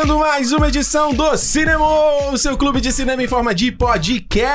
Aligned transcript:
começando 0.00 0.18
mais 0.18 0.50
uma 0.52 0.68
edição 0.68 1.12
do 1.12 1.36
Cinema, 1.36 1.84
o 2.32 2.38
seu 2.38 2.56
clube 2.56 2.80
de 2.80 2.90
cinema 2.90 3.22
em 3.22 3.28
forma 3.28 3.54
de 3.54 3.70
podcast. 3.70 4.48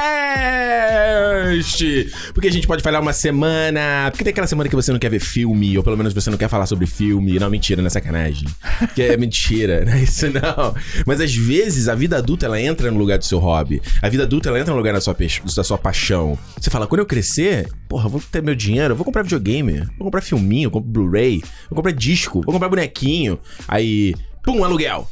Porque 2.33 2.47
a 2.47 2.51
gente 2.51 2.65
pode 2.65 2.81
falhar 2.81 2.99
uma 2.99 3.13
semana, 3.13 4.09
porque 4.09 4.23
tem 4.23 4.31
aquela 4.31 4.47
semana 4.47 4.67
que 4.67 4.75
você 4.75 4.91
não 4.91 4.97
quer 4.97 5.09
ver 5.09 5.19
filme, 5.19 5.77
ou 5.77 5.83
pelo 5.83 5.95
menos 5.97 6.13
você 6.13 6.31
não 6.31 6.37
quer 6.37 6.49
falar 6.49 6.65
sobre 6.65 6.87
filme. 6.87 7.37
Não, 7.37 7.47
mentira, 7.47 7.79
não 7.79 7.85
é 7.87 7.91
sacanagem. 7.91 8.47
Que 8.95 9.03
é 9.03 9.15
mentira, 9.17 9.85
não 9.85 9.93
é 9.93 10.01
isso 10.01 10.25
não. 10.31 10.73
Mas 11.05 11.21
às 11.21 11.35
vezes 11.35 11.87
a 11.87 11.93
vida 11.93 12.17
adulta 12.17 12.47
ela 12.47 12.59
entra 12.59 12.89
no 12.89 12.97
lugar 12.97 13.19
do 13.19 13.25
seu 13.25 13.37
hobby. 13.37 13.79
A 14.01 14.09
vida 14.09 14.23
adulta 14.23 14.49
ela 14.49 14.59
entra 14.59 14.71
no 14.71 14.77
lugar 14.77 14.95
da 14.95 15.01
sua, 15.01 15.15
da 15.55 15.63
sua 15.63 15.77
paixão. 15.77 16.39
Você 16.59 16.71
fala, 16.71 16.87
quando 16.87 17.01
eu 17.01 17.05
crescer, 17.05 17.69
porra, 17.87 18.09
vou 18.09 18.19
ter 18.31 18.41
meu 18.41 18.55
dinheiro, 18.55 18.93
eu 18.93 18.97
vou 18.97 19.05
comprar 19.05 19.21
videogame, 19.21 19.81
vou 19.95 20.05
comprar 20.05 20.21
filminho, 20.21 20.71
vou 20.71 20.81
comprar 20.81 20.91
Blu-ray, 21.03 21.43
vou 21.69 21.75
comprar 21.75 21.91
disco, 21.91 22.41
vou 22.41 22.53
comprar 22.53 22.69
bonequinho. 22.69 23.37
Aí 23.67 24.15
Pum, 24.45 24.63
aluguel. 24.63 25.07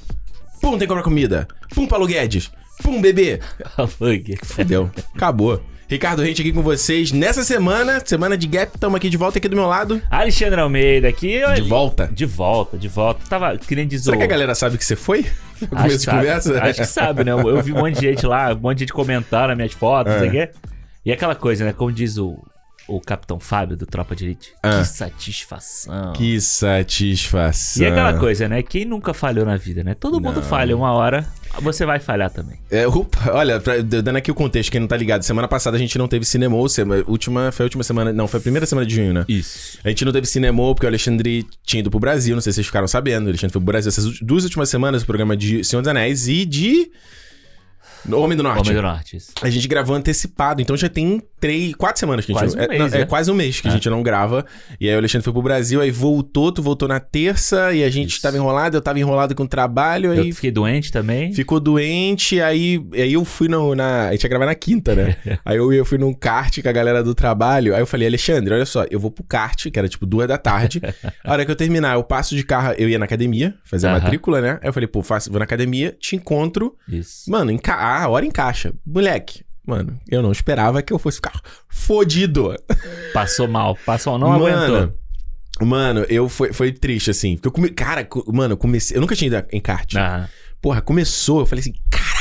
Pum, 0.63 0.77
tem 0.77 0.80
que 0.80 0.88
comprar 0.88 1.03
comida. 1.03 1.45
Pum, 1.76 1.85
Paulo 1.85 2.08
Guedes. 2.08 2.49
Pum, 2.81 3.02
bebê. 3.02 3.41
Fudeu. 4.41 4.89
Acabou. 5.13 5.62
Ricardo 5.89 6.22
Rente 6.22 6.41
aqui 6.41 6.53
com 6.53 6.62
vocês. 6.62 7.12
Nessa 7.12 7.44
semana, 7.44 8.02
semana 8.05 8.38
de 8.38 8.48
Gap, 8.48 8.72
estamos 8.73 8.95
aqui 8.95 9.09
de 9.09 9.17
volta 9.17 9.39
aqui 9.39 9.49
do 9.49 9.58
meu 9.58 9.66
lado. 9.66 10.02
Alexandre 10.09 10.62
Almeida 10.62 11.09
aqui. 11.09 11.41
De 11.55 11.62
volta? 11.63 12.08
De 12.08 12.26
volta, 12.26 12.77
de 12.77 12.88
volta. 12.88 13.20
Tava 13.27 13.58
querendo 13.58 13.89
dizer. 13.89 14.05
Será 14.05 14.16
que 14.16 14.23
a 14.23 14.27
galera 14.27 14.55
sabe 14.55 14.78
que 14.78 14.86
você 14.86 14.95
foi? 14.95 15.25
Acho 15.70 15.97
que, 15.97 16.00
sabe, 16.00 16.30
acho 16.30 16.80
que 16.80 16.86
sabe, 16.86 17.23
né? 17.25 17.33
Eu 17.33 17.61
vi 17.61 17.73
um 17.73 17.80
monte 17.80 17.95
de 17.95 18.08
gente 18.08 18.25
lá, 18.25 18.53
um 18.53 18.59
monte 18.59 18.77
de 18.77 18.83
gente 18.83 18.94
comentando 18.94 19.50
as 19.52 19.58
minhas 19.58 19.73
fotos, 19.73 20.14
é. 20.14 20.16
não 20.16 20.22
sei 20.22 20.30
o 20.30 20.31
quê. 20.31 20.50
E 21.05 21.11
aquela 21.11 21.36
coisa, 21.36 21.66
né? 21.66 21.73
Como 21.73 21.92
diz 21.92 22.17
o, 22.17 22.42
o 22.88 23.00
Capitão 23.00 23.39
Fábio 23.39 23.78
do 23.78 23.86
Tropa 23.86 24.16
de 24.16 24.26
Elite. 24.26 24.53
Ah. 24.62 24.80
Que 24.80 24.86
satisfação. 24.86 26.14
Que 26.14 26.42
satisfação. 26.42 27.84
E 27.84 27.86
aquela 27.86 28.14
coisa, 28.17 28.48
né? 28.48 28.62
Quem 28.62 28.86
nunca 28.86 29.14
falhou 29.14 29.45
na 29.45 29.58
vida, 29.58 29.84
né? 29.84 29.94
Todo 29.94 30.20
mundo 30.20 30.38
não. 30.38 30.44
falha 30.44 30.76
uma 30.76 30.92
hora, 30.92 31.26
você 31.61 31.86
vai 31.86 32.00
falhar 32.00 32.30
também. 32.30 32.58
É, 32.70 32.88
opa, 32.88 33.31
olha, 33.31 33.59
pra, 33.59 33.81
dando 33.81 34.17
aqui 34.17 34.31
o 34.31 34.36
contexto, 34.36 34.72
quem 34.72 34.81
não 34.81 34.88
tá 34.88 34.98
ligado, 34.98 35.23
semana 35.23 35.48
passada 35.48 35.78
a 35.78 35.80
gente 35.80 35.98
não 35.98 36.08
teve 36.08 36.26
cinema, 36.26 36.56
última, 36.56 37.52
foi 37.52 37.64
a 37.64 37.67
última 37.67 37.84
semana, 37.84 38.11
não, 38.11 38.28
foi 38.28 38.39
a 38.39 38.42
primeira 38.42 38.66
semana 38.66 38.86
de 38.86 38.95
junho, 38.95 39.14
né? 39.14 39.26
Isso. 39.28 39.80
A 39.84 39.89
gente 39.89 40.04
não 40.04 40.11
teve 40.11 40.28
cinema 40.28 40.64
porque 40.73 40.86
o 40.86 40.89
Alexandre 40.89 41.45
tinha 41.64 41.80
ido 41.80 41.89
pro 41.89 42.00
Brasil, 42.00 42.36
não 42.36 42.42
sei 42.42 42.52
se 42.52 42.56
vocês 42.56 42.67
ficaram 42.67 42.88
sabendo, 42.88 43.26
o 43.26 43.30
Alexandre 43.30 43.54
foi 43.54 43.61
pro 43.61 43.72
Brasil 43.72 43.89
essas 43.89 44.20
duas 44.20 44.44
últimas 44.44 44.70
semanas, 44.70 45.04
o 45.04 45.06
programa 45.06 45.36
de 45.36 45.64
Senhor 45.64 45.81
dos 45.81 45.88
Anéis 45.89 46.28
e 46.28 46.45
de... 46.45 46.92
Homem 48.12 48.38
do 48.38 48.44
Norte. 48.44 48.62
Homem 48.62 48.76
do 48.76 48.82
Norte, 48.82 49.18
isso. 49.18 49.32
A 49.42 49.50
gente 49.50 49.68
gravou 49.68 49.96
antecipado, 49.96 50.62
então 50.62 50.76
já 50.76 50.90
tem 50.90 51.22
três, 51.40 51.73
quatro 51.76 52.00
semanas 52.00 52.26
que 52.26 52.32
a 52.32 52.36
gente 52.36 52.56
quase 52.56 52.56
não. 52.56 52.64
Um 52.64 52.68
mês, 52.70 52.94
é, 52.94 52.98
é, 52.98 53.02
é, 53.02 53.06
quase 53.06 53.32
um 53.32 53.34
mês 53.34 53.60
que 53.60 53.68
é. 53.68 53.72
a 53.72 53.73
gente 53.73 53.90
não 53.90 54.02
grava. 54.02 54.45
E 54.80 54.88
aí 54.88 54.95
o 54.95 54.98
Alexandre 54.98 55.23
foi 55.23 55.34
pro 55.34 55.42
Brasil, 55.42 55.82
aí 55.82 55.92
voltou, 55.92 56.52
tu 56.52 56.62
voltou 56.62 56.88
na 56.88 57.00
terça 57.00 57.73
e 57.73 57.84
a 57.84 57.90
gente 57.90 58.12
isso. 58.12 58.22
tava 58.22 58.38
enrolado, 58.38 58.78
eu 58.78 58.82
tava 58.82 59.00
enrolado 59.00 59.36
com 59.36 59.44
o 59.44 59.48
trabalho. 59.48 60.12
Aí 60.12 60.30
eu 60.30 60.36
fiquei 60.36 60.52
doente 60.52 60.92
também. 60.92 61.34
Ficou 61.34 61.60
doente, 61.60 62.40
aí, 62.40 62.82
aí 62.94 63.14
eu 63.14 63.26
fui 63.26 63.48
no, 63.48 63.76
na. 63.76 64.08
A 64.08 64.12
gente 64.12 64.23
ia 64.23 64.30
gravar 64.30 64.45
na 64.45 64.56
quinta, 64.56 64.95
né? 64.95 65.17
aí 65.44 65.58
eu, 65.58 65.72
eu 65.73 65.86
fui 65.86 65.98
num 65.98 66.14
kart 66.14 66.62
com 66.62 66.70
a 66.70 66.72
galera 66.72 67.04
do 67.04 67.14
trabalho. 67.14 67.76
Aí 67.76 67.82
eu 67.82 67.88
falei, 67.88 68.08
Alexandre, 68.08 68.54
olha 68.54 68.66
só, 68.66 68.86
eu 68.90 69.00
vou 69.00 69.12
pro 69.12 69.23
kart, 69.23 69.70
que 69.70 69.78
era 69.78 69.90
tipo 69.90 70.06
duas 70.06 70.28
da 70.28 70.38
tarde. 70.38 70.82
a 71.23 71.32
hora 71.32 71.45
que 71.45 71.52
eu 71.52 71.56
terminar, 71.56 71.95
eu 71.95 72.04
passo 72.04 72.36
de 72.36 72.44
carro, 72.44 72.73
eu 72.78 72.88
ia 72.88 72.98
na 72.98 73.06
academia, 73.06 73.56
fazer 73.66 73.88
a 73.88 73.92
matrícula, 73.94 74.40
né? 74.40 74.60
Aí 74.62 74.70
eu 74.70 74.73
falei, 74.73 74.88
pô, 74.88 75.04
faço, 75.04 75.30
vou 75.30 75.40
na 75.40 75.45
academia, 75.45 75.95
te 76.00 76.16
encontro. 76.16 76.76
Isso. 76.88 77.30
Mano, 77.30 77.52
a 78.02 78.09
hora 78.09 78.25
encaixa. 78.25 78.73
Moleque, 78.86 79.43
mano, 79.65 79.99
eu 80.09 80.21
não 80.21 80.31
esperava 80.31 80.81
que 80.81 80.92
eu 80.92 80.99
fosse 80.99 81.17
ficar 81.17 81.39
fodido. 81.67 82.55
Passou 83.14 83.48
mal, 83.48 83.77
passou, 83.86 84.17
não 84.17 84.30
mano, 84.30 84.45
aguentou. 84.45 84.93
Mano, 85.61 86.05
eu 86.09 86.27
foi, 86.27 86.52
foi 86.52 86.71
triste, 86.71 87.11
assim. 87.11 87.36
Porque 87.36 87.48
eu 87.48 87.52
come... 87.52 87.70
Cara, 87.70 88.08
mano, 88.27 88.53
eu 88.53 88.58
comecei. 88.58 88.98
Eu 88.98 89.02
nunca 89.02 89.15
tinha 89.15 89.27
ido 89.27 89.48
em 89.52 89.61
kart. 89.61 89.95
Ah. 89.95 90.27
Porra, 90.61 90.82
começou, 90.82 91.42
eu 91.42 91.45
falei 91.45 91.61
assim, 91.61 91.73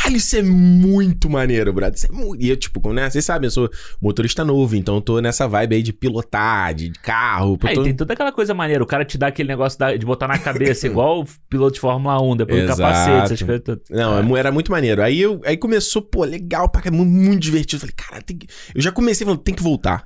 caralho, 0.03 0.17
isso 0.17 0.37
é 0.37 0.43
muito 0.43 1.31
maneiro, 1.31 1.73
brother. 1.73 1.95
Isso 1.95 2.07
é 2.07 2.13
muito... 2.13 2.43
E 2.43 2.49
eu, 2.49 2.57
tipo, 2.57 2.93
né, 2.93 3.09
vocês 3.09 3.25
sabem, 3.25 3.47
eu 3.47 3.51
sou 3.51 3.71
motorista 4.01 4.45
novo, 4.45 4.75
então 4.77 4.97
eu 4.97 5.01
tô 5.01 5.21
nessa 5.21 5.47
vibe 5.47 5.77
aí 5.77 5.83
de 5.83 5.93
pilotar, 5.93 6.75
de 6.75 6.91
carro. 6.91 7.59
É, 7.65 7.75
tô... 7.75 7.83
tem 7.83 7.95
toda 7.95 8.13
aquela 8.13 8.33
coisa 8.33 8.55
maneira, 8.55 8.83
o 8.83 8.87
cara 8.87 9.05
te 9.05 9.17
dá 9.17 9.29
aquele 9.29 9.49
negócio 9.49 9.79
de 9.99 10.05
botar 10.05 10.29
na 10.29 10.39
cabeça, 10.39 10.87
igual 10.89 11.21
o 11.21 11.27
piloto 11.49 11.75
de 11.75 11.81
Fórmula 11.81 12.21
1, 12.21 12.37
depois 12.37 12.63
do 12.63 12.69
capacete, 12.69 13.25
essas 13.25 13.43
coisas 13.43 13.63
todas. 13.65 13.83
Não, 13.91 14.37
é. 14.37 14.39
era 14.39 14.51
muito 14.51 14.71
maneiro. 14.71 15.03
Aí, 15.03 15.21
eu, 15.21 15.41
aí 15.45 15.57
começou, 15.57 16.03
pô, 16.03 16.25
legal, 16.25 16.69
pra 16.69 16.91
muito, 16.91 17.11
muito 17.11 17.41
divertido. 17.41 17.77
Eu 17.77 17.81
falei, 17.81 17.95
cara, 17.97 18.23
tem 18.23 18.37
que... 18.37 18.47
eu 18.75 18.83
já 18.83 18.91
comecei 18.91 19.25
falando, 19.25 19.41
tem 19.41 19.55
que 19.55 19.63
voltar. 19.63 20.05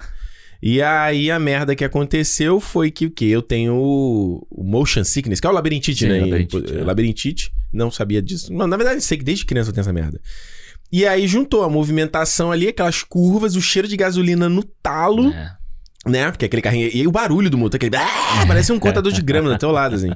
E 0.62 0.80
aí 0.80 1.30
a 1.30 1.38
merda 1.38 1.76
que 1.76 1.84
aconteceu 1.84 2.58
foi 2.60 2.90
que 2.90 3.06
o 3.06 3.10
que? 3.10 3.26
Eu 3.30 3.42
tenho 3.42 3.74
o, 3.74 4.46
o 4.50 4.64
motion 4.64 5.04
sickness, 5.04 5.38
que 5.38 5.46
é 5.46 5.50
o 5.50 5.52
labirintite, 5.52 6.04
Sim, 6.04 6.08
né? 6.08 6.20
Labirintite, 6.20 6.76
é. 6.76 6.82
labirintite, 6.82 7.52
não 7.76 7.90
sabia 7.90 8.22
disso. 8.22 8.52
Não, 8.52 8.66
na 8.66 8.76
verdade, 8.76 9.00
sei 9.00 9.18
que 9.18 9.24
desde 9.24 9.44
criança 9.44 9.70
eu 9.70 9.74
tenho 9.74 9.82
essa 9.82 9.92
merda. 9.92 10.20
E 10.90 11.06
aí 11.06 11.26
juntou 11.26 11.64
a 11.64 11.68
movimentação 11.68 12.50
ali, 12.52 12.68
aquelas 12.68 13.02
curvas, 13.02 13.56
o 13.56 13.60
cheiro 13.60 13.88
de 13.88 13.96
gasolina 13.96 14.48
no 14.48 14.62
talo. 14.62 15.32
É. 15.32 15.56
Né? 16.06 16.30
Porque 16.30 16.44
aquele 16.44 16.62
carrinho. 16.62 16.88
E 16.92 17.06
o 17.06 17.10
barulho 17.10 17.50
do 17.50 17.58
motor, 17.58 17.76
aquele. 17.76 17.96
Ah, 17.96 18.44
parece 18.46 18.72
um 18.72 18.78
contador 18.78 19.12
de 19.12 19.20
grama 19.20 19.50
do 19.50 19.58
teu 19.58 19.72
lado, 19.72 19.96
assim. 19.96 20.10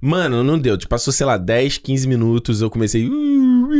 Mano, 0.00 0.44
não 0.44 0.56
deu. 0.56 0.78
Tipo, 0.78 0.90
passou, 0.90 1.12
sei 1.12 1.26
lá, 1.26 1.36
10, 1.36 1.78
15 1.78 2.06
minutos, 2.06 2.62
eu 2.62 2.70
comecei. 2.70 3.10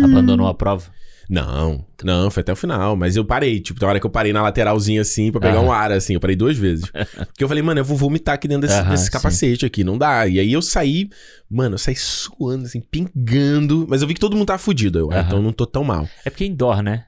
Abandonou 0.03 0.49
a 0.49 0.55
prova? 0.55 0.85
Não, 1.29 1.85
não, 2.03 2.31
foi 2.31 2.43
até 2.43 2.53
o 2.53 2.57
final. 2.57 2.97
Mas 2.97 3.17
eu 3.17 3.25
parei, 3.25 3.61
tipo, 3.61 3.81
na 3.81 3.89
hora 3.89 4.01
que 4.01 4.07
eu 4.07 4.11
parei 4.11 4.33
na 4.33 4.43
lateralzinha 4.43 5.01
assim, 5.01 5.33
pra 5.33 5.41
pegar 5.41 5.61
um 5.61 5.73
ar, 5.73 5.93
assim, 5.93 6.15
eu 6.15 6.21
parei 6.21 6.37
duas 6.37 6.57
vezes. 6.57 6.85
Porque 6.91 7.43
eu 7.43 7.49
falei, 7.49 7.63
mano, 7.63 7.81
eu 7.81 7.85
vou 7.85 7.97
vomitar 7.97 8.35
aqui 8.35 8.47
dentro 8.47 8.69
desse, 8.69 8.83
desse 8.85 9.11
capacete 9.11 9.61
sim. 9.61 9.67
aqui, 9.67 9.85
não 9.85 9.97
dá. 9.97 10.27
E 10.27 10.39
aí 10.39 10.53
eu 10.53 10.63
saí, 10.63 11.09
mano, 11.51 11.75
eu 11.75 11.79
saí 11.79 11.97
suando, 11.97 12.67
assim, 12.67 12.81
pingando. 12.81 13.87
Mas 13.89 14.03
eu 14.03 14.09
vi 14.09 14.15
que 14.15 14.21
todo 14.21 14.37
mundo 14.37 14.47
tava 14.47 14.59
fudido, 14.59 14.99
eu, 14.99 15.13
então 15.13 15.39
eu 15.39 15.43
não 15.43 15.53
tô 15.53 15.67
tão 15.67 15.85
mal. 15.85 16.09
É 16.25 16.31
porque 16.31 16.45
indoor, 16.45 16.83
né? 16.83 17.07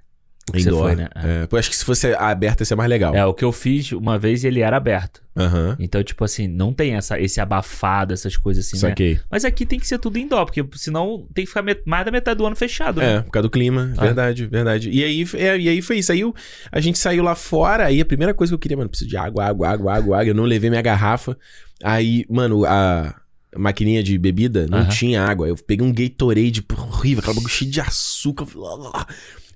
Indoor. 0.55 0.83
Foi, 0.83 0.97
né? 0.97 1.09
É. 1.17 1.49
eu 1.51 1.59
acho 1.59 1.69
que 1.69 1.77
se 1.77 1.85
fosse 1.85 2.15
aberto 2.15 2.61
ia 2.61 2.67
ser 2.67 2.77
mais 2.77 2.89
legal. 2.89 3.15
É, 3.15 3.25
o 3.27 3.35
que 3.35 3.45
eu 3.45 3.51
fiz 3.51 3.91
uma 3.93 4.17
vez 4.17 4.45
ele 4.45 4.61
era 4.61 4.77
aberto. 4.77 5.21
Uhum. 5.35 5.77
Então, 5.79 6.03
tipo 6.03 6.25
assim, 6.25 6.47
não 6.47 6.73
tem 6.73 6.95
essa, 6.95 7.21
esse 7.21 7.41
abafado, 7.41 8.15
essas 8.15 8.37
coisas 8.37 8.65
assim, 8.65 8.77
Saquei. 8.77 9.15
né? 9.15 9.21
Mas 9.31 9.45
aqui 9.45 9.67
tem 9.67 9.79
que 9.79 9.87
ser 9.87 9.99
tudo 9.99 10.19
indoor, 10.19 10.47
porque 10.47 10.65
senão 10.77 11.27
tem 11.35 11.45
que 11.45 11.49
ficar 11.49 11.65
mais 11.85 12.05
da 12.05 12.11
metade 12.11 12.39
do 12.39 12.47
ano 12.47 12.57
fechado, 12.57 13.01
né? 13.01 13.17
É, 13.17 13.21
por 13.21 13.33
causa 13.33 13.49
do 13.49 13.51
clima. 13.51 13.93
Ah. 13.97 14.03
Verdade, 14.03 14.47
verdade. 14.47 14.91
E 14.91 15.03
aí, 15.03 15.27
é, 15.35 15.59
e 15.59 15.69
aí 15.69 15.83
foi 15.83 15.99
isso. 15.99 16.13
Aí 16.13 16.21
eu, 16.21 16.35
a 16.71 16.81
gente 16.81 16.99
saiu 16.99 17.23
lá 17.23 17.35
fora, 17.35 17.85
aí 17.85 18.01
a 18.01 18.05
primeira 18.05 18.33
coisa 18.33 18.53
que 18.53 18.55
eu 18.55 18.59
queria, 18.59 18.77
mano, 18.77 18.89
preciso 18.89 19.11
de 19.11 19.17
água, 19.17 19.45
água, 19.45 19.69
água, 19.69 19.95
água, 19.95 20.17
água. 20.21 20.31
Eu 20.31 20.35
não 20.35 20.45
levei 20.45 20.71
minha 20.71 20.83
garrafa. 20.83 21.37
Aí, 21.83 22.25
mano, 22.31 22.65
a 22.65 23.15
maquininha 23.55 24.03
de 24.03 24.17
bebida 24.17 24.67
não 24.71 24.79
uhum. 24.79 24.89
tinha 24.89 25.23
água. 25.23 25.49
Eu 25.49 25.57
peguei 25.57 25.87
um 25.87 25.93
Gatorade 25.93 26.65
horrível, 26.73 27.21
aquela 27.21 27.35
bagulho 27.35 27.53
cheio 27.53 27.71
de 27.71 27.81
açúcar. 27.81 28.47
Blá, 28.47 28.77
blá, 28.77 28.91
blá. 28.91 29.07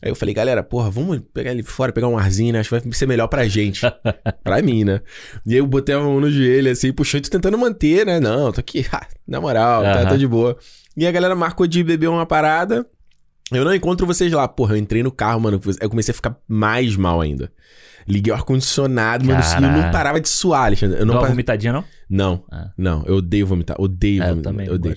Aí 0.03 0.11
eu 0.11 0.15
falei, 0.15 0.35
galera, 0.35 0.63
porra, 0.63 0.91
vamos 0.91 1.21
pegar 1.35 1.51
ele 1.51 1.63
fora, 1.63 1.93
pegar 1.93 2.09
um 2.09 2.17
arzinho, 2.17 2.53
né? 2.53 2.61
Acho 2.61 2.71
que 2.71 2.89
vai 2.89 2.93
ser 2.93 3.07
melhor 3.07 3.29
pra 3.29 3.47
gente. 3.47 3.83
pra 4.43 4.63
mim, 4.63 4.85
né? 4.85 5.01
E 5.47 5.53
aí 5.53 5.59
eu 5.59 5.67
botei 5.67 5.95
a 5.95 6.01
mão 6.01 6.21
no 6.21 6.31
joelho, 6.31 6.71
assim, 6.71 6.93
puxando, 6.93 7.29
tentando 7.29 7.59
manter, 7.59 8.07
né? 8.07 8.19
Não, 8.19 8.51
tô 8.51 8.61
aqui, 8.61 8.87
na 9.29 9.41
moral, 9.41 9.83
uhum. 9.83 9.93
tá, 9.93 10.07
tá 10.07 10.17
de 10.17 10.27
boa. 10.27 10.57
E 10.97 11.07
a 11.07 11.13
galera 11.13 11.35
marcou 11.35 11.67
de 11.67 11.85
beber 11.85 12.09
uma 12.09 12.25
parada. 12.25 12.87
Eu 13.53 13.65
não 13.65 13.75
encontro 13.75 14.07
vocês 14.07 14.33
lá. 14.33 14.47
Porra, 14.47 14.75
eu 14.75 14.79
entrei 14.79 15.03
no 15.03 15.11
carro, 15.11 15.41
mano. 15.41 15.61
Eu 15.81 15.91
comecei 15.91 16.13
a 16.13 16.15
ficar 16.15 16.37
mais 16.47 16.97
mal 16.97 17.21
ainda. 17.21 17.51
Liguei 18.07 18.33
o 18.33 18.37
ar-condicionado, 18.37 19.25
mano. 19.25 19.41
Eu 19.41 19.61
não 19.61 19.91
parava 19.91 20.21
de 20.21 20.29
suar, 20.29 20.65
Alexandre. 20.65 20.99
Eu 20.99 21.07
não, 21.07 21.15
não 21.15 21.21
par... 21.21 21.31
vomitadinha, 21.31 21.73
não? 21.73 21.85
Não. 22.09 22.45
Ah. 22.51 22.71
Não, 22.77 23.05
eu 23.07 23.17
odeio 23.17 23.47
vomitar. 23.47 23.77
Odeio 23.81 24.23
é, 24.23 24.29
vomitar. 24.31 24.53
Eu 24.53 24.57
também. 24.57 24.67
Eu 24.67 24.75
odeio. 24.75 24.97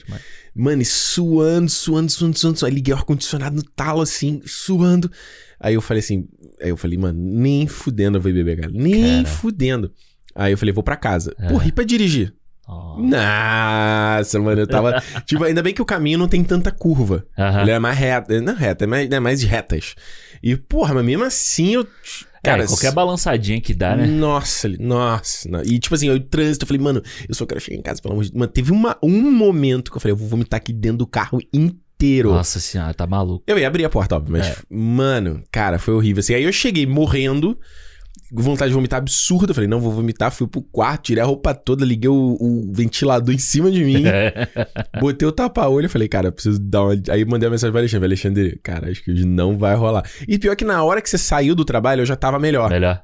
Mano, 0.56 0.82
e 0.82 0.86
suando, 0.86 1.70
suando, 1.70 2.12
suando, 2.12 2.38
suando, 2.38 2.60
suando. 2.60 2.66
Aí 2.66 2.74
liguei 2.74 2.94
o 2.94 2.98
ar-condicionado 2.98 3.56
no 3.56 3.64
talo, 3.64 4.02
assim, 4.02 4.42
suando. 4.46 5.12
Aí 5.60 5.74
eu 5.74 5.82
falei 5.82 6.00
assim. 6.00 6.28
Aí 6.62 6.70
eu 6.70 6.78
falei, 6.78 6.98
mano, 6.98 7.20
nem 7.20 7.68
fudendo 7.68 8.18
eu 8.18 8.22
vou 8.22 8.32
beber, 8.32 8.62
cara. 8.62 8.72
Nem 8.74 9.24
Cara. 9.24 9.36
fudendo. 9.36 9.92
Aí 10.36 10.54
eu 10.54 10.58
falei, 10.58 10.74
vou 10.74 10.84
pra 10.84 10.96
casa. 10.96 11.36
É. 11.38 11.50
Porra, 11.50 11.68
e 11.68 11.72
pra 11.72 11.84
dirigir? 11.84 12.34
Oh. 12.68 12.96
Nossa, 12.98 14.40
mano, 14.40 14.62
eu 14.62 14.68
tava. 14.68 15.02
tipo, 15.26 15.44
ainda 15.44 15.62
bem 15.62 15.74
que 15.74 15.82
o 15.82 15.86
caminho 15.86 16.18
não 16.18 16.28
tem 16.28 16.44
tanta 16.44 16.72
curva. 16.72 17.26
Aham. 17.38 17.62
Ele 17.62 17.72
é 17.72 17.80
mais 17.80 17.98
reto. 17.98 18.42
Não 18.42 18.56
reto, 18.56 18.84
é 18.84 18.88
mais, 18.88 19.10
é 19.12 19.20
mais 19.20 19.44
retas. 19.44 19.96
E, 20.42 20.56
porra, 20.56 20.94
mas 20.94 21.06
mesmo 21.06 21.24
assim 21.24 21.76
eu. 21.76 21.88
Cara, 22.44 22.68
qualquer 22.68 22.92
balançadinha 22.92 23.62
que 23.62 23.74
dá, 23.74 23.96
né? 23.96 24.06
Nossa, 24.06 24.68
nossa. 24.78 25.48
não. 25.50 25.62
E 25.64 25.80
tipo 25.80 25.96
assim, 25.96 26.10
eu 26.10 26.20
trânsito, 26.20 26.64
eu 26.64 26.68
falei, 26.68 26.82
mano, 26.82 27.02
eu 27.28 27.34
só 27.34 27.46
quero 27.46 27.62
chegar 27.62 27.78
em 27.78 27.82
casa, 27.82 28.02
pelo 28.02 28.14
amor 28.14 28.26
de 28.26 28.32
Deus. 28.32 28.40
Mano, 28.40 28.52
teve 28.52 28.72
uma, 28.74 28.98
um 29.02 29.32
momento 29.32 29.90
que 29.90 29.96
eu 29.96 30.02
falei, 30.02 30.12
eu 30.12 30.18
vou 30.18 30.28
vomitar 30.28 30.58
aqui 30.58 30.74
dentro 30.74 30.98
do 30.98 31.08
carro 31.08 31.40
inteiro. 31.54 32.32
Nossa 32.32 32.60
senhora, 32.60 32.94
tá 32.94 33.08
maluco. 33.08 33.46
Eu 33.48 33.58
ia 33.58 33.66
abrir 33.66 33.86
a 33.86 33.90
porta, 33.90 34.18
óbvio, 34.18 34.34
mas, 34.34 34.48
É. 34.48 34.56
mano, 34.70 35.42
cara, 35.50 35.80
foi 35.80 35.94
horrível. 35.94 36.20
Assim, 36.20 36.34
aí 36.34 36.44
eu 36.44 36.52
cheguei 36.52 36.86
morrendo, 36.86 37.58
vontade 38.42 38.70
de 38.70 38.74
vomitar 38.76 38.98
absurda. 39.00 39.52
Eu 39.52 39.56
falei, 39.56 39.68
não, 39.70 39.80
vou 39.80 39.92
vomitar. 39.92 40.32
Fui 40.32 40.48
pro 40.48 40.62
quarto, 40.62 41.04
tirei 41.04 41.22
a 41.22 41.26
roupa 41.26 41.54
toda, 41.54 41.86
liguei 41.86 42.10
o, 42.10 42.38
o 42.40 42.72
ventilador 42.74 43.34
em 43.34 43.38
cima 43.38 43.70
de 43.70 43.84
mim, 43.84 44.04
botei 45.00 45.28
o 45.28 45.32
tapa-olho. 45.32 45.90
Falei, 45.90 46.08
cara, 46.08 46.32
preciso 46.32 46.60
dar 46.60 46.84
uma. 46.84 46.94
Aí 47.10 47.24
mandei 47.26 47.48
uma 47.48 47.52
mensagem 47.52 47.72
pro 47.72 47.80
Alexandre: 47.80 48.06
Alexandre, 48.08 48.60
cara, 48.64 48.90
acho 48.90 49.04
que 49.04 49.12
hoje 49.12 49.26
não 49.26 49.58
vai 49.58 49.76
rolar. 49.76 50.04
E 50.28 50.40
pior 50.40 50.56
que 50.56 50.66
na 50.66 50.84
hora 50.84 51.02
que 51.02 51.10
você 51.10 51.18
saiu 51.18 51.54
do 51.54 51.66
trabalho, 51.66 52.02
eu 52.02 52.06
já 52.06 52.16
tava 52.16 52.40
melhor. 52.40 52.70
Melhor. 52.70 53.04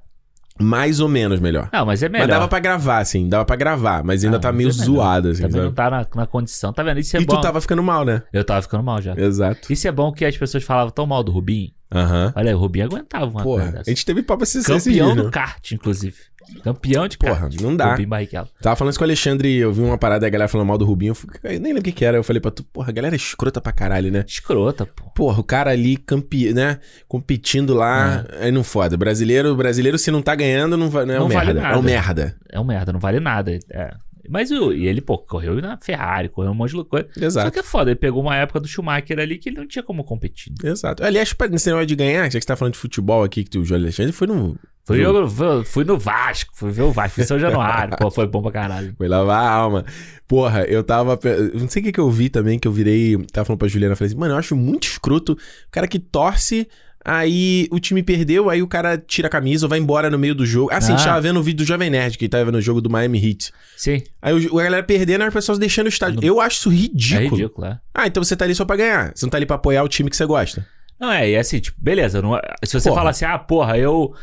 mais 0.59 0.99
ou 0.99 1.07
menos 1.07 1.39
melhor. 1.39 1.69
Não, 1.71 1.85
mas 1.85 2.03
é 2.03 2.09
melhor. 2.09 2.27
Mas 2.27 2.35
dava 2.35 2.47
pra 2.47 2.59
gravar, 2.59 2.97
assim, 2.99 3.29
dava 3.29 3.45
pra 3.45 3.55
gravar, 3.55 4.03
mas 4.03 4.23
ainda 4.23 4.35
Não, 4.37 4.41
tá 4.41 4.51
meio 4.51 4.69
é 4.69 4.71
zoado, 4.73 5.29
assim, 5.29 5.41
Também 5.43 5.53
sabe? 5.53 5.65
não 5.65 5.73
tá 5.73 5.89
na, 5.89 6.07
na 6.15 6.27
condição. 6.27 6.73
Tá 6.73 6.83
vendo? 6.83 6.99
Isso 6.99 7.15
é 7.15 7.21
E 7.21 7.25
bom. 7.25 7.35
tu 7.35 7.41
tava 7.41 7.61
ficando 7.61 7.81
mal, 7.83 8.03
né? 8.03 8.23
Eu 8.33 8.43
tava 8.43 8.61
ficando 8.61 8.83
mal 8.83 9.01
já. 9.01 9.13
Exato. 9.15 9.71
Isso 9.71 9.87
é 9.87 9.91
bom 9.91 10.11
que 10.11 10.25
as 10.25 10.35
pessoas 10.37 10.63
falavam 10.63 10.91
tão 10.91 11.05
mal 11.05 11.23
do 11.23 11.31
Rubinho. 11.31 11.69
Aham. 11.91 12.33
Olha 12.35 12.55
o 12.55 12.59
Rubinho 12.59 12.85
aguentava 12.85 13.25
uma 13.25 13.41
Porra, 13.43 13.71
dessa. 13.71 13.89
a 13.89 13.93
gente 13.93 14.05
teve 14.05 14.21
papo 14.21 14.43
esses 14.43 14.67
esses 14.67 14.83
Campeão 14.83 15.15
do 15.15 15.31
kart, 15.31 15.71
inclusive. 15.71 16.15
Campeão 16.63 17.07
de 17.07 17.17
Porra, 17.17 17.41
kart. 17.41 17.61
não 17.61 17.75
dá. 17.75 17.91
Rubinho 17.91 18.09
Barrichello. 18.09 18.47
Tava 18.61 18.75
falando 18.75 18.91
isso 18.91 18.99
com 18.99 19.03
o 19.05 19.07
Alexandre, 19.07 19.55
eu 19.57 19.71
vi 19.73 19.81
uma 19.81 19.97
parada 19.97 20.21
da 20.21 20.29
galera 20.29 20.47
falando 20.47 20.67
mal 20.67 20.77
do 20.77 20.85
Rubinho. 20.85 21.11
Eu, 21.11 21.15
fui- 21.15 21.29
eu 21.43 21.51
nem 21.59 21.73
lembro 21.73 21.81
o 21.81 21.83
que, 21.83 21.91
que 21.91 22.03
era. 22.05 22.17
Eu 22.17 22.23
falei 22.23 22.39
pra 22.39 22.49
tu, 22.51 22.63
porra, 22.63 22.89
a 22.89 22.91
galera 22.91 23.15
é 23.15 23.17
escrota 23.17 23.59
pra 23.61 23.71
caralho, 23.71 24.11
né? 24.11 24.23
Escrota, 24.27 24.85
pô. 24.85 25.09
Porra, 25.11 25.39
o 25.39 25.43
cara 25.43 25.71
ali 25.71 25.97
campe... 25.97 26.51
né? 26.53 26.79
competindo 27.07 27.73
lá, 27.73 28.25
aí 28.39 28.51
não 28.51 28.63
foda. 28.63 28.95
Brasileiro, 28.97 29.55
brasileiro, 29.55 29.97
se 29.97 30.09
não 30.11 30.21
tá 30.21 30.33
ganhando, 30.35 30.75
não, 30.77 30.89
vai, 30.89 31.05
não 31.05 31.13
é 31.13 31.17
É. 31.17 31.19
Não 31.19 31.25
um 31.27 31.29
vale 31.29 31.53
merda. 31.53 31.59
É 31.59 31.63
um 31.71 31.75
nada. 31.75 31.81
merda. 31.81 32.35
É 32.51 32.59
um 32.59 32.63
merda, 32.63 32.93
não 32.93 32.99
vale 32.99 33.19
nada. 33.19 33.59
É. 33.71 33.91
Mas 34.29 34.51
o- 34.51 34.71
e 34.71 34.87
ele, 34.87 35.01
pô, 35.01 35.17
correu 35.17 35.55
na 35.61 35.77
Ferrari, 35.77 36.29
correu 36.29 36.51
um 36.51 36.55
monte 36.55 36.75
de 36.75 36.83
coisa. 36.83 37.07
Só 37.17 37.25
Exato. 37.25 37.51
que 37.51 37.59
é 37.59 37.63
foda, 37.63 37.89
ele 37.91 37.99
pegou 37.99 38.21
uma 38.21 38.35
época 38.35 38.59
do 38.59 38.67
Schumacher 38.67 39.19
ali 39.19 39.37
que 39.37 39.49
ele 39.49 39.57
não 39.57 39.67
tinha 39.67 39.81
como 39.83 40.03
competir. 40.03 40.53
Exato. 40.63 41.03
Aliás, 41.03 41.35
nesse 41.49 41.67
negócio 41.67 41.87
de 41.87 41.95
ganhar, 41.95 42.23
já 42.31 42.37
que 42.37 42.41
você 42.41 42.47
tá 42.47 42.55
falando 42.55 42.73
de 42.73 42.79
futebol 42.79 43.23
aqui, 43.23 43.43
que 43.43 43.57
o 43.57 43.65
Júlio 43.65 43.83
Alexandre 43.83 44.11
foi 44.11 44.27
no. 44.27 44.55
Fui, 44.85 45.05
eu, 45.05 45.27
fui- 45.65 45.83
no 45.83 45.99
Vasco, 45.99 46.51
fui 46.55 46.71
ver 46.71 46.81
o 46.81 46.91
Vasco, 46.91 47.15
fui 47.15 47.23
em 47.23 47.27
São 47.27 47.37
Januário, 47.37 47.95
pô, 47.95 48.09
foi 48.09 48.25
bom 48.25 48.41
pra 48.41 48.51
caralho. 48.51 48.95
Foi 48.97 49.07
lavar 49.07 49.43
a 49.43 49.49
alma. 49.51 49.85
Porra, 50.27 50.63
eu 50.63 50.83
tava. 50.83 51.19
eu 51.23 51.59
Não 51.59 51.69
sei 51.69 51.81
o 51.81 51.85
que, 51.85 51.91
que 51.91 51.99
eu 51.99 52.09
vi 52.09 52.27
também, 52.27 52.57
que 52.57 52.67
eu 52.67 52.71
virei. 52.71 53.15
Tava 53.31 53.45
falando 53.45 53.59
pra 53.59 53.67
Juliana, 53.67 53.95
falei 53.95 54.09
assim, 54.11 54.19
mano, 54.19 54.33
eu 54.33 54.37
acho 54.37 54.55
muito 54.55 54.87
escroto 54.87 55.33
o 55.33 55.37
cara 55.71 55.87
que 55.87 55.99
torce. 55.99 56.67
Aí 57.11 57.67
o 57.71 57.79
time 57.79 58.03
perdeu, 58.03 58.49
aí 58.51 58.61
o 58.61 58.67
cara 58.67 58.95
tira 58.97 59.27
a 59.27 59.31
camisa 59.31 59.67
vai 59.67 59.79
embora 59.79 60.09
no 60.11 60.19
meio 60.19 60.35
do 60.35 60.45
jogo. 60.45 60.69
Ah, 60.71 60.79
sim, 60.79 60.93
Ah. 60.93 60.97
tava 60.97 61.21
vendo 61.21 61.39
o 61.39 61.43
vídeo 61.43 61.65
do 61.65 61.67
Jovem 61.67 61.89
Nerd, 61.89 62.17
que 62.17 62.29
tava 62.29 62.45
vendo 62.45 62.55
o 62.59 62.61
jogo 62.61 62.79
do 62.81 62.89
Miami 62.89 63.17
Heat. 63.17 63.51
Sim, 63.75 64.03
Aí 64.21 64.33
o- 64.47 64.59
a 64.59 64.63
galera 64.63 64.83
perdendo, 64.83 65.23
as 65.23 65.33
pessoas 65.33 65.57
deixando 65.57 65.87
o 65.87 65.89
estádio. 65.89 66.19
Eu 66.23 66.39
acho 66.39 66.57
isso 66.57 66.69
é 66.69 66.73
ridículo. 66.73 67.35
ridículo, 67.35 67.65
é. 67.67 67.79
Ah, 67.95 68.05
então 68.05 68.23
você 68.23 68.35
tá 68.35 68.45
ali 68.45 68.53
só 68.53 68.63
pra 68.63 68.75
ganhar. 68.75 69.11
Você 69.15 69.25
não 69.25 69.29
tá 69.31 69.37
ali 69.37 69.45
pra 69.47 69.55
apoiar 69.55 69.81
o 69.83 69.87
time 69.87 70.09
que 70.09 70.15
você 70.15 70.25
gosta. 70.25 70.65
Não, 70.99 71.11
é, 71.11 71.29
e 71.31 71.35
assim, 71.37 71.59
tipo, 71.59 71.77
beleza, 71.81 72.21
não- 72.21 72.39
se 72.63 72.79
você 72.79 72.89
Porra. 72.89 73.01
falar 73.01 73.09
assim, 73.11 73.25
ah, 73.25 73.39
porra, 73.39 73.77
eu 73.77 74.13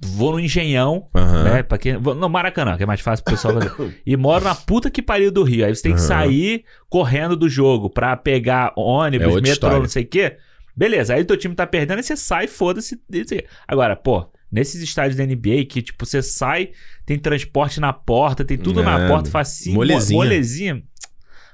vou 0.00 0.32
no 0.32 0.40
Engenhão, 0.40 1.06
Aham. 1.14 1.44
né, 1.44 1.62
pra 1.62 1.76
quem, 1.78 1.96
vou 1.96 2.14
no 2.14 2.28
Maracanã, 2.28 2.76
que 2.76 2.82
é 2.82 2.86
mais 2.86 3.00
fácil 3.00 3.24
pro 3.24 3.34
pessoal 3.34 3.54
fazer, 3.54 3.70
e 4.06 4.16
moro 4.16 4.44
na 4.44 4.54
puta 4.54 4.90
que 4.90 5.02
pariu 5.02 5.30
do 5.30 5.42
Rio, 5.42 5.64
aí 5.66 5.74
você 5.74 5.82
tem 5.82 5.92
que 5.92 5.98
Aham. 6.00 6.08
sair 6.08 6.64
correndo 6.88 7.36
do 7.36 7.48
jogo 7.48 7.90
pra 7.90 8.16
pegar 8.16 8.68
É 8.76 8.80
ônibus, 8.80 9.26
outra 9.28 9.40
metrô, 9.42 9.52
história. 9.52 9.78
não 9.78 9.88
sei 9.88 10.02
o 10.04 10.06
quê, 10.06 10.36
beleza, 10.76 11.14
aí 11.14 11.24
teu 11.24 11.36
time 11.36 11.54
tá 11.54 11.66
perdendo 11.66 12.00
e 12.00 12.02
você 12.02 12.16
sai, 12.16 12.46
foda-se. 12.46 13.00
Agora, 13.66 13.94
pô, 13.96 14.30
nesses 14.50 14.82
estádios 14.82 15.16
da 15.16 15.24
NBA 15.24 15.64
que, 15.68 15.82
tipo, 15.82 16.04
você 16.04 16.22
sai, 16.22 16.70
tem 17.06 17.18
transporte 17.18 17.80
na 17.80 17.92
porta, 17.92 18.44
tem 18.44 18.58
tudo 18.58 18.82
na 18.82 19.08
porta, 19.08 19.30
facinho, 19.30 19.74
molezinha. 19.76 20.18
mo- 20.18 20.24
molezinha. 20.24 20.82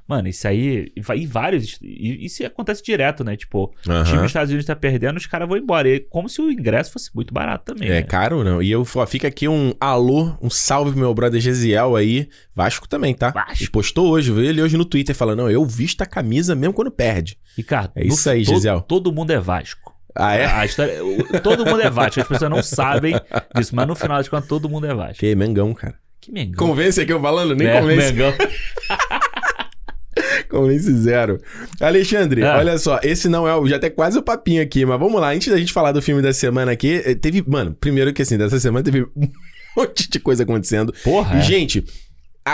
Mano, 0.08 0.26
isso 0.26 0.48
aí, 0.48 0.90
e 0.96 1.00
vai- 1.02 1.26
vários, 1.26 1.78
e 1.82 2.24
isso 2.24 2.44
acontece 2.46 2.82
direto, 2.82 3.22
né? 3.22 3.36
Tipo, 3.36 3.64
o 3.86 4.04
time 4.04 4.16
dos 4.16 4.26
Estados 4.26 4.48
Unidos 4.48 4.64
tá 4.66 4.74
perdendo, 4.74 5.18
os 5.18 5.26
caras 5.26 5.46
vão 5.46 5.58
embora. 5.58 5.86
E 5.86 6.00
como 6.00 6.30
se 6.30 6.40
o 6.40 6.50
ingresso 6.50 6.90
fosse 6.90 7.10
muito 7.14 7.34
barato 7.34 7.74
também. 7.74 7.88
É 7.90 7.92
né? 7.96 8.02
caro, 8.02 8.42
não. 8.42 8.62
E 8.62 8.70
eu, 8.70 8.86
ó, 8.94 9.06
fica 9.06 9.28
aqui 9.28 9.46
um 9.46 9.74
alô, 9.78 10.34
um 10.40 10.48
salve 10.48 10.92
pro 10.92 11.00
meu 11.00 11.12
brother 11.12 11.38
Gesiel 11.40 11.94
aí. 11.94 12.26
Vasco 12.56 12.88
também, 12.88 13.14
tá? 13.14 13.30
Vasco. 13.32 13.62
Ele 13.64 13.70
postou 13.70 14.08
hoje, 14.10 14.32
viu 14.32 14.42
ele 14.42 14.62
hoje 14.62 14.78
no 14.78 14.84
Twitter 14.86 15.14
falando, 15.14 15.40
não, 15.40 15.50
eu 15.50 15.62
visto 15.66 16.00
a 16.00 16.06
camisa 16.06 16.54
mesmo 16.54 16.72
quando 16.72 16.90
perde. 16.90 17.36
Ricardo, 17.54 17.92
É 17.94 18.06
isso 18.06 18.30
aí, 18.30 18.44
todo, 18.46 18.54
Gisele. 18.54 18.82
Todo 18.88 19.12
mundo 19.12 19.30
é 19.30 19.38
Vasco. 19.38 19.94
Ah, 20.16 20.34
é? 20.34 20.46
A 20.46 20.64
história, 20.64 20.94
todo 21.42 21.66
mundo 21.66 21.82
é 21.82 21.90
Vasco. 21.90 22.20
As 22.22 22.26
pessoas 22.26 22.50
não 22.50 22.62
sabem 22.62 23.14
disso, 23.54 23.76
mas 23.76 23.86
no 23.86 23.94
final 23.94 24.16
das 24.16 24.26
contas 24.28 24.48
todo 24.48 24.68
mundo 24.70 24.86
é 24.86 24.94
Vasco. 24.94 25.18
Que 25.18 25.34
Mengão, 25.36 25.74
cara. 25.74 25.94
Que 26.20 26.32
Mengão. 26.32 26.66
Convence 26.66 27.00
aqui 27.00 27.12
eu 27.12 27.20
falando? 27.20 27.54
Nem 27.54 27.68
É, 27.68 27.80
convence. 27.80 28.12
Mengão. 28.12 28.32
Convence 30.60 30.92
zero. 30.94 31.38
Alexandre, 31.80 32.42
Ah. 32.42 32.56
olha 32.58 32.78
só, 32.78 32.98
esse 33.02 33.28
não 33.28 33.46
é 33.46 33.54
o. 33.54 33.66
Já 33.66 33.76
até 33.76 33.90
quase 33.90 34.18
o 34.18 34.22
papinho 34.22 34.62
aqui, 34.62 34.84
mas 34.84 34.98
vamos 34.98 35.20
lá. 35.20 35.32
Antes 35.32 35.48
da 35.52 35.58
gente 35.58 35.72
falar 35.72 35.92
do 35.92 36.02
filme 36.02 36.20
da 36.22 36.32
semana 36.32 36.72
aqui, 36.72 37.02
eh, 37.04 37.14
teve. 37.14 37.42
Mano, 37.46 37.76
primeiro 37.78 38.12
que 38.12 38.22
assim, 38.22 38.36
dessa 38.36 38.58
semana 38.58 38.82
teve 38.84 39.02
um 39.16 39.28
monte 39.76 40.10
de 40.10 40.18
coisa 40.18 40.42
acontecendo. 40.42 40.92
Porra. 41.04 41.36
E, 41.36 41.38
é. 41.38 41.42
gente, 41.42 41.84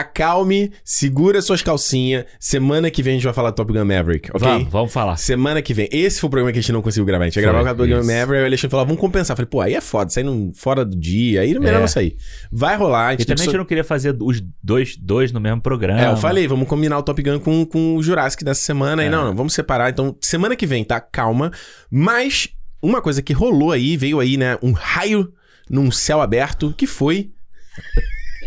acalme, 0.00 0.73
segura 0.85 1.41
suas 1.43 1.62
calcinhas. 1.62 2.25
Semana 2.38 2.91
que 2.91 3.02
vem 3.02 3.12
a 3.12 3.17
gente 3.17 3.25
vai 3.25 3.32
falar 3.35 3.52
Top 3.52 3.73
Gun 3.73 3.85
Maverick, 3.85 4.31
ok? 4.32 4.41
Vamos, 4.49 4.69
vamos 4.73 4.93
falar. 4.93 5.17
Semana 5.17 5.61
que 5.62 5.73
vem. 5.75 5.88
Esse 5.93 6.20
foi 6.20 6.29
o 6.29 6.31
programa 6.31 6.52
que 6.52 6.58
a 6.58 6.62
gente 6.62 6.73
não 6.73 6.82
conseguiu 6.82 7.05
gravar. 7.05 7.25
A 7.25 7.29
gente 7.29 7.37
ia 7.37 7.43
gravar 7.43 7.61
o 7.73 7.75
Top 7.76 7.88
Gun. 7.88 7.96
Maverick, 7.99 8.35
aí 8.37 8.43
o 8.43 8.46
Alexandre 8.46 8.70
falou, 8.70 8.87
vamos 8.87 9.00
compensar. 9.00 9.35
Eu 9.35 9.37
falei, 9.37 9.49
pô, 9.49 9.61
aí 9.61 9.75
é 9.75 9.81
foda, 9.81 10.11
saindo 10.11 10.52
fora 10.55 10.85
do 10.85 10.96
dia, 10.96 11.41
aí 11.43 11.52
é 11.52 11.58
melhor 11.58 11.79
É. 11.79 11.81
não 11.81 11.88
sair. 11.88 12.17
Vai 12.50 12.76
rolar, 12.76 13.08
a 13.08 13.11
gente 13.12 13.23
E 13.23 13.25
também 13.26 13.43
a 13.43 13.44
gente 13.46 13.56
não 13.58 13.64
queria 13.64 13.85
fazer 13.85 14.17
os 14.20 14.43
dois, 14.62 14.96
dois 14.96 15.32
no 15.32 15.41
mesmo 15.41 15.61
programa. 15.61 16.00
é, 16.00 16.08
eu 16.11 16.17
falei, 16.17 16.46
vamos 16.46 16.69
combinar 16.69 16.99
o 16.99 17.02
Top 17.02 17.23
Gun 17.23 17.38
com, 17.38 17.64
com 17.64 17.96
o 17.96 18.02
Jurassic 18.02 18.44
dessa 18.44 18.61
semana. 18.62 19.02
E 19.02 19.06
É. 19.06 19.11
não, 19.11 19.26
não, 19.26 19.35
vamos 19.35 19.55
separar. 19.55 19.91
Então, 19.91 20.17
semana 20.20 20.55
que 20.56 20.67
vem, 20.67 20.85
tá? 20.85 21.00
Calma. 21.00 21.50
Mas, 21.91 22.49
uma 22.82 23.00
coisa 23.00 23.23
que 23.23 23.32
rolou 23.32 23.73
aí, 23.73 23.96
veio 23.96 24.20
aí, 24.20 24.37
né? 24.37 24.58
Um 24.62 24.73
raio 24.73 25.32
num 25.70 25.91
céu 25.91 26.20
aberto, 26.20 26.75
que 26.76 26.87
foi, 26.87 27.31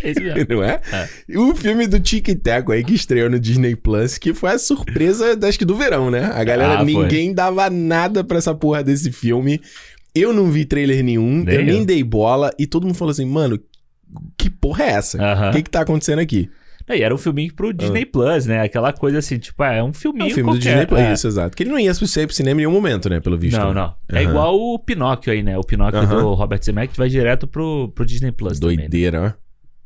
É 0.03 0.19
mesmo. 0.19 0.45
não 0.55 0.63
é? 0.63 0.79
O 1.35 1.55
filme 1.55 1.88
do 1.88 1.99
Tic 1.99 2.27
Teco 2.41 2.71
aí, 2.71 2.83
que 2.83 2.94
estreou 2.94 3.29
no 3.29 3.39
Disney 3.39 3.75
Plus, 3.75 4.17
que 4.17 4.33
foi 4.33 4.51
a 4.51 4.59
surpresa, 4.59 5.38
acho 5.44 5.57
que 5.59 5.65
do 5.65 5.75
verão, 5.75 6.09
né? 6.11 6.31
A 6.33 6.44
galera, 6.44 6.79
Ah, 6.79 6.83
ninguém 6.83 7.33
dava 7.33 7.69
nada 7.69 8.23
pra 8.23 8.38
essa 8.38 8.53
porra 8.53 8.83
desse 8.83 9.11
filme. 9.11 9.61
Eu 10.15 10.33
não 10.33 10.51
vi 10.51 10.65
trailer 10.65 11.03
nenhum, 11.03 11.44
Nem 11.44 11.55
eu 11.55 11.63
nem 11.63 11.85
dei 11.85 12.03
bola, 12.03 12.51
e 12.57 12.65
todo 12.65 12.85
mundo 12.85 12.95
falou 12.95 13.11
assim, 13.11 13.25
mano, 13.25 13.59
que 14.38 14.49
porra 14.49 14.83
é 14.85 14.89
essa? 14.91 15.17
O 15.17 15.21
Aham. 15.21 15.51
que 15.51 15.61
que 15.63 15.69
tá 15.69 15.81
acontecendo 15.81 16.19
aqui? 16.19 16.49
E 16.89 17.01
era 17.03 17.13
um 17.13 17.17
filminho 17.17 17.53
pro 17.53 17.73
Disney 17.73 18.05
Plus, 18.05 18.45
né? 18.45 18.61
Aquela 18.61 18.94
coisa 18.94 19.19
assim, 19.19 19.38
tipo, 19.38 19.61
é 19.61 19.83
um 19.83 19.89
É 19.89 19.94
filminho 19.94 20.27
um 20.27 20.29
filme 20.33 20.51
do 20.51 20.55
qualquer. 20.55 20.69
Disney 20.69 20.85
Plus, 20.85 20.99
é. 21.01 21.13
isso, 21.13 21.27
exato. 21.27 21.57
Que 21.57 21.63
ele 21.63 21.69
não 21.69 21.77
ia 21.77 21.94
pro 21.94 22.07
cinema 22.07 22.31
em 22.61 22.63
nenhum 22.63 22.71
momento, 22.71 23.09
né? 23.09 23.19
Pelo 23.19 23.38
visto. 23.38 23.59
Não, 23.59 23.73
não. 23.73 23.94
É 24.09 24.23
igual 24.23 24.57
o 24.57 24.79
Pinóquio 24.79 25.33
aí, 25.33 25.44
né? 25.44 25.57
O 25.57 25.63
Pinóquio 25.65 26.07
do 26.07 26.33
Robert 26.33 26.63
Zemeckis 26.63 26.95
vai 26.95 27.09
direto 27.09 27.45
pro, 27.45 27.89
pro 27.94 28.05
Disney 28.05 28.31
Plus 28.31 28.57
também, 28.57 28.77
né? 28.77 29.33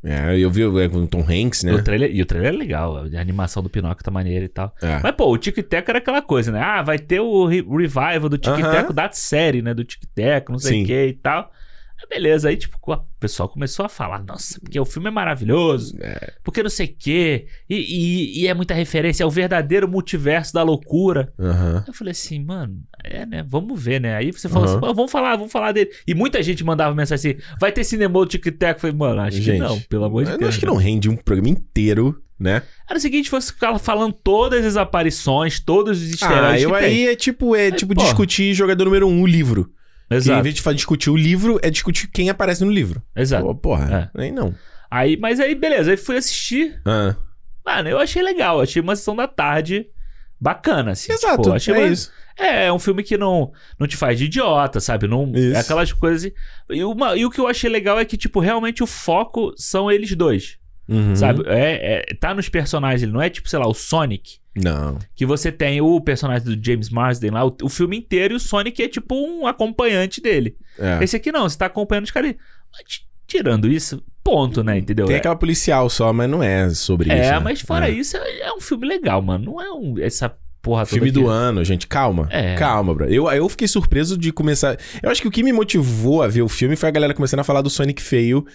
É, 0.04 0.36
eu 0.38 0.50
vi 0.50 0.64
é, 0.64 0.90
com 0.90 0.98
o 1.04 1.08
Tom 1.08 1.22
Hanks, 1.22 1.64
né? 1.64 1.74
O 1.74 1.84
trailer, 1.84 2.10
e 2.16 2.22
o 2.22 2.26
trailer 2.26 2.54
é 2.54 2.58
legal, 2.58 2.98
a 2.98 3.20
animação 3.22 3.62
do 3.62 3.70
Pinóquio 3.70 4.04
tá 4.04 4.10
maneira 4.10 4.44
e 4.46 4.48
tal. 4.50 4.74
É. 4.82 5.00
Mas, 5.04 5.12
pô, 5.16 5.32
o 5.32 5.38
Tic 5.38 5.56
Teco 5.62 5.92
era 5.92 6.00
aquela 6.00 6.22
coisa, 6.24 6.52
né? 6.52 6.60
Ah, 6.60 6.82
vai 6.82 6.98
ter 6.98 7.20
o 7.20 7.46
re- 7.46 7.62
revival 7.62 8.28
do 8.30 8.38
Tic. 8.38 8.52
Teco 8.72 8.94
da 8.94 9.10
série, 9.12 9.62
né? 9.62 9.74
Do 9.76 9.84
Tic 9.84 10.02
Teco, 10.16 10.52
não 10.52 10.60
sei 10.60 10.82
o 10.84 10.86
que 10.88 11.06
e 11.08 11.14
tal. 11.14 11.52
Aí, 12.12 12.18
beleza, 12.20 12.50
aí, 12.50 12.58
tipo, 12.58 12.78
o 12.86 12.98
pessoal 13.20 13.48
começou 13.48 13.86
a 13.86 13.90
falar, 13.90 14.24
nossa, 14.24 14.60
porque 14.60 14.80
o 14.80 14.86
filme 14.86 15.08
é 15.08 15.12
maravilhoso, 15.12 15.96
É. 16.02 16.34
porque 16.44 16.62
não 16.62 16.70
sei 16.70 16.88
o 16.88 16.96
quê, 16.98 17.46
e, 17.70 17.76
e- 17.76 18.42
e 18.42 18.48
é 18.48 18.54
muita 18.54 18.74
referência, 18.74 19.24
é 19.24 19.26
o 19.26 19.30
verdadeiro 19.32 19.88
multiverso 19.88 20.54
da 20.54 20.62
loucura. 20.64 21.32
Aham. 21.40 21.84
Eu 21.88 21.94
falei 21.94 22.12
assim, 22.12 22.44
mano, 22.44 22.80
é, 23.04 23.26
né? 23.26 23.44
Vamos 23.48 23.82
ver, 23.82 24.02
né? 24.02 24.16
Aí 24.16 24.32
você 24.32 24.50
falou 24.50 24.66
Aham. 24.66 24.78
assim, 24.78 24.82
"Pô, 24.88 24.94
vamos 24.94 25.12
falar, 25.12 25.36
vamos 25.36 25.52
falar 25.52 25.72
dele. 25.72 25.90
E 26.08 26.14
muita 26.14 26.42
gente 26.44 26.64
mandava 26.64 26.94
mensagem 26.96 27.32
assim, 27.32 27.42
vai 27.60 27.72
ter 27.72 27.84
cinema 27.84 28.14
do 28.20 28.26
Tic 28.26 28.44
Teco? 28.58 28.78
Eu 28.78 28.82
falei, 28.82 28.96
mano, 28.96 29.22
acho 29.22 29.38
Gente, 29.38 29.58
que 29.58 29.64
não, 29.64 29.80
pelo 29.82 30.06
amor 30.06 30.26
de 30.26 30.32
eu 30.32 30.38
Deus. 30.38 30.50
acho 30.50 30.60
que 30.60 30.66
não 30.66 30.76
rende 30.76 31.10
um 31.10 31.16
programa 31.16 31.50
inteiro, 31.50 32.22
né? 32.40 32.64
Era 32.90 32.98
o 32.98 33.02
seguinte, 33.02 33.30
fosse 33.30 33.54
ficar 33.54 33.78
falando 33.80 34.14
todas 34.14 34.66
as 34.66 34.76
aparições, 34.76 35.60
todos 35.60 36.02
os 36.02 36.10
easter 36.12 36.30
Ah, 36.32 36.50
eggs 36.52 36.64
eu 36.64 36.72
que 36.72 36.78
tem. 36.80 36.86
aí 36.88 37.08
é 37.08 37.16
tipo, 37.16 37.56
é 37.56 37.72
tipo 37.72 37.94
porra. 37.94 38.08
discutir 38.08 38.54
jogador 38.54 38.86
número 38.86 39.08
um, 39.08 39.22
o 39.22 39.28
livro. 39.28 39.72
Que 40.12 40.16
em 40.16 40.18
Exato, 40.18 40.44
vez 40.44 40.56
de 40.56 40.74
discutir 40.76 41.10
o 41.10 41.16
livro, 41.18 41.60
é 41.64 41.70
discutir 41.70 42.08
quem 42.08 42.30
aparece 42.30 42.64
no 42.66 42.72
livro. 42.72 43.02
exato. 43.16 43.46
Pô, 43.46 43.56
porra, 43.56 44.12
aí 44.16 44.32
não. 44.32 44.54
Aí, 44.90 45.16
mas 45.18 45.40
aí, 45.40 45.56
beleza, 45.56 45.92
aí 45.92 45.98
fui 45.98 46.18
assistir. 46.18 46.82
Ah, 46.86 47.16
Mano, 47.66 47.88
eu 47.90 48.00
achei 48.00 48.22
legal, 48.22 48.60
achei 48.60 48.82
uma 48.82 48.96
sessão 48.96 49.16
da 49.16 49.28
tarde 49.28 49.88
bacana, 50.40 50.92
assim. 50.92 51.14
exato, 51.14 51.44
tipo, 51.44 51.56
achei 51.56 51.74
é 51.74 51.78
uma- 51.78 51.88
isso. 51.88 52.12
É, 52.38 52.66
é 52.66 52.74
um 52.74 52.80
filme 52.80 53.04
que 53.04 53.18
não, 53.18 53.52
não 53.80 53.86
te 53.88 53.96
faz 53.96 54.18
de 54.18 54.26
idiota, 54.26 54.80
sabe? 54.80 55.08
Não, 55.08 55.32
Isso. 55.36 55.56
é 55.56 55.60
aquelas 55.60 55.94
coisas. 55.94 56.32
E, 56.70 56.84
uma, 56.84 57.16
e 57.16 57.24
o 57.26 57.30
que 57.30 57.40
eu 57.40 57.46
achei 57.48 57.70
legal 57.70 58.00
é 58.00 58.06
que, 58.06 58.18
tipo, 58.18 58.40
realmente 58.40 58.82
o 58.82 58.88
foco 58.88 59.54
são 59.56 59.92
eles 59.92 60.16
dois. 60.16 60.58
Uhum. 60.90 61.16
Sabe? 61.16 61.44
É, 61.46 62.00
é- 62.10 62.16
tá 62.16 62.34
nos 62.34 62.50
personagens, 62.50 63.10
não 63.12 63.22
é 63.22 63.30
tipo, 63.30 63.48
sei 63.48 63.60
lá, 63.60 63.68
o 63.68 63.74
Sonic. 63.74 64.40
Não. 64.56 64.98
Que 65.16 65.26
você 65.26 65.52
tem 65.52 65.80
o 65.82 66.00
personagem 66.02 66.44
do 66.56 66.66
James 66.66 66.90
Marsden 66.90 67.32
lá, 67.32 67.46
o, 67.46 67.56
o 67.64 67.70
filme 67.70 67.98
inteiro, 67.98 68.34
e 68.34 68.38
o 68.38 68.40
Sonic 68.40 68.84
é 68.84 68.88
tipo 68.88 69.16
um 69.16 69.48
acompanhante 69.48 70.20
dele. 70.22 70.56
É. 70.78 71.04
Esse 71.04 71.16
aqui 71.16 71.32
não, 71.32 71.48
você 71.48 71.58
tá 71.58 71.68
acompanhando 71.68 72.06
os 72.06 72.12
caras. 72.12 72.36
Mas 72.72 73.02
tirando 73.26 73.70
isso, 73.70 74.04
ponto, 74.24 74.62
né? 74.64 74.78
Entendeu? 74.78 75.06
Tem 75.06 75.16
É- 75.16 75.20
aquela 75.20 75.36
policial 75.38 75.90
só, 75.90 76.12
mas 76.12 76.30
não 76.30 76.44
é 76.44 76.70
sobre 76.70 77.10
é, 77.12 77.22
isso. 77.22 77.32
né? 77.32 77.40
mas 77.40 77.62
fora 77.62 77.90
É. 77.90 77.92
isso, 77.94 78.18
é, 78.18 78.40
é 78.42 78.54
um 78.54 78.60
filme 78.60 78.86
legal, 78.88 79.22
mano. 79.22 79.46
Não 79.54 79.62
é 79.62 79.72
um, 79.72 79.98
essa 80.00 80.36
porra 80.62 80.82
toda. 80.86 80.96
Filme 80.96 81.10
aqui. 81.10 81.20
do 81.20 81.28
ano, 81.28 81.64
gente. 81.64 81.88
Calma. 81.88 82.28
É. 82.30 82.56
Calma, 82.56 82.94
bro. 82.94 83.06
Eu, 83.06 83.30
eu 83.32 83.48
fiquei 83.50 83.68
surpreso 83.70 84.18
de 84.18 84.32
começar. 84.34 84.78
Eu 85.02 85.10
acho 85.10 85.22
que 85.22 85.28
o 85.28 85.32
que 85.32 85.44
me 85.44 85.54
motivou 85.54 86.22
a 86.22 86.28
ver 86.28 86.42
o 86.42 86.50
filme 86.50 86.76
foi 86.76 86.90
a 86.90 86.92
galera 86.92 87.14
começando 87.14 87.40
a 87.40 87.44
falar 87.44 87.62
do 87.62 87.70
Sonic 87.70 88.02
feio 88.02 88.46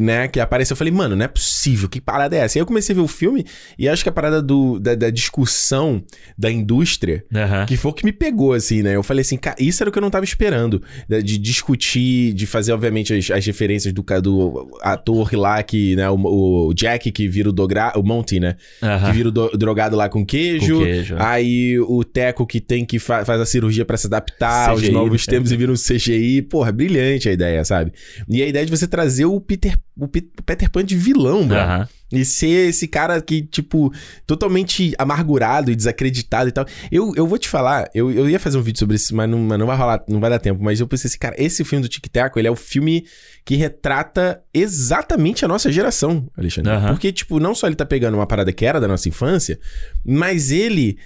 né, 0.00 0.28
que 0.28 0.40
apareceu, 0.40 0.74
eu 0.74 0.78
falei, 0.78 0.92
mano, 0.92 1.14
não 1.16 1.24
é 1.24 1.28
possível, 1.28 1.88
que 1.88 2.00
parada 2.00 2.36
é 2.36 2.40
essa? 2.40 2.56
E 2.56 2.58
aí 2.58 2.62
eu 2.62 2.66
comecei 2.66 2.92
a 2.94 2.96
ver 2.96 3.02
o 3.02 3.08
filme 3.08 3.44
e 3.78 3.88
acho 3.88 4.02
que 4.02 4.08
a 4.08 4.12
parada 4.12 4.40
do, 4.42 4.78
da, 4.78 4.94
da 4.94 5.10
discussão 5.10 6.02
da 6.36 6.50
indústria, 6.50 7.24
Aham. 7.34 7.66
que 7.66 7.76
foi 7.76 7.90
o 7.90 7.94
que 7.94 8.04
me 8.04 8.12
pegou, 8.12 8.52
assim, 8.52 8.82
né? 8.82 8.94
Eu 8.96 9.02
falei 9.02 9.22
assim, 9.22 9.36
cara, 9.36 9.56
isso 9.58 9.82
era 9.82 9.90
o 9.90 9.92
que 9.92 9.98
eu 9.98 10.02
não 10.02 10.10
tava 10.10 10.24
esperando. 10.24 10.82
né, 11.08 11.20
De 11.20 11.38
discutir, 11.38 12.32
de 12.34 12.46
fazer, 12.46 12.72
obviamente, 12.72 13.12
as, 13.14 13.30
as 13.30 13.44
referências 13.46 13.92
do, 13.92 14.02
do 14.22 14.70
ator 14.82 15.34
lá 15.34 15.62
que, 15.62 15.96
né, 15.96 16.08
o, 16.10 16.68
o 16.68 16.74
Jack 16.74 17.10
que 17.12 17.28
vira 17.28 17.48
o, 17.48 17.52
dogra, 17.52 17.92
o 17.96 18.02
Monty, 18.02 18.40
né? 18.40 18.56
Aham. 18.82 19.06
Que 19.10 19.12
vira 19.16 19.28
o 19.28 19.32
do- 19.32 19.50
drogado 19.56 19.96
lá 19.96 20.08
com 20.08 20.24
queijo. 20.24 20.78
Com 20.78 20.84
queijo, 20.84 21.14
é. 21.16 21.22
Aí 21.22 21.78
o 21.80 22.04
Teco 22.04 22.46
que 22.46 22.60
tem 22.60 22.84
que 22.84 22.98
fa 22.98 23.24
faz 23.24 23.40
a 23.40 23.46
cirurgia 23.46 23.84
pra 23.84 23.96
se 23.96 24.06
adaptar 24.06 24.70
aos 24.70 24.80
CGI, 24.80 24.90
novos 24.92 25.26
né? 25.26 25.32
tempos 25.34 25.52
e 25.52 25.56
vira 25.56 25.72
um 25.72 25.74
CGI. 25.74 26.42
Porra, 26.42 26.72
brilhante 26.72 27.28
a 27.28 27.32
ideia, 27.32 27.64
sabe? 27.64 27.92
E 28.28 28.42
a 28.42 28.46
ideia 28.46 28.64
de 28.64 28.70
você 28.70 28.86
trazer 28.86 29.24
o 29.26 29.40
Peter, 29.40 29.76
o 29.98 30.08
Pe- 30.08 30.30
o 30.38 30.42
Peter 30.42 30.70
Pan 30.70 30.84
de 30.84 30.96
vilão, 30.96 31.42
mano. 31.42 31.54
Aham. 31.60 31.88
E 32.10 32.24
ser 32.24 32.70
esse 32.70 32.88
cara 32.88 33.20
que, 33.20 33.42
tipo, 33.42 33.92
totalmente 34.26 34.94
amargurado 34.96 35.70
e 35.70 35.76
desacreditado 35.76 36.48
e 36.48 36.52
tal. 36.52 36.64
Eu, 36.90 37.12
eu 37.14 37.26
vou 37.26 37.36
te 37.36 37.46
falar, 37.50 37.90
eu, 37.94 38.10
eu 38.10 38.30
ia 38.30 38.38
fazer 38.40 38.56
um 38.56 38.62
vídeo 38.62 38.78
sobre 38.78 38.96
isso, 38.96 39.14
mas 39.14 39.28
não, 39.28 39.38
mas 39.40 39.58
não 39.58 39.66
vai 39.66 39.76
rolar, 39.76 40.02
não 40.08 40.18
vai 40.18 40.30
dar 40.30 40.38
tempo. 40.38 40.62
Mas 40.64 40.80
eu 40.80 40.88
pensei 40.88 41.08
assim, 41.08 41.18
cara, 41.18 41.34
esse 41.38 41.62
filme 41.64 41.82
do 41.82 41.88
Tic 41.88 42.06
Tac, 42.08 42.34
ele 42.38 42.48
é 42.48 42.50
o 42.50 42.56
filme 42.56 43.04
que 43.44 43.56
retrata 43.56 44.42
exatamente 44.54 45.44
a 45.44 45.48
nossa 45.48 45.70
geração, 45.70 46.26
Alexandre. 46.36 46.72
Aham. 46.72 46.88
Porque, 46.92 47.12
tipo, 47.12 47.38
não 47.38 47.54
só 47.54 47.66
ele 47.66 47.76
tá 47.76 47.84
pegando 47.84 48.14
uma 48.14 48.26
parada 48.26 48.52
que 48.52 48.64
era 48.64 48.80
da 48.80 48.88
nossa 48.88 49.08
infância, 49.08 49.58
mas 50.04 50.50
ele. 50.50 50.96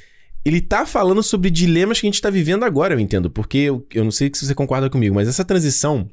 Ele 0.45 0.61
tá 0.61 0.85
falando 0.85 1.23
sobre 1.23 1.51
dilemas 1.51 2.01
que 2.01 2.07
a 2.07 2.11
gente 2.11 2.21
tá 2.21 2.29
vivendo 2.29 2.65
agora, 2.65 2.95
eu 2.95 2.99
entendo. 3.01 3.31
Porque 3.31 3.59
eu, 3.59 3.87
eu 3.95 4.03
não 4.03 4.11
sei 4.11 4.29
se 4.35 4.45
você 4.45 4.55
concorda 4.55 4.91
comigo, 4.91 5.15
mas 5.15 5.29
essa 5.29 5.45
transição 5.45 6.09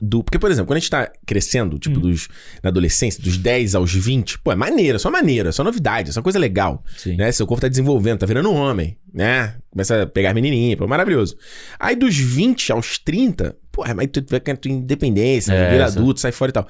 do. 0.00 0.22
Porque, 0.22 0.38
por 0.38 0.50
exemplo, 0.50 0.66
quando 0.68 0.76
a 0.76 0.80
gente 0.80 0.90
tá 0.90 1.10
crescendo, 1.26 1.78
tipo, 1.78 1.98
dos, 2.00 2.28
na 2.62 2.70
adolescência, 2.70 3.22
dos 3.22 3.36
10 3.36 3.74
aos 3.74 3.92
20, 3.92 4.38
pô, 4.40 4.52
é 4.52 4.54
maneira, 4.56 4.98
só 4.98 5.10
maneira, 5.10 5.50
só 5.52 5.62
novidade, 5.64 6.12
só 6.12 6.22
coisa 6.22 6.38
legal. 6.38 6.84
Sim. 6.96 7.16
Né? 7.16 7.30
Seu 7.32 7.46
corpo 7.46 7.60
tá 7.62 7.68
desenvolvendo, 7.68 8.18
tá 8.18 8.26
virando 8.26 8.50
um 8.50 8.54
homem, 8.54 8.96
né? 9.12 9.56
Começa 9.70 10.02
a 10.02 10.06
pegar 10.06 10.32
menininha, 10.34 10.76
pô, 10.76 10.86
maravilhoso. 10.86 11.36
Aí 11.78 11.94
dos 11.96 12.16
20 12.16 12.72
aos 12.72 12.98
30, 12.98 13.56
pô, 13.72 13.84
mas 13.94 14.08
tu 14.12 14.24
vai 14.28 14.40
querer 14.40 14.56
tua 14.58 14.70
independência, 14.72 15.52
É, 15.52 15.70
vira 15.70 15.86
adulto, 15.86 16.20
sai 16.20 16.32
fora 16.32 16.50
e 16.50 16.52
tal. 16.52 16.68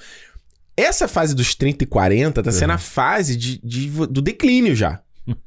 Essa 0.76 1.08
fase 1.08 1.34
dos 1.34 1.54
30 1.54 1.84
e 1.84 1.86
40 1.86 2.42
tá 2.42 2.50
Uhum. 2.50 2.56
sendo 2.56 2.72
a 2.72 2.78
fase 2.78 3.36
de, 3.36 3.58
de- 3.64 3.88
do 4.06 4.22
declínio 4.22 4.76
já. 4.76 5.00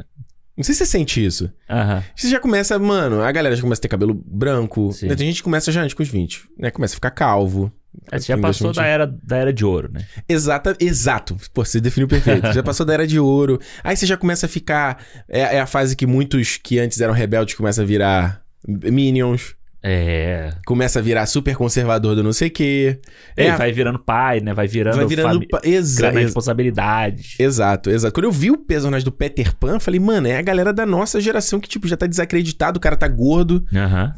Não 0.61 0.63
sei 0.63 0.75
se 0.75 0.85
você 0.85 0.91
sente 0.91 1.25
isso. 1.25 1.51
Aham. 1.67 2.03
Você 2.15 2.29
já 2.29 2.39
começa, 2.39 2.77
mano, 2.77 3.19
a 3.23 3.31
galera 3.31 3.55
já 3.55 3.63
começa 3.63 3.79
a 3.79 3.81
ter 3.81 3.87
cabelo 3.87 4.13
branco. 4.13 4.91
Sim. 4.91 5.07
Né? 5.07 5.15
Tem 5.15 5.25
gente 5.25 5.37
que 5.37 5.43
começa 5.43 5.71
já 5.71 5.81
antes 5.81 5.95
com 5.95 6.03
os 6.03 6.09
20, 6.09 6.49
né? 6.55 6.69
Começa 6.69 6.93
a 6.93 6.97
ficar 6.97 7.09
calvo. 7.09 7.71
É, 8.11 8.19
Você 8.19 8.27
já 8.27 8.37
passou 8.37 8.71
da 8.71 8.83
20. 8.83 8.89
era, 8.91 9.07
da 9.07 9.37
era 9.37 9.51
de 9.51 9.65
ouro, 9.65 9.89
né? 9.91 10.05
Exata, 10.29 10.77
exato. 10.79 11.35
Pô, 11.51 11.65
você 11.65 11.81
definiu 11.81 12.07
perfeito. 12.07 12.45
já 12.53 12.61
passou 12.61 12.85
da 12.85 12.93
era 12.93 13.07
de 13.07 13.19
ouro. 13.19 13.59
Aí 13.83 13.97
você 13.97 14.05
já 14.05 14.15
começa 14.15 14.45
a 14.45 14.49
ficar. 14.49 15.03
É, 15.27 15.57
é 15.57 15.59
a 15.59 15.65
fase 15.65 15.95
que 15.95 16.05
muitos 16.05 16.57
que 16.57 16.77
antes 16.77 17.01
eram 17.01 17.13
rebeldes 17.13 17.55
começam 17.55 17.83
a 17.83 17.87
virar 17.87 18.43
minions. 18.67 19.55
É. 19.83 20.51
Começa 20.65 20.99
a 20.99 21.01
virar 21.01 21.25
super 21.25 21.55
conservador 21.55 22.15
do 22.15 22.21
não 22.23 22.31
sei 22.33 22.49
o 22.49 22.51
quê. 22.51 22.99
É, 23.35 23.47
É, 23.47 23.55
vai 23.55 23.71
virando 23.71 23.97
pai, 23.97 24.39
né? 24.39 24.53
Vai 24.53 24.67
virando, 24.67 24.95
vai 24.97 25.05
virando. 25.07 25.33
fami- 25.33 25.47
pa- 25.47 25.61
Exa, 25.63 26.07
ex- 26.07 26.15
responsabilidades. 26.15 27.35
exato, 27.39 27.89
exato. 27.89 28.13
Quando 28.13 28.25
eu 28.25 28.31
vi 28.31 28.51
o 28.51 28.57
personagem 28.57 29.03
do 29.05 29.11
Peter 29.11 29.55
Pan, 29.55 29.73
eu 29.73 29.79
falei, 29.79 29.99
mano, 29.99 30.27
é 30.27 30.37
a 30.37 30.41
galera 30.41 30.71
da 30.71 30.85
nossa 30.85 31.19
geração 31.19 31.59
que, 31.59 31.67
tipo, 31.67 31.87
já 31.87 31.97
tá 31.97 32.05
desacreditado, 32.05 32.77
o 32.77 32.81
cara 32.81 32.95
tá 32.95 33.07
gordo. 33.07 33.63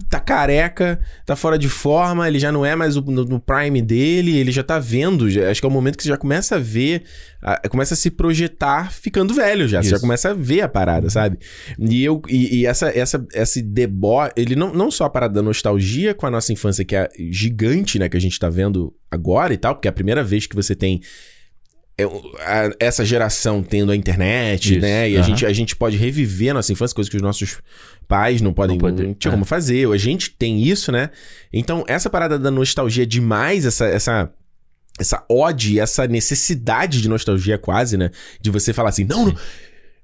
Tá 0.09 0.19
careca, 0.19 0.99
tá 1.25 1.35
fora 1.35 1.57
de 1.57 1.69
forma, 1.69 2.27
ele 2.27 2.39
já 2.39 2.51
não 2.51 2.65
é 2.65 2.75
mais 2.75 2.97
o- 2.97 3.01
no, 3.01 3.23
no 3.23 3.39
prime 3.39 3.81
dele, 3.81 4.37
ele 4.37 4.51
já 4.51 4.63
tá 4.63 4.79
vendo. 4.79 5.29
já- 5.29 5.49
acho 5.49 5.61
que 5.61 5.65
é 5.65 5.69
o 5.69 5.71
momento 5.71 5.95
que 5.97 6.03
você 6.03 6.09
já 6.09 6.17
começa 6.17 6.55
a 6.55 6.59
ver, 6.59 7.03
a- 7.41 7.67
começa 7.69 7.93
a 7.93 7.97
se 7.97 8.11
projetar 8.11 8.91
ficando 8.91 9.33
velho 9.33 9.67
já. 9.67 9.81
Você 9.81 9.89
já 9.89 9.95
Isso. 9.95 10.01
começa 10.01 10.31
a 10.31 10.33
ver 10.33 10.61
a 10.61 10.67
parada, 10.67 11.09
sabe? 11.09 11.37
E 11.79 12.03
eu 12.03 12.21
e, 12.27 12.59
e 12.61 12.65
essa, 12.65 12.89
essa, 12.89 13.25
esse 13.33 13.61
debó, 13.61 14.29
ele 14.35 14.55
não, 14.55 14.73
não 14.73 14.91
só 14.91 15.05
a 15.05 15.09
parada 15.09 15.33
da 15.35 15.43
nostalgia 15.53 16.13
com 16.13 16.25
a 16.25 16.31
nossa 16.31 16.51
infância, 16.51 16.83
que 16.83 16.95
é 16.95 17.07
gigante, 17.29 17.99
né, 17.99 18.09
que 18.09 18.17
a 18.17 18.19
gente 18.19 18.39
tá 18.39 18.49
vendo 18.49 18.93
agora 19.09 19.53
e 19.53 19.57
tal, 19.57 19.75
porque 19.75 19.87
é 19.87 19.91
a 19.91 19.93
primeira 19.93 20.23
vez 20.23 20.47
que 20.47 20.55
você 20.55 20.75
tem. 20.75 20.99
é, 21.97 22.05
essa 22.79 23.05
geração 23.05 23.61
tendo 23.61 23.91
a 23.91 23.95
internet, 23.95 24.73
Isso, 24.73 24.81
né? 24.81 25.11
E 25.11 25.15
a, 25.15 25.21
gente, 25.21 25.45
a 25.45 25.53
gente 25.53 25.75
pode 25.75 25.95
reviver 25.95 26.49
a 26.49 26.55
nossa 26.55 26.73
infância, 26.73 26.95
coisas 26.95 27.09
que 27.09 27.15
os 27.15 27.21
nossos 27.21 27.59
pais 28.07 28.41
não 28.41 28.51
podem. 28.51 28.77
Não, 28.77 28.81
poder- 28.81 29.15
tinha 29.15 29.29
é. 29.29 29.33
como 29.33 29.45
fazer. 29.45 29.87
A 29.87 29.97
gente 29.97 30.31
tem 30.31 30.63
isso, 30.63 30.91
né? 30.91 31.11
Então, 31.51 31.83
essa 31.87 32.09
parada 32.09 32.39
da 32.39 32.49
nostalgia 32.49 33.03
é 33.03 33.05
demais, 33.05 33.65
essa. 33.65 33.85
essa 33.85 34.33
essa 34.99 35.25
ode, 35.27 35.79
essa 35.79 36.05
necessidade 36.05 37.01
de 37.01 37.09
nostalgia 37.09 37.57
quase, 37.57 37.97
né? 37.97 38.11
De 38.39 38.51
você 38.51 38.71
falar 38.71 38.89
assim, 38.89 39.03
não, 39.03 39.25
não 39.25 39.35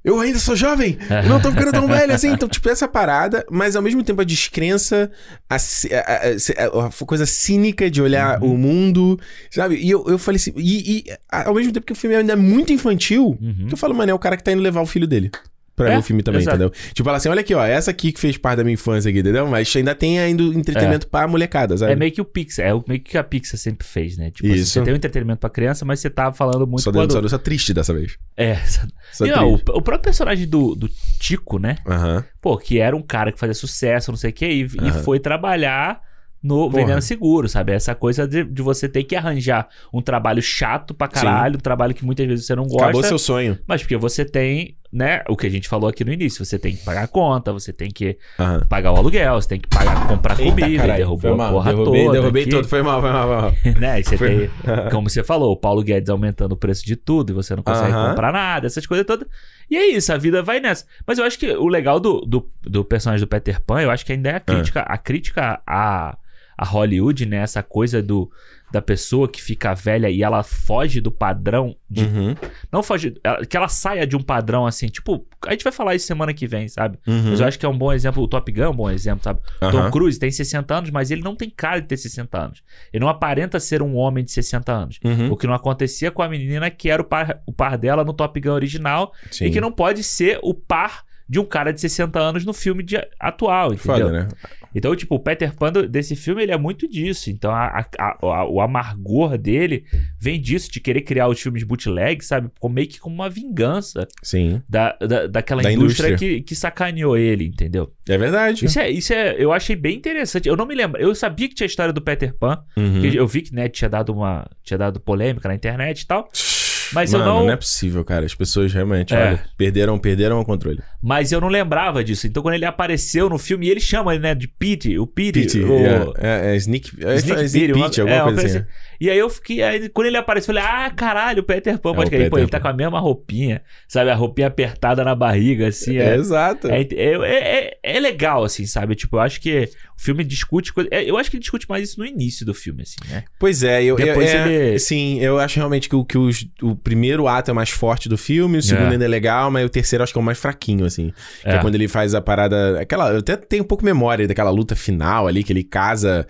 eu 0.03 0.19
ainda 0.19 0.39
sou 0.39 0.55
jovem, 0.55 0.97
eu 1.23 1.29
não 1.29 1.41
tô 1.41 1.51
ficando 1.51 1.71
tão 1.71 1.85
velho 1.87 2.13
assim. 2.13 2.29
Então, 2.31 2.47
tipo, 2.47 2.69
essa 2.69 2.87
parada, 2.87 3.45
mas 3.51 3.75
ao 3.75 3.81
mesmo 3.81 4.03
tempo 4.03 4.21
a 4.21 4.23
descrença, 4.23 5.11
a, 5.49 5.55
a- 5.55 5.57
a- 5.57 6.87
a- 6.87 7.05
coisa 7.05 7.25
cínica 7.25 7.89
de 7.89 8.01
olhar 8.01 8.41
Uhum. 8.41 8.53
o 8.53 8.57
mundo, 8.57 9.19
sabe? 9.51 9.75
E 9.75 9.89
eu, 9.89 10.05
eu 10.07 10.17
falei 10.17 10.37
assim, 10.37 10.53
e, 10.55 10.99
e, 10.99 11.05
ao 11.29 11.53
mesmo 11.53 11.71
tempo 11.73 11.85
que 11.85 11.93
o 11.93 11.95
filme 11.95 12.15
ainda 12.15 12.33
é 12.33 12.35
muito 12.35 12.71
infantil, 12.71 13.37
Uhum. 13.41 13.67
que 13.67 13.73
eu 13.73 13.77
falo, 13.77 13.93
mano, 13.93 14.11
é 14.11 14.13
o 14.13 14.19
cara 14.19 14.37
que 14.37 14.43
tá 14.43 14.51
indo 14.51 14.61
levar 14.61 14.81
o 14.81 14.85
filho 14.85 15.07
dele. 15.07 15.31
Pra 15.79 15.87
É, 15.87 15.91
ver 15.93 15.99
o 15.99 16.01
filme 16.01 16.21
também, 16.21 16.41
exato. 16.41 16.57
entendeu? 16.57 16.73
Tipo, 16.93 17.05
fala 17.05 17.15
assim, 17.17 17.29
olha 17.29 17.39
aqui, 17.39 17.55
ó, 17.55 17.63
essa 17.63 17.89
aqui 17.89 18.11
que 18.11 18.19
fez 18.19 18.35
parte 18.37 18.57
da 18.57 18.65
minha 18.65 18.73
infância 18.73 19.09
aqui, 19.09 19.19
entendeu? 19.19 19.47
Mas 19.47 19.73
ainda 19.73 19.95
tem 19.95 20.19
ainda 20.19 20.43
entretenimento 20.43 21.07
pra 21.07 21.25
molecada, 21.25 21.77
sabe? 21.77 21.93
É 21.93 21.95
meio 21.95 22.11
que 22.11 22.19
o 22.19 22.25
Pixar, 22.25 22.65
é 22.65 22.73
o 22.73 22.83
meio 22.85 22.99
que 22.99 23.17
a 23.17 23.23
Pixar 23.23 23.57
sempre 23.57 23.87
fez, 23.87 24.17
né? 24.17 24.29
Tipo, 24.29 24.45
assim, 24.49 24.57
Isso. 24.57 24.71
você 24.73 24.81
tem 24.81 24.93
um 24.93 24.97
entretenimento 24.97 25.39
pra 25.39 25.49
criança, 25.49 25.85
mas 25.85 26.01
você 26.01 26.09
tá 26.09 26.33
falando 26.33 26.67
muito 26.67 26.81
só, 26.81 26.91
quando... 26.91 27.13
dando, 27.13 27.29
só, 27.29 27.37
só 27.37 27.41
triste 27.41 27.73
dessa 27.73 27.93
vez. 27.93 28.17
É, 28.35 28.57
Só 29.13 29.25
e, 29.25 29.31
não, 29.31 29.53
o, 29.53 29.55
o 29.55 29.81
próprio 29.81 30.01
personagem 30.01 30.45
do, 30.47 30.75
do 30.75 30.89
Tico, 31.17 31.57
né? 31.57 31.77
Aham. 31.87 32.23
Pô, 32.41 32.57
que 32.57 32.77
era 32.79 32.93
um 32.95 33.01
cara 33.01 33.31
que 33.31 33.39
fazia 33.39 33.53
sucesso, 33.55 34.11
não 34.11 34.17
sei 34.17 34.31
o 34.31 34.33
quê, 34.33 34.47
e, 34.47 34.61
e 34.63 34.91
foi 35.03 35.17
trabalhar 35.19 36.01
no 36.41 36.69
Porra. 36.69 36.85
vendendo 36.85 37.01
seguro, 37.01 37.49
sabe? 37.49 37.73
Essa 37.73 37.93
coisa 37.93 38.25
de, 38.27 38.45
de 38.45 38.61
você 38.61 38.87
ter 38.87 39.03
que 39.03 39.13
arranjar 39.15 39.67
um 39.93 40.01
trabalho 40.01 40.41
chato 40.41 40.93
pra 40.93 41.07
caralho, 41.07 41.57
um 41.57 41.59
trabalho 41.59 41.93
que 41.93 42.05
muitas 42.05 42.25
vezes 42.27 42.45
você 42.45 42.55
não 42.55 42.63
gosta. 42.63 42.83
Acabou 42.85 43.03
seu 43.03 43.19
sonho. 43.19 43.59
Mas 43.67 43.81
porque 43.81 43.97
você 43.97 44.23
tem, 44.23 44.77
né, 44.91 45.21
o 45.29 45.37
que 45.37 45.45
a 45.45 45.49
gente 45.49 45.69
falou 45.69 45.87
aqui 45.89 46.03
no 46.03 46.11
início, 46.11 46.43
você 46.43 46.57
tem 46.57 46.75
que 46.75 46.83
pagar 46.83 47.03
a 47.03 47.07
conta, 47.07 47.53
você 47.53 47.71
tem 47.71 47.89
que 47.91 48.17
Aham. 48.39 48.65
pagar 48.67 48.91
o 48.91 48.95
aluguel, 48.95 49.39
você 49.39 49.47
tem 49.49 49.59
que 49.59 49.67
pagar, 49.69 50.07
comprar 50.07 50.39
Eita, 50.39 50.51
comida, 50.51 50.77
caralho, 50.77 50.97
derrubou 50.97 51.41
a 51.41 51.49
porra 51.51 51.71
derrubei, 51.71 52.05
toda. 52.05 52.19
derrubei 52.19 52.41
aqui, 52.43 52.51
todo, 52.51 52.67
foi 52.67 52.81
mal, 52.81 52.99
foi 53.01 53.11
mal, 53.11 53.27
foi 53.27 53.35
mal. 53.41 53.53
Né? 53.79 53.99
E 53.99 54.03
você 54.03 54.17
Foi- 54.17 54.27
tem, 54.27 54.49
como 54.91 55.09
você 55.09 55.23
falou, 55.23 55.51
o 55.51 55.57
Paulo 55.57 55.83
Guedes 55.83 56.09
aumentando 56.09 56.53
o 56.53 56.57
preço 56.57 56.83
de 56.85 56.95
tudo 56.95 57.31
e 57.31 57.33
você 57.33 57.55
não 57.55 57.61
consegue 57.63 57.93
Aham. 57.93 58.09
comprar 58.09 58.33
nada, 58.33 58.65
essas 58.65 58.85
coisas 58.87 59.05
todas. 59.05 59.27
E 59.69 59.77
é 59.77 59.85
isso, 59.91 60.11
a 60.11 60.17
vida 60.17 60.41
vai 60.41 60.59
nessa. 60.59 60.85
Mas 61.05 61.19
eu 61.19 61.25
acho 61.25 61.37
que 61.37 61.51
o 61.51 61.67
legal 61.67 61.99
do, 61.99 62.21
do, 62.21 62.49
do 62.61 62.83
personagem 62.83 63.23
do 63.23 63.29
Peter 63.29 63.61
Pan, 63.61 63.81
eu 63.81 63.91
acho 63.91 64.03
que 64.05 64.11
ainda 64.13 64.29
é 64.31 64.35
a 64.35 64.39
crítica, 64.39 64.81
a 64.81 64.97
crítica 64.97 65.61
a, 65.67 66.17
a 66.57 66.65
Hollywood, 66.65 67.27
né? 67.27 67.37
Essa 67.37 67.61
coisa 67.61 68.01
do, 68.01 68.31
da 68.71 68.81
pessoa 68.81 69.27
que 69.27 69.41
fica 69.41 69.73
velha 69.73 70.09
e 70.09 70.21
ela 70.21 70.43
foge 70.43 71.01
do 71.01 71.11
padrão 71.11 71.75
de. 71.89 72.03
Uhum, 72.03 72.35
Não 72.71 72.83
foge. 72.83 73.15
que 73.49 73.57
ela 73.57 73.67
saia 73.67 74.05
de 74.05 74.15
um 74.15 74.21
padrão 74.21 74.65
assim, 74.67 74.87
tipo, 74.87 75.25
a 75.47 75.51
gente 75.51 75.63
vai 75.63 75.73
falar 75.73 75.95
isso 75.95 76.05
semana 76.05 76.33
que 76.33 76.45
vem, 76.47 76.67
sabe? 76.67 76.99
uhum. 77.07 77.31
Mas 77.31 77.39
eu 77.39 77.47
acho 77.47 77.57
que 77.57 77.65
é 77.65 77.69
um 77.69 77.77
bom 77.77 77.91
exemplo. 77.91 78.21
O 78.21 78.27
Top 78.27 78.51
Gun 78.51 78.61
é 78.63 78.69
um 78.69 78.75
bom 78.75 78.89
exemplo, 78.89 79.23
sabe? 79.23 79.39
Aham. 79.61 79.71
Tom 79.71 79.91
Cruise 79.91 80.19
tem 80.19 80.29
60 80.29 80.73
anos, 80.75 80.89
mas 80.91 81.09
ele 81.11 81.21
não 81.23 81.35
tem 81.35 81.49
cara 81.49 81.81
de 81.81 81.87
ter 81.87 81.97
60 81.97 82.37
anos. 82.37 82.63
Ele 82.93 83.01
não 83.01 83.09
aparenta 83.09 83.59
ser 83.59 83.81
um 83.81 83.95
homem 83.95 84.23
de 84.23 84.31
60 84.31 84.71
anos. 84.71 84.99
Uhum. 85.03 85.31
O 85.31 85.37
que 85.37 85.47
não 85.47 85.53
acontecia 85.53 86.11
com 86.11 86.21
a 86.21 86.29
menina 86.29 86.69
que 86.69 86.89
era 86.89 87.01
o 87.01 87.05
par, 87.05 87.41
o 87.45 87.51
par 87.53 87.77
dela 87.77 88.03
no 88.03 88.13
Top 88.13 88.39
Gun 88.39 88.51
original 88.51 89.11
Sim. 89.31 89.45
e 89.45 89.51
que 89.51 89.59
não 89.59 89.71
pode 89.71 90.03
ser 90.03 90.39
o 90.43 90.53
par 90.53 91.03
de 91.27 91.39
um 91.39 91.45
cara 91.45 91.71
de 91.71 91.79
60 91.79 92.19
anos 92.19 92.43
no 92.43 92.53
filme 92.53 92.81
de- 92.81 92.97
atual, 93.19 93.71
entendeu? 93.73 94.07
Foda, 94.07 94.11
né? 94.11 94.27
Então, 94.73 94.95
tipo, 94.95 95.15
o 95.15 95.19
Peter 95.19 95.55
Pan 95.55 95.71
desse 95.71 96.15
filme, 96.15 96.43
ele 96.43 96.51
é 96.51 96.57
muito 96.57 96.87
disso. 96.87 97.29
Então, 97.29 97.51
a- 97.51 97.85
a- 97.99 98.17
a- 98.21 98.45
o 98.49 98.61
amargor 98.61 99.37
dele 99.37 99.83
vem 100.19 100.39
disso, 100.39 100.71
de 100.71 100.79
querer 100.79 101.01
criar 101.01 101.27
os 101.27 101.39
filmes 101.41 101.63
bootleg, 101.63 102.23
sabe? 102.23 102.49
Como- 102.59 102.75
Meio 102.75 102.87
que 102.87 102.99
como 102.99 103.15
uma 103.15 103.29
vingança 103.29 104.07
Sim. 104.21 104.61
da, 104.69 104.95
da, 104.99 105.27
daquela 105.27 105.61
Da 105.63 105.71
indústria, 105.71 106.09
indústria. 106.09 106.35
Que, 106.37 106.41
que 106.43 106.55
sacaneou 106.55 107.17
ele, 107.17 107.45
entendeu? 107.45 107.91
É 108.07 108.17
verdade. 108.17 108.65
Isso 108.65 108.79
é, 108.79 108.89
isso 108.89 109.11
é, 109.13 109.35
eu 109.37 109.51
achei 109.51 109.75
bem 109.75 109.97
interessante. 109.97 110.47
Eu 110.47 110.55
não 110.55 110.65
me 110.65 110.75
lembro, 110.75 111.01
eu 111.01 111.13
sabia 111.15 111.49
que 111.49 111.55
tinha 111.55 111.65
a 111.65 111.69
história 111.69 111.91
do 111.91 112.01
Peter 112.01 112.33
Pan, 112.37 112.63
Uhum. 112.77 113.03
eu 113.05 113.27
vi 113.27 113.41
que, 113.41 113.53
né, 113.53 113.67
tinha 113.67 113.89
dado 113.89 114.13
uma, 114.13 114.47
tinha 114.63 114.77
dado 114.77 114.99
polêmica 114.99 115.47
na 115.49 115.55
internet 115.55 116.01
e 116.01 116.07
tal. 116.07 116.29
Mas 116.93 117.11
Mano, 117.13 117.23
eu 117.23 117.27
não. 117.27 117.43
não 117.45 117.51
é 117.51 117.55
possível, 117.55 118.03
cara. 118.03 118.25
As 118.25 118.33
pessoas 118.35 118.73
realmente, 118.73 119.13
É. 119.13 119.17
olha, 119.17 119.43
perderam, 119.57 119.97
perderam 119.99 120.39
o 120.39 120.45
controle. 120.45 120.79
Mas 121.01 121.31
eu 121.31 121.39
não 121.39 121.47
lembrava 121.47 122.03
disso. 122.03 122.27
Então 122.27 122.43
quando 122.43 122.55
ele 122.55 122.65
apareceu 122.65 123.29
no 123.29 123.37
filme, 123.37 123.69
ele 123.69 123.79
chama 123.79 124.13
ele, 124.13 124.21
né, 124.23 124.35
de 124.35 124.47
Pete, 124.47 124.97
o 124.99 125.07
Pete. 125.07 125.41
Pete, 125.41 125.59
o... 125.63 125.77
é, 126.17 126.49
é, 126.51 126.53
é 126.53 126.55
Sneak, 126.57 126.91
é, 127.03 127.15
Sneak 127.15 127.41
é 127.41 127.43
Sneak 127.45 127.67
Pete, 127.67 127.77
uma- 127.77 127.85
Pete, 127.85 128.01
alguma 128.01 128.17
é, 128.19 128.23
coisa 128.23 128.45
assim. 128.45 128.65
E 128.99 129.09
aí 129.09 129.17
eu 129.17 129.29
fiquei. 129.29 129.63
Aí, 129.63 129.87
quando 129.89 130.07
ele 130.07 130.17
apareceu, 130.17 130.53
eu 130.53 130.61
falei, 130.61 130.69
ah, 130.85 130.89
caralho, 130.89 131.39
o 131.39 131.43
Peter 131.43 131.77
Pan. 131.79 131.93
Pode 131.93 132.07
o 132.07 132.09
crer. 132.11 132.29
Pô, 132.29 132.37
ele 132.37 132.47
tá 132.47 132.59
com 132.59 132.67
a 132.67 132.73
mesma 132.73 132.99
roupinha, 132.99 133.61
sabe? 133.87 134.09
A 134.09 134.15
roupinha 134.15 134.47
apertada 134.47 135.03
na 135.05 135.15
barriga, 135.15 135.67
assim. 135.67 135.97
É, 135.97 136.15
exato. 136.15 136.67
é, 136.69 136.81
é- 136.91 137.77
é 137.81 137.99
legal, 137.99 138.43
assim, 138.43 138.65
sabe? 138.65 138.95
Tipo, 138.95 139.15
eu 139.17 139.21
acho 139.21 139.39
que 139.39 139.69
o 139.99 140.01
filme 140.01 140.23
discute 140.23 140.71
coisa. 140.71 140.87
é, 140.91 141.03
Eu 141.03 141.17
acho 141.17 141.29
que 141.29 141.35
ele 141.35 141.41
discute 141.41 141.67
mais 141.67 141.89
isso 141.89 141.99
no 141.99 142.05
início 142.05 142.45
do 142.45 142.53
filme, 142.53 142.83
assim, 142.83 142.95
né? 143.09 143.23
Pois 143.37 143.63
é, 143.63 143.83
eu, 143.83 143.95
Depois 143.97 144.33
eu- 144.33 144.39
é, 144.39 144.53
ele- 144.69 144.79
sim, 144.79 145.19
eu 145.19 145.37
acho 145.39 145.57
realmente 145.57 145.89
que, 145.89 145.95
o, 145.95 146.05
que 146.05 146.17
os- 146.17 146.47
o 146.61 146.75
primeiro 146.75 147.27
ato 147.27 147.51
é 147.51 147.53
mais 147.53 147.69
forte 147.69 148.07
do 148.07 148.17
filme, 148.17 148.57
o 148.59 148.63
segundo 148.63 148.87
É. 148.87 148.91
ainda 148.93 149.05
é 149.05 149.07
legal, 149.07 149.51
mas 149.51 149.65
o 149.65 149.69
terceiro 149.69 150.01
eu 150.01 150.03
acho 150.03 150.13
que 150.13 150.19
é 150.19 150.21
o 150.21 150.25
mais 150.25 150.37
fraquinho, 150.37 150.85
assim. 150.85 151.11
Que 151.41 151.49
é, 151.49 151.55
É. 151.55 151.57
quando 151.59 151.75
ele 151.75 151.87
faz 151.87 152.15
a 152.15 152.21
parada. 152.21 152.79
Aquela, 152.79 153.11
eu 153.11 153.19
até 153.19 153.35
tenho 153.35 153.63
um 153.63 153.67
pouco 153.67 153.83
memória 153.83 154.27
daquela 154.27 154.49
luta 154.49 154.75
final 154.75 155.27
ali, 155.27 155.43
que 155.43 155.51
ele 155.51 155.63
casa 155.63 156.25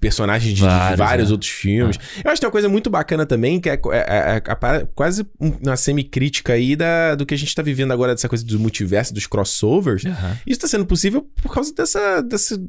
personagens 0.00 0.52
de 0.52 0.56
de 0.56 0.66
vários, 0.66 0.98
Vários, 0.98 1.28
é. 1.30 1.32
outros 1.32 1.50
filmes. 1.50 1.96
Eu 2.24 2.30
acho 2.30 2.34
que 2.36 2.40
tem 2.40 2.46
uma 2.48 2.52
coisa 2.52 2.68
muito 2.68 2.90
bacana 2.90 3.24
também, 3.24 3.60
que 3.60 3.70
é, 3.70 3.74
é- 3.74 3.78
é- 3.92 4.36
é 4.36 4.42
a 4.46 4.86
quase 4.94 5.24
uma 5.38 5.76
semicrítica 5.76 6.52
aí 6.54 6.74
da, 6.74 7.14
do 7.14 7.24
que 7.24 7.32
a 7.34 7.38
gente 7.38 7.54
tá 7.54 7.62
vivendo 7.62 7.92
agora, 7.92 8.12
dessa 8.14 8.28
coisa 8.28 8.44
do 8.44 8.58
multiverso, 8.58 9.14
dos 9.14 9.26
crossovers. 9.26 10.02
Isso 10.46 10.60
tá 10.60 10.66
sendo 10.66 10.84
possível 10.84 11.22
por 11.42 11.52
causa 11.54 11.72
dessa, 11.74 12.20
dessa- 12.20 12.60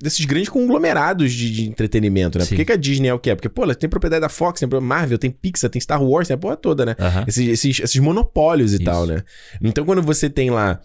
desses 0.00 0.24
grandes 0.24 0.48
conglomerados 0.48 1.32
de, 1.32 1.50
de 1.50 1.68
entretenimento, 1.68 2.38
né? 2.38 2.44
Por 2.44 2.50
Sim. 2.50 2.56
que, 2.56 2.64
que 2.64 2.72
a 2.72 2.76
Disney 2.76 3.08
é 3.08 3.14
o 3.14 3.18
que 3.18 3.30
é? 3.30 3.34
Porque, 3.34 3.48
pô, 3.48 3.64
ela 3.64 3.74
tem 3.74 3.88
propriedade 3.88 4.22
da 4.22 4.28
Fox, 4.28 4.60
tem 4.60 4.80
Marvel, 4.80 5.18
tem 5.18 5.30
Pixar, 5.30 5.68
tem 5.68 5.80
Star 5.80 6.02
Wars, 6.02 6.28
tem 6.28 6.34
a 6.34 6.38
porra 6.38 6.56
toda, 6.56 6.86
né? 6.86 6.96
Esses, 7.26 7.48
esses, 7.48 7.80
esses 7.80 8.00
monopólios 8.00 8.72
e 8.72 8.76
Isso. 8.76 8.84
tal, 8.84 9.06
né? 9.06 9.22
Então, 9.62 9.84
quando 9.84 10.02
você 10.02 10.30
tem 10.30 10.50
lá 10.50 10.80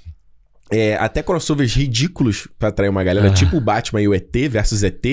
é, 0.69 0.95
até 0.95 1.23
crossovers 1.23 1.73
ridículos 1.73 2.47
pra 2.59 2.69
atrair 2.69 2.89
uma 2.89 3.03
galera, 3.03 3.31
tipo 3.31 3.57
o 3.57 3.61
Batman 3.61 4.01
e 4.01 4.07
o 4.07 4.13
ET 4.13 4.35
versus 4.49 4.83
ET, 4.83 5.05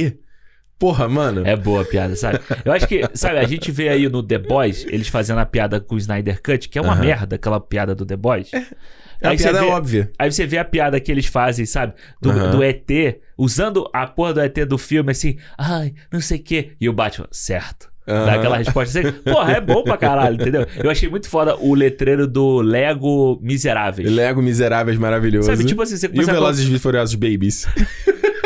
porra, 0.83 1.09
mano. 1.09 1.47
É 1.47 1.55
boa 1.55 1.83
a 1.83 1.85
piada, 1.85 2.17
sabe? 2.17 2.41
Eu 2.65 2.73
acho 2.73 2.89
que, 2.89 3.03
sabe, 3.15 3.39
a 3.39 3.45
gente 3.45 3.71
vê 3.71 3.89
aí 3.89 4.09
no 4.09 4.21
The 4.21 4.39
Boys, 4.39 4.85
eles 4.89 5.07
fazendo 5.07 5.39
a 5.39 5.47
piada 5.47 5.79
com 5.81 5.95
o 5.95 5.99
Snyder 5.99 6.43
Cut, 6.43 6.69
que 6.69 6.77
é 6.77 6.83
uma 6.83 6.97
merda, 6.97 7.37
aquela 7.37 7.61
piada 7.61 7.95
do 7.95 8.05
The 8.05 8.17
Boys. 8.17 8.51
É 8.53 9.29
Aí 9.29 9.39
você 9.39 9.45
piada 9.45 9.61
vê- 9.61 9.67
óbvia. 9.71 10.11
Aí 10.19 10.33
você 10.33 10.45
vê 10.45 10.59
a 10.59 10.65
piada 10.65 10.99
que 10.99 11.13
eles 11.13 11.27
fazem, 11.27 11.65
sabe? 11.65 11.93
Do, 12.21 12.33
do 12.51 12.65
ET, 12.65 12.91
usando 13.39 13.89
a 13.93 14.05
porra 14.09 14.35
do 14.35 14.41
ET 14.41 14.57
do 14.67 14.77
filme, 14.77 15.13
assim, 15.13 15.37
ai, 15.57 15.95
não 16.13 16.21
sei 16.21 16.39
o 16.39 16.43
quê. 16.43 16.73
E 16.81 16.89
o 16.89 16.93
Batman, 16.93 17.29
certo. 17.31 17.89
Dá 18.05 18.15
Aham. 18.15 18.35
aquela 18.35 18.57
resposta 18.57 18.99
assim, 18.99 19.13
porra, 19.23 19.53
é 19.53 19.61
bom 19.61 19.85
pra 19.85 19.97
caralho, 19.97 20.35
entendeu? 20.35 20.67
Eu 20.83 20.91
achei 20.91 21.09
muito 21.09 21.29
foda 21.29 21.55
o 21.55 21.73
letreiro 21.73 22.27
do 22.27 22.61
Lego 22.61 23.39
Miseráveis. 23.41 24.11
Lego 24.11 24.43
Miseráveis 24.43 24.99
maravilhoso. 24.99 25.47
Sabe, 25.49 25.65
tipo 25.65 25.81
assim, 25.81 25.97
você 25.97 26.11
E 26.13 26.19
o 26.19 26.23
a... 26.29 26.33
Velozes 26.33 26.69
e 26.69 26.79
Furiosos 26.81 27.15
Babies. 27.15 27.65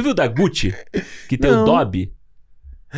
Tu 0.00 0.02
viu 0.02 0.12
o 0.12 0.14
da 0.14 0.26
Gucci? 0.26 0.74
Que 1.28 1.36
tem 1.36 1.50
Não. 1.50 1.62
o 1.62 1.64
Dobby? 1.66 2.10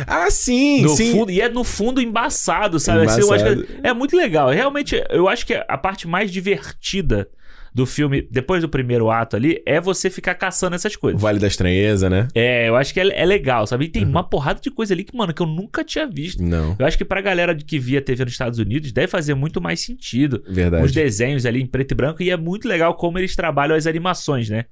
ah, 0.07 0.31
sim, 0.31 0.81
no 0.81 0.89
sim. 0.95 1.11
fundo, 1.11 1.31
e 1.31 1.39
é 1.41 1.49
no 1.49 1.63
fundo 1.63 2.01
embaçado, 2.01 2.79
sabe? 2.79 3.05
Assim, 3.05 3.21
eu 3.21 3.31
acho 3.33 3.43
que 3.43 3.51
Embaçado. 3.51 3.79
é, 3.83 3.89
é 3.89 3.93
muito 3.93 4.15
legal. 4.15 4.49
Realmente, 4.49 5.03
eu 5.09 5.27
acho 5.27 5.45
que 5.45 5.53
a 5.53 5.77
parte 5.77 6.07
mais 6.07 6.31
divertida 6.31 7.29
do 7.73 7.85
filme, 7.85 8.27
depois 8.29 8.61
do 8.61 8.69
primeiro 8.69 9.09
ato 9.09 9.35
ali, 9.35 9.61
é 9.65 9.81
você 9.81 10.09
ficar 10.09 10.35
caçando 10.35 10.75
essas 10.75 10.93
O 10.95 10.99
coisas. 10.99 11.21
Vale 11.21 11.39
da 11.39 11.47
Estranheza, 11.47 12.09
né? 12.09 12.27
É, 12.35 12.69
eu 12.69 12.75
acho 12.75 12.93
que 12.93 12.99
é, 12.99 13.21
é 13.21 13.25
legal, 13.25 13.65
sabe? 13.65 13.85
E 13.85 13.87
Uhum. 13.87 13.91
tem 13.91 14.05
uma 14.05 14.23
porrada 14.23 14.59
de 14.61 14.69
coisa 14.71 14.93
ali 14.93 15.03
que, 15.03 15.15
mano, 15.15 15.33
que 15.33 15.41
eu 15.41 15.47
nunca 15.47 15.83
tinha 15.83 16.07
visto. 16.07 16.41
Não, 16.43 16.75
Eu 16.79 16.85
acho 16.85 16.97
que 16.97 17.05
pra 17.05 17.21
galera 17.21 17.53
de 17.53 17.63
que 17.65 17.79
via 17.79 18.01
TV 18.01 18.23
nos 18.25 18.33
Estados 18.33 18.59
Unidos 18.59 18.91
deve 18.91 19.07
fazer 19.07 19.33
muito 19.33 19.59
mais 19.61 19.79
sentido. 19.79 20.43
verdade. 20.47 20.85
Os 20.85 20.91
desenhos 20.91 21.45
ali 21.45 21.61
em 21.61 21.65
preto 21.65 21.91
e 21.91 21.95
branco, 21.95 22.21
e 22.23 22.29
é 22.29 22.37
muito 22.37 22.67
legal 22.67 22.95
como 22.95 23.17
eles 23.19 23.35
trabalham 23.35 23.75
as 23.75 23.87
animações, 23.87 24.49
né? 24.49 24.65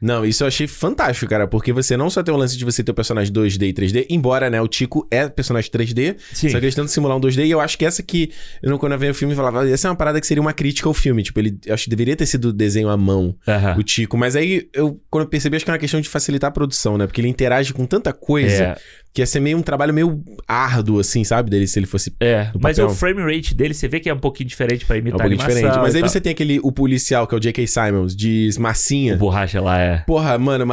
Não, 0.00 0.24
isso 0.24 0.42
eu 0.42 0.48
achei 0.48 0.66
fantástico, 0.66 1.28
cara, 1.28 1.46
porque 1.46 1.72
você 1.72 1.96
não 1.96 2.08
só 2.10 2.22
tem 2.22 2.34
o 2.34 2.36
lance 2.36 2.56
de 2.56 2.64
você 2.64 2.82
ter 2.82 2.90
o 2.90 2.94
personagem 2.94 3.32
2D 3.32 3.68
e 3.68 3.72
3D, 3.72 4.06
embora, 4.10 4.48
né, 4.50 4.60
o 4.60 4.66
Tico 4.66 5.06
é 5.10 5.28
personagem 5.28 5.70
3D, 5.70 6.16
Sim. 6.32 6.48
só 6.48 6.58
que 6.58 6.64
eles 6.64 6.74
tentam 6.74 6.88
simular 6.88 7.16
um 7.16 7.20
2D, 7.20 7.46
e 7.46 7.50
eu 7.50 7.60
acho 7.60 7.76
que 7.78 7.84
essa 7.84 8.02
que, 8.02 8.30
eu 8.62 8.78
quando 8.78 8.92
eu 8.92 8.98
vi 8.98 9.08
o 9.10 9.14
filme, 9.14 9.34
eu 9.34 9.36
falava, 9.36 9.68
essa 9.68 9.86
é 9.86 9.90
uma 9.90 9.96
parada 9.96 10.20
que 10.20 10.26
seria 10.26 10.40
uma 10.40 10.52
crítica 10.52 10.88
ao 10.88 10.94
filme, 10.94 11.22
tipo, 11.22 11.38
ele, 11.38 11.58
acho 11.68 11.84
que 11.84 11.90
deveria 11.90 12.16
ter 12.16 12.26
sido 12.26 12.47
desenho 12.52 12.88
à 12.88 12.96
mão, 12.96 13.34
Aham. 13.46 13.76
o 13.78 13.82
Tico, 13.82 14.16
mas 14.16 14.36
aí, 14.36 14.68
eu, 14.74 15.00
quando 15.10 15.24
eu 15.24 15.28
percebi, 15.30 15.56
acho 15.56 15.64
que 15.64 15.70
é 15.70 15.74
uma 15.74 15.78
questão 15.78 16.00
de 16.00 16.08
facilitar 16.08 16.48
a 16.48 16.52
produção, 16.52 16.96
né, 16.98 17.06
porque 17.06 17.20
ele 17.20 17.28
interage 17.28 17.72
com 17.72 17.86
tanta 17.86 18.12
coisa, 18.12 18.64
É, 18.64 18.76
que 19.12 19.20
ia 19.22 19.26
ser 19.26 19.40
meio 19.40 19.56
um 19.58 19.62
trabalho 19.62 19.92
meio 19.92 20.22
árduo, 20.46 21.00
assim, 21.00 21.24
sabe, 21.24 21.50
dele, 21.50 21.66
se 21.66 21.78
ele 21.78 21.86
fosse 21.86 22.14
é. 22.20 22.50
Mas 22.60 22.78
o 22.78 22.88
frame 22.90 23.22
rate 23.22 23.54
dele, 23.54 23.74
você 23.74 23.88
vê 23.88 24.00
que 24.00 24.08
é 24.08 24.14
um 24.14 24.18
pouquinho 24.18 24.48
diferente 24.48 24.84
pra 24.84 24.96
é 24.96 24.98
um 24.98 25.02
imitar 25.02 25.20
pouquinho 25.20 25.38
diferente, 25.38 25.76
mas 25.78 25.94
aí 25.94 26.00
tal. 26.00 26.10
você 26.10 26.20
tem 26.20 26.32
aquele, 26.32 26.60
o 26.62 26.70
policial, 26.72 27.26
que 27.26 27.34
é 27.34 27.38
o 27.38 27.40
J.K. 27.40 27.66
Simons, 27.66 28.14
de 28.14 28.48
massinha, 28.58 29.14
O 29.14 29.18
borracha 29.18 29.60
lá 29.60 29.78
é. 29.80 29.98
porra, 30.06 30.38
mano, 30.38 30.64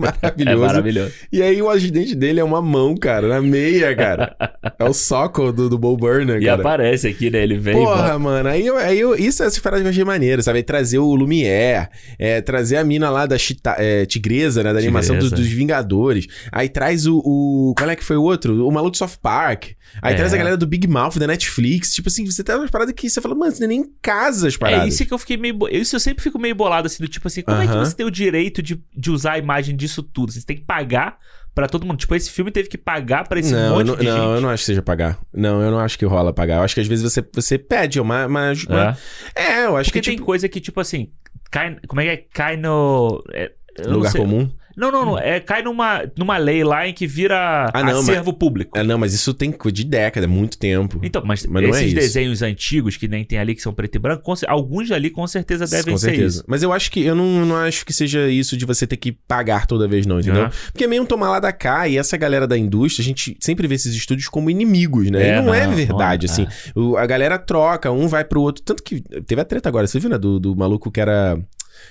maravilhoso. 0.20 0.62
É 0.64 0.66
Maravilhoso. 0.66 1.12
E 1.32 1.42
aí 1.42 1.60
o 1.62 1.68
agente 1.70 2.14
dele 2.14 2.40
é 2.40 2.44
uma 2.44 2.62
mão, 2.62 2.96
cara, 2.96 3.28
na 3.28 3.40
meia, 3.40 3.94
cara. 3.94 4.34
é 4.78 4.84
o 4.84 4.92
soco 4.92 5.52
do, 5.52 5.68
do 5.68 5.78
Bo 5.78 5.96
Burnham, 5.96 6.38
E 6.38 6.44
cara. 6.46 6.60
aparece 6.60 7.06
aqui, 7.08 7.30
né? 7.30 7.42
Ele 7.42 7.58
vem 7.58 7.74
e 7.74 7.84
Porra, 7.84 8.18
mano, 8.18 8.48
aí, 8.48 8.66
eu- 8.66 8.76
aí 8.76 9.00
isso 9.18 9.42
é 9.42 9.50
que 9.50 9.68
eu 9.68 9.88
achei 9.88 10.04
maneiro, 10.04 10.42
sabe? 10.42 10.58
Aí 10.58 10.62
Trazer 10.62 10.98
o 10.98 11.14
Lumière, 11.14 11.88
é, 12.18 12.40
trazer 12.40 12.76
a 12.76 12.84
mina 12.84 13.10
lá 13.10 13.26
da 13.26 13.36
chita, 13.38 13.74
é, 13.78 14.06
Tigresa, 14.06 14.62
né? 14.62 14.72
Da 14.72 14.78
animação 14.78 15.18
dos, 15.18 15.30
dos 15.30 15.46
Vingadores. 15.46 16.26
Aí 16.52 16.68
traz 16.68 17.06
o, 17.06 17.18
o. 17.24 17.74
Qual 17.76 17.88
é 17.90 17.96
que 17.96 18.04
foi 18.04 18.16
o 18.16 18.22
outro? 18.22 18.66
O 18.66 18.70
maluco 18.72 18.92
do 18.92 18.96
South 18.96 19.18
Park. 19.20 19.66
Aí 20.00 20.12
É. 20.14 20.16
traz 20.16 20.32
a 20.32 20.36
galera 20.36 20.56
do 20.56 20.66
Big 20.66 20.86
Mouth, 20.86 21.16
da 21.18 21.26
Netflix. 21.26 21.92
Tipo 21.92 22.08
assim, 22.08 22.24
você 22.24 22.44
tem 22.44 22.54
umas 22.54 22.70
paradas 22.70 22.94
que 22.94 23.10
você 23.10 23.20
fala, 23.20 23.34
mano, 23.34 23.50
você 23.52 23.66
nem 23.66 23.80
em 23.80 23.90
casa 24.00 24.46
as 24.48 24.56
paradas. 24.56 24.84
É 24.84 24.88
isso 24.88 25.04
que 25.04 25.12
eu 25.12 25.18
fiquei 25.18 25.36
meio. 25.36 25.54
bo- 25.54 25.68
Isso 25.68 25.96
eu 25.96 26.00
sempre 26.00 26.22
fico 26.22 26.38
meio 26.38 26.54
bolado, 26.54 26.86
assim, 26.86 27.02
do 27.02 27.08
tipo 27.08 27.26
assim, 27.26 27.42
como 27.42 27.60
é 27.60 27.66
que 27.66 27.74
você 27.74 27.94
tem 27.96 28.06
o 28.06 28.10
direito 28.10 28.62
de, 28.62 28.80
de 28.96 29.10
usar 29.10 29.32
a 29.32 29.38
imagem 29.38 29.74
disso 29.90 30.02
tudo? 30.02 30.32
Você 30.32 30.44
tem 30.44 30.56
que 30.56 30.64
pagar 30.64 31.18
pra 31.54 31.66
todo 31.68 31.84
mundo. 31.86 31.98
Tipo, 31.98 32.14
esse 32.14 32.30
filme 32.30 32.50
teve 32.50 32.68
que 32.68 32.78
pagar 32.78 33.28
pra 33.28 33.40
esse 33.40 33.52
não, 33.52 33.76
monte 33.76 33.86
não, 33.88 33.96
de 33.96 34.04
não, 34.04 34.12
gente. 34.16 34.24
eu 34.36 34.40
não 34.40 34.48
acho 34.50 34.62
que 34.62 34.66
seja 34.66 34.82
pagar. 34.82 35.18
Não, 35.32 35.60
eu 35.62 35.70
não 35.70 35.78
acho 35.80 35.98
que 35.98 36.04
rola 36.04 36.32
pagar. 36.32 36.56
Eu 36.58 36.62
acho 36.62 36.74
que 36.74 36.80
às 36.80 36.86
vezes 36.86 37.12
você, 37.12 37.24
você 37.32 37.58
pede 37.58 38.00
uma. 38.00 38.26
uma, 38.26 38.52
uma- 38.68 38.96
É. 39.34 39.42
É, 39.42 39.64
eu 39.66 39.76
acho 39.76 39.90
Porque 39.90 40.00
que 40.00 40.06
tem 40.06 40.14
tipo. 40.16 40.26
coisa 40.26 40.48
que, 40.48 40.60
tipo 40.60 40.80
assim, 40.80 41.10
cai. 41.50 41.76
Como 41.86 42.00
é 42.00 42.04
que 42.04 42.10
é? 42.10 42.16
Cai 42.32 42.56
no. 42.56 43.22
é, 43.32 43.52
não 43.84 43.94
Lugar 43.94 44.12
comum? 44.12 44.50
Não, 44.80 44.90
não, 44.90 45.04
não. 45.04 45.18
É, 45.18 45.38
cai 45.40 45.62
numa, 45.62 46.02
numa 46.16 46.36
lei 46.38 46.64
lá 46.64 46.88
em 46.88 46.92
que 46.94 47.06
vira 47.06 47.70
Ah, 47.72 47.82
não, 47.84 48.00
acervo 48.00 48.32
público. 48.32 48.76
É, 48.78 48.82
não, 48.82 48.96
mas 48.98 49.12
isso 49.12 49.34
tem 49.34 49.54
de 49.72 49.84
década, 49.84 50.24
é 50.24 50.28
muito 50.28 50.56
tempo. 50.58 50.98
Então, 51.02 51.22
mas, 51.24 51.44
Mas 51.46 51.64
é 51.64 51.68
esses 51.68 51.86
isso. 51.88 51.94
desenhos 51.96 52.42
antigos 52.42 52.96
que 52.96 53.06
nem 53.06 53.24
tem 53.24 53.38
ali, 53.38 53.54
que 53.54 53.60
são 53.62 53.72
preto 53.74 53.96
e 53.96 53.98
branco, 53.98 54.22
com 54.22 54.34
alguns 54.48 54.90
ali 54.90 55.10
com 55.10 55.26
certeza 55.26 55.66
devem 55.66 55.92
Com 55.92 55.98
ser 55.98 56.06
certeza. 56.10 56.36
isso. 56.38 56.44
Mas 56.48 56.62
eu 56.62 56.72
acho 56.72 56.90
que 56.90 57.04
eu 57.04 57.14
não, 57.14 57.44
não 57.44 57.56
acho 57.56 57.84
que 57.84 57.92
seja 57.92 58.28
isso 58.28 58.56
de 58.56 58.64
você 58.64 58.86
ter 58.86 58.96
que 58.96 59.12
pagar 59.12 59.66
toda 59.66 59.86
vez, 59.86 60.06
não, 60.06 60.18
entendeu? 60.20 60.44
Ah. 60.44 60.50
Porque 60.72 60.84
é 60.84 60.86
meio 60.86 61.02
um 61.02 61.06
tomar 61.06 61.28
lá 61.30 61.40
da 61.40 61.52
cá, 61.52 61.86
e 61.86 61.98
essa 61.98 62.16
galera 62.16 62.46
da 62.46 62.56
indústria, 62.56 63.02
a 63.02 63.06
gente 63.06 63.36
sempre 63.40 63.66
vê 63.68 63.74
esses 63.74 63.94
estúdios 63.94 64.28
como 64.28 64.48
inimigos, 64.48 65.10
né? 65.10 65.22
É, 65.30 65.38
e 65.38 65.42
não, 65.42 65.52
é 65.54 65.66
não, 65.66 65.74
verdade, 65.74 66.26
não 66.26 66.32
é. 66.34 66.46
assim. 66.46 66.46
O- 66.74 66.96
a 66.96 67.06
galera 67.06 67.38
troca, 67.38 67.90
um 67.90 68.08
vai 68.08 68.24
pro 68.24 68.40
outro. 68.40 68.62
Tanto 68.64 68.82
que 68.82 69.00
teve 69.26 69.40
a 69.40 69.44
treta 69.44 69.68
agora, 69.68 69.86
você 69.86 69.98
viu, 69.98 70.08
né? 70.08 70.16
Do, 70.18 70.38
do 70.40 70.56
maluco 70.56 70.90
que 70.90 71.00
era 71.00 71.38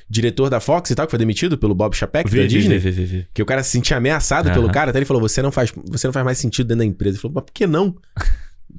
diretor 0.10 0.50
da 0.50 0.60
Fox 0.60 0.90
e 0.90 0.96
tal, 0.96 1.06
que 1.06 1.12
foi 1.12 1.20
demitido 1.20 1.58
pelo 1.58 1.76
Bob 1.76 1.96
Chapek 1.96 2.30
da 2.30 2.46
Disney. 2.46 2.78
vi, 2.78 2.92
vi. 2.92 3.28
Que 3.34 3.42
o 3.42 3.46
cara 3.46 3.64
se 3.64 3.72
sentia 3.72 3.98
ameaçado 3.98 4.52
pelo 4.52 4.66
Aham. 4.66 4.74
cara, 4.74 4.90
até 4.90 5.00
ele 5.00 5.06
falou: 5.06 5.22
você 5.22 5.42
não, 5.42 5.52
faz, 5.52 5.72
você 5.86 6.08
não 6.08 6.14
faz 6.14 6.26
mais 6.26 6.38
sentido 6.38 6.68
dentro 6.68 6.80
da 6.80 6.86
empresa. 6.86 7.16
Ele 7.16 7.22
falou, 7.22 7.36
mas 7.36 7.44
por 7.46 7.54
que 7.54 7.68
não? 7.68 7.96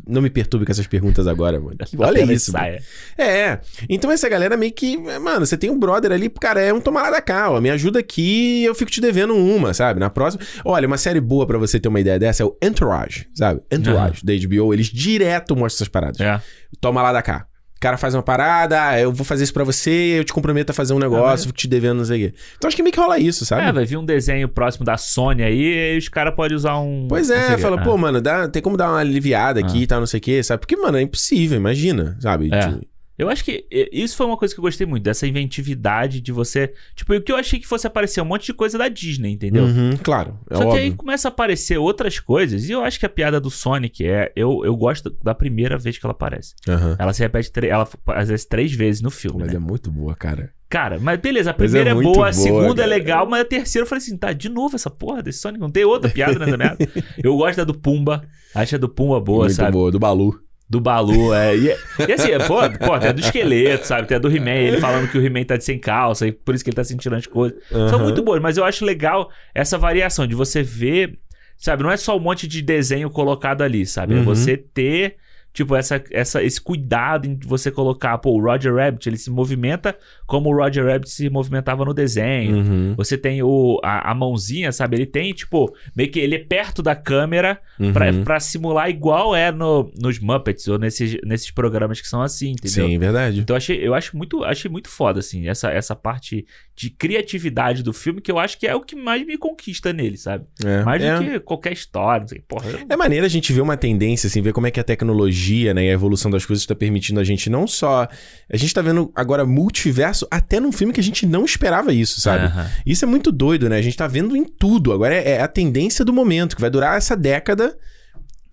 Não 0.06 0.22
me 0.22 0.30
perturbe 0.30 0.64
com 0.64 0.72
essas 0.72 0.86
perguntas 0.86 1.26
agora, 1.26 1.58
mano. 1.58 1.76
Olha 1.98 2.20
isso, 2.32 2.52
mano. 2.52 2.64
saia. 2.64 2.82
É. 3.18 3.58
Então 3.88 4.10
essa 4.10 4.28
galera 4.28 4.56
meio 4.56 4.72
que. 4.72 4.96
Mano, 4.96 5.44
você 5.44 5.56
tem 5.56 5.68
um 5.68 5.78
brother 5.78 6.12
ali, 6.12 6.28
cara, 6.28 6.60
é 6.60 6.72
um 6.72 6.80
tomar 6.80 7.02
lá 7.02 7.10
da 7.10 7.20
cá, 7.20 7.50
ó. 7.50 7.60
Me 7.60 7.70
ajuda 7.70 7.98
aqui 7.98 8.64
eu 8.64 8.74
fico 8.74 8.90
te 8.90 9.00
devendo 9.00 9.34
uma, 9.34 9.74
sabe? 9.74 9.98
Na 9.98 10.08
próxima. 10.08 10.44
Olha, 10.64 10.86
uma 10.86 10.96
série 10.98 11.20
boa 11.20 11.46
pra 11.46 11.58
você 11.58 11.80
ter 11.80 11.88
uma 11.88 12.00
ideia 12.00 12.18
dessa 12.18 12.42
é 12.42 12.46
o 12.46 12.56
Entourage, 12.62 13.26
sabe? 13.34 13.60
Entourage, 13.70 14.24
da 14.24 14.32
HBO. 14.32 14.72
Eles 14.72 14.86
direto 14.86 15.56
mostram 15.56 15.76
essas 15.76 15.88
paradas. 15.88 16.20
É. 16.20 16.40
Toma 16.80 17.02
lá 17.02 17.12
da 17.12 17.22
cá. 17.22 17.46
O 17.80 17.82
cara 17.82 17.96
faz 17.96 18.14
uma 18.14 18.22
parada, 18.22 18.88
ah, 18.88 19.00
eu 19.00 19.10
vou 19.10 19.24
fazer 19.24 19.42
isso 19.42 19.54
pra 19.54 19.64
você, 19.64 20.18
eu 20.18 20.22
te 20.22 20.34
comprometo 20.34 20.70
a 20.70 20.74
fazer 20.74 20.92
um 20.92 20.98
negócio, 20.98 21.46
fico 21.46 21.58
te 21.58 21.66
devendo, 21.66 21.96
não 21.96 22.04
sei 22.04 22.26
o 22.26 22.28
quê. 22.30 22.36
Então 22.58 22.68
acho 22.68 22.76
que 22.76 22.82
meio 22.82 22.92
que 22.92 23.00
rola 23.00 23.18
isso, 23.18 23.46
sabe? 23.46 23.62
É, 23.62 23.72
vai 23.72 23.86
vir 23.86 23.96
um 23.96 24.04
desenho 24.04 24.46
próximo 24.50 24.84
da 24.84 24.98
Sony 24.98 25.42
aí, 25.42 25.62
e 25.62 25.78
aí 25.92 25.96
os 25.98 26.06
caras 26.10 26.34
podem 26.34 26.54
usar 26.54 26.78
um. 26.78 27.06
Pois 27.08 27.30
é, 27.30 27.56
fala, 27.56 27.80
Ah. 27.80 27.82
pô, 27.82 27.96
mano, 27.96 28.20
dá, 28.20 28.46
tem 28.48 28.60
como 28.60 28.76
dar 28.76 28.90
uma 28.90 28.98
aliviada 28.98 29.60
aqui 29.60 29.84
e 29.84 29.86
tal, 29.86 29.98
não 29.98 30.06
sei 30.06 30.18
o 30.18 30.20
quê, 30.20 30.42
sabe? 30.42 30.60
Porque, 30.60 30.76
mano, 30.76 30.98
é 30.98 31.00
impossível, 31.00 31.56
imagina, 31.56 32.18
sabe? 32.20 32.50
É. 32.52 32.58
Tipo, 32.68 32.84
Eu 33.20 33.28
acho 33.28 33.44
que 33.44 33.66
isso 33.92 34.16
foi 34.16 34.24
uma 34.24 34.36
coisa 34.36 34.54
que 34.54 34.58
eu 34.58 34.62
gostei 34.62 34.86
muito, 34.86 35.02
dessa 35.02 35.26
inventividade 35.26 36.22
de 36.22 36.32
você. 36.32 36.72
Tipo, 36.94 37.14
o 37.14 37.20
que 37.20 37.30
eu 37.30 37.36
achei 37.36 37.58
que 37.58 37.66
fosse 37.66 37.86
aparecer 37.86 38.22
um 38.22 38.24
monte 38.24 38.46
de 38.46 38.54
coisa 38.54 38.78
da 38.78 38.88
Disney, 38.88 39.32
entendeu? 39.32 39.64
uhum, 39.64 39.90
claro, 40.02 40.38
é 40.48 40.54
Só 40.54 40.60
que 40.60 40.66
óbvio. 40.68 40.82
aí 40.82 40.92
começa 40.92 41.28
a 41.28 41.30
aparecer 41.30 41.76
outras 41.76 42.18
coisas, 42.18 42.66
e 42.66 42.72
eu 42.72 42.82
acho 42.82 42.98
que 42.98 43.04
a 43.04 43.10
piada 43.10 43.38
do 43.38 43.50
Sonic 43.50 44.06
é. 44.06 44.32
Eu, 44.34 44.64
eu 44.64 44.74
gosto 44.74 45.14
da 45.22 45.34
primeira 45.34 45.76
vez 45.76 45.98
que 45.98 46.06
ela 46.06 46.12
aparece. 46.12 46.54
Aham. 46.66 46.96
Ela 46.98 47.12
se 47.12 47.20
repete, 47.20 47.52
ela 47.68 47.86
às 48.06 48.28
vezes 48.28 48.46
três 48.46 48.72
vezes 48.72 49.02
no 49.02 49.10
filme. 49.10 49.40
Mas 49.40 49.48
né? 49.48 49.56
é 49.56 49.58
muito 49.58 49.90
boa, 49.90 50.14
cara. 50.16 50.54
Cara, 50.70 50.98
mas 50.98 51.18
beleza, 51.20 51.50
a 51.50 51.52
é 51.52 51.54
primeira 51.54 51.90
é, 51.90 51.94
muito 51.94 52.12
boa, 52.12 52.28
a 52.28 52.32
segunda 52.32 52.82
é 52.82 52.86
legal, 52.86 53.28
mas 53.28 53.40
a 53.40 53.44
terceira 53.44 53.84
eu 53.84 53.88
falei 53.88 54.02
assim, 54.02 54.16
tá, 54.16 54.32
de 54.32 54.48
novo 54.48 54.76
essa 54.76 54.88
porra 54.88 55.20
desse 55.20 55.40
Sonic, 55.40 55.60
não 55.60 55.68
tem 55.68 55.84
outra 55.84 56.08
piada 56.08 56.38
nessa 56.38 56.56
merda. 56.56 56.88
Eu 57.22 57.36
gosto 57.36 57.56
da 57.56 57.64
do 57.64 57.74
Pumba, 57.74 58.22
acho 58.54 58.76
a 58.76 58.78
do 58.78 58.88
Pumba 58.88 59.20
boa, 59.20 59.44
muito 59.46 59.56
sabe? 59.56 59.72
boa, 59.72 59.90
do 59.90 59.98
Balu. 59.98 60.40
Do 60.70 60.80
Balu. 60.80 61.34
É, 61.34 61.56
e, 61.56 61.66
e 62.08 62.12
assim, 62.12 62.28
pô, 62.46 62.58
pô, 62.78 62.92
até 62.94 63.12
do 63.12 63.20
esqueleto, 63.20 63.86
sabe? 63.88 64.02
Até 64.02 64.20
do 64.20 64.30
He-Man, 64.34 64.50
ele 64.52 64.80
falando 64.80 65.08
que 65.10 65.18
o 65.18 65.24
He-Man 65.26 65.42
tá 65.42 65.56
de 65.56 65.64
sem 65.64 65.78
calça, 65.80 66.28
e 66.28 66.32
por 66.32 66.54
isso 66.54 66.62
que 66.62 66.70
ele 66.70 66.76
tá 66.76 66.84
sentindo 66.84 67.16
as 67.16 67.26
coisas. 67.26 67.58
São 67.68 67.80
Aham. 67.96 68.04
muito 68.04 68.22
boas, 68.22 68.40
mas 68.40 68.56
eu 68.56 68.64
acho 68.64 68.84
legal 68.84 69.28
essa 69.52 69.76
variação 69.76 70.28
de 70.28 70.34
você 70.36 70.62
ver, 70.62 71.18
sabe? 71.56 71.82
Não 71.82 71.90
é 71.90 71.96
só 71.96 72.16
um 72.16 72.20
monte 72.20 72.46
de 72.46 72.62
desenho 72.62 73.10
colocado 73.10 73.62
ali, 73.62 73.84
sabe? 73.84 74.14
É 74.14 74.18
Uhum. 74.18 74.24
você 74.24 74.56
ter. 74.56 75.16
Tipo, 75.52 75.74
essa, 75.74 76.02
essa, 76.12 76.42
esse 76.42 76.60
cuidado 76.60 77.26
em 77.26 77.36
você 77.44 77.70
colocar, 77.70 78.16
pô, 78.18 78.30
o 78.30 78.40
Roger 78.40 78.74
Rabbit, 78.74 79.08
ele 79.08 79.16
se 79.16 79.30
movimenta 79.30 79.96
como 80.26 80.48
o 80.48 80.56
Roger 80.56 80.86
Rabbit 80.86 81.10
se 81.10 81.28
movimentava 81.28 81.84
no 81.84 81.92
desenho. 81.92 82.56
Uhum. 82.56 82.94
Você 82.96 83.18
tem 83.18 83.42
o, 83.42 83.80
a, 83.82 84.12
a 84.12 84.14
mãozinha, 84.14 84.70
sabe? 84.70 84.96
Ele 84.96 85.06
tem, 85.06 85.32
tipo, 85.32 85.74
meio 85.94 86.10
que 86.10 86.20
ele 86.20 86.36
é 86.36 86.38
perto 86.38 86.82
da 86.82 86.94
câmera 86.94 87.60
pra, 87.92 88.10
Uhum. 88.12 88.24
pra 88.24 88.38
simular 88.40 88.88
igual 88.88 89.34
é 89.34 89.50
no, 89.50 89.90
nos 90.00 90.18
Muppets 90.20 90.68
ou 90.68 90.78
nesses, 90.78 91.16
nesses 91.24 91.50
programas 91.50 92.00
que 92.00 92.06
são 92.06 92.22
assim, 92.22 92.50
entendeu? 92.52 92.86
Sim, 92.86 92.98
verdade. 92.98 93.40
Então 93.40 93.54
eu 93.54 93.58
achei, 93.58 93.76
eu 93.88 93.94
acho 93.94 94.16
muito, 94.16 94.44
achei 94.44 94.70
muito 94.70 94.88
foda, 94.88 95.18
assim, 95.20 95.48
essa, 95.48 95.70
essa 95.70 95.96
parte 95.96 96.46
de 96.76 96.90
criatividade 96.90 97.82
do 97.82 97.92
filme, 97.92 98.20
que 98.20 98.30
eu 98.30 98.38
acho 98.38 98.58
que 98.58 98.66
é 98.66 98.74
o 98.74 98.80
que 98.80 98.96
mais 98.96 99.26
me 99.26 99.36
conquista 99.36 99.92
nele, 99.92 100.16
sabe? 100.16 100.44
É. 100.64 100.82
Mais 100.84 101.02
é. 101.02 101.18
do 101.18 101.24
que 101.24 101.40
qualquer 101.40 101.72
história, 101.72 102.20
não 102.20 102.28
sei, 102.28 102.40
porra. 102.46 102.70
eu- 102.70 102.78
É 102.88 102.96
maneiro 102.96 103.26
a 103.26 103.28
gente 103.28 103.52
ver 103.52 103.60
uma 103.60 103.76
tendência, 103.76 104.26
assim, 104.28 104.40
ver 104.40 104.52
como 104.52 104.66
é 104.66 104.70
que 104.70 104.80
a 104.80 104.84
tecnologia, 104.84 105.39
né, 105.74 105.86
e 105.86 105.90
a 105.90 105.92
evolução 105.92 106.30
das 106.30 106.44
coisas 106.44 106.62
está 106.62 106.74
permitindo 106.74 107.18
a 107.20 107.24
gente 107.24 107.48
não 107.48 107.66
só. 107.66 108.06
A 108.52 108.56
gente 108.56 108.72
tá 108.74 108.82
vendo 108.82 109.10
agora 109.14 109.44
multiverso 109.46 110.26
até 110.30 110.60
num 110.60 110.72
filme 110.72 110.92
que 110.92 111.00
a 111.00 111.02
gente 111.02 111.24
não 111.26 111.44
esperava 111.44 111.92
isso, 111.92 112.20
sabe? 112.20 112.44
Aham. 112.44 112.70
Isso 112.84 113.04
é 113.04 113.08
muito 113.08 113.32
doido, 113.32 113.68
né? 113.68 113.76
A 113.78 113.82
gente 113.82 113.96
tá 113.96 114.06
vendo 114.06 114.36
em 114.36 114.44
tudo. 114.44 114.92
Agora 114.92 115.14
é, 115.14 115.32
é 115.32 115.40
a 115.40 115.48
tendência 115.48 116.04
do 116.04 116.12
momento, 116.12 116.54
que 116.54 116.60
vai 116.60 116.70
durar 116.70 116.96
essa 116.96 117.16
década. 117.16 117.76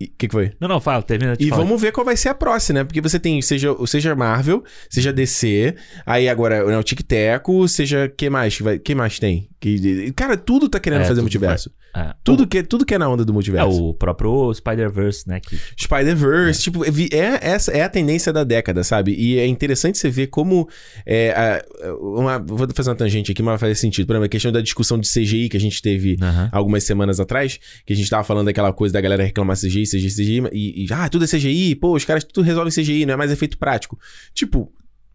O 0.00 0.04
que, 0.16 0.28
que 0.28 0.32
foi? 0.32 0.52
Não, 0.60 0.68
não, 0.68 0.80
fala, 0.80 1.02
termina 1.02 1.36
de 1.36 1.44
E 1.44 1.50
vamos 1.50 1.80
ver 1.80 1.90
qual 1.90 2.04
vai 2.04 2.16
ser 2.16 2.28
a 2.28 2.34
próxima, 2.34 2.78
né? 2.78 2.84
Porque 2.84 3.00
você 3.00 3.18
tem, 3.18 3.42
seja, 3.42 3.74
seja 3.84 4.14
Marvel, 4.14 4.62
seja 4.88 5.12
DC, 5.12 5.74
aí 6.06 6.28
agora 6.28 6.64
né, 6.64 6.78
o 6.78 6.82
Tic 6.84 7.02
Teco, 7.02 7.66
seja. 7.66 8.08
que 8.16 8.30
mais? 8.30 8.56
que 8.56 8.62
vai- 8.62 8.78
que 8.78 8.94
mais 8.94 9.18
tem? 9.18 9.48
Que, 9.58 10.12
cara, 10.12 10.36
tudo 10.36 10.68
tá 10.68 10.78
querendo 10.78 11.02
É, 11.02 11.04
fazer 11.04 11.20
multiverso. 11.20 11.72
É. 11.98 12.14
Tudo 12.22 12.46
que, 12.46 12.62
tudo 12.62 12.84
que 12.86 12.94
é 12.94 12.98
na 12.98 13.08
onda 13.08 13.24
do 13.24 13.32
É, 13.32 13.34
multiverso. 13.34 13.84
o 13.88 13.94
próprio 13.94 14.52
Spider-Verse, 14.54 15.28
né? 15.28 15.40
Que, 15.40 15.58
Spider-Verse, 15.76 16.60
tipo, 16.62 16.84
é, 16.84 16.88
é, 17.12 17.38
essa 17.42 17.72
é 17.72 17.82
a 17.82 17.88
tendência 17.88 18.32
da 18.32 18.44
década, 18.44 18.84
sabe? 18.84 19.14
E 19.18 19.38
é 19.38 19.46
interessante 19.46 19.98
você 19.98 20.08
ver 20.10 20.28
como. 20.28 20.68
É, 21.04 21.30
a- 21.32 21.64
uma, 22.00 22.38
vou 22.38 22.66
fazer 22.74 22.90
uma 22.90 22.96
tangente 22.96 23.32
aqui, 23.32 23.42
mas 23.42 23.52
vai 23.52 23.58
fazer 23.70 23.74
sentido. 23.74 24.06
Por 24.06 24.12
exemplo, 24.14 24.26
a 24.26 24.28
questão 24.28 24.52
da 24.52 24.60
discussão 24.60 24.98
de 24.98 25.08
CGI 25.08 25.48
que 25.48 25.56
a 25.56 25.60
gente 25.60 25.80
teve 25.82 26.16
algumas 26.52 26.84
semanas 26.84 27.18
atrás, 27.20 27.58
que 27.84 27.92
a 27.92 27.96
gente 27.96 28.08
tava 28.08 28.24
falando 28.24 28.46
daquela 28.46 28.72
coisa 28.72 28.92
da 28.92 29.00
galera 29.00 29.24
reclamar 29.24 29.56
CGI, 29.56 29.84
CGI, 29.84 30.08
CGI, 30.10 30.42
e, 30.52 30.84
e 30.84 30.86
ah, 30.92 31.08
tudo 31.08 31.24
é 31.24 31.28
CGI, 31.28 31.74
pô, 31.74 31.94
os 31.96 32.04
caras 32.04 32.24
tudo 32.24 32.44
resolvem 32.44 32.72
CGI, 32.72 33.06
não 33.06 33.14
é 33.14 33.16
mais 33.16 33.30
efeito 33.32 33.58
prático. 33.58 33.98
Tipo, 34.34 34.70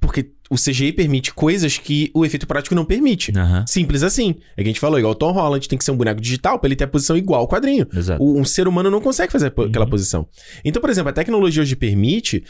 porque 0.07 0.31
o 0.49 0.55
CGI 0.55 0.91
permite 0.91 1.33
coisas 1.33 1.77
que 1.77 2.11
o 2.13 2.25
efeito 2.25 2.45
prático 2.45 2.75
não 2.75 2.85
permite. 2.85 3.31
Aham. 3.35 3.65
Simples 3.67 4.03
assim. 4.03 4.35
É 4.55 4.61
que 4.63 4.69
a 4.69 4.71
gente 4.71 4.79
falou, 4.79 4.99
igual 4.99 5.13
o 5.13 5.15
Tom 5.15 5.31
Holland 5.31 5.67
tem 5.67 5.77
que 5.77 5.83
ser 5.83 5.91
um 5.91 5.97
boneco 5.97 6.19
digital 6.21 6.59
pra 6.59 6.67
ele 6.67 6.75
ter 6.75 6.83
a 6.83 6.87
posição 6.87 7.15
igual 7.17 7.41
ao 7.41 7.47
quadrinho. 7.47 7.87
O- 8.19 8.39
um 8.39 8.45
ser 8.45 8.67
humano 8.67 8.91
não 8.91 9.01
consegue 9.01 9.31
fazer 9.31 9.49
po- 9.51 9.63
aquela 9.63 9.85
Uhum. 9.85 9.91
posição. 9.91 10.27
Então, 10.63 10.81
por 10.81 10.89
exemplo, 10.89 11.09
a 11.09 11.13
tecnologia 11.13 11.61
hoje 11.61 11.75
permite 11.75 12.43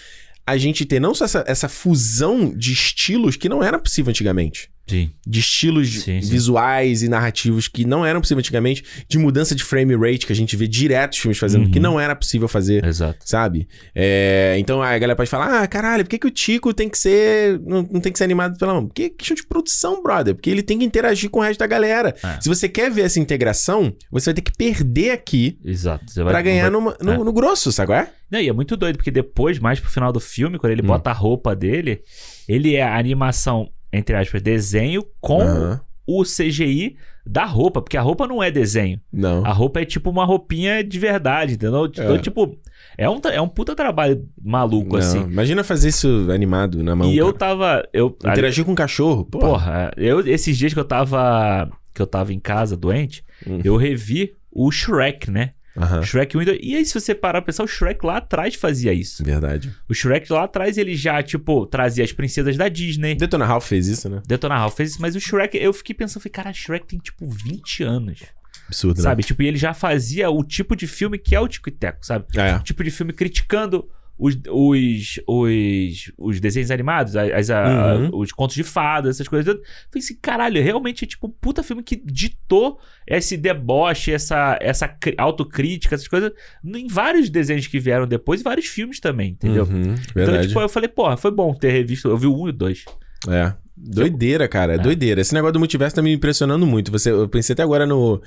a 0.45 0.57
gente 0.57 0.83
ter 0.85 0.99
não 0.99 1.13
só 1.15 1.23
essa, 1.25 1.43
essa 1.47 1.69
fusão 1.69 2.53
de 2.53 2.73
estilos 2.73 3.35
que 3.37 3.47
não 3.47 3.63
era 3.63 3.79
possível 3.79 4.09
antigamente. 4.09 4.69
Sim. 4.85 5.11
De 5.25 5.39
estilos 5.39 5.89
Sim, 6.03 6.21
sim. 6.21 6.29
visuais 6.29 7.03
e 7.03 7.07
narrativos 7.07 7.67
que 7.69 7.85
não 7.85 8.05
eram 8.05 8.19
possível 8.19 8.39
antigamente. 8.39 8.83
De 9.07 9.17
mudança 9.17 9.55
de 9.55 9.63
frame 9.63 9.95
rate 9.95 10.25
que 10.27 10.33
a 10.33 10.35
gente 10.35 10.55
vê 10.57 10.67
direto 10.67 11.13
os 11.13 11.19
filmes 11.19 11.37
fazendo, 11.37 11.65
Uhum. 11.65 11.71
que 11.71 11.79
não 11.79 11.97
era 11.99 12.13
possível 12.15 12.47
fazer. 12.49 12.83
Exato. 12.85 13.19
Sabe? 13.23 13.67
É, 13.95 14.55
então 14.59 14.81
a 14.81 14.89
galera 14.99 15.15
pode 15.15 15.29
falar: 15.29 15.63
ah, 15.63 15.67
caralho, 15.67 16.03
por 16.03 16.09
que, 16.09 16.19
que 16.19 16.27
o 16.27 16.31
Tico 16.31 16.73
tem 16.73 16.89
que 16.89 16.97
ser. 16.97 17.59
Não, 17.61 17.87
não 17.91 18.01
tem 18.01 18.11
que 18.11 18.17
ser 18.17 18.25
animado 18.25 18.57
pela 18.57 18.73
mão? 18.73 18.85
Porque 18.87 19.03
é 19.03 19.09
questão 19.09 19.35
de 19.35 19.45
produção, 19.47 20.03
brother. 20.03 20.35
Porque 20.35 20.49
ele 20.49 20.61
tem 20.61 20.77
que 20.77 20.85
interagir 20.85 21.29
com 21.29 21.39
o 21.39 21.43
resto 21.43 21.59
da 21.59 21.67
galera. 21.67 22.13
É. 22.23 22.41
Se 22.41 22.49
você 22.49 22.67
quer 22.67 22.91
ver 22.91 23.03
essa 23.03 23.19
integração, 23.19 23.95
você 24.11 24.25
vai 24.31 24.33
ter 24.35 24.41
que 24.41 24.51
perder 24.55 25.11
aqui 25.11 25.57
Exato. 25.63 26.11
Você 26.11 26.21
vai- 26.23 26.33
pra 26.33 26.41
ganhar 26.41 26.63
vai- 26.63 26.71
numa- 26.71 26.97
no, 27.01 27.11
é. 27.13 27.17
no 27.17 27.31
grosso, 27.33 27.71
sabe? 27.71 27.93
é? 27.93 28.09
Não, 28.29 28.39
e 28.39 28.49
é 28.49 28.53
muito 28.53 28.75
doido, 28.75 28.97
porque 28.97 29.11
depois, 29.11 29.59
mais 29.59 29.79
pro 29.79 29.89
final 29.91 30.11
do 30.11 30.19
filme, 30.19 30.57
quando 30.57 30.71
ele 30.71 30.81
Hum. 30.81 30.87
bota 30.87 31.09
a 31.09 31.13
roupa 31.13 31.55
dele, 31.55 32.01
ele 32.49 32.75
é 32.75 32.81
a 32.83 32.97
animação, 32.97 33.69
entre 33.93 34.15
aspas, 34.15 34.41
desenho 34.41 35.03
com 35.21 35.41
Aham. 35.41 35.81
o 36.07 36.23
CGI 36.23 36.97
da 37.25 37.45
roupa, 37.45 37.81
porque 37.81 37.95
a 37.95 38.01
roupa 38.01 38.27
não 38.27 38.43
é 38.43 38.51
desenho. 38.51 38.99
Não. 39.11 39.45
A 39.45 39.51
roupa 39.53 39.79
é 39.79 39.85
tipo 39.85 40.09
uma 40.09 40.25
roupinha 40.25 40.83
de 40.83 40.99
verdade, 40.99 41.53
entendeu? 41.53 41.85
Então, 41.85 42.15
É. 42.15 42.19
tipo, 42.19 42.57
é 42.97 43.09
um, 43.09 43.21
é 43.31 43.39
um 43.39 43.47
puta 43.47 43.73
trabalho 43.75 44.27
maluco, 44.43 44.93
Não. 44.93 44.99
assim. 44.99 45.21
Imagina 45.21 45.63
fazer 45.63 45.87
isso 45.89 46.27
animado 46.29 46.83
na 46.83 46.93
mão. 46.95 47.09
e 47.09 47.17
eu 47.17 47.27
cara. 47.27 47.37
tava. 47.37 47.89
Eu, 47.93 48.07
Interagir 48.25 48.65
com 48.65 48.73
um 48.73 48.75
cachorro. 48.75 49.23
Porra. 49.23 49.47
Porra, 49.47 49.91
eu, 49.95 50.19
esses 50.27 50.57
dias 50.57 50.73
que 50.73 50.79
eu 50.79 50.83
tava. 50.85 51.69
Que 51.93 52.01
eu 52.01 52.07
tava 52.07 52.33
em 52.33 52.39
casa 52.39 52.75
doente, 52.75 53.23
Hum. 53.47 53.59
eu 53.63 53.77
revi 53.77 54.33
o 54.51 54.69
Shrek, 54.71 55.29
né? 55.31 55.51
Aham. 55.75 56.03
Shrek 56.03 56.37
1 56.37 56.41
e 56.41 56.45
2. 56.45 56.59
E 56.61 56.75
aí, 56.75 56.85
se 56.85 56.93
você 56.93 57.15
parar 57.15 57.41
pra 57.41 57.47
pensar, 57.47 57.63
o 57.63 57.67
Shrek 57.67 58.05
lá 58.05 58.17
atrás 58.17 58.55
fazia 58.55 58.93
isso. 58.93 59.23
Verdade. 59.23 59.73
O 59.89 59.93
Shrek 59.93 60.31
lá 60.31 60.43
atrás, 60.43 60.77
ele 60.77 60.95
já, 60.95 61.21
tipo, 61.23 61.65
trazia 61.65 62.03
as 62.03 62.11
princesas 62.11 62.55
da 62.55 62.69
Disney. 62.69 63.15
Detona 63.15 63.45
Ralph 63.45 63.65
fez 63.67 63.87
isso, 63.87 64.07
né? 64.09 64.21
Detona 64.27 64.55
Ralph 64.55 64.75
fez 64.75 64.91
isso, 64.91 65.01
mas 65.01 65.15
o 65.15 65.19
Shrek, 65.19 65.57
eu 65.57 65.73
fiquei 65.73 65.95
pensando, 65.95 66.21
falei, 66.21 66.31
cara, 66.31 66.53
Shrek 66.53 66.85
tem, 66.85 66.99
tipo, 66.99 67.27
20 67.27 67.83
anos. 67.83 68.19
Absurdo, 68.67 69.01
Sabe? 69.01 69.23
Tipo, 69.23 69.41
e 69.43 69.47
ele 69.47 69.57
já 69.57 69.73
fazia 69.73 70.29
o 70.29 70.43
tipo 70.43 70.75
de 70.75 70.87
filme 70.87 71.17
que 71.17 71.35
é 71.35 71.39
o 71.39 71.47
Tico 71.47 71.69
e 71.69 71.71
Teco, 71.71 72.05
sabe? 72.05 72.25
né? 72.35 72.51
É. 72.51 72.55
O 72.55 72.59
tipo 72.61 72.83
de 72.83 72.89
filme 72.91 73.11
criticando 73.11 73.87
os, 74.17 74.37
os, 74.49 75.19
os, 75.27 76.11
os 76.17 76.39
desenhos 76.39 76.69
animados, 76.71 77.15
as, 77.15 77.49
a- 77.49 77.95
Uhum. 77.95 78.19
os 78.19 78.31
contos 78.31 78.55
de 78.55 78.63
fadas, 78.63 79.15
essas 79.15 79.27
coisas. 79.27 79.47
Eu 79.47 79.61
falei 79.61 80.03
assim, 80.03 80.17
caralho, 80.21 80.61
realmente 80.63 81.03
é 81.03 81.07
tipo 81.07 81.27
um 81.27 81.31
puta 81.31 81.63
filme 81.63 81.81
que 81.83 81.95
ditou 81.95 82.79
esse 83.07 83.35
deboche, 83.35 84.11
essa, 84.11 84.57
essa 84.61 84.95
autocrítica, 85.17 85.95
essas 85.95 86.07
coisas, 86.07 86.31
em 86.63 86.87
vários 86.87 87.29
desenhos 87.29 87.67
que 87.67 87.79
vieram 87.79 88.07
depois 88.07 88.41
e 88.41 88.43
vários 88.43 88.67
filmes 88.67 88.99
também, 88.99 89.31
entendeu? 89.31 89.63
Uhum, 89.65 89.95
Então, 90.15 90.41
tipo, 90.41 90.59
eu 90.59 90.69
falei, 90.69 90.87
porra, 90.89 91.17
foi 91.17 91.31
bom 91.31 91.53
ter 91.53 91.71
revisto. 91.71 92.07
Eu 92.07 92.17
vi 92.17 92.27
o 92.27 92.35
1 92.43 92.47
e 92.47 92.49
o 92.49 92.53
2. 92.53 92.85
É. 93.29 93.53
Doideira, 93.75 94.47
cara. 94.47 94.75
É. 94.75 94.77
Doideira. 94.77 95.19
Esse 95.21 95.33
negócio 95.33 95.53
do 95.53 95.59
multiverso 95.59 95.95
tá 95.95 96.01
me 96.01 96.13
impressionando 96.13 96.65
muito. 96.65 96.91
Você, 96.91 97.09
eu 97.11 97.27
pensei 97.27 97.53
até 97.53 97.63
agora 97.63 97.85
no 97.87 98.21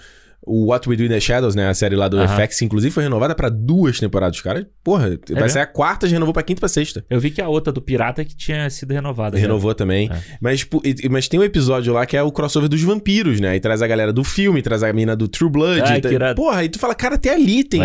o 0.47 0.67
What 0.67 0.89
We 0.89 0.97
Do 0.97 1.05
in 1.05 1.09
the 1.09 1.19
Shadows, 1.19 1.55
né? 1.57 1.69
A 1.69 1.75
série 1.75 1.97
lá 1.97 2.07
do. 2.09 2.17
FX, 2.27 2.63
inclusive, 2.63 2.93
foi 2.93 3.03
renovada 3.03 3.35
pra 3.35 3.49
duas 3.49 3.99
temporadas. 3.99 4.41
Cara, 4.41 4.67
porra, 4.83 5.09
vai 5.29 5.43
mesmo? 5.43 5.51
ser 5.51 5.59
a 5.59 5.67
quarta, 5.67 6.07
já 6.07 6.15
renovou 6.15 6.33
pra 6.33 6.43
quinta 6.45 6.59
e 6.59 6.61
pra 6.61 6.69
sexta. 6.69 7.05
Eu 7.11 7.19
vi 7.19 7.31
que 7.31 7.43
a 7.43 7.49
outra 7.49 7.73
do 7.73 7.83
Pirata 7.83 8.25
que 8.25 8.37
tinha 8.37 8.71
sido 8.71 8.93
renovada. 8.93 9.37
já. 9.37 9.43
Renovou 9.43 9.75
também. 9.75 10.09
É. 10.11 10.23
Mas, 10.41 10.67
mas 11.11 11.27
tem 11.29 11.41
um 11.41 11.43
episódio 11.45 11.93
lá 11.93 12.07
que 12.07 12.17
é 12.17 12.23
o 12.23 12.31
crossover 12.31 12.69
dos 12.69 12.81
vampiros, 12.83 13.41
né? 13.41 13.57
E 13.57 13.61
traz 13.61 13.83
a 13.83 13.87
galera 13.87 14.13
do 14.13 14.23
filme, 14.23 14.63
traz 14.63 14.83
a 14.85 14.93
mina 14.93 15.17
do 15.17 15.27
True 15.27 15.51
Blood. 15.51 15.83
Ai, 15.83 16.01
tá-. 16.01 16.35
Porra, 16.35 16.65
e 16.65 16.69
tu 16.69 16.79
fala, 16.79 16.95
cara, 16.95 17.17
até 17.17 17.35
ali 17.35 17.65
tem. 17.65 17.83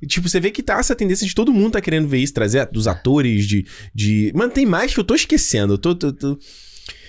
E, 0.00 0.06
tipo, 0.06 0.28
você 0.28 0.38
vê 0.38 0.50
que 0.52 0.62
tá 0.62 0.78
essa 0.78 0.94
tendência 0.94 1.26
de 1.26 1.34
todo 1.34 1.52
mundo 1.52 1.72
tá 1.72 1.80
querendo 1.80 2.06
ver 2.06 2.18
isso, 2.18 2.32
trazer 2.32 2.66
dos 2.66 2.86
atores, 2.86 3.46
de. 3.46 3.66
de... 3.94 4.32
Mano, 4.34 4.52
tem 4.52 4.64
mais 4.64 4.94
que 4.94 5.00
eu 5.00 5.04
tô 5.04 5.14
esquecendo. 5.14 5.74
Eu 5.74 5.78
tô. 5.78 5.94
tô- 5.94 6.12
tô- 6.12 6.38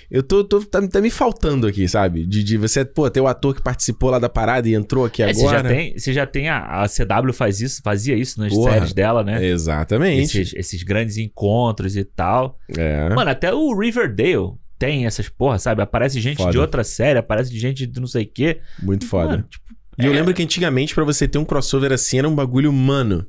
Eu 0.10 0.24
tô. 0.24 0.44
tô- 0.44 0.64
tá, 0.64 0.86
tá 0.88 1.02
me 1.02 1.10
faltando 1.10 1.68
aqui, 1.68 1.88
sabe? 1.88 2.26
De, 2.26 2.44
de 2.44 2.58
você, 2.58 2.86
pô, 2.86 3.10
ter 3.10 3.20
o 3.20 3.28
ator 3.28 3.54
que 3.56 3.62
participou 3.62 4.10
lá 4.10 4.20
da 4.20 4.30
parada 4.30 4.68
e 4.70 4.74
entrou 4.74 5.04
aqui 5.06 5.22
É, 5.22 5.34
você 5.34 5.42
já 5.42 5.50
agora. 5.60 5.70
tem, 5.70 5.98
você 6.00 6.14
já 6.14 6.26
tem 6.26 6.48
a, 6.50 6.84
a 6.84 6.88
CW 6.88 7.34
faz 7.34 7.60
isso, 7.60 7.82
fazia 7.84 8.16
isso 8.16 8.40
nas 8.40 8.54
Porra. 8.54 8.72
séries 8.74 8.94
dela, 8.94 9.24
né? 9.24 9.46
Exatamente. 9.46 10.40
Esses, 10.40 10.54
esses 10.54 10.84
grandes 10.84 11.18
encontros 11.18 11.96
e 11.98 12.04
tal. 12.06 12.58
É. 12.78 13.10
Mano, 13.14 13.30
até 13.32 13.54
o 13.54 13.78
Riverdale 13.78 14.54
tem 14.80 15.06
essas 15.06 15.28
porra, 15.28 15.60
sabe? 15.60 15.82
Aparece 15.82 16.22
gente 16.22 16.38
Foda. 16.38 16.52
de 16.52 16.58
outra 16.58 16.84
série, 16.84 17.20
aparece 17.20 17.58
gente 17.58 17.86
de 17.86 18.00
não 18.00 18.08
sei 18.08 18.24
o 18.24 18.30
quê. 18.34 18.60
Muito 18.82 19.06
foda. 19.08 19.30
Mano, 19.32 19.44
tipo, 19.50 19.66
E 20.00 20.06
eu 20.06 20.14
é- 20.14 20.16
lembro 20.16 20.34
que 20.34 20.44
antigamente, 20.44 20.94
pra 20.96 21.04
você 21.04 21.28
ter 21.28 21.38
um 21.38 21.44
crossover 21.46 21.92
assim, 21.92 22.20
era 22.20 22.30
um 22.30 22.36
bagulho 22.36 22.70
humano. 22.70 23.26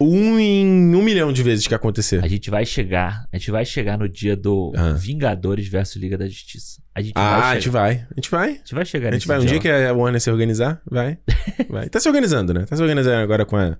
Um 0.00 0.38
em 0.38 0.94
um 0.94 1.02
milhão 1.02 1.32
de 1.32 1.42
vezes 1.42 1.66
que 1.66 1.74
acontecer. 1.74 2.22
A 2.24 2.28
gente 2.28 2.50
vai 2.50 2.64
chegar, 2.64 3.26
a 3.32 3.36
gente 3.36 3.50
vai 3.50 3.64
chegar 3.64 3.98
no 3.98 4.08
dia 4.08 4.36
do 4.36 4.72
Ah. 4.76 4.92
Vingadores 4.92 5.68
versus 5.68 5.96
Liga 5.96 6.16
da 6.16 6.28
Justiça. 6.28 6.80
A 6.98 7.02
gente 7.02 7.12
Ah, 7.14 7.38
vai 7.40 7.50
a 7.50 7.54
gente 7.54 7.68
vai. 7.68 7.90
A 7.90 8.14
gente 8.16 8.30
vai. 8.30 8.48
A 8.48 8.52
gente 8.52 8.74
vai 8.74 8.84
chegar 8.84 9.08
A 9.10 9.12
gente 9.12 9.28
vai. 9.28 9.38
Um 9.38 9.44
dia 9.44 9.58
que 9.58 9.68
a 9.68 9.92
Warner 9.92 10.20
se 10.20 10.30
organizar, 10.30 10.80
vai. 10.90 11.18
Vai. 11.68 11.88
Tá 11.88 11.98
se 11.98 12.08
organizando, 12.08 12.54
né? 12.54 12.64
Tá 12.66 12.76
se 12.76 12.82
organizando 12.82 13.16
agora 13.16 13.44
com 13.44 13.56
a 13.56 13.76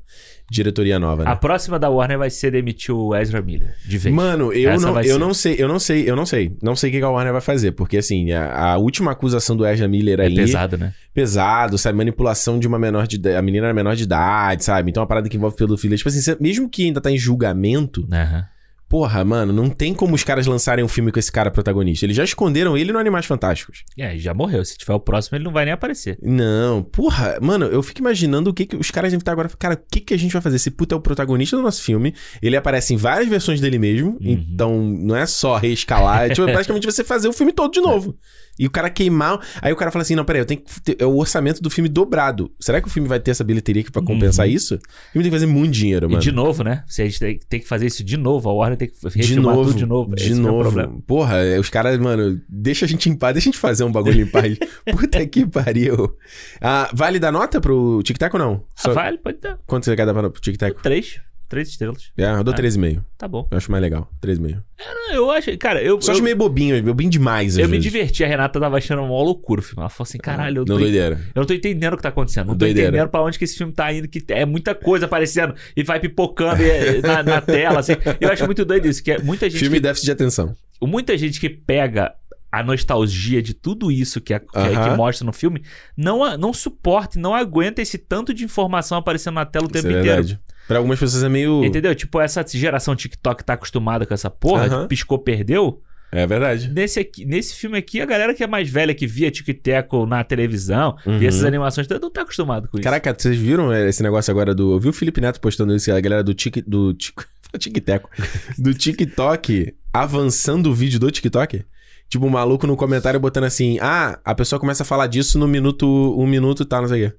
diretoria 0.51 0.99
nova, 0.99 1.25
né? 1.25 1.31
A 1.31 1.37
próxima 1.37 1.79
da 1.79 1.89
Warner 1.89 2.19
vai 2.19 2.29
ser 2.29 2.51
demitir 2.51 2.95
o 2.95 3.15
Ezra 3.15 3.41
Miller, 3.41 3.75
de 3.87 3.99
vez. 3.99 4.15
Mano, 4.15 4.53
eu, 4.53 4.71
Essa 4.71 4.87
não, 4.87 4.97
eu 4.99 5.05
ser. 5.05 5.19
não 5.19 5.35
sei, 5.35 5.57
eu 5.59 5.69
não 5.69 5.79
sei, 5.79 6.11
eu 6.11 6.17
não 6.17 6.27
sei. 6.27 6.57
Não 6.63 6.77
sei 6.77 6.91
o 6.91 6.93
que 6.93 7.03
a 7.03 7.09
Warner 7.09 7.33
vai 7.33 7.41
fazer, 7.41 7.73
porque 7.73 7.99
assim, 7.99 8.33
a, 8.33 8.73
a 8.73 8.77
última 8.79 9.13
acusação 9.13 9.57
do 9.57 9.67
Ezra 9.67 9.87
Miller 9.89 10.21
é 10.21 10.25
aí... 10.25 10.35
pesado, 10.35 10.77
né? 10.77 10.93
pesado, 11.15 11.77
sabe? 11.79 11.97
Manipulação 11.99 12.59
de 12.59 12.67
uma 12.67 12.79
menor 12.79 13.07
de. 13.07 13.21
A 13.35 13.43
menina 13.43 13.67
era 13.67 13.75
menor 13.75 13.97
de 13.97 14.05
idade, 14.05 14.65
sabe? 14.65 14.91
Então 14.91 15.01
é 15.01 15.03
uma 15.03 15.09
parada 15.09 15.29
que 15.29 15.37
envolve 15.37 15.57
pedofilia. 15.57 15.97
Tipo 15.97 16.09
assim, 16.09 16.37
mesmo 16.41 16.69
que 16.69 16.85
ainda 16.85 17.01
tá 17.01 17.11
em 17.11 17.19
julgamento, 17.19 18.07
Aham. 18.13 18.45
Porra, 18.89 19.23
mano, 19.23 19.53
não 19.53 19.69
tem 19.69 19.93
como 19.93 20.15
os 20.15 20.25
caras 20.25 20.47
lançarem 20.47 20.83
um 20.83 20.89
filme 20.89 21.13
com 21.13 21.19
esse 21.19 21.31
cara 21.31 21.51
protagonista. 21.51 22.07
Eles 22.07 22.17
já 22.17 22.25
esconderam 22.25 22.77
ele 22.77 22.91
no 22.91 22.99
Animais 22.99 23.27
Fantásticos. 23.27 23.85
É, 23.99 24.17
já 24.17 24.33
morreu. 24.33 24.65
Se 24.65 24.79
tiver 24.79 24.95
o 24.95 25.01
próximo, 25.01 25.37
ele 25.37 25.45
não 25.45 25.53
vai 25.53 25.67
nem 25.67 25.75
aparecer. 25.75 26.19
Não, 26.23 26.83
porra, 26.83 27.39
mano, 27.41 27.67
eu 27.67 27.83
fico 27.83 28.01
imaginando 28.01 28.49
o 28.49 28.55
que, 28.55 28.65
que 28.65 28.77
os 28.77 28.91
caras 28.91 29.11
devem 29.11 29.21
estar 29.21 29.33
agora. 29.33 29.51
Cara, 29.59 29.75
o 29.75 29.91
que, 29.91 30.01
que 30.01 30.15
a 30.15 30.19
gente 30.19 30.33
vai 30.33 30.41
fazer? 30.41 30.57
Esse 30.57 30.71
puta 30.71 30.95
é 30.95 30.99
o 30.99 31.01
protagonista 31.01 31.57
do 31.57 31.63
nosso 31.63 31.83
filme. 31.83 32.15
Ele 32.41 32.57
aparece 32.57 32.95
em 32.95 32.97
várias 32.97 33.29
versões 33.29 33.61
dele 33.61 33.79
mesmo. 33.79 34.17
Então, 34.21 34.83
não 34.83 35.15
é 35.15 35.27
só 35.27 35.59
reescalar. 35.59 36.23
É 36.23 36.31
tipo, 36.31 36.47
praticamente 36.51 36.87
você 36.87 37.05
fazer 37.05 37.29
o 37.29 37.33
filme 37.33 37.53
todo 37.53 37.73
de 37.73 37.81
novo. 37.81 38.17
E 38.59 38.67
o 38.67 38.71
cara 38.71 38.91
queimar. 38.91 39.41
Aí 39.63 39.73
o 39.73 39.77
cara 39.77 39.91
fala 39.91 40.03
assim: 40.03 40.15
não, 40.15 40.25
peraí, 40.25 40.41
eu 40.43 40.47
tenho 40.47 40.61
que 40.61 40.81
ter 40.81 40.97
é 40.99 41.07
o 41.07 41.17
orçamento 41.17 41.63
do 41.63 41.71
filme 41.71 41.89
dobrado. 41.89 42.51
Será 42.59 42.81
que 42.81 42.89
o 42.89 42.91
filme 42.91 43.09
vai 43.09 43.21
ter 43.21 43.31
essa 43.31 43.45
bilheteria 43.45 43.83
aqui 43.83 43.91
pra 43.91 44.03
compensar 44.03 44.49
isso? 44.49 44.75
O 44.75 45.13
filme 45.13 45.23
tem 45.23 45.31
que 45.31 45.31
fazer 45.31 45.47
muito 45.47 45.73
dinheiro, 45.73 46.09
mano. 46.09 46.21
E 46.21 46.25
de 46.25 46.33
novo, 46.33 46.65
né? 46.65 46.83
Se 46.87 47.03
a 47.03 47.05
gente 47.05 47.39
tem, 47.49 47.61
que 47.61 47.67
fazer 47.69 47.87
isso 47.87 48.03
de 48.03 48.17
novo, 48.17 48.49
a 48.49 48.53
Warner 48.53 48.77
tem 48.77 48.89
que 48.89 49.21
De 49.21 49.37
novo, 49.37 49.65
tudo 49.67 49.79
de 49.79 49.87
novo. 49.87 50.15
de 50.15 50.23
Esse 50.23 50.33
é 50.33 50.37
novo. 50.37 50.63
problema. 50.63 51.01
Porra, 51.07 51.37
é, 51.39 51.59
os 51.59 51.69
caras, 51.69 51.99
mano, 51.99 52.41
deixa 52.49 52.85
a 52.85 52.89
gente 52.89 53.09
em 53.09 53.15
paz, 53.15 53.35
deixa 53.35 53.49
a 53.49 53.53
gente 53.53 53.61
fazer 53.61 53.85
um 53.85 53.93
bagulho 53.93 54.23
em 54.23 54.27
paz. 54.27 54.59
Puta 54.91 55.25
que 55.27 55.47
pariu. 55.47 56.17
Ah, 56.61 56.91
vale 56.93 57.19
dar 57.19 57.33
nota 57.33 57.61
pro 57.61 58.03
Tic 58.03 58.19
Tac 58.19 58.35
ou 58.35 58.41
não? 58.41 58.65
Ah, 58.85 58.91
vale, 58.91 59.19
pode 59.19 59.39
dar. 59.39 59.59
Quanto 59.67 59.85
você 59.85 59.95
quer 59.95 60.07
dar 60.07 60.15
pro 60.15 60.41
Tic 60.41 60.57
Tac? 60.57 60.83
Três. 60.83 61.21
Três 61.49 61.69
estrelas. 61.69 62.11
É, 62.17 62.27
eu 62.31 62.45
dou 62.45 62.53
Ah. 62.53 62.57
3,5. 62.57 63.03
Tá 63.17 63.27
bom. 63.27 63.49
Eu 63.51 63.57
acho 63.57 63.71
mais 63.73 63.81
legal. 63.83 64.11
3,5. 64.21 64.63
Não, 64.79 65.15
Eu 65.15 65.31
acho, 65.31 65.57
cara, 65.57 65.83
eu. 65.83 65.99
Só 66.01 66.11
eu, 66.11 66.15
acho 66.17 66.23
meio 66.23 66.37
bobinho, 66.37 66.83
bobinho 66.83 67.09
demais, 67.11 67.57
eu 67.57 67.65
me 67.65 67.77
vezes. 67.79 67.85
diverti. 67.91 68.23
A 68.23 68.27
Renata 68.29 68.61
tava 68.61 68.77
achando 68.77 69.03
uma 69.03 69.23
loucura 69.23 69.61
o 69.61 69.65
filme. 69.65 69.81
Ela 69.81 69.89
falou 69.89 70.07
assim: 70.07 70.19
caralho, 70.19 70.59
eu 70.59 70.65
Não, 70.67 70.77
tô, 70.77 70.79
doideira. 70.83 71.15
eu 71.35 71.41
não 71.41 71.47
tô 71.47 71.55
entendendo 71.55 71.95
o 71.95 71.97
que 71.97 72.03
tá 72.03 72.11
acontecendo. 72.11 72.49
Não 72.49 72.55
tô 72.55 72.59
Doideira. 72.59 72.91
entendendo 72.91 73.09
pra 73.09 73.23
onde 73.23 73.39
que 73.39 73.45
esse 73.45 73.57
filme 73.57 73.73
tá 73.73 73.91
indo, 73.93 74.07
que 74.07 74.23
é 74.29 74.45
muita 74.45 74.75
coisa 74.75 75.07
aparecendo 75.07 75.55
e 75.75 75.83
vai 75.83 75.99
pipocando 75.99 76.63
e 76.63 76.69
é- 76.71 77.01
na, 77.01 77.23
na 77.23 77.41
tela, 77.41 77.81
assim. 77.81 77.93
Eu 78.21 78.31
acho 78.31 78.45
muito 78.45 78.65
doido 78.67 78.87
isso, 78.87 79.03
que 79.03 79.13
é 79.13 79.19
muita 79.19 79.49
gente. 79.49 79.59
Filme 79.59 79.81
déficit 79.81 80.05
de 80.05 80.13
atenção. 80.13 80.55
que, 80.79 80.87
muita 80.87 81.17
gente 81.17 81.41
que 81.41 81.49
pega 81.49 82.13
a 82.53 82.63
nostalgia 82.63 83.43
de 83.43 83.53
tudo 83.55 83.91
isso 83.91 84.21
que, 84.23 84.33
a- 84.33 84.41
que, 84.41 84.47
Aham. 84.55 84.91
que 84.91 84.97
mostra 84.97 85.25
no 85.27 85.33
filme 85.35 85.63
não, 85.97 86.37
não 86.39 86.53
suporta, 86.53 87.19
e 87.19 87.23
não 87.23 87.35
aguenta 87.35 87.83
esse 87.83 87.99
tanto 87.99 88.33
de 88.33 88.43
informação 88.45 88.97
aparecendo 88.97 89.35
na 89.35 89.45
tela 89.45 89.67
o 89.67 89.69
tempo 89.69 89.87
Isso 89.89 89.97
é 89.97 90.01
inteiro. 90.01 90.17
verdade. 90.25 90.41
Pra 90.69 90.77
algumas 90.79 91.01
pessoas 91.01 91.25
é 91.25 91.29
meio. 91.29 91.65
Entendeu? 91.65 91.95
Tipo, 91.95 92.21
essa 92.21 92.45
geração 92.47 92.95
TikTok 92.95 93.43
tá 93.43 93.55
acostumada 93.55 94.05
com 94.07 94.15
essa 94.15 94.29
porra, 94.31 94.67
Aham. 94.67 94.83
de 94.83 94.89
piscou, 94.89 95.19
perdeu. 95.19 95.83
É 96.13 96.27
verdade. 96.27 96.71
Nesse, 96.73 97.01
aqui, 97.01 97.25
nesse 97.25 97.55
filme 97.55 97.77
aqui, 97.77 98.01
a 98.01 98.07
galera 98.07 98.33
que 98.35 98.43
é 98.45 98.47
mais 98.47 98.69
velha, 98.71 98.95
que 98.95 99.07
via 99.07 99.31
Tic-Teco 99.31 100.07
na 100.07 100.23
televisão, 100.25 100.97
Uhum. 101.05 101.19
via 101.19 101.29
essas 101.29 101.45
animações, 101.45 101.87
todas, 101.87 102.01
não 102.01 102.11
tá 102.11 102.23
acostumado 102.23 102.69
com 102.69 102.79
isso. 102.79 102.85
Caraca, 102.85 103.15
vocês 103.19 103.37
viram 103.37 103.75
esse 103.75 104.03
negócio 104.03 104.31
agora 104.31 104.55
do. 104.55 104.73
Eu 104.73 104.81
vi 104.81 104.89
o 104.89 104.93
Felipe 104.93 105.21
Neto 105.21 105.41
postando 105.41 105.75
isso, 105.75 105.91
a 105.93 106.01
galera 106.01 106.23
do 106.23 106.33
Tic. 106.33 106.63
Do 106.67 106.95
Tic. 106.95 107.21
Tic-Teco. 107.59 108.11
Do 108.59 108.73
TikTok 108.75 109.75
avançando 109.93 110.71
o 110.71 110.75
vídeo 110.75 111.01
do 111.01 111.11
TikTok. 111.11 111.65
Tipo, 112.09 112.27
um 112.27 112.31
maluco 112.31 112.67
no 112.67 112.77
comentário 112.77 113.19
botando 113.21 113.45
assim: 113.45 113.79
Ah, 113.81 114.19
a 114.25 114.35
pessoa 114.35 114.59
começa 114.61 114.83
a 114.83 114.87
falar 114.87 115.07
disso 115.09 115.39
no 115.39 115.47
minuto. 115.49 115.87
Um 116.19 116.27
minuto 116.27 116.63
e 116.63 116.67
tal, 116.67 116.83
não 116.83 116.89
sei 116.89 117.07
o 117.07 117.11
quê. 117.11 117.17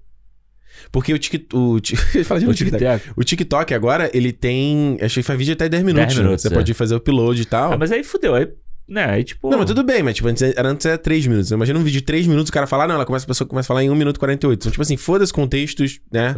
Porque 0.91 1.13
o 1.13 1.19
Tik. 1.19 1.47
O, 1.53 1.79
de 1.81 1.93
o 2.47 2.53
TikTok. 2.53 3.11
O 3.15 3.23
TikTok 3.23 3.73
agora, 3.73 4.09
ele 4.13 4.31
tem. 4.31 4.97
Acho 5.01 5.15
que 5.15 5.23
faz 5.23 5.37
vídeo 5.37 5.53
até 5.53 5.69
10 5.69 5.83
minutos. 5.83 6.07
10 6.07 6.17
né? 6.17 6.23
minutos, 6.23 6.41
Você 6.41 6.47
é. 6.47 6.51
pode 6.51 6.73
fazer 6.73 6.93
o 6.93 6.97
upload 6.97 7.41
e 7.41 7.45
tal. 7.45 7.73
Ah, 7.73 7.77
mas 7.77 7.91
aí 7.91 8.03
fudeu. 8.03 8.35
Aí, 8.35 8.47
né, 8.87 9.05
aí 9.05 9.23
tipo... 9.23 9.49
Não, 9.49 9.59
mas 9.59 9.67
tudo 9.67 9.83
bem, 9.83 10.01
mas 10.01 10.15
tipo, 10.15 10.27
antes 10.27 10.41
era, 10.41 10.67
antes 10.67 10.85
era 10.85 10.97
3 10.97 11.27
minutos. 11.27 11.51
Imagina 11.51 11.77
um 11.77 11.83
vídeo 11.83 11.99
de 11.99 12.05
3 12.05 12.25
minutos, 12.25 12.49
o 12.49 12.53
cara 12.53 12.65
falar, 12.65 12.87
não, 12.87 12.95
ela 12.95 13.05
começa, 13.05 13.25
a 13.25 13.27
pessoa 13.27 13.47
começa 13.47 13.67
a 13.67 13.69
falar 13.69 13.83
em 13.83 13.89
1 13.89 13.95
minuto 13.95 14.15
e 14.15 14.19
48. 14.19 14.59
Então, 14.59 14.71
tipo 14.71 14.81
assim, 14.81 14.97
foda-se 14.97 15.31
contextos, 15.31 15.99
né? 16.11 16.35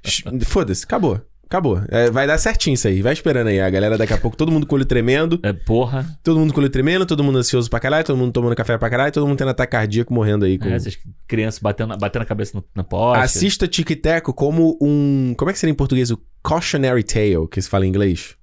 foda-se, 0.44 0.84
acabou. 0.84 1.20
Acabou. 1.46 1.80
É, 1.88 2.10
vai 2.10 2.26
dar 2.26 2.38
certinho 2.38 2.74
isso 2.74 2.88
aí. 2.88 3.00
Vai 3.02 3.12
esperando 3.12 3.48
aí. 3.48 3.60
A 3.60 3.68
galera 3.70 3.96
daqui 3.98 4.12
a 4.12 4.18
pouco, 4.18 4.36
todo 4.36 4.50
mundo 4.50 4.66
com 4.66 4.74
o 4.74 4.78
olho 4.78 4.84
tremendo, 4.84 5.38
É, 5.42 5.52
porra. 5.52 6.04
todo 6.22 6.38
mundo 6.40 6.52
com 6.52 6.60
o 6.60 6.62
olho 6.62 6.70
tremendo, 6.70 7.06
todo 7.06 7.22
mundo 7.22 7.38
ansioso 7.38 7.68
pra 7.70 7.78
caralho, 7.80 8.04
todo 8.04 8.16
mundo 8.16 8.32
tomando 8.32 8.54
café 8.56 8.76
pra 8.78 8.90
caralho, 8.90 9.12
todo 9.12 9.26
mundo 9.26 9.38
tendo 9.38 9.50
ataque 9.50 9.72
cardíaco 9.72 10.12
morrendo 10.12 10.44
aí. 10.44 10.58
Com... 10.58 10.68
É, 10.68 10.74
essas 10.74 10.98
crianças 11.28 11.60
batendo, 11.60 11.96
batendo 11.96 12.22
a 12.22 12.26
cabeça 12.26 12.56
no, 12.56 12.64
na 12.74 12.82
poste. 12.84 13.22
Assista 13.22 13.68
Tic 13.68 13.88
Teco 14.00 14.32
como 14.32 14.76
um. 14.80 15.34
Como 15.36 15.50
é 15.50 15.52
que 15.52 15.58
seria 15.58 15.72
em 15.72 15.76
português? 15.76 16.10
O 16.10 16.20
cautionary 16.42 17.02
tale, 17.02 17.46
que 17.50 17.60
se 17.62 17.68
fala 17.68 17.84
em 17.86 17.88
inglês. 17.88 18.34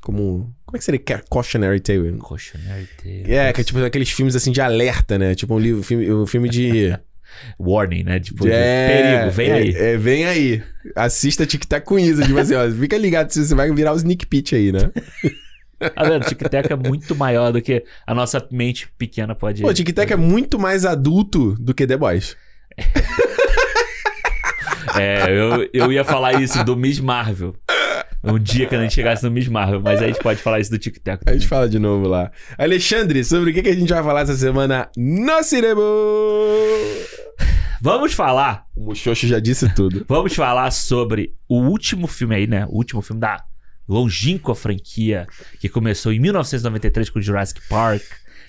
Como. 0.00 0.54
Como 0.64 0.76
é 0.76 0.78
que 0.78 0.84
seria 0.84 1.00
ca- 1.00 1.22
cautionary 1.30 1.80
tale? 1.80 2.16
Cautionary 2.18 2.88
Tale. 3.02 3.24
É, 3.34 3.52
que 3.52 3.60
é 3.60 3.64
tipo 3.64 3.78
aqueles 3.84 4.08
filmes 4.10 4.34
assim 4.36 4.50
de 4.52 4.60
alerta, 4.60 5.18
né? 5.18 5.34
Tipo 5.34 5.54
um 5.54 5.58
livro, 5.58 5.82
filme, 5.82 6.10
um 6.12 6.26
filme 6.26 6.48
de. 6.48 6.96
Warning, 7.58 8.04
né? 8.04 8.20
Tipo, 8.20 8.46
é, 8.48 8.88
perigo, 8.88 9.30
vem 9.30 9.50
é, 9.50 9.54
aí. 9.54 9.74
É, 9.74 9.96
vem 9.96 10.24
aí. 10.24 10.62
Assista 10.96 11.46
Tic 11.46 11.64
Tac 11.64 11.84
com 11.84 11.98
isso. 11.98 12.22
Tipo 12.22 12.38
assim, 12.38 12.54
ó, 12.54 12.70
fica 12.70 12.96
ligado 12.96 13.30
se 13.30 13.44
você 13.44 13.54
vai 13.54 13.72
virar 13.72 13.92
o 13.92 13.96
sneak 13.96 14.26
peek 14.26 14.54
aí, 14.54 14.72
né? 14.72 14.90
Tá 15.94 16.04
vendo? 16.04 16.26
Tic-Tac 16.26 16.70
é 16.70 16.76
muito 16.76 17.16
maior 17.16 17.52
do 17.52 17.62
que 17.62 17.82
a 18.06 18.14
nossa 18.14 18.46
mente 18.50 18.86
pequena 18.98 19.34
pode... 19.34 19.62
Pô, 19.62 19.72
Tic 19.72 19.90
Tac 19.94 20.12
é 20.12 20.16
muito 20.16 20.58
mais 20.58 20.84
adulto 20.84 21.56
do 21.58 21.72
que 21.72 21.86
The 21.86 21.96
Boys. 21.96 22.36
É, 24.98 25.24
eu, 25.30 25.68
eu 25.72 25.92
ia 25.92 26.04
falar 26.04 26.34
isso 26.42 26.62
do 26.64 26.76
Miss 26.76 27.00
Marvel. 27.00 27.54
Um 28.22 28.38
dia 28.38 28.66
que 28.66 28.74
a 28.74 28.80
gente 28.82 28.92
chegasse 28.94 29.24
no 29.24 29.30
Miss 29.30 29.48
Marvel, 29.48 29.80
mas 29.80 29.98
aí 30.00 30.06
a 30.06 30.08
gente 30.12 30.22
pode 30.22 30.40
falar 30.42 30.60
isso 30.60 30.70
do 30.70 30.78
Tic-Tac. 30.78 31.22
A 31.26 31.32
gente 31.32 31.48
fala 31.48 31.68
de 31.68 31.78
novo 31.78 32.06
lá. 32.06 32.30
Alexandre, 32.58 33.24
sobre 33.24 33.50
o 33.50 33.54
que, 33.54 33.66
a 33.68 33.74
gente 33.74 33.88
vai 33.92 34.02
falar 34.02 34.20
essa 34.22 34.36
semana 34.36 34.90
no 34.96 35.42
cinema? 35.42 35.80
Vamos 37.82 38.12
falar, 38.12 38.66
O 38.76 38.84
Muxoxo 38.86 39.26
já 39.26 39.38
disse 39.40 39.72
tudo. 39.74 40.04
vamos 40.08 40.34
falar 40.34 40.70
sobre 40.70 41.34
o 41.48 41.60
último 41.62 42.06
filme 42.06 42.34
aí, 42.34 42.46
né? 42.46 42.66
O 42.66 42.76
último 42.76 43.00
filme 43.00 43.20
da 43.20 43.42
longínqua 43.88 44.54
franquia 44.54 45.26
que 45.58 45.68
começou 45.68 46.12
em 46.12 46.20
1993 46.20 47.08
com 47.10 47.20
Jurassic 47.20 47.60
Park 47.68 48.02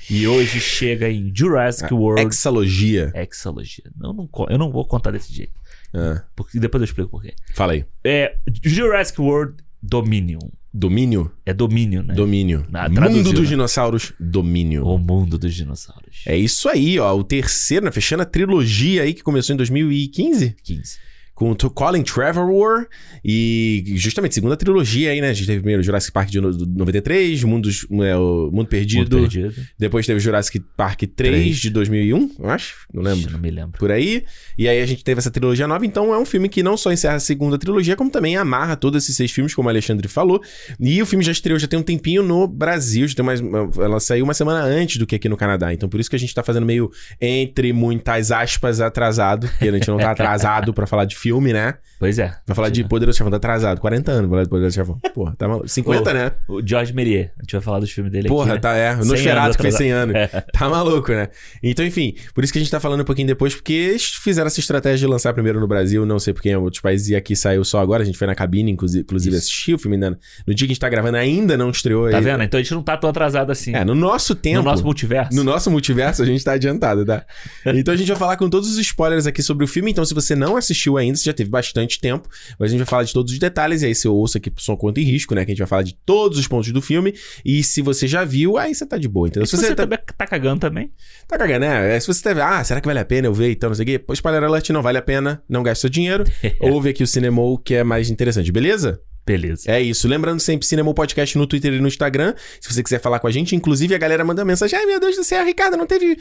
e 0.10 0.28
hoje 0.28 0.60
chega 0.60 1.10
em 1.10 1.32
Jurassic 1.34 1.94
World 1.94 2.22
Exalogia. 2.28 3.12
Exalogia. 3.16 3.86
Eu 4.04 4.12
não, 4.14 4.28
co- 4.28 4.48
eu 4.50 4.58
não 4.58 4.70
vou 4.70 4.86
contar 4.86 5.12
desse 5.12 5.34
jeito, 5.34 5.54
Ah, 5.94 6.24
porque 6.36 6.60
depois 6.60 6.82
eu 6.82 6.86
explico 6.86 7.10
por 7.10 7.22
quê. 7.22 7.34
fala 7.54 7.74
aí. 7.74 7.86
É 8.04 8.38
Jurassic 8.64 9.20
World 9.22 9.56
Dominion. 9.82 10.40
Domínio? 10.74 11.30
É 11.46 11.54
domínio, 11.54 12.02
né? 12.02 12.14
Domínio. 12.14 12.66
Ah, 12.74 12.88
Mundo 12.88 13.34
dos 13.34 13.42
né? 13.42 13.48
dinossauros, 13.50 14.14
domínio. 14.18 14.86
O 14.86 14.98
mundo 14.98 15.38
dos 15.38 15.54
dinossauros. 15.54 16.24
É 16.26 16.38
isso 16.38 16.70
aí, 16.70 16.98
ó. 16.98 17.14
O 17.14 17.26
terceiro, 17.26 17.84
né? 17.84 17.92
Fechando 17.92 18.24
a 18.24 18.26
trilogia 18.26 19.04
aí 19.04 19.14
que 19.14 19.22
começou 19.22 19.54
em 19.54 19.58
2015. 19.58 20.56
15. 20.64 20.98
Com 21.34 21.52
o 21.52 21.56
Colin 21.72 22.04
Trevorrow 22.04 22.86
e 23.26 23.84
justamente 23.96 24.36
segunda 24.36 24.56
trilogia 24.56 25.12
aí, 25.12 25.22
né? 25.22 25.30
A 25.30 25.34
gente 25.34 25.48
teve 25.48 25.60
primeiro 25.60 25.82
Jurassic 25.82 26.12
Park 26.12 26.30
de 26.30 26.40
no- 26.40 26.52
do 26.52 26.66
93, 26.68 27.44
Mundos, 27.44 27.88
é, 28.04 28.16
o 28.16 28.52
Mundo 28.52 28.68
Perdido. 28.68 29.18
Mundo 29.18 29.30
perdido. 29.30 29.54
Depois 29.80 30.06
teve 30.06 30.20
Jurassic 30.20 30.60
Park 30.78 31.00
3, 31.16 31.16
Três. 31.16 31.58
de 31.58 31.70
2001, 31.72 32.32
eu 32.40 32.50
acho. 32.50 32.86
Não 32.94 33.02
lembro. 33.02 33.32
Não 33.32 33.40
me 33.40 33.50
lembro. 33.50 33.80
Por 33.80 33.92
aí. 33.92 34.24
E 34.58 34.68
aí 34.68 34.82
a 34.82 34.86
gente 34.86 35.04
teve 35.04 35.18
essa 35.20 35.32
trilogia 35.32 35.68
nova. 35.68 35.86
Então 35.86 36.14
é 36.14 36.18
um 36.20 36.26
filme 36.26 36.48
que 36.50 36.62
não 36.62 36.78
só 36.78 36.92
encerra 36.92 37.16
a 37.16 37.20
segunda 37.20 37.58
trilogia, 37.58 37.96
como 37.96 38.12
também 38.12 38.36
amarra 38.38 38.76
todos 38.76 39.04
esses 39.04 39.16
seis 39.16 39.32
filmes, 39.32 39.56
como 39.56 39.68
o 39.68 39.72
Alexandre 39.72 40.08
falou. 40.08 40.42
E 40.80 41.02
o 41.02 41.06
filme 41.08 41.24
já 41.24 41.32
estreou, 41.32 41.58
já 41.58 41.68
tem 41.68 41.80
um 41.80 41.84
tempinho 41.84 42.22
no 42.22 42.48
Brasil. 42.48 43.08
Já 43.08 43.16
tem 43.16 43.26
mais, 43.26 43.42
ela 43.80 44.00
saiu 44.00 44.24
uma 44.26 44.34
semana 44.34 44.62
antes 44.64 44.98
do 44.98 45.08
que 45.08 45.16
aqui 45.16 45.28
no 45.30 45.38
Canadá. 45.38 45.74
Então 45.74 45.90
por 45.90 46.00
isso 46.00 46.10
que 46.10 46.16
a 46.16 46.20
gente 46.20 46.34
tá 46.36 46.44
fazendo 46.44 46.66
meio, 46.66 46.92
entre 47.20 47.74
muitas 47.74 48.32
aspas, 48.32 48.80
atrasado. 48.80 49.48
Porque 49.48 49.70
a 49.70 49.72
gente 49.72 49.88
não 49.88 49.98
tá 49.98 50.12
atrasado 50.12 50.72
pra 50.74 50.86
falar 50.86 51.06
de 51.06 51.16
filme, 51.16 51.31
né? 51.40 51.76
Pois 52.00 52.18
é. 52.18 52.36
Vai 52.48 52.56
falar 52.56 52.70
de 52.70 52.84
Poderoso 52.84 53.18
Chefão, 53.18 53.30
tá 53.30 53.38
atrasado. 53.38 53.80
40 53.80 54.12
anos 54.12 54.22
pra 54.24 54.30
falar 54.32 54.44
de 54.44 54.50
Poderoso 54.50 54.76
Chefão. 54.76 55.00
Porra, 55.14 55.36
tá 55.38 55.48
maluco. 55.48 55.68
50, 55.68 56.10
Ô, 56.10 56.14
né? 56.14 56.32
O 56.48 56.68
George 56.68 56.94
Melier. 56.94 57.32
A 57.38 57.44
gente 57.44 57.52
vai 57.54 57.62
falar 57.62 57.80
dos 57.80 57.92
filmes 57.92 58.12
dele 58.12 58.28
Porra, 58.28 58.46
aqui. 58.46 58.54
né? 58.56 58.60
tá, 58.60 58.76
é. 58.76 58.96
O 58.96 59.04
100 59.04 59.08
Nosferatu 59.08 59.58
que 59.58 59.62
fez 59.62 59.76
100 59.76 59.92
anos. 59.92 60.16
É. 60.16 60.28
Tá 60.52 60.68
maluco, 60.68 61.12
né? 61.12 61.30
Então, 61.62 61.86
enfim, 61.86 62.16
por 62.34 62.44
isso 62.44 62.52
que 62.52 62.60
a 62.60 62.62
gente 62.62 62.72
tá 62.72 62.80
falando 62.80 63.02
um 63.02 63.06
pouquinho 63.06 63.28
depois, 63.28 63.54
porque 63.54 63.74
eles 63.74 64.04
fizeram 64.04 64.48
essa 64.48 64.60
estratégia 64.60 64.98
de 64.98 65.08
lançar 65.08 65.34
primeiro 65.34 65.60
no 65.60 65.68
Brasil, 65.68 66.06
não 66.06 66.20
sei 66.20 66.34
porque 66.34 66.50
em 66.50 66.56
outros 66.56 66.82
países, 66.82 67.10
e 67.10 67.16
aqui 67.16 67.36
saiu 67.36 67.64
só 67.64 67.80
agora. 67.80 68.02
A 68.02 68.06
gente 68.06 68.18
foi 68.18 68.28
na 68.28 68.36
cabine, 68.36 68.72
inclusive, 68.72 69.04
inclusive 69.04 69.36
assistiu 69.36 69.76
o 69.76 69.80
filme 69.80 69.96
ainda. 69.96 70.18
No 70.46 70.54
dia 70.54 70.68
que 70.68 70.72
a 70.72 70.74
gente 70.74 70.80
tá 70.80 70.90
gravando, 70.90 71.18
ainda 71.18 71.56
não 71.56 71.70
estreou. 71.70 72.10
Tá 72.10 72.18
aí. 72.18 72.24
vendo? 72.24 72.44
Então 72.44 72.60
a 72.60 72.64
gente 72.64 72.74
não 72.74 72.82
tá 72.82 72.98
tão 72.98 73.10
atrasado 73.10 73.52
assim. 73.52 73.76
É, 73.76 73.86
no 73.86 73.94
nosso 73.94 74.34
tempo. 74.34 74.58
no 74.58 74.64
nosso 74.64 74.84
multiverso. 74.84 75.36
No 75.36 75.44
nosso 75.44 75.70
multiverso, 75.70 76.24
a 76.24 76.26
gente 76.26 76.44
tá 76.44 76.54
adiantado, 76.54 77.06
tá? 77.06 77.24
Então 77.66 77.94
a 77.94 77.98
gente 77.98 78.08
vai 78.08 78.18
falar 78.18 78.38
com 78.38 78.50
todos 78.50 78.72
os 78.72 78.78
spoilers 78.78 79.28
aqui 79.28 79.44
sobre 79.44 79.64
o 79.64 79.68
filme. 79.68 79.92
Então, 79.92 80.04
se 80.06 80.14
você 80.14 80.36
não 80.36 80.58
assistiu 80.58 80.98
ainda, 80.98 81.11
você 81.18 81.26
já 81.26 81.34
teve 81.34 81.50
bastante 81.50 82.00
tempo. 82.00 82.28
Mas 82.60 82.70
a 82.70 82.72
gente 82.72 82.80
vai 82.80 82.88
falar 82.88 83.04
de 83.04 83.14
todos 83.14 83.32
os 83.34 83.40
detalhes. 83.40 83.82
E 83.82 83.88
aí 83.88 83.96
você 83.96 84.08
ouça 84.08 84.38
aqui 84.38 84.50
por 84.50 84.62
som, 84.62 84.76
conta 84.76 85.00
e 85.00 85.04
risco, 85.04 85.36
né? 85.36 85.46
Que 85.46 85.52
a 85.52 85.54
gente 85.54 85.60
vai 85.60 85.68
falar 85.68 85.84
de 85.84 85.96
todos 86.06 86.38
os 86.38 86.48
pontos 86.48 86.72
do 86.72 86.82
filme. 86.82 87.14
E 87.46 87.64
se 87.64 87.82
você 87.82 88.08
já 88.08 88.24
viu, 88.24 88.58
aí 88.58 88.74
você 88.74 88.86
tá 88.86 88.98
de 88.98 89.08
boa. 89.08 89.28
Entendeu? 89.28 89.46
Se 89.48 89.58
você, 89.58 89.76
também 89.76 90.00
tá 90.18 90.28
cagando 90.28 90.60
também. 90.60 90.92
Tá 91.28 91.38
cagando, 91.38 91.62
né? 91.62 91.96
É, 91.96 92.00
Se 92.00 92.08
você 92.08 92.22
teve, 92.22 92.42
ah, 92.42 92.64
será 92.64 92.82
que 92.82 92.88
vale 92.88 93.00
a 93.00 93.06
pena 93.06 93.28
eu 93.28 93.34
ver 93.34 93.52
então, 93.52 93.70
não 93.70 93.76
sei 93.76 93.84
o 93.84 93.86
quê? 93.88 94.00
Pô, 94.00 94.14
spoiler 94.14 94.44
alert, 94.44 94.70
não 94.70 94.82
vale 94.82 94.98
a 94.98 95.02
pena, 95.02 95.44
não 95.48 95.64
gaste 95.64 95.82
seu 95.82 95.90
dinheiro. 95.90 96.24
Ouve 96.60 96.90
aqui 96.90 97.04
o 97.04 97.08
Cinemol, 97.08 97.58
que 97.58 97.76
é 97.76 97.84
mais 97.84 98.10
interessante, 98.10 98.52
beleza? 98.52 99.02
Beleza. 99.26 99.70
É 99.72 99.80
isso. 99.82 100.08
Lembrando 100.08 100.40
sempre, 100.40 100.66
Cinemol 100.66 100.94
Podcast 100.94 101.38
no 101.38 101.46
Twitter 101.46 101.74
e 101.74 101.80
no 101.80 101.88
Instagram. 101.88 102.34
Se 102.60 102.74
você 102.74 102.82
quiser 102.84 103.00
falar 103.00 103.20
com 103.20 103.28
a 103.28 103.32
gente, 103.32 103.56
inclusive 103.56 103.94
a 103.94 103.98
galera 103.98 104.26
manda 104.26 104.44
mensagem. 104.44 104.78
Ai, 104.78 104.86
meu 104.86 105.00
Deus 105.00 105.16
do 105.16 105.24
céu, 105.24 105.46
Ricardo, 105.46 105.78
não 105.78 105.86
teve 105.86 106.18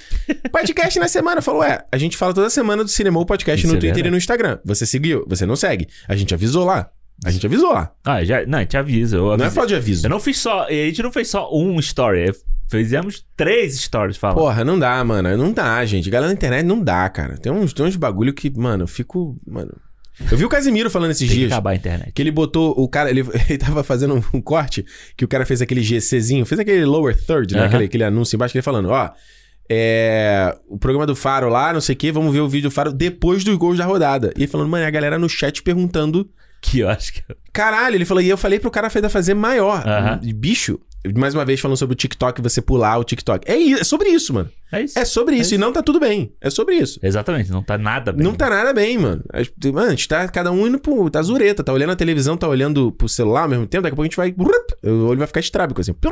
podcast 0.52 0.98
na 0.98 1.08
semana. 1.08 1.40
Falou, 1.40 1.64
é, 1.64 1.84
a 1.90 1.98
gente 1.98 2.16
fala 2.16 2.34
toda 2.34 2.50
semana 2.50 2.84
do 2.84 2.90
Cinemol 2.90 3.24
Podcast 3.24 3.64
Isso 3.64 3.72
no 3.72 3.78
é 3.78 3.80
Twitter 3.80 3.90
e 3.90 3.94
verdade. 4.02 4.10
no 4.10 4.16
Instagram. 4.18 4.58
Você 4.64 4.84
seguiu? 4.86 5.24
Você 5.28 5.46
não 5.46 5.56
segue. 5.56 5.88
A 6.06 6.14
gente 6.14 6.34
avisou 6.34 6.64
lá. 6.64 6.90
A 7.24 7.30
gente 7.30 7.44
avisou 7.44 7.72
lá. 7.72 7.92
Ah, 8.04 8.24
já. 8.24 8.46
Não, 8.46 8.58
a 8.58 8.62
gente 8.62 8.76
avisa. 8.76 9.18
Não 9.18 9.34
é 9.44 9.50
falta 9.50 9.68
de 9.68 9.74
aviso. 9.74 10.06
eu 10.06 10.10
não 10.10 10.20
fiz 10.20 10.38
só. 10.38 10.66
A 10.66 10.70
gente 10.70 11.02
não 11.02 11.12
fez 11.12 11.28
só 11.28 11.50
um 11.54 11.78
story. 11.78 12.32
Fizemos 12.70 13.26
três 13.36 13.78
stories 13.80 14.16
falando. 14.16 14.38
Porra, 14.38 14.64
não 14.64 14.78
dá, 14.78 15.02
mano. 15.04 15.36
Não 15.36 15.52
dá, 15.52 15.84
gente. 15.84 16.08
Galera 16.08 16.28
na 16.28 16.34
internet 16.34 16.64
não 16.64 16.80
dá, 16.80 17.08
cara. 17.08 17.36
Tem 17.36 17.50
uns, 17.52 17.72
tem 17.72 17.84
uns 17.84 17.96
bagulho 17.96 18.32
que, 18.32 18.48
mano, 18.56 18.84
eu 18.84 18.88
fico. 18.88 19.36
Mano. 19.46 19.72
Eu 20.30 20.36
vi 20.36 20.44
o 20.44 20.48
Casimiro 20.48 20.90
falando 20.90 21.10
esses 21.12 21.20
Tem 21.20 21.28
que 21.28 21.34
dias. 21.34 21.52
acabar 21.52 21.70
a 21.70 21.74
internet. 21.74 22.12
Que 22.12 22.22
ele 22.22 22.30
botou 22.30 22.74
o 22.76 22.88
cara, 22.88 23.10
ele, 23.10 23.20
ele 23.48 23.58
tava 23.58 23.82
fazendo 23.84 24.22
um, 24.34 24.40
corte 24.40 24.84
que 25.16 25.24
o 25.24 25.28
cara 25.28 25.46
fez 25.46 25.62
aquele 25.62 25.82
GCzinho, 25.82 26.44
fez 26.44 26.58
aquele 26.58 26.84
lower 26.84 27.16
third, 27.16 27.54
né? 27.54 27.60
Aham. 27.60 27.68
Aquele, 27.68 27.84
aquele 27.84 28.04
anúncio 28.04 28.36
embaixo, 28.36 28.52
que 28.52 28.58
ele 28.58 28.62
falando, 28.62 28.88
ó. 28.90 29.10
É. 29.68 30.56
O 30.68 30.76
programa 30.78 31.06
do 31.06 31.14
Faro 31.14 31.48
lá, 31.48 31.72
não 31.72 31.80
sei 31.80 31.94
o 31.94 31.98
quê, 31.98 32.10
vamos 32.10 32.32
ver 32.32 32.40
o 32.40 32.48
vídeo 32.48 32.68
do 32.68 32.72
Faro 32.74 32.92
depois 32.92 33.44
dos 33.44 33.56
gols 33.56 33.78
da 33.78 33.84
rodada. 33.84 34.32
E 34.36 34.40
ele 34.42 34.48
falando, 34.48 34.68
mano, 34.68 34.84
a 34.84 34.90
galera 34.90 35.18
no 35.18 35.28
chat 35.28 35.62
perguntando. 35.62 36.28
Que 36.60 36.80
eu 36.80 36.88
acho 36.88 37.12
que. 37.12 37.22
Caralho, 37.52 37.94
ele 37.94 38.04
falou, 38.04 38.22
e 38.22 38.28
eu 38.28 38.36
falei 38.36 38.58
pro 38.58 38.70
cara 38.70 38.90
fazer 38.90 39.08
fazer 39.08 39.34
maior. 39.34 39.84
E, 40.22 40.32
Bicho, 40.32 40.78
mais 41.16 41.34
uma 41.34 41.44
vez 41.44 41.58
falando 41.60 41.76
sobre 41.76 41.94
o 41.94 41.96
TikTok, 41.96 42.40
você 42.42 42.60
pular 42.60 42.98
o 42.98 43.04
TikTok. 43.04 43.50
É, 43.50 43.56
é 43.72 43.84
sobre 43.84 44.08
isso, 44.10 44.34
mano. 44.34 44.50
É 44.72 44.82
isso. 44.82 44.98
É 44.98 45.04
sobre 45.04 45.36
isso. 45.36 45.54
E 45.54 45.58
não 45.58 45.72
tá 45.72 45.82
tudo 45.82 45.98
bem. 45.98 46.32
É 46.40 46.50
sobre 46.50 46.74
isso. 46.76 46.98
Exatamente, 47.02 47.50
não 47.50 47.62
tá 47.62 47.76
nada 47.78 48.12
bem. 48.12 48.22
Não 48.24 48.34
tá 48.34 48.48
nada 48.50 48.72
bem, 48.72 48.98
mano. 48.98 49.22
A 49.32 49.42
gente- 49.42 49.72
Mano, 49.72 49.86
a 49.88 49.90
gente 49.90 50.06
tá 50.08 50.28
cada 50.28 50.52
um 50.52 50.66
indo 50.66 50.78
pro. 50.78 51.08
Tá 51.10 51.22
zureta, 51.22 51.64
tá 51.64 51.72
olhando 51.72 51.90
a 51.92 51.96
televisão, 51.96 52.36
tá 52.36 52.46
olhando 52.46 52.92
pro 52.92 53.08
celular 53.08 53.42
ao 53.42 53.48
mesmo 53.48 53.66
tempo, 53.66 53.82
daqui 53.82 53.94
a 53.94 53.96
pouco 53.96 54.02
a 54.02 54.06
gente 54.06 54.16
vai. 54.16 54.34
O 54.90 55.06
olho 55.06 55.18
vai 55.18 55.26
ficar 55.26 55.40
estrábico, 55.40 55.80
assim. 55.80 55.92
Pô, 55.92 56.10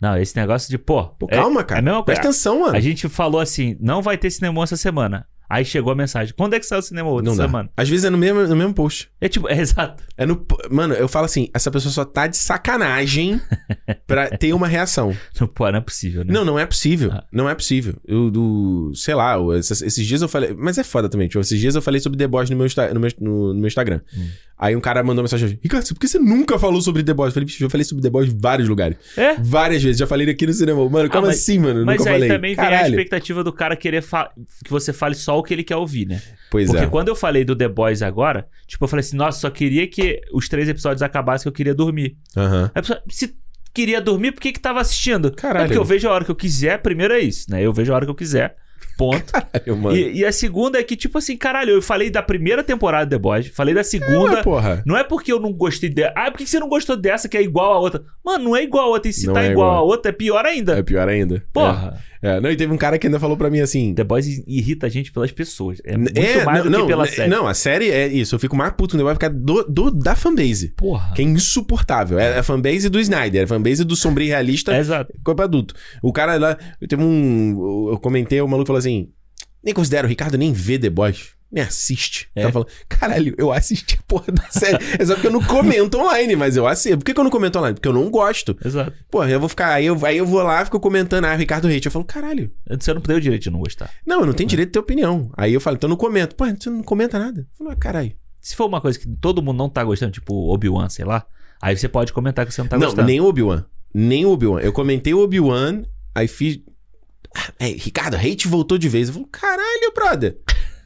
Não, 0.00 0.16
esse 0.16 0.34
negócio 0.36 0.70
de, 0.70 0.78
pô. 0.78 1.14
é- 1.28 1.36
calma, 1.36 1.62
cara. 1.62 1.78
É 1.78 1.82
a 1.82 1.84
mesma 1.84 1.96
coisa. 2.02 2.04
Presta 2.20 2.22
atenção, 2.28 2.60
mano. 2.60 2.76
A 2.76 2.80
gente 2.80 3.08
falou 3.08 3.40
assim: 3.40 3.76
não 3.80 4.00
vai 4.00 4.16
ter 4.16 4.30
cinema 4.30 4.62
essa 4.62 4.76
semana. 4.76 5.26
Aí 5.50 5.64
chegou 5.64 5.92
a 5.92 5.96
mensagem: 5.96 6.32
quando 6.38 6.54
é 6.54 6.60
que 6.60 6.64
sai 6.66 6.78
o 6.78 6.82
cinema 6.82 7.10
Não 7.22 7.36
dá. 7.36 7.44
semana? 7.44 7.68
Às 7.76 7.88
vezes 7.88 8.04
é 8.04 8.10
no 8.10 8.16
mesmo, 8.16 8.40
no 8.46 8.54
mesmo 8.54 8.72
post. 8.72 9.10
É 9.20 9.28
tipo, 9.28 9.48
é 9.48 9.58
exato. 9.58 10.02
É 10.16 10.24
no. 10.24 10.46
Mano, 10.70 10.94
eu 10.94 11.08
falo 11.08 11.24
assim, 11.26 11.48
essa 11.52 11.70
pessoa 11.72 11.90
só 11.92 12.04
tá 12.04 12.28
de 12.28 12.36
sacanagem 12.36 13.40
pra 14.06 14.28
ter 14.30 14.52
uma 14.52 14.68
reação. 14.68 15.16
Não, 15.40 15.48
pô, 15.48 15.68
não 15.70 15.78
é 15.78 15.80
possível, 15.80 16.24
né? 16.24 16.32
Não, 16.32 16.44
não 16.44 16.56
é 16.58 16.64
possível. 16.64 17.10
Ah. 17.12 17.24
Não 17.32 17.48
é 17.50 17.54
possível. 17.56 17.94
Eu, 18.06 18.30
do. 18.30 18.92
Sei 18.94 19.14
lá, 19.14 19.34
eu- 19.34 19.52
esses, 19.56 19.82
esses 19.82 20.06
dias 20.06 20.22
eu 20.22 20.28
falei. 20.28 20.54
Mas 20.56 20.78
é 20.78 20.84
foda 20.84 21.08
também. 21.08 21.26
Tipo, 21.26 21.40
esses 21.40 21.58
dias 21.58 21.74
eu 21.74 21.82
falei 21.82 22.00
sobre 22.00 22.16
deboche 22.16 22.52
no 22.52 22.56
meu, 22.56 22.66
no 22.94 23.00
meu, 23.00 23.10
no, 23.20 23.48
no 23.54 23.58
meu 23.60 23.66
Instagram. 23.66 24.00
Hum. 24.16 24.28
Aí 24.56 24.76
um 24.76 24.80
cara 24.80 25.02
mandou 25.02 25.24
mensagem: 25.24 25.58
Ricardo, 25.62 25.86
por 25.88 25.98
que 25.98 26.06
você 26.06 26.18
nunca 26.20 26.58
falou 26.58 26.80
sobre 26.80 27.02
deboche? 27.02 27.30
Eu 27.30 27.32
falei, 27.34 27.46
bicho, 27.46 27.64
eu 27.64 27.70
falei 27.70 27.84
sobre 27.84 28.02
deboche 28.02 28.30
em 28.30 28.38
vários 28.38 28.68
lugares. 28.68 28.96
É? 29.16 29.34
Várias 29.34 29.82
vezes. 29.82 29.98
Já 29.98 30.06
falei 30.06 30.28
aqui 30.30 30.46
no 30.46 30.52
cinema. 30.52 30.88
Mano, 30.88 31.08
como 31.10 31.24
Ah, 31.24 31.28
mas- 31.28 31.38
assim, 31.40 31.58
mano? 31.58 31.84
Mas 31.84 31.98
nunca 31.98 32.10
aí 32.10 32.14
falei. 32.16 32.28
também 32.28 32.54
vem 32.54 32.64
a 32.64 32.68
Caralho. 32.70 32.90
expectativa 32.94 33.42
do 33.42 33.52
cara 33.52 33.74
querer 33.74 34.04
que 34.64 34.70
você 34.70 34.92
fale 34.92 35.14
só 35.14 35.39
o 35.40 35.44
que 35.44 35.54
ele 35.54 35.64
quer 35.64 35.76
ouvir, 35.76 36.06
né? 36.06 36.20
Pois 36.50 36.68
Porque 36.68 36.84
é. 36.84 36.88
quando 36.88 37.08
eu 37.08 37.16
falei 37.16 37.44
do 37.44 37.56
The 37.56 37.68
Boys 37.68 38.02
agora, 38.02 38.46
tipo, 38.66 38.84
eu 38.84 38.88
falei 38.88 39.00
assim, 39.00 39.16
nossa, 39.16 39.40
só 39.40 39.50
queria 39.50 39.86
que 39.86 40.20
os 40.32 40.48
três 40.48 40.68
episódios 40.68 41.02
acabassem 41.02 41.44
que 41.44 41.48
eu 41.48 41.52
queria 41.52 41.74
dormir. 41.74 42.16
Aí 42.36 42.70
a 42.74 42.80
pessoa, 42.80 43.02
se 43.08 43.36
queria 43.72 44.00
dormir, 44.00 44.32
por 44.32 44.40
que 44.40 44.52
que 44.52 44.60
tava 44.60 44.80
assistindo? 44.80 45.32
Caralho. 45.32 45.64
É 45.64 45.66
porque 45.66 45.78
eu 45.78 45.84
vejo 45.84 46.08
a 46.08 46.12
hora 46.12 46.24
que 46.24 46.30
eu 46.30 46.36
quiser, 46.36 46.80
primeiro 46.82 47.14
é 47.14 47.20
isso, 47.20 47.50
né? 47.50 47.62
Eu 47.62 47.72
vejo 47.72 47.92
a 47.92 47.96
hora 47.96 48.04
que 48.04 48.10
eu 48.10 48.16
quiser, 48.16 48.56
ponto. 49.00 49.32
Caralho, 49.32 49.76
mano. 49.76 49.96
E, 49.96 50.18
e 50.18 50.24
a 50.24 50.32
segunda 50.32 50.78
é 50.78 50.82
que, 50.82 50.94
tipo 50.96 51.18
assim, 51.18 51.36
caralho, 51.36 51.70
eu 51.70 51.82
falei 51.82 52.10
da 52.10 52.22
primeira 52.22 52.62
temporada 52.62 53.04
de 53.06 53.10
The 53.10 53.18
Boys, 53.18 53.46
falei 53.48 53.74
da 53.74 53.82
segunda... 53.82 54.32
Mas, 54.34 54.42
porra. 54.42 54.82
Não 54.86 54.96
é 54.96 55.02
porque 55.02 55.32
eu 55.32 55.40
não 55.40 55.52
gostei 55.52 55.88
dela. 55.88 56.12
Ah, 56.16 56.30
por 56.30 56.38
que 56.38 56.46
você 56.46 56.58
não 56.60 56.68
gostou 56.68 56.96
dessa 56.96 57.28
que 57.28 57.36
é 57.36 57.42
igual 57.42 57.72
a 57.72 57.78
outra? 57.78 58.02
Mano, 58.24 58.44
não 58.44 58.56
é 58.56 58.62
igual 58.62 58.84
a 58.84 58.88
outra. 58.88 59.10
E 59.10 59.12
se 59.12 59.26
Não 59.26 59.34
tá 59.34 59.42
é 59.42 59.50
igual, 59.50 59.68
igual. 59.68 59.78
a 59.78 59.82
outra, 59.82 60.10
é 60.10 60.12
pior 60.12 60.44
ainda. 60.44 60.78
É 60.78 60.82
pior 60.82 61.08
ainda. 61.08 61.42
Porra. 61.52 61.98
É. 62.06 62.10
É. 62.22 62.38
Não, 62.38 62.50
e 62.50 62.56
teve 62.56 62.70
um 62.70 62.76
cara 62.76 62.98
que 62.98 63.06
ainda 63.06 63.18
falou 63.18 63.34
pra 63.34 63.48
mim 63.48 63.60
assim. 63.60 63.94
The 63.94 64.04
Boys 64.04 64.26
irrita 64.46 64.86
a 64.86 64.90
gente 64.90 65.10
pelas 65.10 65.32
pessoas. 65.32 65.80
É 65.82 65.96
muito 65.96 66.18
é, 66.18 66.44
mais 66.44 66.62
do 66.62 66.68
não, 66.68 66.82
que 66.82 66.86
pela 66.88 67.04
não, 67.06 67.10
série. 67.10 67.30
Não, 67.30 67.46
a 67.46 67.54
série 67.54 67.90
é 67.90 68.06
isso. 68.08 68.34
Eu 68.34 68.38
fico 68.38 68.54
mais 68.54 68.72
puto 68.74 68.94
no 68.94 69.00
The 69.02 69.04
Boys 69.04 69.14
por 69.14 69.20
causa 69.20 69.36
do, 69.36 69.64
do- 69.64 69.90
da 69.90 70.14
fanbase. 70.14 70.68
Porra. 70.76 71.14
Que 71.14 71.22
é 71.22 71.24
insuportável. 71.24 72.18
É 72.18 72.38
a 72.38 72.42
fanbase 72.42 72.90
do 72.90 73.00
Snyder, 73.00 73.40
é 73.40 73.44
a 73.44 73.48
fanbase 73.48 73.84
do 73.84 73.96
sombrio 73.96 74.28
realista, 74.28 74.74
É 74.74 74.80
exato. 74.80 75.14
corpo 75.24 75.40
adulto. 75.40 75.74
O 76.02 76.12
cara 76.12 76.36
lá, 76.36 76.58
eu 76.78 76.86
teve 76.86 77.02
um. 77.02 77.88
Eu 77.90 77.98
comentei, 77.98 78.38
o 78.42 78.46
maluco 78.46 78.66
falou 78.66 78.78
assim: 78.78 78.89
nem 79.62 79.74
considero, 79.74 80.06
o 80.06 80.08
Ricardo 80.08 80.38
nem 80.38 80.52
vê 80.52 80.78
The 80.78 80.90
Boys. 80.90 81.34
Nem 81.52 81.64
assiste. 81.64 82.28
É? 82.34 82.40
O 82.40 82.42
cara 82.42 82.52
falou, 82.52 82.68
caralho, 82.88 83.34
eu 83.36 83.52
assisti 83.52 83.96
a 83.98 84.02
porra 84.06 84.32
da 84.32 84.48
série. 84.50 84.78
é 84.98 85.04
só 85.04 85.14
porque 85.14 85.26
eu 85.26 85.32
não 85.32 85.42
comento 85.42 85.98
online, 85.98 86.36
mas 86.36 86.56
eu 86.56 86.66
assisto. 86.66 86.98
Por 86.98 87.04
que, 87.04 87.12
que 87.12 87.18
eu 87.18 87.24
não 87.24 87.30
comento 87.30 87.58
online? 87.58 87.74
Porque 87.74 87.88
eu 87.88 87.92
não 87.92 88.08
gosto. 88.08 88.56
Exato. 88.64 88.92
Pô, 89.10 89.24
eu 89.24 89.40
vou 89.40 89.48
ficar. 89.48 89.74
Aí 89.74 89.86
eu, 89.86 90.06
aí 90.06 90.16
eu 90.16 90.26
vou 90.26 90.42
lá, 90.42 90.64
fico 90.64 90.78
comentando, 90.78 91.24
ah, 91.24 91.34
Ricardo 91.34 91.66
Hate. 91.66 91.86
Eu 91.86 91.92
falo, 91.92 92.04
caralho. 92.04 92.52
Você 92.78 92.94
não 92.94 93.00
tem 93.00 93.16
o 93.16 93.20
direito 93.20 93.42
de 93.42 93.50
não 93.50 93.58
gostar. 93.58 93.90
Não, 94.06 94.20
eu 94.20 94.26
não 94.26 94.32
tenho 94.32 94.48
direito 94.48 94.68
de 94.68 94.72
ter 94.74 94.78
opinião. 94.78 95.28
Aí 95.36 95.52
eu 95.52 95.60
falo, 95.60 95.76
então 95.76 95.88
eu 95.88 95.90
não 95.90 95.96
comento. 95.96 96.36
Pô, 96.36 96.46
você 96.46 96.70
não 96.70 96.84
comenta 96.84 97.18
nada. 97.18 97.40
Eu 97.40 97.46
falo, 97.58 97.70
ah, 97.70 97.76
caralho. 97.76 98.12
Se 98.40 98.54
for 98.54 98.66
uma 98.66 98.80
coisa 98.80 98.96
que 98.96 99.08
todo 99.16 99.42
mundo 99.42 99.58
não 99.58 99.68
tá 99.68 99.82
gostando, 99.82 100.12
tipo 100.12 100.32
Obi-Wan, 100.52 100.88
sei 100.88 101.04
lá, 101.04 101.26
aí 101.60 101.76
você 101.76 101.88
pode 101.88 102.12
comentar 102.12 102.46
que 102.46 102.54
você 102.54 102.62
não 102.62 102.68
tá 102.68 102.78
não, 102.78 102.86
gostando. 102.86 103.06
nem 103.08 103.20
o 103.20 103.26
Obi-Wan. 103.26 103.64
Nem 103.92 104.24
o 104.24 104.30
Obi-Wan. 104.30 104.60
Eu 104.60 104.72
comentei 104.72 105.12
o 105.12 105.18
Obi-Wan, 105.18 105.82
aí 106.14 106.28
fiz. 106.28 106.60
É, 107.58 107.66
Ricardo, 107.66 108.16
hate 108.16 108.48
voltou 108.48 108.76
de 108.78 108.88
vez. 108.88 109.08
Eu 109.08 109.14
falo, 109.14 109.26
caralho, 109.26 109.92
brother. 109.94 110.36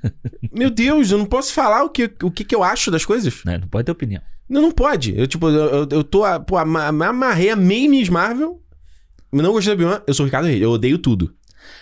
Meu 0.52 0.70
Deus, 0.70 1.11
eu 1.11 1.18
não 1.18 1.26
posso 1.26 1.52
falar 1.52 1.85
o 1.85 1.88
que, 1.90 2.11
o 2.22 2.30
que, 2.30 2.44
que 2.44 2.54
eu 2.54 2.62
acho 2.62 2.90
das 2.90 3.04
coisas. 3.04 3.42
Né? 3.44 3.59
Não 3.59 3.68
pode 3.68 3.87
ter 3.87 3.92
opinião. 3.92 4.20
Não, 4.48 4.61
não 4.61 4.70
pode. 4.72 5.18
Eu, 5.18 5.26
tipo, 5.26 5.48
eu, 5.48 5.88
eu, 5.90 6.04
tô. 6.04 6.24
a- 6.24 6.38
Pô, 6.38 6.62
me 6.64 7.04
amarrei 7.07 7.50
a 7.50 7.57
meio 7.57 7.90
Miss 7.90 8.09
Marvel. 8.09 8.61
Não 9.33 9.52
gostei 9.52 9.74
do 9.74 9.83
Obi-Wan, 9.83 10.02
eu 10.07 10.14
sou 10.14 10.24
o 10.24 10.26
Ricardo 10.26 10.46
Hate. 10.46 10.61
Eu 10.61 10.70
odeio 10.70 10.98
tudo. 10.98 11.35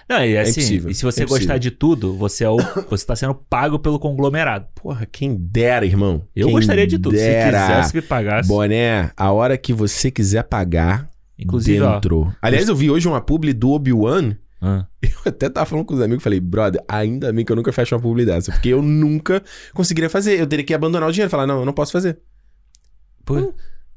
Não, 0.08 0.24
e 0.24 0.36
assim, 0.38 0.60
impossível, 0.60 0.90
e 0.90 0.94
se 0.94 1.02
você 1.04 1.22
é 1.22 1.26
gostar 1.26 1.58
de 1.58 1.70
tudo, 1.70 2.16
você 2.16 2.44
é 2.44 2.48
o, 2.48 2.56
você 2.88 3.04
tá 3.04 3.14
sendo 3.16 3.34
pago 3.34 3.78
pelo 3.78 3.98
conglomerado. 3.98 4.66
Porra, 4.74 5.06
quem 5.06 5.34
dera, 5.36 5.84
irmão. 5.84 6.22
Eu 6.34 6.46
Quem 6.46 6.56
gostaria 6.56 6.86
de 6.86 6.98
tudo. 6.98 7.14
Dera. 7.16 7.66
Se 7.66 7.66
quisesse 7.72 7.96
me 7.96 8.02
pagasse. 8.02 8.48
Boné, 8.48 9.10
a 9.16 9.32
hora 9.32 9.56
que 9.58 9.72
você 9.72 10.10
quiser 10.10 10.44
pagar, 10.44 11.08
Inclusive, 11.38 11.80
ó. 11.80 11.94
dentro. 11.94 12.32
Aliás, 12.40 12.68
eu 12.68 12.76
vi 12.76 12.90
hoje 12.90 13.06
uma 13.08 13.20
publi 13.20 13.52
do 13.52 13.70
Obi-Wan. 13.70 14.36
Ah, 14.64 14.86
Eu 15.02 15.10
até 15.26 15.48
tava 15.50 15.66
falando 15.66 15.84
com 15.84 15.94
os 15.94 16.00
amigos, 16.00 16.22
falei, 16.22 16.38
brother, 16.38 16.80
ainda 16.88 17.32
bem 17.32 17.44
que 17.44 17.50
eu 17.50 17.56
nunca 17.56 17.72
fecho 17.72 17.94
uma 17.96 18.00
publi 18.00 18.24
dessa, 18.24 18.52
porque 18.52 18.68
eu 18.68 18.80
nunca 18.80 19.42
conseguiria 19.74 20.08
fazer. 20.08 20.38
Eu 20.38 20.46
teria 20.46 20.64
que 20.64 20.72
abandonar 20.72 21.08
o 21.08 21.12
dinheiro, 21.12 21.28
falar, 21.30 21.46
não, 21.48 21.58
eu 21.60 21.66
não 21.66 21.72
posso 21.72 21.90
fazer. 21.92 22.18
pô, 23.24 23.52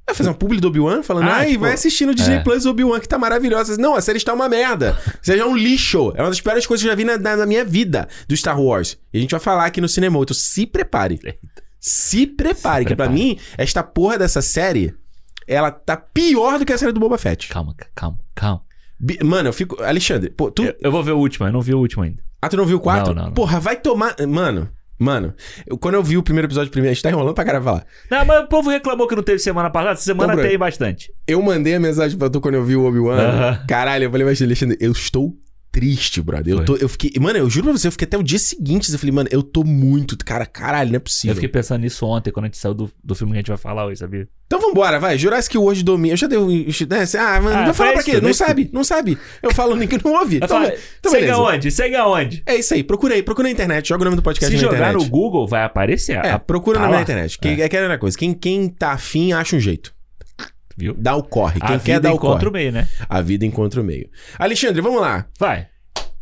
Vai 0.07 0.13
fazer 0.15 0.29
uma 0.29 0.35
publi 0.35 0.59
do 0.59 0.67
Obi-Wan 0.67 1.01
falando, 1.01 1.27
Ah, 1.29 1.37
ai, 1.37 1.47
tipo, 1.49 1.61
vai 1.61 1.73
assistir 1.73 2.05
no 2.05 2.13
Disney 2.13 2.35
é. 2.35 2.43
Plus 2.43 2.65
Obi-Wan, 2.67 2.99
que 2.99 3.07
tá 3.07 3.17
maravilhosa. 3.17 3.75
Não, 3.77 3.95
a 3.95 4.01
série 4.01 4.17
está 4.19 4.33
uma 4.35 4.47
merda. 4.47 4.95
Seja 5.21 5.45
um 5.47 5.55
lixo. 5.57 6.13
É 6.15 6.21
uma 6.21 6.29
das 6.29 6.39
piores 6.39 6.65
coisas 6.67 6.83
que 6.83 6.87
eu 6.87 6.91
já 6.91 6.95
vi 6.95 7.03
na, 7.03 7.17
na- 7.17 7.35
na 7.37 7.45
minha 7.47 7.65
vida 7.65 8.07
do 8.27 8.37
Star 8.37 8.59
Wars. 8.61 8.99
E 9.11 9.17
a 9.17 9.21
gente 9.21 9.31
vai 9.31 9.39
falar 9.39 9.65
aqui 9.65 9.81
no 9.81 9.89
cinema. 9.89 10.19
Então 10.19 10.35
se 10.35 10.67
prepare. 10.67 11.19
Se 11.79 12.27
prepare, 12.27 12.83
Se 12.83 12.89
que 12.89 12.95
pra 12.95 13.05
prepare. 13.07 13.13
mim, 13.13 13.39
esta 13.57 13.81
porra 13.81 14.17
dessa 14.19 14.43
série, 14.43 14.93
ela 15.47 15.71
tá 15.71 15.97
pior 15.97 16.59
do 16.59 16.65
que 16.65 16.73
a 16.73 16.77
série 16.77 16.91
do 16.91 16.99
Boba 16.99 17.17
Fett. 17.17 17.47
calma, 17.49 17.75
calma, 17.95 18.19
calma. 18.35 18.61
Mano, 19.23 19.49
eu 19.49 19.53
fico. 19.53 19.81
Alexandre, 19.83 20.29
pô, 20.29 20.49
tu. 20.51 20.63
Eu, 20.63 20.75
eu 20.81 20.91
vou 20.91 21.03
ver 21.03 21.11
o 21.11 21.17
último, 21.17 21.47
eu 21.47 21.51
não 21.51 21.61
vi 21.61 21.73
o 21.73 21.79
último 21.79 22.03
ainda. 22.03 22.23
Ah, 22.41 22.49
tu 22.49 22.57
não 22.57 22.65
viu 22.65 22.77
o 22.77 22.79
4? 22.79 23.07
Não, 23.07 23.15
não, 23.15 23.23
não. 23.29 23.33
Porra, 23.33 23.59
vai 23.59 23.75
tomar. 23.75 24.15
Mano, 24.27 24.69
mano, 24.99 25.33
eu- 25.65 25.77
quando 25.77 25.95
eu 25.95 26.03
vi 26.03 26.17
o 26.17 26.23
primeiro 26.23 26.47
episódio 26.47 26.71
primeiro, 26.71 26.91
a 26.91 26.93
gente 26.93 27.03
tá 27.03 27.09
enrolando 27.09 27.33
pra 27.33 27.43
caralho 27.43 27.63
falar. 27.63 27.85
Não, 28.09 28.23
mas 28.25 28.43
o 28.43 28.47
povo 28.47 28.69
reclamou 28.69 29.07
que 29.07 29.15
não 29.15 29.23
teve 29.23 29.39
semana 29.39 29.69
passada. 29.69 29.95
Semana 29.97 30.33
Então, 30.33 30.45
tem 30.45 30.57
bastante. 30.57 31.11
Eu 31.27 31.41
mandei 31.41 31.75
a 31.75 31.79
mensagem 31.79 32.17
pra 32.17 32.29
tu 32.29 32.39
quando 32.39 32.55
eu 32.55 32.63
vi 32.63 32.75
o 32.75 32.85
Obi-Wan. 32.85 33.17
Aham. 33.17 33.65
Caralho, 33.67 34.03
eu 34.05 34.11
falei, 34.11 34.25
mas 34.25 34.41
Alexandre, 34.41 34.77
eu 34.79 34.91
estou 34.91 35.35
triste, 35.75 36.21
brother. 36.21 36.53
Eu, 36.53 36.63
tô, 36.63 36.77
eu 36.77 36.87
fiquei. 36.87 37.11
Mano, 37.19 37.37
eu 37.37 37.49
juro 37.49 37.65
pra 37.65 37.73
você, 37.77 37.87
eu 37.87 37.91
fiquei 37.91 38.05
até 38.05 38.17
o 38.17 38.23
dia 38.23 38.39
seguinte. 38.39 38.89
Eu 38.89 38.97
falei, 38.97 39.11
mano, 39.11 39.27
eu 39.29 39.43
tô 39.43 39.61
muito. 39.65 40.17
Cara, 40.17 40.45
caralho, 40.45 40.89
não 40.89 40.95
é 40.95 40.99
possível. 40.99 41.31
Eu 41.31 41.35
fiquei 41.35 41.49
pensando 41.49 41.81
nisso 41.81 42.05
ontem, 42.05 42.31
quando 42.31 42.45
a 42.45 42.47
gente 42.47 42.57
saiu 42.57 42.73
do, 42.73 42.89
do 43.03 43.13
filme 43.13 43.33
que 43.33 43.37
a 43.39 43.41
gente 43.41 43.49
vai 43.49 43.57
falar 43.57 43.85
hoje, 43.85 43.99
sabia? 43.99 44.25
Então 44.47 44.61
vambora, 44.61 44.99
vai. 44.99 45.17
Jurassic 45.17 45.57
World 45.57 45.83
domina. 45.83 46.13
Eu 46.13 46.17
já 46.17 46.27
dei 46.27 46.37
um. 46.37 46.47
Né? 46.47 47.03
Ah, 47.19 47.41
mano, 47.41 47.57
Ah, 47.57 47.65
vai 47.65 47.73
falar 47.73 47.93
pra 47.93 48.03
quê? 48.03 48.21
Não 48.21 48.33
sabe, 48.33 48.69
não 48.71 48.83
sabe. 48.85 49.17
Eu 49.43 49.53
falo, 49.53 49.75
ninguém 49.75 49.99
não 50.03 50.13
ouve. 50.13 50.37
Então, 50.37 50.47
falei, 50.47 50.77
então 50.99 51.11
segue 51.11 51.29
aonde? 51.29 51.71
Segue 51.71 51.95
aonde? 51.95 52.43
É 52.45 52.55
isso 52.55 52.73
aí, 52.73 52.83
procura 52.83 53.15
aí, 53.15 53.23
procura 53.23 53.47
na 53.47 53.51
internet, 53.51 53.89
joga 53.89 54.03
o 54.03 54.05
nome 54.05 54.15
do 54.15 54.21
podcast 54.21 54.55
Se 54.55 54.61
na 54.61 54.69
jogar 54.71 54.77
internet. 54.91 55.03
no 55.03 55.09
Google, 55.09 55.47
vai 55.47 55.63
aparecer. 55.63 56.13
É, 56.17 56.31
a- 56.31 56.39
procura 56.39 56.79
tá 56.79 56.87
na 56.87 57.01
internet. 57.01 57.37
Que, 57.37 57.49
é. 57.61 57.65
aquela 57.65 57.97
coisa. 57.97 58.17
Quem, 58.17 58.33
quem 58.33 58.69
tá 58.69 58.91
afim, 58.91 59.33
acha 59.33 59.55
um 59.55 59.59
jeito. 59.59 59.94
Viu? 60.77 60.93
Dá 60.97 61.15
o 61.15 61.23
corre. 61.23 61.59
Quem 61.59 61.75
a 61.75 61.79
quer 61.79 61.93
vida 61.95 61.99
dá 62.01 62.11
o 62.11 62.15
encontra 62.15 62.37
corre. 62.37 62.49
o 62.49 62.51
meio, 62.51 62.71
né? 62.71 62.87
A 63.07 63.21
vida 63.21 63.45
encontra 63.45 63.81
o 63.81 63.83
meio. 63.83 64.09
Alexandre, 64.37 64.81
vamos 64.81 65.01
lá. 65.01 65.25
Vai. 65.39 65.67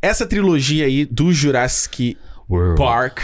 Essa 0.01 0.25
trilogia 0.25 0.85
aí 0.85 1.05
do 1.05 1.31
Jurassic 1.31 2.17
World. 2.49 2.77
Park. 2.77 3.19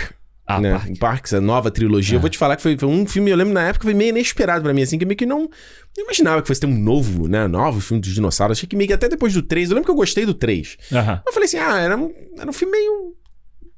Ah, 0.48 0.60
né? 0.60 0.72
Park. 0.72 0.98
Parks, 0.98 1.34
a 1.34 1.42
nova 1.42 1.70
trilogia. 1.70 2.15
É. 2.15 2.18
Eu 2.18 2.22
vou 2.22 2.30
te 2.30 2.38
falar 2.38 2.56
que 2.56 2.63
foi, 2.63 2.76
foi 2.76 2.89
um 2.89 3.06
filme, 3.06 3.30
eu 3.30 3.38
lembro 3.38 3.54
na 3.54 3.62
época, 3.68 3.84
foi 3.84 3.94
meio 3.94 4.10
inesperado 4.10 4.63
pra 4.63 4.74
mim, 4.74 4.82
assim, 4.82 4.98
que 4.98 5.06
meio 5.06 5.15
que 5.15 5.26
não, 5.26 5.42
não 5.42 6.04
imaginava 6.04 6.42
que 6.42 6.48
fosse 6.48 6.62
ter 6.62 6.65
um 6.65 6.76
novo, 6.76 7.28
né? 7.28 7.48
Novo 7.48 7.80
filme 7.80 8.02
dos 8.02 8.12
dinossauros. 8.12 8.58
Achei 8.58 8.68
que 8.68 8.76
meio 8.76 8.88
que 8.88 8.94
até 8.94 9.08
depois 9.08 9.34
do 9.34 9.44
3, 9.44 9.70
eu 9.70 9.76
lembro 9.76 9.86
que 9.86 9.92
eu 9.92 9.96
gostei 9.96 10.26
do 10.26 10.34
3. 10.34 10.78
Aham. 10.92 11.22
Eu 11.28 11.34
falei 11.34 11.46
assim, 11.46 11.58
ah, 11.58 11.78
era 11.78 11.96
um, 11.96 12.12
era 12.39 12.50
um 12.50 12.54
filme 12.54 12.72
meio. 12.72 13.13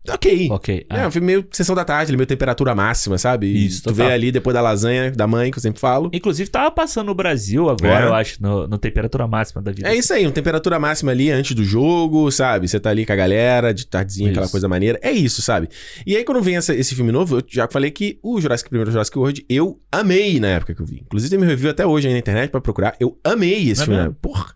Ok. 0.09 0.47
Ok. 0.51 0.85
É, 0.89 1.01
Ah, 1.01 1.07
um 1.07 1.11
filme 1.11 1.27
meio 1.27 1.45
sessão 1.51 1.75
da 1.75 1.85
tarde, 1.85 2.15
meio 2.17 2.25
temperatura 2.25 2.73
máxima, 2.73 3.17
sabe? 3.19 3.45
E 3.47 3.67
Isso, 3.67 3.83
tu 3.83 3.89
total. 3.89 4.07
vê 4.07 4.13
ali 4.13 4.31
depois 4.31 4.53
da 4.53 4.59
lasanha 4.61 5.11
da 5.11 5.27
mãe, 5.27 5.51
que 5.51 5.57
eu 5.57 5.61
sempre 5.61 5.79
falo. 5.79 6.09
Inclusive, 6.11 6.49
tava 6.49 6.71
passando 6.71 7.07
no 7.07 7.13
Brasil 7.13 7.69
agora, 7.69 8.05
É. 8.05 8.07
eu 8.07 8.13
acho, 8.15 8.41
no, 8.41 8.67
no 8.67 8.77
temperatura 8.79 9.27
máxima 9.27 9.61
da 9.61 9.71
vida. 9.71 9.87
É 9.87 9.95
isso 9.95 10.11
aí, 10.11 10.25
uma 10.25 10.31
temperatura 10.31 10.79
máxima 10.79 11.11
ali 11.11 11.29
antes 11.29 11.53
do 11.55 11.63
jogo, 11.63 12.31
sabe? 12.31 12.67
Você 12.67 12.79
tá 12.79 12.89
ali 12.89 13.05
com 13.05 13.13
a 13.13 13.15
galera, 13.15 13.73
de 13.73 13.85
tardezinha, 13.85 14.31
aquela 14.31 14.45
Isso. 14.45 14.51
coisa 14.51 14.67
maneira. 14.67 14.97
É 15.03 15.11
isso, 15.11 15.41
sabe? 15.41 15.69
E 16.05 16.17
aí, 16.17 16.23
quando 16.23 16.41
vem 16.41 16.55
essa- 16.57 16.73
esse 16.75 16.95
filme 16.95 17.11
novo, 17.11 17.37
eu 17.37 17.43
já 17.47 17.67
falei 17.71 17.91
que 17.91 18.17
o 18.23 18.41
Jurassic, 18.41 18.69
primeiro 18.69 18.89
Jurassic 18.91 19.17
World, 19.17 19.45
eu 19.47 19.79
amei 19.91 20.39
na 20.39 20.47
época 20.47 20.73
que 20.73 20.81
eu 20.81 20.85
vi. 20.85 21.01
Inclusive, 21.05 21.29
tem 21.29 21.37
meu 21.39 21.47
review 21.47 21.69
até 21.69 21.85
hoje 21.85 22.07
aí 22.07 22.13
na 22.13 22.19
internet 22.19 22.49
pra 22.49 22.59
procurar. 22.59 22.95
Eu 22.99 23.19
amei 23.23 23.69
esse 23.69 23.83
É 23.83 23.85
filme. 23.85 24.01
né? 24.01 24.11
Porra. 24.19 24.47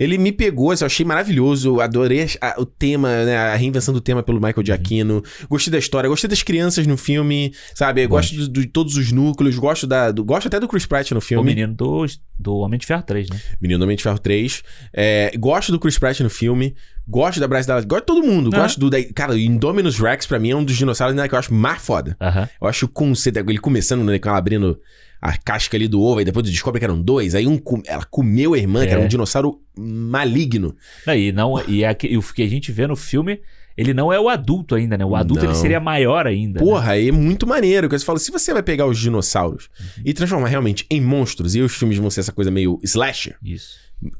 Ele 0.00 0.16
me 0.16 0.32
pegou, 0.32 0.70
assim, 0.70 0.82
eu 0.82 0.86
achei 0.86 1.04
maravilhoso, 1.04 1.68
eu 1.68 1.80
adorei 1.82 2.26
a- 2.40 2.54
o 2.58 2.64
tema, 2.64 3.24
né, 3.26 3.36
a 3.36 3.54
reinvenção 3.54 3.92
do 3.92 4.00
tema 4.00 4.22
pelo 4.22 4.38
Uhum. 4.40 4.46
Michael 4.46 4.66
Giacchino. 4.66 5.22
Gostei 5.48 5.70
da 5.70 5.78
história, 5.78 6.08
gostei 6.08 6.28
das 6.30 6.42
crianças 6.42 6.86
no 6.86 6.96
filme, 6.96 7.52
sabe? 7.74 8.06
Gosto 8.06 8.34
de, 8.34 8.48
de 8.48 8.66
todos 8.66 8.96
os 8.96 9.12
núcleos, 9.12 9.56
gosto 9.58 9.86
da, 9.86 10.10
do- 10.10 10.24
gosto 10.24 10.46
até 10.46 10.58
do 10.58 10.66
Chris 10.66 10.86
Pratt 10.86 11.10
no 11.10 11.18
O 11.18 11.20
filme. 11.20 11.44
menino 11.54 11.74
do, 11.74 12.06
do 12.38 12.56
Homem 12.56 12.78
de 12.80 12.86
Ferro 12.86 13.02
3, 13.02 13.28
né? 13.28 13.38
Menino 13.60 13.78
do 13.78 13.82
Homem 13.84 13.96
de 13.96 14.02
Ferro 14.02 14.18
3. 14.18 14.62
É, 14.92 15.32
gosto 15.38 15.70
do 15.70 15.78
Chris 15.78 15.98
Pratt 15.98 16.18
no 16.20 16.30
filme. 16.30 16.74
Gosto 17.06 17.38
da 17.40 17.46
Bryce 17.46 17.68
Dallas. 17.68 17.84
Gosto 17.84 18.00
de 18.02 18.06
todo 18.06 18.22
mundo. 18.26 18.50
Gosto 18.50 18.80
do... 18.80 18.88
da- 18.88 19.02
cara, 19.12 19.32
o 19.32 19.38
Indominus 19.38 19.98
Rex, 19.98 20.26
pra 20.26 20.38
mim, 20.38 20.50
é 20.50 20.56
um 20.56 20.64
dos 20.64 20.76
dinossauros 20.76 21.14
né, 21.14 21.28
que 21.28 21.34
eu 21.34 21.38
acho 21.38 21.52
mais 21.52 21.82
foda. 21.82 22.16
Eu 22.60 22.66
acho 22.68 22.86
o 22.86 22.88
conceito... 22.88 23.38
Ele 23.38 23.58
começando, 23.58 24.02
né, 24.04 24.18
com 24.18 24.28
ela 24.28 24.38
abrindo 24.38 24.78
a 25.20 25.36
casca 25.36 25.76
ali 25.76 25.86
do 25.88 26.00
ovo, 26.00 26.18
aí 26.20 26.24
depois 26.24 26.48
descobre 26.50 26.78
que 26.78 26.84
eram 26.84 27.00
dois. 27.00 27.34
Aí 27.34 27.46
um 27.46 27.58
com- 27.58 27.82
ela 27.86 28.04
comeu 28.04 28.54
a 28.54 28.58
irmã, 28.58 28.82
que 28.84 28.88
É. 28.90 28.92
era 28.92 29.00
um 29.02 29.08
dinossauro 29.08 29.60
maligno. 29.76 30.74
Não, 31.06 31.14
E, 31.14 31.32
não, 31.32 31.62
e, 31.68 31.84
é 31.84 31.92
que- 31.94 32.06
e 32.08 32.16
o 32.16 32.22
que 32.22 32.42
a 32.42 32.48
gente 32.48 32.72
vê 32.72 32.86
no 32.86 32.96
filme, 32.96 33.40
ele 33.76 33.92
não 33.94 34.12
é 34.12 34.18
o 34.20 34.28
adulto 34.28 34.74
ainda, 34.74 34.96
né? 34.98 35.04
O 35.04 35.14
adulto 35.16 35.44
ele 35.44 35.54
seria 35.54 35.80
maior 35.80 36.26
ainda. 36.26 36.60
né? 36.60 36.66
Porra, 36.66 36.92
aí 36.92 37.08
é 37.08 37.12
muito 37.12 37.46
maneiro. 37.46 37.88
Que 37.88 37.98
você 37.98 38.04
fala, 38.04 38.18
se 38.18 38.30
você 38.30 38.52
vai 38.52 38.62
pegar 38.62 38.86
os 38.86 38.98
dinossauros 38.98 39.68
Uhum. 39.78 40.02
e 40.06 40.12
transformar 40.12 40.48
realmente 40.48 40.86
em 40.90 41.00
monstros, 41.00 41.54
e 41.54 41.60
os 41.60 41.74
filmes 41.74 41.98
vão 41.98 42.10
ser 42.10 42.20
essa 42.20 42.32
coisa 42.32 42.50
meio 42.50 42.78
slasher, 42.82 43.36
Isso. 43.42 43.76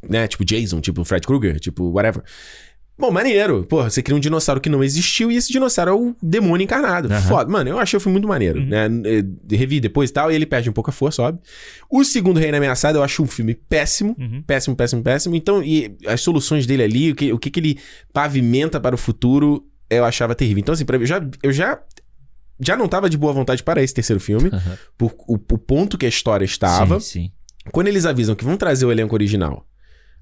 né? 0.09 0.27
Tipo 0.29 0.45
Jason, 0.45 0.81
tipo 0.81 1.05
Fred 1.05 1.27
Krueger, 1.27 1.59
tipo 1.61 1.85
whatever. 1.91 2.23
Bom, 3.01 3.11
maneiro. 3.11 3.65
Porra, 3.65 3.89
você 3.89 4.03
cria 4.03 4.17
um 4.17 4.21
dinossauro 4.21 4.61
que 4.61 4.69
não 4.69 4.85
existiu 4.85 5.33
e 5.33 5.37
esse 5.37 5.51
dinossauro 5.51 5.91
é 5.91 5.95
o 5.95 6.17
demônio 6.23 6.65
encarnado. 6.65 7.11
Aham. 7.11 7.21
Foda. 7.23 7.51
Mano, 7.51 7.71
eu 7.71 7.79
achei 7.79 7.97
o 7.97 8.01
filme 8.01 8.13
muito 8.13 8.29
maneiro. 8.29 8.61
Uhum. 8.61 8.67
Né? 8.67 8.87
Eh, 9.07 9.57
Revi 9.57 9.81
depois 9.81 10.11
e 10.11 10.13
tal, 10.13 10.31
e 10.31 10.35
ele 10.35 10.47
perde 10.47 10.69
um 10.69 10.73
pouco 10.73 10.91
a 10.91 10.93
força, 10.93 11.23
óbvio. 11.23 11.43
O 11.89 12.05
segundo 12.05 12.39
Reino 12.39 12.57
Ameaçado 12.59 12.99
eu 12.99 13.03
acho 13.03 13.23
um 13.23 13.27
filme 13.27 13.55
péssimo. 13.55 14.15
Uhum. 14.19 14.43
Péssimo, 14.47 14.77
péssimo, 14.77 15.03
péssimo. 15.03 15.35
Então, 15.35 15.63
e 15.63 15.97
as 16.07 16.21
soluções 16.21 16.67
dele 16.67 16.83
ali, 16.83 17.11
o 17.13 17.15
que, 17.15 17.33
o 17.33 17.39
que, 17.39 17.51
que 17.51 17.61
ele 17.61 17.79
pavimenta 18.13 18.79
para 18.79 18.95
o 18.95 18.99
futuro, 18.99 19.65
eu 19.89 20.05
achava 20.05 20.35
terrível. 20.35 20.61
Então, 20.61 20.73
assim, 20.75 20.85
pra 20.85 20.99
mim, 20.99 21.05
eu 21.05 21.09
já, 21.09 21.27
eu 21.43 21.53
já, 21.53 21.81
já 22.61 22.77
não 22.77 22.87
tava 22.87 23.09
de 23.09 23.17
boa 23.17 23.33
vontade 23.33 23.63
para 23.63 23.83
esse 23.83 23.95
terceiro 23.95 24.21
filme, 24.21 24.51
Aham. 24.53 24.79
por 24.99 25.15
o, 25.27 25.35
o 25.35 25.59
ponto 25.59 25.97
que 25.97 26.07
a 26.07 26.09
história 26.09 26.45
estava. 26.45 27.01
Sim, 27.01 27.23
sim. 27.25 27.33
Quando 27.73 27.89
eles 27.89 28.05
avisam 28.07 28.35
que 28.35 28.45
vão 28.45 28.57
trazer 28.57 28.87
o 28.87 28.93
elenco 28.93 29.15
original. 29.15 29.67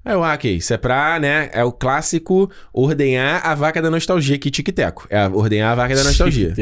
Aí 0.03 0.13
eu, 0.13 0.23
ah, 0.23 0.33
ok, 0.33 0.55
isso 0.55 0.73
é 0.73 0.77
pra, 0.77 1.19
né? 1.19 1.49
É 1.53 1.63
o 1.63 1.71
clássico 1.71 2.49
ordenhar 2.73 3.45
a 3.45 3.53
vaca 3.53 3.81
da 3.81 3.89
nostalgia 3.91 4.35
aqui, 4.35 4.49
tic-teco. 4.49 5.05
É 5.09 5.27
ordenhar 5.27 5.71
a 5.71 5.75
vaca 5.75 5.95
da 5.95 6.03
nostalgia. 6.03 6.53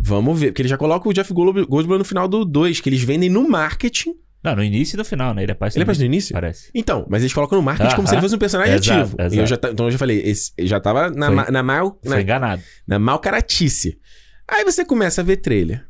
Vamos 0.00 0.40
ver. 0.40 0.46
Porque 0.48 0.62
ele 0.62 0.68
já 0.68 0.76
coloca 0.78 1.08
o 1.08 1.12
Jeff 1.12 1.32
Goldblum 1.32 1.98
no 1.98 2.04
final 2.04 2.26
do 2.26 2.44
2, 2.44 2.80
que 2.80 2.88
eles 2.88 3.02
vendem 3.02 3.28
no 3.30 3.48
marketing. 3.48 4.14
Não, 4.42 4.56
no 4.56 4.64
início 4.64 4.96
e 4.96 4.98
no 4.98 5.04
final, 5.04 5.32
né? 5.32 5.44
Ele 5.44 5.52
aparece 5.52 5.78
Ele 5.78 5.84
no 5.84 6.04
início? 6.04 6.32
Parece. 6.32 6.68
Então, 6.74 7.06
mas 7.08 7.22
eles 7.22 7.32
colocam 7.32 7.56
no 7.56 7.62
marketing 7.62 7.94
como 7.94 8.08
se 8.08 8.14
ele 8.14 8.22
fosse 8.22 8.34
um 8.34 8.38
personagem 8.38 8.74
Exato, 8.74 9.00
ativo. 9.00 9.16
E 9.20 9.22
eu 9.38 9.44
exato. 9.44 9.46
já, 9.66 9.70
então 9.72 9.86
eu 9.86 9.92
já 9.92 9.98
falei, 9.98 10.20
esse, 10.24 10.50
já 10.58 10.80
tava 10.80 11.10
na, 11.10 11.26
Foi- 11.26 11.34
ma- 11.36 11.50
na 11.52 11.62
mal. 11.62 11.96
Foi 12.02 12.16
Na, 12.16 12.20
enganado. 12.20 12.62
na 12.84 12.98
mal 12.98 13.20
caratice. 13.20 13.98
Aí 14.48 14.64
você 14.64 14.84
começa 14.84 15.20
a 15.20 15.24
ver 15.24 15.36
trailer. 15.36 15.84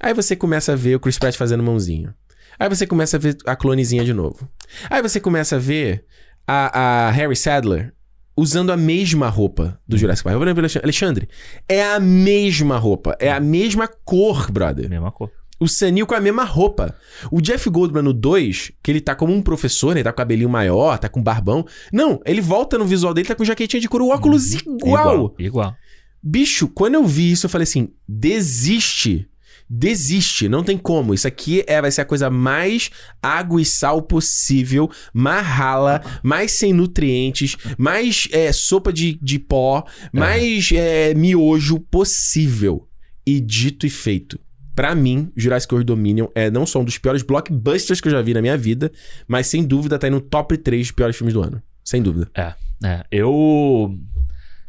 Aí 0.00 0.14
você 0.14 0.34
começa 0.34 0.72
a 0.72 0.76
ver 0.76 0.96
o 0.96 1.00
Chris 1.00 1.18
Pratt 1.18 1.36
fazendo 1.36 1.62
mãozinha. 1.62 2.14
Aí 2.58 2.68
você 2.68 2.86
começa 2.86 3.16
a 3.16 3.20
ver 3.20 3.36
a 3.46 3.56
clonezinha 3.56 4.04
de 4.04 4.12
novo. 4.12 4.48
Aí 4.88 5.02
você 5.02 5.20
começa 5.20 5.56
a 5.56 5.58
ver 5.58 6.04
a, 6.46 7.06
a 7.08 7.10
Harry 7.10 7.36
Sadler 7.36 7.92
usando 8.36 8.70
a 8.70 8.76
mesma 8.76 9.28
roupa 9.28 9.78
do 9.86 9.96
Jurassic 9.96 10.24
Park. 10.24 10.40
Eu 10.40 10.80
Alexandre, 10.82 11.28
é 11.68 11.84
a 11.84 12.00
mesma 12.00 12.78
roupa. 12.78 13.16
É 13.18 13.30
a 13.30 13.40
mesma 13.40 13.88
cor, 13.88 14.50
brother. 14.50 14.88
Mesma 14.88 15.10
cor. 15.10 15.30
O 15.60 15.68
Sanil 15.68 16.06
com 16.06 16.14
a 16.14 16.20
mesma 16.20 16.42
roupa. 16.42 16.94
O 17.30 17.40
Jeff 17.40 17.70
Goldblum 17.70 18.02
no 18.02 18.12
2, 18.12 18.72
que 18.82 18.90
ele 18.90 19.00
tá 19.00 19.14
como 19.14 19.32
um 19.32 19.40
professor, 19.40 19.94
né? 19.94 20.00
Ele 20.00 20.04
tá 20.04 20.12
com 20.12 20.16
cabelinho 20.16 20.48
maior, 20.48 20.98
tá 20.98 21.08
com 21.08 21.22
barbão. 21.22 21.64
Não, 21.92 22.20
ele 22.26 22.40
volta 22.40 22.76
no 22.76 22.84
visual 22.84 23.14
dele, 23.14 23.28
tá 23.28 23.36
com 23.36 23.44
jaquetinha 23.44 23.80
de 23.80 23.88
couro, 23.88 24.08
óculos 24.08 24.54
igual. 24.54 25.14
Igual. 25.14 25.34
Igual. 25.38 25.76
Bicho, 26.20 26.66
quando 26.68 26.94
eu 26.94 27.04
vi 27.04 27.30
isso, 27.30 27.46
eu 27.46 27.50
falei 27.50 27.62
assim: 27.62 27.90
desiste. 28.08 29.28
Desiste, 29.74 30.50
não 30.50 30.62
tem 30.62 30.76
como. 30.76 31.14
Isso 31.14 31.26
aqui 31.26 31.64
é, 31.66 31.80
vai 31.80 31.90
ser 31.90 32.02
a 32.02 32.04
coisa 32.04 32.28
mais 32.28 32.90
água 33.22 33.58
e 33.58 33.64
sal 33.64 34.02
possível, 34.02 34.90
mais 35.14 35.46
rala, 35.46 36.02
mais 36.22 36.52
sem 36.52 36.74
nutrientes, 36.74 37.56
mais 37.78 38.28
é, 38.32 38.52
sopa 38.52 38.92
de, 38.92 39.18
de 39.22 39.38
pó, 39.38 39.82
mais 40.12 40.70
é, 40.72 41.14
miojo 41.14 41.80
possível. 41.80 42.86
E 43.26 43.40
dito 43.40 43.86
e 43.86 43.90
feito. 43.90 44.38
Pra 44.74 44.94
mim, 44.94 45.32
Jurassic 45.34 45.72
World 45.72 45.86
Dominion 45.86 46.26
é 46.34 46.50
não 46.50 46.66
só 46.66 46.80
um 46.80 46.84
dos 46.84 46.98
piores 46.98 47.22
blockbusters 47.22 47.98
que 47.98 48.08
eu 48.08 48.12
já 48.12 48.20
vi 48.20 48.34
na 48.34 48.42
minha 48.42 48.58
vida, 48.58 48.92
mas 49.26 49.46
sem 49.46 49.64
dúvida 49.64 49.98
tá 49.98 50.06
aí 50.06 50.10
no 50.10 50.20
top 50.20 50.54
3 50.54 50.88
de 50.88 50.92
piores 50.92 51.16
filmes 51.16 51.32
do 51.32 51.40
ano. 51.40 51.62
Sem 51.82 52.02
dúvida. 52.02 52.30
É, 52.34 52.52
é. 52.84 53.04
Eu. 53.10 53.98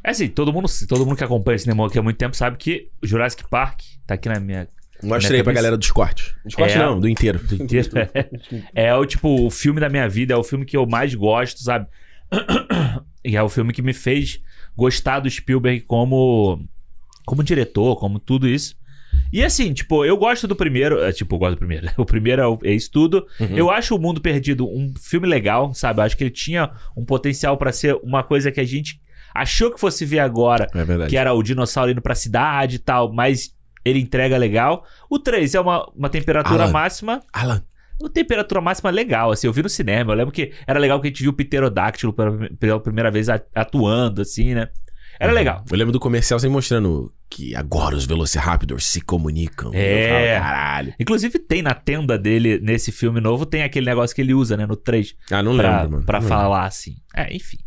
É 0.02 0.12
assim, 0.12 0.30
todo 0.30 0.54
mundo, 0.54 0.70
todo 0.88 1.06
mundo 1.06 1.18
que 1.18 1.24
acompanha 1.26 1.60
cinema 1.60 1.86
aqui 1.86 2.00
há 2.00 2.02
muito 2.02 2.18
tempo 2.18 2.38
sabe 2.38 2.56
que 2.56 2.90
Jurassic 3.02 3.44
Park 3.50 3.82
tá 4.08 4.14
aqui 4.14 4.30
na 4.30 4.40
minha. 4.40 4.66
Mostra 5.02 5.36
aí 5.36 5.44
pra 5.44 5.52
galera 5.54 5.78
dos 5.78 5.92
cortes. 5.92 6.34
Dos 6.46 6.56
cortes 6.56 6.76
É. 6.76 6.80
não, 6.80 7.00
do 7.00 7.08
inteiro. 7.10 7.40
do 7.40 7.56
inteiro. 7.64 7.90
é 8.74 8.94
o 8.96 9.06
tipo 9.06 9.46
o 9.46 9.50
filme 9.50 9.80
da 9.80 9.90
minha 9.90 10.08
vida, 10.08 10.34
é 10.34 10.38
o 10.38 10.44
filme 10.44 10.66
que 10.66 10.78
eu 10.78 10.86
mais 10.86 11.14
gosto, 11.16 11.62
sabe? 11.62 11.88
e 13.24 13.36
é 13.36 13.44
o 13.44 13.50
filme 13.50 13.74
que 13.74 13.82
me 13.82 13.94
fez 13.94 14.40
gostar 14.76 15.20
do 15.20 15.30
Spielberg 15.30 15.82
como 15.82 16.64
como 17.26 17.44
diretor, 17.44 17.96
como 17.98 18.20
tudo 18.20 18.48
isso. 18.48 18.76
E 19.32 19.44
assim, 19.44 19.72
tipo, 19.74 20.04
eu 20.04 20.18
gosto 20.18 20.48
do 20.48 20.56
primeiro, 20.56 21.02
é, 21.04 21.12
tipo, 21.12 21.36
eu 21.36 21.40
gosto 21.40 21.54
do 21.56 21.58
primeiro. 21.60 21.88
O 21.98 22.06
primeiro 22.06 22.42
é, 22.42 22.48
o- 22.48 22.60
é 22.64 22.72
isso 22.74 22.90
tudo. 22.92 23.26
Uhum. 23.40 23.56
Eu 23.56 23.70
acho 23.72 23.96
o 23.96 24.00
Mundo 24.00 24.20
Perdido 24.20 24.68
um 24.68 24.94
filme 25.00 25.28
legal, 25.28 25.74
sabe? 25.74 26.00
Eu 26.00 26.04
acho 26.06 26.18
que 26.18 26.24
ele 26.24 26.32
tinha 26.32 26.72
um 26.98 27.06
potencial 27.06 27.56
pra 27.58 27.72
ser 27.72 27.96
uma 28.04 28.24
coisa 28.24 28.52
que 28.52 28.60
a 28.60 28.66
gente 28.66 29.00
achou 29.34 29.72
que 29.72 29.80
fosse 29.80 30.06
ver 30.06 30.20
agora, 30.20 30.68
É 30.74 30.84
verdade. 30.84 31.10
que 31.10 31.18
era 31.18 31.34
o 31.34 31.42
dinossauro 31.44 31.92
indo 31.92 32.02
pra 32.02 32.16
cidade 32.16 32.76
e 32.76 32.80
tal, 32.80 33.12
mas 33.14 33.54
ele 33.86 34.00
entrega 34.00 34.38
legal. 34.38 34.86
O 35.10 35.20
3 35.20 35.56
é 35.56 35.60
uma, 35.60 35.86
uma 35.96 36.10
temperatura 36.10 36.64
Alan. 36.64 36.72
máxima. 36.72 37.22
Alan, 37.32 37.64
Uma 38.00 38.10
temperatura 38.10 38.60
máxima 38.62 38.90
legal, 38.90 39.32
assim. 39.32 39.48
Eu 39.48 39.54
vi 39.54 39.62
no 39.64 39.70
cinema. 39.70 40.12
Eu 40.14 40.18
lembro 40.18 40.34
que 40.34 40.52
era 40.68 40.80
legal 40.80 41.00
que 41.00 41.08
a 41.08 41.10
gente 41.10 41.22
viu 41.22 41.32
o 41.32 41.36
Pterodáctilo 41.36 42.12
pela, 42.14 42.50
pela 42.60 42.80
primeira 42.80 43.10
vez 43.12 43.28
atuando, 43.30 44.22
assim, 44.22 44.54
né? 44.56 44.70
Era 45.20 45.32
Uhum. 45.32 45.36
legal. 45.38 45.64
Eu 45.70 45.78
lembro 45.78 45.92
do 45.92 46.00
comercial 46.00 46.40
sempre 46.40 46.54
mostrando 46.54 47.14
que 47.30 47.56
agora 47.56 47.96
os 47.96 48.04
Velociraptors 48.06 48.86
se 48.88 49.00
comunicam. 49.00 49.70
É. 49.74 50.06
Eu 50.06 50.10
falo, 50.10 50.44
caralho. 50.44 50.94
Inclusive, 51.00 51.38
tem 51.40 51.62
na 51.62 51.74
tenda 51.76 52.18
dele, 52.18 52.60
nesse 52.60 52.92
filme 52.92 53.22
novo, 53.22 53.46
tem 53.46 53.62
aquele 53.62 53.86
negócio 53.86 54.16
que 54.16 54.22
ele 54.24 54.34
usa, 54.34 54.58
né? 54.58 54.66
No 54.66 54.76
3. 54.76 55.14
Ah, 55.32 55.44
não 55.44 55.56
pra, 55.56 55.76
lembro, 55.82 55.92
mano. 55.92 56.06
pra 56.06 56.20
Não 56.20 56.28
falar 56.28 56.66
assim. 56.66 56.96
É, 57.16 57.34
enfim. 57.34 57.58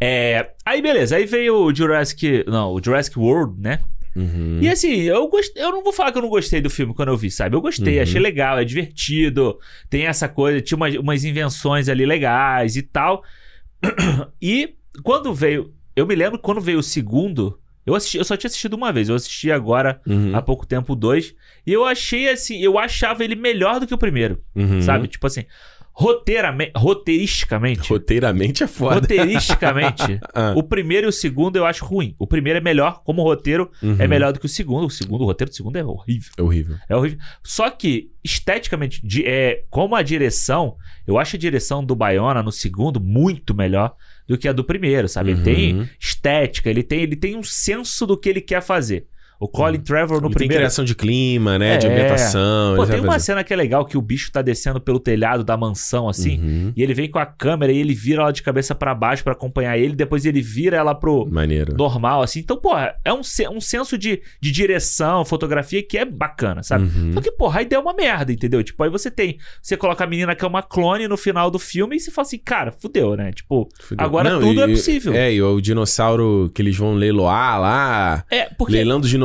É, 0.00 0.50
aí, 0.64 0.80
beleza. 0.82 1.16
Aí 1.16 1.26
veio 1.26 1.56
o 1.64 1.74
Jurassic... 1.74 2.44
Não, 2.46 2.72
o 2.72 2.80
Jurassic 2.82 3.18
World, 3.18 3.60
né? 3.60 3.80
Uhum. 4.16 4.58
E 4.62 4.68
assim, 4.68 4.92
eu 5.02 5.26
gostei, 5.28 5.62
eu 5.62 5.72
não 5.72 5.82
vou 5.82 5.92
falar 5.92 6.12
que 6.12 6.18
eu 6.18 6.22
não 6.22 6.28
gostei 6.28 6.60
do 6.60 6.70
filme 6.70 6.94
quando 6.94 7.08
eu 7.08 7.16
vi, 7.16 7.30
sabe? 7.30 7.56
Eu 7.56 7.60
gostei, 7.60 7.96
Uhum. 7.96 8.02
achei 8.02 8.20
legal, 8.20 8.58
é 8.58 8.64
divertido, 8.64 9.58
tem 9.90 10.06
essa 10.06 10.28
coisa, 10.28 10.60
tinha 10.60 10.76
umas, 10.76 10.94
umas 10.96 11.24
invenções 11.24 11.88
ali 11.88 12.06
legais 12.06 12.76
e 12.76 12.82
tal. 12.82 13.22
E 14.40 14.74
quando 15.02 15.32
veio, 15.34 15.72
eu 15.96 16.06
me 16.06 16.14
lembro 16.14 16.38
quando 16.38 16.60
veio 16.60 16.78
o 16.78 16.82
segundo, 16.82 17.58
eu 17.86 17.94
assisti, 17.94 18.16
eu 18.18 18.24
só 18.24 18.36
tinha 18.36 18.48
assistido 18.48 18.74
uma 18.74 18.92
vez, 18.92 19.08
eu 19.08 19.14
assisti 19.14 19.50
agora 19.50 20.00
Uhum. 20.06 20.34
há 20.34 20.40
pouco 20.40 20.66
tempo 20.66 20.94
dois, 20.94 21.34
e 21.66 21.72
eu 21.72 21.84
achei 21.84 22.28
assim, 22.28 22.58
eu 22.62 22.78
achava 22.78 23.24
ele 23.24 23.34
melhor 23.34 23.80
do 23.80 23.86
que 23.86 23.94
o 23.94 23.98
primeiro, 23.98 24.40
Uhum. 24.54 24.80
sabe? 24.80 25.08
Tipo 25.08 25.26
assim, 25.26 25.44
roteiramente, 25.96 26.72
roteiristicamente, 26.76 27.88
Roteiramente 27.88 28.64
é 28.64 28.66
foda. 28.66 28.96
roteiristicamente, 28.96 30.18
Ah, 30.34 30.52
o 30.56 30.62
primeiro 30.62 31.06
e 31.06 31.08
o 31.08 31.12
segundo 31.12 31.56
eu 31.56 31.64
acho 31.64 31.84
ruim. 31.84 32.16
O 32.18 32.26
primeiro 32.26 32.58
é 32.58 32.60
melhor, 32.60 33.02
como 33.04 33.22
roteiro, 33.22 33.70
uhum. 33.80 33.96
é 33.98 34.08
melhor 34.08 34.32
do 34.32 34.40
que 34.40 34.46
o 34.46 34.48
segundo. 34.48 34.86
O 34.86 34.90
segundo, 34.90 35.22
o 35.22 35.24
roteiro 35.26 35.50
do 35.50 35.54
segundo 35.54 35.76
é 35.76 35.84
horrível. 35.84 36.32
É 36.36 36.42
horrível. 36.42 36.76
É 36.88 36.96
horrível. 36.96 37.18
Só 37.44 37.70
que, 37.70 38.10
esteticamente, 38.24 39.00
de- 39.06 39.24
é, 39.24 39.62
como 39.70 39.94
a 39.94 40.02
direção, 40.02 40.76
eu 41.06 41.16
acho 41.16 41.36
a 41.36 41.38
direção 41.38 41.84
do 41.84 41.94
Bayona 41.94 42.42
no 42.42 42.50
segundo 42.52 43.00
muito 43.00 43.54
melhor 43.54 43.94
do 44.26 44.36
que 44.36 44.48
a 44.48 44.52
do 44.52 44.64
primeiro, 44.64 45.08
sabe? 45.08 45.30
Ele 45.30 45.38
Uhum. 45.38 45.44
tem 45.44 45.90
estética, 46.00 46.68
ele 46.68 46.82
tem, 46.82 47.02
ele 47.02 47.16
tem 47.16 47.36
um 47.36 47.42
senso 47.42 48.04
do 48.06 48.16
que 48.18 48.28
ele 48.28 48.40
quer 48.40 48.60
fazer. 48.62 49.06
O 49.40 49.48
Colin 49.48 49.80
Trevor 49.80 50.20
no 50.20 50.28
Ele 50.28 50.34
primeiro. 50.34 50.60
criação 50.62 50.84
de 50.84 50.94
clima, 50.94 51.58
né? 51.58 51.76
De 51.76 51.86
É. 51.86 51.90
ambientação. 51.90 52.76
Pô, 52.76 52.86
tem 52.86 53.00
uma 53.00 53.18
cena 53.18 53.42
que 53.44 53.52
é 53.52 53.56
legal 53.56 53.84
que 53.84 53.96
o 53.98 54.00
bicho 54.02 54.30
tá 54.32 54.40
descendo 54.40 54.80
pelo 54.80 54.98
telhado 54.98 55.42
da 55.44 55.56
mansão, 55.56 56.08
assim. 56.08 56.38
Uhum. 56.38 56.72
E 56.76 56.82
ele 56.82 56.94
vem 56.94 57.10
com 57.10 57.18
a 57.18 57.26
câmera 57.26 57.72
e 57.72 57.78
ele 57.78 57.94
vira 57.94 58.22
ela 58.22 58.32
de 58.32 58.42
cabeça 58.42 58.74
pra 58.74 58.94
baixo 58.94 59.22
pra 59.24 59.32
acompanhar 59.32 59.76
ele. 59.76 59.94
Depois 59.94 60.24
ele 60.24 60.40
vira 60.40 60.76
ela 60.76 60.94
pro 60.94 61.26
Maneiro. 61.30 61.74
normal, 61.76 62.22
assim. 62.22 62.40
Então, 62.40 62.56
porra, 62.58 62.94
é 63.04 63.12
um, 63.12 63.20
um 63.50 63.60
senso 63.60 63.98
de, 63.98 64.22
de 64.40 64.50
direção, 64.50 65.24
fotografia 65.24 65.82
que 65.82 65.98
é 65.98 66.04
bacana, 66.04 66.62
sabe? 66.62 66.84
Uhum. 66.84 67.12
Só 67.14 67.20
que, 67.20 67.30
porra, 67.32 67.58
a 67.60 67.62
ideia 67.62 67.78
é 67.78 67.82
uma 67.82 67.92
merda, 67.94 68.32
entendeu? 68.32 68.62
Tipo, 68.62 68.82
aí 68.84 68.90
você 68.90 69.10
tem. 69.10 69.36
Você 69.60 69.76
coloca 69.76 70.04
a 70.04 70.06
menina 70.06 70.34
que 70.34 70.44
é 70.44 70.48
uma 70.48 70.62
clone 70.62 71.06
no 71.08 71.16
final 71.16 71.50
do 71.50 71.58
filme 71.58 71.96
e 71.96 72.00
você 72.00 72.10
fala 72.10 72.26
assim, 72.26 72.38
cara, 72.38 72.72
fudeu, 72.72 73.16
né? 73.16 73.30
Tipo, 73.32 73.68
Fudeu. 73.80 74.04
agora 74.06 74.30
Não, 74.30 74.40
tudo 74.40 74.60
e- 74.60 74.62
é 74.64 74.68
possível. 74.68 75.12
É, 75.14 75.32
e 75.32 75.42
o 75.42 75.60
dinossauro 75.60 76.50
que 76.54 76.62
eles 76.62 76.76
vão 76.76 76.94
leiloar 76.94 77.60
lá. 77.60 78.24
É, 78.30 78.44
porque. 78.56 78.72
Leilão 78.72 79.00
dos 79.00 79.10
dinossauros. 79.10 79.23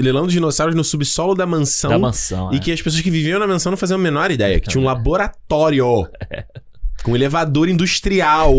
Leilão 0.00 0.24
dos 0.24 0.32
dinossauros 0.32 0.74
no 0.74 0.84
subsolo 0.84 1.34
da 1.34 1.46
mansão. 1.46 1.90
Da 1.90 1.98
mansão. 1.98 2.52
E 2.52 2.56
é. 2.56 2.58
que 2.58 2.72
as 2.72 2.80
pessoas 2.82 3.02
que 3.02 3.10
viviam 3.10 3.38
na 3.38 3.46
mansão 3.46 3.70
não 3.70 3.76
faziam 3.76 3.98
a 3.98 4.02
menor 4.02 4.30
ideia. 4.30 4.58
Que 4.60 4.68
tinha 4.68 4.80
um 4.80 4.84
laboratório. 4.86 5.86
Com 7.02 7.16
elevador 7.16 7.66
industrial. 7.70 8.52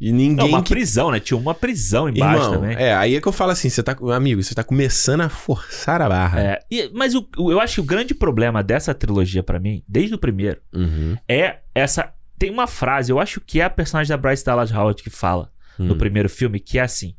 E 0.00 0.10
ninguém. 0.10 0.36
Não, 0.36 0.46
uma 0.48 0.62
que... 0.62 0.70
prisão, 0.70 1.10
né? 1.10 1.20
Tinha 1.20 1.36
uma 1.36 1.54
prisão 1.54 2.08
embaixo 2.08 2.44
Irmão, 2.44 2.52
também. 2.60 2.76
é, 2.78 2.94
aí 2.94 3.14
é 3.14 3.20
que 3.20 3.28
eu 3.28 3.32
falo 3.32 3.50
assim, 3.52 3.68
você 3.68 3.82
tá, 3.82 3.94
amigo, 4.14 4.42
você 4.42 4.54
tá 4.54 4.64
começando 4.64 5.20
a 5.20 5.28
forçar 5.28 6.00
a 6.00 6.08
barra. 6.08 6.40
É, 6.40 6.58
e- 6.70 6.90
mas 6.94 7.14
o- 7.14 7.28
eu 7.38 7.60
acho 7.60 7.74
que 7.74 7.80
o 7.82 7.84
grande 7.84 8.14
problema 8.14 8.62
dessa 8.62 8.94
trilogia 8.94 9.42
pra 9.42 9.60
mim, 9.60 9.82
desde 9.86 10.14
o 10.14 10.18
primeiro, 10.18 10.60
Uhum. 10.74 11.14
é 11.28 11.58
essa. 11.74 12.10
Tem 12.38 12.50
uma 12.50 12.66
frase, 12.66 13.12
eu 13.12 13.18
acho 13.20 13.38
que 13.42 13.60
é 13.60 13.64
a 13.64 13.70
personagem 13.70 14.08
da 14.08 14.16
Bryce 14.16 14.42
Dallas 14.42 14.72
Howard 14.72 15.02
que 15.02 15.10
fala 15.10 15.50
no 15.78 15.92
Hum. 15.94 15.98
primeiro 15.98 16.30
filme, 16.30 16.58
que 16.58 16.78
é 16.78 16.82
assim: 16.82 17.08
"Nin- 17.08 17.14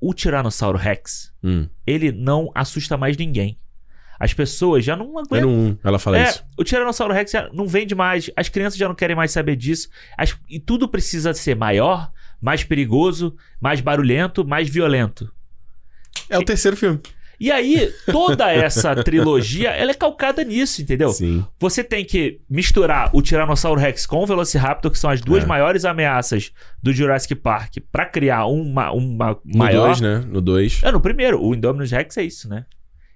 o 0.00 0.14
Tiranossauro 0.14 0.78
Rex, 0.78 1.32
Hum. 1.42 1.68
ele 1.86 2.12
não 2.12 2.50
assusta 2.54 2.96
mais 2.96 3.16
ninguém. 3.16 3.58
As 4.18 4.34
pessoas 4.34 4.84
já 4.84 4.94
não 4.94 5.18
aguentam. 5.18 5.48
1, 5.50 5.78
ela 5.82 5.98
fala 5.98 6.18
É, 6.18 6.24
isso. 6.28 6.44
o 6.58 6.62
Tiranossauro 6.62 7.12
Rex 7.14 7.30
já 7.32 7.48
não 7.52 7.66
vende 7.66 7.94
mais, 7.94 8.30
as 8.36 8.48
crianças 8.50 8.78
já 8.78 8.86
não 8.86 8.94
querem 8.94 9.16
mais 9.16 9.30
saber 9.32 9.56
disso, 9.56 9.88
as- 10.16 10.36
e 10.48 10.60
tudo 10.60 10.86
precisa 10.88 11.32
ser 11.32 11.56
maior, 11.56 12.12
mais 12.40 12.62
perigoso, 12.62 13.34
mais 13.60 13.80
barulhento, 13.80 14.44
mais 14.46 14.68
violento. 14.68 15.32
É 16.28 16.38
o 16.38 16.44
terceiro 16.44 16.76
filme. 16.76 17.00
E 17.40 17.50
aí, 17.50 17.90
toda 18.10 18.52
essa 18.52 18.94
trilogia, 19.02 19.70
ela 19.70 19.92
é 19.92 19.94
calcada 19.94 20.44
nisso, 20.44 20.82
entendeu? 20.82 21.08
Sim. 21.08 21.44
Você 21.58 21.82
tem 21.82 22.04
que 22.04 22.40
misturar 22.50 23.10
o 23.14 23.22
Tiranossauro 23.22 23.80
Rex 23.80 24.04
com 24.04 24.18
o 24.22 24.26
Velociraptor, 24.26 24.90
que 24.90 24.98
são 24.98 25.08
as 25.08 25.22
duas 25.22 25.44
É. 25.44 25.46
maiores 25.46 25.84
ameaças 25.86 26.52
do 26.82 26.92
Jurassic 26.92 27.34
Park, 27.34 27.76
pra 27.90 28.04
criar 28.04 28.44
uma, 28.46 28.92
uma 28.92 29.38
No 29.44 29.58
maior. 29.58 29.86
2, 29.88 30.00
né? 30.02 30.24
No 30.28 30.40
2. 30.42 30.82
É, 30.84 30.92
no 30.92 31.00
primeiro, 31.00 31.42
o 31.42 31.54
Indominus 31.54 31.90
Rex 31.90 32.16
é 32.18 32.22
isso, 32.24 32.48
né? 32.48 32.66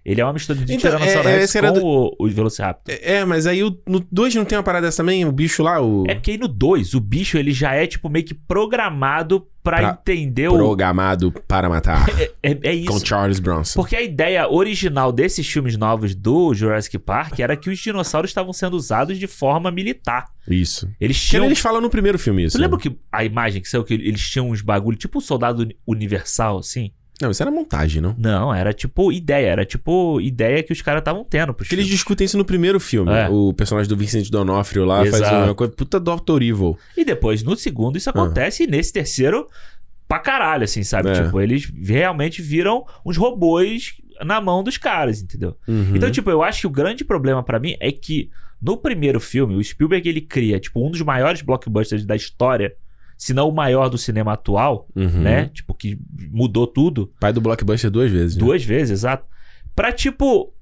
Ele 0.04 0.20
é 0.20 0.24
uma 0.24 0.34
mistura 0.34 0.58
de 0.58 0.64
Então, 0.64 0.78
Tiranossauro 0.90 1.28
é- 1.28 1.32
Rex 1.32 1.44
esse 1.44 1.56
era 1.58 1.72
com 1.72 1.78
do- 1.80 1.86
o, 1.86 2.14
o 2.18 2.28
Velociraptor. 2.28 2.94
É, 2.94 3.14
é, 3.14 3.24
mas 3.24 3.46
aí 3.46 3.64
o, 3.64 3.74
no 3.88 4.04
2 4.12 4.34
não 4.34 4.44
tem 4.44 4.58
uma 4.58 4.62
parada 4.64 4.86
dessa 4.86 4.98
também? 4.98 5.24
O 5.24 5.32
bicho 5.32 5.62
lá, 5.62 5.80
o. 5.80 6.04
É 6.06 6.14
porque 6.14 6.32
aí 6.32 6.38
no 6.38 6.46
2, 6.48 6.92
o 6.94 7.00
bicho 7.00 7.38
ele 7.38 7.52
já 7.52 7.72
é 7.74 7.86
tipo 7.86 8.10
meio 8.10 8.24
que 8.24 8.34
programado 8.34 9.46
pra, 9.62 9.78
Pra- 9.78 9.98
entender 10.02 10.48
o. 10.48 10.52
Programado 10.54 11.32
para 11.48 11.68
matar. 11.68 12.04
É, 12.46 12.50
é 12.50 12.84
com 12.84 12.94
isso. 12.96 13.06
Charles 13.06 13.40
Bronson. 13.40 13.80
Porque 13.80 13.96
a 13.96 14.02
ideia 14.02 14.46
original 14.46 15.10
desses 15.10 15.48
filmes 15.50 15.78
novos 15.78 16.14
do 16.14 16.52
Jurassic 16.52 16.98
Park 16.98 17.40
era 17.40 17.56
que 17.56 17.70
os 17.70 17.78
dinossauros 17.78 18.30
estavam 18.30 18.52
sendo 18.52 18.74
usados 18.76 19.18
de 19.18 19.26
forma 19.26 19.70
militar. 19.70 20.26
Isso. 20.46 20.86
Eles 21.00 21.18
tinham. 21.18 21.46
eles 21.46 21.58
falam 21.58 21.80
no 21.80 21.88
primeiro 21.88 22.18
filme 22.18 22.44
isso. 22.44 22.58
Tu 22.58 22.60
lembra 22.60 22.76
né? 22.76 22.82
que 22.82 22.94
a 23.10 23.24
imagem 23.24 23.62
que 23.62 23.68
saiu 23.70 23.82
que 23.82 23.94
eles 23.94 24.20
tinham 24.28 24.50
uns 24.50 24.60
bagulho, 24.60 24.98
tipo 24.98 25.16
o 25.16 25.22
soldado 25.22 25.62
uni- 25.62 25.74
universal, 25.86 26.58
assim? 26.58 26.92
Não, 27.24 27.30
isso 27.30 27.42
era 27.42 27.50
montagem, 27.50 28.02
não? 28.02 28.14
Não, 28.18 28.54
era 28.54 28.72
tipo 28.72 29.10
ideia, 29.10 29.46
era 29.46 29.64
tipo 29.64 30.20
ideia 30.20 30.62
que 30.62 30.72
os 30.72 30.82
caras 30.82 31.00
estavam 31.00 31.24
tendo 31.24 31.54
Porque 31.54 31.74
eles 31.74 31.86
discutem 31.86 32.26
isso 32.26 32.36
no 32.36 32.44
primeiro 32.44 32.78
filme. 32.78 33.10
É. 33.10 33.28
O 33.30 33.52
personagem 33.54 33.88
do 33.88 33.96
Vincent 33.96 34.28
D'Onofrio 34.28 34.84
lá 34.84 34.98
faz 34.98 35.14
Exato. 35.14 35.36
uma 35.36 35.54
coisa. 35.54 35.72
Puta 35.72 35.98
Dr. 35.98 36.42
Evil. 36.42 36.78
E 36.94 37.04
depois, 37.04 37.42
no 37.42 37.56
segundo, 37.56 37.96
isso 37.96 38.10
acontece, 38.10 38.64
e 38.64 38.66
nesse 38.66 38.92
terceiro, 38.92 39.48
pra 40.06 40.18
caralho, 40.18 40.64
assim, 40.64 40.82
sabe? 40.82 41.08
É. 41.08 41.24
Tipo, 41.24 41.40
eles 41.40 41.72
realmente 41.74 42.42
viram 42.42 42.84
uns 43.06 43.16
robôs 43.16 43.94
na 44.22 44.40
mão 44.40 44.62
dos 44.62 44.76
caras, 44.76 45.22
entendeu? 45.22 45.56
Uhum. 45.66 45.92
Então, 45.94 46.10
tipo, 46.10 46.30
eu 46.30 46.42
acho 46.42 46.60
que 46.60 46.66
o 46.66 46.70
grande 46.70 47.04
problema 47.04 47.42
pra 47.42 47.58
mim 47.58 47.74
é 47.80 47.90
que 47.90 48.30
no 48.60 48.76
primeiro 48.76 49.20
filme, 49.20 49.56
o 49.56 49.62
Spielberg 49.62 50.08
ele 50.08 50.20
cria, 50.20 50.58
tipo, 50.58 50.86
um 50.86 50.90
dos 50.90 51.02
maiores 51.02 51.42
blockbusters 51.42 52.06
da 52.06 52.16
história, 52.16 52.74
se 53.16 53.32
não 53.32 53.48
o 53.48 53.54
maior 53.54 53.88
do 53.88 53.96
cinema 53.98 54.32
atual, 54.32 54.88
Uhum. 54.94 55.20
né? 55.22 55.46
Tipo, 55.52 55.74
que 55.74 55.98
mudou 56.30 56.66
tudo. 56.66 57.12
Pai 57.20 57.32
do 57.32 57.40
blockbuster 57.40 57.90
duas 57.90 58.10
vezes. 58.10 58.36
né? 58.36 58.40
Duas 58.40 58.64
vezes, 58.64 58.90
exato. 58.90 59.24
Pra, 59.74 59.90
tipo, 59.92 60.52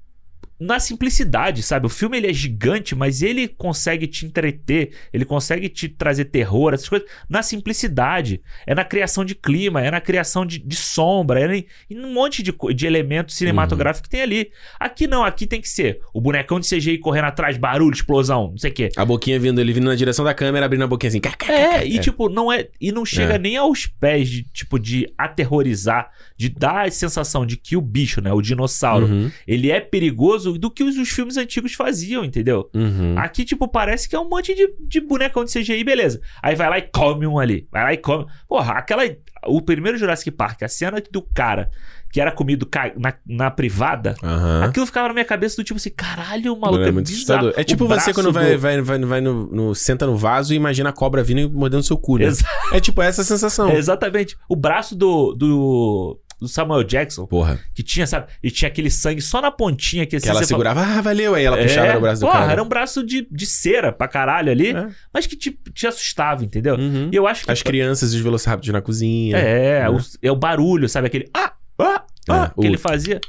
na 0.65 0.79
simplicidade, 0.79 1.61
sabe? 1.61 1.85
O 1.85 1.89
filme 1.89 2.17
ele 2.17 2.27
é 2.29 2.33
gigante, 2.33 2.95
mas 2.95 3.21
ele 3.21 3.47
consegue 3.47 4.07
te 4.07 4.25
entreter, 4.25 4.91
ele 5.11 5.25
consegue 5.25 5.67
te 5.67 5.89
trazer 5.89 6.25
terror, 6.25 6.73
essas 6.73 6.87
coisas, 6.87 7.07
na 7.29 7.41
simplicidade. 7.43 8.41
É 8.65 8.73
na 8.75 8.85
criação 8.85 9.25
de 9.25 9.35
clima, 9.35 9.81
é 9.81 9.89
na 9.91 9.99
criação 9.99 10.45
de, 10.45 10.59
de 10.59 10.75
sombra, 10.75 11.39
é 11.41 11.57
em, 11.57 11.65
em 11.89 11.99
um 12.05 12.13
monte 12.13 12.41
de, 12.43 12.53
de 12.75 12.85
elementos 12.85 13.35
cinematográficos 13.35 14.07
que 14.07 14.09
tem 14.09 14.21
ali. 14.21 14.51
Aqui 14.79 15.07
não, 15.07 15.23
aqui 15.23 15.45
tem 15.47 15.59
que 15.59 15.67
ser 15.69 15.99
o 16.13 16.21
bonecão 16.21 16.59
de 16.59 16.67
CGI 16.67 16.97
correndo 16.99 17.25
atrás, 17.25 17.57
barulho, 17.57 17.93
explosão, 17.93 18.51
não 18.51 18.57
sei 18.57 18.71
o 18.71 18.73
quê. 18.73 18.89
A 18.95 19.03
boquinha 19.05 19.39
vindo, 19.39 19.59
ele 19.59 19.73
vindo 19.73 19.85
na 19.85 19.95
direção 19.95 20.23
da 20.23 20.33
câmera, 20.33 20.65
abrindo 20.65 20.83
a 20.83 20.87
boquinha 20.87 21.09
assim. 21.09 21.21
É, 21.49 21.85
e 21.85 21.99
tipo, 21.99 22.29
não 22.29 22.51
é. 22.51 22.67
E 22.79 22.91
não 22.91 23.05
chega 23.05 23.33
É. 23.35 23.39
nem 23.39 23.57
aos 23.57 23.85
pés 23.85 24.29
de, 24.29 24.43
tipo, 24.43 24.79
de 24.79 25.07
aterrorizar, 25.17 26.09
de 26.37 26.49
dar 26.49 26.87
a 26.87 26.91
sensação 26.91 27.45
de 27.45 27.57
que 27.57 27.75
o 27.75 27.81
bicho, 27.81 28.21
né? 28.21 28.31
O 28.31 28.41
dinossauro, 28.41 29.05
Uhum. 29.07 29.31
ele 29.47 29.69
é 29.71 29.79
perigoso 29.79 30.52
do 30.57 30.69
que 30.71 30.83
os, 30.83 30.97
os 30.97 31.09
filmes 31.09 31.37
antigos 31.37 31.73
faziam, 31.73 32.23
entendeu? 32.23 32.69
Uhum. 32.73 33.15
Aqui, 33.17 33.43
tipo, 33.45 33.67
parece 33.67 34.07
que 34.09 34.15
é 34.15 34.19
um 34.19 34.27
monte 34.29 34.53
de, 34.55 34.73
de 34.81 34.99
bonecão 35.01 35.43
de 35.43 35.51
CGI, 35.51 35.83
beleza. 35.83 36.21
Aí 36.41 36.55
vai 36.55 36.69
lá 36.69 36.77
e 36.77 36.83
come 36.83 37.25
um 37.27 37.39
ali. 37.39 37.67
Vai 37.71 37.83
lá 37.83 37.93
e 37.93 37.97
come. 37.97 38.25
Porra, 38.47 38.73
aquela. 38.73 39.03
O 39.45 39.61
primeiro 39.61 39.97
Jurassic 39.97 40.31
Park, 40.31 40.63
a 40.63 40.67
cena 40.69 41.03
do 41.11 41.21
cara 41.21 41.69
que 42.13 42.21
era 42.21 42.31
comido 42.31 42.69
na, 42.95 43.11
na 43.25 43.49
privada. 43.49 44.13
Aham. 44.23 44.65
Aquilo 44.65 44.85
ficava 44.85 45.07
na 45.07 45.15
minha 45.15 45.25
cabeça 45.25 45.55
do 45.55 45.63
tipo 45.63 45.77
assim, 45.77 45.89
caralho, 45.89 46.55
maluco 46.55 46.83
é 46.83 46.89
é, 46.89 46.91
muito 46.91 47.07
bizarro. 47.07 47.51
É 47.55 47.63
tipo 47.63 47.85
O 47.85 47.87
você 47.87 48.13
quando 48.13 48.31
vai, 48.31 48.51
do- 48.53 48.59
vai, 48.59 48.81
vai, 48.81 48.99
vai 48.99 49.19
no, 49.19 49.47
no- 49.47 49.73
Senta 49.73 50.05
no 50.05 50.15
vaso 50.15 50.53
e 50.53 50.55
imagina 50.55 50.89
a 50.91 50.93
cobra 50.93 51.23
vindo 51.23 51.39
e 51.39 51.49
mordendo 51.49 51.81
seu 51.81 51.97
cu, 51.97 52.19
né? 52.19 52.25
Exa- 52.25 52.45
É 52.71 52.79
tipo 52.79 53.01
essa 53.01 53.23
sensação. 53.23 53.67
É, 53.71 53.77
exatamente. 53.81 54.37
O 54.47 54.55
braço 54.55 54.95
do, 54.95 55.33
do, 55.33 56.19
do 56.39 56.47
Samuel 56.47 56.83
Jackson, 56.83 57.25
Porra. 57.25 57.59
que 57.73 57.81
tinha, 57.83 58.05
sabe? 58.07 58.27
E 58.41 58.49
tinha 58.51 58.67
aquele 58.69 58.89
sangue 58.89 59.21
só 59.21 59.41
na 59.41 59.51
pontinha 59.51 60.05
que, 60.05 60.15
assim, 60.15 60.23
Que 60.25 60.29
ela 60.29 60.39
fala- 60.39 60.47
segurava, 60.47 60.81
ah, 60.81 61.01
valeu. 61.01 61.35
Aí 61.35 61.43
ela 61.45 61.57
puxava 61.57 61.87
É, 61.87 61.97
o 61.97 62.01
braço 62.01 62.21
do 62.21 62.27
porra, 62.27 62.39
cara. 62.39 62.51
era 62.51 62.63
um 62.63 62.67
braço 62.67 63.03
de, 63.05 63.27
de 63.31 63.45
cera 63.45 63.91
pra 63.91 64.07
caralho 64.07 64.51
ali, 64.51 64.71
É. 64.75 64.89
mas 65.13 65.25
que 65.27 65.35
te, 65.35 65.51
te 65.73 65.87
assustava, 65.87 66.43
entendeu? 66.43 66.75
Uhum. 66.75 67.09
E 67.11 67.15
eu 67.15 67.27
acho 67.27 67.45
que. 67.45 67.51
As 67.51 67.61
crianças 67.61 68.13
e 68.13 68.17
os 68.17 68.21
velociraptors 68.21 68.73
na 68.73 68.81
cozinha. 68.81 69.37
É, 69.37 69.81
né? 69.83 69.89
o, 69.89 69.97
é 70.21 70.31
o 70.31 70.35
barulho, 70.35 70.87
sabe? 70.89 71.07
Aquele. 71.07 71.29
Ah! 71.33 71.53
Ah! 71.79 72.03
Ah! 72.29 72.45
É, 72.45 72.61
que 72.61 72.67
o- 72.67 72.69
ele 72.69 72.77
fazia. 72.77 73.19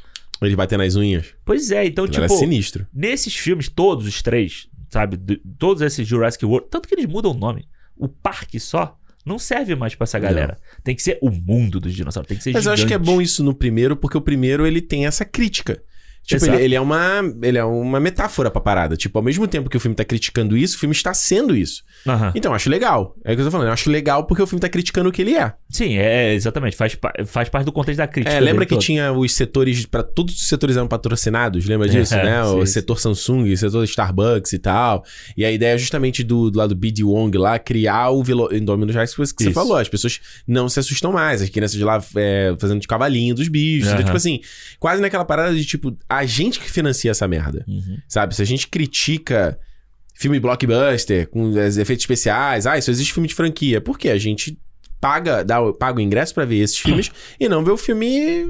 Ele 0.42 0.57
batendo 0.57 0.82
nas 0.82 0.94
unhas. 0.96 1.26
Pois 1.44 1.70
é, 1.70 1.86
então, 1.86 2.05
Ele 2.05 2.16
era 2.16 2.26
tipo, 2.26 2.38
sinistro. 2.38 2.86
nesses 2.92 3.34
filmes, 3.34 3.68
todos 3.68 4.07
os 4.07 4.20
três, 4.20 4.68
sabe? 4.90 5.16
de- 5.16 5.40
todos 5.59 5.80
esses 5.80 6.07
Jurassic 6.07 6.44
World, 6.44 6.68
tanto 6.70 6.86
que 6.88 6.94
eles 6.94 7.07
mudam 7.07 7.30
o 7.30 7.34
nome. 7.34 7.66
O 7.96 8.09
parque 8.09 8.61
só 8.61 8.98
não 9.25 9.39
serve 9.39 9.75
mais 9.75 9.95
pra 9.95 10.05
essa 10.05 10.18
galera. 10.18 10.59
Tem 10.83 10.95
que 10.95 11.03
ser 11.03 11.18
o 11.22 11.31
mundo 11.31 11.81
dos 11.81 11.95
dinossauros, 11.95 12.29
tem 12.29 12.37
que 12.37 12.43
ser 12.45 12.53
Mas 12.53 12.66
eu 12.66 12.72
acho 12.72 12.87
que 12.87 12.93
é 12.95 12.99
gigante. 12.99 13.11
bom 13.11 13.22
isso 13.22 13.43
no 13.43 13.55
primeiro, 13.55 13.97
porque 13.97 14.18
o 14.18 14.20
primeiro 14.20 14.66
ele 14.66 14.81
tem 14.81 15.07
essa 15.07 15.25
crítica. 15.25 15.83
Tipo, 16.25 16.47
ele, 16.47 16.62
ele 16.62 16.75
é 16.75 16.81
uma, 16.81 17.20
ele 17.43 17.59
é 17.59 17.64
uma 17.64 18.01
metáfora 18.01 18.51
pra 18.51 18.61
parada. 18.61 18.97
Tipo, 18.97 19.18
ao 19.18 19.22
mesmo 19.25 19.47
tempo 19.47 19.68
que 19.68 19.77
o 19.77 19.81
filme 19.81 19.95
tá 19.95 20.05
criticando 20.05 20.57
isso, 20.57 20.77
o 20.77 20.79
filme 20.81 20.95
está 20.95 21.12
sendo 21.12 21.55
isso. 21.55 21.83
Aham. 22.07 22.33
Então, 22.35 22.53
eu 22.53 22.57
acho 22.57 22.70
legal. 22.70 23.14
É 23.25 23.33
o 23.33 23.37
que 23.37 23.43
eu 23.43 23.45
tô 23.47 23.51
falando. 23.51 23.66
Eu 23.68 23.72
acho 23.72 23.91
legal 23.91 24.25
porque 24.25 24.43
o 24.43 24.47
filme 24.47 24.61
tá 24.61 24.68
criticando 24.68 25.09
o 25.09 25.12
que 25.12 25.20
ele 25.22 25.35
é. 25.35 25.53
Sim, 25.70 25.97
é 25.99 26.33
exatamente. 26.35 26.77
Faz, 26.77 26.97
faz 27.27 27.49
parte 27.49 27.66
do 27.66 27.72
contexto 27.72 27.99
da 27.99 28.07
crítica. 28.07 28.35
É, 28.35 28.41
lembra 28.41 28.64
que 28.64 28.75
todo. 28.75 28.83
tinha 28.83 29.12
os 29.12 29.33
setores, 29.33 29.85
para 29.87 30.03
todos 30.03 30.35
os 30.35 30.49
setores 30.49 30.77
eram 30.77 30.89
patrocinados, 30.89 31.66
lembra 31.66 31.89
disso, 31.89 32.14
É, 32.14 32.25
né? 32.25 32.43
O 32.43 32.64
sim, 32.64 32.72
setor 32.72 32.99
Samsung, 32.99 33.53
o 33.53 33.57
setor 33.57 33.85
Starbucks 33.85 34.53
e 34.53 34.59
tal. 34.59 35.05
E 35.37 35.45
a 35.45 35.51
ideia 35.53 35.75
é 35.75 35.79
justamente 35.79 36.22
do, 36.22 36.51
do 36.51 36.59
lado 36.59 36.70
do 36.75 36.77
BD 36.79 37.05
Wong 37.05 37.37
lá, 37.37 37.59
criar 37.59 38.11
o 38.11 38.22
Velo 38.22 38.49
Indominus 38.55 38.95
Rex, 38.95 39.12
que 39.12 39.18
você 39.18 39.35
Isso. 39.45 39.53
falou. 39.53 39.77
As 39.77 39.89
pessoas 39.89 40.20
não 40.47 40.68
se 40.68 40.81
assustam 40.81 41.12
mais, 41.12 41.43
as 41.43 41.49
crianças 41.51 41.77
de 41.77 41.85
lá 41.85 42.03
é, 42.16 42.55
fazendo 42.59 42.81
de 42.81 42.87
cavalinho 42.89 43.35
dos 43.35 43.49
bichos. 43.49 43.89
Então, 43.89 43.97
Aham. 43.99 44.05
tipo 44.05 44.16
assim, 44.16 44.41
quase 44.79 45.03
naquela 45.03 45.25
parada 45.25 45.55
de 45.55 45.64
tipo, 45.64 45.97
a 46.17 46.27
gente 46.27 46.59
que 46.61 46.71
financia 46.71 47.11
essa 47.11 47.27
merda, 47.29 47.65
Uhum. 47.69 47.99
sabe? 48.09 48.35
Se 48.35 48.43
a 48.43 48.45
gente 48.45 48.69
critica 48.69 49.59
filme 50.15 50.39
blockbuster, 50.39 51.29
com 51.29 51.43
os 51.51 51.77
efeitos 51.77 52.03
especiais, 52.05 52.67
ah, 52.67 52.79
isso 52.79 52.91
existe 52.91 53.12
filme 53.12 53.29
de 53.29 53.35
franquia. 53.35 53.81
Por 53.81 53.99
quê? 53.99 54.11
A 54.11 54.19
gente 54.19 54.59
paga, 55.01 55.43
dá, 55.45 55.61
o- 55.61 55.75
paga 55.75 55.99
o 55.99 56.01
ingresso 56.01 56.33
pra 56.35 56.45
ver 56.45 56.59
esses 56.59 56.79
filmes 56.79 57.11
e 57.39 57.49
não 57.49 57.65
ver 57.65 57.73
o 57.73 57.77
filme 57.77 58.47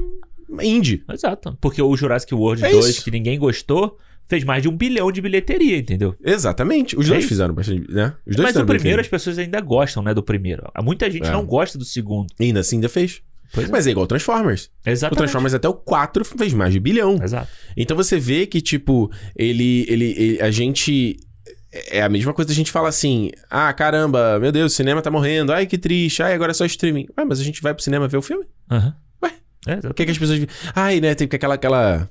indie. 0.61 1.03
Exato. 1.11 1.57
Porque 1.59 1.81
o 1.81 1.95
Jurassic 1.97 2.33
World 2.33 2.63
É 2.63 2.69
2, 2.71 2.85
isso. 2.87 3.03
que 3.03 3.11
ninguém 3.11 3.37
gostou, 3.39 3.97
fez 4.27 4.43
mais 4.43 4.61
de 4.61 4.69
um 4.69 4.75
bilhão 4.75 5.11
de 5.11 5.21
bilheteria, 5.21 5.77
entendeu? 5.77 6.15
Exatamente. 6.23 6.97
Os 6.97 7.05
É 7.07 7.09
dois 7.09 7.19
isso. 7.21 7.29
fizeram 7.29 7.53
bastante, 7.53 7.91
né? 7.91 8.13
Os 8.25 8.35
dois 8.35 8.53
Mas 8.53 8.61
o 8.61 8.65
primeiro 8.65 9.01
as 9.01 9.07
pessoas 9.07 9.37
ainda 9.37 9.59
gostam, 9.61 10.01
né, 10.03 10.13
do 10.13 10.23
primeiro. 10.23 10.63
Muita 10.83 11.09
gente 11.09 11.27
É. 11.27 11.31
não 11.31 11.45
gosta 11.45 11.77
do 11.77 11.85
segundo. 11.85 12.27
E 12.39 12.45
ainda 12.45 12.59
assim 12.59 12.77
ainda 12.77 12.89
fez. 12.89 13.21
Pois 13.53 13.69
é. 13.69 13.71
Mas 13.71 13.87
é 13.87 13.91
igual 13.91 14.07
Transformers. 14.07 14.65
O 14.85 14.89
Exatamente. 14.89 15.17
Transformers 15.19 15.53
até 15.53 15.67
o 15.69 15.73
4 15.73 16.23
fez 16.25 16.53
mais 16.53 16.73
de 16.73 16.79
bilhão. 16.79 17.19
Exato. 17.23 17.47
Então 17.77 17.95
você 17.95 18.19
vê 18.19 18.45
que, 18.45 18.61
tipo, 18.61 19.11
ele, 19.35 19.85
ele, 19.89 20.05
ele- 20.17 20.41
A 20.41 20.51
gente. 20.51 21.17
É 21.91 22.01
a 22.01 22.07
mesma 22.07 22.33
coisa 22.33 22.47
da 22.47 22.53
gente 22.55 22.71
falar 22.71 22.87
assim: 22.89 23.31
ah, 23.49 23.71
caramba, 23.73 24.39
meu 24.39 24.51
Deus, 24.51 24.71
o 24.71 24.75
cinema 24.75 25.01
tá 25.01 25.11
morrendo, 25.11 25.51
ai 25.51 25.65
que 25.65 25.77
triste, 25.77 26.23
ai 26.23 26.33
agora 26.33 26.51
é 26.51 26.53
só 26.53 26.65
streaming. 26.65 27.07
Ué, 27.17 27.25
mas 27.25 27.39
a 27.39 27.43
gente 27.43 27.61
vai 27.61 27.73
pro 27.73 27.83
cinema 27.83 28.07
ver 28.07 28.15
o 28.17 28.21
filme? 28.21 28.45
Aham. 28.71 28.95
Ué, 29.21 29.31
É, 29.67 29.87
O 29.89 29.93
que, 29.93 30.05
que 30.05 30.11
as 30.11 30.17
pessoas. 30.17 30.39
Ai, 30.73 31.01
né, 31.01 31.13
tem 31.15 31.27
aquela. 31.31 31.55
aquela... 31.55 32.09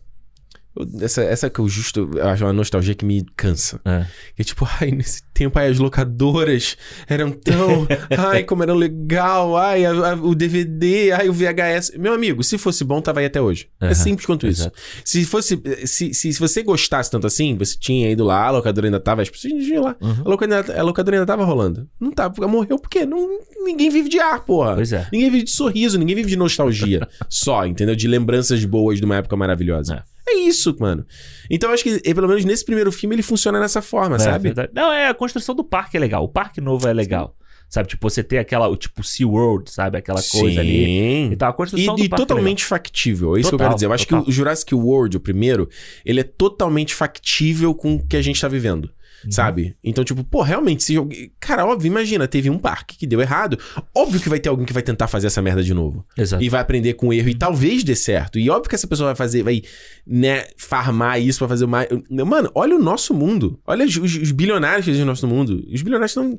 Essa, 1.00 1.22
essa 1.22 1.48
que 1.50 1.60
eu 1.60 1.68
justo. 1.68 2.10
Eu 2.14 2.28
acho 2.28 2.44
uma 2.44 2.52
nostalgia 2.52 2.94
que 2.94 3.04
me 3.04 3.24
cansa. 3.36 3.80
É. 3.84 4.06
Que 4.34 4.42
é 4.42 4.44
tipo, 4.44 4.68
ai, 4.80 4.90
nesse 4.90 5.22
tempo, 5.32 5.56
ai, 5.58 5.68
as 5.68 5.78
locadoras 5.78 6.76
eram 7.08 7.30
tão. 7.30 7.86
ai, 8.16 8.42
como 8.42 8.62
era 8.62 8.74
legal, 8.74 9.56
ai, 9.56 9.84
a- 9.86 10.10
a- 10.10 10.14
o 10.14 10.34
DVD, 10.34 11.12
ai, 11.12 11.28
o 11.28 11.32
VHS. 11.32 11.92
Meu 11.96 12.12
amigo, 12.12 12.42
se 12.42 12.58
fosse 12.58 12.82
bom, 12.84 13.00
tava 13.00 13.20
aí 13.20 13.26
até 13.26 13.40
hoje. 13.40 13.68
É 13.80 13.86
Aham, 13.86 13.94
simples 13.94 14.26
quanto 14.26 14.46
isso. 14.46 14.70
Se 15.04 15.24
fosse. 15.24 15.60
Se, 15.84 16.12
se, 16.12 16.32
se 16.32 16.40
você 16.40 16.62
gostasse 16.62 17.10
tanto 17.10 17.26
assim, 17.26 17.56
você 17.56 17.76
tinha 17.78 18.10
ido 18.10 18.24
lá, 18.24 18.46
a 18.46 18.50
locadora 18.50 18.86
ainda 18.86 18.98
tava, 19.00 19.22
as 19.22 19.30
pessoas 19.30 19.52
iam 19.64 19.84
lá. 19.84 19.96
Uhum. 20.00 20.22
A, 20.24 20.28
locadora, 20.28 20.60
ainda- 20.60 20.80
a 20.80 20.82
locadora 20.82 21.16
ainda 21.18 21.26
tava 21.26 21.44
rolando. 21.44 21.88
Não 22.00 22.10
tava, 22.10 22.48
morreu 22.48 22.78
por 22.78 22.88
quê? 22.90 23.06
Não, 23.06 23.38
ninguém 23.64 23.90
vive 23.90 24.08
de 24.08 24.18
ar, 24.18 24.44
porra. 24.44 24.74
Pois 24.74 24.92
é. 24.92 25.06
Ninguém 25.12 25.30
vive 25.30 25.44
de 25.44 25.50
sorriso, 25.52 25.98
ninguém 25.98 26.16
vive 26.16 26.28
de 26.30 26.36
nostalgia. 26.36 27.06
só, 27.30 27.64
entendeu? 27.66 27.94
De 27.94 28.08
lembranças 28.08 28.64
boas 28.64 28.98
de 28.98 29.04
uma 29.04 29.16
época 29.16 29.36
maravilhosa. 29.36 30.02
É. 30.10 30.13
isso, 30.32 30.74
mano. 30.80 31.04
Então 31.50 31.70
eu 31.70 31.74
acho 31.74 31.82
que, 31.82 32.00
eh, 32.04 32.14
pelo 32.14 32.26
menos 32.28 32.44
nesse 32.44 32.64
primeiro 32.64 32.90
filme, 32.90 33.14
ele 33.14 33.22
funciona 33.22 33.60
dessa 33.60 33.82
forma, 33.82 34.16
É, 34.16 34.18
sabe? 34.20 34.44
verdade. 34.44 34.70
Não, 34.74 34.92
é 34.92 35.08
a 35.08 35.14
construção 35.14 35.54
do 35.54 35.62
parque 35.64 35.96
é 35.96 36.00
legal. 36.00 36.24
O 36.24 36.28
parque 36.28 36.60
novo 36.60 36.88
é 36.88 36.92
legal. 36.92 37.36
Sabe, 37.68 37.88
tipo, 37.88 38.08
você 38.08 38.22
ter 38.22 38.38
aquela, 38.38 38.74
tipo 38.76 39.02
SeaWorld, 39.02 39.68
sabe? 39.70 39.98
Aquela 39.98 40.22
coisa 40.22 40.60
ali. 40.60 40.84
Sim. 40.84 41.30
Então 41.32 41.48
a 41.48 41.50
E, 41.50 41.54
construção 41.54 41.96
do 41.96 42.02
e 42.02 42.06
é 42.06 42.08
totalmente 42.08 42.64
factível. 42.64 43.36
É 43.36 43.40
isso 43.40 43.48
que 43.48 43.54
eu 43.54 43.58
Total, 43.58 43.68
quero 43.70 43.74
dizer. 43.76 43.86
Eu 43.86 43.92
acho 43.92 44.06
total. 44.06 44.22
que 44.24 44.30
o 44.30 44.32
Jurassic 44.32 44.74
World, 44.74 45.16
o 45.16 45.20
primeiro, 45.20 45.68
ele 46.04 46.20
é 46.20 46.24
totalmente 46.24 46.94
factível 46.94 47.74
com 47.74 47.96
o 47.96 48.06
que 48.06 48.16
a 48.16 48.22
gente 48.22 48.40
tá 48.40 48.46
vivendo. 48.48 48.90
Uhum. 49.24 49.30
Sabe? 49.32 49.76
Então, 49.82 50.04
tipo, 50.04 50.22
pô, 50.24 50.42
realmente, 50.42 50.82
se. 50.84 50.96
alguém- 50.96 51.30
Cara, 51.40 51.64
óbvio, 51.66 51.86
imagina, 51.88 52.26
teve 52.28 52.50
um 52.50 52.58
parque 52.58 52.96
que 52.96 53.06
deu 53.06 53.20
errado. 53.20 53.58
Óbvio 53.94 54.20
que 54.20 54.28
vai 54.28 54.38
ter 54.38 54.48
alguém 54.48 54.66
que 54.66 54.72
vai 54.72 54.82
tentar 54.82 55.06
fazer 55.08 55.26
essa 55.28 55.40
merda 55.42 55.62
de 55.62 55.72
novo. 55.74 56.04
Exato. 56.16 56.42
E 56.42 56.48
vai 56.48 56.60
aprender 56.60 56.94
com 56.94 57.08
o 57.08 57.12
erro 57.12 57.28
e 57.28 57.34
talvez 57.34 57.82
dê 57.84 57.94
certo. 57.96 58.38
E 58.38 58.48
óbvio 58.50 58.68
que 58.68 58.74
essa 58.74 58.86
pessoa 58.86 59.08
vai 59.08 59.16
fazer, 59.16 59.42
vai, 59.42 59.62
né, 60.06 60.44
farmar 60.56 61.20
isso 61.20 61.38
pra 61.38 61.48
fazer 61.48 61.66
mais. 61.66 61.88
Mano, 62.10 62.50
olha 62.54 62.76
o 62.76 62.82
nosso 62.82 63.14
mundo. 63.14 63.58
Olha 63.66 63.84
os, 63.84 63.96
os- 63.96 64.16
os 64.16 64.30
bilionários 64.32 64.84
que 64.84 64.90
existem 64.90 65.04
no 65.06 65.12
nosso 65.12 65.26
mundo. 65.26 65.64
Os 65.72 65.82
bilionários 65.82 66.10
estão 66.10 66.38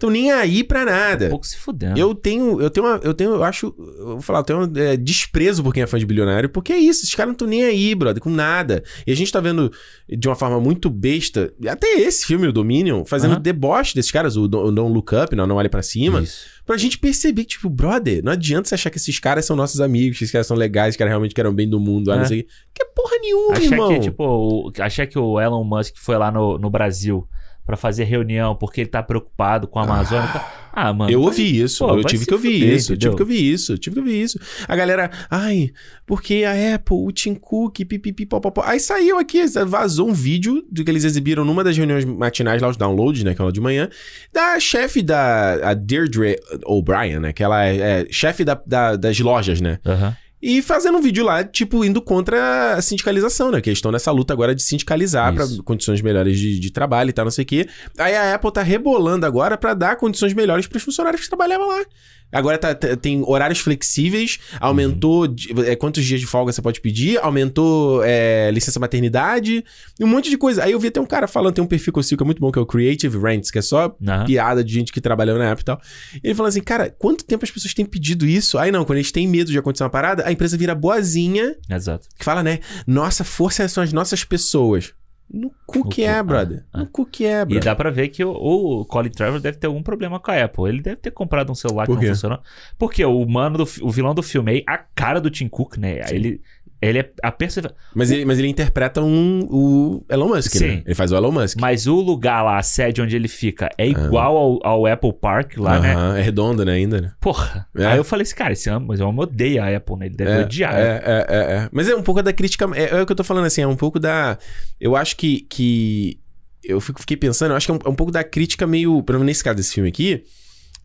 estão 0.00 0.10
nem 0.10 0.32
aí 0.32 0.64
pra 0.64 0.84
nada. 0.84 1.26
Um 1.26 1.30
pouco 1.30 1.46
se 1.46 1.56
fudendo. 1.58 1.98
Eu 1.98 2.14
tenho, 2.14 2.60
eu 2.60 2.70
tenho, 2.70 2.86
uma, 2.86 3.00
eu 3.04 3.12
tenho, 3.14 3.34
eu 3.34 3.44
acho, 3.44 3.74
eu 3.98 4.06
vou 4.06 4.20
falar, 4.20 4.40
eu 4.40 4.44
tenho 4.44 4.58
um, 4.60 4.72
é, 4.76 4.96
desprezo 4.96 5.62
por 5.62 5.72
quem 5.74 5.82
é 5.82 5.86
fã 5.86 5.98
de 5.98 6.06
bilionário, 6.06 6.48
porque 6.48 6.72
é 6.72 6.78
isso, 6.78 7.00
esses 7.04 7.14
caras 7.14 7.28
não 7.28 7.32
estão 7.34 7.46
nem 7.46 7.64
aí, 7.64 7.94
brother, 7.94 8.22
com 8.22 8.30
nada. 8.30 8.82
E 9.06 9.12
a 9.12 9.14
gente 9.16 9.30
tá 9.30 9.40
vendo 9.40 9.70
de 10.08 10.26
uma 10.28 10.34
forma 10.34 10.58
muito 10.58 10.88
besta, 10.88 11.52
até 11.68 11.86
esse 12.00 12.26
filme, 12.26 12.46
o 12.46 12.52
Dominion, 12.52 13.04
fazendo 13.04 13.32
Aham. 13.32 13.40
deboche 13.42 13.94
desses 13.94 14.10
caras, 14.10 14.36
o 14.36 14.48
Don't, 14.48 14.74
Don't 14.74 14.92
Look 14.92 15.14
Up, 15.14 15.36
não, 15.36 15.46
não 15.46 15.56
olhe 15.56 15.68
pra 15.68 15.82
cima, 15.82 16.20
Isso. 16.22 16.46
pra 16.64 16.76
gente 16.76 16.98
perceber 16.98 17.42
que, 17.44 17.50
tipo, 17.50 17.68
brother, 17.68 18.22
não 18.24 18.32
adianta 18.32 18.68
você 18.68 18.74
achar 18.74 18.90
que 18.90 18.96
esses 18.98 19.18
caras 19.18 19.44
são 19.44 19.54
nossos 19.54 19.80
amigos, 19.80 20.16
que 20.18 20.24
esses 20.24 20.32
caras 20.32 20.46
são 20.46 20.56
legais, 20.56 20.94
que 20.94 20.98
caras 20.98 21.10
realmente 21.10 21.34
querem 21.34 21.52
bem 21.52 21.68
do 21.68 21.78
mundo, 21.78 22.10
ah, 22.10 22.16
não 22.16 22.22
É. 22.22 22.26
sei 22.26 22.40
o 22.40 22.42
quê. 22.44 22.48
Que 22.74 22.84
porra 22.86 23.16
nenhuma, 23.20 23.52
Achar 23.52 23.64
irmão. 23.64 23.88
que, 23.92 24.00
tipo, 24.00 24.24
o, 24.24 24.72
achar 24.80 25.06
que 25.06 25.18
o 25.18 25.40
Elon 25.40 25.64
Musk 25.64 25.94
foi 25.98 26.16
lá 26.16 26.30
no, 26.30 26.56
no 26.58 26.70
Brasil 26.70 27.26
pra 27.70 27.76
fazer 27.76 28.02
reunião 28.04 28.56
porque 28.56 28.80
ele 28.80 28.90
tá 28.90 29.00
preocupado 29.00 29.68
com 29.68 29.78
a 29.78 29.84
Amazônia. 29.84 30.26
tal. 30.32 30.60
Ah, 30.72 30.92
mano. 30.92 31.10
Eu 31.10 31.20
vai- 31.20 31.28
ouvi 31.30 31.60
isso, 31.62 31.84
pô, 31.86 31.96
eu 31.96 32.04
tive 32.04 32.24
que 32.26 32.32
ouvir 32.34 32.60
fuder, 32.60 32.74
isso, 32.76 32.92
eu 32.92 32.96
tive 32.96 33.08
entendeu? 33.10 33.16
que 33.16 33.22
ouvir 33.22 33.52
isso, 33.52 33.72
eu 33.72 33.78
tive 33.78 33.94
que 33.94 34.00
ouvir 34.00 34.22
isso. 34.22 34.38
A 34.68 34.76
galera, 34.76 35.10
ai, 35.28 35.70
porque 36.06 36.44
a 36.44 36.74
Apple, 36.76 36.96
o 36.96 37.10
Tim 37.12 37.34
Cook, 37.34 37.76
pipipi, 37.84 38.24
popopó. 38.26 38.62
Aí 38.64 38.78
saiu 38.78 39.18
aqui, 39.18 39.44
vazou 39.66 40.08
um 40.08 40.12
vídeo 40.12 40.64
do 40.70 40.84
que 40.84 40.90
eles 40.90 41.04
exibiram 41.04 41.44
numa 41.44 41.62
das 41.64 41.76
reuniões 41.76 42.04
matinais 42.04 42.62
lá, 42.62 42.68
os 42.68 42.76
downloads, 42.76 43.24
né, 43.24 43.34
que 43.34 43.40
é 43.42 43.44
lá 43.44 43.50
de 43.50 43.60
manhã, 43.60 43.88
da 44.32 44.58
chefe 44.60 45.02
da 45.02 45.70
a 45.70 45.74
Deirdre 45.74 46.36
O'Brien, 46.64 47.18
né, 47.20 47.32
que 47.32 47.42
ela 47.42 47.64
é, 47.64 47.76
é 48.02 48.06
chefe 48.10 48.44
da, 48.44 48.60
da- 48.66 48.94
das 48.96 49.18
lojas, 49.20 49.60
né. 49.60 49.78
Aham. 49.84 50.16
E 50.42 50.62
fazendo 50.62 50.96
um 50.96 51.02
vídeo 51.02 51.22
lá, 51.24 51.44
tipo, 51.44 51.84
indo 51.84 52.00
contra 52.00 52.74
a 52.74 52.82
sindicalização, 52.82 53.50
né? 53.50 53.60
Que 53.60 53.68
eles 53.68 53.78
estão 53.78 53.92
nessa 53.92 54.10
luta 54.10 54.32
agora 54.32 54.54
de 54.54 54.62
sindicalizar 54.62 55.34
Isso. 55.34 55.62
condições 55.62 56.00
melhores 56.00 56.38
de, 56.38 56.58
de 56.58 56.70
trabalho 56.70 57.10
e 57.10 57.12
tal, 57.12 57.26
não 57.26 57.32
sei 57.32 57.44
o 57.44 57.46
quê. 57.46 57.68
Aí 57.98 58.16
a 58.16 58.34
Apple 58.34 58.50
tá 58.50 58.62
rebolando 58.62 59.26
agora 59.26 59.58
pra 59.58 59.74
dar 59.74 59.96
condições 59.96 60.32
melhores 60.32 60.66
pros 60.66 60.82
funcionários 60.82 61.22
que 61.22 61.28
trabalhavam 61.28 61.68
lá. 61.68 61.84
Agora 62.32 62.56
tá- 62.58 62.74
tá- 62.74 62.96
tem 62.96 63.22
horários 63.26 63.58
flexíveis, 63.60 64.38
aumentou 64.60 65.26
de- 65.26 65.52
é, 65.62 65.74
quantos 65.76 66.04
dias 66.04 66.20
de 66.20 66.26
folga 66.26 66.52
você 66.52 66.62
pode 66.62 66.80
pedir, 66.80 67.18
aumentou 67.18 68.02
é, 68.04 68.50
licença 68.52 68.78
maternidade, 68.78 69.64
um 70.00 70.06
monte 70.06 70.30
de 70.30 70.36
coisa. 70.38 70.62
Aí 70.64 70.72
eu 70.72 70.78
vi 70.80 70.88
até 70.88 71.00
um 71.00 71.06
cara 71.06 71.26
falando, 71.26 71.54
tem 71.54 71.64
um 71.64 71.66
perfil 71.66 71.92
que 71.92 71.98
eu 71.98 72.02
sigo 72.02 72.18
que 72.18 72.24
é 72.24 72.26
muito 72.26 72.40
bom, 72.40 72.50
que 72.52 72.58
é 72.58 72.62
o 72.62 72.66
Creative 72.66 73.18
Rants, 73.18 73.50
que 73.50 73.58
é 73.58 73.62
só 73.62 73.96
Aham. 74.06 74.24
piada 74.26 74.62
de 74.62 74.72
gente 74.72 74.92
que 74.92 75.00
trabalhou 75.00 75.38
na 75.38 75.50
Apple 75.50 75.62
e 75.62 75.64
tal. 75.64 75.80
E 76.14 76.20
ele 76.24 76.34
falou 76.34 76.48
assim, 76.48 76.60
cara, 76.62 76.90
quanto 76.98 77.24
tempo 77.24 77.44
as 77.44 77.50
pessoas 77.50 77.72
têm 77.74 77.84
pedido 77.84 78.26
isso? 78.26 78.58
Aí 78.58 78.70
não, 78.70 78.84
quando 78.84 78.98
eles 78.98 79.10
têm 79.12 79.26
medo 79.26 79.50
de 79.50 79.58
acontecer 79.58 79.82
uma 79.84 79.90
parada, 79.90 80.26
a 80.26 80.32
empresa 80.32 80.56
vira 80.56 80.74
boazinha, 80.74 81.56
Exato. 81.70 82.06
que 82.18 82.24
fala, 82.24 82.42
né? 82.42 82.60
Nossa 82.86 83.24
força 83.24 83.66
são 83.68 83.82
as 83.82 83.92
nossas 83.92 84.22
pessoas. 84.24 84.92
No 85.32 85.50
cu 85.64 85.78
No 85.78 85.88
que 85.88 86.02
cu, 86.02 86.08
é, 86.08 86.18
ah, 86.18 86.22
brother. 86.24 86.64
ah. 86.72 86.78
No 86.78 86.86
cu 86.88 87.06
que 87.06 87.24
é, 87.24 87.42
E 87.42 87.44
brother. 87.44 87.64
dá 87.64 87.76
pra 87.76 87.90
ver 87.90 88.08
que 88.08 88.24
o, 88.24 88.32
o 88.32 88.84
Colin 88.84 89.10
Trevor 89.10 89.38
deve 89.40 89.58
ter 89.58 89.68
algum 89.68 89.82
problema 89.82 90.18
com 90.18 90.30
a 90.30 90.44
Apple. 90.44 90.68
Ele 90.68 90.82
deve 90.82 90.96
ter 90.96 91.12
comprado 91.12 91.52
um 91.52 91.54
celular 91.54 91.86
Por 91.86 91.98
que 91.98 92.06
não 92.06 92.14
funcionou. 92.14 92.40
Porque 92.76 93.04
o 93.04 93.24
mano, 93.26 93.58
do, 93.58 93.64
o 93.82 93.90
vilão 93.90 94.12
do 94.14 94.22
filme 94.24 94.50
aí, 94.50 94.64
a 94.66 94.78
cara 94.78 95.20
do 95.20 95.30
Tim 95.30 95.46
Cook, 95.48 95.76
né? 95.76 96.02
Sim. 96.02 96.14
Ele, 96.16 96.42
ele 96.82 96.98
é 97.00 97.10
a 97.22 97.30
perseverança. 97.30 97.78
Mas, 97.94 98.10
ele, 98.10 98.24
mas 98.24 98.38
ele 98.38 98.48
interpreta 98.48 99.02
um, 99.02 99.46
o 99.50 100.04
Elon 100.08 100.28
Musk, 100.28 100.52
Sim. 100.52 100.66
né? 100.66 100.82
Ele 100.86 100.94
faz 100.94 101.12
o 101.12 101.16
Elon 101.16 101.30
Musk. 101.32 101.58
Mas 101.60 101.86
o 101.86 101.96
lugar 102.00 102.42
lá, 102.42 102.58
a 102.58 102.62
sede 102.62 103.02
onde 103.02 103.14
ele 103.14 103.28
fica, 103.28 103.68
é 103.76 103.86
igual 103.86 104.36
ao, 104.36 104.66
ao 104.66 104.86
Apple 104.86 105.12
Park 105.12 105.58
lá, 105.58 105.78
né? 105.78 105.94
É 106.18 106.22
redondo, 106.22 106.64
né, 106.64 106.72
ainda, 106.72 107.00
né? 107.00 107.12
Porra. 107.20 107.66
É. 107.76 107.86
Aí 107.86 107.98
eu 107.98 108.04
falei 108.04 108.22
assim, 108.22 108.34
cara, 108.34 108.52
esse 108.52 108.70
mas 108.78 109.00
homem 109.00 109.20
odeia 109.20 109.64
a 109.64 109.76
Apple, 109.76 109.96
né? 109.96 110.06
Ele 110.06 110.16
deve 110.16 110.30
É, 110.30 110.40
odiar. 110.40 110.74
é, 110.74 111.02
é, 111.04 111.26
é, 111.28 111.36
é. 111.56 111.68
Mas 111.70 111.88
é 111.88 111.94
um 111.94 112.02
pouco 112.02 112.22
da 112.22 112.32
crítica. 112.32 112.66
É, 112.74 112.98
é 112.98 113.02
o 113.02 113.06
que 113.06 113.12
eu 113.12 113.16
tô 113.16 113.24
falando 113.24 113.44
assim, 113.44 113.62
é 113.62 113.66
um 113.66 113.76
pouco 113.76 113.98
da. 114.00 114.38
Eu 114.80 114.96
acho 114.96 115.16
que. 115.16 115.42
que 115.50 116.18
eu 116.62 116.80
fiquei 116.80 117.16
pensando, 117.16 117.52
eu 117.52 117.56
acho 117.56 117.66
que 117.66 117.72
é 117.72 117.74
um, 117.74 117.78
é 117.86 117.88
um 117.88 117.94
pouco 117.94 118.12
da 118.12 118.24
crítica 118.24 118.66
meio. 118.66 119.02
Pelo 119.02 119.18
menos 119.18 119.30
nesse 119.30 119.44
caso 119.44 119.56
desse 119.56 119.74
filme 119.74 119.88
aqui. 119.88 120.24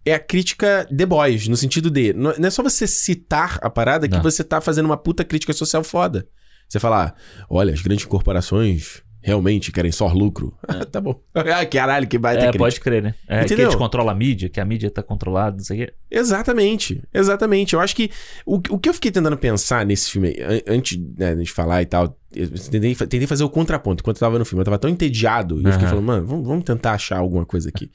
É 0.05 0.13
a 0.13 0.19
crítica 0.19 0.87
The 0.95 1.05
Boys, 1.05 1.47
no 1.47 1.57
sentido 1.57 1.89
de. 1.89 2.13
Não 2.13 2.31
é 2.31 2.49
só 2.49 2.61
você 2.61 2.85
citar 2.85 3.57
a 3.61 3.69
parada 3.69 4.07
que 4.07 4.15
Não. 4.15 4.21
você 4.23 4.43
tá 4.43 4.61
fazendo 4.61 4.85
uma 4.85 4.97
puta 4.97 5.23
crítica 5.23 5.51
social 5.53 5.83
foda. 5.83 6.27
Você 6.69 6.79
falar, 6.79 7.15
olha, 7.49 7.73
as 7.73 7.81
grandes 7.81 8.05
corporações 8.05 9.03
realmente 9.21 9.71
querem 9.71 9.91
só 9.91 10.05
lucro. 10.07 10.55
tá 10.91 11.01
bom. 11.01 11.19
Ah, 11.33 11.65
caralho, 11.65 12.07
que 12.07 12.17
baita 12.19 12.41
É, 12.41 12.43
crítica. 12.45 12.63
pode 12.63 12.79
crer, 12.79 13.01
né? 13.01 13.15
É, 13.27 13.39
que 13.39 13.45
Entendeu? 13.45 13.65
eles 13.65 13.75
controlam 13.75 14.11
a 14.11 14.15
mídia, 14.15 14.47
que 14.49 14.59
a 14.59 14.65
mídia 14.65 14.91
tá 14.91 15.01
controlada, 15.01 15.57
não 15.57 15.63
sei 15.63 15.83
o 15.83 15.85
quê. 15.87 15.93
Exatamente, 16.11 17.01
exatamente. 17.11 17.73
Eu 17.73 17.79
acho 17.79 17.95
que 17.95 18.11
o, 18.45 18.55
o 18.69 18.77
que 18.79 18.87
eu 18.87 18.93
fiquei 18.93 19.09
tentando 19.11 19.35
pensar 19.37 19.83
nesse 19.85 20.11
filme, 20.11 20.35
an- 20.39 20.61
antes 20.67 20.99
né, 21.17 21.33
de 21.33 21.51
falar 21.51 21.81
e 21.81 21.85
tal, 21.87 22.15
eu 22.35 22.47
tentei, 22.49 22.93
tentei 22.95 23.25
fazer 23.25 23.43
o 23.43 23.49
contraponto. 23.49 24.01
Enquanto 24.03 24.17
eu 24.17 24.19
tava 24.19 24.37
no 24.37 24.45
filme, 24.45 24.61
eu 24.61 24.65
tava 24.65 24.77
tão 24.77 24.89
entediado, 24.91 25.59
e 25.59 25.65
eu 25.65 25.71
fiquei 25.71 25.87
falando, 25.87 26.05
mano, 26.05 26.27
vamos, 26.27 26.47
vamos 26.47 26.63
tentar 26.63 26.91
achar 26.93 27.17
alguma 27.17 27.45
coisa 27.45 27.69
aqui. 27.69 27.89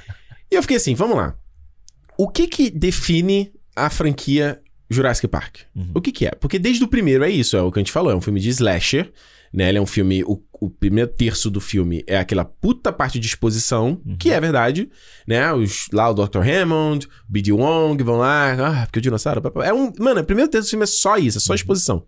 e 0.52 0.54
eu 0.54 0.60
fiquei 0.62 0.76
assim, 0.76 0.94
vamos 0.94 1.16
lá. 1.16 1.34
O 2.16 2.28
que 2.28 2.46
que 2.46 2.70
define 2.70 3.52
a 3.74 3.90
franquia 3.90 4.60
Jurassic 4.90 5.26
Park? 5.28 5.56
Uhum. 5.74 5.90
O 5.94 6.00
que 6.00 6.12
que 6.12 6.26
é? 6.26 6.30
Porque 6.32 6.58
desde 6.58 6.84
o 6.84 6.88
primeiro 6.88 7.24
é 7.24 7.30
isso, 7.30 7.56
é 7.56 7.62
o 7.62 7.72
que 7.72 7.78
a 7.78 7.82
gente 7.82 7.92
falou, 7.92 8.12
é 8.12 8.14
um 8.16 8.20
filme 8.20 8.40
de 8.40 8.48
slasher, 8.50 9.12
né? 9.52 9.68
Ele 9.68 9.78
é 9.78 9.80
um 9.80 9.86
filme, 9.86 10.22
o, 10.24 10.40
o 10.60 10.68
primeiro 10.68 11.10
terço 11.10 11.50
do 11.50 11.60
filme 11.60 12.02
é 12.06 12.16
aquela 12.18 12.44
puta 12.44 12.92
parte 12.92 13.18
de 13.18 13.26
exposição, 13.26 14.00
Uhum. 14.04 14.16
que 14.16 14.30
é 14.30 14.40
verdade, 14.40 14.88
né? 15.26 15.52
Os, 15.52 15.86
lá 15.92 16.10
o 16.10 16.14
Dr. 16.14 16.38
Hammond, 16.38 17.06
o 17.06 17.10
B.D. 17.32 17.52
Wong 17.52 18.02
vão 18.02 18.16
lá, 18.16 18.52
ah, 18.82 18.86
porque 18.86 18.98
o 18.98 19.02
dinossauro... 19.02 19.42
É 19.64 19.72
um, 19.72 19.92
mano, 19.98 20.20
o 20.20 20.24
primeiro 20.24 20.50
terço 20.50 20.68
do 20.68 20.70
filme 20.70 20.84
é 20.84 20.86
só 20.86 21.16
isso, 21.16 21.38
é 21.38 21.40
Uhum. 21.40 21.46
só 21.46 21.54
exposição. 21.54 22.04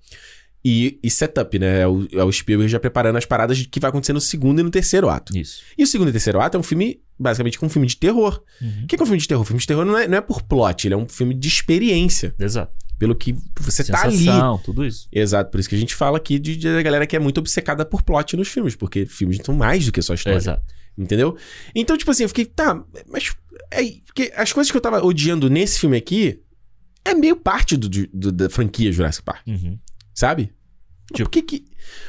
E, 0.64 0.98
e 1.00 1.09
setup, 1.09 1.57
né? 1.61 1.82
É 1.82 1.86
o, 1.86 2.09
é 2.11 2.24
o 2.24 2.32
Spielberg 2.32 2.68
já 2.70 2.80
preparando 2.80 3.16
as 3.16 3.24
paradas 3.24 3.57
de 3.57 3.68
que 3.68 3.78
vai 3.78 3.88
acontecer 3.90 4.12
no 4.12 4.20
segundo 4.20 4.59
e 4.59 4.62
no 4.64 4.70
terceiro 4.70 5.09
ato. 5.09 5.36
Isso. 5.38 5.62
E 5.78 5.84
o 5.84 5.86
segundo 5.86 6.09
e 6.09 6.12
terceiro 6.12 6.40
ato 6.40 6.57
é 6.57 6.61
um 6.61 6.62
filme, 6.64 7.00
basicamente, 7.18 7.62
um 7.64 7.68
filme 7.68 7.86
de 7.86 7.96
terror. 7.96 8.42
Uhum. 8.60 8.84
O 8.84 8.86
que 8.86 8.96
é 8.96 9.02
um 9.02 9.06
filme 9.06 9.20
de 9.20 9.28
terror? 9.28 9.42
O 9.42 9.44
filme 9.44 9.60
de 9.60 9.66
terror 9.66 9.84
não 9.84 9.96
é, 9.98 10.06
não 10.08 10.18
é 10.18 10.20
por 10.20 10.42
plot, 10.42 10.86
ele 10.86 10.94
é 10.94 10.96
um 10.96 11.08
filme 11.08 11.34
de 11.34 11.48
experiência. 11.48 12.34
Exato. 12.38 12.72
Pelo 12.98 13.14
que 13.14 13.34
você 13.60 13.84
tá 13.84 14.04
ali. 14.04 14.16
Sensação, 14.18 14.58
tudo 14.64 14.84
isso. 14.84 15.06
Exato, 15.12 15.50
por 15.50 15.60
isso 15.60 15.68
que 15.68 15.74
a 15.74 15.78
gente 15.78 15.94
fala 15.94 16.16
aqui 16.16 16.38
de, 16.38 16.56
de 16.56 16.66
a 16.68 16.80
galera 16.82 17.06
que 17.06 17.14
é 17.14 17.18
muito 17.18 17.38
obcecada 17.38 17.84
por 17.84 18.02
plot 18.02 18.36
nos 18.36 18.48
filmes, 18.48 18.74
porque 18.74 19.04
filmes 19.04 19.38
são 19.44 19.54
mais 19.54 19.84
do 19.84 19.92
que 19.92 20.00
só 20.00 20.14
história. 20.14 20.36
Exato. 20.38 20.62
Entendeu? 20.96 21.36
Então, 21.74 21.94
tipo 21.98 22.10
assim, 22.10 22.22
eu 22.22 22.28
fiquei, 22.30 22.46
tá, 22.46 22.82
mas. 23.06 23.34
É, 23.70 23.82
porque 24.06 24.32
as 24.34 24.50
coisas 24.52 24.70
que 24.70 24.76
eu 24.76 24.80
tava 24.80 25.04
odiando 25.04 25.50
nesse 25.50 25.78
filme 25.78 25.94
aqui 25.96 26.40
é 27.04 27.14
meio 27.14 27.36
parte 27.36 27.76
do, 27.76 27.86
do- 27.88 28.32
da 28.32 28.48
franquia 28.48 28.90
Jurassic 28.90 29.22
Park, 29.24 29.46
Uhum. 29.46 29.78
sabe? 30.14 30.52
Tipo- 31.12 31.28
Por 31.28 31.30
que 31.30 31.42
que. 31.42 31.64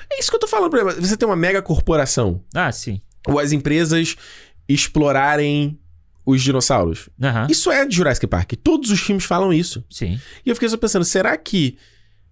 É 0.09 0.19
isso 0.19 0.29
que 0.29 0.35
eu 0.37 0.39
tô 0.39 0.47
falando 0.47 0.69
pra 0.71 0.85
você. 0.85 1.01
Você 1.01 1.17
tem 1.17 1.27
uma 1.27 1.35
mega 1.35 1.61
corporação, 1.61 2.41
Ah, 2.55 2.71
sim. 2.71 3.01
ou 3.27 3.39
as 3.39 3.51
empresas 3.51 4.15
explorarem 4.67 5.77
os 6.25 6.41
dinossauros. 6.41 7.09
Aham. 7.21 7.47
Isso 7.49 7.71
é 7.71 7.85
de 7.85 7.95
Jurassic 7.95 8.27
Park. 8.27 8.53
Todos 8.63 8.91
os 8.91 8.99
filmes 8.99 9.23
falam 9.23 9.53
isso. 9.53 9.83
Sim. 9.89 10.19
E 10.45 10.49
eu 10.49 10.55
fiquei 10.55 10.67
só 10.69 10.77
pensando, 10.77 11.05
será 11.05 11.37
que. 11.37 11.77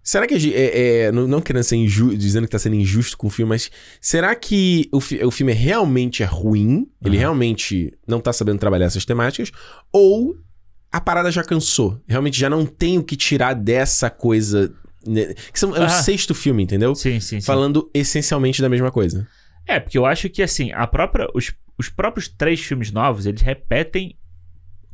Será 0.03 0.27
que. 0.27 0.53
É, 0.53 1.05
é, 1.05 1.11
não, 1.11 1.27
não 1.27 1.41
querendo 1.41 1.63
ser 1.63 1.77
injusto, 1.77 2.17
dizendo 2.17 2.45
que 2.45 2.51
tá 2.51 2.59
sendo 2.59 2.75
injusto 2.75 3.17
com 3.17 3.27
o 3.27 3.29
filme, 3.29 3.49
mas 3.49 3.71
será 4.01 4.35
que 4.35 4.87
o, 4.91 4.99
fi- 4.99 5.23
o 5.23 5.31
filme 5.31 5.51
é 5.51 5.55
realmente 5.55 6.21
é 6.21 6.25
ruim? 6.25 6.87
Ele 7.03 7.15
Aham. 7.15 7.19
realmente 7.21 7.91
não 8.07 8.19
tá 8.19 8.31
sabendo 8.33 8.59
trabalhar 8.59 8.85
essas 8.85 9.05
temáticas? 9.05 9.51
Ou 9.91 10.35
a 10.91 10.99
parada 11.01 11.31
já 11.31 11.43
cansou? 11.43 11.99
Realmente 12.07 12.37
já 12.39 12.49
não 12.49 12.65
tem 12.65 12.97
o 12.99 13.03
que 13.03 13.15
tirar 13.15 13.53
dessa 13.53 14.09
coisa. 14.09 14.71
né? 15.07 15.33
Que 15.53 15.59
são, 15.59 15.75
é 15.75 15.79
o 15.79 15.83
Ah. 15.83 15.89
sexto 15.89 16.35
filme, 16.35 16.61
entendeu? 16.63 16.93
Sim, 16.95 17.19
sim, 17.19 17.39
sim. 17.39 17.45
Falando 17.45 17.89
essencialmente 17.93 18.61
da 18.61 18.69
mesma 18.69 18.91
coisa. 18.91 19.25
É, 19.67 19.79
porque 19.79 19.97
eu 19.97 20.05
acho 20.05 20.29
que 20.29 20.43
assim, 20.43 20.71
a 20.73 20.85
própria. 20.85 21.27
Os, 21.33 21.51
os 21.77 21.89
próprios 21.89 22.27
três 22.27 22.59
filmes 22.61 22.91
novos, 22.91 23.25
eles 23.25 23.41
repetem 23.41 24.17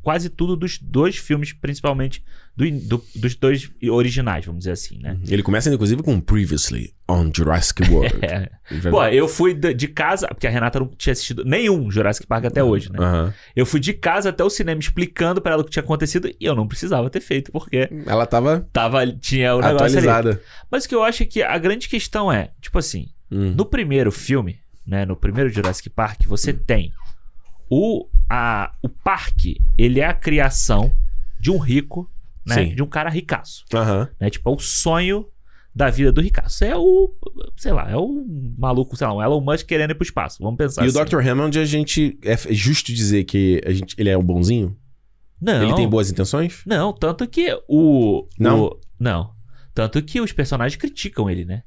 quase 0.01 0.29
tudo 0.31 0.55
dos 0.55 0.79
dois 0.79 1.15
filmes, 1.15 1.53
principalmente 1.53 2.23
do, 2.57 2.69
do- 2.71 3.05
dos 3.15 3.35
dois 3.35 3.69
originais, 3.87 4.43
vamos 4.43 4.61
dizer 4.61 4.71
assim, 4.71 4.97
né? 4.97 5.15
Ele 5.27 5.43
começa, 5.43 5.71
inclusive, 5.71 6.01
com 6.01 6.19
Previously 6.19 6.91
on 7.07 7.31
Jurassic 7.35 7.83
World. 7.87 8.15
É. 8.25 8.49
Vai- 8.79 8.91
Pô, 8.91 9.03
eu 9.05 9.27
fui 9.27 9.53
de, 9.53 9.87
casa, 9.87 10.27
porque 10.29 10.47
a 10.47 10.49
Renata 10.49 10.79
não 10.79 10.87
tinha 10.87 11.13
assistido 11.13 11.45
nenhum 11.45 11.91
Jurassic 11.91 12.25
Park 12.25 12.45
até 12.45 12.63
hoje, 12.63 12.91
né? 12.91 12.97
Eu 13.55 13.63
fui 13.65 13.79
de 13.79 13.93
casa 13.93 14.29
até 14.29 14.43
o 14.43 14.49
cinema 14.49 14.79
explicando 14.79 15.39
pra 15.39 15.51
ela 15.53 15.61
o 15.61 15.65
que 15.65 15.71
tinha 15.71 15.83
acontecido 15.83 16.29
e 16.29 16.35
eu 16.45 16.55
não 16.55 16.67
precisava 16.67 17.07
ter 17.09 17.19
feito, 17.21 17.51
porque 17.51 17.87
Ela 18.07 18.25
tava 18.25 18.67
tava, 18.73 19.05
tinha 19.05 19.53
o 19.53 19.61
negócio 19.61 19.85
ali. 19.85 20.07
atualizada. 20.07 20.41
Mas 20.71 20.85
o 20.85 20.89
que 20.89 20.95
eu 20.95 21.03
acho 21.03 21.21
é 21.21 21.25
que 21.27 21.43
a 21.43 21.57
grande 21.59 21.87
questão 21.87 22.31
é, 22.31 22.49
tipo 22.59 22.79
assim, 22.79 23.09
Hum. 23.29 23.53
no 23.55 23.65
primeiro 23.65 24.11
filme, 24.11 24.59
né, 24.85 25.05
no 25.05 25.15
primeiro 25.15 25.49
Jurassic 25.49 25.89
Park, 25.89 26.25
você 26.25 26.51
tem 26.53 26.91
o, 27.69 28.07
a, 28.29 28.73
o 28.81 28.89
parque, 28.89 29.61
ele 29.77 29.99
é 29.99 30.05
a 30.05 30.13
criação 30.13 30.93
de 31.39 31.49
um 31.51 31.57
rico, 31.57 32.09
né, 32.45 32.65
de 32.65 32.81
um 32.83 32.87
cara 32.87 33.09
ricaço, 33.09 33.63
Aham. 33.73 34.09
né, 34.19 34.29
tipo, 34.29 34.49
é 34.49 34.53
o 34.53 34.59
sonho 34.59 35.27
da 35.73 35.89
vida 35.89 36.11
do 36.11 36.19
ricaço. 36.21 36.63
É 36.65 36.75
o, 36.75 37.13
sei 37.55 37.71
lá, 37.71 37.89
é 37.89 37.95
o 37.95 38.25
maluco, 38.57 38.95
sei 38.97 39.07
lá, 39.07 39.13
um 39.13 39.21
Elon 39.21 39.39
Musk 39.39 39.65
querendo 39.65 39.91
ir 39.91 39.95
pro 39.95 40.03
espaço, 40.03 40.41
vamos 40.43 40.57
pensar 40.57 40.83
E 40.83 40.87
assim. 40.87 40.99
o 40.99 41.05
Dr. 41.05 41.25
Hammond, 41.25 41.57
a 41.59 41.63
gente. 41.65 42.19
É 42.23 42.33
é 42.33 42.37
justo 42.53 42.91
dizer 42.93 43.23
que 43.23 43.61
a 43.65 43.71
gente, 43.71 43.95
ele 43.97 44.09
é 44.09 44.17
um 44.17 44.23
bonzinho? 44.23 44.75
Não, 45.39 45.63
Ele 45.63 45.73
tem 45.73 45.87
boas 45.89 46.11
intenções? 46.11 46.61
não, 46.67 46.93
tanto 46.93 47.27
que 47.27 47.47
o... 47.67 48.27
Não? 48.37 48.63
o- 48.65 48.79
não, 48.99 49.33
tanto 49.73 49.99
que 50.03 50.21
os 50.21 50.31
personagens 50.31 50.79
criticam 50.79 51.27
ele, 51.29 51.45
né. 51.45 51.63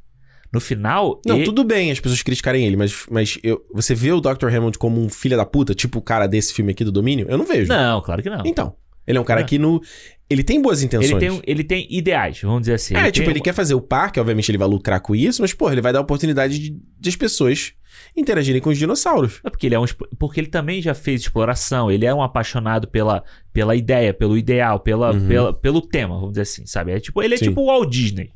No 0.54 0.60
final... 0.60 1.20
Não, 1.26 1.40
e- 1.40 1.44
tudo 1.44 1.64
bem 1.64 1.90
as 1.90 2.00
pessoas 2.00 2.22
criticarem 2.22 2.64
ele, 2.66 2.76
mas, 2.76 3.04
mas 3.10 3.38
eu- 3.42 3.62
você 3.74 3.94
vê 3.94 4.12
o 4.12 4.20
Dr. 4.20 4.46
Hammond 4.54 4.78
como 4.78 5.00
um 5.00 5.08
filho 5.08 5.36
da 5.36 5.44
puta, 5.44 5.74
tipo 5.74 5.98
o 5.98 6.02
cara 6.02 6.26
desse 6.26 6.54
filme 6.54 6.70
aqui 6.72 6.84
do 6.84 6.92
Domínio? 6.92 7.26
Eu 7.28 7.36
não 7.36 7.44
vejo. 7.44 7.68
Não, 7.68 8.00
claro 8.00 8.22
que 8.22 8.30
não. 8.30 8.42
Então, 8.46 8.74
ele 9.06 9.18
é 9.18 9.20
um 9.20 9.24
cara 9.24 9.40
Não. 9.40 9.46
que 9.46 9.58
no. 9.58 9.82
Ele 10.30 10.42
tem 10.42 10.62
boas 10.62 10.82
intenções. 10.82 11.10
Ele 11.10 11.20
tem, 11.20 11.42
ele 11.46 11.62
tem 11.64 11.86
ideais, 11.90 12.40
vamos 12.40 12.60
dizer 12.60 12.74
assim. 12.74 12.96
É, 12.96 13.00
Ele 13.02 13.12
tipo, 13.12 13.26
tem 13.26 13.32
ele 13.34 13.40
quer 13.42 13.52
fazer 13.52 13.74
o 13.74 13.80
parque, 13.80 14.18
obviamente 14.18 14.50
ele 14.50 14.56
vai 14.56 14.66
lucrar 14.66 14.98
com 15.00 15.14
isso, 15.14 15.42
mas, 15.42 15.52
porra, 15.52 15.72
ele 15.74 15.82
vai 15.82 15.92
dar 15.92 15.98
a 15.98 16.02
oportunidade 16.02 16.58
de, 16.58 16.70
de 16.98 17.08
as 17.10 17.14
pessoas 17.14 17.74
interagirem 18.16 18.60
com 18.60 18.70
os 18.70 18.78
dinossauros. 18.78 19.40
É 19.44 19.50
porque 19.50 19.66
ele 19.66 19.74
é 19.74 19.78
um 19.78 19.84
porque 20.18 20.40
ele 20.40 20.46
também 20.46 20.80
já 20.80 20.94
fez 20.94 21.20
exploração, 21.20 21.90
ele 21.90 22.06
é 22.06 22.14
um 22.14 22.22
apaixonado 22.22 22.88
pela, 22.88 23.22
pela 23.52 23.76
ideia, 23.76 24.14
pelo 24.14 24.38
ideal, 24.38 24.80
pela, 24.80 25.12
Uhum. 25.12 25.28
pela, 25.28 25.52
pelo 25.52 25.80
tema, 25.82 26.14
vamos 26.14 26.30
dizer 26.30 26.42
assim, 26.42 26.64
sabe? 26.66 26.92
É 26.92 27.00
tipo, 27.00 27.22
ele 27.22 27.34
é 27.34 27.36
Sim. 27.36 27.48
tipo 27.48 27.60
o 27.60 27.66
Walt 27.66 27.90
Disney. 27.90 28.30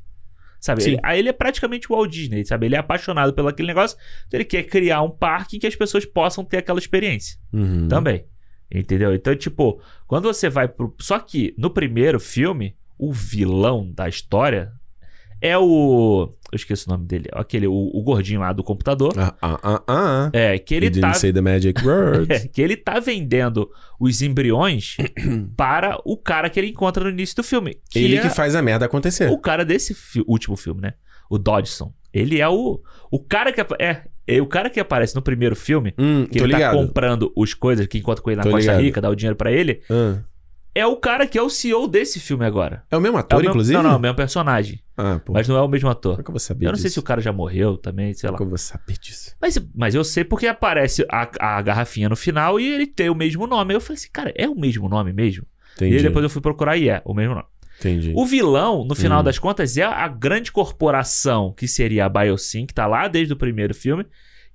Sabe? 0.60 0.82
Ele, 0.82 0.98
aí 1.02 1.18
ele 1.20 1.28
é 1.28 1.32
praticamente 1.32 1.90
o 1.90 1.94
Walt 1.96 2.10
Disney, 2.10 2.44
sabe? 2.44 2.66
Ele 2.66 2.74
é 2.74 2.78
apaixonado 2.78 3.32
pelo 3.32 3.48
aquele 3.48 3.68
negócio, 3.68 3.96
então 4.26 4.38
ele 4.38 4.44
quer 4.44 4.64
criar 4.64 5.02
um 5.02 5.10
parque 5.10 5.56
em 5.56 5.60
que 5.60 5.66
as 5.66 5.76
pessoas 5.76 6.04
possam 6.04 6.44
ter 6.44 6.58
aquela 6.58 6.78
experiência 6.78 7.38
Uhum. 7.52 7.86
também. 7.88 8.24
Entendeu? 8.70 9.14
Então, 9.14 9.34
tipo, 9.34 9.80
quando 10.06 10.24
você 10.24 10.50
vai 10.50 10.68
pro. 10.68 10.94
Só 11.00 11.18
que 11.18 11.54
no 11.56 11.70
primeiro 11.70 12.20
filme, 12.20 12.76
o 12.98 13.12
vilão 13.12 13.90
da 13.90 14.08
história 14.08 14.72
é 15.40 15.56
o. 15.56 16.34
Eu 16.50 16.56
esqueci 16.56 16.86
o 16.86 16.90
nome 16.90 17.04
dele. 17.06 17.28
Aquele, 17.32 17.66
o, 17.66 17.72
o 17.74 18.02
gordinho 18.02 18.40
lá 18.40 18.52
do 18.52 18.64
computador. 18.64 19.12
Ah, 19.18 19.34
ah, 19.42 19.60
ah, 19.62 19.82
ah. 19.86 20.30
É, 20.32 20.58
que 20.58 20.74
ele 20.74 20.86
You 20.86 20.92
didn't 20.92 21.12
tá. 21.12 21.18
say 21.18 21.32
the 21.32 21.40
magic 21.42 21.80
words. 21.86 22.44
É, 22.44 22.48
que 22.48 22.62
ele 22.62 22.76
tá 22.76 22.98
vendendo 23.00 23.68
os 24.00 24.22
embriões 24.22 24.96
para 25.56 25.98
o 26.04 26.16
cara 26.16 26.48
que 26.48 26.58
ele 26.58 26.68
encontra 26.68 27.04
no 27.04 27.10
início 27.10 27.36
do 27.36 27.42
filme. 27.42 27.78
Que 27.90 27.98
ele 27.98 28.16
é 28.16 28.22
que 28.22 28.30
faz 28.30 28.54
a 28.54 28.62
merda 28.62 28.86
acontecer. 28.86 29.28
o 29.30 29.38
cara 29.38 29.64
desse 29.64 29.92
fi- 29.94 30.24
último 30.26 30.56
filme, 30.56 30.80
né? 30.80 30.94
O 31.28 31.36
Dodgson. 31.38 31.92
Ele 32.12 32.40
é 32.40 32.48
o. 32.48 32.80
O 33.10 33.20
cara 33.22 33.52
que. 33.52 33.60
É, 33.78 34.02
é 34.26 34.40
o 34.40 34.46
cara 34.46 34.70
que 34.70 34.80
aparece 34.80 35.14
no 35.14 35.20
primeiro 35.20 35.54
filme. 35.54 35.92
Hum, 35.98 36.26
Que 36.26 36.38
ele 36.38 36.46
ligado. 36.54 36.74
tá 36.78 36.82
comprando 36.82 37.30
os 37.36 37.52
coisas 37.52 37.86
que 37.86 37.98
encontra 37.98 38.22
com 38.22 38.30
ele 38.30 38.38
na 38.38 38.42
Tô 38.44 38.50
Costa 38.50 38.70
ligado. 38.70 38.82
Rica, 38.82 39.00
dá 39.02 39.10
o 39.10 39.14
dinheiro 39.14 39.36
pra 39.36 39.52
ele. 39.52 39.82
Ah. 39.90 40.18
É 40.78 40.86
o 40.86 40.96
cara 40.96 41.26
que 41.26 41.36
é 41.38 41.42
o 41.42 41.50
CEO 41.50 41.86
desse 41.88 42.20
filme 42.20 42.44
agora. 42.44 42.82
É 42.90 42.96
o 42.96 43.00
mesmo 43.00 43.16
É 43.16 43.20
ator, 43.20 43.36
o 43.38 43.40
mesmo- 43.40 43.50
inclusive? 43.50 43.76
Não, 43.76 43.82
não, 43.82 43.92
é 43.92 43.96
o 43.96 44.00
mesmo 44.00 44.16
personagem. 44.16 44.80
Ah, 44.96 45.20
pô. 45.24 45.32
Mas 45.32 45.48
não 45.48 45.56
é 45.56 45.62
o 45.62 45.68
mesmo 45.68 45.88
ator. 45.88 46.12
Como 46.12 46.20
é 46.20 46.24
que 46.24 46.30
eu 46.30 46.32
vou 46.32 46.40
saber 46.40 46.64
Eu 46.66 46.68
não 46.68 46.72
disso? 46.74 46.82
sei 46.82 46.90
se 46.90 46.98
o 46.98 47.02
cara 47.02 47.20
já 47.20 47.32
morreu 47.32 47.76
também, 47.76 48.12
sei 48.14 48.30
lá. 48.30 48.36
Como 48.36 48.36
é 48.36 48.38
que 48.38 48.44
eu 48.44 48.48
vou 48.50 48.58
saber 48.58 48.98
disso? 48.98 49.34
Mas, 49.40 49.58
mas 49.74 49.94
eu 49.94 50.04
sei 50.04 50.24
porque 50.24 50.46
aparece 50.46 51.04
a, 51.10 51.28
a 51.58 51.62
garrafinha 51.62 52.08
no 52.08 52.16
final 52.16 52.58
e 52.60 52.66
ele 52.66 52.86
tem 52.86 53.08
o 53.10 53.14
mesmo 53.14 53.46
nome. 53.46 53.74
Eu 53.74 53.80
falei 53.80 53.96
assim, 53.98 54.08
cara, 54.12 54.32
é 54.36 54.48
o 54.48 54.54
mesmo 54.54 54.88
nome 54.88 55.12
mesmo? 55.12 55.46
Entendi. 55.76 55.94
E 55.94 55.96
aí 55.98 56.02
depois 56.02 56.22
eu 56.22 56.30
fui 56.30 56.40
procurar 56.42 56.76
e 56.76 56.88
é 56.88 57.02
o 57.04 57.14
mesmo 57.14 57.34
nome. 57.34 57.46
Entendi. 57.78 58.12
O 58.16 58.26
vilão, 58.26 58.84
no 58.84 58.94
final 58.96 59.20
Hum. 59.20 59.24
das 59.24 59.38
contas, 59.38 59.76
é 59.76 59.84
a 59.84 60.08
grande 60.08 60.50
corporação 60.50 61.52
que 61.56 61.68
seria 61.68 62.06
a 62.06 62.08
Biosyn, 62.08 62.66
que 62.66 62.74
tá 62.74 62.86
lá 62.86 63.06
desde 63.06 63.32
o 63.32 63.36
primeiro 63.36 63.72
filme, 63.74 64.04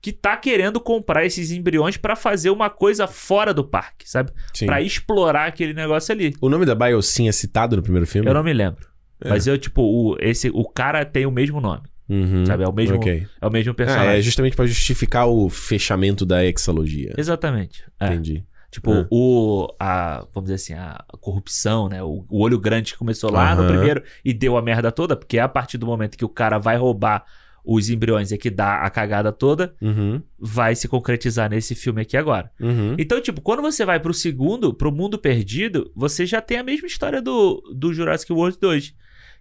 que 0.04 0.12
tá 0.12 0.36
querendo 0.36 0.82
comprar 0.82 1.26
esses 1.26 1.50
embriões 1.50 1.96
pra 1.96 2.14
fazer 2.14 2.50
uma 2.50 2.70
coisa 2.70 3.08
fora 3.08 3.54
do 3.54 3.64
parque, 3.64 4.08
sabe? 4.08 4.32
Pra 4.66 4.82
explorar 4.82 5.46
aquele 5.48 5.74
negócio 5.74 6.12
ali. 6.14 6.36
O 6.42 6.50
nome 6.50 6.66
da 6.66 6.76
Biosyn 6.76 7.30
é 7.30 7.32
citado 7.32 7.78
no 7.78 7.82
primeiro 7.82 8.06
filme? 8.06 8.28
Eu 8.30 8.34
não 8.34 8.44
me 8.44 8.52
lembro. 8.52 8.86
É. 9.24 9.30
Mas 9.30 9.48
eu, 9.48 9.58
tipo, 9.58 9.82
o, 9.82 10.18
esse, 10.20 10.50
o 10.54 10.66
cara 10.68 11.06
tem 11.06 11.26
o 11.26 11.32
mesmo 11.32 11.62
nome, 11.62 11.84
Uhum. 12.10 12.46
sabe? 12.46 12.64
É 12.64 12.68
o 12.68 12.74
mesmo, 12.74 12.98
Ok. 12.98 13.26
é 13.42 13.48
o 13.48 13.50
mesmo 13.50 13.72
Ah, 13.72 13.76
personagem. 13.76 14.18
é 14.18 14.22
justamente 14.22 14.58
pra 14.58 14.66
justificar 14.66 15.26
o 15.30 15.50
fechamento 15.50 16.26
da 16.26 16.44
exalogia. 16.46 17.14
Exatamente. 17.18 17.86
É. 17.98 18.08
Entendi. 18.08 18.44
Tipo, 18.70 18.92
Ah. 18.92 19.08
o. 19.10 19.74
A, 19.80 20.26
vamos 20.34 20.50
dizer 20.52 20.56
assim, 20.56 20.74
a 20.74 21.02
corrupção, 21.22 21.88
né? 21.88 22.04
O, 22.04 22.26
o 22.30 22.42
olho 22.44 22.60
grande 22.60 22.92
que 22.92 23.00
começou 23.00 23.32
lá 23.32 23.56
no 23.56 23.62
Aham. 23.62 23.72
primeiro 23.72 24.04
e 24.26 24.34
deu 24.34 24.58
a 24.58 24.62
merda 24.62 24.92
toda, 24.92 25.16
porque 25.16 25.38
é 25.38 25.42
a 25.42 25.48
partir 25.48 25.78
do 25.78 25.86
momento 25.86 26.18
que 26.18 26.26
o 26.26 26.30
cara 26.30 26.58
vai 26.58 26.76
roubar 26.76 27.24
os 27.64 27.90
embriões 27.90 28.32
e 28.32 28.38
que 28.38 28.50
dá 28.50 28.82
a 28.82 28.90
cagada 28.90 29.32
toda, 29.32 29.74
Uhum. 29.82 30.22
vai 30.38 30.76
se 30.76 30.88
concretizar 30.88 31.50
nesse 31.50 31.74
filme 31.76 32.02
aqui 32.02 32.18
agora. 32.18 32.52
Uhum. 32.60 32.96
Então, 33.00 33.22
tipo, 33.22 33.40
quando 33.42 33.62
você 33.62 33.86
vai 33.86 34.00
pro 34.00 34.14
segundo, 34.14 34.74
pro 34.74 34.92
Mundo 34.92 35.18
Perdido, 35.18 35.90
você 35.96 36.26
já 36.26 36.42
tem 36.42 36.58
a 36.58 36.64
mesma 36.64 36.88
história 36.88 37.22
do, 37.22 37.62
do 37.74 37.94
Jurassic 37.94 38.32
World 38.34 38.58
2. 38.60 38.94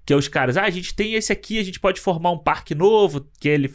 Que 0.04 0.12
é 0.12 0.16
os 0.16 0.26
caras, 0.26 0.56
ah, 0.56 0.64
a 0.64 0.70
gente 0.70 0.94
tem 0.94 1.14
esse 1.14 1.32
aqui, 1.32 1.58
a 1.58 1.62
gente 1.62 1.78
pode 1.78 2.00
formar 2.00 2.32
um 2.32 2.38
parque 2.38 2.74
novo, 2.74 3.24
que 3.38 3.48
ele. 3.48 3.70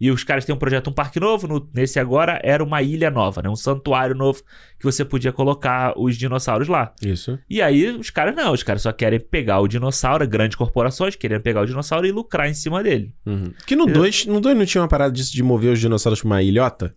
E 0.00 0.10
os 0.12 0.22
caras 0.22 0.44
têm 0.44 0.54
um 0.54 0.58
projeto, 0.58 0.88
um 0.90 0.92
parque 0.92 1.18
novo. 1.18 1.48
no- 1.48 1.68
nesse 1.74 1.98
agora 1.98 2.40
era 2.44 2.62
uma 2.62 2.80
ilha 2.82 3.10
nova, 3.10 3.42
né? 3.42 3.48
Um 3.48 3.56
santuário 3.56 4.14
novo 4.14 4.42
que 4.78 4.84
você 4.84 5.04
podia 5.04 5.32
colocar 5.32 5.92
os 5.98 6.16
dinossauros 6.16 6.68
lá. 6.68 6.92
Isso. 7.02 7.38
E 7.50 7.60
aí 7.60 7.88
os 7.98 8.08
caras 8.10 8.34
não, 8.36 8.52
os 8.52 8.62
caras 8.62 8.82
só 8.82 8.92
querem 8.92 9.18
pegar 9.18 9.58
o 9.60 9.66
dinossauro, 9.68 10.26
grandes 10.28 10.56
corporações 10.56 11.16
querendo 11.16 11.42
pegar 11.42 11.62
o 11.62 11.66
dinossauro 11.66 12.06
e 12.06 12.12
lucrar 12.12 12.48
em 12.48 12.54
cima 12.54 12.82
dele. 12.82 13.12
Uhum. 13.26 13.52
Que 13.66 13.74
no 13.74 13.86
2 13.86 14.26
no 14.26 14.40
dois 14.40 14.56
não 14.56 14.64
tinha 14.64 14.82
uma 14.82 14.88
parada 14.88 15.12
disso 15.12 15.32
de 15.32 15.42
mover 15.42 15.72
os 15.72 15.80
dinossauros 15.80 16.20
pra 16.20 16.26
uma 16.28 16.42
ilhota 16.42 16.94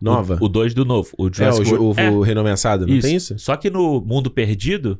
nova? 0.00 0.38
O 0.40 0.48
2 0.48 0.72
do 0.74 0.84
novo. 0.84 1.10
O 1.18 1.26
é, 1.26 1.28
o, 1.28 1.34
Jurassic 1.34 1.64
ju- 1.68 1.82
World. 1.82 2.00
o, 2.00 2.02
É, 2.02 2.10
o 2.10 2.20
renomeaçado, 2.22 2.86
não 2.86 2.98
tem 3.00 3.16
isso? 3.16 3.38
Só 3.38 3.56
que 3.56 3.68
no 3.68 4.00
Mundo 4.00 4.30
Perdido, 4.30 4.98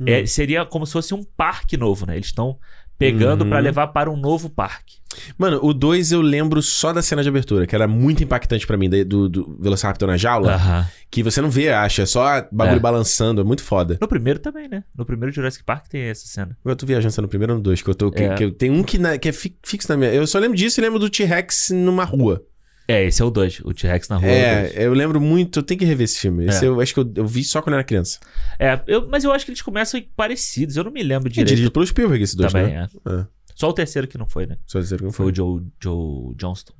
Hum. 0.00 0.04
é, 0.06 0.24
seria 0.26 0.64
como 0.64 0.86
se 0.86 0.92
fosse 0.92 1.14
um 1.14 1.22
parque 1.24 1.76
novo, 1.76 2.06
né? 2.06 2.14
Eles 2.16 2.26
estão 2.26 2.58
pegando 2.98 3.42
Uhum. 3.44 3.50
pra 3.50 3.58
levar 3.58 3.88
para 3.88 4.10
um 4.10 4.16
novo 4.16 4.48
parque. 4.48 4.96
Mano, 5.38 5.58
o 5.62 5.72
2 5.72 6.12
eu 6.12 6.20
lembro 6.20 6.60
só 6.60 6.92
da 6.92 7.00
cena 7.00 7.22
de 7.22 7.28
abertura, 7.28 7.66
que 7.66 7.74
era 7.74 7.88
muito 7.88 8.22
impactante 8.22 8.66
pra 8.66 8.76
mim, 8.76 8.88
do, 9.06 9.28
do 9.28 9.56
Velociraptor 9.60 10.06
na 10.08 10.16
jaula, 10.16 10.54
Aham. 10.54 10.86
que 11.10 11.22
você 11.22 11.40
não 11.40 11.48
vê, 11.50 11.70
acha, 11.70 12.02
é 12.02 12.06
só 12.06 12.46
bagulho 12.52 12.76
É. 12.76 12.80
balançando, 12.80 13.40
é 13.40 13.44
muito 13.44 13.62
foda. 13.62 13.96
No 14.00 14.08
primeiro 14.08 14.38
também, 14.38 14.68
né? 14.68 14.84
No 14.94 15.06
primeiro 15.06 15.34
Jurassic 15.34 15.64
Park 15.64 15.86
tem 15.88 16.02
essa 16.02 16.26
cena. 16.26 16.56
Eu 16.64 16.76
tô 16.76 16.84
viajando 16.84 17.22
no 17.22 17.28
primeiro 17.28 17.54
ou 17.54 17.56
no 17.58 17.62
2, 17.62 17.80
que 17.80 17.88
eu 17.88 17.94
tô. 17.94 18.10
Que, 18.10 18.24
É. 18.24 18.34
que 18.34 18.44
eu- 18.44 18.52
tem 18.52 18.70
um 18.70 18.82
que, 18.82 18.98
na- 18.98 19.16
que 19.16 19.28
é 19.28 19.32
fi- 19.32 19.56
fixo 19.64 19.88
na 19.90 19.96
minha. 19.96 20.12
Eu 20.12 20.26
só 20.26 20.38
lembro 20.38 20.56
disso 20.56 20.78
e 20.78 20.82
lembro 20.82 20.98
do 20.98 21.08
T-Rex 21.08 21.70
numa 21.70 22.04
rua. 22.04 22.42
É, 22.88 23.04
esse 23.04 23.20
é 23.20 23.24
o 23.24 23.30
2, 23.30 23.60
o 23.64 23.74
T-Rex 23.74 24.08
na 24.08 24.16
rua. 24.16 24.28
é 24.28 24.62
o. 24.62 24.66
É, 24.82 24.86
eu 24.86 24.94
lembro 24.94 25.20
muito, 25.20 25.58
eu 25.58 25.62
tenho 25.62 25.78
que 25.80 25.84
rever 25.84 26.04
esse 26.04 26.20
filme. 26.20 26.46
Esse 26.46 26.64
É. 26.64 26.68
eu 26.68 26.80
acho 26.80 26.94
que 26.94 27.00
eu, 27.00 27.12
eu 27.16 27.26
vi 27.26 27.42
só 27.42 27.60
quando 27.60 27.74
eu 27.74 27.78
era 27.78 27.84
criança. 27.84 28.20
É, 28.58 28.80
eu- 28.86 29.08
mas 29.08 29.24
eu 29.24 29.32
acho 29.32 29.44
que 29.44 29.50
eles 29.50 29.62
começam 29.62 30.00
parecidos, 30.14 30.76
eu 30.76 30.84
não 30.84 30.92
me 30.92 31.02
lembro 31.02 31.28
É 31.28 31.30
direito. 31.30 31.48
dirigido 31.48 31.72
pelo 31.72 31.84
Spielberg 31.86 32.22
esse 32.22 32.36
dois, 32.36 32.52
também, 32.52 32.74
né? 32.74 32.86
é. 33.06 33.10
É. 33.12 33.26
Só 33.56 33.68
o 33.70 33.72
terceiro 33.72 34.06
que 34.06 34.16
não 34.18 34.26
foi, 34.28 34.46
né? 34.46 34.56
Só 34.66 34.78
dizer 34.78 34.98
que 34.98 35.04
não 35.04 35.10
Foi 35.12 35.24
foi. 35.26 35.32
o 35.32 35.34
Joe, 35.34 35.62
Joe 35.82 36.34
Johnston, 36.36 36.74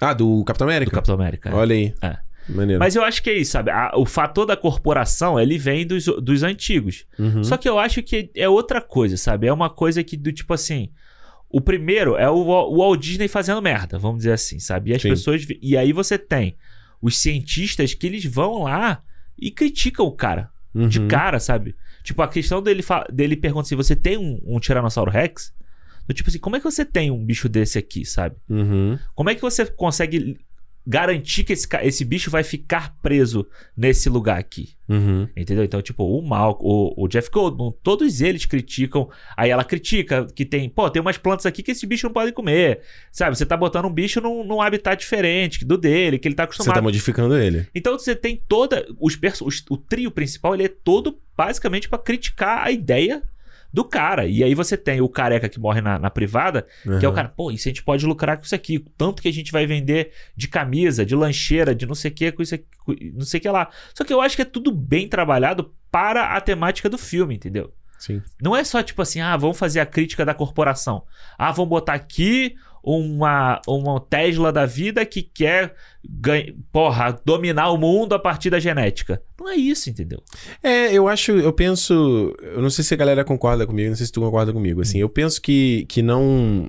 Ah, 0.00 0.12
do 0.14 0.44
Capitão 0.44 0.66
do 0.66 0.70
América? 0.70 0.92
Capitão 0.92 1.14
América. 1.16 1.54
Olha 1.54 1.74
aí. 1.74 1.92
É. 2.00 2.16
Maneiro. 2.48 2.78
Mas 2.78 2.94
eu 2.96 3.02
acho 3.02 3.22
que 3.22 3.28
é 3.28 3.36
isso, 3.36 3.50
sabe? 3.52 3.70
A- 3.70 3.92
o 3.96 4.06
fator 4.06 4.46
da 4.46 4.56
corporação, 4.56 5.38
ele 5.38 5.58
vem 5.58 5.86
dos, 5.86 6.04
dos 6.06 6.42
antigos. 6.42 7.04
Uhum. 7.18 7.42
Só 7.44 7.56
que 7.58 7.68
eu 7.68 7.78
acho 7.78 8.02
que 8.02 8.30
é 8.34 8.48
outra 8.48 8.80
coisa, 8.80 9.16
sabe? 9.16 9.46
É 9.48 9.52
uma 9.52 9.68
coisa 9.68 10.02
que 10.04 10.16
do 10.16 10.32
tipo 10.32 10.54
assim. 10.54 10.90
O 11.50 11.60
primeiro 11.60 12.16
é 12.16 12.28
o, 12.30 12.36
o 12.36 12.76
Walt 12.78 13.00
Disney 13.00 13.28
fazendo 13.28 13.62
merda, 13.62 13.98
vamos 13.98 14.18
dizer 14.18 14.32
assim, 14.32 14.58
sabe? 14.58 14.90
E 14.90 14.94
as 14.94 15.02
Sim. 15.02 15.08
pessoas. 15.10 15.46
E 15.62 15.76
aí 15.76 15.92
você 15.92 16.18
tem 16.18 16.56
os 17.00 17.16
cientistas 17.16 17.94
que 17.94 18.06
eles 18.06 18.24
vão 18.24 18.64
lá 18.64 19.02
e 19.38 19.50
criticam 19.50 20.06
o 20.06 20.12
cara. 20.12 20.50
De 20.74 21.00
Uhum. 21.00 21.08
cara, 21.08 21.40
sabe? 21.40 21.74
Tipo, 22.04 22.22
a 22.22 22.28
questão 22.28 22.62
dele, 22.62 22.84
dele 23.12 23.36
pergunta 23.36 23.66
se 23.66 23.74
você 23.74 23.96
tem 23.96 24.16
um, 24.18 24.40
um 24.44 24.60
Tiranossauro 24.60 25.10
Rex. 25.10 25.52
Tipo 26.12 26.30
assim, 26.30 26.38
como 26.38 26.56
é 26.56 26.58
que 26.58 26.64
você 26.64 26.84
tem 26.84 27.10
um 27.10 27.24
bicho 27.24 27.48
desse 27.48 27.78
aqui, 27.78 28.04
sabe? 28.04 28.36
Uhum. 28.48 28.98
Como 29.14 29.28
é 29.28 29.34
que 29.34 29.40
você 29.42 29.66
consegue 29.66 30.38
garantir 30.88 31.44
que 31.44 31.52
esse, 31.52 31.68
esse 31.82 32.02
bicho 32.02 32.30
vai 32.30 32.42
ficar 32.42 32.96
preso 33.02 33.46
nesse 33.76 34.08
lugar 34.08 34.38
aqui? 34.38 34.70
Uhum. 34.88 35.28
Entendeu? 35.36 35.62
Então, 35.62 35.82
tipo, 35.82 36.02
o 36.02 36.22
Mal, 36.26 36.58
o, 36.62 37.04
o 37.04 37.06
Jeff 37.08 37.30
Goldblum, 37.30 37.70
todos 37.82 38.22
eles 38.22 38.46
criticam. 38.46 39.10
Aí 39.36 39.50
ela 39.50 39.62
critica 39.62 40.26
que 40.34 40.46
tem, 40.46 40.66
pô, 40.66 40.88
tem 40.88 41.02
umas 41.02 41.18
plantas 41.18 41.44
aqui 41.44 41.62
que 41.62 41.72
esse 41.72 41.86
bicho 41.86 42.06
não 42.06 42.12
pode 42.12 42.32
comer. 42.32 42.80
Sabe? 43.12 43.36
Você 43.36 43.44
tá 43.44 43.54
botando 43.54 43.84
um 43.84 43.92
bicho 43.92 44.18
num, 44.18 44.42
num 44.44 44.62
habitat 44.62 44.98
diferente 44.98 45.62
do 45.62 45.76
dele, 45.76 46.18
que 46.18 46.26
ele 46.26 46.34
tá 46.34 46.44
Você 46.44 46.54
acostumado. 46.54 46.76
tá 46.76 46.82
modificando 46.82 47.36
ele. 47.36 47.66
Então 47.74 47.98
você 47.98 48.16
tem 48.16 48.42
toda. 48.48 48.86
Os 48.98 49.18
os- 49.42 49.64
o 49.68 49.76
trio 49.76 50.10
principal 50.10 50.54
ele 50.54 50.64
é 50.64 50.68
todo 50.68 51.18
basicamente 51.36 51.86
pra 51.88 51.98
criticar 51.98 52.64
a 52.66 52.70
ideia 52.70 53.22
do 53.72 53.84
cara. 53.84 54.26
E 54.26 54.42
aí 54.42 54.54
você 54.54 54.76
tem 54.76 55.00
o 55.00 55.08
careca 55.08 55.48
que 55.48 55.60
morre 55.60 55.80
na, 55.80 55.98
na 55.98 56.10
privada, 56.10 56.66
que 56.82 57.04
é 57.04 57.08
o 57.08 57.10
Uhum. 57.10 57.14
cara, 57.14 57.28
pô, 57.28 57.50
isso 57.50 57.68
a 57.68 57.70
gente 57.70 57.82
pode 57.82 58.06
lucrar 58.06 58.36
com 58.38 58.44
isso 58.44 58.54
aqui. 58.54 58.84
Tanto 58.96 59.20
que 59.22 59.28
a 59.28 59.32
gente 59.32 59.52
vai 59.52 59.66
vender 59.66 60.12
de 60.36 60.48
camisa, 60.48 61.04
de 61.04 61.14
lancheira, 61.14 61.74
de 61.74 61.86
não 61.86 61.94
sei 61.94 62.10
o 62.10 62.14
que, 62.14 62.32
com 62.32 62.42
isso 62.42 62.54
aqui, 62.54 62.64
com- 62.84 62.94
não 63.14 63.26
sei 63.26 63.38
o 63.38 63.40
que 63.42 63.48
lá. 63.50 63.68
Só 63.94 64.04
que 64.04 64.12
eu 64.12 64.20
acho 64.20 64.36
que 64.36 64.42
é 64.42 64.44
tudo 64.46 64.72
bem 64.72 65.06
trabalhado 65.08 65.72
para 65.90 66.34
a 66.36 66.40
temática 66.40 66.88
do 66.88 66.96
filme, 66.98 67.34
entendeu? 67.34 67.72
Sim. 67.98 68.22
Não 68.40 68.54
é 68.56 68.62
só 68.62 68.80
tipo 68.82 69.02
assim, 69.02 69.20
ah, 69.20 69.36
vamos 69.36 69.58
fazer 69.58 69.80
a 69.80 69.86
crítica 69.86 70.24
da 70.24 70.32
corporação. 70.32 71.02
Ah, 71.36 71.50
vamos 71.50 71.68
botar 71.70 71.94
aqui 71.94 72.54
uma, 72.82 73.60
uma 73.66 74.00
Tesla 74.00 74.52
da 74.52 74.64
vida 74.66 75.04
que 75.04 75.22
quer 75.22 75.74
ganha, 76.08 76.54
porra, 76.72 77.18
dominar 77.24 77.70
o 77.70 77.76
mundo 77.76 78.14
a 78.14 78.18
partir 78.18 78.50
da 78.50 78.58
genética. 78.60 79.20
Não 79.38 79.48
é 79.50 79.56
isso, 79.56 79.88
entendeu? 79.90 80.22
É, 80.62 80.92
eu 80.92 81.06
acho, 81.08 81.32
eu 81.32 81.52
penso. 81.52 82.34
Eu 82.42 82.60
não 82.62 82.70
sei 82.70 82.84
se 82.84 82.94
a 82.94 82.96
galera 82.96 83.24
concorda 83.24 83.66
comigo, 83.66 83.88
não 83.90 83.96
sei 83.96 84.06
se 84.06 84.12
tu 84.12 84.20
concorda 84.20 84.52
comigo. 84.52 84.80
Assim, 84.80 84.98
eu 85.00 85.08
penso 85.08 85.40
que, 85.40 85.84
que 85.88 86.02
não. 86.02 86.68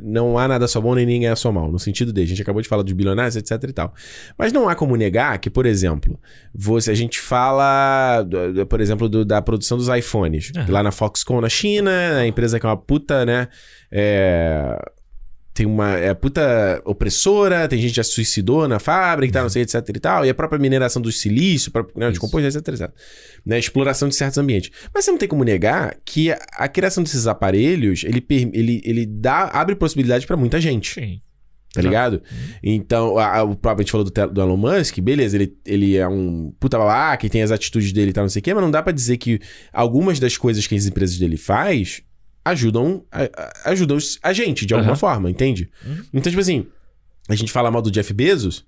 Não 0.00 0.38
há 0.38 0.46
nada 0.46 0.68
só 0.68 0.80
bom 0.80 0.94
nem 0.94 1.04
ninguém 1.04 1.28
é 1.28 1.34
só 1.34 1.50
mal, 1.50 1.72
no 1.72 1.78
sentido 1.78 2.12
de 2.12 2.22
a 2.22 2.24
gente 2.24 2.40
acabou 2.40 2.62
de 2.62 2.68
falar 2.68 2.84
dos 2.84 2.92
bilionários, 2.92 3.34
etc 3.34 3.50
e 3.68 3.72
tal. 3.72 3.92
Mas 4.38 4.52
não 4.52 4.68
há 4.68 4.76
como 4.76 4.94
negar 4.94 5.36
que, 5.40 5.50
por 5.50 5.66
exemplo, 5.66 6.16
você, 6.54 6.92
a 6.92 6.94
gente 6.94 7.18
fala, 7.18 8.24
por 8.68 8.80
exemplo, 8.80 9.08
do- 9.08 9.24
da 9.24 9.42
produção 9.42 9.76
dos 9.76 9.88
iPhones. 9.88 10.52
Aham. 10.56 10.70
Lá 10.72 10.82
na 10.84 10.92
Foxconn, 10.92 11.40
na 11.40 11.48
China, 11.48 11.90
a 12.20 12.24
empresa 12.24 12.60
que 12.60 12.66
é 12.66 12.68
uma 12.68 12.76
puta, 12.76 13.26
né? 13.26 13.48
É, 13.90 14.78
tem 15.58 15.66
uma 15.66 15.96
é 15.96 16.14
puta 16.14 16.80
opressora, 16.84 17.66
tem 17.66 17.80
gente 17.80 17.90
que 17.90 17.96
já 17.96 18.04
suicidou 18.04 18.68
na 18.68 18.78
fábrica 18.78 19.28
e 19.28 19.32
tal, 19.32 19.42
não 19.42 19.50
sei, 19.50 19.62
etc 19.62 19.74
e 19.88 19.98
tal, 19.98 20.24
e 20.24 20.30
a 20.30 20.34
própria 20.34 20.56
mineração 20.56 21.02
do 21.02 21.10
silício, 21.10 21.72
próprio, 21.72 21.98
né, 21.98 22.12
de 22.12 22.20
composto, 22.20 22.46
etc, 22.46 22.68
etc. 22.68 22.90
Né, 23.44 23.58
exploração 23.58 24.08
de 24.08 24.14
certos 24.14 24.38
ambientes. 24.38 24.70
Mas 24.94 25.04
você 25.04 25.10
não 25.10 25.18
tem 25.18 25.28
como 25.28 25.42
negar 25.42 25.96
que 26.04 26.30
a, 26.30 26.38
a 26.58 26.68
criação 26.68 27.02
desses 27.02 27.26
aparelhos, 27.26 28.04
ele, 28.04 28.24
ele, 28.52 28.80
ele 28.84 29.04
dá, 29.04 29.48
abre 29.52 29.74
possibilidade 29.74 30.28
pra 30.28 30.36
muita 30.36 30.60
gente. 30.60 30.94
Sim. 30.94 31.20
Tá 31.74 31.82
ligado? 31.82 32.22
Então, 32.62 33.18
a, 33.18 33.38
a- 33.38 33.42
o 33.42 33.54
próprio 33.56 33.82
a 33.82 33.84
gente 33.84 33.90
falou 33.92 34.04
do, 34.08 34.26
do 34.32 34.40
Elon 34.40 34.56
Musk, 34.56 34.98
beleza, 35.00 35.36
ele, 35.36 35.54
ele 35.66 35.96
é 35.96 36.06
um 36.08 36.52
puta 36.60 36.78
babaca 36.78 37.26
e 37.26 37.28
tem 37.28 37.42
as 37.42 37.50
atitudes 37.50 37.92
dele 37.92 38.10
e 38.10 38.12
tal, 38.12 38.22
não 38.24 38.28
sei 38.30 38.40
o 38.40 38.42
quê, 38.42 38.54
mas 38.54 38.62
não 38.62 38.70
dá 38.70 38.80
pra 38.82 38.92
dizer 38.92 39.16
que 39.18 39.38
algumas 39.72 40.18
das 40.20 40.36
coisas 40.36 40.66
que 40.68 40.74
as 40.76 40.86
empresas 40.86 41.18
dele 41.18 41.36
faz 41.36 42.02
ajudam 42.48 43.04
a, 43.10 43.70
ajudam 43.70 43.98
a 44.22 44.32
gente, 44.32 44.66
de 44.66 44.74
alguma 44.74 44.92
Aham. 44.92 44.98
forma, 44.98 45.30
entende? 45.30 45.68
Uhum. 45.84 46.04
Então, 46.12 46.30
tipo 46.30 46.40
assim, 46.40 46.66
a 47.28 47.34
gente 47.34 47.52
fala 47.52 47.70
mal 47.70 47.82
do 47.82 47.90
Jeff 47.90 48.12
Bezos, 48.12 48.64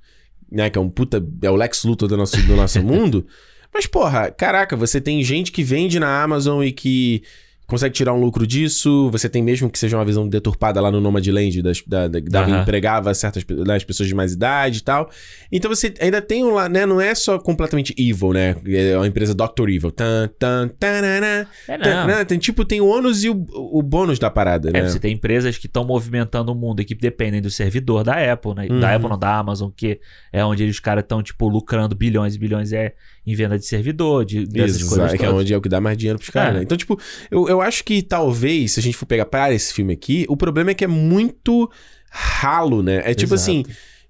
né, 0.50 0.68
que 0.70 0.78
é 0.78 0.80
um 0.80 0.88
puta, 0.88 1.24
é 1.42 1.50
o 1.50 1.56
Lex 1.56 1.84
Luthor 1.84 2.08
do 2.08 2.16
nosso, 2.16 2.40
do 2.42 2.56
nosso 2.56 2.82
mundo, 2.84 3.26
mas 3.72 3.86
porra, 3.86 4.30
caraca, 4.30 4.76
você 4.76 5.00
tem 5.00 5.22
gente 5.22 5.52
que 5.52 5.62
vende 5.62 6.00
na 6.00 6.22
Amazon 6.22 6.62
e 6.64 6.72
que 6.72 7.22
consegue 7.70 7.94
tirar 7.94 8.12
um 8.12 8.20
lucro 8.20 8.46
disso. 8.46 9.08
Você 9.10 9.28
tem 9.28 9.42
mesmo 9.42 9.70
que 9.70 9.78
seja 9.78 9.96
uma 9.96 10.04
visão 10.04 10.28
deturpada 10.28 10.80
lá 10.80 10.90
no 10.90 11.00
Nomadland, 11.00 11.62
das, 11.62 11.82
da, 11.86 12.08
da, 12.08 12.18
dava, 12.20 12.50
Aham. 12.50 12.62
empregava 12.62 13.14
certas 13.14 13.44
das 13.44 13.84
pessoas 13.84 14.08
de 14.08 14.14
mais 14.14 14.32
idade 14.32 14.78
e 14.78 14.82
tal. 14.82 15.08
Então 15.50 15.72
você 15.74 15.94
ainda 16.00 16.20
tem 16.20 16.44
um 16.44 16.52
lá, 16.52 16.68
né? 16.68 16.84
Não 16.84 17.00
é 17.00 17.14
só 17.14 17.38
completamente 17.38 17.94
evil, 17.96 18.32
né? 18.32 18.56
É 18.66 18.96
uma 18.96 19.06
empresa 19.06 19.34
Dr. 19.34 19.68
Evil. 19.70 19.90
Tan, 19.90 20.28
tan, 20.38 20.68
tanana, 20.78 21.46
É, 21.68 21.78
tan, 21.78 21.94
não. 22.00 22.06
né? 22.08 22.24
Tem 22.24 22.38
tipo, 22.38 22.64
tem 22.64 22.80
o 22.80 22.86
ônus 22.86 23.22
e 23.24 23.30
o, 23.30 23.46
o 23.54 23.82
bônus 23.82 24.18
da 24.18 24.30
parada, 24.30 24.70
É, 24.70 24.72
né? 24.72 24.88
você 24.88 24.98
tem 24.98 25.12
empresas 25.14 25.56
que 25.56 25.66
estão 25.66 25.84
movimentando 25.84 26.52
o 26.52 26.54
mundo 26.54 26.80
e 26.82 26.84
que 26.84 26.94
dependem 26.94 27.40
do 27.40 27.50
servidor 27.50 28.02
da 28.04 28.32
Apple, 28.32 28.54
né? 28.54 28.66
Uhum. 28.68 28.80
Da 28.80 28.94
Apple, 28.94 29.08
não, 29.08 29.18
da 29.18 29.38
Amazon, 29.38 29.70
que 29.74 30.00
é 30.32 30.44
onde 30.44 30.64
os 30.64 30.80
caras 30.80 31.02
estão, 31.04 31.22
tipo, 31.22 31.48
lucrando 31.48 31.94
bilhões 31.94 32.34
e 32.34 32.38
bilhões 32.38 32.72
é 32.72 32.94
em 33.26 33.34
venda 33.34 33.58
de 33.58 33.66
servidor, 33.66 34.24
de, 34.24 34.46
dessas 34.46 34.76
Exato, 34.80 34.96
coisas 34.96 35.18
que 35.18 35.24
é 35.24 35.30
onde 35.30 35.52
é 35.52 35.56
o 35.56 35.60
que 35.60 35.68
dá 35.68 35.80
mais 35.80 35.96
dinheiro 35.96 36.18
pros 36.18 36.30
caras, 36.30 36.54
É. 36.54 36.58
né? 36.58 36.62
Então, 36.62 36.76
tipo, 36.76 36.98
eu, 37.30 37.48
eu 37.48 37.60
acho 37.60 37.84
que 37.84 38.02
talvez, 38.02 38.72
se 38.72 38.80
a 38.80 38.82
gente 38.82 38.96
for 38.96 39.06
pegar 39.06 39.26
para 39.26 39.52
esse 39.54 39.72
filme 39.74 39.92
aqui, 39.92 40.24
o 40.28 40.36
problema 40.36 40.70
é 40.70 40.74
que 40.74 40.84
é 40.84 40.88
muito 40.88 41.70
ralo, 42.10 42.82
né? 42.82 43.02
É 43.04 43.14
tipo 43.14 43.34
Exato. 43.34 43.50
assim, 43.50 43.64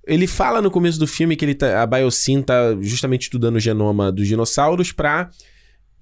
ele 0.06 0.26
fala 0.26 0.62
no 0.62 0.70
começo 0.70 0.98
do 0.98 1.06
filme 1.06 1.36
que 1.36 1.44
ele 1.44 1.54
tá, 1.54 1.82
a 1.82 1.86
Biosyn 1.86 2.40
tá 2.42 2.76
justamente 2.80 3.22
estudando 3.22 3.56
o 3.56 3.60
genoma 3.60 4.10
dos 4.12 4.26
dinossauros 4.26 4.92
pra 4.92 5.28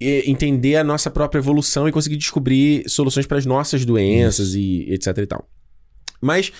entender 0.01 0.77
a 0.77 0.83
nossa 0.83 1.09
própria 1.09 1.39
evolução 1.39 1.87
e 1.87 1.91
conseguir 1.91 2.15
descobrir 2.15 2.83
soluções 2.87 3.25
para 3.25 3.37
as 3.37 3.45
nossas 3.45 3.83
doenças 3.83 4.53
e 4.55 4.85
etc 4.93 5.17
e 5.17 5.25
tal. 5.25 5.49
Mas, 6.21 6.53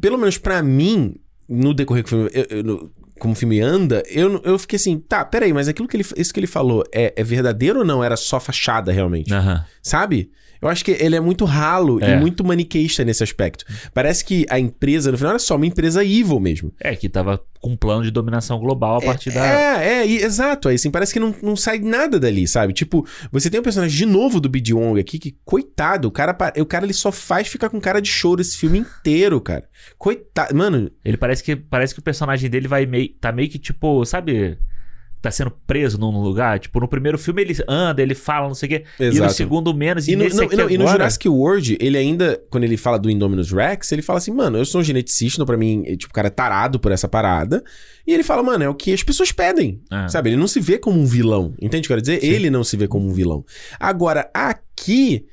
pelo 0.00 0.16
menos 0.16 0.38
pra 0.38 0.62
mim, 0.62 1.14
no 1.46 1.74
decorrer 1.74 2.04
do 2.04 2.08
filme, 2.08 2.30
eu- 2.32 2.46
eu- 2.64 2.90
como 3.20 3.34
o 3.34 3.36
filme 3.36 3.60
anda, 3.60 4.02
eu, 4.08 4.40
eu 4.42 4.58
fiquei 4.58 4.76
assim, 4.76 4.98
tá, 4.98 5.24
peraí, 5.24 5.52
mas 5.52 5.68
aquilo 5.68 5.86
que 5.86 5.96
ele, 5.96 6.04
isso 6.16 6.32
que 6.32 6.40
ele 6.40 6.46
falou 6.46 6.82
é, 6.92 7.12
é 7.14 7.22
verdadeiro 7.22 7.80
ou 7.80 7.84
não? 7.84 8.02
Era 8.02 8.16
só 8.16 8.40
fachada 8.40 8.90
realmente? 8.90 9.32
Aham. 9.32 9.64
Sabe? 9.82 10.30
Eu 10.60 10.68
acho 10.68 10.84
que 10.84 10.90
ele 10.92 11.16
é 11.16 11.20
muito 11.20 11.44
ralo 11.44 11.98
É. 12.02 12.12
e 12.12 12.16
muito 12.20 12.44
maniqueísta 12.44 13.04
nesse 13.04 13.22
aspecto. 13.22 13.64
Parece 13.94 14.24
que 14.24 14.44
a 14.50 14.58
empresa, 14.58 15.10
no 15.10 15.16
final, 15.16 15.30
era 15.30 15.38
só 15.38 15.56
uma 15.56 15.66
empresa 15.66 16.04
evil 16.04 16.38
mesmo. 16.38 16.72
É, 16.80 16.94
que 16.94 17.08
tava 17.08 17.40
com 17.60 17.70
um 17.70 17.76
plano 17.76 18.02
de 18.02 18.10
dominação 18.10 18.58
global 18.58 18.98
a 18.98 19.00
partir 19.02 19.30
da. 19.32 19.44
É, 19.44 20.00
é, 20.00 20.06
e- 20.06 20.22
exato. 20.22 20.68
Aí, 20.68 20.74
assim, 20.76 20.90
parece 20.90 21.12
que 21.12 21.20
não, 21.20 21.34
não 21.42 21.56
sai 21.56 21.78
nada 21.78 22.18
dali, 22.20 22.46
sabe? 22.46 22.72
Tipo, 22.72 23.06
você 23.32 23.48
tem 23.50 23.60
um 23.60 23.62
personagem 23.62 23.96
de 23.96 24.06
novo 24.06 24.40
do 24.40 24.48
Bid 24.48 24.72
Wong 24.74 25.00
aqui 25.00 25.18
que, 25.18 25.36
coitado, 25.44 26.08
o 26.08 26.10
cara, 26.10 26.36
o 26.58 26.66
cara 26.66 26.84
ele 26.84 26.92
só 26.94 27.10
faz 27.12 27.48
ficar 27.48 27.68
com 27.70 27.80
cara 27.80 28.00
de 28.00 28.08
choro 28.10 28.40
esse 28.40 28.56
filme 28.56 28.78
inteiro, 28.78 29.40
cara. 29.40 29.64
Coitado. 29.98 30.54
Mano, 30.54 30.90
Ele 31.04 31.16
parece 31.16 31.42
que 31.42 31.56
parece 31.56 31.94
que 31.94 32.00
o 32.00 32.02
personagem 32.02 32.48
dele 32.50 32.68
vai 32.68 32.86
meio. 32.86 33.08
tá 33.20 33.30
meio 33.32 33.48
que 33.48 33.58
tipo, 33.58 34.04
sabe? 34.04 34.58
Tá 35.22 35.30
sendo 35.30 35.50
preso 35.66 35.98
num 35.98 36.18
lugar. 36.22 36.58
Tipo, 36.58 36.80
no 36.80 36.88
primeiro 36.88 37.18
filme 37.18 37.42
ele 37.42 37.54
anda, 37.68 38.00
ele 38.00 38.14
fala, 38.14 38.48
não 38.48 38.54
sei 38.54 38.66
o 38.66 38.70
quê. 38.70 38.84
E 38.98 39.04
no 39.04 39.10
Exato. 39.10 39.34
segundo 39.34 39.74
menos. 39.74 40.08
E, 40.08 40.12
E 40.12 40.16
no, 40.16 40.24
não, 40.28 40.34
não, 40.48 40.70
e 40.70 40.78
no 40.78 40.84
agora- 40.84 40.92
Jurassic 40.92 41.28
World, 41.28 41.76
ele 41.78 41.98
ainda, 41.98 42.42
quando 42.50 42.64
ele 42.64 42.76
fala 42.78 42.98
do 42.98 43.10
Indominus 43.10 43.52
Rex, 43.52 43.92
ele 43.92 44.00
fala 44.00 44.18
assim, 44.18 44.30
mano, 44.32 44.56
eu 44.56 44.64
sou 44.64 44.80
um 44.80 44.84
geneticista, 44.84 45.44
pra 45.44 45.58
mim, 45.58 45.82
é, 45.86 45.94
tipo, 45.94 46.10
o 46.10 46.14
cara 46.14 46.28
é 46.28 46.30
tarado 46.30 46.80
por 46.80 46.90
essa 46.90 47.06
parada. 47.06 47.62
E 48.06 48.14
ele 48.14 48.22
fala, 48.22 48.42
mano, 48.42 48.64
é 48.64 48.68
o 48.68 48.74
que 48.74 48.92
as 48.94 49.02
pessoas 49.02 49.30
pedem. 49.30 49.82
Ah. 49.90 50.08
Sabe? 50.08 50.30
Ele 50.30 50.36
não 50.38 50.48
se 50.48 50.58
vê 50.58 50.78
como 50.78 50.98
um 50.98 51.04
vilão. 51.04 51.52
Entende 51.60 51.80
o 51.84 51.88
que 51.88 51.92
eu 51.92 51.96
quero 51.96 52.00
dizer? 52.00 52.20
Sim. 52.22 52.26
Ele 52.28 52.48
não 52.48 52.64
se 52.64 52.76
vê 52.76 52.88
como 52.88 53.06
um 53.06 53.12
vilão. 53.12 53.44
Agora, 53.78 54.30
aqui, 54.32 55.26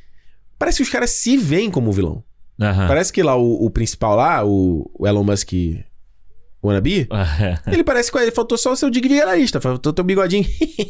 parece 0.60 0.78
que 0.78 0.84
os 0.84 0.90
caras 0.90 1.12
se 1.12 1.38
veem 1.38 1.72
como 1.72 1.90
um 1.90 1.94
vilão. 1.94 2.24
Aham. 2.60 2.88
Parece 2.88 3.14
que 3.14 3.24
lá 3.24 3.38
o, 3.38 3.66
o 3.66 3.70
principal 3.70 4.16
lá, 4.18 4.44
o, 4.46 4.90
o 5.00 5.08
Elon 5.08 5.24
Musk 5.24 5.54
wannabe, 6.64 7.08
ele 7.72 7.84
parece 7.84 8.12
que 8.12 8.18
ele 8.18 8.32
faltou 8.32 8.58
só 8.58 8.72
o 8.72 8.76
seu 8.76 8.90
dig 8.90 9.08
vigarista, 9.08 9.62
faltou 9.62 9.94
teu 9.94 10.04
bigodinho. 10.04 10.46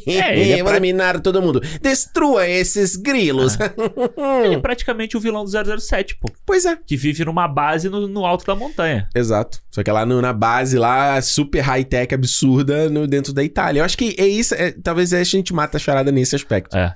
É, 0.08 0.40
ele 0.40 0.52
é 0.54 0.64
pra- 0.64 0.74
dominar 0.74 1.20
todo 1.20 1.42
mundo. 1.42 1.62
Destrua 1.82 2.48
esses 2.48 2.96
grilos. 2.96 3.58
Ele 4.46 4.56
é 4.56 4.60
praticamente 4.60 5.16
o 5.18 5.20
vilão 5.20 5.44
do 5.46 5.80
007, 5.80 6.16
pô. 6.18 6.32
pois 6.46 6.66
é. 6.66 6.78
Que 6.86 6.96
vive 6.96 7.26
numa 7.26 7.48
base 7.48 7.90
no, 7.90 8.08
no 8.08 8.26
alto 8.26 8.46
da 8.46 8.56
montanha. 8.56 9.08
Exato. 9.16 9.60
Só 9.72 9.84
que 9.84 9.90
é 9.90 9.94
lá 9.94 10.06
no- 10.06 10.22
na 10.22 10.34
base, 10.34 10.78
lá, 10.78 11.22
super 11.22 11.60
high-tech, 11.62 12.14
absurda, 12.14 12.90
no, 12.90 13.06
dentro 13.08 13.34
da 13.34 13.44
Itália. 13.44 13.82
Eu 13.82 13.86
acho 13.86 13.98
que 13.98 14.16
é 14.18 14.26
isso. 14.28 14.56
é- 14.56 14.72
talvez 14.72 15.14
a 15.14 15.24
gente 15.24 15.54
mata 15.54 15.78
a 15.78 15.80
charada 15.80 16.12
nesse 16.12 16.36
aspecto. 16.36 16.76
É. 16.76 16.94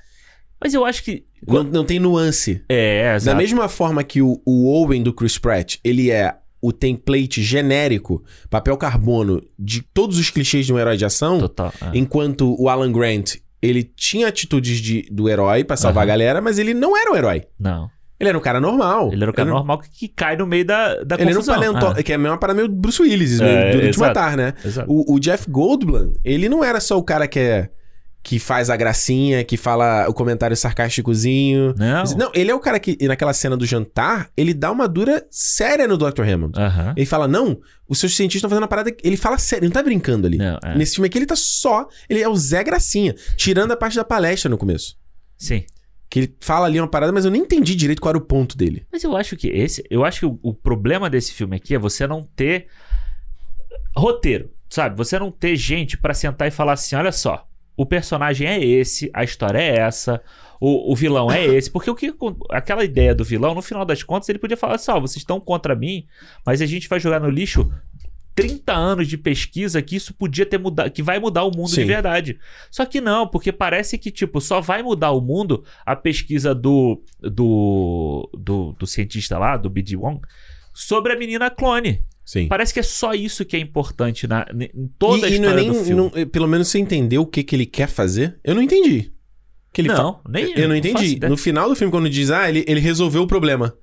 Mas 0.64 0.74
eu 0.74 0.86
acho 0.86 1.04
que. 1.04 1.24
Não, 1.48 1.64
não 1.64 1.84
tem 1.84 2.00
nuance. 2.00 2.64
É, 2.70 3.10
Da 3.10 3.16
exato. 3.16 3.38
mesma 3.38 3.68
forma 3.68 4.04
que 4.04 4.22
o, 4.22 4.40
o 4.46 4.68
Owen 4.68 5.02
do 5.02 5.12
Chris 5.14 5.38
Pratt, 5.38 5.78
ele 5.84 6.12
é 6.12 6.36
o 6.62 6.72
template 6.72 7.42
genérico, 7.42 8.24
papel 8.50 8.78
carbono, 8.78 9.42
de 9.58 9.82
todos 9.82 10.18
os 10.20 10.30
clichês 10.30 10.66
de 10.66 10.74
um 10.74 10.78
herói 10.80 10.96
de 10.98 11.06
ação, 11.06 11.40
Total. 11.40 11.74
é. 11.82 11.98
enquanto 11.98 12.56
o 12.62 12.70
Alan 12.70 12.92
Grant, 12.92 13.36
ele 13.62 13.84
tinha 13.84 14.28
atitudes 14.28 14.80
de, 14.80 15.08
do 15.12 15.28
herói 15.30 15.64
pra 15.64 15.76
salvar 15.78 16.04
Aham. 16.04 16.12
a 16.12 16.14
galera, 16.14 16.42
mas 16.42 16.60
ele 16.60 16.74
não 16.74 16.96
era 16.98 17.12
um 17.12 17.16
herói. 17.16 17.44
Não. 17.60 17.90
Ele 18.20 18.30
era 18.30 18.38
um 18.38 18.42
cara 18.42 18.60
normal. 18.62 19.12
Ele 19.12 19.24
era 19.24 19.32
o 19.32 19.34
cara 19.34 19.50
Ele- 19.50 19.56
normal 19.58 19.80
que, 19.80 19.90
que 19.90 20.08
cai 20.08 20.38
no 20.38 20.46
meio 20.46 20.64
da, 20.64 21.04
da 21.04 21.16
Ele 21.16 21.24
era 21.24 21.32
um 21.32 21.34
confusão. 21.34 21.56
paleontólogo, 21.56 22.00
Ah, 22.00 22.04
que 22.04 22.12
é 22.12 22.16
a 22.16 22.20
mesma 22.20 22.38
parada 22.38 22.58
meio 22.58 22.70
Bruce 22.72 23.02
Willis, 23.02 23.40
É, 23.42 23.44
meio 23.44 23.72
duro 23.72 23.82
de 23.84 23.90
exato. 23.90 24.08
matar, 24.08 24.38
né? 24.38 24.54
exato. 24.64 24.92
O, 24.92 25.16
o 25.16 25.20
Jeff 25.20 25.50
Goldblum, 25.50 26.14
ele 26.24 26.48
não 26.48 26.64
era 26.64 26.80
só 26.80 27.00
o 27.00 27.04
cara 27.04 27.28
que 27.28 27.40
é 27.40 27.70
que 28.24 28.38
faz 28.38 28.70
a 28.70 28.76
gracinha, 28.76 29.44
que 29.44 29.58
fala 29.58 30.08
o 30.08 30.14
comentário 30.14 30.56
sarcásticozinho. 30.56 31.74
Não. 31.78 32.04
Não, 32.18 32.32
ele 32.36 32.52
é 32.52 32.56
o 32.56 32.60
cara 32.60 32.80
que, 32.80 32.98
naquela 33.08 33.34
cena 33.34 33.58
do 33.58 33.66
jantar, 33.66 34.30
ele 34.38 34.54
dá 34.54 34.72
uma 34.72 34.88
dura 34.88 35.26
séria 35.30 35.88
no 35.88 35.98
Dr. 35.98 36.22
Hammond. 36.22 36.60
Aham. 36.60 36.94
Ele 36.96 37.06
fala, 37.06 37.28
não, 37.28 37.60
os 37.90 38.00
seus 38.00 38.16
cientistas 38.16 38.40
estão 38.40 38.50
fazendo 38.50 38.64
uma 38.64 38.68
parada... 38.68 38.96
Ele 39.04 39.18
fala 39.18 39.38
sério, 39.38 39.64
ele 39.64 39.74
não 39.74 39.74
tá 39.74 39.84
brincando 39.84 40.28
ali. 40.28 40.38
Não, 40.38 40.60
é. 40.64 40.78
Nesse 40.78 40.96
filme 40.96 41.08
aqui, 41.08 41.18
ele 41.18 41.26
tá 41.26 41.36
só... 41.36 41.88
Ele 42.08 42.22
é 42.22 42.30
o 42.30 42.36
Zé 42.36 42.64
Gracinha, 42.64 43.16
tirando 43.36 43.72
a 43.72 43.78
parte 43.78 43.96
da 43.96 44.04
palestra 44.04 44.50
no 44.50 44.58
começo. 44.58 44.96
Sim. 45.38 45.66
Que 46.08 46.20
ele 46.20 46.36
fala 46.42 46.68
ali 46.68 46.80
uma 46.80 46.90
parada, 46.90 47.12
mas 47.12 47.26
eu 47.26 47.32
nem 47.32 47.42
entendi 47.42 47.74
direito 47.74 48.02
qual 48.02 48.12
era 48.12 48.18
o 48.18 48.26
ponto 48.26 48.56
dele. 48.56 48.86
Mas 48.92 49.04
eu 49.04 49.16
acho 49.16 49.36
que 49.38 49.48
esse. 49.48 49.82
Eu 49.90 50.04
acho 50.04 50.20
que 50.20 50.26
o, 50.26 50.38
o 50.44 50.54
problema 50.54 51.10
desse 51.10 51.34
filme 51.34 51.56
aqui 51.56 51.74
é 51.74 51.80
você 51.80 52.06
não 52.06 52.28
ter 52.36 52.68
roteiro, 53.96 54.52
sabe? 54.70 54.98
Você 54.98 55.18
não 55.18 55.32
ter 55.32 55.56
gente 55.56 55.98
pra 55.98 56.14
sentar 56.14 56.50
e 56.50 56.52
falar 56.52 56.74
assim: 56.74 56.98
olha 56.98 57.14
só, 57.14 57.48
o 57.76 57.86
personagem 57.86 58.48
é 58.48 58.64
esse, 58.64 59.10
a 59.14 59.24
história 59.24 59.60
é 59.60 59.80
essa, 59.80 60.22
o, 60.62 60.92
o 60.92 60.96
vilão 60.96 61.32
é 61.32 61.44
esse. 61.44 61.70
Porque 61.72 61.90
o 61.90 61.96
que. 61.96 62.14
Aquela 62.52 62.86
ideia 62.86 63.16
do 63.16 63.24
vilão, 63.24 63.56
no 63.56 63.64
final 63.64 63.84
das 63.84 64.04
contas, 64.04 64.30
ele 64.30 64.38
podia 64.38 64.56
falar 64.56 64.76
assim: 64.76 64.92
ó, 64.92 65.00
vocês 65.00 65.18
estão 65.18 65.40
contra 65.40 65.76
mim, 65.76 66.06
mas 66.46 66.62
a 66.62 66.68
gente 66.68 66.88
vai 66.88 67.00
jogar 67.00 67.20
no 67.20 67.30
lixo. 67.30 67.70
30 68.34 68.74
anos 68.74 69.08
de 69.10 69.18
pesquisa 69.18 69.82
que 69.82 69.96
isso 69.96 70.14
podia 70.14 70.46
ter 70.46 70.58
mudado, 70.58 70.90
que 70.90 71.04
vai 71.04 71.20
mudar 71.20 71.44
o 71.44 71.52
mundo 71.52 71.70
Sim. 71.70 71.82
de 71.82 71.86
verdade. 71.86 72.40
Só 72.70 72.86
que 72.86 73.02
não, 73.02 73.28
porque 73.28 73.52
parece 73.52 73.98
que, 73.98 74.10
tipo, 74.10 74.40
só 74.40 74.62
vai 74.62 74.82
mudar 74.82 75.12
o 75.12 75.20
mundo 75.20 75.66
a 75.86 75.98
pesquisa 75.98 76.56
do, 76.56 77.04
do, 77.20 78.30
do, 78.34 78.72
do 78.72 78.88
cientista 78.88 79.38
lá, 79.38 79.58
do 79.58 79.70
B.D. 79.70 79.98
Wong, 79.98 80.22
sobre 80.74 81.12
a 81.12 81.18
menina 81.18 81.50
clone. 81.50 82.06
Sim. 82.32 82.48
Parece 82.48 82.74
que 82.74 82.80
é 82.80 82.84
só 82.84 83.14
isso 83.14 83.44
que 83.44 83.58
é 83.58 83.60
importante 83.60 84.26
na, 84.26 84.46
em 84.74 84.88
toda 84.98 85.28
a 85.28 85.30
e, 85.30 85.36
e 85.36 85.40
não 85.40 85.50
história 85.50 85.60
é 85.60 85.64
nem, 85.66 85.74
do 85.74 85.84
filme. 85.86 86.12
não- 86.16 86.28
pelo 86.30 86.48
menos 86.48 86.70
você 86.70 86.80
entendeu 86.80 87.24
o 87.24 87.26
que, 87.26 87.44
que 87.44 87.54
ele 87.54 87.66
quer 87.66 87.90
fazer? 87.90 88.40
Eu 88.42 88.56
não 88.56 88.62
entendi. 88.62 89.12
Que 89.74 89.82
ele 89.82 89.90
fa- 89.90 89.98
não, 89.98 90.22
nem 90.30 90.46
Eu 90.58 90.70
não 90.70 90.76
faço 90.94 91.06
entendi. 91.06 91.28
No 91.28 91.36
final 91.36 91.68
do 91.68 91.76
filme, 91.76 91.92
quando 91.92 92.10
diz, 92.10 92.32
ah, 92.32 92.48
ele, 92.48 92.64
ele 92.70 92.80
resolveu 92.80 93.24
o 93.24 93.28
problema. 93.28 93.74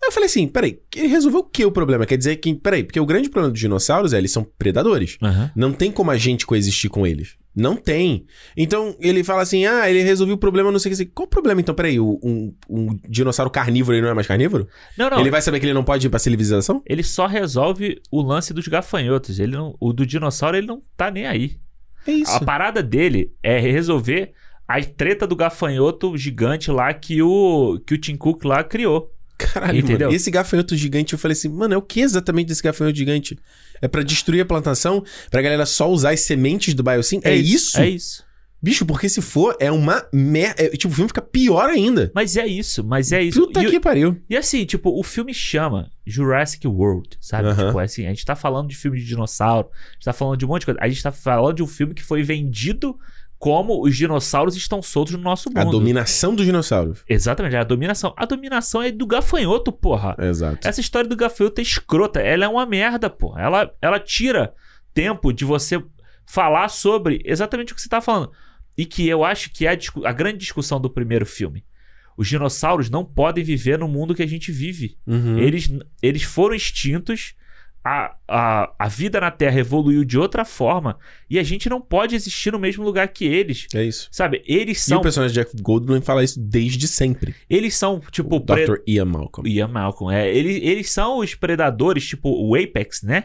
Aí 0.00 0.06
eu 0.10 0.12
falei 0.12 0.26
assim, 0.28 0.46
peraí, 0.46 0.78
ele 0.94 1.08
resolveu 1.08 1.40
o 1.40 1.44
que 1.44 1.64
o 1.64 1.72
problema? 1.72 2.06
Quer 2.06 2.16
dizer 2.16 2.36
que, 2.36 2.54
peraí, 2.54 2.84
porque 2.84 3.00
o 3.00 3.06
grande 3.06 3.28
problema 3.28 3.50
dos 3.52 3.60
dinossauros 3.60 4.12
é 4.12 4.18
eles 4.18 4.30
são 4.30 4.46
predadores. 4.56 5.16
Aham. 5.20 5.50
Não 5.56 5.72
tem 5.72 5.90
como 5.90 6.12
a 6.12 6.16
gente 6.16 6.46
coexistir 6.46 6.88
com 6.88 7.04
eles. 7.04 7.34
Não 7.60 7.74
tem. 7.74 8.24
Então, 8.56 8.94
ele 9.00 9.24
fala 9.24 9.42
assim, 9.42 9.66
ah, 9.66 9.90
ele 9.90 10.02
resolveu 10.02 10.36
o 10.36 10.38
problema, 10.38 10.70
não 10.70 10.78
sei 10.78 10.92
o 10.92 10.96
que. 10.96 11.04
Qual 11.06 11.26
o 11.26 11.28
problema, 11.30 11.60
então? 11.60 11.74
Peraí, 11.74 11.98
o- 11.98 12.18
um, 12.22 12.54
um 12.70 12.96
dinossauro 13.08 13.50
carnívoro, 13.50 13.96
ele 13.96 14.02
não 14.04 14.10
é 14.10 14.14
mais 14.14 14.26
carnívoro? 14.28 14.68
Não, 14.96 15.10
não. 15.10 15.20
Ele 15.20 15.30
vai 15.30 15.42
saber 15.42 15.58
que 15.58 15.66
ele 15.66 15.74
não 15.74 15.82
pode 15.82 16.06
ir 16.06 16.10
pra 16.10 16.18
civilização? 16.20 16.80
Ele 16.86 17.02
só 17.02 17.26
resolve 17.26 18.00
o 18.12 18.22
lance 18.22 18.54
dos 18.54 18.68
gafanhotos. 18.68 19.40
Ele 19.40 19.56
não, 19.56 19.74
o 19.80 19.92
do 19.92 20.06
dinossauro 20.06 20.56
ele 20.56 20.66
não 20.68 20.80
tá 20.96 21.10
nem 21.10 21.26
aí. 21.26 21.56
É 22.06 22.12
isso. 22.12 22.30
A 22.32 22.40
parada 22.44 22.82
dele 22.82 23.32
é 23.42 23.58
resolver 23.58 24.32
a 24.66 24.80
treta 24.82 25.26
do 25.26 25.34
gafanhoto 25.34 26.16
gigante 26.16 26.70
lá 26.70 26.94
que 26.94 27.20
o 27.22 27.80
que 27.86 27.94
o 27.94 27.98
Tim 27.98 28.16
Cook 28.16 28.44
lá 28.44 28.62
criou. 28.62 29.10
Caralho, 29.38 29.78
Entendeu? 29.78 30.08
mano. 30.08 30.16
Esse 30.16 30.30
gafanhoto 30.30 30.76
gigante, 30.76 31.12
eu 31.12 31.18
falei 31.18 31.32
assim, 31.32 31.48
mano, 31.48 31.72
é 31.72 31.76
o 31.76 31.82
que 31.82 32.00
exatamente 32.00 32.48
desse 32.48 32.62
gafanhoto 32.62 32.96
gigante? 32.98 33.38
É 33.80 33.86
pra 33.86 34.02
destruir 34.02 34.40
a 34.40 34.44
plantação? 34.44 35.04
Pra 35.30 35.40
galera 35.40 35.64
só 35.64 35.88
usar 35.90 36.10
as 36.10 36.20
sementes 36.20 36.74
do 36.74 36.82
Biosyn? 36.82 37.20
É, 37.22 37.34
isso? 37.34 37.78
É 37.78 37.88
isso. 37.88 38.26
Bicho, 38.60 38.84
porque 38.84 39.08
se 39.08 39.22
for, 39.22 39.56
é 39.60 39.70
uma 39.70 40.04
merda. 40.12 40.68
tipo, 40.70 40.88
o 40.92 40.96
filme 40.96 41.06
fica 41.08 41.22
pior 41.22 41.70
ainda. 41.70 42.10
Mas 42.12 42.36
é 42.36 42.44
isso, 42.44 42.82
mas 42.82 43.12
é 43.12 43.22
isso. 43.22 43.40
Puta 43.46 43.62
E- 43.62 43.70
que 43.70 43.78
pariu. 43.78 44.20
E 44.28 44.36
assim, 44.36 44.64
tipo, 44.64 44.90
o 44.98 45.04
filme 45.04 45.32
chama 45.32 45.88
Jurassic 46.04 46.66
World, 46.66 47.10
sabe? 47.20 47.54
Tipo, 47.54 47.78
é 47.78 47.84
assim, 47.84 48.06
a 48.06 48.08
gente 48.08 48.24
tá 48.24 48.34
falando 48.34 48.68
de 48.68 48.74
filme 48.76 48.98
de 48.98 49.04
dinossauro, 49.04 49.68
a 49.72 49.92
gente 49.92 50.04
tá 50.04 50.12
falando 50.12 50.36
de 50.36 50.44
um 50.44 50.48
monte 50.48 50.60
de 50.62 50.66
coisa. 50.66 50.80
A 50.82 50.88
gente 50.88 51.00
tá 51.00 51.12
falando 51.12 51.54
de 51.54 51.62
um 51.62 51.68
filme 51.68 51.94
que 51.94 52.02
foi 52.02 52.24
vendido 52.24 52.98
como 53.38 53.84
os 53.84 53.96
dinossauros 53.96 54.56
estão 54.56 54.82
soltos 54.82 55.14
no 55.14 55.22
nosso 55.22 55.48
A 55.54 55.64
mundo. 55.64 55.78
dominação 55.78 56.34
dos 56.34 56.44
dinossauros. 56.44 57.04
Exatamente, 57.08 57.56
a 57.56 57.62
dominação. 57.62 58.12
A 58.16 58.26
dominação 58.26 58.82
é 58.82 58.90
do 58.90 59.06
gafanhoto, 59.06 59.70
porra. 59.70 60.16
Exato. 60.18 60.66
Essa 60.66 60.80
história 60.80 61.08
do 61.08 61.16
gafanhoto 61.16 61.60
é 61.60 61.62
escrota. 61.62 62.20
Ela 62.20 62.44
é 62.44 62.48
uma 62.48 62.66
merda, 62.66 63.08
porra. 63.08 63.40
Ela, 63.40 63.74
ela 63.80 64.00
tira 64.00 64.52
tempo 64.92 65.32
de 65.32 65.44
você 65.44 65.80
falar 66.26 66.68
sobre 66.68 67.22
exatamente 67.24 67.72
o 67.72 67.76
que 67.76 67.82
você 67.82 67.88
tá 67.88 68.00
falando. 68.00 68.32
E 68.76 68.84
que 68.84 69.08
eu 69.08 69.24
acho 69.24 69.50
que 69.50 69.66
é 69.66 69.72
a, 69.72 69.78
a 70.08 70.12
grande 70.12 70.38
discussão 70.38 70.80
do 70.80 70.90
primeiro 70.90 71.24
filme. 71.24 71.64
Os 72.16 72.26
dinossauros 72.26 72.90
não 72.90 73.04
podem 73.04 73.44
viver 73.44 73.78
no 73.78 73.86
mundo 73.86 74.14
que 74.14 74.22
a 74.22 74.26
gente 74.26 74.50
vive. 74.50 74.98
Uhum. 75.06 75.38
Eles, 75.38 75.70
eles 76.02 76.24
foram 76.24 76.56
extintos, 76.56 77.34
a, 77.84 78.14
a, 78.28 78.74
a 78.78 78.88
vida 78.88 79.20
na 79.20 79.30
Terra 79.30 79.60
evoluiu 79.60 80.04
de 80.04 80.18
outra 80.18 80.44
forma 80.44 80.98
e 81.30 81.38
a 81.38 81.42
gente 81.42 81.68
não 81.70 81.80
pode 81.80 82.14
existir 82.14 82.52
no 82.52 82.58
mesmo 82.58 82.84
lugar 82.84 83.08
que 83.08 83.24
eles. 83.24 83.66
É 83.74 83.82
isso. 83.84 84.08
Sabe, 84.12 84.42
eles 84.46 84.78
E 84.78 84.90
são. 84.90 84.98
o 84.98 85.02
personagem 85.02 85.34
de 85.34 85.40
Jeff 85.40 85.62
Goldblum 85.62 86.00
fala 86.02 86.22
isso 86.22 86.38
desde 86.40 86.86
sempre. 86.88 87.34
Eles 87.48 87.74
são, 87.76 88.00
tipo, 88.10 88.36
O 88.36 88.40
pre- 88.40 88.66
Dr. 88.66 88.76
Ian 88.86 89.06
Malcolm. 89.06 89.48
Ian 89.48 89.68
Malcolm, 89.68 90.12
é. 90.14 90.28
Eles, 90.34 90.60
eles 90.62 90.90
são 90.90 91.18
os 91.18 91.34
predadores, 91.34 92.06
tipo 92.06 92.28
o 92.30 92.54
Apex, 92.54 93.02
né? 93.02 93.24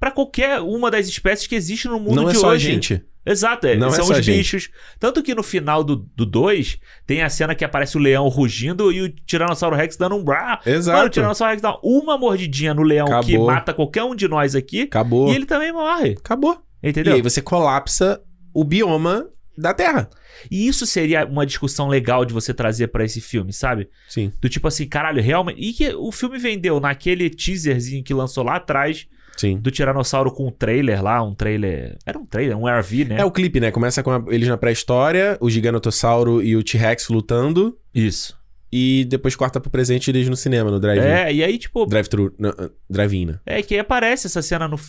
Pra 0.00 0.10
qualquer 0.10 0.60
uma 0.60 0.90
das 0.90 1.06
espécies 1.06 1.46
que 1.46 1.54
existe 1.54 1.86
no 1.86 2.00
mundo 2.00 2.16
Não 2.16 2.28
é 2.28 2.32
de 2.32 2.38
só 2.38 2.48
hoje. 2.48 2.68
a 2.68 2.72
gente. 2.72 3.04
Exato, 3.24 3.66
é, 3.68 3.76
Não 3.76 3.88
é 3.88 3.92
são 3.92 4.04
só 4.06 4.12
os 4.14 4.24
gente. 4.24 4.36
bichos. 4.38 4.68
Tanto 4.98 5.22
que 5.22 5.34
no 5.34 5.42
final 5.42 5.84
do 5.84 5.96
2 5.96 6.78
tem 7.06 7.22
a 7.22 7.28
cena 7.28 7.54
que 7.54 7.64
aparece 7.64 7.96
o 7.96 8.00
leão 8.00 8.26
rugindo 8.28 8.90
e 8.92 9.00
o 9.02 9.08
Tiranossauro 9.08 9.76
Rex 9.76 9.96
dando 9.96 10.16
um 10.16 10.24
brá. 10.24 10.60
Exato. 10.66 10.96
Mano, 10.96 11.06
o 11.06 11.10
Tiranossauro 11.10 11.50
Rex 11.50 11.62
dá 11.62 11.78
uma 11.82 12.18
mordidinha 12.18 12.74
no 12.74 12.82
leão 12.82 13.06
que 13.06 13.12
Acabou. 13.34 13.46
mata 13.46 13.72
qualquer 13.72 14.02
um 14.02 14.14
de 14.14 14.26
nós 14.26 14.54
aqui 14.56 14.82
Acabou. 14.82 15.30
e 15.30 15.34
ele 15.36 15.46
também 15.46 15.72
morre. 15.72 16.16
Acabou. 16.18 16.60
Entendeu? 16.82 17.12
E 17.12 17.16
aí 17.16 17.22
você 17.22 17.40
colapsa 17.40 18.20
o 18.52 18.64
bioma 18.64 19.28
da 19.56 19.72
Terra. 19.72 20.10
E 20.50 20.66
isso 20.66 20.84
seria 20.86 21.24
uma 21.24 21.46
discussão 21.46 21.86
legal 21.86 22.24
de 22.24 22.32
você 22.34 22.52
trazer 22.52 22.88
pra 22.88 23.04
esse 23.04 23.20
filme, 23.20 23.52
sabe? 23.52 23.88
Sim. 24.08 24.32
Do 24.40 24.48
tipo 24.48 24.66
assim, 24.66 24.88
caralho, 24.88 25.22
realmente. 25.22 25.60
E 25.60 25.72
que 25.72 25.94
o 25.94 26.10
filme 26.10 26.38
vendeu 26.38 26.80
naquele 26.80 27.30
teaserzinho 27.30 28.02
que 28.02 28.12
lançou 28.14 28.42
lá 28.42 28.56
atrás 28.56 29.06
Sim. 29.42 29.58
do 29.58 29.70
Tiranossauro 29.70 30.30
com 30.32 30.46
um 30.46 30.50
trailer 30.50 31.02
lá, 31.02 31.22
um 31.22 31.34
trailer. 31.34 31.98
Era 32.06 32.18
um 32.18 32.24
trailer, 32.24 32.56
um 32.56 32.66
RV, 32.66 33.04
né? 33.06 33.16
É 33.20 33.24
o 33.24 33.30
clipe, 33.30 33.58
né? 33.60 33.70
Começa 33.70 34.02
com 34.02 34.10
a- 34.10 34.24
eles 34.28 34.48
na 34.48 34.56
pré-história, 34.56 35.36
o 35.40 35.50
Gigantossauro 35.50 36.42
e 36.42 36.56
o 36.56 36.62
T-Rex 36.62 37.08
lutando. 37.08 37.76
Isso. 37.94 38.40
E 38.74 39.04
depois 39.04 39.36
corta 39.36 39.60
pro 39.60 39.70
presente 39.70 40.10
eles 40.10 40.26
no 40.30 40.36
cinema, 40.36 40.70
no 40.70 40.80
drive-in. 40.80 41.06
É, 41.06 41.30
e 41.34 41.44
aí, 41.44 41.58
tipo, 41.58 41.84
Drive-thru. 41.84 42.34
ah, 42.42 42.70
Drive-in, 42.88 43.26
né? 43.26 43.38
é 43.44 43.60
que 43.62 43.78
aparece 43.78 44.26
essa 44.26 44.40
cena 44.40 44.66
no. 44.66 44.80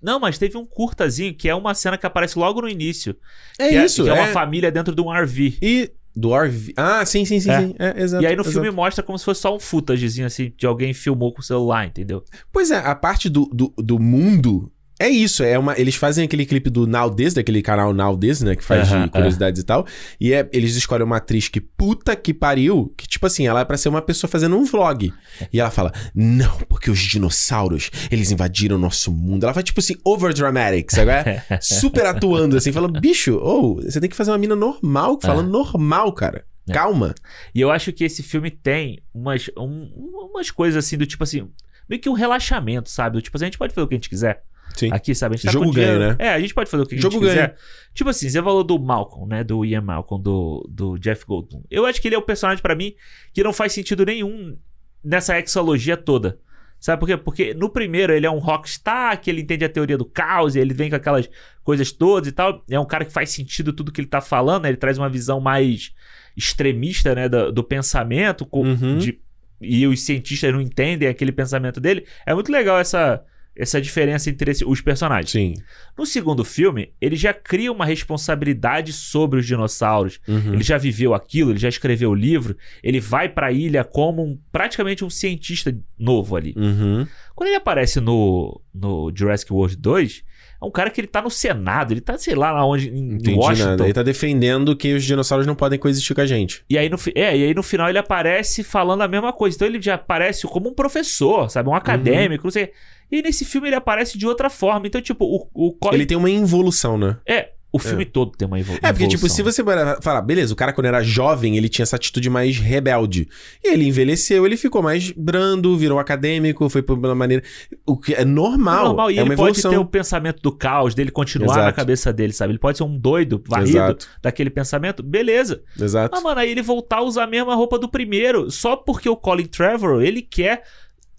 Não, 0.00 0.20
mas 0.20 0.38
teve 0.38 0.56
um 0.56 0.64
curtazinho 0.64 1.34
que 1.34 1.48
é 1.48 1.54
uma 1.54 1.74
cena 1.74 1.98
que 1.98 2.06
aparece 2.06 2.38
logo 2.38 2.60
no 2.60 2.68
início. 2.68 3.16
É 3.58 3.68
que 3.70 3.74
isso, 3.84 4.04
que 4.04 4.10
é, 4.10 4.12
é. 4.12 4.20
uma 4.20 4.28
família 4.28 4.70
dentro 4.70 4.94
de 4.94 5.00
um 5.02 5.10
RV. 5.10 5.58
E 5.60 5.90
do 6.14 6.34
RV. 6.34 6.74
Ah, 6.76 7.04
sim, 7.06 7.24
sim, 7.24 7.40
sim, 7.40 7.50
É. 7.50 7.60
sim. 7.60 7.74
É, 7.78 8.02
exato. 8.02 8.22
e 8.22 8.26
aí 8.26 8.36
no 8.36 8.42
exato. 8.42 8.52
filme 8.52 8.70
mostra 8.70 9.02
como 9.02 9.18
se 9.18 9.24
fosse 9.24 9.40
só 9.40 9.54
um 9.56 9.58
footagezinho 9.60 10.26
assim, 10.26 10.52
de 10.56 10.66
alguém 10.66 10.92
filmou 10.92 11.32
com 11.32 11.40
o 11.40 11.44
celular, 11.44 11.86
entendeu? 11.86 12.22
Pois 12.52 12.70
é, 12.70 12.76
a 12.78 12.94
parte 12.94 13.28
do, 13.28 13.46
do, 13.46 13.72
do 13.76 13.98
mundo 13.98 14.70
é 15.02 15.08
isso. 15.10 15.42
É 15.42 15.58
uma, 15.58 15.78
eles 15.78 15.94
fazem 15.94 16.24
aquele 16.24 16.44
clipe 16.46 16.70
do 16.70 16.86
Now 16.86 17.10
This, 17.14 17.34
daquele 17.34 17.60
canal 17.62 17.92
Now 17.92 18.16
This, 18.16 18.40
né? 18.42 18.56
Que 18.56 18.64
faz 18.64 18.88
de 18.88 19.10
curiosidades 19.10 19.60
e 19.62 19.64
tal. 19.64 19.86
E 20.20 20.32
é, 20.32 20.48
eles 20.52 20.74
escolhem 20.76 21.04
uma 21.04 21.16
atriz 21.18 21.48
que 21.48 21.60
puta 21.60 22.14
que 22.16 22.32
pariu, 22.34 22.92
que 22.96 23.06
tipo 23.06 23.26
assim, 23.26 23.46
ela 23.46 23.60
é 23.60 23.64
pra 23.64 23.76
ser 23.76 23.88
uma 23.88 24.02
pessoa 24.02 24.30
fazendo 24.30 24.56
um 24.56 24.64
vlog. 24.64 25.12
E 25.52 25.60
ela 25.60 25.70
fala: 25.70 25.92
Não, 26.14 26.56
porque 26.68 26.90
os 26.90 26.98
dinossauros, 26.98 27.90
eles 28.10 28.30
invadiram 28.30 28.76
o 28.76 28.78
nosso 28.78 29.12
mundo. 29.12 29.44
Ela 29.44 29.52
vai 29.52 29.62
tipo 29.62 29.80
assim, 29.80 29.94
over 30.04 30.32
dramatic, 30.34 30.90
sabe? 30.90 31.10
É? 31.10 31.42
Super 31.60 32.06
atuando 32.06 32.56
assim, 32.56 32.72
falando: 32.72 33.00
Bicho, 33.00 33.36
ou 33.36 33.76
você 33.82 34.00
tem 34.00 34.08
que 34.10 34.16
fazer 34.16 34.30
uma 34.30 34.38
mina 34.38 34.56
normal, 34.56 35.18
falando 35.20 35.50
normal, 35.50 36.12
cara. 36.12 36.44
É. 36.68 36.72
Calma. 36.72 37.12
E 37.52 37.60
eu 37.60 37.70
acho 37.72 37.92
que 37.92 38.04
esse 38.04 38.22
filme 38.22 38.48
tem 38.50 39.02
umas, 39.12 39.50
um- 39.58 39.90
umas 40.32 40.48
coisas 40.50 40.84
assim 40.84 40.96
do 40.96 41.04
tipo 41.04 41.24
assim, 41.24 41.48
meio 41.88 42.00
que 42.00 42.08
um 42.08 42.12
relaxamento, 42.12 42.88
sabe? 42.88 43.16
Do 43.16 43.22
tipo 43.22 43.36
assim, 43.36 43.46
a 43.46 43.48
gente 43.48 43.58
pode 43.58 43.74
fazer 43.74 43.84
o 43.84 43.88
que 43.88 43.94
a 43.94 43.98
gente 43.98 44.08
quiser. 44.08 44.42
Sim. 44.76 44.90
Aqui, 44.92 45.14
sabe? 45.14 45.34
A 45.34 45.36
gente 45.36 45.46
tá 45.46 45.52
Jogo 45.52 45.70
ganho, 45.72 45.98
né? 45.98 46.16
É, 46.18 46.28
a 46.30 46.40
gente 46.40 46.54
pode 46.54 46.70
fazer 46.70 46.82
o 46.82 46.86
que 46.86 46.94
a 46.94 46.98
gente 46.98 47.02
Jogo 47.12 47.20
quiser. 47.24 47.56
Tipo 47.94 48.10
assim, 48.10 48.28
você 48.28 48.42
falou 48.42 48.64
do 48.64 48.78
Malcolm, 48.78 49.26
né? 49.28 49.44
Do 49.44 49.64
Ian 49.64 49.80
Malcolm, 49.82 50.22
do, 50.22 50.66
do 50.70 50.96
Jeff 50.98 51.24
Goldblum. 51.26 51.62
Eu 51.70 51.84
acho 51.86 52.00
que 52.00 52.08
ele 52.08 52.14
é 52.14 52.18
o 52.18 52.22
personagem 52.22 52.62
pra 52.62 52.74
mim 52.74 52.94
que 53.32 53.42
não 53.42 53.52
faz 53.52 53.72
sentido 53.72 54.04
nenhum 54.06 54.56
nessa 55.04 55.38
exologia 55.38 55.96
toda. 55.96 56.38
Sabe 56.80 56.98
por 56.98 57.06
quê? 57.06 57.16
Porque 57.16 57.54
no 57.54 57.68
primeiro 57.70 58.12
ele 58.12 58.26
é 58.26 58.30
um 58.30 58.38
rockstar, 58.38 59.20
que 59.20 59.30
ele 59.30 59.40
entende 59.42 59.64
a 59.64 59.68
teoria 59.68 59.96
do 59.96 60.04
caos, 60.04 60.56
e 60.56 60.58
ele 60.58 60.74
vem 60.74 60.90
com 60.90 60.96
aquelas 60.96 61.28
coisas 61.62 61.92
todas 61.92 62.28
e 62.28 62.32
tal. 62.32 62.64
É 62.68 62.80
um 62.80 62.84
cara 62.84 63.04
que 63.04 63.12
faz 63.12 63.30
sentido 63.30 63.72
tudo 63.72 63.92
que 63.92 64.00
ele 64.00 64.08
tá 64.08 64.20
falando, 64.20 64.64
né? 64.64 64.70
Ele 64.70 64.76
traz 64.76 64.98
uma 64.98 65.08
visão 65.08 65.38
mais 65.40 65.92
extremista, 66.36 67.14
né? 67.14 67.28
Do, 67.28 67.52
do 67.52 67.62
pensamento, 67.62 68.44
com, 68.44 68.62
Uhum. 68.62 68.98
de- 68.98 69.20
e 69.60 69.86
os 69.86 70.00
cientistas 70.04 70.52
não 70.52 70.60
entendem 70.60 71.06
aquele 71.08 71.30
pensamento 71.30 71.78
dele. 71.80 72.04
É 72.26 72.34
muito 72.34 72.50
legal 72.50 72.80
essa, 72.80 73.22
essa 73.56 73.80
diferença 73.80 74.30
entre 74.30 74.50
esse- 74.50 74.64
os 74.64 74.80
personagens. 74.80 75.30
Sim. 75.30 75.54
No 75.96 76.06
segundo 76.06 76.44
filme, 76.44 76.92
ele 77.00 77.16
já 77.16 77.34
cria 77.34 77.70
uma 77.70 77.84
responsabilidade 77.84 78.92
sobre 78.92 79.40
os 79.40 79.46
dinossauros. 79.46 80.20
Uhum. 80.26 80.54
Ele 80.54 80.62
já 80.62 80.78
viveu 80.78 81.12
aquilo, 81.14 81.50
ele 81.52 81.58
já 81.58 81.68
escreveu 81.68 82.10
o 82.10 82.14
livro, 82.14 82.56
ele 82.82 83.00
vai 83.00 83.28
pra 83.28 83.52
ilha 83.52 83.84
como 83.84 84.22
um- 84.22 84.38
praticamente 84.50 85.04
um 85.04 85.10
cientista 85.10 85.76
novo 85.98 86.36
ali. 86.36 86.54
Uhum. 86.56 87.06
Quando 87.34 87.48
ele 87.48 87.56
aparece 87.56 88.00
no, 88.00 88.60
no 88.74 89.12
Jurassic 89.14 89.52
World 89.52 89.76
2, 89.76 90.22
É 90.62 90.64
um 90.64 90.70
cara 90.70 90.90
que 90.90 91.00
ele 91.00 91.08
tá 91.08 91.20
no 91.20 91.30
Senado, 91.30 91.92
ele 91.92 92.00
tá, 92.00 92.16
sei 92.16 92.36
lá, 92.36 92.52
lá 92.52 92.64
onde, 92.64 92.88
em 92.88 93.14
Entendi 93.14 93.36
Washington. 93.36 93.70
nada. 93.70 93.84
Ele 93.84 93.92
tá 93.92 94.02
defendendo 94.02 94.76
que 94.76 94.94
os 94.94 95.04
dinossauros 95.04 95.46
não 95.46 95.56
podem 95.56 95.78
coexistir 95.78 96.14
com 96.14 96.20
a 96.20 96.26
gente. 96.26 96.64
E 96.70 96.78
aí, 96.78 96.88
no, 96.88 96.96
é, 97.16 97.36
e 97.36 97.44
aí 97.44 97.54
no 97.54 97.62
final 97.62 97.88
ele 97.88 97.98
aparece 97.98 98.62
falando 98.62 99.02
a 99.02 99.08
mesma 99.08 99.32
coisa. 99.32 99.56
Então 99.56 99.66
ele 99.66 99.82
já 99.82 99.94
aparece 99.94 100.46
como 100.46 100.68
um 100.70 100.74
professor, 100.74 101.50
sabe? 101.50 101.68
Um 101.68 101.74
acadêmico, 101.74 102.44
não 102.44 102.50
sei. 102.52 102.70
E 103.10 103.20
nesse 103.20 103.44
filme 103.44 103.68
ele 103.68 103.76
aparece 103.76 104.16
de 104.16 104.26
outra 104.26 104.48
forma. 104.48 104.86
Então, 104.86 105.00
tipo, 105.00 105.24
o, 105.24 105.48
o 105.52 105.72
Colin. 105.72 105.96
Ele 105.96 106.06
tem 106.06 106.16
uma 106.16 106.30
involução, 106.30 106.96
né? 106.96 107.18
É, 107.26 107.50
o 107.72 107.78
filme 107.78 108.04
todo 108.04 108.32
tem 108.36 108.46
uma 108.46 108.60
evol- 108.60 108.76
É, 108.82 108.92
porque, 108.92 109.08
tipo, 109.08 109.24
evolução. 109.26 109.36
se 109.36 109.42
você 109.42 109.64
parar 109.64 109.94
pra 109.94 110.02
falar, 110.02 110.20
beleza, 110.22 110.52
o 110.52 110.56
cara 110.56 110.72
quando 110.72 110.86
era 110.86 111.02
jovem, 111.02 111.56
ele 111.56 111.68
tinha 111.68 111.82
essa 111.84 111.96
atitude 111.96 112.28
mais 112.28 112.58
rebelde. 112.58 113.26
E 113.64 113.72
ele 113.72 113.86
envelheceu, 113.86 114.44
ele 114.44 114.56
ficou 114.56 114.82
mais 114.82 115.10
brando, 115.10 115.76
virou 115.78 115.98
acadêmico, 115.98 116.68
foi 116.68 116.82
por 116.82 116.98
uma 116.98 117.14
maneira. 117.14 117.42
O 117.86 117.96
que 117.96 118.14
é 118.14 118.24
normal. 118.24 118.80
É 118.80 118.84
normal, 118.88 119.10
e 119.10 119.18
é 119.18 119.20
ele 119.22 119.30
pode 119.30 119.40
evolução. 119.58 119.70
ter 119.70 119.78
o 119.78 119.86
pensamento 119.86 120.42
do 120.42 120.52
caos, 120.52 120.94
dele 120.94 121.10
continuar 121.10 121.54
na 121.56 121.62
Exato. 121.62 121.76
cabeça 121.76 122.12
dele, 122.12 122.32
sabe? 122.32 122.52
Ele 122.52 122.58
pode 122.58 122.76
ser 122.76 122.84
um 122.84 122.98
doido, 122.98 123.42
varrido 123.48 123.70
Exato. 123.78 124.08
daquele 124.22 124.50
pensamento, 124.50 125.02
beleza. 125.02 125.62
Exato. 125.80 126.10
Mas, 126.14 126.22
mano, 126.22 126.40
aí 126.40 126.50
ele 126.50 126.62
voltar 126.62 126.98
a 126.98 127.02
usar 127.02 127.24
a 127.24 127.26
mesma 127.26 127.54
roupa 127.54 127.78
do 127.78 127.88
primeiro, 127.88 128.50
só 128.50 128.76
porque 128.76 129.08
o 129.08 129.16
Colin 129.16 129.46
Trevor, 129.46 130.02
ele 130.02 130.20
quer 130.20 130.62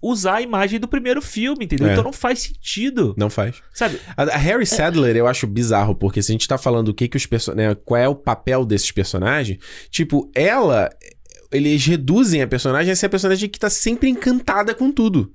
usar 0.03 0.35
a 0.35 0.41
imagem 0.41 0.79
do 0.79 0.87
primeiro 0.87 1.21
filme, 1.21 1.65
entendeu? 1.65 1.87
É. 1.87 1.91
Então 1.93 2.03
não 2.03 2.11
faz 2.13 2.39
sentido, 2.39 3.15
Não 3.17 3.29
faz. 3.29 3.55
sabe? 3.73 3.97
A, 4.17 4.23
a 4.23 4.33
É. 4.33 4.37
Harry 4.37 4.65
Sadler 4.65 5.15
eu 5.15 5.25
acho 5.25 5.47
bizarro, 5.47 5.95
porque 5.95 6.21
se 6.21 6.31
a 6.31 6.33
gente 6.33 6.47
tá 6.47 6.57
falando 6.57 6.89
o 6.89 6.93
que 6.93 7.07
que 7.07 7.17
os 7.17 7.25
personagens. 7.25 7.77
qual 7.85 7.99
é 7.99 8.07
o 8.07 8.13
papel 8.15 8.65
desses 8.65 8.91
personagens, 8.91 9.57
tipo, 9.89 10.29
ela. 10.35 10.89
Eles 11.51 11.85
reduzem 11.85 12.41
a 12.41 12.47
personagem 12.47 12.91
a 12.91 12.95
ser 12.95 13.05
a 13.05 13.09
personagem 13.09 13.47
que 13.47 13.59
tá 13.59 13.69
sempre 13.69 14.09
encantada 14.09 14.73
com 14.73 14.91
tudo. 14.91 15.31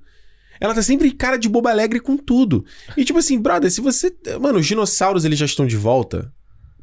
Ela 0.59 0.73
tá 0.73 0.81
sempre 0.81 1.09
cara 1.11 1.37
de 1.37 1.47
boba 1.47 1.69
alegre 1.71 2.01
com 2.01 2.17
tudo. 2.17 2.65
E 2.97 3.05
tipo 3.05 3.17
assim, 3.19 3.39
brother, 3.39 3.71
se 3.71 3.79
você. 3.79 4.13
Mano, 4.41 4.59
os 4.59 4.67
dinossauros 4.67 5.23
eles 5.23 5.39
já 5.39 5.45
estão 5.45 5.65
de 5.65 5.77
volta. 5.77 6.31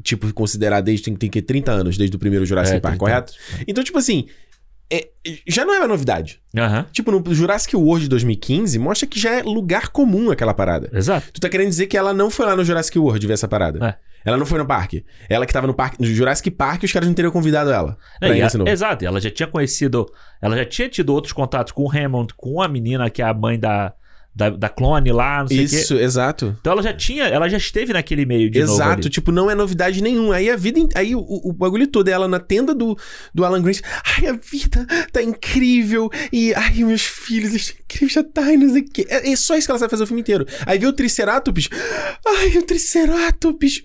Tipo, 0.02 0.32
considerar 0.32 0.80
desde. 0.80 1.04
Tem, 1.04 1.14
tem 1.16 1.30
que 1.30 1.42
30 1.42 1.70
anos, 1.72 1.96
desde 1.98 2.16
o 2.16 2.18
primeiro 2.18 2.44
Jurassic 2.46 2.76
É, 2.76 2.80
Park, 2.80 2.94
30 2.96 2.98
correto? 2.98 3.32
Então, 3.68 3.84
tipo 3.84 3.98
assim. 3.98 4.26
É- 4.90 5.08
já 5.46 5.64
não 5.64 5.74
é 5.74 5.78
uma 5.78 5.88
novidade. 5.88 6.40
Aham, 6.56 6.86
Tipo, 6.92 7.10
no 7.10 7.34
Jurassic 7.34 7.74
World 7.76 8.04
de 8.04 8.08
2015, 8.10 8.78
mostra 8.78 9.06
que 9.06 9.18
já 9.18 9.34
é 9.34 9.42
lugar 9.42 9.88
comum 9.88 10.30
aquela 10.30 10.54
parada. 10.54 10.88
exato. 10.92 11.32
Tu 11.32 11.40
tá 11.40 11.48
querendo 11.48 11.68
dizer 11.68 11.86
que 11.86 11.96
ela 11.96 12.12
não 12.14 12.30
foi 12.30 12.46
lá 12.46 12.54
no 12.56 12.64
Jurassic 12.64 12.98
World 12.98 13.26
ver 13.26 13.32
essa 13.34 13.48
parada? 13.48 13.84
É. 13.86 14.06
Ela 14.24 14.36
não 14.36 14.46
foi 14.46 14.58
no 14.58 14.66
parque. 14.66 15.04
Ela 15.28 15.46
que 15.46 15.52
tava 15.52 15.68
no 15.68 15.74
parque, 15.74 16.00
no 16.00 16.06
Jurassic 16.06 16.50
Park, 16.50 16.82
os 16.82 16.90
caras 16.92 17.06
não 17.08 17.14
teriam 17.14 17.30
convidado 17.30 17.70
ela. 17.70 17.96
Pra 18.18 18.28
Não, 18.30 18.34
ir 18.34 18.42
a- 18.42 18.70
exato, 18.70 19.04
ela 19.04 19.20
já 19.20 19.30
tinha 19.30 19.46
conhecido, 19.46 20.04
ela 20.42 20.56
já 20.56 20.64
tinha 20.64 20.88
tido 20.88 21.10
outros 21.10 21.32
contatos 21.32 21.72
com 21.72 21.84
o 21.84 21.90
Hammond, 21.90 22.34
com 22.36 22.60
a 22.60 22.66
menina 22.66 23.08
que 23.08 23.22
é 23.22 23.24
a 23.24 23.32
mãe 23.32 23.56
da, 23.56 23.92
da, 24.36 24.50
da 24.50 24.68
clone 24.68 25.10
lá, 25.12 25.40
não 25.40 25.48
sei 25.48 25.64
o 25.64 25.68
quê. 25.68 25.76
Isso, 25.76 25.94
exato. 25.94 26.54
Então 26.60 26.74
ela 26.74 26.82
já 26.82 26.92
tinha, 26.92 27.24
ela 27.24 27.48
já 27.48 27.56
esteve 27.56 27.94
naquele 27.94 28.26
meio 28.26 28.50
de 28.50 28.58
Exato, 28.58 29.08
tipo, 29.08 29.32
não 29.32 29.50
é 29.50 29.54
novidade 29.54 30.02
nenhuma. 30.02 30.34
Aí 30.36 30.50
a 30.50 30.56
vida. 30.56 30.78
Aí 30.94 31.14
o, 31.16 31.20
o 31.20 31.52
bagulho 31.54 31.86
todo 31.86 32.06
é 32.08 32.10
ela 32.12 32.28
na 32.28 32.38
tenda 32.38 32.74
do, 32.74 32.98
do 33.34 33.46
Alan 33.46 33.62
Grant. 33.62 33.80
Ai, 34.04 34.26
a 34.26 34.32
vida 34.34 34.86
tá 35.10 35.22
incrível. 35.22 36.10
E 36.30 36.52
ai, 36.52 36.74
meus 36.84 37.00
filhos 37.02 37.54
estão 37.54 37.76
incríveis, 37.82 38.12
já 38.12 38.22
tá, 38.22 38.52
e 38.52 38.58
não 38.58 38.68
sei 38.68 38.82
o 38.82 38.84
quê. 38.84 39.06
É, 39.08 39.30
é 39.32 39.36
só 39.36 39.56
isso 39.56 39.66
que 39.66 39.70
ela 39.70 39.78
sabe 39.78 39.90
fazer 39.90 40.02
o 40.02 40.06
filme 40.06 40.20
inteiro. 40.20 40.46
Aí 40.66 40.78
vê 40.78 40.86
o 40.86 40.92
Triceratops. 40.92 41.70
Ai, 42.26 42.58
o 42.58 42.62
Triceratops. 42.62 43.82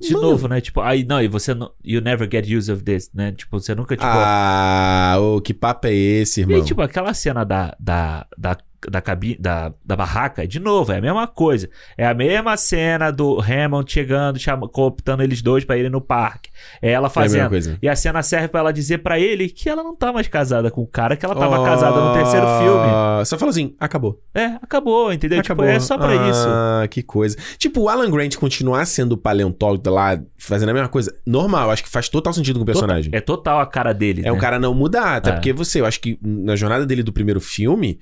De 0.00 0.12
Mano. 0.14 0.30
novo, 0.30 0.48
né? 0.48 0.60
Tipo, 0.60 0.80
aí 0.80 1.04
não, 1.04 1.22
e 1.22 1.28
você 1.28 1.54
não, 1.54 1.70
you 1.84 2.00
never 2.00 2.28
get 2.28 2.44
use 2.48 2.70
of 2.72 2.82
this, 2.82 3.08
né? 3.14 3.30
Tipo, 3.30 3.60
você 3.60 3.72
nunca 3.72 3.94
tipo 3.96 4.04
Ah, 4.04 5.14
ô, 5.20 5.40
que 5.40 5.54
papo 5.54 5.86
é 5.86 5.94
esse, 5.94 6.40
E 6.40 6.42
irmão? 6.42 6.56
aí, 6.56 6.64
tipo, 6.64 6.82
aquela 6.82 7.14
cena 7.14 7.44
da, 7.44 7.76
da, 7.78 8.26
da, 8.36 8.56
da, 8.90 9.00
cabine, 9.00 9.36
da, 9.38 9.72
da 9.84 9.96
barraca, 9.96 10.46
de 10.46 10.58
novo, 10.58 10.92
é 10.92 10.98
a 10.98 11.00
mesma 11.00 11.26
coisa. 11.26 11.68
É 11.96 12.06
a 12.06 12.14
mesma 12.14 12.56
cena 12.56 13.10
do 13.10 13.40
Hammond 13.40 13.90
chegando, 13.90 14.38
chama, 14.38 14.68
cooptando 14.68 15.22
eles 15.22 15.42
dois 15.42 15.64
pra 15.64 15.76
irem 15.76 15.90
no 15.90 16.00
parque. 16.00 16.50
É 16.80 16.90
ela 16.90 17.08
é 17.08 17.10
a 17.10 17.20
mesma 17.20 17.38
fazendo. 17.38 17.48
coisa. 17.48 17.78
e 17.82 17.88
a 17.88 17.96
cena 17.96 18.22
serve 18.22 18.48
pra 18.48 18.60
ela 18.60 18.72
dizer 18.72 18.98
pra 18.98 19.18
ele 19.18 19.48
que 19.48 19.68
ela 19.68 19.82
não 19.82 19.94
tá 19.94 20.12
mais 20.12 20.28
casada 20.28 20.70
com 20.70 20.82
o 20.82 20.86
cara, 20.86 21.16
que 21.16 21.24
ela 21.24 21.34
tava 21.34 21.64
casada 21.64 22.00
no 22.00 22.12
terceiro 22.14 22.46
filme. 22.58 22.86
Ah, 22.88 23.22
Só 23.24 23.38
falou 23.38 23.50
assim, 23.50 23.74
acabou. 23.78 24.20
É, 24.34 24.46
acabou, 24.62 25.12
entendeu? 25.12 25.40
Acabou. 25.40 25.64
Tipo, 25.66 25.76
é 25.76 25.80
só 25.80 25.96
pra 25.96 26.14
isso. 26.28 26.46
Ah, 26.48 26.86
que 26.88 27.02
coisa. 27.02 27.36
Tipo, 27.58 27.82
o 27.82 27.88
Alan 27.88 28.10
Grant 28.10 28.36
continuar 28.36 28.84
sendo 28.86 29.16
paleontólogo 29.16 29.88
lá, 29.90 30.20
fazendo 30.38 30.70
a 30.70 30.74
mesma 30.74 30.88
coisa, 30.88 31.14
normal, 31.26 31.70
acho 31.70 31.82
que 31.84 31.88
faz 31.90 32.08
total 32.08 32.32
sentido 32.32 32.56
com 32.58 32.62
o 32.62 32.66
personagem. 32.66 33.10
É 33.14 33.20
total 33.20 33.60
a 33.60 33.66
cara 33.66 33.92
dele. 33.92 34.20
É 34.20 34.24
né? 34.24 34.32
o 34.32 34.38
cara 34.38 34.58
não 34.58 34.74
mudar, 34.74 35.16
até 35.16 35.30
É. 35.30 35.32
porque 35.32 35.52
você, 35.52 35.80
eu 35.80 35.86
acho 35.86 36.00
que 36.00 36.18
na 36.22 36.56
jornada 36.56 36.84
dele 36.86 37.02
do 37.02 37.12
primeiro 37.12 37.40
filme, 37.40 37.98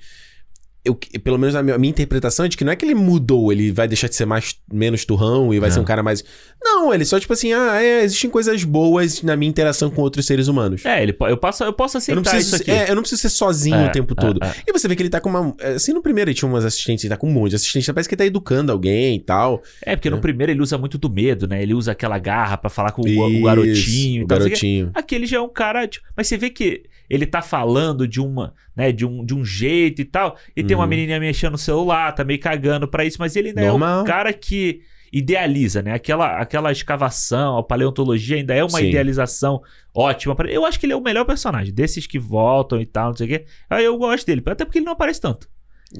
eu, 0.83 0.95
pelo 1.23 1.37
menos 1.37 1.55
a 1.55 1.61
minha, 1.61 1.75
a 1.75 1.77
minha 1.79 1.91
interpretação 1.91 2.45
é 2.45 2.49
de 2.49 2.57
que 2.57 2.63
não 2.63 2.71
é 2.71 2.75
que 2.75 2.83
ele 2.83 2.95
mudou, 2.95 3.51
ele 3.51 3.71
vai 3.71 3.87
deixar 3.87 4.07
de 4.07 4.15
ser 4.15 4.25
mais 4.25 4.55
menos 4.71 5.05
turrão 5.05 5.53
e 5.53 5.59
vai 5.59 5.69
É. 5.69 5.71
ser 5.71 5.79
um 5.79 5.83
cara 5.83 6.01
mais. 6.01 6.23
Não, 6.63 6.93
ele 6.93 7.05
só 7.05 7.19
tipo 7.19 7.31
assim, 7.33 7.53
ah, 7.53 7.81
é, 7.81 8.03
existem 8.03 8.29
coisas 8.29 8.63
boas 8.63 9.21
na 9.21 9.35
minha 9.35 9.49
interação 9.49 9.89
com 9.91 10.01
outros 10.01 10.25
seres 10.25 10.47
humanos. 10.47 10.83
É, 10.85 11.03
ele, 11.03 11.15
eu, 11.21 11.37
posso, 11.37 11.63
eu 11.63 11.73
posso 11.73 11.97
Eu 11.97 11.99
aceitar 11.99 12.21
preciso, 12.21 12.55
isso 12.55 12.61
aqui. 12.63 12.71
é, 12.71 12.89
eu 12.89 12.95
não 12.95 13.01
preciso 13.03 13.21
ser 13.21 13.29
sozinho 13.29 13.75
É, 13.75 13.87
o 13.87 13.91
tempo 13.91 14.13
é, 14.17 14.21
todo. 14.21 14.43
é. 14.43 14.53
E 14.67 14.71
você 14.71 14.87
vê 14.87 14.95
que 14.95 15.03
ele 15.03 15.09
tá 15.09 15.19
com 15.21 15.29
uma. 15.29 15.55
Assim, 15.75 15.93
no 15.93 16.01
primeiro 16.01 16.29
ele 16.29 16.35
tinha 16.35 16.49
umas 16.49 16.65
assistentes, 16.65 17.03
ele 17.03 17.11
tá 17.11 17.17
com 17.17 17.27
um 17.27 17.31
monte 17.31 17.51
de 17.51 17.55
assistentes, 17.57 17.87
parece 17.93 18.09
que 18.09 18.15
ele 18.15 18.19
tá 18.19 18.25
educando 18.25 18.71
alguém 18.71 19.17
e 19.17 19.19
tal. 19.19 19.61
É, 19.83 19.95
porque 19.95 20.09
no 20.09 20.17
É. 20.17 20.19
primeiro 20.21 20.51
ele 20.51 20.61
usa 20.61 20.77
muito 20.77 20.97
do 20.97 21.09
medo, 21.09 21.47
né? 21.47 21.61
Ele 21.61 21.73
usa 21.73 21.91
aquela 21.91 22.17
garra 22.17 22.57
pra 22.57 22.69
falar 22.69 22.91
com 22.91 23.01
o, 23.03 23.07
Isso, 23.07 23.43
garotinho 23.43 23.75
O 23.75 23.83
sei 23.83 24.23
o 24.23 24.27
garotinho. 24.27 24.91
Aqui 24.95 25.15
ele 25.15 25.25
já 25.27 25.37
é 25.37 25.41
um 25.41 25.49
cara. 25.49 25.87
tipo, 25.87 26.05
mas 26.17 26.27
você 26.27 26.37
vê 26.37 26.49
que 26.49 26.83
ele 27.13 27.25
tá 27.25 27.41
falando 27.41 28.07
de 28.07 28.21
uma, 28.21 28.53
né, 28.75 28.91
de 28.91 29.05
um, 29.05 29.25
de 29.25 29.35
um 29.35 29.43
jeito 29.43 30.01
e 30.01 30.05
tal. 30.05 30.37
E 30.55 30.63
tem 30.63 30.75
uma 30.77 30.83
Uhum. 30.85 30.89
menininha 30.89 31.19
mexendo 31.19 31.51
no 31.51 31.57
celular, 31.57 32.13
tá 32.13 32.23
meio 32.23 32.39
cagando 32.39 32.87
pra 32.87 33.03
isso, 33.03 33.17
mas 33.19 33.35
ele 33.35 33.49
ainda 33.49 33.61
é 33.61 33.67
Normal. 33.67 34.01
um 34.01 34.05
cara 34.05 34.31
que 34.31 34.81
idealiza, 35.13 35.81
né? 35.81 35.93
Aquela, 35.93 36.37
aquela 36.39 36.71
escavação, 36.71 37.57
a 37.57 37.63
paleontologia 37.63 38.37
ainda 38.37 38.53
é 38.55 38.63
uma 38.63 38.79
Sim. 38.79 38.87
idealização 38.87 39.61
ótima. 39.93 40.33
Pra... 40.35 40.49
Eu 40.49 40.65
acho 40.65 40.79
que 40.79 40.85
ele 40.85 40.93
é 40.93 40.95
o 40.95 41.01
melhor 41.01 41.25
personagem, 41.25 41.73
desses 41.73 42.07
que 42.07 42.17
voltam 42.17 42.79
e 42.79 42.85
tal, 42.85 43.09
não 43.09 43.17
sei 43.17 43.25
o 43.27 43.29
quê. 43.29 43.45
Aí 43.69 43.83
eu 43.83 43.97
gosto 43.97 44.25
dele, 44.25 44.41
até 44.45 44.63
porque 44.63 44.77
ele 44.79 44.85
não 44.85 44.93
aparece 44.93 45.19
tanto. 45.19 45.49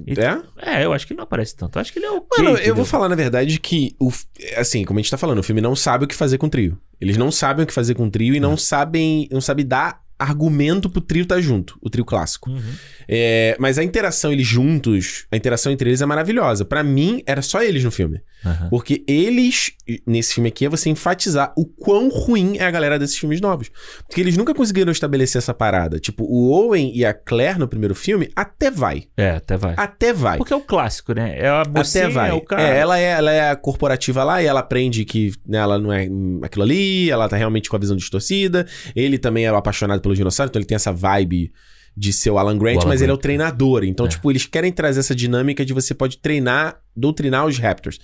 É? 0.07 0.77
É, 0.79 0.85
eu 0.85 0.93
acho 0.93 1.05
que 1.05 1.11
ele 1.11 1.17
não 1.17 1.25
aparece 1.25 1.53
tanto. 1.53 1.77
Eu 1.77 1.81
acho 1.81 1.91
que 1.91 1.99
ele 1.99 2.05
é 2.05 2.11
o. 2.11 2.25
Mano, 2.37 2.57
eu 2.59 2.73
vou 2.73 2.85
falar 2.85 3.09
na 3.09 3.15
verdade 3.15 3.59
que, 3.59 3.93
o, 3.99 4.09
assim, 4.55 4.85
como 4.85 4.97
a 4.97 5.01
gente 5.01 5.11
tá 5.11 5.17
falando, 5.17 5.39
o 5.39 5.43
filme 5.43 5.59
não 5.59 5.75
sabe 5.75 6.05
o 6.05 6.07
que 6.07 6.15
fazer 6.15 6.37
com 6.37 6.47
o 6.47 6.49
trio. 6.49 6.79
Eles 7.01 7.17
não 7.17 7.29
sabem 7.29 7.65
o 7.65 7.67
que 7.67 7.73
fazer 7.73 7.93
com 7.95 8.05
o 8.05 8.09
trio 8.09 8.33
e 8.33 8.39
não 8.39 8.55
sabem, 8.55 9.27
não 9.29 9.41
sabe 9.41 9.65
dar 9.65 10.01
argumento 10.21 10.89
pro 10.89 11.01
trio 11.01 11.25
tá 11.25 11.39
junto, 11.41 11.77
o 11.81 11.89
trio 11.89 12.05
clássico. 12.05 12.49
Uhum. 12.49 12.61
É, 13.07 13.55
mas 13.59 13.77
a 13.77 13.83
interação 13.83 14.31
eles 14.31 14.47
juntos, 14.47 15.25
a 15.31 15.35
interação 15.35 15.71
entre 15.71 15.89
eles 15.89 16.01
é 16.01 16.05
maravilhosa. 16.05 16.63
Pra 16.63 16.83
mim, 16.83 17.23
era 17.25 17.41
só 17.41 17.61
eles 17.61 17.83
no 17.83 17.91
filme. 17.91 18.21
Aham. 18.45 18.69
Porque 18.69 19.03
eles, 19.07 19.71
nesse 20.05 20.33
filme 20.35 20.49
aqui, 20.49 20.65
é 20.65 20.69
você 20.69 20.89
enfatizar 20.89 21.53
o 21.55 21.65
quão 21.65 22.09
ruim 22.09 22.57
é 22.57 22.63
a 22.63 22.71
galera 22.71 22.97
desses 22.97 23.17
filmes 23.17 23.41
novos. 23.41 23.69
Porque 24.07 24.21
eles 24.21 24.37
nunca 24.37 24.53
conseguiram 24.53 24.91
estabelecer 24.91 25.39
essa 25.39 25.53
parada. 25.53 25.99
Tipo, 25.99 26.23
o 26.23 26.49
Owen 26.51 26.91
e 26.95 27.05
a 27.05 27.13
Claire 27.13 27.59
no 27.59 27.67
primeiro 27.67 27.93
filme, 27.93 28.29
até 28.35 28.71
vai. 28.71 29.03
É, 29.17 29.31
até 29.31 29.57
vai. 29.57 29.73
Até 29.77 30.13
vai. 30.13 30.37
Porque 30.37 30.53
é 30.53 30.55
o 30.55 30.61
clássico, 30.61 31.13
né? 31.13 31.37
É 31.37 31.47
a 31.47 31.61
Até 31.61 32.07
vai. 32.07 32.29
é 32.29 32.33
o 32.33 32.41
cara. 32.41 32.61
É, 32.61 32.79
ela 32.79 32.99
é, 32.99 33.11
ela 33.11 33.31
é 33.31 33.49
a 33.51 33.55
corporativa 33.55 34.23
lá 34.23 34.41
e 34.41 34.45
ela 34.45 34.59
aprende 34.59 35.05
que 35.05 35.33
né, 35.47 35.57
ela 35.57 35.77
não 35.77 35.91
é 35.91 36.07
aquilo 36.41 36.63
ali, 36.63 37.09
ela 37.09 37.27
tá 37.27 37.35
realmente 37.35 37.69
com 37.69 37.75
a 37.75 37.79
visão 37.79 37.95
distorcida. 37.95 38.65
Ele 38.95 39.17
também 39.17 39.45
é 39.45 39.49
apaixonado 39.49 40.01
pelo 40.01 40.10
dinossauro, 40.15 40.49
então 40.49 40.59
ele 40.59 40.67
tem 40.67 40.75
essa 40.75 40.91
vibe 40.91 41.51
de 41.95 42.13
ser 42.13 42.29
o 42.31 42.37
Alan 42.37 42.57
Grant, 42.57 42.77
O 42.77 42.79
Alan 42.81 42.89
mas 42.89 43.01
ele 43.01 43.11
é 43.11 43.13
o 43.13 43.17
Grant, 43.17 43.23
treinador. 43.23 43.83
Então, 43.83 44.05
É. 44.05 44.09
tipo, 44.09 44.31
eles 44.31 44.45
querem 44.45 44.71
trazer 44.71 45.01
essa 45.01 45.13
dinâmica 45.13 45.65
de 45.65 45.73
você 45.73 45.93
pode 45.93 46.17
treinar, 46.19 46.79
doutrinar 46.95 47.45
os 47.45 47.57
Raptors. 47.57 47.99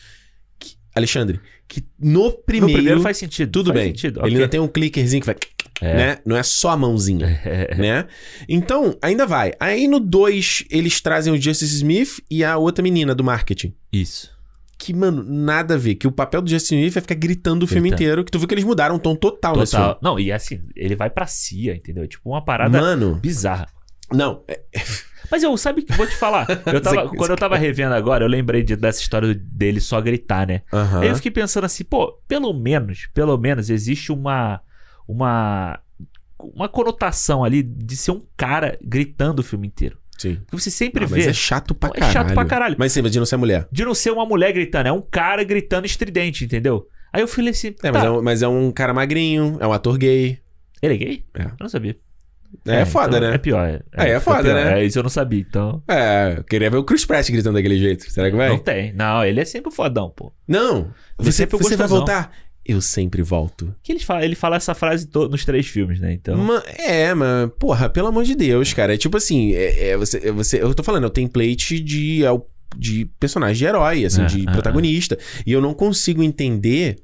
Que- 0.60 0.76
Alexandre, 0.94 1.40
que 1.68 1.84
no 2.00 2.24
No 2.26 2.32
primeiro, 2.32 2.74
primeiro 2.74 3.02
faz 3.02 3.18
sentido. 3.18 3.50
tudo 3.52 3.68
faz 3.72 3.80
bem. 3.80 3.88
Sentido. 3.96 4.20
Ele 4.20 4.26
ok. 4.28 4.36
ainda 4.36 4.48
tem 4.50 4.60
um 4.60 4.68
clickerzinho 4.68 5.22
que 5.22 5.26
vai, 5.28 5.36
É. 5.82 5.96
né? 5.96 6.18
Não 6.26 6.36
é 6.36 6.44
só 6.44 6.72
a 6.72 6.78
mãozinha 6.78 7.28
é, 7.46 7.76
né? 7.76 8.08
Então, 8.50 8.98
ainda 9.02 9.26
vai. 9.26 9.54
Aí 9.60 9.88
no 9.88 10.00
2, 10.02 10.66
eles 10.70 11.00
trazem 11.00 11.32
o 11.32 11.40
Justice 11.42 11.74
Smith 11.76 12.20
e 12.30 12.44
a 12.44 12.58
outra 12.58 12.84
menina 12.84 13.16
do 13.16 13.24
marketing. 13.24 13.74
Isso. 13.94 14.36
Que, 14.80 14.94
mano, 14.94 15.24
nada 15.24 15.74
a 15.74 15.78
ver. 15.78 15.96
Que 15.96 16.08
o 16.08 16.12
papel 16.12 16.42
do 16.42 16.50
Justin 16.50 16.76
Smith 16.78 16.98
é 16.98 17.02
ficar 17.02 17.16
gritando 17.16 17.64
o 17.64 17.68
filme 17.68 17.90
Gritando. 17.90 18.02
inteiro. 18.04 18.24
Que 18.24 18.32
tu 18.32 18.38
viu 18.40 18.48
que 18.48 18.54
eles 18.54 18.64
mudaram 18.64 18.96
o 18.96 19.00
tom 19.00 19.16
total, 19.16 19.58
nesse 19.58 19.72
filme. 19.76 19.86
Total. 19.88 20.00
Não, 20.02 20.20
e 20.20 20.32
assim, 20.32 20.62
ele 20.76 20.96
vai 20.96 21.10
pra 21.10 21.26
CIA, 21.26 21.76
entendeu? 21.76 22.04
É 22.04 22.08
Tipo 22.08 22.30
uma 22.30 22.44
parada 22.46 22.80
Mano, 22.80 23.16
bizarra. 23.16 23.68
não. 24.14 24.44
é- 24.48 24.62
Mas 25.32 25.42
eu, 25.44 25.58
sabe 25.58 25.82
que 25.82 25.92
vou 25.94 26.06
te 26.08 26.16
falar. 26.16 26.48
Eu 26.72 26.80
tava, 26.80 27.10
quando 27.18 27.32
eu 27.32 27.36
tava 27.36 27.58
revendo 27.58 27.94
agora, 27.96 28.24
eu 28.24 28.30
lembrei 28.30 28.62
de- 28.64 28.76
dessa 28.76 29.02
história 29.02 29.34
dele 29.34 29.82
só 29.82 30.00
gritar, 30.00 30.48
né? 30.48 30.62
Aham. 30.72 31.02
Aí 31.02 31.08
eu 31.10 31.16
fiquei 31.16 31.32
pensando 31.32 31.66
assim, 31.66 31.84
pô, 31.84 32.14
pelo 32.28 32.54
menos, 32.54 33.08
pelo 33.14 33.38
menos 33.38 33.70
existe 33.70 34.12
uma. 34.12 34.62
Uma. 35.08 35.80
Uma 36.40 36.70
conotação 36.70 37.44
ali 37.44 37.64
de 37.64 37.98
ser 37.98 38.12
um 38.12 38.22
cara 38.38 38.78
gritando 38.82 39.40
o 39.40 39.44
filme 39.44 39.66
inteiro. 39.68 39.98
Sim. 40.18 40.36
Porque 40.48 40.62
você 40.62 40.72
sempre 40.72 41.04
Ah, 41.04 41.08
vê. 41.08 41.16
mas 41.18 41.28
é 41.28 41.34
chato 41.34 41.76
pra 41.76 41.90
É 41.94 42.02
chato 42.02 42.14
caralho. 42.14 42.34
pra 42.34 42.46
caralho. 42.46 42.76
Mas 42.80 42.92
sim, 42.92 43.02
mas 43.02 43.12
de 43.12 43.20
não 43.20 43.26
ser 43.26 43.38
mulher. 43.38 43.68
De 43.72 43.86
não 43.86 43.94
ser 43.94 44.12
uma 44.12 44.26
mulher 44.26 44.52
gritando, 44.52 44.88
é 44.88 44.92
um 44.92 45.02
cara 45.02 45.44
gritando 45.44 45.86
estridente, 45.86 46.46
entendeu? 46.46 46.88
Aí 47.14 47.22
eu 47.22 47.28
falei 47.28 47.52
assim. 47.52 47.74
É, 47.84 47.92
mas, 47.92 48.02
tá, 48.02 48.08
é 48.08 48.12
um, 48.12 48.22
mas 48.22 48.42
é 48.42 48.48
um 48.48 48.72
cara 48.72 48.94
magrinho, 48.94 49.58
é 49.60 49.68
um 49.68 49.72
ator 49.74 49.98
gay. 49.98 50.40
Ele 50.82 50.94
é 50.94 50.98
gay? 50.98 51.26
É. 51.36 51.44
Eu 51.44 51.52
não 51.62 51.70
sabia. 51.70 51.96
É, 52.66 52.86
foda, 52.86 53.18
então 53.18 53.30
né? 53.30 53.36
É 53.36 53.38
pior. 53.38 53.68
É, 53.68 53.82
É, 53.94 54.04
é 54.12 54.20
fica 54.20 54.22
foda, 54.22 54.44
pior. 54.44 54.56
né? 54.56 54.82
É, 54.82 54.86
isso 54.86 54.98
eu 54.98 55.04
não 55.04 55.10
sabia, 55.10 55.40
então. 55.40 55.84
É, 55.88 56.36
eu 56.38 56.44
queria 56.46 56.70
ver 56.70 56.78
o 56.78 56.84
Chris 56.84 57.06
Pratt 57.06 57.30
gritando 57.30 57.56
daquele 57.56 57.78
jeito. 57.78 58.10
Será 58.10 58.30
que 58.30 58.38
vai? 58.38 58.50
Não 58.50 58.58
tem. 58.58 58.94
Não, 58.94 59.24
ele 59.24 59.40
é 59.42 59.46
sempre 59.46 59.72
fodão, 59.72 60.10
pô. 60.16 60.34
Não. 60.48 60.92
Ele 61.20 61.32
Você, 61.32 61.44
é 61.44 61.46
você 61.46 61.76
vai 61.76 61.88
voltar? 61.88 62.32
Eu 62.68 62.82
sempre 62.82 63.22
volto. 63.22 63.74
Que 63.82 63.94
ele 63.94 64.00
fala, 64.00 64.26
ele 64.26 64.36
fala 64.36 64.56
essa 64.58 64.76
frase 64.76 65.08
nos 65.14 65.46
três 65.46 65.68
filmes, 65.68 66.00
né? 66.00 66.12
Então. 66.14 66.38
Ma- 66.38 66.64
é, 66.78 67.14
mas, 67.14 67.50
porra, 67.58 67.90
pelo 67.90 68.08
amor 68.08 68.24
de 68.26 68.36
Deus, 68.36 68.74
cara. 68.74 68.94
É 68.94 68.98
tipo 68.98 69.16
assim, 69.18 69.54
é, 69.54 69.90
é 69.92 69.98
você, 69.98 70.18
é 70.18 70.32
você, 70.32 70.62
eu 70.62 70.74
tô 70.74 70.84
falando, 70.84 71.06
é 71.06 71.08
o 71.08 71.12
template 71.12 71.80
de, 71.80 72.26
é 72.26 72.30
de 72.78 73.06
personagem 73.20 73.56
de 73.58 73.66
herói, 73.66 74.04
assim, 74.06 74.22
É, 74.24 74.26
de 74.26 74.42
é, 74.48 74.52
protagonista. 74.52 75.18
E 75.46 75.52
eu 75.54 75.62
não 75.62 75.74
consigo 75.74 76.22
entender 76.22 76.98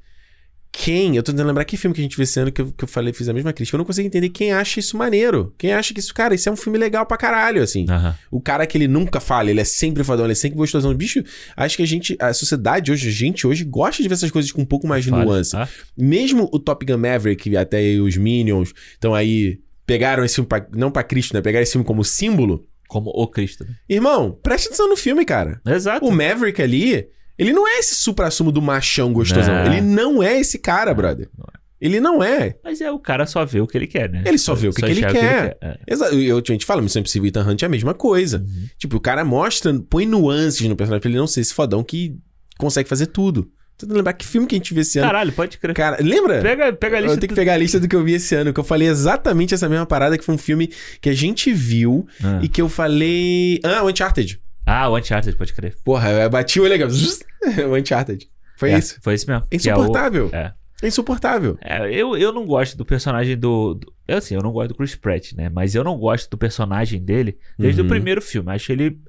quem. 0.76 1.16
Eu 1.16 1.22
tô 1.24 1.32
tentando 1.32 1.48
lembrar 1.48 1.64
que 1.66 1.78
filme 1.78 1.94
que 1.94 2.02
a 2.02 2.04
gente 2.04 2.18
viu 2.18 2.24
esse 2.24 2.40
ano 2.40 2.52
que 2.52 2.60
eu, 2.62 2.72
que 2.74 2.84
eu 2.84 2.88
falei, 2.88 3.14
fiz 3.14 3.30
a 3.30 3.34
mesma 3.34 3.54
crítica. 3.54 3.76
Eu 3.76 3.78
não 3.78 3.86
consigo 3.86 4.08
entender 4.08 4.28
quem 4.30 4.52
acha 4.52 4.80
isso 4.80 4.98
maneiro. 4.98 5.54
Quem 5.58 5.72
acha 5.72 5.94
que 5.94 6.00
isso, 6.00 6.14
cara, 6.14 6.34
isso 6.34 6.50
é 6.50 6.52
um 6.52 6.56
filme 6.56 6.78
legal 6.80 7.06
pra 7.06 7.16
caralho, 7.16 7.62
assim. 7.62 7.86
Aham. 7.88 8.16
O 8.32 8.42
cara 8.42 8.66
que 8.66 8.76
ele 8.78 8.88
nunca 8.88 9.20
fala, 9.20 9.52
ele 9.52 9.62
é 9.62 9.64
sempre 9.64 10.04
fodão, 10.04 10.26
ele 10.26 10.32
é 10.34 10.36
sempre 10.36 10.58
gostosão. 10.58 10.94
Bicho, 10.96 11.24
acho 11.56 11.78
que 11.78 11.84
a 11.84 11.88
gente, 11.88 12.18
a 12.20 12.34
sociedade 12.34 12.92
hoje, 12.92 13.08
a 13.08 13.12
gente 13.12 13.46
hoje 13.46 13.64
gosta 13.64 14.02
de 14.02 14.10
ver 14.10 14.16
essas 14.16 14.32
coisas 14.32 14.52
com 14.52 14.62
um 14.64 14.66
pouco 14.66 14.88
mais 14.88 15.04
de 15.06 15.12
nuance. 15.12 15.56
Ah, 15.56 15.70
Mesmo 15.96 16.50
o 16.52 16.58
Top 16.60 16.84
Gun 16.86 16.98
Maverick, 16.98 17.56
até 17.56 17.78
aí 17.78 18.00
os 18.02 18.18
Minions 18.18 18.74
estão 18.94 19.14
aí, 19.14 19.60
pegaram 19.86 20.26
esse 20.26 20.36
filme, 20.36 20.48
pra, 20.50 20.66
não 20.74 20.90
pra 20.90 21.04
Cristo, 21.04 21.34
né? 21.36 21.42
Pegaram 21.42 21.62
esse 21.64 21.74
filme 21.74 21.86
como 21.86 22.04
símbolo. 22.04 22.66
como 22.88 23.10
o 23.12 23.28
Cristo. 23.28 23.64
né? 23.64 23.76
Irmão, 23.88 24.38
preste 24.44 24.68
atenção 24.68 24.90
no 24.90 24.98
filme, 24.98 25.24
cara. 25.24 25.62
Exato. 25.66 26.06
O 26.06 26.12
Maverick 26.12 26.62
ali, 26.62 27.08
ele 27.38 27.54
não 27.54 27.68
é 27.68 27.80
esse 27.80 27.96
supra-sumo 27.96 28.52
do 28.52 28.62
machão 28.62 29.12
gostosão. 29.14 29.54
Não. 29.54 29.66
Ele 29.72 29.82
não 29.82 30.22
é 30.24 30.40
esse 30.40 30.58
cara, 30.60 30.94
brother. 30.94 31.30
não 31.38 31.46
é. 31.46 31.64
Ele 31.82 32.00
não 32.00 32.24
é. 32.24 32.56
Mas 32.64 32.80
é 32.80 32.90
o 32.90 32.98
cara 32.98 33.26
só 33.26 33.44
vê 33.44 33.60
o 33.60 33.68
que 33.68 33.78
ele 33.78 33.88
quer, 33.88 34.10
né? 34.10 34.24
Ele 34.26 34.38
só 34.38 34.56
vê 34.56 34.70
o 34.70 34.72
que 34.74 34.82
que 34.82 34.86
ele 34.90 35.00
enxerga 35.02 35.20
quer. 35.20 35.58
É. 35.62 35.80
Exato. 35.86 36.16
Eu, 36.16 36.38
a 36.38 36.42
gente 36.52 36.66
fala, 36.66 36.82
Missão 36.82 37.02
Impossível 37.02 37.26
e 37.26 37.30
Ethan 37.30 37.46
Hunt 37.46 37.62
é 37.62 37.66
a 37.66 37.70
mesma 37.70 37.94
coisa. 37.94 38.38
Uhum. 38.38 38.68
Tipo, 38.78 38.96
o 38.96 39.00
cara 39.02 39.26
mostra, 39.26 39.74
põe 39.90 40.06
nuances 40.06 40.66
no 40.70 40.78
personagem 40.78 41.02
pra 41.02 41.10
ele 41.10 41.18
não 41.18 41.28
ser 41.28 41.42
esse 41.42 41.54
fodão 41.54 41.84
que 41.84 42.16
consegue 42.58 42.88
fazer 42.88 43.08
tudo. 43.08 43.52
Tentando 43.78 43.98
lembrar 43.98 44.14
que 44.14 44.26
filme 44.26 44.48
que 44.48 44.56
a 44.56 44.58
gente 44.60 44.74
viu 44.74 44.82
esse 44.82 44.98
ano. 45.00 45.08
Caralho, 45.08 45.34
pode 45.34 45.58
crer. 45.58 45.76
Cara, 45.76 45.98
lembra? 46.00 46.42
Pega, 46.42 46.72
pega 46.72 46.98
a 46.98 47.02
lista. 47.02 47.16
Eu 47.16 47.20
tenho 47.20 47.30
que 47.30 47.36
pegar 47.36 47.54
a 47.54 47.58
lista 47.58 47.80
do 47.82 47.88
que 47.90 47.96
eu 47.98 48.04
vi 48.04 48.14
esse 48.14 48.34
ano, 48.34 48.54
que 48.54 48.60
eu 48.62 48.64
falei 48.64 48.88
exatamente 48.88 49.54
essa 49.54 49.68
mesma 49.68 49.86
parada, 49.86 50.18
que 50.18 50.24
foi 50.24 50.36
um 50.36 50.38
filme 50.38 50.70
que 51.02 51.10
a 51.10 51.14
gente 51.14 51.52
viu 51.52 52.08
Ah. 52.24 52.40
e 52.42 52.48
que 52.48 52.62
eu 52.62 52.70
falei. 52.70 53.60
Ah, 53.62 53.84
o 53.84 53.90
Uncharted. 53.90 54.40
Ah, 54.66 54.88
o 54.90 54.98
Uncharted, 54.98 55.36
pode 55.38 55.54
crer. 55.54 55.76
Porra, 55.84 56.10
eu 56.12 56.30
bati 56.30 56.60
o 56.60 56.64
ó. 56.66 56.68
o 57.70 57.76
Uncharted. 57.78 58.28
Foi 58.58 58.72
É, 58.72 58.78
isso. 58.80 58.98
Foi 59.02 59.14
isso 59.16 59.30
mesmo. 59.30 59.46
É 59.52 59.58
Que 59.58 59.70
é 59.70 59.74
o- 59.76 59.80
insuportável. 59.80 60.30
É. 60.32 60.54
É 60.82 60.88
insuportável. 60.88 61.58
É, 61.62 61.90
eu, 61.94 62.18
eu 62.18 62.32
não 62.34 62.46
gosto 62.46 62.76
do 62.78 62.84
personagem 62.86 63.38
do, 63.38 63.74
do- 63.76 63.94
Eu 64.08 64.18
assim, 64.18 64.36
eu 64.36 64.42
não 64.42 64.52
gosto 64.52 64.70
do 64.70 64.76
Chris 64.76 64.96
Pratt, 64.96 65.32
né? 65.34 65.50
Mas 65.50 65.76
eu 65.76 65.84
não 65.84 65.98
gosto 65.98 66.30
do 66.30 66.38
personagem 66.38 67.02
dele 67.02 67.38
desde 67.58 67.80
Uhum. 67.82 67.88
o 67.88 67.90
primeiro 67.90 68.22
filme. 68.22 68.52
Acho 68.52 68.72
ele. 68.72 69.00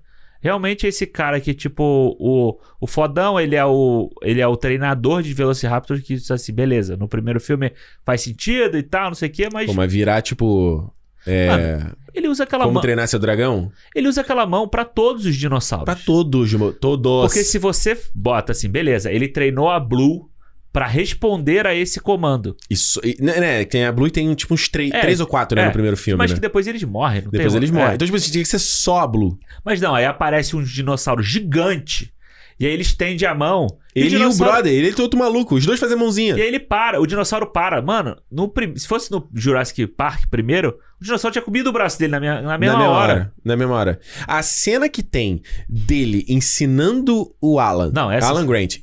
Realmente 0.40 0.86
esse 0.86 1.06
cara 1.06 1.40
que, 1.40 1.54
tipo, 1.54 1.82
o, 2.20 2.58
o 2.78 2.86
fodão, 2.86 3.40
ele 3.40 3.56
é 3.56 3.64
o, 3.64 4.10
ele 4.22 4.40
é 4.42 4.46
o 4.46 4.56
treinador 4.58 5.22
de 5.22 5.32
Velociraptor 5.32 5.96
que 6.02 6.14
diz 6.16 6.30
assim, 6.30 6.52
beleza, 6.52 6.98
no 6.98 7.08
primeiro 7.08 7.40
filme 7.40 7.72
faz 8.04 8.20
sentido 8.20 8.76
e 8.76 8.82
tal, 8.82 9.06
não 9.06 9.14
sei 9.14 9.30
o 9.30 9.32
quê, 9.32 9.48
mas 9.50 9.66
Pô, 9.66 9.72
mas 9.72 9.90
virar, 9.90 10.20
tipo. 10.20 10.92
É, 11.26 11.80
ele 12.14 12.28
usa 12.28 12.44
aquela 12.44 12.64
como 12.64 12.74
mão. 12.74 12.82
treinar 12.82 13.08
seu 13.08 13.18
dragão? 13.18 13.70
Ele 13.94 14.08
usa 14.08 14.20
aquela 14.20 14.46
mão 14.46 14.68
pra 14.68 14.84
todos 14.84 15.24
os 15.26 15.34
dinossauros. 15.36 15.84
Pra 15.84 15.94
todos, 15.94 16.52
todos. 16.80 17.22
Porque 17.26 17.42
se 17.44 17.58
você 17.58 17.98
bota 18.14 18.52
assim, 18.52 18.68
beleza, 18.68 19.10
ele 19.10 19.28
treinou 19.28 19.70
a 19.70 19.80
Blue 19.80 20.28
pra 20.72 20.86
responder 20.86 21.66
a 21.66 21.74
esse 21.74 22.00
comando. 22.00 22.56
Isso, 22.68 23.00
e- 23.04 23.16
né, 23.20 23.38
né, 23.38 23.64
tem 23.64 23.84
a 23.84 23.92
Blue 23.92 24.08
e 24.08 24.10
tem 24.10 24.34
tipo 24.34 24.54
uns 24.54 24.68
três, 24.68 24.90
É, 24.92 25.00
três 25.00 25.20
ou 25.20 25.26
quatro, 25.26 25.54
né, 25.56 25.62
é, 25.62 25.66
no 25.66 25.72
primeiro 25.72 25.96
filme, 25.96 26.18
mas 26.18 26.30
né? 26.30 26.34
que 26.36 26.40
depois 26.40 26.66
eles 26.66 26.82
morrem, 26.82 27.22
não 27.22 27.30
Depois 27.30 27.52
tem 27.52 27.58
eles 27.60 27.70
é. 27.70 27.72
morrem. 27.72 27.94
Então, 27.94 28.06
tipo 28.06 28.16
assim, 28.16 28.32
tinha 28.32 28.42
que 28.42 28.48
ser 28.50 28.58
só 28.58 29.00
a 29.00 29.06
Blue. 29.06 29.36
Mas 29.64 29.80
não, 29.80 29.94
aí 29.94 30.04
aparece 30.04 30.56
um 30.56 30.62
dinossauro 30.62 31.22
gigante. 31.22 32.12
E 32.58 32.66
aí 32.66 32.72
ele 32.72 32.82
estende 32.82 33.26
a 33.26 33.34
mão. 33.34 33.66
Ele 33.94 34.06
e 34.06 34.08
o 34.08 34.18
dinossauro- 34.18 34.52
brother, 34.52 34.72
ele 34.72 34.94
e 34.96 35.00
outro 35.02 35.18
maluco. 35.18 35.54
Os 35.54 35.64
dois 35.66 35.78
fazem 35.80 35.96
mãozinha. 35.96 36.36
E 36.36 36.42
aí 36.42 36.48
ele 36.48 36.58
para, 36.60 37.00
o 37.00 37.06
dinossauro 37.06 37.46
para. 37.46 37.80
Mano, 37.82 38.16
no 38.30 38.48
prim- 38.48 38.76
se 38.76 38.86
fosse 38.88 39.10
no 39.10 39.28
Jurassic 39.34 39.86
Park 39.88 40.24
primeiro, 40.30 40.78
o 41.00 41.04
dinossauro 41.04 41.32
tinha 41.32 41.42
comido 41.42 41.68
o 41.68 41.72
braço 41.72 41.98
dele 41.98 42.12
na, 42.12 42.20
minha- 42.20 42.42
na 42.42 42.56
mesma 42.58 42.74
na 42.78 42.78
mesma 42.84 42.92
hora. 42.96 43.32
Na 43.44 43.56
mesma 43.56 43.74
hora. 43.74 44.00
A 44.26 44.42
cena 44.42 44.88
que 44.88 45.02
tem 45.02 45.42
dele 45.68 46.24
ensinando 46.28 47.34
o 47.40 47.58
Alan, 47.58 47.90
Não, 47.94 48.10
essa- 48.10 48.28
Alan 48.28 48.46
Grant, 48.46 48.76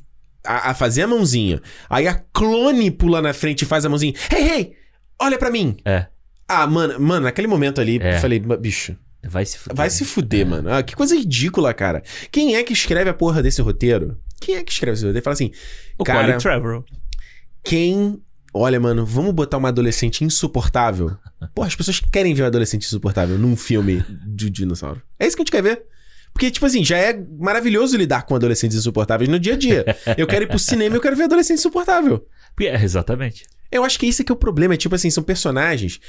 a, 0.46 0.72
a 0.72 0.74
fazer 0.74 1.04
a 1.04 1.08
mãozinha. 1.08 1.62
Aí 1.90 2.08
a 2.08 2.16
clone 2.34 2.90
pula 2.92 3.22
na 3.22 3.34
frente 3.34 3.62
e 3.64 3.66
faz 3.66 3.86
a 3.86 3.90
mãozinha. 3.90 4.14
Hey, 4.34 4.50
hey, 4.50 4.74
olha 5.22 5.38
pra 5.38 5.50
mim. 5.52 5.78
É, 5.86 6.08
Ah, 6.48 6.68
mano, 6.68 7.00
mano, 7.00 7.24
naquele 7.26 7.48
momento 7.48 7.80
ali, 7.80 7.98
É. 8.02 8.16
eu 8.16 8.20
falei, 8.20 8.38
bicho, 8.40 8.98
vai 9.24 9.46
se 9.46 9.58
fuder. 9.58 9.76
vai 9.76 9.90
se 9.90 10.06
fuder, 10.06 10.46
mano. 10.48 10.74
Ah, 10.74 10.82
que 10.84 10.96
coisa 10.96 11.16
ridícula, 11.16 11.74
cara. 11.74 12.04
Quem 12.32 12.56
é 12.56 12.64
que 12.64 12.74
escreve 12.74 13.10
a 13.10 13.14
porra 13.14 13.42
desse 13.44 13.62
roteiro? 13.62 14.18
Quem 14.40 14.56
é 14.56 14.64
que 14.64 14.72
escreve 14.72 14.96
esse 14.98 15.06
roteiro? 15.06 15.24
Fala 15.24 15.34
assim, 15.34 15.52
O 16.00 16.04
cara, 16.04 16.26
Colin 16.28 16.38
Trevorrow. 16.40 16.86
quem. 17.64 18.22
Olha, 18.54 18.80
mano, 18.82 19.06
vamos 19.06 19.34
botar 19.34 19.58
uma 19.58 19.70
adolescente 19.70 20.26
insuportável. 20.26 21.16
Pô, 21.56 21.64
as 21.64 21.74
pessoas 21.74 22.02
querem 22.02 22.34
ver 22.34 22.44
um 22.44 22.48
adolescente 22.48 22.86
insuportável 22.86 23.38
num 23.38 23.56
filme 23.56 24.04
de 24.28 24.50
dinossauro. 24.50 25.02
É 25.18 25.26
isso 25.26 25.38
que 25.38 25.42
a 25.42 25.46
gente 25.46 25.52
quer 25.52 25.64
ver. 25.64 25.84
Porque, 26.34 26.52
tipo 26.52 26.66
assim, 26.66 26.84
já 26.84 26.98
é 26.98 27.18
maravilhoso 27.40 27.96
lidar 27.96 28.24
com 28.24 28.36
adolescentes 28.36 28.76
insuportáveis 28.78 29.30
no 29.30 29.40
dia 29.40 29.54
a 29.54 29.58
dia. 29.58 29.86
Eu 30.18 30.28
quero 30.28 30.44
ir 30.44 30.48
pro 30.48 30.60
cinema 30.60 30.96
e 30.96 30.98
eu 30.98 31.02
quero 31.02 31.16
ver 31.16 31.24
adolescente 31.24 31.60
insuportável. 31.60 32.26
É, 32.60 32.76
exatamente. 32.84 33.46
Eu 33.72 33.86
acho 33.86 33.98
que 33.98 34.06
esse 34.06 34.22
que 34.24 34.32
é 34.32 34.36
o 34.36 34.38
problema. 34.38 34.74
É 34.74 34.78
tipo 34.78 34.96
assim, 34.96 35.10
são 35.10 35.24
personagens 35.24 36.00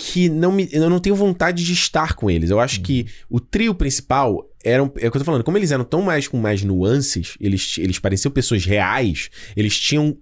que 0.00 0.28
não 0.28 0.52
me, 0.52 0.68
eu 0.72 0.88
não 0.88 1.00
tenho 1.00 1.16
vontade 1.16 1.64
de 1.64 1.72
estar 1.72 2.14
com 2.14 2.30
eles. 2.30 2.48
Eu 2.50 2.60
acho 2.60 2.80
que 2.80 3.06
o 3.28 3.40
trio 3.40 3.74
principal 3.74 4.48
eram. 4.64 4.84
É 4.96 5.08
o 5.08 5.10
que 5.10 5.16
eu 5.16 5.20
tô 5.20 5.24
falando. 5.24 5.42
Como 5.44 5.58
eles 5.58 5.72
eram 5.72 5.84
tão 5.84 6.00
mais 6.02 6.28
com 6.28 6.38
mais 6.38 6.62
nuances, 6.62 7.36
eles, 7.40 7.74
eles 7.78 7.98
pareciam 7.98 8.30
pessoas 8.30 8.64
reais, 8.64 9.28
eles 9.56 9.76
tinham 9.78 10.16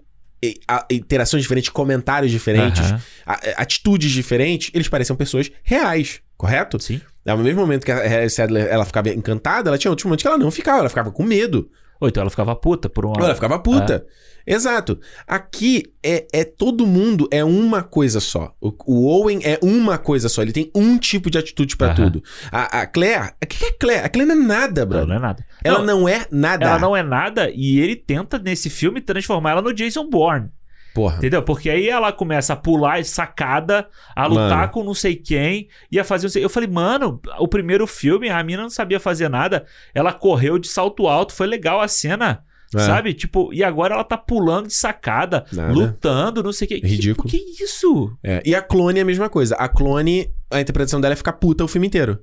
interações 0.90 1.42
diferentes, 1.42 1.70
comentários 1.70 2.30
diferentes, 2.30 2.82
a- 3.24 3.40
atitudes 3.56 4.10
diferentes, 4.12 4.70
eles 4.74 4.88
pareciam 4.88 5.16
pessoas 5.16 5.50
reais, 5.62 6.20
correto? 6.36 6.80
Sim. 6.80 7.00
Ao 7.26 7.36
mesmo 7.38 7.60
momento 7.60 7.84
que 7.84 7.90
a 7.90 7.96
Harry 8.06 8.30
Sadler 8.30 8.66
ela 8.68 8.84
ficava 8.84 9.08
encantada, 9.10 9.70
ela 9.70 9.78
tinha 9.78 9.90
outros 9.90 10.04
momentos 10.04 10.22
que 10.22 10.28
ela 10.28 10.38
não 10.38 10.50
ficava, 10.50 10.80
ela 10.80 10.88
ficava 10.88 11.10
com 11.10 11.22
medo. 11.24 11.68
Ou 12.01 12.09
então 12.09 12.20
ela 12.20 12.31
ficava 12.31 12.55
puta 12.55 12.89
por 12.89 13.05
uma. 13.06 13.14
Ela 13.18 13.35
ficava 13.35 13.59
puta. 13.59 14.06
Exato. 14.47 15.01
Aqui 15.27 15.93
é, 16.02 16.27
é 16.32 16.44
todo 16.44 16.86
mundo 16.86 17.27
é 17.32 17.43
uma 17.43 17.82
coisa 17.82 18.20
só. 18.20 18.55
O, 18.60 18.73
o 18.86 19.06
Owen 19.06 19.40
é 19.43 19.59
uma 19.60 19.98
coisa 19.98 20.28
só. 20.28 20.40
Ele 20.40 20.52
tem 20.52 20.70
um 20.74 20.97
tipo 20.98 21.28
de 21.28 21.36
atitude 21.39 21.77
pra 21.77 21.89
Aham. 21.89 21.94
tudo. 21.97 22.23
A, 22.52 22.82
a 22.82 22.86
Claire. 22.86 23.32
O 23.43 23.47
que 23.47 23.64
é 23.64 23.73
Claire? 23.73 24.05
A 24.05 24.09
Claire 24.09 24.32
não 24.32 24.40
é 24.40 24.47
nada, 24.47 24.82
Não, 24.82 24.89
brother. 24.89 25.09
não 25.09 25.14
é 25.16 25.18
nada. 25.18 25.44
Ela 25.64 25.78
Não, 25.81 26.01
não, 26.01 26.09
é 26.09 26.27
nada. 26.31 26.64
Ela 26.64 26.78
não 26.78 26.97
é 26.97 27.02
nada 27.02 27.51
e 27.52 27.81
ele 27.81 27.97
tenta, 27.97 28.39
nesse 28.39 28.70
filme, 28.70 29.01
transformar 29.01 29.51
ela 29.52 29.62
no 29.62 29.73
Jason 29.74 30.09
Bourne. 30.09 30.48
Porra. 30.97 31.18
Entendeu? 31.18 31.43
Porque 31.43 31.68
aí 31.70 31.89
ela 31.89 32.10
começa 32.10 32.55
a 32.55 32.56
pular 32.56 33.05
sacada, 33.05 33.86
a 34.16 34.27
lutar 34.27 34.59
Mano. 34.59 34.68
com 34.73 34.82
não 34.82 34.94
sei 34.94 35.14
quem, 35.14 35.68
e 35.93 36.01
a 36.01 36.05
fazer. 36.05 36.24
não 36.27 36.31
sei- 36.32 36.43
Eu 36.43 36.48
falei, 36.51 36.68
mano, 36.68 37.20
o 37.39 37.47
primeiro 37.47 37.86
filme, 37.86 38.31
a 38.31 38.43
mina 38.43 38.62
não 38.62 38.70
sabia 38.70 38.98
fazer 38.98 39.28
nada. 39.28 39.66
Ela 39.94 40.12
correu 40.12 40.59
de 40.59 40.66
salto 40.68 41.06
alto, 41.06 41.35
foi 41.35 41.47
legal 41.47 41.81
a 41.82 41.86
cena. 41.86 42.43
É. 42.74 42.78
Sabe? 42.81 43.14
Tipo, 43.14 43.52
e 43.55 43.62
agora 43.62 43.94
ela 43.94 44.02
tá 44.02 44.16
pulando 44.18 44.66
de 44.66 44.74
sacada, 44.74 45.44
Nada. 45.52 45.73
lutando, 45.73 46.43
não 46.43 46.52
sei 46.52 46.64
o 46.66 46.68
que. 46.68 46.81
Que- 46.81 46.86
Ridículo. 46.86 47.28
Que, 47.28 47.39
que 47.39 47.62
isso? 47.62 48.10
É, 48.24 48.43
E 48.44 48.55
a 48.56 48.60
clone 48.62 48.98
é 48.98 49.02
a 49.02 49.05
mesma 49.05 49.28
coisa. 49.28 49.55
A 49.55 49.68
clone, 49.68 50.28
a 50.51 50.60
interpretação 50.60 51.01
dela 51.01 51.12
é 51.12 51.16
ficar 51.16 51.35
puta 51.35 51.62
o 51.62 51.68
filme 51.68 51.86
inteiro. 51.86 52.18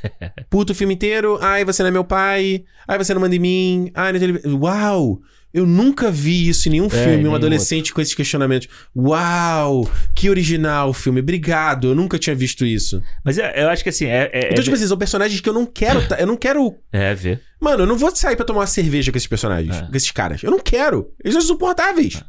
Puta 0.48 0.72
o 0.72 0.74
filme 0.76 0.94
inteiro. 0.94 1.38
Ai, 1.42 1.64
você 1.64 1.82
não 1.82 1.88
é 1.88 1.90
meu 1.92 2.04
pai. 2.04 2.62
Ai, 2.86 2.96
você 2.98 3.12
não 3.12 3.20
manda 3.20 3.34
em 3.34 3.38
mim. 3.40 3.90
Ai, 3.94 4.12
não 4.12 4.20
tem... 4.20 4.52
Uau! 4.54 5.18
Eu 5.52 5.66
nunca 5.66 6.10
vi 6.10 6.48
isso 6.48 6.68
em 6.68 6.72
nenhum 6.72 6.90
filme. 6.90 7.16
nenhum 7.18 7.30
Um 7.30 7.34
adolescente 7.34 7.92
com 7.94 8.00
esses 8.00 8.14
questionamentos. 8.14 8.68
Uau! 8.94 9.88
Que 10.14 10.28
original 10.28 10.90
o 10.90 10.92
filme. 10.92 11.20
Obrigado. 11.20 11.88
Eu 11.88 11.94
nunca 11.94 12.18
tinha 12.18 12.36
visto 12.36 12.66
isso. 12.66 13.02
Mas 13.24 13.38
é- 13.38 13.62
eu 13.64 13.68
acho 13.70 13.82
que 13.82 13.88
assim, 13.88 14.04
é. 14.06 14.30
É, 14.32 14.38
Então, 14.50 14.60
é, 14.60 14.62
tipo 14.62 14.76
assim, 14.76 14.86
são 14.86 14.98
personagens 14.98 15.40
que 15.40 15.48
eu 15.48 15.54
não 15.54 15.64
quero. 15.64 16.00
Eu 16.18 16.26
não 16.26 16.36
quero. 16.36 16.76
é 16.92 17.14
ver. 17.14 17.40
Mano, 17.60 17.82
eu 17.84 17.86
não 17.86 17.96
vou 17.96 18.14
sair 18.14 18.36
pra 18.36 18.44
tomar 18.44 18.60
uma 18.60 18.66
cerveja 18.66 19.10
com 19.10 19.16
esses 19.16 19.26
personagens. 19.26 19.74
É. 19.76 19.82
Com 19.86 19.96
esses 19.96 20.10
caras. 20.10 20.42
Eu 20.42 20.50
não 20.50 20.60
quero. 20.60 21.12
Eles 21.24 21.34
são 21.34 21.42
insuportáveis. 21.42 22.22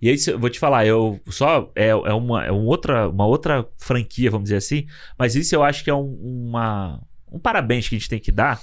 E 0.00 0.08
aí, 0.08 0.16
eu 0.28 0.38
vou 0.38 0.48
te 0.48 0.58
falar, 0.60 0.86
eu 0.86 1.20
só. 1.28 1.70
É, 1.74 1.88
é, 1.88 1.94
uma, 2.14 2.44
é 2.46 2.52
um 2.52 2.64
outra, 2.66 3.08
uma 3.08 3.26
outra 3.26 3.66
franquia, 3.78 4.30
vamos 4.30 4.44
dizer 4.44 4.56
assim. 4.56 4.86
Mas 5.18 5.34
isso 5.34 5.52
eu 5.54 5.62
acho 5.64 5.82
que 5.82 5.90
é 5.90 5.94
um, 5.94 6.16
uma, 6.48 7.00
um 7.30 7.38
parabéns 7.40 7.88
que 7.88 7.96
a 7.96 7.98
gente 7.98 8.08
tem 8.08 8.20
que 8.20 8.30
dar 8.30 8.60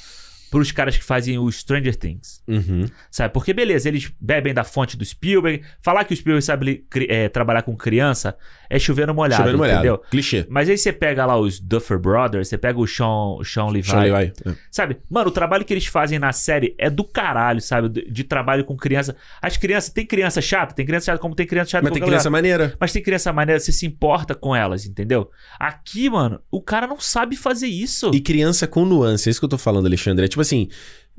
pros 0.50 0.72
caras 0.72 0.98
que 0.98 1.04
fazem 1.04 1.38
o 1.38 1.52
Stranger 1.52 1.96
Things. 1.96 2.44
Uhum. 2.48 2.86
Sabe? 3.10 3.34
Porque, 3.34 3.54
beleza, 3.54 3.88
eles 3.88 4.12
bebem 4.20 4.54
da 4.54 4.64
fonte 4.64 4.98
do 4.98 5.06
Spielberg. 5.06 5.64
Falar 5.82 6.04
que 6.04 6.14
o 6.14 6.18
Spielberg 6.18 6.44
sabe 6.44 6.86
é, 7.08 7.30
trabalhar 7.30 7.62
com 7.62 7.76
criança 7.76 8.36
é 8.70 8.78
chover 8.78 9.08
no 9.08 9.14
molhado, 9.14 9.42
Chovendo 9.42 9.58
molhado. 9.58 9.80
entendeu? 9.80 9.98
Clichê. 10.12 10.46
Mas 10.50 10.70
aí 10.70 10.78
você 10.78 10.94
pega 10.94 11.26
lá 11.26 11.38
os 11.38 11.60
Duffer 11.60 11.98
Brothers, 11.98 12.48
você 12.48 12.58
pega 12.58 12.80
o 12.80 12.86
Sean, 12.86 13.38
Sean 13.44 13.68
Levi. 13.68 13.90
Sean 13.90 14.02
Levi. 14.02 14.34
É. 14.46 14.54
Sabe? 14.70 14.98
Mano, 15.10 15.30
o 15.30 15.32
trabalho 15.32 15.66
que 15.66 15.74
eles 15.74 15.88
fazem 15.88 16.20
na 16.20 16.32
série 16.32 16.76
é 16.78 16.90
do 16.90 17.04
caralho, 17.04 17.62
sabe? 17.62 17.90
De, 17.90 18.10
de 18.12 18.24
trabalho 18.24 18.64
com 18.64 18.78
criança. 18.78 19.16
As 19.42 19.58
crianças, 19.58 19.90
tem 19.92 20.06
criança 20.06 20.40
chata? 20.42 20.76
Tem 20.76 20.86
criança 20.86 21.08
chata 21.08 21.18
como 21.20 21.34
tem 21.34 21.48
criança 21.48 21.72
chata 21.72 21.84
Mas 21.84 21.92
em 21.92 21.94
tem 21.96 22.04
criança 22.04 22.30
lugar. 22.30 22.38
maneira. 22.38 22.76
Mas 22.80 22.92
tem 22.94 23.02
criança 23.02 23.34
maneira, 23.34 23.60
você 23.60 23.72
se 23.72 23.86
importa 23.86 24.36
com 24.36 24.56
elas, 24.56 24.86
entendeu? 24.86 25.30
Aqui, 25.60 26.10
mano, 26.10 26.40
o 26.52 26.62
cara 26.62 26.86
não 26.86 27.00
sabe 27.00 27.36
fazer 27.36 27.68
isso. 27.68 28.12
E 28.14 28.22
criança 28.22 28.68
com 28.68 28.86
nuance, 28.86 29.28
é 29.28 29.32
isso 29.32 29.40
que 29.40 29.46
eu 29.46 29.50
tô 29.50 29.58
falando, 29.58 29.88
Alexandre. 29.88 30.26
É 30.26 30.28
tipo 30.28 30.42
assim, 30.42 30.68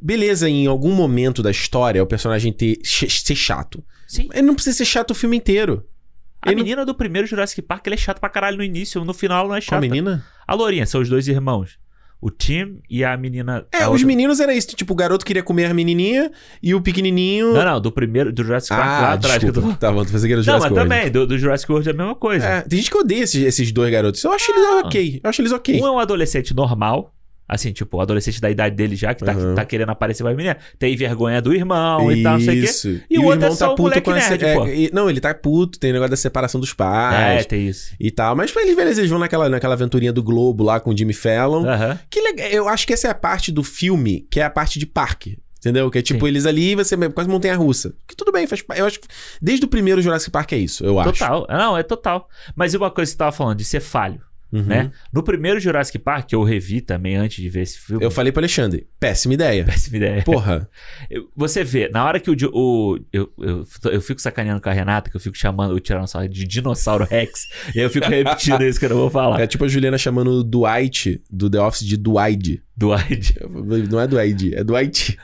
beleza, 0.00 0.48
em 0.48 0.66
algum 0.66 0.92
momento 0.92 1.42
da 1.42 1.50
história 1.50 2.02
o 2.02 2.06
personagem 2.06 2.52
ter, 2.52 2.78
ser 2.84 3.34
chato. 3.34 3.82
Sim. 4.06 4.28
Ele 4.32 4.42
não 4.42 4.54
precisa 4.54 4.76
ser 4.76 4.84
chato 4.84 5.10
o 5.10 5.14
filme 5.14 5.36
inteiro. 5.36 5.84
A 6.42 6.48
Ele 6.50 6.56
não- 6.56 6.64
menina 6.64 6.86
do 6.86 6.94
primeiro 6.94 7.26
Jurassic 7.26 7.60
Park, 7.62 7.86
ele 7.86 7.94
é 7.94 7.98
chato 7.98 8.18
pra 8.20 8.28
caralho 8.30 8.56
no 8.56 8.64
início, 8.64 9.04
no 9.04 9.12
final 9.12 9.46
não 9.48 9.54
é 9.56 9.60
Com 9.60 9.74
a 9.74 9.80
menina? 9.80 10.24
A 10.46 10.54
Lourinha, 10.54 10.86
são 10.86 11.00
os 11.00 11.08
dois 11.08 11.28
irmãos. 11.28 11.78
O 12.22 12.30
Tim 12.30 12.80
e 12.90 13.02
a 13.02 13.16
menina. 13.16 13.64
É, 13.72 13.78
a 13.78 13.86
os 13.86 13.92
outra- 13.92 14.06
meninos 14.06 14.40
era 14.40 14.52
isso. 14.54 14.68
Tipo, 14.76 14.92
o 14.92 14.96
garoto 14.96 15.24
queria 15.24 15.42
comer 15.42 15.66
a 15.70 15.72
menininha 15.74 16.30
e 16.62 16.74
o 16.74 16.80
pequenininho... 16.82 17.54
Não, 17.54 17.64
não, 17.64 17.80
do 17.80 17.90
primeiro, 17.90 18.30
do 18.30 18.44
Jurassic 18.44 18.74
Park 18.76 18.84
lá 18.86 19.08
Ah, 19.08 19.12
atrás. 19.14 19.38
que 19.38 19.46
eu 19.48 19.52
tô... 19.54 19.62
Tá 19.74 19.90
bom, 19.90 20.04
tu 20.04 20.12
pensei 20.12 20.28
que 20.28 20.32
era 20.34 20.42
o 20.42 20.44
Não, 20.44 20.52
mas 20.52 20.62
Jurassic 20.64 20.74
World. 20.74 20.88
também, 20.96 21.10
do, 21.10 21.26
do 21.26 21.38
Jurassic 21.38 21.72
World 21.72 21.88
é 21.88 21.92
a 21.92 21.96
mesma 21.96 22.14
coisa. 22.14 22.44
É, 22.46 22.60
tem 22.60 22.78
gente 22.78 22.90
que 22.90 22.98
odeia 22.98 23.22
esses, 23.22 23.42
esses 23.42 23.72
dois 23.72 23.90
garotos. 23.90 24.22
Eu 24.22 24.32
acho 24.32 24.50
eles 24.52 24.62
Ah. 24.66 24.82
ok. 24.84 25.20
Eu 25.24 25.30
acho 25.30 25.40
eles 25.40 25.52
ok. 25.52 25.80
Um 25.80 25.86
é 25.86 25.90
um 25.92 25.98
adolescente 25.98 26.54
normal. 26.54 27.10
Assim, 27.52 27.72
tipo, 27.72 27.96
o 27.96 28.00
adolescente 28.00 28.40
da 28.40 28.48
idade 28.48 28.76
dele 28.76 28.94
já, 28.94 29.12
que 29.12 29.24
tá, 29.24 29.32
Aham. 29.32 29.56
tá 29.56 29.64
querendo 29.64 29.90
aparecer 29.90 30.22
pra 30.22 30.32
menina. 30.32 30.56
Tem 30.78 30.94
vergonha 30.94 31.42
do 31.42 31.52
irmão 31.52 32.12
e 32.12 32.22
tal, 32.22 32.34
não 32.34 32.40
sei 32.44 32.58
o 32.60 32.62
quê. 32.62 32.70
Isso. 32.70 33.00
E 33.10 33.18
o 33.18 33.24
outro 33.24 33.40
é 33.40 33.44
irmão 33.46 33.50
tá 33.50 33.56
só 33.56 33.74
o 33.74 33.76
moleque 33.82 34.08
essa- 34.10 34.30
nerd, 34.36 34.44
é, 34.44 34.76
e- 34.76 34.90
Não, 34.92 35.10
ele 35.10 35.20
tá 35.20 35.34
puto, 35.34 35.76
tem 35.76 35.90
o 35.90 35.94
negócio 35.94 36.10
da 36.12 36.16
separação 36.16 36.60
dos 36.60 36.70
É, 36.70 36.74
pais 36.76 37.46
tem 37.46 37.66
isso. 37.66 37.92
e 37.98 38.08
tal. 38.12 38.36
Mas 38.36 38.52
pra 38.52 38.62
eles, 38.62 38.78
eles 38.98 39.10
vão 39.10 39.18
naquela, 39.18 39.48
naquela 39.48 39.74
aventurinha 39.74 40.12
do 40.12 40.22
Globo 40.22 40.62
lá 40.62 40.78
com 40.78 40.90
o 40.90 40.96
Jimmy 40.96 41.12
Fallon. 41.12 41.66
Aham. 41.68 41.98
Que 42.08 42.20
legal. 42.20 42.46
Eu 42.50 42.68
acho 42.68 42.86
que 42.86 42.92
essa 42.92 43.08
é 43.08 43.10
a 43.10 43.14
parte 43.16 43.50
do 43.50 43.64
filme, 43.64 44.28
que 44.30 44.38
é 44.38 44.44
a 44.44 44.50
parte 44.50 44.78
de 44.78 44.86
parque. 44.86 45.36
Entendeu? 45.58 45.90
Que 45.90 45.98
é 45.98 46.02
tipo, 46.02 46.20
Sim. 46.20 46.28
eles 46.28 46.46
ali, 46.46 46.74
você 46.76 46.96
quase 47.10 47.28
montanha 47.28 47.54
russa. 47.56 47.92
Que 48.08 48.16
tudo 48.16 48.30
bem, 48.32 48.46
faz 48.46 48.64
Eu 48.76 48.86
acho 48.86 48.98
que 49.00 49.08
desde 49.42 49.66
o 49.66 49.68
primeiro 49.68 50.00
Jurassic 50.00 50.30
Park 50.30 50.52
é 50.52 50.56
isso, 50.56 50.84
eu 50.86 50.98
acho. 51.00 51.12
Total. 51.12 51.46
Não, 51.50 51.76
é 51.76 51.82
total. 51.82 52.28
Mas 52.56 52.72
e 52.72 52.76
uma 52.78 52.90
coisa 52.90 53.10
que 53.10 53.12
você 53.12 53.18
tava 53.18 53.32
falando, 53.32 53.58
de 53.58 53.64
ser 53.64 53.80
falho, 53.80 54.22
Uhum. 54.52 54.62
né? 54.62 54.90
No 55.12 55.22
primeiro 55.22 55.60
Jurassic 55.60 55.98
Park, 55.98 56.28
que 56.28 56.34
eu 56.34 56.42
revi 56.42 56.80
também 56.80 57.16
antes 57.16 57.42
de 57.42 57.48
ver 57.48 57.62
esse 57.62 57.78
filme. 57.78 58.04
Eu 58.04 58.10
falei 58.10 58.32
pro 58.32 58.40
Alexandre, 58.40 58.86
péssima 58.98 59.34
ideia. 59.34 59.64
Péssima 59.64 59.96
ideia. 59.96 60.22
Porra. 60.22 60.68
Você 61.36 61.62
vê, 61.62 61.88
na 61.88 62.04
hora 62.04 62.18
que 62.18 62.30
o, 62.30 62.36
o 62.52 62.98
eu, 63.12 63.32
eu, 63.38 63.66
eu 63.84 64.00
fico 64.00 64.20
sacaneando 64.20 64.60
com 64.60 64.68
a 64.68 64.72
Renata, 64.72 65.10
que 65.10 65.16
eu 65.16 65.20
fico 65.20 65.36
chamando 65.36 65.72
o 65.72 65.80
Tiranossauro 65.80 66.28
de 66.28 66.44
Dinossauro 66.44 67.04
Rex, 67.04 67.48
e 67.74 67.78
aí 67.78 67.84
eu 67.84 67.90
fico 67.90 68.08
repetindo 68.08 68.62
isso 68.64 68.78
que 68.78 68.86
eu 68.86 68.90
não 68.90 68.96
vou 68.96 69.10
falar. 69.10 69.40
É 69.40 69.46
tipo 69.46 69.64
a 69.64 69.68
Juliana 69.68 69.98
chamando 69.98 70.30
o 70.30 70.44
Dwight 70.44 71.22
do 71.30 71.48
The 71.48 71.60
Office 71.60 71.86
de 71.86 71.96
Dwight. 71.96 72.30
Aide. 72.30 72.62
Não 73.90 74.00
é 74.00 74.06
Dwight, 74.06 74.54
é 74.54 74.64
Dwight. 74.64 75.18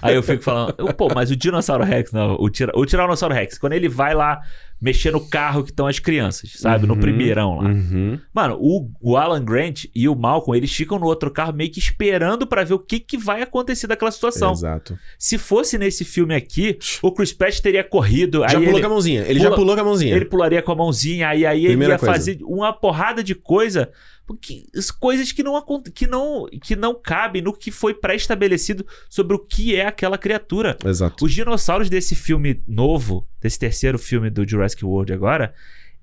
Aí 0.00 0.14
eu 0.14 0.22
fico 0.22 0.42
falando, 0.42 0.74
pô, 0.94 1.08
mas 1.12 1.30
o 1.30 1.36
Dinossauro 1.36 1.82
Rex, 1.82 2.12
não, 2.12 2.36
o, 2.38 2.48
tira, 2.48 2.70
o 2.74 2.86
Tiranossauro 2.86 3.34
Rex, 3.34 3.58
quando 3.58 3.72
ele 3.72 3.88
vai 3.88 4.14
lá 4.14 4.40
mexer 4.80 5.10
no 5.10 5.20
carro 5.20 5.62
que 5.62 5.70
estão 5.70 5.86
as 5.86 5.98
crianças, 5.98 6.52
sabe? 6.56 6.86
No 6.86 6.94
Uhum. 6.94 7.00
primeirão 7.00 7.56
lá. 7.56 7.68
Uhum. 7.68 8.18
Mano, 8.32 8.56
o, 8.58 8.90
o 9.00 9.16
Alan 9.16 9.44
Grant 9.44 9.84
e 9.94 10.08
o 10.08 10.14
Malcolm, 10.14 10.56
eles 10.56 10.72
ficam 10.74 10.98
no 10.98 11.06
outro 11.06 11.30
carro 11.30 11.52
meio 11.52 11.70
que 11.70 11.78
esperando 11.78 12.46
pra 12.46 12.64
ver 12.64 12.74
o 12.74 12.78
que, 12.78 12.98
que 12.98 13.18
vai 13.18 13.42
acontecer 13.42 13.86
daquela 13.86 14.10
situação. 14.10 14.52
Exato. 14.52 14.98
Se 15.18 15.36
fosse 15.36 15.76
nesse 15.76 16.04
filme 16.04 16.34
aqui, 16.34 16.78
o 17.02 17.12
Chris 17.12 17.32
Pratt 17.32 17.60
teria 17.60 17.84
corrido. 17.84 18.40
Já 18.48 18.58
pulou 18.58 18.70
ele, 18.72 18.80
com 18.80 18.86
a 18.86 18.90
mãozinha. 18.90 19.24
Ele 19.26 19.38
já 19.38 19.44
pula- 19.46 19.56
pulou 19.56 19.74
com 19.74 19.80
a 19.80 19.84
mãozinha. 19.84 20.16
ele 20.16 20.24
pularia 20.24 20.62
com 20.62 20.72
a 20.72 20.76
mãozinha, 20.76 21.28
aí, 21.28 21.44
aí 21.44 21.66
ele 21.66 21.82
ia 21.84 21.98
coisa. 21.98 22.06
fazer 22.12 22.38
uma 22.42 22.72
porrada 22.72 23.22
de 23.22 23.34
coisa. 23.34 23.90
Porque, 24.30 24.64
as 24.76 24.92
coisas 24.92 25.32
que 25.32 25.42
não, 25.42 25.60
que, 25.92 26.06
não, 26.06 26.46
que 26.62 26.76
não 26.76 26.94
cabem 26.94 27.42
no 27.42 27.52
que 27.52 27.72
foi 27.72 27.92
pré-estabelecido 27.92 28.86
sobre 29.08 29.34
o 29.34 29.40
que 29.40 29.74
é 29.74 29.84
aquela 29.84 30.16
criatura. 30.16 30.78
Exato. 30.84 31.24
Os 31.24 31.34
dinossauros 31.34 31.90
desse 31.90 32.14
filme 32.14 32.62
novo, 32.64 33.26
desse 33.40 33.58
terceiro 33.58 33.98
filme 33.98 34.30
do 34.30 34.48
Jurassic 34.48 34.84
World 34.84 35.12
agora, 35.12 35.52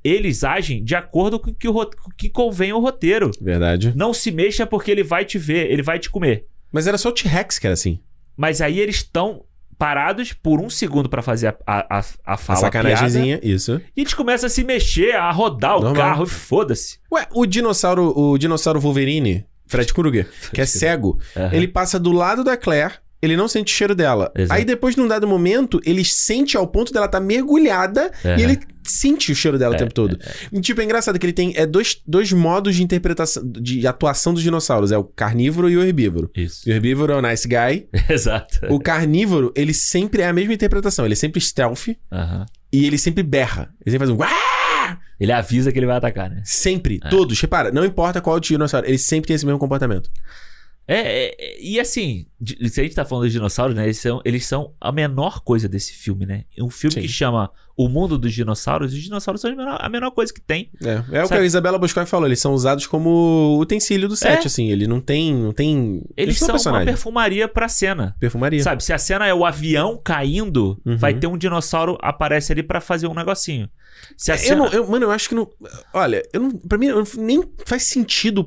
eles 0.04 0.44
agem 0.44 0.84
de 0.84 0.94
acordo 0.94 1.40
com 1.40 1.52
o 1.52 1.56
que, 1.56 1.70
o 1.70 1.80
o 1.80 2.12
que 2.18 2.30
convém 2.30 2.72
ao 2.72 2.82
roteiro. 2.82 3.32
Verdade. 3.40 3.94
Não 3.96 4.14
se 4.14 4.30
mexa 4.30 4.68
porque 4.68 4.92
ele 4.92 5.04
vai 5.04 5.24
te 5.24 5.38
ver, 5.38 5.72
ele 5.72 5.82
vai 5.82 5.98
te 5.98 6.10
comer. 6.10 6.48
Mas 6.70 6.86
era 6.86 6.98
só 6.98 7.08
o 7.08 7.14
T-Rex 7.14 7.58
que 7.58 7.66
era 7.66 7.76
assim. 7.76 8.02
Mas 8.36 8.60
aí 8.60 8.78
eles 8.78 8.98
estão 8.98 9.46
parados 9.78 10.34
por 10.34 10.60
um 10.60 10.70
segundo 10.70 11.08
pra 11.08 11.22
fazer 11.22 11.56
a, 11.66 11.98
a, 11.98 12.04
a, 12.26 12.38
fala, 12.38 12.60
a 12.60 12.62
sacanagemzinha, 12.62 13.40
isso. 13.44 13.80
e 13.96 14.02
eles 14.02 14.14
começam 14.14 14.48
a 14.48 14.50
se 14.50 14.64
mexer, 14.64 15.16
a 15.16 15.32
rodar 15.32 15.78
o 15.78 15.82
Normal. 15.82 15.96
carro 15.96 16.24
e 16.24 16.28
foda-se. 16.30 17.00
Ué, 17.12 17.28
o 17.34 17.46
dinossauro, 17.46 18.12
o 18.18 18.38
dinossauro 18.38 18.80
Wolverine, 18.80 19.46
Fred 19.68 19.94
Krueger, 19.94 20.28
que 20.54 20.62
é 20.62 20.66
cego, 20.68 21.20
Aham. 21.36 21.50
ele 21.54 21.68
passa 21.68 22.00
do 22.00 22.12
lado 22.12 22.44
da 22.44 22.58
Claire, 22.58 22.96
ele 23.22 23.36
não 23.36 23.48
sente 23.48 23.74
o 23.74 23.76
cheiro 23.76 23.96
dela. 23.96 24.32
Exato. 24.36 24.58
Aí 24.60 24.66
depois, 24.66 24.96
num 24.96 25.08
dado 25.08 25.28
momento, 25.28 25.80
ele 25.86 26.04
sente 26.06 26.56
ao 26.56 26.68
ponto 26.68 26.94
dela 26.94 27.06
estar 27.08 27.20
mergulhada 27.20 28.12
Aham. 28.24 28.38
e 28.38 28.44
ele 28.44 28.60
sente 28.84 29.32
o 29.32 29.36
cheiro 29.36 29.58
dela 29.60 29.74
o 29.74 29.76
É, 29.76 29.80
tempo 29.80 29.94
todo. 29.94 30.18
E, 30.52 30.62
tipo, 30.62 30.80
é 30.80 30.84
engraçado 30.84 31.20
que 31.20 31.26
ele 31.26 31.34
tem 31.34 31.52
é 31.58 31.66
dois, 31.66 32.02
dois 32.08 32.32
modos 32.32 32.76
de 32.76 32.84
interpretação, 32.84 33.44
de 33.46 33.86
atuação 33.86 34.34
dos 34.34 34.42
dinossauros. 34.44 34.92
É 34.92 34.98
o 34.98 35.04
carnívoro 35.04 35.70
e 35.70 35.76
o 35.78 35.84
herbívoro. 35.84 36.30
Isso. 36.36 36.70
O 36.70 36.72
herbívoro 36.72 37.14
é 37.14 37.16
o 37.18 37.22
nice 37.22 37.48
guy. 37.48 37.88
Exato. 38.10 38.60
O 38.70 38.80
carnívoro, 38.80 39.52
ele 39.56 39.74
sempre 39.74 40.22
é 40.22 40.28
a 40.28 40.34
mesma 40.34 40.54
interpretação. 40.54 41.04
Ele 41.06 41.14
é 41.14 41.18
sempre 41.18 41.42
stealth 41.42 41.88
e 42.72 42.86
ele 42.86 42.98
sempre 42.98 43.24
berra. 43.24 43.74
Ele 43.86 43.92
sempre 43.92 44.08
faz 44.08 44.10
um... 44.10 44.18
Ele 45.20 45.32
avisa 45.32 45.72
que 45.72 45.80
ele 45.80 45.88
vai 45.88 45.98
atacar, 45.98 46.30
né? 46.30 46.42
Sempre. 46.46 47.00
É. 47.04 47.10
Todos. 47.10 47.40
Repara, 47.42 47.72
não 47.72 47.84
importa 47.84 48.22
qual 48.22 48.40
dinossauro. 48.40 48.88
Ele 48.88 49.00
sempre 49.00 49.28
tem 49.28 49.36
esse 49.36 49.46
mesmo 49.46 49.58
comportamento. 49.60 50.10
É, 50.88 50.96
é, 51.00 51.36
é, 51.38 51.62
e 51.62 51.80
assim, 51.82 52.26
se 52.70 52.80
a 52.80 52.84
gente 52.84 52.96
tá 52.96 53.04
falando 53.04 53.26
dos 53.26 53.34
dinossauros, 53.34 53.76
né? 53.76 53.84
Eles 53.84 53.98
são, 53.98 54.22
eles 54.24 54.46
são 54.46 54.74
a 54.80 54.90
menor 54.92 55.42
coisa 55.42 55.68
desse 55.68 55.92
filme, 55.94 56.26
né? 56.26 56.46
Um 56.60 56.70
filme 56.70 56.94
Sim. 56.94 57.02
que 57.02 57.08
chama 57.10 57.52
O 57.76 57.90
Mundo 57.90 58.18
dos 58.18 58.34
Dinossauros, 58.34 58.94
os 58.94 59.04
dinossauros 59.04 59.42
são 59.42 59.52
a 59.52 59.56
menor, 59.56 59.78
a 59.82 59.90
menor 59.90 60.12
coisa 60.12 60.34
que 60.34 60.40
tem. 60.42 60.72
É, 60.82 61.18
é 61.20 61.24
o 61.26 61.28
que 61.28 61.34
a 61.34 61.44
Isabela 61.44 61.78
Boscoi 61.78 62.06
falou. 62.06 62.26
Eles 62.26 62.40
são 62.40 62.54
usados 62.54 62.88
como 62.88 63.58
utensílio 63.60 64.08
do 64.08 64.16
set, 64.16 64.44
É. 64.44 64.48
assim. 64.48 64.72
Ele 64.72 64.88
não 64.88 65.02
tem... 65.02 65.36
Não 65.36 65.52
tem 65.52 66.02
Eles 66.16 66.40
não 66.42 66.58
são 66.58 66.72
uma 66.74 66.86
perfumaria 66.86 67.48
pra 67.50 67.68
cena. 67.68 68.16
Perfumaria. 68.20 68.64
Sabe, 68.64 68.82
se 68.84 68.94
a 68.94 68.98
cena 68.98 69.28
é 69.28 69.34
o 69.34 69.46
avião 69.46 70.00
caindo, 70.04 70.82
Uhum. 70.86 70.98
vai 70.98 71.14
ter 71.14 71.28
um 71.28 71.38
dinossauro 71.38 71.98
aparece 72.02 72.52
ali 72.54 72.64
pra 72.64 72.80
fazer 72.80 73.08
um 73.08 73.14
negocinho. 73.14 73.70
Se 74.16 74.32
a 74.32 74.36
É, 74.36 74.38
Eu 74.38 74.42
cena... 74.42 74.56
não, 74.64 74.68
eu- 74.72 74.88
mano, 74.88 75.06
eu 75.06 75.12
acho 75.12 75.28
que 75.30 75.36
não. 75.36 75.48
Olha, 75.94 76.24
eu 76.34 76.40
não, 76.40 76.52
pra 76.52 76.78
mim 76.78 76.88
eu 76.88 76.98
não- 77.04 77.24
nem 77.24 77.44
faz 77.66 77.84
sentido 77.84 78.40
o 78.40 78.44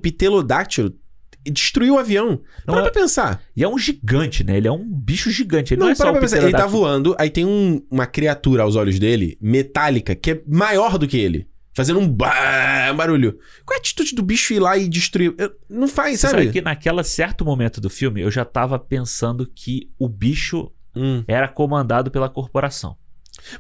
pterodátilo 1.45 1.55
destruir 1.55 1.91
o 1.91 1.99
avião. 1.99 2.41
Não 2.67 2.75
para 2.75 2.79
é- 2.81 2.83
pra 2.91 3.01
pensar. 3.01 3.43
E 3.57 3.65
é 3.65 3.69
um 3.69 3.79
gigante, 3.79 4.45
né? 4.45 4.57
Ele 4.57 4.69
é 4.69 4.73
um 4.73 4.85
bicho 4.87 5.31
gigante. 5.31 5.75
Ele 5.75 5.81
não, 5.81 5.87
Não, 5.87 5.93
é 5.93 5.97
para 5.97 6.13
pra 6.13 6.21
pensar. 6.21 6.43
Ele 6.43 6.53
tá 6.53 6.67
voando, 6.67 7.15
aí 7.19 7.31
tem 7.31 7.45
um- 7.45 7.81
uma 7.91 8.07
criatura 8.07 8.63
aos 8.63 8.77
olhos 8.77 8.99
dele, 8.99 9.39
metálica, 9.41 10.15
que 10.15 10.31
é 10.33 10.43
maior 10.47 10.99
do 10.99 11.07
que 11.09 11.17
ele. 11.17 11.49
Fazendo 11.73 12.01
um 12.01 12.09
ba- 12.09 12.93
barulho. 12.95 13.39
Qual 13.65 13.75
é 13.75 13.79
a 13.79 13.81
atitude 13.81 14.15
do 14.15 14.23
bicho 14.23 14.53
ir 14.53 14.59
lá 14.59 14.77
e 14.77 14.89
destruir? 14.89 15.35
Eu- 15.39 15.53
Não 15.71 15.87
faz, 15.89 16.21
sabe? 16.21 16.33
sabe 16.45 16.53
que 16.53 16.61
naquela 16.61 17.03
certo 17.05 17.45
momento 17.45 17.81
do 17.81 17.89
filme, 17.89 18.21
eu 18.21 18.31
já 18.31 18.45
tava 18.45 18.79
pensando 18.79 19.47
que 19.55 19.89
o 19.99 20.09
bicho 20.09 20.71
Hum. 20.95 21.23
era 21.29 21.47
comandado 21.49 22.11
pela 22.11 22.29
corporação. 22.29 22.97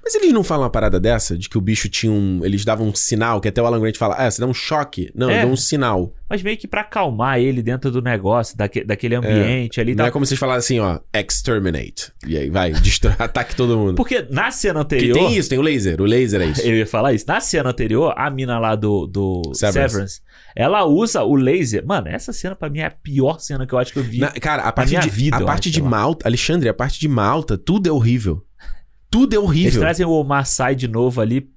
Mas 0.02 0.14
eles 0.14 0.32
não 0.32 0.44
falam 0.44 0.64
uma 0.64 0.70
parada 0.70 0.98
dessa? 1.00 1.36
De 1.36 1.48
que 1.48 1.58
o 1.58 1.60
bicho 1.60 1.88
tinha 1.88 2.12
um. 2.12 2.40
Eles 2.44 2.64
davam 2.64 2.86
um 2.88 2.94
sinal, 2.94 3.40
que 3.40 3.48
até 3.48 3.60
o 3.62 3.66
Alan 3.66 3.80
Grant 3.80 3.96
fala: 3.96 4.14
Ah, 4.18 4.30
você 4.30 4.40
dá 4.40 4.46
um 4.46 4.54
choque. 4.54 5.10
Não, 5.14 5.28
É. 5.30 5.34
ele 5.38 5.42
dá 5.46 5.48
um 5.48 5.56
sinal. 5.56 6.14
Mas 6.28 6.42
meio 6.44 6.56
que 6.56 6.68
pra 6.68 6.82
acalmar 6.82 7.40
ele 7.40 7.60
dentro 7.60 7.90
do 7.90 8.00
negócio, 8.00 8.56
daque, 8.56 8.84
daquele 8.84 9.16
ambiente 9.16 9.80
ali. 9.80 9.92
e 9.92 9.94
Não 9.94 10.02
tal. 10.04 10.06
é 10.06 10.10
como 10.12 10.24
eles 10.24 10.38
falassem 10.38 10.78
assim, 10.78 10.86
ó, 10.86 11.00
exterminate. 11.18 12.12
E 12.26 12.36
aí 12.36 12.50
vai, 12.50 12.70
destrói, 12.80 13.14
ataque 13.18 13.56
todo 13.56 13.76
mundo. 13.76 13.94
Porque 13.96 14.24
na 14.30 14.50
cena 14.50 14.84
Que 14.84 14.96
anterior. 14.96 15.14
tem 15.18 15.36
isso, 15.36 15.48
tem 15.48 15.58
o 15.58 15.62
laser. 15.62 16.00
O 16.00 16.04
laser 16.04 16.40
é 16.42 16.46
isso. 16.46 16.60
Eu 16.66 16.76
ia 16.76 16.86
falar 16.86 17.12
isso. 17.12 17.24
Na 17.26 17.40
cena 17.40 17.70
anterior, 17.70 18.14
a 18.16 18.30
mina 18.30 18.58
lá 18.58 18.76
do, 18.76 19.06
do 19.06 19.42
Severance. 19.54 19.90
Severance. 19.92 20.20
ela 20.54 20.84
usa 20.84 21.22
o 21.24 21.34
laser. 21.34 21.84
Mano, 21.84 22.08
essa 22.08 22.32
cena 22.32 22.54
pra 22.54 22.68
mim 22.70 22.78
é 22.80 22.86
a 22.86 22.90
pior 22.90 23.40
cena 23.40 23.66
que 23.66 23.72
eu 23.72 23.78
acho 23.78 23.92
que 23.92 23.98
eu 23.98 24.04
vi. 24.04 24.18
Na- 24.18 24.30
cara, 24.32 24.62
a 24.62 24.72
parte 24.72 24.96
de, 24.96 25.10
vida, 25.10 25.36
a 25.38 25.44
parte 25.44 25.70
de 25.70 25.80
lá. 25.80 25.88
Malta, 25.88 26.28
Alexandre, 26.28 26.68
a 26.68 26.74
parte 26.74 27.00
de 27.00 27.08
Malta, 27.08 27.58
tudo 27.58 27.88
é 27.88 27.92
horrível. 27.92 28.44
Tudo 29.10 29.34
é 29.34 29.36
Eles 29.36 29.44
horrível. 29.48 29.80
trazem 29.80 30.06
o 30.06 30.22
Maasai 30.24 30.74
de 30.74 30.86
novo 30.88 31.20
ali 31.20 31.48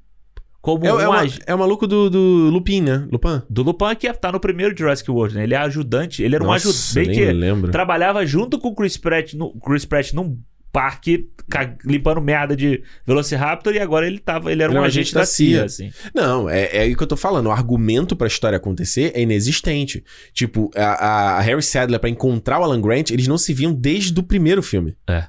como 0.62 0.86
É, 0.86 0.90
é, 0.90 0.94
um 0.94 0.98
uma- 1.12 1.22
ag- 1.22 1.40
é 1.46 1.54
o 1.54 1.60
maluco 1.60 1.86
do, 1.86 2.10
do 2.10 2.50
Lupin, 2.50 2.82
né? 2.82 3.06
Lupin? 3.12 3.42
Do 3.50 3.64
Lupin 3.64 3.96
que 4.00 4.12
tá 4.14 4.32
no 4.32 4.40
primeiro 4.40 4.76
Jurassic 4.78 5.12
World, 5.12 5.36
né? 5.36 5.44
Ele 5.44 5.54
é 5.54 5.58
ajudante. 5.58 6.24
Ele 6.24 6.36
era 6.36 6.44
um 6.44 6.48
Nossa, 6.48 6.70
ajudante. 6.70 6.94
Bem 6.96 7.08
nem 7.08 7.18
que 7.28 7.34
lembro. 7.34 7.72
trabalhava 7.72 8.26
junto 8.26 8.58
com 8.58 8.70
o 8.70 8.76
Chris 8.76 8.96
Pratt, 8.98 9.34
no, 9.34 9.54
Chris 9.60 9.84
Pratt 9.86 10.14
num 10.14 10.38
parque 10.72 11.30
limpando 11.86 12.20
merda 12.20 12.56
de 12.56 12.82
Velociraptor 13.06 13.74
e 13.76 13.80
agora 13.80 14.08
ele 14.08 14.18
tava. 14.20 14.52
Ele 14.52 14.64
era 14.64 14.72
Ele 14.72 14.80
um 14.80 14.82
é 14.82 14.86
um 14.86 14.88
agente 14.88 15.14
da 15.14 15.26
CIA, 15.26 15.66
assim. 15.66 15.92
Não, 16.16 16.50
é, 16.50 16.78
é 16.78 16.80
aí 16.84 16.96
que 16.96 17.04
eu 17.04 17.08
tô 17.08 17.16
falando. 17.18 17.48
O 17.48 17.52
argumento 17.52 18.16
pra 18.16 18.26
história 18.26 18.56
acontecer 18.58 19.12
é 19.14 19.22
inexistente. 19.22 20.04
Tipo, 20.34 20.72
a, 20.76 21.38
a 21.38 21.42
Harry 21.42 21.62
Sadler, 21.62 22.00
pra 22.00 22.10
encontrar 22.10 22.60
o 22.60 22.64
Alan 22.64 22.82
Grant, 22.82 23.12
eles 23.12 23.28
não 23.28 23.38
se 23.38 23.54
viam 23.54 23.72
desde 23.74 24.18
o 24.20 24.24
primeiro 24.24 24.64
filme. 24.64 24.96
É. 25.08 25.26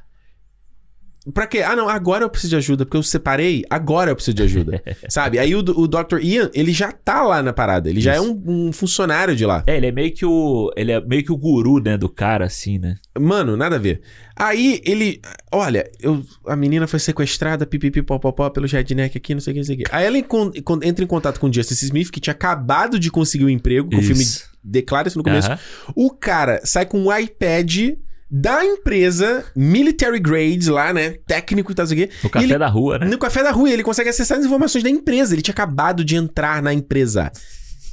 Pra 1.32 1.46
quê? 1.46 1.60
Ah, 1.60 1.74
não, 1.74 1.88
agora 1.88 2.24
eu 2.24 2.28
preciso 2.28 2.50
de 2.50 2.56
ajuda, 2.56 2.84
porque 2.84 2.98
eu 2.98 3.02
separei, 3.02 3.64
agora 3.70 4.10
eu 4.10 4.14
preciso 4.14 4.36
de 4.36 4.42
ajuda. 4.42 4.82
Sabe? 5.08 5.38
Aí 5.38 5.54
o, 5.54 5.60
o 5.60 5.88
Dr. 5.88 6.18
Ian, 6.20 6.50
ele 6.52 6.72
já 6.72 6.92
tá 6.92 7.22
lá 7.22 7.42
na 7.42 7.52
parada, 7.52 7.88
ele 7.88 8.00
já 8.00 8.14
é 8.14 8.16
Isso. 8.16 8.30
um, 8.30 8.68
um 8.68 8.72
funcionário 8.72 9.34
de 9.34 9.46
lá. 9.46 9.64
É, 9.66 9.76
ele 9.76 9.86
é 9.86 9.92
meio 9.92 10.12
que 10.12 10.26
o. 10.26 10.70
Ele 10.76 10.92
é 10.92 11.00
meio 11.00 11.24
que 11.24 11.32
o 11.32 11.36
guru, 11.36 11.80
né, 11.82 11.96
do 11.96 12.10
cara, 12.10 12.44
assim, 12.44 12.78
né? 12.78 12.96
Mano, 13.18 13.56
nada 13.56 13.76
a 13.76 13.78
ver. 13.78 14.02
Aí 14.36 14.82
ele. 14.84 15.20
Olha, 15.50 15.88
eu, 15.98 16.22
a 16.46 16.56
menina 16.56 16.86
foi 16.86 16.98
sequestrada, 16.98 17.64
pipipi, 17.64 18.02
popopó, 18.02 18.50
pelo 18.50 18.66
redneck 18.66 19.16
aqui, 19.16 19.32
não 19.32 19.40
sei 19.40 19.52
o 19.52 19.54
que, 19.54 19.60
não 19.60 19.66
sei 19.66 19.74
o 19.76 19.78
que. 19.78 19.84
Aí 19.90 20.04
ela 20.04 20.18
entra 20.18 21.04
em 21.04 21.08
contato 21.08 21.40
com 21.40 21.48
o 21.48 21.52
Justice 21.52 21.86
Smith, 21.86 22.10
que 22.10 22.20
tinha 22.20 22.32
acabado 22.32 22.98
de 22.98 23.10
conseguir 23.10 23.44
o 23.44 23.50
emprego, 23.50 23.88
que 23.88 23.96
o 23.96 24.02
filme 24.02 24.22
Isso. 24.22 24.50
declara 24.62 25.08
isso 25.08 25.16
no 25.16 25.24
começo. 25.24 25.48
O 25.94 26.10
cara 26.10 26.60
sai 26.64 26.84
com 26.84 26.98
um 26.98 27.16
iPad 27.16 27.94
da 28.36 28.64
empresa, 28.64 29.44
military 29.54 30.18
grades 30.18 30.66
lá, 30.66 30.92
né? 30.92 31.10
Técnico 31.24 31.70
e 31.70 31.74
tal, 31.74 31.84
não 31.84 31.88
sei 31.94 32.04
o 32.04 32.08
quê. 32.08 32.14
No 32.24 32.28
café 32.30 32.44
ele- 32.46 32.58
da 32.58 32.66
rua, 32.66 32.98
né? 32.98 33.06
No 33.06 33.16
café 33.16 33.44
da 33.44 33.52
rua, 33.52 33.70
ele 33.70 33.84
consegue 33.84 34.08
acessar 34.08 34.38
as 34.38 34.44
informações 34.44 34.82
da 34.82 34.90
empresa. 34.90 35.34
Ele 35.34 35.42
tinha 35.42 35.52
acabado 35.52 36.04
de 36.04 36.16
entrar 36.16 36.60
na 36.60 36.74
empresa. 36.74 37.30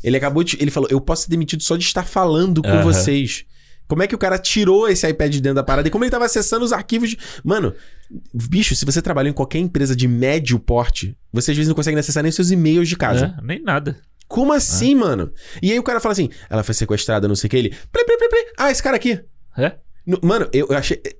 Ele 0.03 0.17
acabou 0.17 0.43
de. 0.43 0.57
Ele 0.59 0.71
falou: 0.71 0.89
Eu 0.89 0.99
posso 0.99 1.23
ser 1.23 1.29
demitido 1.29 1.61
só 1.61 1.77
de 1.77 1.83
estar 1.83 2.03
falando 2.03 2.63
com 2.63 2.69
Aham. 2.69 2.81
vocês. 2.81 3.45
Como 3.87 4.01
é 4.01 4.07
que 4.07 4.15
o 4.15 4.17
cara 4.17 4.39
tirou 4.39 4.87
esse 4.89 5.07
iPad 5.07 5.31
de 5.31 5.41
dentro 5.41 5.57
da 5.57 5.63
parada? 5.63 5.87
E 5.87 5.91
como 5.91 6.03
ele 6.03 6.09
tava 6.11 6.25
acessando 6.25 6.65
os 6.65 6.73
arquivos 6.73 7.11
de. 7.11 7.19
Mano, 7.43 7.71
bicho, 8.33 8.75
se 8.75 8.83
você 8.83 8.99
trabalha 8.99 9.29
em 9.29 9.33
qualquer 9.33 9.59
empresa 9.59 9.95
de 9.95 10.07
médio 10.07 10.57
porte, 10.57 11.15
você 11.31 11.51
às 11.51 11.57
vezes 11.57 11.67
não 11.67 11.75
consegue 11.75 11.99
acessar 11.99 12.23
nem 12.23 12.31
seus 12.31 12.49
e-mails 12.49 12.89
de 12.89 12.95
casa. 12.95 13.35
É, 13.37 13.45
nem 13.45 13.61
nada. 13.61 13.95
Como 14.27 14.53
assim, 14.53 14.95
mano? 14.95 15.31
E 15.61 15.71
aí 15.71 15.77
o 15.77 15.83
cara 15.83 15.99
fala 15.99 16.13
assim: 16.13 16.29
ela 16.49 16.63
foi 16.63 16.73
sequestrada, 16.73 17.27
não 17.27 17.35
sei 17.35 17.47
o 17.47 17.51
que. 17.51 17.57
Ele. 17.57 17.69
Plim, 17.91 18.05
plim, 18.05 18.17
plim. 18.17 18.45
Ah, 18.57 18.71
esse 18.71 18.81
cara 18.81 18.95
aqui. 18.95 19.19
É? 19.55 19.73
No- 20.05 20.19
mano, 20.23 20.47
eu, 20.53 20.67
eu 20.69 20.77
achei. 20.77 21.01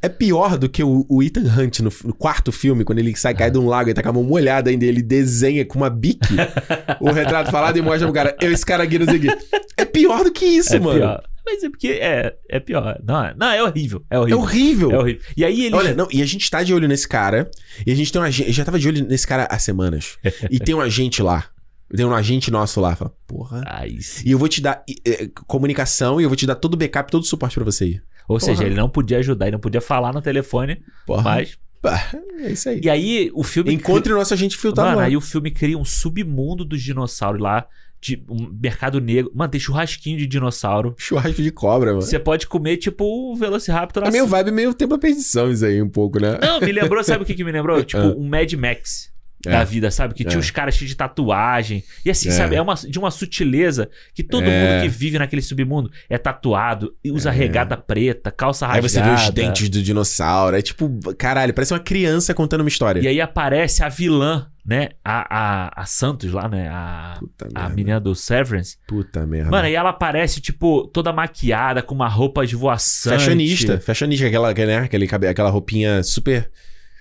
É 0.00 0.08
pior 0.08 0.56
do 0.56 0.68
que 0.68 0.80
o, 0.80 1.04
o 1.08 1.20
Ethan 1.24 1.40
Hunt 1.42 1.80
no, 1.80 1.90
no 2.04 2.14
quarto 2.14 2.52
filme, 2.52 2.84
quando 2.84 3.00
ele 3.00 3.16
sai, 3.16 3.34
cai 3.34 3.50
de 3.50 3.58
um 3.58 3.66
lago 3.66 3.90
e 3.90 3.94
tá 3.94 4.00
com 4.00 4.10
a 4.10 4.12
mão 4.12 4.22
molhada 4.22 4.70
ainda, 4.70 4.84
ele 4.84 5.02
desenha 5.02 5.64
com 5.66 5.76
uma 5.76 5.90
bique 5.90 6.34
o 7.00 7.10
retrato 7.10 7.50
falado 7.50 7.78
e 7.78 7.82
mostra 7.82 8.06
pro 8.06 8.14
cara, 8.14 8.36
eu, 8.40 8.52
esse 8.52 8.64
cara 8.64 8.84
aqui, 8.84 8.96
não 8.96 9.06
sei 9.06 9.16
o 9.16 9.20
quê. 9.22 9.36
É 9.76 9.84
pior 9.84 10.22
do 10.22 10.30
que 10.30 10.44
isso, 10.44 10.76
é 10.76 10.78
mano. 10.78 11.00
pior. 11.00 11.22
Mas 11.44 11.64
é 11.64 11.68
porque 11.68 11.88
é, 12.00 12.32
é 12.48 12.60
pior. 12.60 12.96
Não, 13.04 13.24
é- 13.24 13.34
não, 13.36 13.50
é 13.50 13.60
horrível. 13.60 14.04
É 14.08 14.14
É 14.14 14.18
horrível. 14.20 14.38
horrível. 14.38 14.92
É 14.92 14.98
horrível. 14.98 15.22
E 15.36 15.44
aí 15.44 15.64
ele. 15.64 15.74
Olha, 15.74 15.94
não, 15.96 16.06
e 16.12 16.22
a 16.22 16.26
gente 16.26 16.48
tá 16.48 16.62
de 16.62 16.72
olho 16.72 16.86
nesse 16.86 17.08
cara, 17.08 17.50
e 17.84 17.90
a 17.90 17.94
gente 17.96 18.12
tem 18.12 18.22
um 18.22 18.24
agente, 18.24 18.52
já 18.52 18.64
tava 18.64 18.78
de 18.78 18.86
olho 18.86 19.04
nesse 19.04 19.26
cara 19.26 19.48
há 19.50 19.58
semanas. 19.58 20.16
e 20.48 20.60
tem 20.60 20.76
um 20.76 20.80
agente 20.80 21.20
lá. 21.24 21.44
Tem 21.94 22.04
um 22.04 22.14
agente 22.14 22.50
nosso 22.50 22.80
lá, 22.80 22.94
fala, 22.94 23.12
porra. 23.26 23.62
Ai. 23.66 23.96
E 24.24 24.30
eu 24.30 24.38
vou 24.38 24.48
te 24.48 24.60
dar 24.60 24.84
eh, 25.06 25.28
comunicação 25.46 26.20
e 26.20 26.24
eu 26.24 26.28
vou 26.28 26.36
te 26.36 26.46
dar 26.46 26.54
todo 26.54 26.74
o 26.74 26.76
backup, 26.76 27.10
todo 27.10 27.22
o 27.22 27.26
suporte 27.26 27.54
pra 27.54 27.64
você 27.64 27.86
ir. 27.86 28.02
Ou 28.28 28.38
seja, 28.38 28.56
Porra. 28.56 28.66
ele 28.66 28.74
não 28.74 28.90
podia 28.90 29.18
ajudar, 29.18 29.46
ele 29.46 29.52
não 29.56 29.60
podia 29.60 29.80
falar 29.80 30.12
no 30.12 30.20
telefone, 30.20 30.82
Porra. 31.06 31.22
mas. 31.22 31.58
Pá, 31.80 32.10
é 32.40 32.50
isso 32.50 32.68
aí. 32.68 32.80
E 32.84 32.90
aí 32.90 33.30
o 33.34 33.42
filme. 33.42 33.72
Encontre 33.72 34.12
o 34.12 34.16
nosso 34.16 34.34
agente 34.34 34.56
filtrado 34.56 34.88
Mano, 34.90 35.00
lá. 35.00 35.06
aí 35.06 35.16
o 35.16 35.20
filme 35.20 35.50
cria 35.50 35.78
um 35.78 35.84
submundo 35.84 36.64
dos 36.64 36.82
dinossauros 36.82 37.40
lá, 37.40 37.66
de 38.00 38.22
um 38.28 38.50
mercado 38.60 39.00
negro. 39.00 39.30
Mano, 39.34 39.50
tem 39.50 39.60
churrasquinho 39.60 40.18
de 40.18 40.26
dinossauro. 40.26 40.94
Churrasco 40.98 41.40
de 41.40 41.50
cobra, 41.52 41.90
mano. 41.92 42.02
Você 42.02 42.18
pode 42.18 42.46
comer, 42.48 42.76
tipo, 42.78 43.04
o 43.04 43.34
Velociraptor 43.36 44.02
É 44.04 44.10
meio 44.10 44.24
assim. 44.24 44.30
vibe, 44.30 44.50
meio 44.50 44.74
tempo 44.74 44.94
da 44.94 44.98
perdição 45.00 45.50
isso 45.50 45.64
aí, 45.64 45.80
um 45.80 45.88
pouco, 45.88 46.20
né? 46.20 46.36
Não, 46.42 46.60
me 46.60 46.70
lembrou, 46.72 47.02
sabe 47.02 47.22
o 47.22 47.26
que, 47.26 47.34
que 47.34 47.44
me 47.44 47.52
lembrou? 47.52 47.82
Tipo, 47.86 48.02
Ah. 48.02 48.14
um 48.18 48.28
Mad 48.28 48.52
Max. 48.54 49.10
É. 49.46 49.50
Da 49.50 49.62
vida, 49.62 49.88
sabe? 49.90 50.14
Que 50.14 50.24
tinha 50.24 50.36
É. 50.36 50.40
os 50.40 50.50
caras 50.50 50.74
cheios 50.74 50.90
de 50.90 50.96
tatuagem. 50.96 51.84
E 52.04 52.10
assim, 52.10 52.28
É. 52.28 52.32
sabe? 52.32 52.56
É 52.56 52.60
uma, 52.60 52.74
de 52.74 52.98
uma 52.98 53.10
sutileza 53.10 53.88
que 54.12 54.24
todo 54.24 54.42
É. 54.44 54.48
mundo 54.48 54.82
que 54.82 54.88
vive 54.88 55.16
naquele 55.16 55.40
submundo 55.40 55.90
é 56.10 56.18
tatuado, 56.18 56.92
e 57.04 57.12
usa 57.12 57.30
É. 57.30 57.32
regata 57.32 57.76
preta, 57.76 58.32
calça 58.32 58.66
Aí 58.66 58.80
rasgada. 58.80 58.88
você 58.88 59.00
vê 59.02 59.10
os 59.28 59.30
dentes 59.30 59.68
do 59.68 59.80
dinossauro. 59.80 60.56
É 60.56 60.60
tipo, 60.62 60.90
caralho, 61.16 61.54
parece 61.54 61.72
uma 61.72 61.78
criança 61.78 62.34
contando 62.34 62.62
uma 62.62 62.68
história. 62.68 63.00
E 63.00 63.06
aí 63.06 63.20
aparece 63.20 63.84
a 63.84 63.88
vilã, 63.88 64.48
né? 64.66 64.88
A, 65.04 65.68
a, 65.68 65.82
a 65.82 65.86
Santos 65.86 66.32
lá, 66.32 66.48
né? 66.48 66.68
A, 66.68 67.14
Puta 67.20 67.46
a 67.54 67.60
merda. 67.60 67.74
menina 67.76 68.00
do 68.00 68.14
Severance. 68.16 68.76
Puta 68.88 69.24
merda. 69.24 69.50
Mano, 69.52 69.66
aí 69.66 69.74
ela 69.76 69.90
aparece, 69.90 70.40
tipo, 70.40 70.88
toda 70.88 71.12
maquiada, 71.12 71.80
com 71.80 71.94
uma 71.94 72.08
roupa 72.08 72.44
de 72.44 72.56
voaçante. 72.56 73.14
fashionista. 73.20 73.78
Fashionista, 73.80 74.26
aquela, 74.26 74.52
né? 74.52 74.88
Aquela 75.30 75.48
roupinha 75.50 76.02
super. 76.02 76.50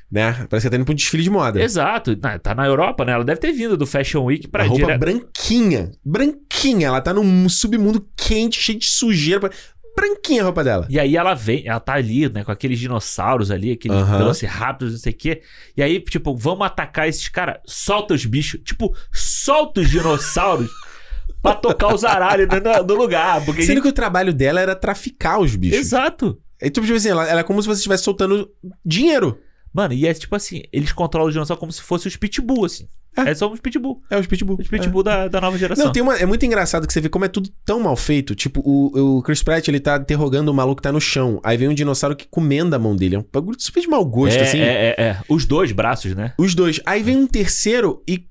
Né? 0.09 0.45
Parece 0.49 0.65
que 0.67 0.71
tá 0.71 0.77
indo 0.77 0.85
pra 0.85 0.93
um 0.93 0.95
desfile 0.95 1.21
de 1.23 1.29
moda. 1.29 1.61
Exato. 1.61 2.15
Tá 2.15 2.55
na 2.55 2.65
Europa, 2.65 3.03
né? 3.03 3.11
Ela 3.11 3.25
deve 3.25 3.41
ter 3.41 3.51
vindo 3.51 3.75
do 3.75 3.85
Fashion 3.85 4.23
Week 4.23 4.47
pra 4.47 4.63
a 4.63 4.67
roupa 4.67 4.85
dire- 4.85 4.97
branquinha. 4.97 5.91
Branquinha. 6.03 6.87
Ela 6.87 7.01
tá 7.01 7.13
num 7.13 7.49
submundo 7.49 8.07
quente, 8.15 8.57
cheio 8.61 8.79
de 8.79 8.85
sujeira. 8.85 9.49
Branquinha 9.95 10.43
a 10.43 10.45
roupa 10.45 10.63
dela. 10.63 10.85
E 10.89 10.97
aí 10.99 11.17
ela 11.17 11.33
vem, 11.33 11.67
ela 11.67 11.79
tá 11.79 11.93
ali, 11.95 12.29
né, 12.29 12.43
com 12.43 12.51
aqueles 12.51 12.77
dinossauros 12.79 13.49
ali, 13.51 13.71
aqueles 13.71 13.97
Aham. 13.97 14.19
velociraptors, 14.19 14.91
não 14.93 14.99
sei 14.99 15.11
o 15.11 15.17
quê. 15.17 15.41
E 15.75 15.81
aí, 15.83 15.99
tipo, 15.99 16.35
vamos 16.37 16.65
atacar 16.67 17.07
esses 17.09 17.27
caras. 17.27 17.57
Solta 17.65 18.13
os 18.13 18.23
bichos. 18.25 18.61
Tipo, 18.63 18.95
solta 19.11 19.81
os 19.81 19.89
dinossauros 19.89 20.69
pra 21.41 21.53
tocar 21.55 21.93
os 21.93 22.05
aralhos 22.05 22.47
no, 22.47 22.83
no 22.87 22.95
lugar. 22.95 23.43
Porque 23.43 23.61
Sendo 23.63 23.75
gente... 23.75 23.83
que 23.83 23.89
o 23.89 23.93
trabalho 23.93 24.33
dela 24.33 24.61
era 24.61 24.75
traficar 24.75 25.39
os 25.39 25.53
bichos. 25.55 25.79
Exato. 25.79 26.39
É 26.61 26.69
tipo, 26.69 26.85
tipo 26.85 26.97
assim, 26.97 27.09
ela, 27.09 27.27
ela 27.27 27.39
é 27.41 27.43
como 27.43 27.61
se 27.61 27.67
você 27.67 27.79
estivesse 27.79 28.03
soltando 28.03 28.49
dinheiro. 28.85 29.39
Mano, 29.77 29.93
e 29.93 30.07
é 30.07 30.13
tipo 30.15 30.35
assim, 30.35 30.63
eles 30.73 30.91
controlam 30.91 31.27
os 31.27 31.33
dinossauros 31.35 31.59
como 31.59 31.71
se 31.71 31.83
fosse 31.83 32.07
os 32.07 32.15
pitbull, 32.17 32.65
assim. 32.65 32.87
É. 33.15 33.29
É, 33.29 33.35
só 33.35 33.47
uns 33.47 33.59
pitbull. 33.59 34.01
É 34.09 34.17
os 34.17 34.25
pitbull. 34.25 34.57
Os 34.59 34.67
pitbull 34.67 35.03
da, 35.03 35.27
da 35.27 35.39
nova 35.39 35.55
É. 35.55 35.59
geração. 35.59 35.85
Não, 35.85 35.91
tem 35.91 36.01
uma, 36.01 36.17
é 36.17 36.25
muito 36.25 36.43
engraçado 36.47 36.87
que 36.87 36.91
você 36.93 36.99
vê 36.99 37.09
como 37.09 37.25
é 37.25 37.27
tudo 37.27 37.49
tão 37.63 37.79
mal 37.79 37.95
feito. 37.95 38.33
Tipo, 38.33 38.59
o, 38.65 39.17
o 39.17 39.21
Chris 39.21 39.43
Pratt, 39.43 39.67
ele 39.67 39.79
tá 39.79 39.97
interrogando 39.97 40.49
o 40.49 40.53
maluco 40.53 40.77
que 40.77 40.81
tá 40.81 40.91
no 40.91 40.99
chão. 40.99 41.39
Aí 41.43 41.57
vem 41.57 41.67
um 41.67 41.75
dinossauro 41.75 42.15
que 42.15 42.27
comenda 42.27 42.75
a 42.75 42.79
mão 42.79 42.95
dele. 42.95 43.15
É 43.17 43.19
um 43.19 43.25
bagulho 43.31 43.55
super 43.59 43.81
de 43.81 43.87
mau 43.87 44.03
gosto, 44.03 44.39
é, 44.39 44.41
assim. 44.41 44.59
é, 44.59 44.95
é, 44.97 45.01
é. 45.03 45.17
Os 45.29 45.45
dois 45.45 45.71
braços, 45.71 46.15
né? 46.15 46.33
Os 46.39 46.55
dois. 46.55 46.79
Aí 46.85 47.03
vem 47.03 47.17
um 47.17 47.27
terceiro 47.27 48.01
e 48.07 48.25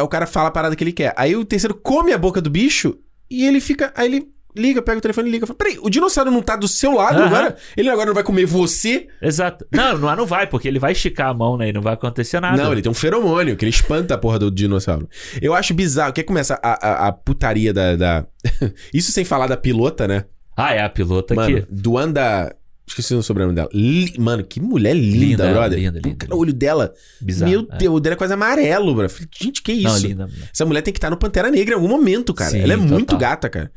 o 0.00 0.06
cara 0.08 0.26
fala 0.26 0.48
a 0.48 0.52
parada 0.52 0.76
que 0.76 0.84
ele 0.84 0.92
quer. 0.92 1.12
Aí 1.16 1.34
o 1.34 1.44
terceiro 1.44 1.74
come 1.74 2.12
a 2.12 2.18
boca 2.18 2.40
do 2.40 2.48
bicho 2.48 2.96
e 3.28 3.44
ele 3.44 3.60
fica. 3.60 3.92
Aí 3.96 4.06
ele 4.06 4.28
liga, 4.56 4.82
pega 4.82 4.98
o 4.98 5.00
telefone 5.00 5.28
e 5.28 5.32
liga. 5.32 5.46
Fala, 5.46 5.56
Peraí, 5.56 5.78
o 5.80 5.88
dinossauro 5.90 6.30
não 6.30 6.42
tá 6.42 6.56
do 6.56 6.68
seu 6.68 6.92
lado 6.92 7.18
Aham. 7.18 7.26
agora? 7.26 7.56
Ele 7.76 7.88
agora 7.88 8.06
não 8.06 8.14
vai 8.14 8.22
comer 8.24 8.44
você? 8.46 9.06
Exato. 9.20 9.66
Não, 9.72 9.96
não, 9.98 10.16
não 10.16 10.26
vai, 10.26 10.46
porque 10.46 10.68
ele 10.68 10.78
vai 10.78 10.92
esticar 10.92 11.28
a 11.28 11.34
mão, 11.34 11.56
né? 11.56 11.68
E 11.68 11.72
não 11.72 11.80
vai 11.82 11.94
acontecer 11.94 12.40
nada. 12.40 12.62
Não, 12.62 12.72
ele 12.72 12.82
tem 12.82 12.90
um 12.90 12.94
feromônio 12.94 13.56
que 13.56 13.64
ele 13.64 13.70
espanta 13.70 14.14
a 14.14 14.18
porra 14.18 14.38
do 14.38 14.50
dinossauro. 14.50 15.08
Eu 15.40 15.54
acho 15.54 15.72
bizarro. 15.74 16.12
Que 16.12 16.22
começa 16.22 16.58
a, 16.62 16.88
a, 17.04 17.08
a 17.08 17.12
putaria 17.12 17.72
da, 17.72 17.96
da- 17.96 18.26
Isso 18.92 19.10
sem 19.12 19.24
falar 19.24 19.46
da 19.46 19.56
pilota, 19.56 20.06
né? 20.06 20.24
Ah, 20.56 20.74
é 20.74 20.82
a 20.82 20.88
pilota 20.88 21.34
Mano, 21.34 21.56
aqui. 21.58 21.66
Duanda. 21.70 22.54
Esqueci 22.84 23.14
o 23.14 23.22
sobrenome 23.22 23.54
dela. 23.54 23.68
Li- 23.72 24.12
Mano, 24.18 24.42
que 24.44 24.60
mulher 24.60 24.92
linda, 24.94 25.44
Linda, 25.44 25.52
brother. 25.52 25.78
linda, 25.78 26.00
linda, 26.04 26.16
Cara, 26.26 26.34
O 26.34 26.38
olho 26.40 26.52
dela. 26.52 26.92
Bizarro. 27.20 27.50
Meu 27.50 27.60
é. 27.70 27.76
Deus, 27.78 27.90
o 27.90 27.94
olho 27.94 28.02
dela 28.02 28.14
é 28.14 28.16
quase 28.18 28.32
amarelo, 28.34 28.94
bro. 28.94 29.06
Gente, 29.40 29.62
que 29.62 29.72
isso? 29.72 29.84
Não, 29.88 29.98
linda. 29.98 30.28
Essa 30.52 30.66
mulher 30.66 30.82
tem 30.82 30.92
que 30.92 30.98
estar 30.98 31.08
no 31.08 31.16
Pantera 31.16 31.48
Negra 31.50 31.74
em 31.74 31.76
algum 31.76 31.88
momento, 31.88 32.34
cara. 32.34 32.50
Sim, 32.50 32.60
Ela 32.60 32.74
é 32.74 32.76
total. 32.76 32.90
muito 32.92 33.16
gata, 33.16 33.48
cara. 33.48 33.70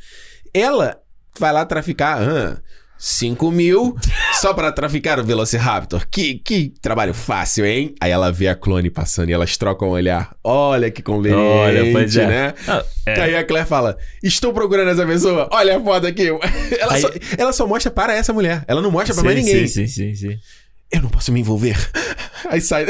Ela 0.59 0.97
vai 1.39 1.51
lá 1.51 1.65
traficar. 1.65 2.21
Ah, 2.21 2.57
5 2.97 3.51
mil 3.51 3.93
só 4.39 4.53
pra 4.53 4.71
traficar 4.71 5.19
o 5.19 5.23
Velociraptor. 5.23 6.07
Que, 6.09 6.35
que 6.35 6.71
trabalho 6.81 7.13
fácil, 7.13 7.65
hein? 7.65 7.93
Aí 7.99 8.09
ela 8.09 8.31
vê 8.31 8.47
a 8.47 8.55
clone 8.55 8.89
passando 8.89 9.29
e 9.29 9.33
elas 9.33 9.57
trocam 9.57 9.89
um 9.89 9.91
olhar. 9.91 10.33
Olha 10.41 10.89
que 10.89 11.03
conveniente, 11.03 11.43
Olha, 11.43 11.91
pois 11.91 12.15
é. 12.15 12.25
né? 12.25 12.53
Ah, 12.65 12.83
é. 13.05 13.21
Aí 13.21 13.35
a 13.35 13.43
Claire 13.43 13.67
fala: 13.67 13.97
Estou 14.23 14.53
procurando 14.53 14.89
essa 14.91 15.05
pessoa. 15.05 15.49
Olha 15.51 15.77
a 15.77 15.83
foto 15.83 16.07
aqui. 16.07 16.27
Ela, 16.79 16.93
Aí- 16.93 17.01
só, 17.01 17.09
ela 17.37 17.51
só 17.53 17.67
mostra 17.67 17.91
para 17.91 18.13
essa 18.13 18.31
mulher. 18.31 18.63
Ela 18.65 18.81
não 18.81 18.91
mostra 18.91 19.13
pra 19.13 19.23
mais 19.25 19.35
ninguém. 19.35 19.67
Sim, 19.67 19.87
sim, 19.87 19.87
sim, 19.87 20.15
sim. 20.15 20.37
Eu 20.89 21.01
não 21.01 21.09
posso 21.09 21.33
me 21.33 21.41
envolver. 21.41 21.77
Aí 22.49 22.61
sai. 22.61 22.85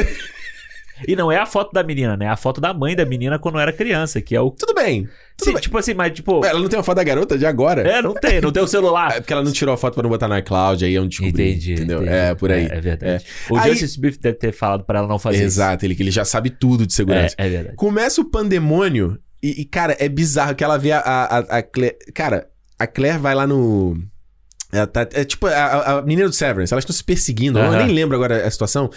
E 1.08 1.16
não 1.16 1.32
é 1.32 1.38
a 1.38 1.46
foto 1.46 1.74
da 1.74 1.84
menina, 1.84 2.16
né? 2.16 2.26
É 2.26 2.30
a 2.30 2.38
foto 2.38 2.62
da 2.62 2.74
mãe 2.74 2.96
da 2.96 3.06
menina 3.06 3.38
quando 3.38 3.60
era 3.60 3.74
criança, 3.74 4.22
que 4.22 4.36
é 4.36 4.40
o. 4.40 4.50
Tudo 4.52 4.74
bem. 4.74 5.08
Tudo 5.38 5.48
Sim, 5.48 5.54
bem. 5.54 5.62
tipo 5.62 5.78
assim, 5.78 5.94
mas 5.94 6.14
tipo. 6.14 6.46
Ela 6.46 6.60
não 6.60 6.70
tem 6.70 6.78
uma 6.80 6.84
foto 6.84 6.96
da 6.96 7.04
garota 7.04 7.38
de 7.38 7.46
agora? 7.46 7.82
É, 7.88 8.02
não 8.02 8.14
tem, 8.14 8.40
não 8.40 8.52
tem 8.52 8.64
o 8.64 8.68
celular. 8.68 9.12
É 9.18 9.20
porque 9.20 9.34
ela 9.34 9.44
não 9.44 9.52
tirou 9.52 9.74
a 9.74 9.78
foto 9.78 9.94
pra 9.96 10.04
não 10.04 10.10
botar 10.10 10.28
na 10.28 10.42
cloud, 10.42 10.84
aí 10.86 10.96
é 10.96 11.02
um 11.02 11.08
descobrir. 11.08 11.50
Entendi. 11.52 11.74
Entendeu? 11.74 11.98
entendi. 12.02 12.14
É, 12.16 12.36
por 12.36 12.52
aí. 12.52 12.66
É, 12.68 12.78
é 12.78 12.82
verdade. 12.82 13.26
O 13.50 13.58
Aí- 13.58 13.70
Justice 13.72 13.92
Smith 13.94 14.20
deve 14.22 14.38
ter 14.38 14.52
falado 14.54 14.84
pra 14.86 15.00
ela 15.00 15.08
não 15.08 15.20
fazer 15.20 15.44
Exato, 15.44 15.86
ele, 15.86 15.96
que 15.96 16.04
ele 16.04 16.12
já 16.12 16.24
sabe 16.24 16.50
tudo 16.50 16.86
de 16.86 16.92
isso. 16.92 16.98
segurança. 16.98 17.36
É, 17.38 17.46
é 17.46 17.50
verdade. 17.50 17.76
Começa 17.76 18.22
o 18.22 18.26
pandemônio 18.26 19.20
e, 19.44 19.62
e, 19.62 19.66
cara, 19.66 19.96
é 20.00 20.08
bizarro 20.08 20.56
que 20.56 20.64
ela 20.64 20.78
vê 20.78 20.92
a, 20.94 21.00
a, 21.00 21.38
a 21.58 21.62
Claire... 21.62 21.98
Cara, 22.14 22.48
a 22.80 22.88
Claire 22.88 23.20
vai 23.20 23.36
lá 23.36 23.46
no... 23.46 23.98
Tá- 24.92 25.08
é 25.14 25.24
tipo 25.24 25.48
a, 25.48 26.00
a 26.00 26.02
menina 26.02 26.28
do 26.28 26.34
Severance, 26.34 26.74
elas 26.74 26.82
estão 26.84 26.94
se 26.96 27.04
perseguindo, 27.04 27.58
eu 27.60 27.64
Aham. 27.66 27.86
nem 27.86 27.96
lembro 27.96 28.16
agora 28.16 28.46
a 28.46 28.52
situação. 28.52 28.90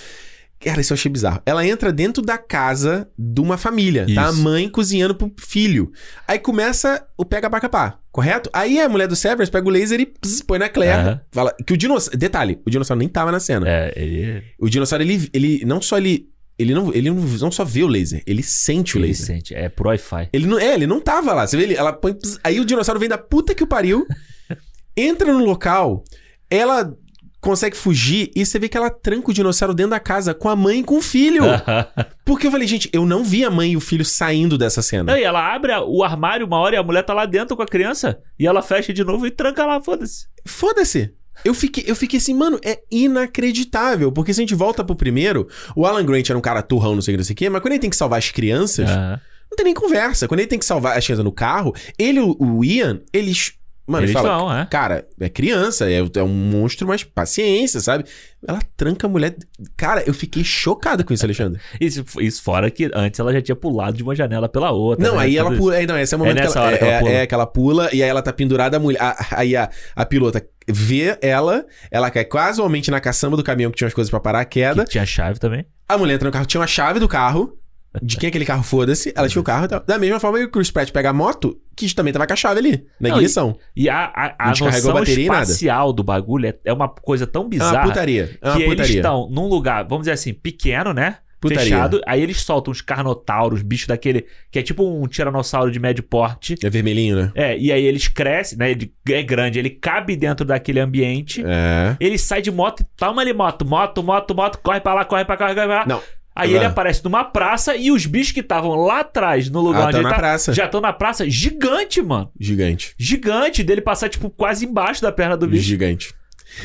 Cara, 0.61 0.81
isso 0.81 0.93
eu 0.93 0.97
achei 0.97 1.11
bizarro. 1.11 1.41
Ela 1.47 1.65
entra 1.67 1.93
dentro 1.93 2.21
da 2.23 2.37
casa 2.37 3.09
de 3.17 3.41
uma 3.41 3.57
família, 3.57 4.07
tá? 4.13 4.27
A 4.29 4.31
Isso. 4.31 4.43
mãe 4.43 4.69
cozinhando 4.69 5.15
pro 5.15 5.33
filho. 5.39 5.93
Aí 6.27 6.39
começa 6.39 7.07
o 7.17 7.25
pega 7.25 7.49
pra 7.49 7.61
capar, 7.61 8.01
correto? 8.11 8.51
Aí 8.53 8.81
a 8.81 8.89
mulher 8.89 9.07
do 9.07 9.15
Severance 9.15 9.53
pega 9.53 9.67
o 9.69 9.71
laser 9.71 10.01
e 10.01 10.07
pss, 10.07 10.43
põe 10.45 10.59
na 10.59 10.69
Claire. 10.69 11.21
Fala 11.31 11.55
que 11.65 11.73
o 11.73 11.77
dinossauro. 11.77 12.19
Detalhe, 12.19 12.61
o 12.67 12.71
dinossauro 12.71 12.99
nem 12.99 13.09
tava 13.09 13.31
na 13.31 13.39
cena. 13.39 13.67
É, 13.69 13.93
ele, 13.95 14.43
O 14.59 14.69
dinossauro, 14.69 15.05
ele, 15.05 15.31
ele 15.33 15.65
não 15.65 15.81
só 15.81 15.97
ele. 15.99 16.29
Ele 16.59 16.75
não, 16.75 16.93
ele 16.93 17.09
não, 17.09 17.15
não 17.15 17.53
só 17.53 17.65
vê 17.65 17.85
o 17.85 17.87
laser, 17.87 18.21
ele 18.27 18.43
sente 18.43 18.97
o 18.97 18.99
ele 18.99 19.07
laser. 19.09 19.27
sente. 19.27 19.55
É 19.55 19.69
pro 19.69 19.89
Wi-Fi. 19.91 20.29
Ele 20.33 20.47
não, 20.49 20.59
é, 20.59 20.75
ele 20.75 20.89
não 20.89 21.01
tava 21.01 21.33
lá. 21.33 21.47
Você 21.47 21.57
vê 21.57 21.63
ele, 21.63 21.75
ela 21.77 21.93
põe. 21.93 22.13
pss, 22.13 22.37
Aí 22.43 22.59
o 22.59 22.65
dinossauro 22.65 22.99
vem 22.99 23.09
da 23.09 23.17
puta 23.17 23.55
que 23.55 23.63
o 23.63 23.67
pariu, 23.67 24.05
entra 24.97 25.33
no 25.33 25.45
local, 25.45 26.03
ela 26.51 26.93
consegue 27.41 27.77
fugir 27.77 28.31
e 28.35 28.45
você 28.45 28.59
vê 28.59 28.69
que 28.69 28.77
ela 28.77 28.91
tranca 28.91 29.31
o 29.31 29.35
dinossauro 29.35 29.75
dentro 29.75 29.91
da 29.91 30.01
casa 30.01 30.35
com 30.35 30.49
a 30.49 30.57
mãe 30.57 30.81
e 30.81 30.85
com 30.85 30.99
o 30.99 31.03
filho. 31.03 31.45
Porque 32.25 32.47
eu 32.47 32.51
falei, 32.51 32.67
gente, 32.67 32.91
eu 32.93 33.07
não 33.07 33.23
vi 33.25 33.45
a 33.45 33.51
mãe 33.51 33.73
e 33.73 33.77
o 33.77 33.81
filho 33.81 34.05
saindo 34.05 34.59
dessa 34.59 34.83
cena. 34.83 35.13
Não, 35.13 35.19
e 35.19 35.23
ela 35.23 35.55
abre 35.55 35.73
o 35.87 36.03
armário 36.03 36.47
uma 36.47 36.59
hora 36.59 36.75
e 36.75 36.79
a 36.79 36.83
mulher 36.83 37.03
tá 37.03 37.15
lá 37.15 37.27
dentro 37.27 37.57
com 37.57 37.63
a 37.63 37.67
criança. 37.67 38.19
E 38.39 38.47
ela 38.47 38.63
fecha 38.63 38.93
de 38.93 39.05
novo 39.05 39.27
e 39.27 39.31
tranca 39.31 39.65
lá, 39.65 39.81
foda-se. 39.81 40.27
Foda-se. 40.45 41.13
Eu 41.45 41.55
fiquei, 41.55 41.85
eu 41.87 41.95
fiquei 41.95 42.19
assim, 42.19 42.35
mano, 42.35 42.59
é 42.65 42.81
inacreditável. 42.91 44.11
Porque 44.11 44.35
se 44.35 44.41
a 44.41 44.43
gente 44.43 44.55
volta 44.55 44.83
pro 44.85 44.97
primeiro, 44.97 45.49
o 45.77 45.87
Alan 45.87 46.05
Grant 46.05 46.29
era 46.29 46.39
um 46.39 46.43
cara 46.43 46.63
turrão, 46.63 46.95
não 46.95 47.03
sei 47.03 47.15
o 47.15 47.17
que, 47.17 47.19
não 47.19 47.25
sei 47.25 47.35
o 47.35 47.37
que, 47.37 47.49
mas 47.51 47.63
quando 47.63 47.73
ele 47.73 47.81
tem 47.81 47.91
que 47.91 47.97
salvar 47.97 48.19
as 48.19 48.31
crianças, 48.31 48.91
Aham. 48.91 49.21
não 49.51 49.57
tem 49.57 49.65
nem 49.65 49.75
conversa. 49.75 50.27
Quando 50.27 50.41
ele 50.41 50.49
tem 50.49 50.59
que 50.59 50.65
salvar 50.65 50.99
as 50.99 51.05
crianças 51.05 51.25
no 51.25 51.33
carro, 51.33 51.75
ele 51.99 52.19
e 52.19 52.23
o 52.23 52.65
Ian, 52.65 53.01
eles. 53.13 53.53
Mano, 53.89 54.05
Eles 54.05 54.15
ele 54.15 54.23
fala, 54.23 54.39
vão, 54.39 54.53
é. 54.55 54.67
cara, 54.67 55.07
é 55.19 55.29
criança, 55.31 55.91
é, 55.91 55.95
é 55.99 56.23
um 56.23 56.29
monstro, 56.29 56.87
mas 56.87 57.03
paciência, 57.03 57.81
sabe? 57.81 58.05
Ela 58.47 58.59
tranca 58.77 59.07
a 59.07 59.11
mulher. 59.11 59.35
Cara, 59.77 60.03
eu 60.07 60.13
fiquei 60.13 60.45
chocado 60.45 61.05
com 61.05 61.15
isso, 61.15 61.25
Alexandre. 61.25 61.59
Isso, 61.81 62.05
isso 62.21 62.43
fora 62.43 62.71
que 62.71 62.91
antes 62.95 63.19
ela 63.19 63.33
já 63.33 63.41
tinha 63.41 63.57
pulado 63.57 63.97
de 63.97 64.03
uma 64.03 64.15
janela 64.15 64.49
pela 64.49 64.71
outra. 64.71 65.05
Não, 65.07 65.17
né? 65.17 65.23
aí 65.23 65.37
ela 65.39 65.57
pula. 65.57 65.77
É, 65.81 65.87
não, 65.87 65.99
esse 65.99 66.13
é 66.13 66.17
o 66.17 66.21
momento 66.21 66.39
É 66.39 66.47
que, 66.47 66.47
ela, 66.57 66.67
hora 66.67 66.75
é, 66.75 66.79
que 66.79 66.85
ela 66.85 66.93
é- 66.95 66.99
pula. 67.01 67.11
é 67.13 67.27
que 67.27 67.35
ela 67.35 67.47
pula 67.47 67.89
e 67.95 68.03
aí 68.03 68.09
ela 68.09 68.21
tá 68.23 68.33
pendurada, 68.33 68.77
a 68.77 68.81
mulher. 68.81 69.01
a- 69.01 69.17
aí 69.33 69.57
a, 69.57 69.71
a 69.97 70.05
pilota 70.05 70.45
vê 70.69 71.17
ela, 71.23 71.65
ela 71.91 72.11
cai 72.11 72.25
casualmente 72.27 72.91
na 72.91 73.01
caçamba 73.01 73.37
do 73.39 73.43
caminhão 73.43 73.71
que 73.71 73.79
tinha 73.79 73.87
umas 73.87 73.95
coisas 73.95 74.11
pra 74.11 74.21
parar 74.21 74.41
a 74.41 74.45
queda. 74.45 74.85
Que 74.85 74.91
tinha 74.91 75.07
chave 75.07 75.39
também. 75.41 75.65
A 75.89 75.97
mulher 75.97 76.15
entra 76.15 76.29
no 76.29 76.33
carro, 76.33 76.45
tinha 76.47 76.61
uma 76.61 76.67
chave 76.67 77.01
do 77.01 77.09
carro. 77.09 77.58
De 78.03 78.17
quem 78.17 78.27
é 78.27 78.29
aquele 78.29 78.45
carro, 78.45 78.63
foda-se. 78.63 79.13
Ela 79.17 79.29
tinha 79.29 79.41
o 79.41 79.45
carro 79.45 79.65
e 79.65 79.69
tal. 79.69 79.83
Da 79.87 79.99
mesma 79.99 80.21
forma 80.21 80.39
que 80.39 80.45
o 80.45 80.51
Chris 80.51 80.71
Pratt 80.71 80.91
pega 80.91 81.11
a 81.11 81.13
moto, 81.13 81.59
que 81.75 81.93
também 81.95 82.13
tava 82.13 82.27
com 82.27 82.33
a 82.33 82.37
chave 82.37 82.59
ali, 82.59 82.87
na 83.01 83.09
Não, 83.09 83.17
ignição. 83.17 83.57
E 83.75 83.89
a, 83.89 84.05
a, 84.15 84.35
a 84.39 84.53
descarregou 84.53 84.95
noção 84.95 85.15
a 85.15 85.19
e 85.19 85.23
espacial 85.23 85.93
do 85.93 86.05
bagulho 86.05 86.47
é, 86.47 86.55
é 86.65 86.73
uma 86.73 86.89
coisa 86.89 87.27
tão 87.27 87.43
É 87.43 87.45
uma 87.45 87.51
bizarra 87.51 87.89
putaria. 87.89 88.39
É 88.43 88.49
uma 88.49 88.57
que 88.57 88.63
eles 88.63 88.75
putaria. 88.77 88.97
estão 88.97 89.29
num 89.31 89.47
lugar, 89.49 89.85
vamos 89.85 90.03
dizer 90.03 90.13
assim, 90.13 90.35
pequeno, 90.35 90.93
né? 90.93 91.17
Putaria. 91.41 91.65
Fechado. 91.65 92.01
Aí 92.05 92.21
eles 92.21 92.41
soltam 92.41 92.73
uns 92.73 92.81
carnotauros, 92.81 93.63
bicho 93.63 93.87
daquele. 93.87 94.27
Que 94.51 94.59
é 94.59 94.63
tipo 94.63 94.85
um 94.85 95.07
tiranossauro 95.07 95.71
de 95.71 95.79
médio 95.79 96.03
porte. 96.03 96.57
É 96.63 96.69
vermelhinho, 96.69 97.17
né? 97.17 97.33
É, 97.35 97.57
e 97.57 97.71
aí 97.71 97.85
eles 97.85 98.09
crescem, 98.09 98.59
né? 98.59 98.73
Ele 98.73 98.93
é 99.09 99.23
grande, 99.23 99.59
ele 99.59 99.71
cabe 99.71 100.17
dentro 100.17 100.45
daquele 100.45 100.81
ambiente. 100.81 101.43
É. 101.47 101.97
Ele 102.01 102.19
sai 102.19 102.43
de 102.43 102.51
moto, 102.51 102.85
toma 102.97 103.23
ali 103.23 103.33
moto, 103.33 103.65
moto, 103.65 104.03
moto, 104.03 104.35
moto, 104.35 104.59
corre 104.59 104.81
pra 104.81 104.95
lá, 104.95 105.05
corre 105.05 105.25
pra 105.25 105.37
cá, 105.37 105.55
corre 105.55 105.67
pra 105.67 105.79
lá. 105.81 105.87
Não. 105.87 106.03
Aí 106.39 106.55
ele 106.55 106.65
aparece 106.65 107.03
numa 107.05 107.25
praça 107.25 107.77
e 107.77 107.91
os 107.91 108.07
bichos 108.07 108.33
que 108.33 108.41
estavam 108.41 108.75
lá 108.75 109.01
atrás, 109.01 109.51
no 109.51 109.61
lugar 109.61 109.83
Ah, 109.83 109.85
onde 109.87 109.93
tá 109.93 109.99
ele 109.99 110.05
na 110.05 110.11
tá, 110.11 110.17
praça. 110.17 110.53
já 110.55 110.65
estão 110.67 110.81
na 110.81 110.93
praça. 110.93 111.29
Gigante, 111.29 112.01
mano. 112.01 112.31
Gigante. 112.39 112.95
Gigante 112.99 113.63
dele 113.65 113.81
passar, 113.81 114.09
tipo, 114.09 114.31
quase 114.31 114.65
embaixo 114.65 115.03
da 115.03 115.11
perna 115.13 115.37
do 115.37 115.47
bicho. 115.49 115.65
Gigante. 115.65 116.15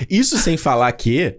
Isso 0.10 0.38
sem 0.38 0.56
falar 0.58 0.92
que 0.94 1.38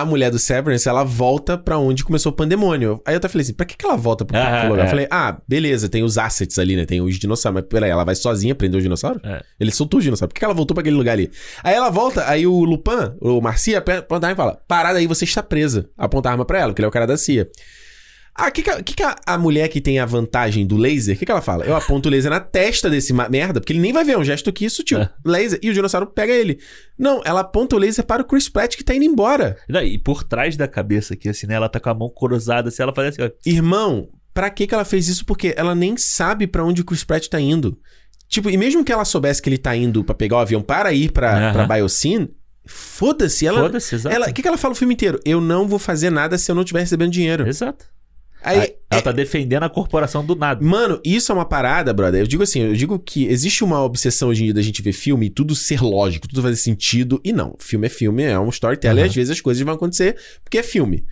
a 0.00 0.04
mulher 0.04 0.30
do 0.30 0.38
Severance, 0.38 0.88
ela 0.88 1.04
volta 1.04 1.56
pra 1.58 1.78
onde 1.78 2.04
começou 2.04 2.32
o 2.32 2.34
pandemônio. 2.34 3.00
Aí 3.06 3.14
eu 3.14 3.18
até 3.18 3.28
falei 3.28 3.42
assim, 3.42 3.52
pra 3.54 3.66
que, 3.66 3.76
que 3.76 3.84
ela 3.84 3.96
volta 3.96 4.24
pro 4.24 4.36
Ah, 4.36 4.64
lugar? 4.68 4.82
é. 4.82 4.86
Eu 4.86 4.90
falei, 4.90 5.06
ah, 5.10 5.38
beleza, 5.46 5.88
tem 5.88 6.02
os 6.02 6.18
assets 6.18 6.58
ali, 6.58 6.76
né? 6.76 6.84
Tem 6.84 7.00
os 7.00 7.18
dinossauros. 7.18 7.60
Mas 7.62 7.68
peraí, 7.68 7.90
ela 7.90 8.04
vai 8.04 8.14
sozinha 8.14 8.54
prender 8.54 8.78
os 8.78 8.82
dinossauros? 8.82 9.22
É. 9.24 9.42
Ele 9.60 9.70
soltou 9.70 9.98
os 9.98 10.04
dinossauros. 10.04 10.30
Por 10.30 10.34
que, 10.34 10.40
que 10.40 10.44
ela 10.44 10.54
voltou 10.54 10.74
pra 10.74 10.82
aquele 10.82 10.96
lugar 10.96 11.12
ali? 11.12 11.30
Aí 11.62 11.74
ela 11.74 11.90
volta, 11.90 12.28
aí 12.28 12.46
o 12.46 12.64
Lupin, 12.64 13.12
o 13.20 13.40
Marcia, 13.40 13.78
aponta 13.78 14.26
a 14.26 14.30
arma 14.30 14.32
e 14.32 14.36
fala, 14.36 14.60
parada 14.66 14.98
aí, 14.98 15.06
você 15.06 15.24
está 15.24 15.42
presa. 15.42 15.88
Aponta 15.96 16.28
a 16.28 16.32
arma 16.32 16.44
pra 16.44 16.58
ela, 16.58 16.68
porque 16.72 16.80
ele 16.80 16.86
é 16.86 16.88
o 16.88 16.92
cara 16.92 17.06
da 17.06 17.16
CIA. 17.16 17.48
Ah, 18.34 18.48
o 18.48 18.52
que, 18.52 18.62
que, 18.62 18.70
a- 18.70 18.82
que, 18.82 18.94
que 18.94 19.02
a, 19.02 19.14
a 19.26 19.36
mulher 19.36 19.68
que 19.68 19.80
tem 19.80 19.98
a 19.98 20.06
vantagem 20.06 20.66
do 20.66 20.76
laser, 20.76 21.14
o 21.14 21.18
que, 21.18 21.26
que 21.26 21.30
ela 21.30 21.42
fala? 21.42 21.64
Eu 21.66 21.76
aponto 21.76 22.08
o 22.08 22.10
laser 22.10 22.30
na 22.30 22.40
testa 22.40 22.88
desse 22.88 23.12
merda, 23.12 23.60
porque 23.60 23.72
ele 23.74 23.80
nem 23.80 23.92
vai 23.92 24.04
ver, 24.04 24.12
é 24.12 24.18
um 24.18 24.24
gesto 24.24 24.50
que 24.52 24.68
sutil. 24.70 25.00
É. 25.00 25.10
Laser, 25.24 25.58
e 25.62 25.68
o 25.70 25.74
dinossauro 25.74 26.06
pega 26.06 26.32
ele. 26.32 26.58
Não, 26.98 27.20
ela 27.26 27.40
aponta 27.40 27.76
o 27.76 27.78
laser 27.78 28.04
para 28.06 28.22
o 28.22 28.24
Chris 28.24 28.48
Pratt 28.48 28.74
que 28.76 28.82
tá 28.84 28.94
indo 28.94 29.04
embora. 29.04 29.56
Não, 29.68 29.82
E 29.82 29.98
por 29.98 30.24
trás 30.24 30.56
da 30.56 30.66
cabeça 30.66 31.12
aqui, 31.14 31.28
assim, 31.28 31.46
né? 31.46 31.54
Ela 31.54 31.68
tá 31.68 31.78
com 31.78 31.90
a 31.90 31.94
mão 31.94 32.08
cruzada, 32.08 32.68
assim, 32.70 32.82
ela 32.82 32.94
faz 32.94 33.08
assim, 33.08 33.22
ó. 33.22 33.30
Irmão, 33.44 34.08
pra 34.32 34.48
que 34.48 34.66
que 34.66 34.74
ela 34.74 34.84
fez 34.86 35.08
isso? 35.08 35.26
Porque 35.26 35.52
ela 35.56 35.74
nem 35.74 35.96
sabe 35.98 36.46
pra 36.46 36.64
onde 36.64 36.80
o 36.80 36.84
Chris 36.86 37.04
Pratt 37.04 37.28
tá 37.28 37.38
indo. 37.38 37.78
Tipo, 38.28 38.48
e 38.48 38.56
mesmo 38.56 38.82
que 38.82 38.90
ela 38.90 39.04
soubesse 39.04 39.42
que 39.42 39.50
ele 39.50 39.58
tá 39.58 39.76
indo 39.76 40.02
pra 40.02 40.14
pegar 40.14 40.36
o 40.36 40.40
avião 40.40 40.62
para 40.62 40.90
ir 40.94 41.12
pra, 41.12 41.36
Aham. 41.50 41.52
pra 41.66 41.76
Biocene, 41.76 42.30
foda-se. 42.64 43.46
Ela, 43.46 43.60
Foda-se, 43.60 43.94
exato. 43.94 44.30
o 44.30 44.32
que, 44.32 44.40
que 44.40 44.48
ela 44.48 44.56
fala 44.56 44.72
o 44.72 44.76
filme 44.76 44.94
inteiro? 44.94 45.20
Eu 45.24 45.38
não 45.40 45.68
vou 45.68 45.78
fazer 45.78 46.08
nada 46.10 46.38
se 46.38 46.50
eu 46.50 46.54
não 46.54 46.62
estiver 46.62 46.80
recebendo 46.80 47.10
dinheiro. 47.12 47.46
Exato. 47.46 47.84
Aí, 48.42 48.58
Aí, 48.60 48.74
ela 48.90 49.02
tá 49.02 49.12
defendendo 49.12 49.62
a 49.62 49.68
corporação 49.68 50.24
do 50.24 50.34
nada. 50.34 50.64
Mano, 50.64 51.00
isso 51.04 51.30
é 51.30 51.34
uma 51.34 51.44
parada, 51.44 51.92
brother. 51.92 52.20
Eu 52.20 52.26
digo 52.26 52.42
assim, 52.42 52.60
eu 52.60 52.74
digo 52.74 52.98
que 52.98 53.26
existe 53.26 53.62
uma 53.62 53.82
obsessão 53.82 54.28
hoje 54.28 54.42
em 54.42 54.44
dia 54.46 54.54
da 54.54 54.62
gente 54.62 54.82
ver 54.82 54.92
filme 54.92 55.26
e 55.26 55.30
tudo 55.30 55.54
ser 55.54 55.80
lógico, 55.80 56.26
tudo 56.28 56.42
fazer 56.42 56.56
sentido. 56.56 57.20
E 57.24 57.32
não, 57.32 57.54
filme 57.58 57.86
é 57.86 57.90
filme, 57.90 58.22
é 58.22 58.38
um 58.38 58.48
storytelling, 58.48 59.00
Aham. 59.00 59.06
e 59.06 59.08
às 59.08 59.14
vezes 59.14 59.30
as 59.30 59.40
coisas 59.40 59.62
vão 59.62 59.74
acontecer 59.74 60.16
porque 60.42 60.58
é 60.58 60.62
filme. 60.62 61.04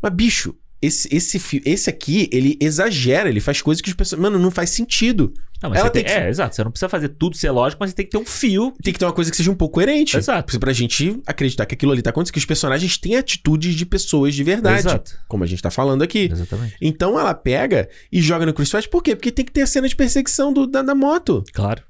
Mas, 0.00 0.12
bicho, 0.12 0.54
esse, 0.84 1.08
esse, 1.14 1.62
esse 1.64 1.88
aqui, 1.90 2.28
ele 2.32 2.56
exagera, 2.60 3.28
ele 3.28 3.40
faz 3.40 3.60
coisas 3.62 3.80
que 3.80 3.88
as 3.90 3.96
pessoas. 3.96 4.20
Mano, 4.20 4.38
não 4.38 4.50
faz 4.50 4.70
sentido. 4.70 5.32
Não, 5.62 5.70
mas 5.70 5.78
Ela 5.80 5.88
tem, 5.90 6.04
tem 6.04 6.12
que- 6.12 6.20
É, 6.20 6.28
exato. 6.28 6.54
Você 6.54 6.62
não 6.62 6.70
precisa 6.70 6.88
fazer 6.88 7.08
tudo 7.10 7.36
ser 7.36 7.50
lógico, 7.50 7.78
mas 7.80 7.90
você 7.90 7.96
tem 7.96 8.04
que 8.04 8.10
ter 8.10 8.18
um 8.18 8.26
fio. 8.26 8.72
Tem 8.82 8.92
que 8.92 8.98
ter 8.98 9.04
uma 9.06 9.12
coisa 9.12 9.30
que 9.30 9.36
seja 9.36 9.50
um 9.50 9.54
pouco 9.54 9.74
coerente. 9.74 10.16
Exato. 10.16 10.60
Pra 10.60 10.72
gente 10.72 11.18
acreditar 11.26 11.64
que 11.64 11.74
aquilo 11.74 11.92
ali 11.92 12.02
tá 12.02 12.10
acontecendo, 12.10 12.34
que 12.34 12.38
os 12.38 12.44
personagens 12.44 12.98
têm 12.98 13.16
atitudes 13.16 13.74
de 13.74 13.86
pessoas 13.86 14.34
de 14.34 14.44
verdade. 14.44 14.80
Exato. 14.80 15.12
Como 15.26 15.42
a 15.42 15.46
gente 15.46 15.62
tá 15.62 15.70
falando 15.70 16.02
aqui. 16.02 16.28
Exatamente. 16.30 16.76
Então 16.82 17.18
ela 17.18 17.32
pega 17.34 17.88
e 18.12 18.20
joga 18.20 18.44
no 18.44 18.52
Chris 18.52 18.68
Pratt, 18.70 18.88
por 18.88 19.02
quê? 19.02 19.16
Porque 19.16 19.32
tem 19.32 19.44
que 19.44 19.52
ter 19.52 19.62
a 19.62 19.66
cena 19.66 19.88
de 19.88 19.96
perseguição 19.96 20.52
do- 20.52 20.66
da, 20.66 20.82
da 20.82 20.94
moto. 20.94 21.42
Claro. 21.54 21.82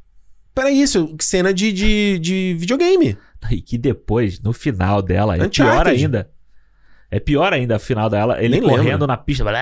Para 0.55 0.71
isso, 0.71 1.13
cena 1.21 1.53
de, 1.53 1.73
de, 1.73 2.19
de 2.21 2.55
videogame. 2.59 3.17
E 3.51 3.61
que 3.61 3.77
depois, 3.77 4.41
no 4.41 4.55
final 4.55 5.03
dela, 5.03 5.37
é 5.37 5.41
Uncharted. 5.45 5.53
pior 5.61 5.87
ainda. 5.87 6.31
É 7.15 7.21
pior 7.21 7.53
ainda 7.53 7.77
o 7.77 7.79
final 7.81 8.11
dela. 8.11 8.43
Ele 8.43 8.61
Nem 8.61 8.63
correndo 8.69 8.85
lembro. 8.91 9.07
na 9.07 9.17
pista. 9.17 9.45
blá, 9.45 9.53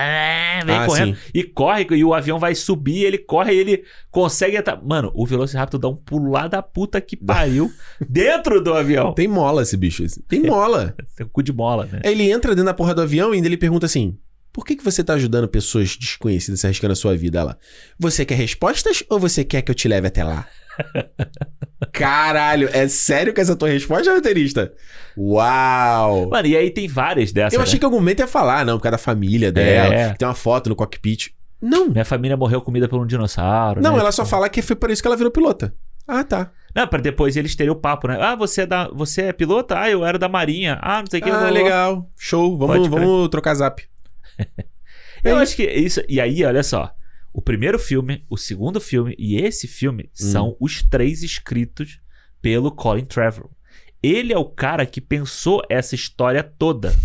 Vem 0.65 0.75
Ah, 0.75 0.85
correndo. 0.85 1.15
sim. 1.15 1.21
E 1.33 1.43
corre, 1.43 1.85
e 1.91 2.03
o 2.03 2.13
avião 2.13 2.39
vai 2.39 2.55
subir, 2.55 3.03
ele 3.03 3.17
corre 3.17 3.53
e 3.53 3.57
ele 3.59 3.83
consegue. 4.09 4.57
atra- 4.57 4.79
Mano, 4.83 5.11
o 5.13 5.25
Velociraptor 5.25 5.79
dá 5.79 5.87
um 5.87 5.95
pulo 5.95 6.31
lá 6.31 6.47
da 6.47 6.61
puta 6.61 6.99
que 7.01 7.15
pariu 7.17 7.71
dentro 8.09 8.61
do 8.61 8.73
avião. 8.73 9.13
Tem 9.13 9.27
mola 9.27 9.61
esse 9.61 9.77
bicho. 9.77 10.03
Tem 10.27 10.41
mola. 10.41 10.95
Tem 11.15 11.25
um 11.25 11.29
cu 11.29 11.43
de 11.43 11.53
mola, 11.53 11.87
né? 11.91 12.01
Ele 12.03 12.29
entra 12.31 12.51
dentro 12.51 12.65
da 12.65 12.73
porra 12.73 12.93
do 12.95 13.01
avião 13.01 13.31
e 13.33 13.35
ainda 13.37 13.47
ele 13.47 13.57
pergunta 13.57 13.85
assim: 13.85 14.17
Por 14.51 14.65
que, 14.65 14.75
que 14.75 14.83
você 14.83 15.03
tá 15.03 15.13
ajudando 15.13 15.47
pessoas 15.47 15.95
desconhecidas 15.97 16.59
se 16.59 16.67
arriscando 16.67 16.93
a 16.93 16.95
sua 16.95 17.15
vida? 17.15 17.39
Ela, 17.39 17.57
você 17.99 18.23
quer 18.25 18.35
respostas 18.35 19.03
ou 19.09 19.19
você 19.19 19.43
quer 19.43 19.61
que 19.61 19.71
eu 19.71 19.75
te 19.75 19.87
leve 19.87 20.07
até 20.07 20.23
lá? 20.23 20.47
Caralho, 21.91 22.69
é 22.73 22.87
sério 22.87 23.33
que 23.33 23.41
essa 23.41 23.51
é 23.51 23.53
a 23.53 23.57
tua 23.57 23.69
resposta, 23.69 24.13
roteirista? 24.13 24.73
Uau! 25.17 26.29
Mano, 26.29 26.47
e 26.47 26.55
aí 26.57 26.69
tem 26.71 26.87
várias 26.87 27.31
dessas. 27.31 27.53
Eu 27.53 27.59
né? 27.59 27.63
achei 27.63 27.77
que 27.77 27.85
em 27.85 27.87
algum 27.87 27.97
momento 27.99 28.19
ia 28.19 28.27
falar, 28.27 28.65
não, 28.65 28.77
por 28.77 28.83
causa 28.83 28.93
da 28.93 28.97
família 28.97 29.51
dela, 29.51 29.93
É. 29.93 30.11
que 30.11 30.19
tem 30.19 30.27
uma 30.27 30.33
foto 30.33 30.69
no 30.69 30.75
cockpit. 30.75 31.31
Não, 31.61 31.87
Minha 31.89 32.03
família 32.05 32.35
morreu 32.35 32.61
comida 32.61 32.87
por 32.89 32.99
um 32.99 33.05
dinossauro. 33.05 33.81
não, 33.81 33.93
né? 33.93 33.99
ela 33.99 34.11
só 34.11 34.25
fala 34.25 34.49
que 34.49 34.61
foi 34.61 34.75
por 34.75 34.89
isso 34.91 35.01
que 35.01 35.07
ela 35.07 35.15
virou 35.15 35.31
pilota. 35.31 35.73
Ah, 36.05 36.23
tá. 36.23 36.51
Não, 36.75 36.85
pra 36.87 36.99
depois 36.99 37.37
eles 37.37 37.55
terem 37.55 37.71
o 37.71 37.75
papo, 37.75 38.07
né? 38.09 38.17
Ah, 38.19 38.35
você 38.35 38.63
é, 38.63 38.65
da, 38.65 38.89
você 38.89 39.21
é 39.23 39.33
pilota? 39.33 39.79
Ah, 39.79 39.89
eu 39.89 40.05
era 40.05 40.19
da 40.19 40.27
Marinha. 40.27 40.77
Ah, 40.81 40.99
não 40.99 41.05
sei 41.09 41.21
o 41.21 41.23
que. 41.23 41.29
Ah, 41.29 41.49
legal. 41.49 42.09
Show. 42.17 42.57
Vamos, 42.57 42.87
vamos 42.89 43.29
trocar 43.29 43.53
zap. 43.55 43.81
Eu 45.23 45.37
É 45.37 45.41
acho 45.41 45.55
que 45.55 45.63
isso. 45.63 46.01
E 46.09 46.19
aí, 46.19 46.43
olha 46.43 46.61
só. 46.63 46.91
O 47.33 47.41
primeiro 47.41 47.79
filme, 47.79 48.23
o 48.29 48.37
segundo 48.37 48.79
filme 48.79 49.15
e 49.17 49.35
esse 49.37 49.67
filme 49.67 50.03
Hum. 50.03 50.09
são 50.13 50.57
os 50.59 50.83
três 50.83 51.23
escritos 51.23 51.99
pelo 52.41 52.71
Colin 52.71 53.05
Trevorrow. 53.05 53.51
Ele 54.01 54.31
é 54.33 54.37
o 54.37 54.45
cara 54.45 54.85
que 54.85 55.01
pensou 55.01 55.61
essa 55.69 55.95
história 55.95 56.43
toda. 56.43 56.93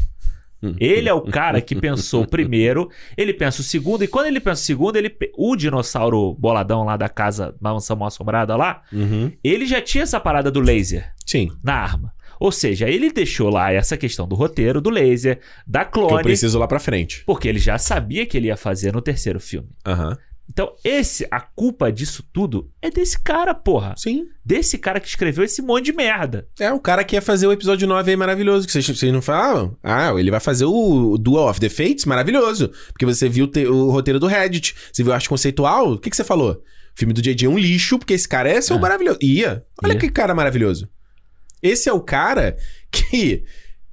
Ele 0.80 1.08
é 1.08 1.14
o 1.14 1.22
cara 1.22 1.60
que 1.60 1.76
pensou 1.76 2.24
o 2.24 2.28
primeiro, 2.28 2.90
ele 3.16 3.32
pensa 3.32 3.60
o 3.60 3.64
segundo, 3.64 4.02
e 4.02 4.08
quando 4.08 4.26
ele 4.26 4.40
pensa 4.40 4.60
o 4.60 4.64
segundo, 4.64 4.96
ele, 4.96 5.16
o 5.36 5.54
dinossauro 5.54 6.34
boladão 6.34 6.82
lá 6.82 6.96
da 6.96 7.08
casa, 7.08 7.54
da 7.60 7.72
mansão 7.72 7.96
mal 7.96 8.08
assombrada 8.08 8.56
lá, 8.56 8.82
Uhum. 8.92 9.30
ele 9.44 9.64
já 9.66 9.80
tinha 9.80 10.02
essa 10.02 10.18
parada 10.18 10.50
do 10.50 10.58
laser 10.58 11.14
Sim. 11.24 11.48
na 11.62 11.74
arma. 11.74 12.12
Ou 12.40 12.52
seja, 12.52 12.88
ele 12.88 13.10
deixou 13.12 13.50
lá 13.50 13.72
essa 13.72 13.96
questão 13.96 14.26
do 14.28 14.34
roteiro, 14.36 14.80
do 14.80 14.90
laser, 14.90 15.40
da 15.66 15.84
Que 15.84 15.98
eu 15.98 16.06
clone, 16.06 16.22
preciso 16.22 16.58
lá 16.58 16.66
pra 16.68 16.78
frente. 16.80 17.22
porque 17.26 17.48
ele 17.48 17.58
já 17.58 17.78
sabia 17.78 18.24
que 18.26 18.36
ele 18.36 18.46
ia 18.48 18.56
fazer 18.56 18.92
no 18.92 19.00
terceiro 19.02 19.40
filme. 19.40 19.68
Aham. 19.86 20.16
Então, 20.50 20.72
esse, 20.82 21.28
a 21.30 21.42
culpa 21.42 21.92
disso 21.92 22.24
tudo 22.32 22.70
é 22.80 22.90
desse 22.90 23.18
cara, 23.22 23.54
porra. 23.54 23.94
Sim. 23.98 24.24
Desse 24.42 24.78
cara 24.78 24.98
que 24.98 25.06
escreveu 25.06 25.44
esse 25.44 25.60
monte 25.60 25.84
de 25.84 25.92
merda. 25.92 26.48
É, 26.58 26.72
o 26.72 26.80
cara 26.80 27.04
que 27.04 27.14
ia 27.14 27.20
fazer 27.20 27.46
o 27.46 27.52
episódio 27.52 27.86
9 27.86 28.10
aí 28.10 28.16
maravilhoso, 28.16 28.64
que 28.66 28.72
vocês, 28.72 28.86
vocês 28.88 29.12
não 29.12 29.20
falavam? 29.20 29.76
Ah, 29.82 30.10
ele 30.18 30.30
vai 30.30 30.40
fazer 30.40 30.64
o, 30.64 31.10
o 31.12 31.18
Duel 31.18 31.44
of 31.48 31.60
the 31.60 31.68
Fates 31.68 32.06
maravilhoso. 32.06 32.70
Porque 32.92 33.04
você 33.04 33.28
viu 33.28 33.46
te- 33.46 33.66
o 33.66 33.90
roteiro 33.90 34.18
do 34.18 34.26
Reddit, 34.26 34.74
você 34.90 35.02
viu 35.02 35.12
a 35.12 35.16
arte 35.16 35.28
conceitual, 35.28 35.92
o 35.92 35.98
que, 35.98 36.08
que 36.08 36.16
você 36.16 36.24
falou? 36.24 36.52
O 36.52 36.98
filme 36.98 37.12
do 37.12 37.20
JJ 37.20 37.44
é 37.46 37.48
um 37.50 37.58
lixo, 37.58 37.98
porque 37.98 38.14
esse 38.14 38.26
cara 38.26 38.48
é 38.48 38.58
seu 38.62 38.76
É. 38.76 38.80
maravilhoso. 38.80 39.18
Ia. 39.22 39.62
Olha 39.84 39.92
Ia. 39.92 39.98
que 40.00 40.08
cara 40.08 40.34
maravilhoso. 40.34 40.88
Esse 41.62 41.88
é 41.88 41.92
o 41.92 42.00
cara 42.00 42.56
que... 42.90 43.44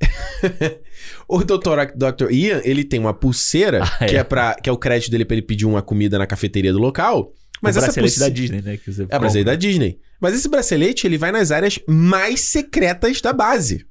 o 1.27 1.39
Dr. 1.43 1.93
Dr. 1.95 2.31
Ian, 2.31 2.61
ele 2.63 2.83
tem 2.83 2.99
uma 2.99 3.13
pulseira, 3.13 3.83
Ah, 3.83 4.05
que, 4.05 4.15
é. 4.15 4.19
é 4.19 4.23
pra, 4.23 4.55
que 4.55 4.69
é 4.69 4.71
o 4.71 4.77
crédito 4.77 5.09
dele 5.11 5.25
pra 5.25 5.35
ele 5.35 5.41
pedir 5.45 5.65
uma 5.65 5.81
comida 5.81 6.17
na 6.17 6.27
cafeteria 6.27 6.71
do 6.71 6.79
local. 6.79 7.33
Mas 7.61 7.75
o 7.75 7.79
essa 7.79 7.87
bracelete 7.87 8.13
pulseira... 8.13 8.29
da 8.29 8.35
Disney, 8.35 8.61
né? 8.61 8.77
Que 8.77 8.91
você 8.91 9.03
É 9.09 9.15
a 9.15 9.19
bracelete 9.19 9.45
da 9.45 9.55
Disney. 9.55 9.99
Mas 10.19 10.35
esse 10.35 10.47
bracelete, 10.49 11.07
ele 11.07 11.17
vai 11.17 11.31
nas 11.31 11.51
áreas 11.51 11.79
mais 11.87 12.41
secretas 12.41 13.21
da 13.21 13.33
base. 13.33 13.85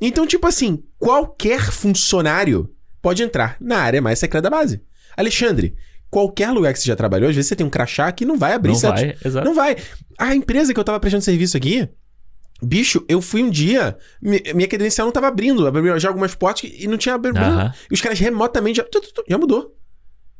Então, 0.00 0.26
tipo 0.26 0.46
assim, 0.46 0.82
qualquer 0.98 1.60
funcionário 1.70 2.70
pode 3.02 3.22
entrar 3.22 3.56
na 3.60 3.78
área 3.78 4.00
mais 4.00 4.18
secreta 4.18 4.42
da 4.48 4.56
base. 4.56 4.80
Alexandre, 5.16 5.74
qualquer 6.10 6.50
lugar 6.50 6.72
que 6.72 6.78
você 6.78 6.86
já 6.86 6.96
trabalhou, 6.96 7.28
às 7.28 7.36
vezes 7.36 7.48
você 7.48 7.56
tem 7.56 7.66
um 7.66 7.70
crachá 7.70 8.10
que 8.12 8.24
não 8.24 8.38
vai 8.38 8.52
abrir 8.54 8.72
Não 8.72 8.78
certo- 8.78 8.96
vai, 9.00 9.16
exato. 9.24 9.44
Não 9.46 9.54
vai. 9.54 9.76
A 10.18 10.34
empresa 10.34 10.72
que 10.72 10.80
eu 10.80 10.84
tava 10.84 10.98
prestando 11.00 11.24
serviço 11.24 11.56
aqui, 11.56 11.88
bicho, 12.64 13.04
eu 13.08 13.20
fui 13.20 13.42
um 13.42 13.50
dia, 13.50 13.96
mi- 14.20 14.42
minha 14.54 14.68
credencial 14.68 15.06
não 15.06 15.12
tava 15.12 15.28
abrindo, 15.28 15.66
abriu 15.66 15.98
já 15.98 16.08
algumas 16.08 16.34
portas 16.34 16.70
e 16.72 16.86
não 16.86 16.96
tinha 16.96 17.14
aberto. 17.14 17.36
Aham. 17.38 17.72
E 17.90 17.94
os 17.94 18.00
caras 18.00 18.18
remotamente 18.18 18.76
já, 18.76 18.86
já 19.28 19.38
mudou. 19.38 19.76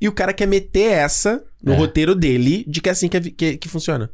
E 0.01 0.09
o 0.09 0.13
cara 0.13 0.33
quer 0.33 0.47
meter 0.47 0.91
essa 0.93 1.43
no 1.63 1.73
É. 1.73 1.77
roteiro 1.77 2.15
dele 2.15 2.65
de 2.69 2.81
que 2.81 2.89
é 2.89 2.93
assim 2.93 3.09
que, 3.09 3.21
que, 3.31 3.57
que 3.57 3.69
funciona. 3.69 4.11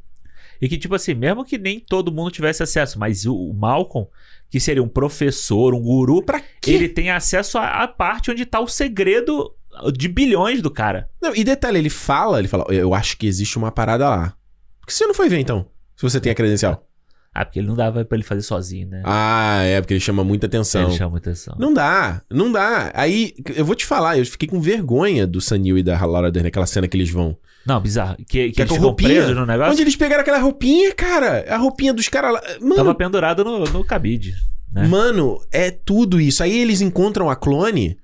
E 0.60 0.68
que, 0.68 0.76
tipo 0.76 0.94
assim, 0.94 1.14
mesmo 1.14 1.44
que 1.44 1.56
nem 1.56 1.80
todo 1.80 2.12
mundo 2.12 2.30
tivesse 2.30 2.62
acesso, 2.62 2.98
mas 2.98 3.24
o, 3.24 3.34
o 3.34 3.54
Malcolm, 3.54 4.06
que 4.50 4.60
seria 4.60 4.82
um 4.82 4.88
professor, 4.88 5.74
um 5.74 5.80
guru, 5.80 6.22
Pra 6.22 6.40
quê? 6.60 6.72
ele 6.72 6.88
tem 6.88 7.10
acesso 7.10 7.56
à, 7.56 7.82
à 7.82 7.88
parte 7.88 8.30
onde 8.30 8.44
tá 8.44 8.60
o 8.60 8.68
segredo 8.68 9.54
de 9.96 10.06
bilhões 10.06 10.60
do 10.60 10.70
cara. 10.70 11.08
Não, 11.22 11.34
e 11.34 11.42
detalhe, 11.42 11.78
ele 11.78 11.88
fala, 11.88 12.38
ele 12.38 12.48
fala, 12.48 12.66
eu 12.68 12.92
acho 12.92 13.16
que 13.16 13.26
existe 13.26 13.56
uma 13.56 13.72
parada 13.72 14.06
lá. 14.08 14.34
Por 14.80 14.86
que 14.88 14.92
você 14.92 15.06
não 15.06 15.14
foi 15.14 15.28
ver 15.30 15.38
então? 15.38 15.66
Se 15.96 16.02
você 16.02 16.20
tem 16.20 16.30
a 16.30 16.34
credencial. 16.34 16.86
Ah, 17.32 17.44
porque 17.44 17.60
ele 17.60 17.68
não 17.68 17.76
dava 17.76 18.04
pra 18.04 18.16
ele 18.16 18.24
fazer 18.24 18.42
sozinho, 18.42 18.88
né? 18.88 19.02
Ah, 19.04 19.62
é, 19.62 19.80
porque 19.80 19.94
ele 19.94 20.00
chama 20.00 20.24
muita 20.24 20.46
atenção. 20.46 20.88
ele 20.88 20.98
chama 20.98 21.10
muita 21.12 21.30
atenção. 21.30 21.54
Não 21.58 21.72
dá, 21.72 22.22
não 22.28 22.50
dá. 22.50 22.90
Aí, 22.92 23.34
eu 23.54 23.64
vou 23.64 23.76
te 23.76 23.86
falar, 23.86 24.18
eu 24.18 24.26
fiquei 24.26 24.48
com 24.48 24.60
vergonha 24.60 25.26
do 25.28 25.40
Sanil 25.40 25.78
e 25.78 25.82
da 25.82 26.04
Laura 26.04 26.30
Dern, 26.30 26.48
aquela 26.48 26.66
cena 26.66 26.88
que 26.88 26.96
eles 26.96 27.08
vão. 27.10 27.36
Não, 27.64 27.80
bizarro. 27.80 28.16
Que, 28.16 28.24
que, 28.24 28.52
Que 28.52 28.62
é 28.62 28.64
eles 28.64 28.68
com 28.70 28.74
ficam 28.74 28.88
roupinha. 28.88 29.08
presos 29.10 29.36
no 29.36 29.46
negócio. 29.46 29.72
Onde 29.72 29.82
eles 29.82 29.94
pegaram 29.94 30.22
aquela 30.22 30.38
roupinha, 30.38 30.92
cara? 30.94 31.44
A 31.48 31.56
roupinha 31.56 31.92
dos 31.94 32.08
caras 32.08 32.32
lá. 32.32 32.42
Mano, 32.60 32.74
Tava 32.74 32.94
pendurado 32.96 33.44
no, 33.44 33.64
no 33.64 33.84
cabide. 33.84 34.34
né? 34.72 34.88
mano, 34.88 35.38
é 35.52 35.70
tudo 35.70 36.20
isso. 36.20 36.42
Aí 36.42 36.58
eles 36.58 36.80
encontram 36.80 37.30
a 37.30 37.36
clone 37.36 37.96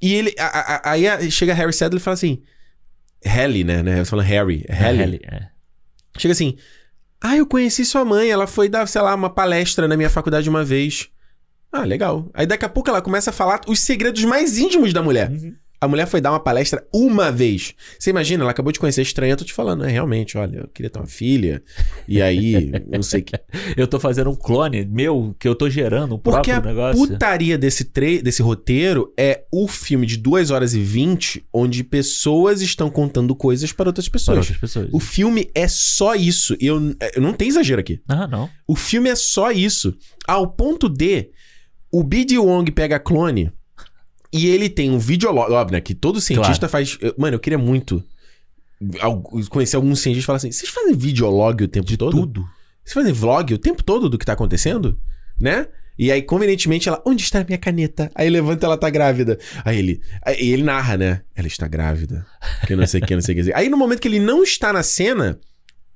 e 0.00 0.14
ele. 0.14 0.34
a- 0.38 0.44
a- 0.46 0.76
a- 0.76 0.92
aí 0.92 1.30
chega 1.30 1.52
Harry 1.52 1.72
Sadler 1.74 2.00
e 2.00 2.02
fala 2.02 2.14
assim. 2.14 2.40
Halle, 3.26 3.62
né? 3.64 3.82
né? 3.82 3.96
Você 4.02 4.10
fala 4.10 4.22
Harry. 4.22 4.64
É 4.68 4.74
Halle. 4.74 4.98
Halle, 5.02 5.20
é. 5.24 5.48
Chega 6.16 6.32
assim. 6.32 6.56
Ah, 7.20 7.36
eu 7.36 7.46
conheci 7.46 7.84
sua 7.84 8.04
mãe. 8.04 8.30
Ela 8.30 8.46
foi 8.46 8.68
dar, 8.68 8.86
sei 8.88 9.02
lá, 9.02 9.14
uma 9.14 9.30
palestra 9.30 9.86
na 9.86 9.96
minha 9.96 10.10
faculdade 10.10 10.48
uma 10.48 10.64
vez. 10.64 11.08
Ah, 11.70 11.84
legal. 11.84 12.28
Aí 12.34 12.46
daqui 12.46 12.64
a 12.64 12.68
pouco 12.68 12.88
ela 12.88 13.02
começa 13.02 13.30
a 13.30 13.32
falar 13.32 13.60
os 13.68 13.80
segredos 13.80 14.24
mais 14.24 14.58
íntimos 14.58 14.92
da 14.92 15.02
mulher. 15.02 15.30
Uhum. 15.30 15.54
A 15.80 15.88
mulher 15.88 16.06
foi 16.06 16.20
dar 16.20 16.30
uma 16.32 16.40
palestra 16.40 16.86
uma 16.92 17.32
vez. 17.32 17.74
Você 17.98 18.10
imagina, 18.10 18.42
ela 18.44 18.50
acabou 18.50 18.70
de 18.72 18.78
conhecer 18.78 19.02
estranha, 19.02 19.32
eu 19.32 19.36
tô 19.36 19.44
te 19.44 19.52
falando, 19.54 19.84
é 19.84 19.90
realmente, 19.90 20.36
olha, 20.36 20.58
eu 20.58 20.68
queria 20.68 20.90
ter 20.90 20.98
uma 20.98 21.06
filha. 21.06 21.62
E 22.06 22.20
aí, 22.20 22.70
não 22.92 23.02
sei 23.02 23.20
o 23.20 23.24
que. 23.24 23.34
Eu 23.76 23.86
tô 23.86 23.98
fazendo 23.98 24.28
um 24.30 24.34
clone 24.34 24.84
meu, 24.84 25.34
que 25.38 25.48
eu 25.48 25.54
tô 25.54 25.70
gerando 25.70 26.16
o 26.16 26.18
Porque 26.18 26.50
próprio 26.50 26.70
a 26.70 26.74
negócio. 26.74 27.08
putaria 27.08 27.56
desse, 27.56 27.84
tre 27.84 28.20
desse 28.20 28.42
roteiro 28.42 29.12
é 29.16 29.44
o 29.52 29.66
filme 29.66 30.06
de 30.06 30.16
2 30.16 30.50
horas 30.50 30.74
e 30.74 30.80
20, 30.80 31.46
onde 31.52 31.82
pessoas 31.82 32.60
estão 32.60 32.90
contando 32.90 33.34
coisas 33.34 33.72
para 33.72 33.88
outras 33.88 34.08
Para 34.08 34.18
pessoas. 34.18 34.38
outras 34.38 34.58
pessoas. 34.58 34.88
O 34.92 35.00
filme 35.00 35.50
é 35.54 35.66
só 35.66 36.14
isso. 36.14 36.54
Eu, 36.60 36.94
eu 37.14 37.22
não 37.22 37.32
tenho 37.32 37.48
exagero 37.48 37.80
aqui. 37.80 38.00
Ah, 38.06 38.26
não. 38.26 38.50
O 38.68 38.76
filme 38.76 39.08
é 39.08 39.16
só 39.16 39.50
isso. 39.50 39.96
Ao 40.28 40.46
ponto 40.46 40.88
de 40.88 41.30
o 41.92 42.04
B.D. 42.04 42.38
Wong 42.38 42.70
pega 42.70 42.96
a 42.96 43.00
clone 43.00 43.50
e 44.32 44.46
ele 44.46 44.68
tem 44.68 44.90
um 44.90 44.98
videolog, 44.98 45.52
óbvio, 45.52 45.72
né? 45.74 45.80
Que 45.80 45.94
todo 45.94 46.20
cientista 46.20 46.68
faz. 46.68 46.96
eu- 47.00 47.14
Mano, 47.18 47.34
eu 47.36 47.40
queria 47.40 47.58
muito 47.58 48.02
conhecer 49.48 49.76
algum 49.76 49.94
cientista 49.94 50.24
e 50.24 50.26
falar 50.26 50.36
assim: 50.38 50.52
vocês 50.52 50.70
fazem 50.70 50.94
videolog 50.94 51.64
o 51.64 51.68
tempo 51.68 51.96
todo? 51.96 52.16
Tudo. 52.20 52.46
Vocês 52.84 52.94
fazem 52.94 53.12
vlog 53.12 53.54
o 53.54 53.58
tempo 53.58 53.82
todo 53.82 54.08
do 54.08 54.18
que 54.18 54.24
tá 54.24 54.32
acontecendo? 54.32 54.98
Né? 55.40 55.66
E 55.98 56.10
aí, 56.10 56.22
convenientemente, 56.22 56.88
ela, 56.88 57.02
onde 57.04 57.22
está 57.22 57.40
a 57.40 57.44
minha 57.44 57.58
caneta? 57.58 58.10
Aí 58.14 58.30
levanta 58.30 58.64
ela 58.64 58.76
tá 58.78 58.88
grávida. 58.88 59.38
Aí 59.64 59.78
ele. 59.78 60.00
Aí 60.24 60.50
ele 60.50 60.62
narra, 60.62 60.96
né? 60.96 61.20
Ela 61.34 61.46
está 61.46 61.68
grávida. 61.68 62.26
Que 62.66 62.74
não 62.74 62.86
sei 62.86 63.00
o 63.00 63.06
que, 63.06 63.14
não 63.14 63.20
sei 63.22 63.38
o 63.38 63.44
que. 63.44 63.52
Aí 63.52 63.68
no 63.68 63.76
momento 63.76 64.00
que 64.00 64.08
ele 64.08 64.18
não 64.20 64.42
está 64.42 64.72
na 64.72 64.82
cena, 64.82 65.38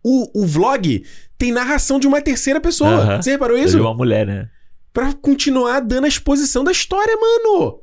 o, 0.02 0.42
o 0.42 0.46
vlog 0.46 1.04
tem 1.38 1.50
narração 1.52 1.98
de 1.98 2.06
uma 2.06 2.20
terceira 2.20 2.60
pessoa. 2.60 2.90
Aham. 2.90 3.22
Você 3.22 3.30
reparou 3.30 3.56
isso? 3.56 3.76
vi 3.76 3.80
uma 3.82 3.94
mulher, 3.94 4.26
né? 4.26 4.48
Pra 4.92 5.12
continuar 5.14 5.80
dando 5.80 6.04
a 6.04 6.08
exposição 6.08 6.62
da 6.62 6.70
história, 6.70 7.16
mano. 7.16 7.80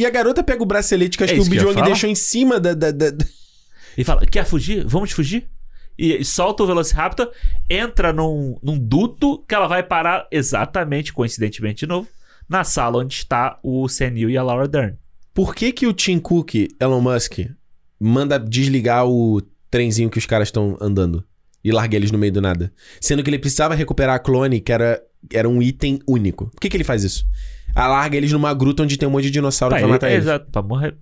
E 0.00 0.06
a 0.06 0.08
garota 0.08 0.42
pega 0.42 0.62
o 0.62 0.66
bracelete 0.66 1.18
que 1.18 1.24
acho 1.24 1.34
É 1.34 1.36
que 1.36 1.42
o 1.42 1.72
falar. 1.74 1.84
deixou 1.84 2.08
em 2.08 2.14
cima 2.14 2.58
da. 2.58 2.72
da, 2.72 2.90
da- 2.90 3.12
E 3.98 4.02
fala, 4.02 4.24
quer 4.24 4.46
fugir? 4.46 4.82
Vamos 4.86 5.10
fugir? 5.12 5.46
E, 5.98 6.14
e 6.16 6.24
solta 6.24 6.62
o 6.62 6.66
Velociraptor, 6.66 7.30
entra 7.68 8.10
num, 8.10 8.56
num 8.62 8.78
duto 8.78 9.44
que 9.46 9.54
ela 9.54 9.66
vai 9.66 9.82
parar 9.82 10.26
exatamente, 10.30 11.12
coincidentemente 11.12 11.80
de 11.80 11.86
novo, 11.86 12.08
na 12.48 12.64
sala 12.64 12.96
onde 12.96 13.12
está 13.12 13.58
o 13.62 13.86
Senil 13.90 14.30
e 14.30 14.38
a 14.38 14.42
Laura 14.42 14.66
Dern. 14.66 14.96
Por 15.34 15.54
que, 15.54 15.70
que 15.70 15.86
o 15.86 15.92
Tim 15.92 16.18
Cook, 16.18 16.54
Elon 16.80 17.02
Musk, 17.02 17.40
manda 18.00 18.38
desligar 18.38 19.06
o 19.06 19.42
trenzinho 19.70 20.08
que 20.08 20.16
os 20.18 20.24
caras 20.24 20.48
estão 20.48 20.78
andando 20.80 21.22
e 21.62 21.70
larga 21.70 21.94
eles 21.94 22.10
no 22.10 22.16
meio 22.16 22.32
do 22.32 22.40
nada? 22.40 22.72
Sendo 23.02 23.22
que 23.22 23.28
ele 23.28 23.38
precisava 23.38 23.74
recuperar 23.74 24.16
a 24.16 24.18
clone, 24.18 24.60
que 24.62 24.72
era, 24.72 24.98
era 25.30 25.46
um 25.46 25.60
item 25.60 25.98
único. 26.08 26.46
Por 26.46 26.58
que, 26.58 26.70
que 26.70 26.76
ele 26.78 26.84
faz 26.84 27.04
isso? 27.04 27.26
Ah, 27.74 27.86
larga 27.88 28.16
eles 28.16 28.32
numa 28.32 28.52
gruta 28.54 28.82
onde 28.82 28.96
tem 28.96 29.08
um 29.08 29.12
monte 29.12 29.24
de 29.24 29.30
dinossauro 29.30 29.72
Pra 29.72 29.78
pra 29.78 29.86
ele- 29.86 29.92
matar 29.92 30.08
é, 30.08 30.12
eles. 30.14 30.24
Exato, 30.24 30.50
pra 30.50 30.62
morrer. 30.62 30.96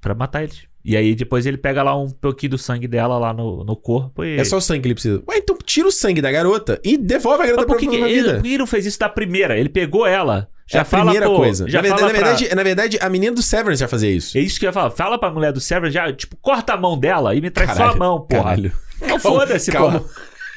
Pra 0.00 0.14
matar 0.14 0.42
eles. 0.42 0.62
E 0.82 0.96
aí 0.96 1.14
depois 1.14 1.44
ele 1.44 1.58
pega 1.58 1.82
lá 1.82 1.94
um 1.94 2.08
pouquinho 2.08 2.50
do 2.52 2.58
sangue 2.58 2.88
dela 2.88 3.18
lá 3.18 3.34
no, 3.34 3.62
no 3.64 3.76
corpo 3.76 4.24
e. 4.24 4.38
É 4.38 4.44
só 4.44 4.56
o 4.56 4.60
sangue 4.60 4.80
que 4.80 4.86
ele 4.88 4.94
precisa. 4.94 5.22
Ué, 5.28 5.36
então 5.36 5.56
tira 5.64 5.86
o 5.86 5.92
sangue 5.92 6.22
da 6.22 6.32
garota 6.32 6.80
e 6.82 6.96
devolve 6.96 7.42
a 7.42 7.46
garota 7.46 7.66
pra 7.66 7.76
que, 7.76 7.86
pra 7.86 7.96
ele, 8.08 8.14
vida. 8.22 8.34
por 8.34 8.42
que 8.42 8.48
ele 8.48 8.58
não 8.58 8.66
fez 8.66 8.86
isso 8.86 8.98
da 8.98 9.08
primeira? 9.08 9.58
Ele 9.58 9.68
pegou 9.68 10.06
ela. 10.06 10.48
Já 10.66 10.78
é 10.78 10.82
a 10.82 10.84
fala, 10.84 11.02
primeira 11.04 11.26
pô, 11.26 11.36
coisa. 11.36 11.68
Já 11.68 11.82
na, 11.82 11.82
verdade, 11.82 12.02
na, 12.02 12.08
pra- 12.08 12.18
verdade, 12.30 12.54
na 12.54 12.62
verdade, 12.62 12.98
a 13.00 13.10
menina 13.10 13.34
do 13.34 13.42
Severance 13.42 13.80
já 13.80 13.88
fazia 13.88 14.10
isso. 14.10 14.38
É 14.38 14.40
isso 14.40 14.58
que 14.58 14.64
eu 14.64 14.68
ia 14.68 14.72
falar. 14.72 14.90
Fala 14.90 15.18
pra 15.18 15.30
mulher 15.30 15.52
do 15.52 15.60
Severance, 15.60 15.92
já, 15.92 16.10
tipo, 16.12 16.36
corta 16.40 16.72
a 16.74 16.76
mão 16.78 16.96
dela 16.98 17.34
e 17.34 17.40
me 17.40 17.50
traz 17.50 17.70
só 17.70 17.74
a 17.74 17.78
Caralho, 17.78 17.98
mão, 17.98 18.20
porra. 18.20 18.42
caralho. 18.44 18.72
Não, 19.06 19.18
foda-se, 19.18 19.72
porra. 19.72 20.02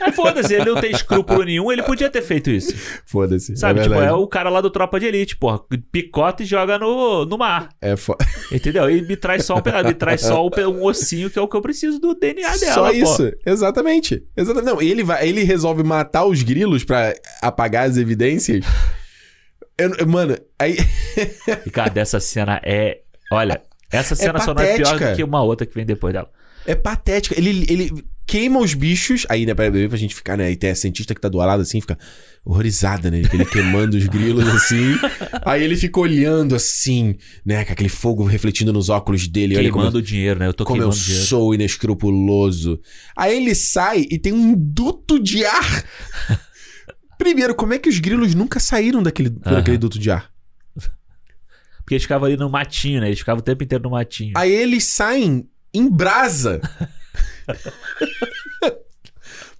É, 0.06 0.12
foda-se, 0.12 0.54
ele 0.54 0.66
não 0.66 0.80
tem 0.82 0.92
escrúpulo 0.92 1.44
nenhum, 1.44 1.72
ele 1.72 1.84
podia 1.84 2.10
ter 2.10 2.22
feito 2.22 2.50
isso. 2.50 2.74
Foda-se. 3.06 3.56
Sabe, 3.56 3.80
é 3.80 3.84
tipo, 3.84 3.96
é 3.96 4.12
o 4.12 4.28
cara 4.28 4.50
lá 4.50 4.62
do 4.62 4.70
Tropa 4.70 5.00
de 5.00 5.06
Elite, 5.06 5.36
porra. 5.38 5.60
Picota 5.92 6.44
e 6.44 6.46
joga 6.46 6.78
no, 6.78 7.26
no 7.26 7.38
mar. 7.38 7.70
É 7.82 7.96
fo... 7.96 8.16
Entendeu? 8.52 8.90
E 8.90 9.02
me 9.02 9.16
traz 9.16 9.46
só 9.46 9.56
um 9.58 9.62
pedaço, 9.62 9.86
me 9.88 9.94
traz 9.94 10.22
só 10.22 10.46
um, 10.46 10.50
um 10.70 10.84
ossinho 10.84 11.30
que 11.30 11.40
é 11.40 11.42
o 11.42 11.48
que 11.48 11.56
eu 11.56 11.62
preciso 11.62 12.00
do 12.00 12.14
DNA 12.14 12.58
dela, 12.58 12.74
Só 12.74 12.86
pô. 12.88 12.92
isso, 12.92 13.32
exatamente. 13.46 14.24
Exatamente. 14.36 14.66
Não, 14.66 14.82
ele 14.82 15.04
vai, 15.04 15.28
ele 15.28 15.44
resolve 15.44 15.84
matar 15.84 16.26
os 16.26 16.42
grilos 16.44 16.84
pra 16.84 17.14
apagar 17.42 17.88
as 17.88 17.98
evidências. 17.98 18.66
Eu- 19.78 20.08
mano, 20.08 20.38
aí 20.60 20.78
E, 21.66 21.70
cara, 21.72 21.90
dessa 21.90 22.20
cena 22.20 22.62
é. 22.64 23.00
Olha, 23.32 23.62
essa 23.92 24.16
cena 24.16 24.40
só 24.40 24.54
não 24.54 24.62
é 24.62 24.76
pior 24.76 24.86
patética. 24.92 25.12
do 25.12 25.16
que 25.16 25.24
uma 25.24 25.42
outra 25.44 25.66
que 25.66 25.74
vem 25.74 25.86
depois 25.86 26.14
dela. 26.14 26.30
é 26.66 26.76
patético. 26.76 27.36
Ele, 27.38 27.66
ele 27.70 28.06
queima 28.26 28.60
os 28.60 28.74
bichos, 28.74 29.26
aí 29.30 29.45
né, 29.45 29.54
pra, 29.54 29.70
pra 29.70 29.98
gente 29.98 30.16
ficar, 30.16 30.38
né, 30.38 30.45
aí 30.45 30.56
tem 30.56 30.72
a 30.72 30.76
cientista 30.76 31.14
que 31.14 31.22
tá 31.22 31.30
do 31.30 31.38
lado 31.38 31.62
assim, 31.62 31.82
fica 31.82 31.98
horrorizada, 32.44 33.12
né, 33.12 33.22
ele 33.34 33.45
queimando 33.45 33.98
os 33.98 34.08
grilos 34.08 34.48
assim. 34.56 34.95
Aí 35.45 35.64
ele 35.64 35.76
fica 35.76 36.00
olhando 36.00 36.56
assim, 36.56 37.16
né, 37.45 37.64
com 37.66 37.74
aquele 37.74 37.90
fogo 37.90 38.24
refletindo 38.24 38.72
nos 38.74 38.90
óculos 38.90 39.28
dele. 39.28 39.58
Olha 39.58 39.70
como, 39.70 39.84
Queimando 39.84 39.98
o 39.98 40.02
dinheiro, 40.02 40.40
né? 40.40 40.48
Eu 40.48 40.54
tô 40.54 40.66
como 40.66 40.82
eu 40.82 40.90
queimando 40.90 41.04
dinheiro. 41.04 41.26
sou 41.26 41.54
inescrupuloso. 41.54 42.80
Aí 43.16 43.36
ele 43.36 43.54
sai 43.54 44.06
e 44.10 44.18
tem 44.18 44.34
um 44.34 44.56
duto 44.56 45.20
de 45.20 45.45
ar. 45.45 45.86
Primeiro, 47.18 47.56
como 47.56 47.74
é 47.74 47.80
que 47.80 47.90
os 47.90 48.00
grilos 48.00 48.34
nunca 48.34 48.60
saíram 48.60 49.02
daquele, 49.02 49.30
por 49.30 49.54
aquele 49.54 49.78
duto 49.78 50.00
de 50.00 50.12
ar? 50.12 50.32
Porque 51.80 51.95
eles 51.95 52.04
ficavam 52.04 52.28
ali 52.28 52.38
no 52.38 52.50
matinho, 52.50 53.02
né? 53.02 53.08
Eles 53.08 53.20
ficavam 53.20 53.40
o 53.40 53.44
tempo 53.44 53.64
inteiro 53.64 53.84
no 53.84 53.91
matinho. 53.91 54.34
Aí 54.36 54.52
eles 54.52 54.86
saem 54.86 55.48
em 55.74 55.90
brasa. 55.90 56.62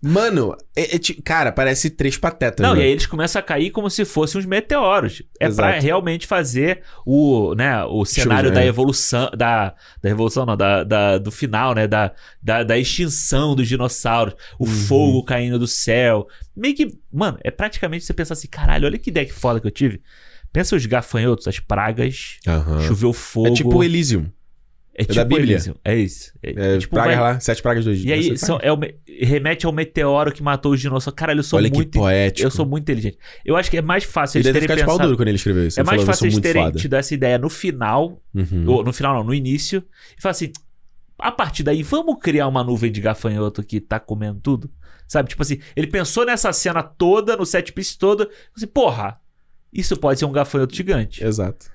Mano, 0.05 0.53
é- 0.76 0.97
é 0.97 0.99
cara, 1.23 1.49
parece 1.49 1.89
três 1.89 2.18
patetas. 2.18 2.61
Não, 2.61 2.73
né? 2.76 2.81
e 2.81 2.84
aí 2.84 2.91
eles 2.91 3.05
começam 3.05 3.39
a 3.39 3.43
cair 3.43 3.72
como 3.72 3.89
se 3.89 4.03
fossem 4.03 4.38
uns 4.38 4.45
meteoros. 4.45 5.23
É 5.39 5.45
pra 5.49 5.69
Exato. 5.69 5.81
realmente 5.85 6.27
fazer 6.27 6.81
o, 7.05 7.55
né, 7.55 7.85
o 7.85 8.03
cenário 8.03 8.49
é. 8.49 8.51
da 8.51 8.65
evolução, 8.65 9.30
da, 9.31 9.69
da 10.01 10.10
revolução 10.10 10.45
não, 10.45 10.57
da, 10.57 10.84
da- 10.84 11.18
do 11.18 11.31
final, 11.31 11.73
né, 11.73 11.88
da, 11.88 12.11
da, 12.41 12.64
da 12.64 12.77
extinção 12.77 13.55
dos 13.55 13.65
dinossauros, 13.65 14.35
o 14.60 14.65
Uhum. 14.65 14.72
fogo 14.72 15.23
caindo 15.23 15.57
do 15.57 15.68
céu. 15.68 16.27
Meio 16.53 16.76
que, 16.76 16.97
mano, 17.10 17.38
é 17.41 17.49
praticamente 17.49 18.03
você 18.03 18.14
pensar 18.14 18.34
assim, 18.34 18.49
caralho, 18.49 18.85
olha 18.85 18.97
que 18.99 19.10
ideia 19.10 19.26
que 19.26 19.31
foda 19.34 19.61
que 19.61 19.68
eu 19.68 19.72
tive. 19.72 20.01
Pensa 20.51 20.76
os 20.76 20.85
gafanhotos, 20.85 21.47
as 21.47 21.61
pragas, 21.61 22.39
Aham. 22.45 22.81
choveu 22.81 23.14
fogo. 23.14 23.47
É 23.47 23.51
tipo 23.51 23.77
o 23.77 23.81
Elysium. 23.84 24.30
É 24.95 25.06
da 25.06 25.24
Bíblia. 25.26 25.53
Elysium, 25.53 25.76
É 25.84 25.95
isso. 25.95 26.32
É, 26.44 26.76
É, 26.76 26.78
tipo, 26.78 26.94
pragas 26.95 27.15
vai- 27.18 27.34
lá, 27.34 27.40
sete 27.40 27.61
pragas 27.61 27.84
do 27.86 27.91
Egito. 27.91 28.07
E 28.10 28.14
aí 28.14 28.24
Sete 28.26 28.38
são, 28.40 28.60
é 28.61 28.72
o 28.72 28.78
me- 28.78 28.95
remete 29.07 29.65
ao 29.65 29.72
meteoro 29.72 30.32
que 30.32 30.44
matou 30.44 30.72
os 30.74 30.80
dinossauros. 30.80 31.18
Caralho, 31.18 31.40
eu 31.40 31.44
sou 31.44 31.57
Olha 31.57 31.70
que 31.70 31.76
muito. 31.76 31.98
poético. 31.98 32.45
Eu 32.45 32.52
sou 32.52 32.65
muito 32.65 32.84
inteligente. 32.84 33.18
Eu 33.44 33.56
acho 33.56 33.72
que 33.72 33.78
é 33.78 33.82
mais 33.82 34.03
fácil 34.03 34.38
Ele 34.40 34.48
eles 34.49 34.53
terem 34.53 34.61
ficar 34.68 34.76
de 34.76 34.82
pau 34.86 34.95
pensado. 34.95 35.07
duro 35.10 35.18
quando 35.20 35.28
ele 35.30 35.38
escreveu 35.38 35.65
isso. 35.68 35.80
É 35.80 35.84
mais 35.84 35.90
falou, 35.95 36.02
"Eu 36.03 36.06
fácil 36.06 36.26
eles 36.28 36.40
terem 36.40 36.64
foda." 36.64 36.80
tido 36.80 36.94
essa 36.95 37.14
ideia 37.14 37.38
no 37.38 37.49
final, 37.49 38.22
Uhum. 38.36 38.65
ou 38.68 38.84
no 38.84 38.94
final 38.94 39.15
não, 39.15 39.24
no 39.24 39.34
início, 39.34 39.84
e 40.18 40.22
falar 40.22 40.32
assim: 40.32 40.52
a 41.18 41.32
partir 41.32 41.64
daí, 41.64 41.82
vamos 41.82 42.18
criar 42.22 42.48
uma 42.48 42.64
nuvem 42.64 42.91
de 42.91 42.99
gafanhoto 43.02 43.64
que 43.64 43.80
tá 43.80 43.99
comendo 43.99 44.40
tudo? 44.41 44.70
Sabe? 45.07 45.30
Tipo 45.30 45.41
assim, 45.41 45.60
ele 45.76 45.88
pensou 45.88 46.26
nessa 46.26 46.52
cena 46.53 46.82
toda, 46.84 47.36
no 47.38 47.45
set 47.45 47.72
piece 47.74 47.98
todo, 47.98 48.30
assim, 48.56 48.68
porra, 48.68 49.15
isso 49.72 49.95
pode 49.98 50.20
ser 50.20 50.26
um 50.26 50.32
gafanhoto 50.32 50.76
gigante. 50.76 51.24
Exato. 51.24 51.65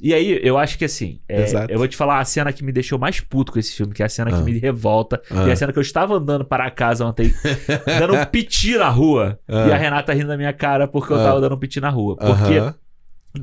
E 0.00 0.14
aí, 0.14 0.38
eu 0.44 0.56
acho 0.56 0.78
que 0.78 0.84
assim, 0.84 1.20
é, 1.28 1.42
Exato. 1.42 1.72
eu 1.72 1.78
vou 1.78 1.88
te 1.88 1.96
falar 1.96 2.20
a 2.20 2.24
cena 2.24 2.52
que 2.52 2.62
me 2.62 2.70
deixou 2.70 2.98
mais 2.98 3.18
puto 3.20 3.50
com 3.52 3.58
esse 3.58 3.72
filme, 3.72 3.92
que 3.92 4.02
é 4.02 4.06
a 4.06 4.08
cena 4.08 4.30
Ah. 4.32 4.38
que 4.38 4.44
me 4.44 4.56
revolta, 4.58 5.20
Ah. 5.30 5.46
e 5.46 5.50
é 5.50 5.52
a 5.52 5.56
cena 5.56 5.72
que 5.72 5.78
eu 5.78 5.82
estava 5.82 6.14
andando 6.14 6.44
para 6.44 6.70
casa 6.70 7.04
ontem, 7.04 7.34
dando 7.98 8.14
um 8.14 8.24
piti 8.26 8.76
na 8.78 8.88
rua, 8.88 9.40
Ah. 9.48 9.66
e 9.66 9.72
a 9.72 9.76
Renata 9.76 10.12
rindo 10.12 10.28
da 10.28 10.36
minha 10.36 10.52
cara 10.52 10.86
porque 10.86 11.12
eu 11.12 11.16
Ah. 11.20 11.24
tava 11.24 11.40
dando 11.40 11.54
um 11.56 11.58
piti 11.58 11.80
na 11.80 11.90
rua. 11.90 12.16
Porque 12.16 12.58
Aham. 12.58 12.74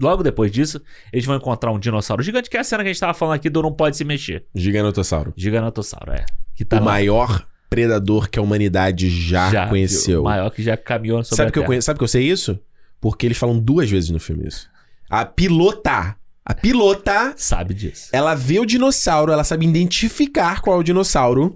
Logo 0.01 0.23
depois 0.23 0.51
disso, 0.51 0.81
eles 1.13 1.25
vão 1.25 1.35
encontrar 1.35 1.71
um 1.71 1.79
dinossauro 1.79 2.21
gigante, 2.23 2.49
que 2.49 2.57
é 2.57 2.59
a 2.59 2.63
cena 2.63 2.83
que 2.83 2.89
a 2.89 2.91
gente 2.91 2.99
tava 2.99 3.13
falando 3.13 3.35
aqui 3.35 3.49
do 3.49 3.61
Não 3.61 3.71
Pode 3.71 3.95
Se 3.95 4.03
Mexer. 4.03 4.43
Giganotossauro. 4.53 5.31
Giganotossauro, 5.37 6.11
é. 6.11 6.25
Que 6.55 6.65
tá 6.65 6.77
o 6.77 6.79
lá. 6.79 6.85
maior 6.85 7.45
predador 7.69 8.27
que 8.29 8.39
a 8.39 8.41
humanidade 8.41 9.09
já, 9.09 9.67
conheceu. 9.69 10.21
O 10.21 10.23
maior 10.25 10.49
que 10.49 10.63
já 10.63 10.75
caminhou 10.75 11.23
sobre 11.23 11.37
Sabe 11.37 11.49
a 11.49 11.51
que 11.51 11.59
eu 11.59 11.61
Terra. 11.61 11.67
conheço, 11.67 11.85
sabe 11.85 11.99
que 11.99 12.03
eu 12.03 12.07
sei 12.09 12.23
isso? 12.23 12.59
Porque 12.99 13.25
eles 13.27 13.37
falam 13.37 13.59
duas 13.59 13.89
vezes 13.89 14.09
no 14.09 14.19
filme 14.19 14.47
isso. 14.47 14.67
A 15.09 15.23
pilota, 15.23 16.15
a 16.45 16.53
pilota, 16.53 17.33
Sabe 17.35 17.73
disso. 17.73 18.09
ela 18.13 18.35
vê 18.35 18.59
o 18.59 18.65
dinossauro, 18.65 19.31
ela 19.31 19.43
sabe 19.43 19.65
identificar 19.65 20.61
qual 20.61 20.77
é 20.77 20.79
o 20.79 20.83
dinossauro. 20.83 21.55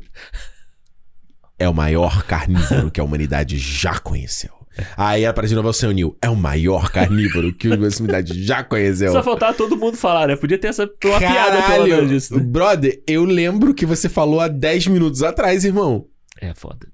É 1.57 1.67
o 1.69 1.73
maior 1.73 2.23
carnívoro 2.23 2.89
que 2.89 2.99
a 2.99 3.03
humanidade 3.03 3.57
já 3.57 3.99
conheceu. 3.99 4.51
Aí 4.95 5.25
aparece 5.25 5.51
de 5.51 5.55
novo 5.55 5.67
o 5.69 5.73
seu 5.73 5.91
Neil. 5.91 6.17
É 6.21 6.29
o 6.29 6.35
maior 6.35 6.89
carnívoro 6.89 7.53
que 7.53 7.67
a 7.67 7.75
humanidade 7.75 8.41
já 8.43 8.63
conheceu. 8.63 9.11
Só 9.11 9.21
faltava 9.21 9.53
todo 9.53 9.75
mundo 9.75 9.97
falar, 9.97 10.27
né? 10.27 10.35
Podia 10.35 10.57
ter 10.57 10.67
essa 10.69 10.89
uma 11.03 11.19
piada 11.19 11.61
pelo 11.63 11.87
menos 11.87 12.09
disso. 12.09 12.37
né? 12.37 12.43
Brother, 12.43 13.03
eu 13.05 13.25
lembro 13.25 13.73
que 13.73 13.85
você 13.85 14.07
falou 14.07 14.39
há 14.39 14.47
10 14.47 14.87
minutos 14.87 15.21
atrás, 15.21 15.65
irmão. 15.65 16.05
É 16.39 16.53
foda. 16.53 16.87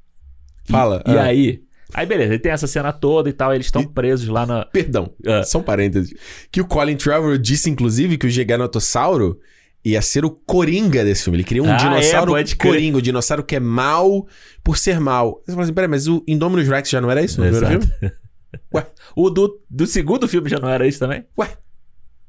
E- 0.68 0.72
Fala. 0.72 1.04
E, 1.06 1.12
ah. 1.12 1.24
aí? 1.24 1.62
Aí 1.94 2.06
beleza, 2.06 2.34
aí 2.34 2.40
tem 2.40 2.52
essa 2.52 2.68
cena 2.68 2.92
toda 2.92 3.30
e 3.30 3.34
tal, 3.34 3.54
eles 3.54 3.68
estão 3.68 3.84
presos 3.84 4.28
lá 4.28 4.46
na. 4.46 4.66
Perdão, 4.66 5.14
Ah. 5.26 5.44
só 5.44 5.60
um 5.60 5.64
parênteses. 5.64 6.14
Que 6.52 6.60
o 6.62 6.66
Colin 6.66 6.96
Trevor 6.98 7.38
disse, 7.38 7.70
inclusive, 7.70 8.18
que 8.18 8.26
o 8.28 8.30
Giganotossauro 8.30 9.40
ia 9.84 10.02
ser 10.02 10.26
o 10.26 10.32
Coringa 10.32 11.04
desse 11.06 11.24
filme. 11.26 11.38
Ele 11.38 11.44
queria 11.44 11.62
um 11.64 11.72
Ah, 11.72 11.78
dinossauro 11.78 12.32
é, 12.32 12.40
pode 12.40 12.56
crer. 12.56 12.72
Coringa, 12.74 12.98
o 12.98 13.02
dinossauro 13.02 13.44
que 13.44 13.56
é 13.56 13.60
mal 13.60 14.28
por 14.64 14.78
ser 14.78 15.00
mal. 15.00 15.42
Você 15.46 15.52
fala 15.52 15.64
assim, 15.64 15.74
peraí, 15.74 15.88
mas 15.90 16.08
o 16.08 16.24
Indominus 16.28 16.68
Rex 16.68 16.90
já 16.90 17.00
não 17.00 17.12
era 17.12 17.24
isso 17.24 17.40
no 17.40 17.48
primeiro 17.50 17.68
filme? 17.86 18.12
Ué. 18.74 18.88
O 19.16 19.30
do, 19.30 19.62
do 19.70 19.86
segundo 19.86 20.28
filme 20.28 20.50
já 20.50 20.58
não 20.60 20.70
era 20.70 20.88
isso 20.88 20.98
também? 21.00 21.24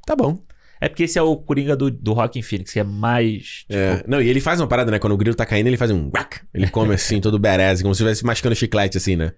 Tá 0.06 0.14
bom. 0.14 0.38
É 0.80 0.88
porque 0.88 1.04
esse 1.04 1.18
é 1.18 1.22
o 1.22 1.34
Coringa 1.36 1.74
do, 1.74 1.90
do 1.90 2.12
Rockin' 2.12 2.42
Phoenix, 2.42 2.72
que 2.72 2.78
é 2.78 2.84
mais. 2.84 3.60
Tipo, 3.66 3.72
É, 3.72 4.04
não, 4.06 4.20
e 4.20 4.28
ele 4.28 4.40
faz 4.40 4.60
uma 4.60 4.66
parada, 4.66 4.90
né? 4.90 4.98
Quando 4.98 5.14
o 5.14 5.16
grilo 5.16 5.34
tá 5.34 5.46
caindo, 5.46 5.66
ele 5.68 5.78
faz 5.78 5.90
um. 5.90 6.10
Ele 6.52 6.68
come 6.68 6.94
assim, 6.94 7.20
todo 7.20 7.38
badass, 7.38 7.80
como 7.80 7.94
se 7.94 8.02
estivesse 8.02 8.24
mascando 8.24 8.54
chiclete, 8.54 8.98
assim, 8.98 9.16
né? 9.16 9.32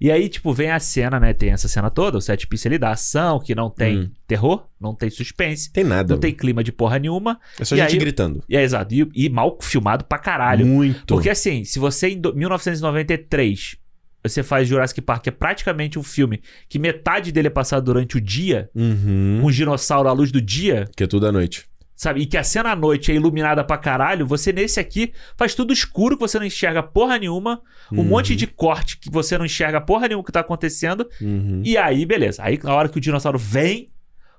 E 0.00 0.10
aí, 0.10 0.28
tipo, 0.30 0.52
vem 0.54 0.70
a 0.70 0.80
cena, 0.80 1.20
né? 1.20 1.34
Tem 1.34 1.50
essa 1.50 1.68
cena 1.68 1.90
toda, 1.90 2.16
o 2.16 2.20
set 2.22 2.46
piece 2.46 2.66
ali 2.66 2.78
da 2.78 2.92
ação, 2.92 3.38
que 3.38 3.54
não 3.54 3.68
tem 3.68 3.98
Hum. 3.98 4.10
terror, 4.26 4.66
não 4.80 4.94
tem 4.94 5.10
suspense, 5.10 5.70
Tem 5.70 5.84
nada. 5.84 6.14
não 6.14 6.18
tem 6.20 6.32
clima 6.32 6.64
de 6.64 6.72
porra 6.72 6.98
nenhuma. 6.98 7.38
É 7.58 7.64
só 7.66 7.74
E 7.74 7.78
gente 7.78 7.92
aí- 7.92 7.98
gritando. 7.98 8.42
E 8.48 8.56
é 8.56 8.62
exato. 8.62 8.94
E, 8.94 9.06
e 9.14 9.28
mal 9.28 9.58
filmado 9.60 10.04
pra 10.04 10.18
caralho. 10.18 10.66
Muito. 10.66 11.04
Porque 11.06 11.28
assim, 11.28 11.64
se 11.64 11.78
você 11.78 12.08
em 12.08 12.18
do- 12.20 12.34
1993 12.34 13.76
você 14.22 14.42
faz 14.42 14.68
Jurassic 14.68 15.00
Park, 15.00 15.22
que 15.22 15.28
é 15.30 15.32
praticamente 15.32 15.98
um 15.98 16.02
filme 16.02 16.42
que 16.68 16.78
metade 16.78 17.32
dele 17.32 17.46
é 17.46 17.50
passado 17.50 17.84
durante 17.84 18.18
o 18.18 18.20
dia, 18.20 18.68
Uhum. 18.74 19.38
com 19.40 19.46
um 19.46 19.50
dinossauro 19.50 20.10
à 20.10 20.12
luz 20.12 20.30
do 20.30 20.42
dia, 20.42 20.86
Que 20.94 21.04
é 21.04 21.06
tudo 21.06 21.26
à 21.26 21.32
noite. 21.32 21.64
Sabe? 22.02 22.22
E 22.22 22.26
que 22.26 22.38
a 22.38 22.42
cena 22.42 22.70
à 22.70 22.76
noite 22.76 23.12
é 23.12 23.14
iluminada 23.14 23.62
pra 23.62 23.76
caralho, 23.76 24.26
você 24.26 24.54
nesse 24.54 24.80
aqui 24.80 25.12
faz 25.36 25.54
tudo 25.54 25.70
escuro, 25.70 26.16
que 26.16 26.20
você 26.22 26.38
não 26.38 26.46
enxerga 26.46 26.82
porra 26.82 27.18
nenhuma, 27.18 27.60
um 27.92 27.98
Uhum. 27.98 28.04
monte 28.04 28.34
de 28.34 28.46
corte 28.46 28.96
que 28.98 29.10
você 29.10 29.36
não 29.36 29.44
enxerga 29.44 29.82
porra 29.82 30.08
nenhuma 30.08 30.24
que 30.24 30.32
tá 30.32 30.40
acontecendo. 30.40 31.06
Uhum. 31.20 31.60
E 31.62 31.76
aí, 31.76 32.06
beleza. 32.06 32.42
Aí, 32.42 32.58
na 32.62 32.74
hora 32.74 32.88
que 32.88 32.96
o 32.96 33.00
dinossauro 33.00 33.36
vem, 33.38 33.88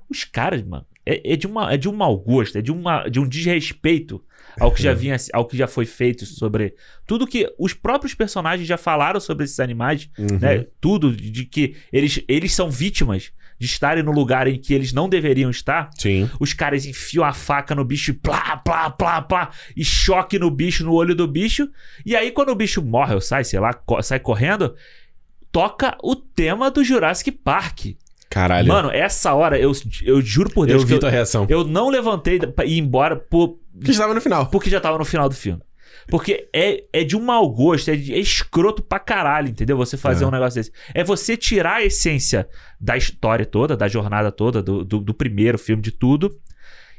os 0.10 0.24
caras, 0.24 0.64
mano, 0.64 0.88
é, 1.06 1.34
é 1.34 1.36
de, 1.36 1.46
uma, 1.46 1.72
é 1.72 1.78
de 1.78 1.88
um 1.88 1.94
mau 1.94 2.18
gosto, 2.18 2.58
é 2.58 2.62
de, 2.64 2.72
uma, 2.72 3.08
de 3.08 3.20
um 3.20 3.28
desrespeito 3.28 4.24
ao 4.60 4.72
que 4.72 4.82
já 4.82 4.94
vinha, 4.96 5.16
ao 5.32 5.46
que 5.46 5.56
já 5.56 5.68
foi 5.68 5.86
feito 5.86 6.26
sobre 6.26 6.74
tudo 7.06 7.28
que 7.28 7.48
os 7.60 7.76
próprios 7.76 8.16
personagens 8.16 8.68
já 8.68 8.76
falaram 8.78 9.20
sobre 9.20 9.44
esses 9.46 9.60
animais, 9.60 10.10
Uhum. 10.18 10.40
né? 10.40 10.66
Tudo 10.80 11.16
de 11.16 11.46
que 11.46 11.76
eles, 11.94 12.24
eles 12.28 12.56
são 12.56 12.72
vítimas 12.72 13.32
de 13.62 13.68
estarem 13.68 14.02
no 14.02 14.12
lugar 14.12 14.48
em 14.48 14.60
que 14.60 14.74
eles 14.74 14.92
não 14.92 15.08
deveriam 15.08 15.52
estar. 15.52 15.92
Sim. 15.96 16.28
Os 16.40 16.52
caras 16.52 16.84
enfiam 16.84 17.24
a 17.24 17.32
faca 17.32 17.76
no 17.76 17.86
bicho 17.86 18.10
e 18.10 18.14
plá, 18.16 18.58
plá, 18.58 18.90
plá, 18.90 19.22
plá, 19.22 19.52
e 19.78 19.86
choque 19.86 20.40
no 20.40 20.50
bicho, 20.50 20.84
no 20.84 20.92
olho 20.94 21.14
do 21.14 21.28
bicho. 21.28 21.70
E 22.04 22.16
aí, 22.16 22.32
quando 22.32 22.50
o 22.50 22.56
bicho 22.56 22.82
morre 22.82 23.14
ou 23.14 23.22
sai, 23.22 23.44
sei 23.44 23.60
lá, 23.60 23.70
sai 24.02 24.20
correndo, 24.20 24.74
toca 25.52 25.96
o 26.02 26.16
tema 26.16 26.72
do 26.72 26.84
Jurassic 26.84 27.32
Park. 27.32 27.86
Caralho. 28.32 28.68
Mano, 28.68 28.90
essa 28.90 29.32
hora, 29.36 29.60
eu, 29.60 29.72
eu 30.02 30.20
juro 30.22 30.50
por 30.50 30.66
Deus 30.66 30.82
eu 30.82 30.88
que 30.88 30.88
vi 30.90 30.96
eu, 30.96 31.00
tua 31.00 31.10
reação. 31.12 31.46
eu 31.48 31.64
não 31.64 31.88
levantei 31.88 32.40
pra 32.40 32.66
ir 32.66 32.80
embora 32.80 33.16
por, 33.16 33.60
Que 33.84 33.92
estava 33.92 34.16
no 34.16 34.22
final. 34.22 34.48
porque 34.48 34.72
já 34.72 34.80
tava 34.80 34.98
no 34.98 35.06
final 35.06 35.30
do 35.30 35.36
filme. 35.36 35.62
Porque 36.10 36.48
é, 36.54 36.84
é 36.92 37.04
de 37.04 37.16
um 37.16 37.22
mau 37.22 37.50
gosto, 37.50 37.90
é, 37.92 37.96
de- 37.96 38.14
é 38.14 38.20
escroto 38.20 38.82
pra 38.82 39.00
caralho, 39.00 39.50
entendeu? 39.50 39.78
Você 39.78 39.98
fazer 39.98 40.24
É. 40.24 40.28
um 40.28 40.32
negócio 40.32 40.60
desse. 40.60 40.72
É 40.94 41.04
você 41.04 41.36
tirar 41.38 41.76
a 41.76 41.84
essência 41.84 42.48
da 42.80 42.98
história 42.98 43.46
toda, 43.46 43.76
da 43.78 43.88
jornada 43.88 44.32
toda, 44.32 44.62
do, 44.62 44.84
do, 44.84 45.00
do 45.00 45.14
primeiro 45.14 45.58
filme, 45.58 45.82
de 45.82 45.92
tudo. 45.92 46.36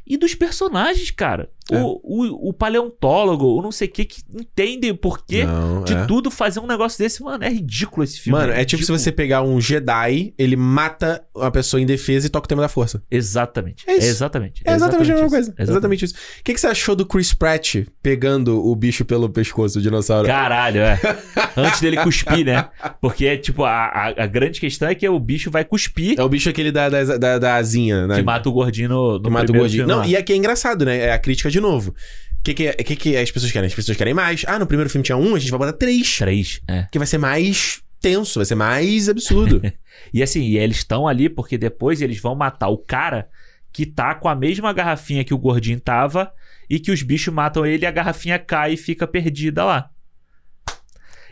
E 0.07 0.17
dos 0.17 0.35
personagens, 0.35 1.11
cara. 1.11 1.49
É. 1.71 1.79
O, 1.79 2.01
o, 2.03 2.49
o 2.49 2.53
paleontólogo, 2.53 3.47
o 3.59 3.63
não 3.63 3.71
sei 3.71 3.89
o 3.89 3.91
que, 3.91 4.05
que 4.05 4.23
entende 4.35 4.91
o 4.91 4.97
porquê 4.97 5.45
Não, 5.45 5.85
de 5.85 5.95
é. 5.95 6.07
tudo 6.07 6.31
fazer 6.31 6.61
um 6.61 6.67
negócio 6.67 6.99
desse. 6.99 7.23
Mano, 7.23 7.45
é 7.45 7.49
ridículo 7.49 8.03
esse 8.03 8.19
filme. 8.19 8.39
Mano, 8.39 8.53
é 8.53 8.65
tipo 8.65 8.83
se 8.83 8.91
você 8.91 9.13
pegar 9.13 9.43
um 9.43 9.61
Jedi, 9.61 10.35
ele 10.37 10.57
mata 10.57 11.25
uma 11.35 11.51
pessoa 11.51 11.81
indefesa 11.81 12.27
e 12.27 12.31
toca 12.31 12.47
o 12.47 12.49
tema 12.49 12.63
da 12.63 12.69
força. 12.69 13.03
Exatamente. 13.11 13.85
É 13.87 13.97
isso. 13.97 14.09
exatamente. 14.09 14.63
É 14.65 14.75
exatamente, 14.75 15.11
a 15.11 15.15
mesma 15.15 15.31
coisa. 15.31 15.55
Exatamente 15.59 16.05
isso. 16.05 16.15
O 16.15 16.45
que, 16.45 16.55
que 16.55 16.61
você 16.61 16.67
achou 16.67 16.97
do 16.97 17.07
Chris 17.07 17.33
Pratt 17.33 17.77
pegando 18.03 18.65
o 18.67 18.75
bicho 18.75 19.05
pelo 19.05 19.29
pescoço, 19.29 19.79
o 19.79 19.83
dinossauro? 19.83 20.27
Caralho, 20.27 20.81
é. 20.81 20.99
Antes 21.57 21.81
dele 21.81 21.97
cuspir, 21.99 22.45
né? 22.45 22.69
Porque, 23.01 23.27
é 23.27 23.37
tipo, 23.37 23.65
a, 23.65 23.71
a, 23.71 24.25
a 24.25 24.27
grande 24.27 24.59
questão 24.59 24.89
é 24.89 24.95
que 24.95 25.09
o 25.09 25.19
bicho 25.19 25.51
vai 25.51 25.65
cuspir 25.65 26.19
É 26.19 26.23
o 26.23 26.29
bicho 26.29 26.49
aquele 26.49 26.73
da, 26.73 26.89
da, 26.89 27.17
da, 27.17 27.39
da 27.39 27.55
asinha, 27.55 28.07
né? 28.07 28.17
que 28.17 28.23
mata 28.23 28.49
o 28.49 28.53
gordinho 28.53 28.89
no, 28.89 29.13
no 29.15 29.23
Que 29.23 29.31
mata 29.31 29.53
o 29.53 29.55
gordinho. 29.55 29.87
Não, 29.87 30.05
e 30.05 30.17
aqui 30.17 30.33
é 30.33 30.37
engraçado, 30.37 30.85
né? 30.85 30.99
É 30.99 31.13
a 31.13 31.19
crítica 31.19 31.51
de 31.53 31.61
novo. 31.61 31.91
O 31.91 32.43
que, 32.43 32.55
que, 32.55 32.67
é- 32.67 32.73
que, 32.75 32.97
que 32.97 33.17
as 33.17 33.31
pessoas 33.31 33.53
querem? 33.53 33.69
As 33.69 33.75
pessoas 33.75 33.97
querem 33.97 34.13
mais. 34.15 34.45
Ah, 34.49 34.59
no 34.59 34.67
primeiro 34.67 34.91
filme 34.91 35.05
tinha 35.05 35.17
um, 35.17 35.35
a 35.35 35.39
gente 35.39 35.51
vai 35.51 35.59
botar 35.61 35.73
três. 35.75 36.19
Três, 36.19 36.61
é. 36.67 36.89
Que 36.91 36.99
vai 36.99 37.07
ser 37.07 37.19
mais 37.19 37.81
tenso, 38.01 38.41
vai 38.41 38.47
ser 38.47 38.57
mais 38.57 39.09
absurdo. 39.09 39.61
E 40.13 40.23
assim, 40.23 40.41
e 40.43 40.59
eles 40.59 40.79
estão 40.79 41.07
ali 41.07 41.29
porque 41.29 41.57
depois 41.57 42.01
eles 42.01 42.19
vão 42.19 42.35
matar 42.35 42.69
o 42.69 42.79
cara 42.79 43.29
que 43.73 43.87
tá 43.87 44.15
com 44.15 44.27
a 44.29 44.35
mesma 44.35 44.73
garrafinha 44.73 45.23
que 45.23 45.35
o 45.35 45.39
gordinho 45.39 45.79
tava 45.79 46.33
e 46.69 46.81
que 46.81 46.91
os 46.91 47.03
bichos 47.03 47.33
matam 47.33 47.65
ele 47.65 47.85
e 47.85 47.87
a 47.87 47.91
garrafinha 47.91 48.39
cai 48.39 48.73
e 48.73 48.77
fica 48.77 49.07
perdida 49.07 49.65
lá. 49.65 49.91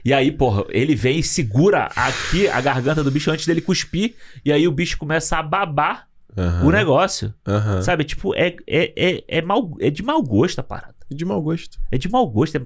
E 0.04 0.12
aí, 0.14 0.30
porra, 0.30 0.64
ele 0.70 0.94
vem 0.94 1.18
e 1.18 1.22
segura 1.22 1.90
aqui 1.96 2.48
a 2.48 2.60
garganta 2.60 3.02
do 3.02 3.10
bicho 3.10 3.30
antes 3.30 3.46
dele 3.46 3.60
cuspir 3.60 4.14
e 4.44 4.52
aí 4.52 4.68
o 4.68 4.72
bicho 4.72 4.96
começa 4.96 5.36
a 5.38 5.42
babar 5.42 6.06
Aham, 6.36 6.66
o 6.66 6.70
negócio. 6.70 7.34
aham. 7.46 7.82
Sabe? 7.82 8.04
Tipo, 8.04 8.34
é, 8.34 8.54
é, 8.66 8.92
é, 8.96 9.24
é, 9.28 9.42
mal, 9.42 9.74
é 9.80 9.90
de 9.90 10.02
mau 10.02 10.22
gosto 10.22 10.58
a 10.58 10.62
parada. 10.62 10.94
De 11.10 11.24
mau 11.24 11.40
gosto. 11.42 11.78
É 11.90 11.98
de 11.98 12.08
mau 12.08 12.28
gosto. 12.28 12.56
É, 12.56 12.62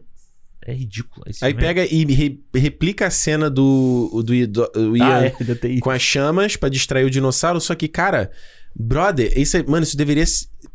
é 0.66 0.74
ridículo. 0.74 1.24
Aí 1.42 1.52
é- 1.52 1.54
pega 1.54 1.84
e 1.86 2.04
re- 2.04 2.40
replica 2.54 3.06
a 3.06 3.10
cena 3.10 3.48
do, 3.50 4.22
do, 4.24 4.46
do, 4.46 4.66
do 4.72 4.96
Ian 4.96 5.06
Ah, 5.06 5.24
é, 5.26 5.80
com 5.80 5.90
as 5.90 6.02
chamas 6.02 6.56
pra 6.56 6.68
distrair 6.68 7.04
o 7.04 7.10
dinossauro. 7.10 7.60
Só 7.60 7.74
que, 7.74 7.88
cara, 7.88 8.30
brother, 8.74 9.32
isso, 9.38 9.56
é- 9.56 9.62
mano, 9.62 9.82
isso 9.84 9.96
deveria 9.96 10.24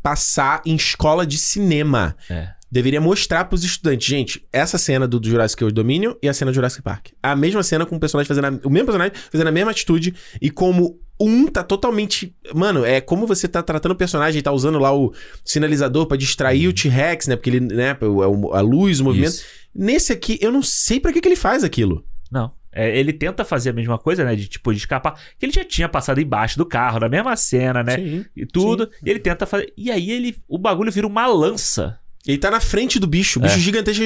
passar 0.02 0.62
em 0.66 0.74
escola 0.74 1.26
de 1.26 1.38
cinema. 1.38 2.16
É. 2.28 2.48
deveria 2.72 3.00
mostrar 3.00 3.46
pros 3.46 3.64
estudantes, 3.64 4.06
gente, 4.06 4.46
essa 4.52 4.78
cena 4.78 5.06
do, 5.08 5.18
do 5.18 5.28
Jurassic 5.28 5.60
World 5.62 5.74
Dominion 5.74 6.14
e 6.22 6.28
a 6.28 6.32
cena 6.32 6.52
do 6.52 6.54
Jurassic 6.54 6.82
Park. 6.82 7.08
A 7.20 7.34
mesma 7.34 7.62
cena 7.64 7.84
com 7.84 7.96
o 7.96 8.00
personagem 8.00 8.28
fazendo 8.28 8.44
a, 8.46 8.50
o 8.64 8.70
mesmo 8.70 8.86
personagem 8.86 9.12
fazendo 9.30 9.48
a 9.48 9.52
mesma 9.52 9.72
atitude 9.72 10.14
e 10.40 10.50
como 10.50 10.98
um 11.20 11.46
tá 11.46 11.62
totalmente. 11.62 12.34
Mano, 12.54 12.84
é 12.84 13.00
como 13.00 13.26
você 13.26 13.46
tá 13.46 13.62
tratando 13.62 13.92
o 13.92 13.96
personagem 13.96 14.40
tá 14.42 14.50
usando 14.52 14.78
lá 14.78 14.94
o 14.96 15.12
sinalizador 15.44 16.06
pra 16.06 16.16
distrair 16.16 16.66
o 16.68 16.72
T-Rex, 16.72 17.26
né? 17.26 17.36
Porque 17.36 17.50
ele, 17.50 17.60
né? 17.60 17.96
o- 18.00 18.52
A 18.54 18.60
luz, 18.60 19.00
o 19.00 19.04
movimento. 19.04 19.30
Isso. 19.34 19.44
Nesse 19.74 20.12
aqui, 20.12 20.38
eu 20.40 20.50
não 20.50 20.62
sei 20.62 20.98
pra 20.98 21.12
que, 21.12 21.20
que 21.20 21.28
ele 21.28 21.36
faz 21.36 21.62
aquilo. 21.62 22.04
Não. 22.30 22.52
É, 22.72 22.96
ele 22.98 23.12
tenta 23.12 23.44
fazer 23.44 23.70
a 23.70 23.72
mesma 23.72 23.98
coisa, 23.98 24.24
né? 24.24 24.36
De 24.36 24.46
tipo, 24.46 24.72
de 24.72 24.78
escapar. 24.78 25.20
Que 25.38 25.44
ele 25.46 25.52
já 25.52 25.64
tinha 25.64 25.88
passado 25.88 26.20
embaixo 26.20 26.56
do 26.56 26.64
carro, 26.64 27.00
na 27.00 27.08
mesma 27.08 27.34
cena, 27.36 27.82
né? 27.82 27.96
Sim. 27.96 28.24
E 28.36 28.46
tudo. 28.46 28.88
E 29.04 29.10
ele 29.10 29.18
tenta 29.18 29.44
fazer. 29.44 29.72
E 29.76 29.90
aí 29.90 30.10
ele. 30.10 30.36
O 30.48 30.56
bagulho 30.56 30.92
vira 30.92 31.06
uma 31.06 31.26
lança. 31.26 31.98
Ele 32.26 32.36
tá 32.36 32.50
na 32.50 32.60
frente 32.60 32.98
do 32.98 33.06
bicho, 33.06 33.38
o 33.38 33.42
bicho 33.42 33.56
É. 33.56 33.58
gigantesco. 33.58 34.04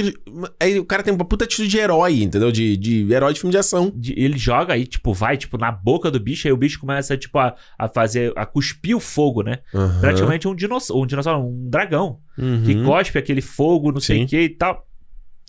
Aí 0.61 0.79
o 0.79 0.85
cara 0.85 1.03
tem 1.03 1.13
uma 1.13 1.25
puta 1.25 1.45
atitude 1.45 1.69
de 1.69 1.79
herói, 1.79 2.23
entendeu? 2.23 2.53
De, 2.53 2.77
de 2.77 3.13
herói 3.13 3.33
de 3.35 3.41
filme 3.41 3.51
de 3.51 3.59
ação. 3.59 3.93
ele 4.17 4.39
joga 4.39 4.75
aí, 4.75 4.87
tipo, 4.87 5.13
vai, 5.13 5.37
tipo, 5.37 5.59
na 5.59 5.73
boca 5.73 6.11
do 6.13 6.21
bicho, 6.21 6.47
aí 6.47 6.53
o 6.53 6.57
bicho 6.57 6.79
começa, 6.79 7.17
tipo, 7.17 7.37
a, 7.39 7.57
a 7.77 7.89
fazer. 7.89 8.33
a 8.37 8.47
cuspir 8.47 8.97
o 8.97 9.01
fogo, 9.01 9.43
né? 9.43 9.59
Aham. 9.75 10.01
Praticamente 10.01 10.47
um 10.47 10.55
dinossauro, 10.55 11.03
um 11.03 11.07
dinossauro, 11.07 11.41
um 11.45 11.69
dragão. 11.69 12.21
Uhum. 12.39 12.63
Que 12.65 12.83
cospe 12.85 13.19
aquele 13.19 13.41
fogo, 13.41 13.91
não 13.91 14.01
sei 14.01 14.19
Sim. 14.19 14.25
o 14.25 14.29
que 14.29 14.41
e 14.41 14.49
tal. 14.49 14.87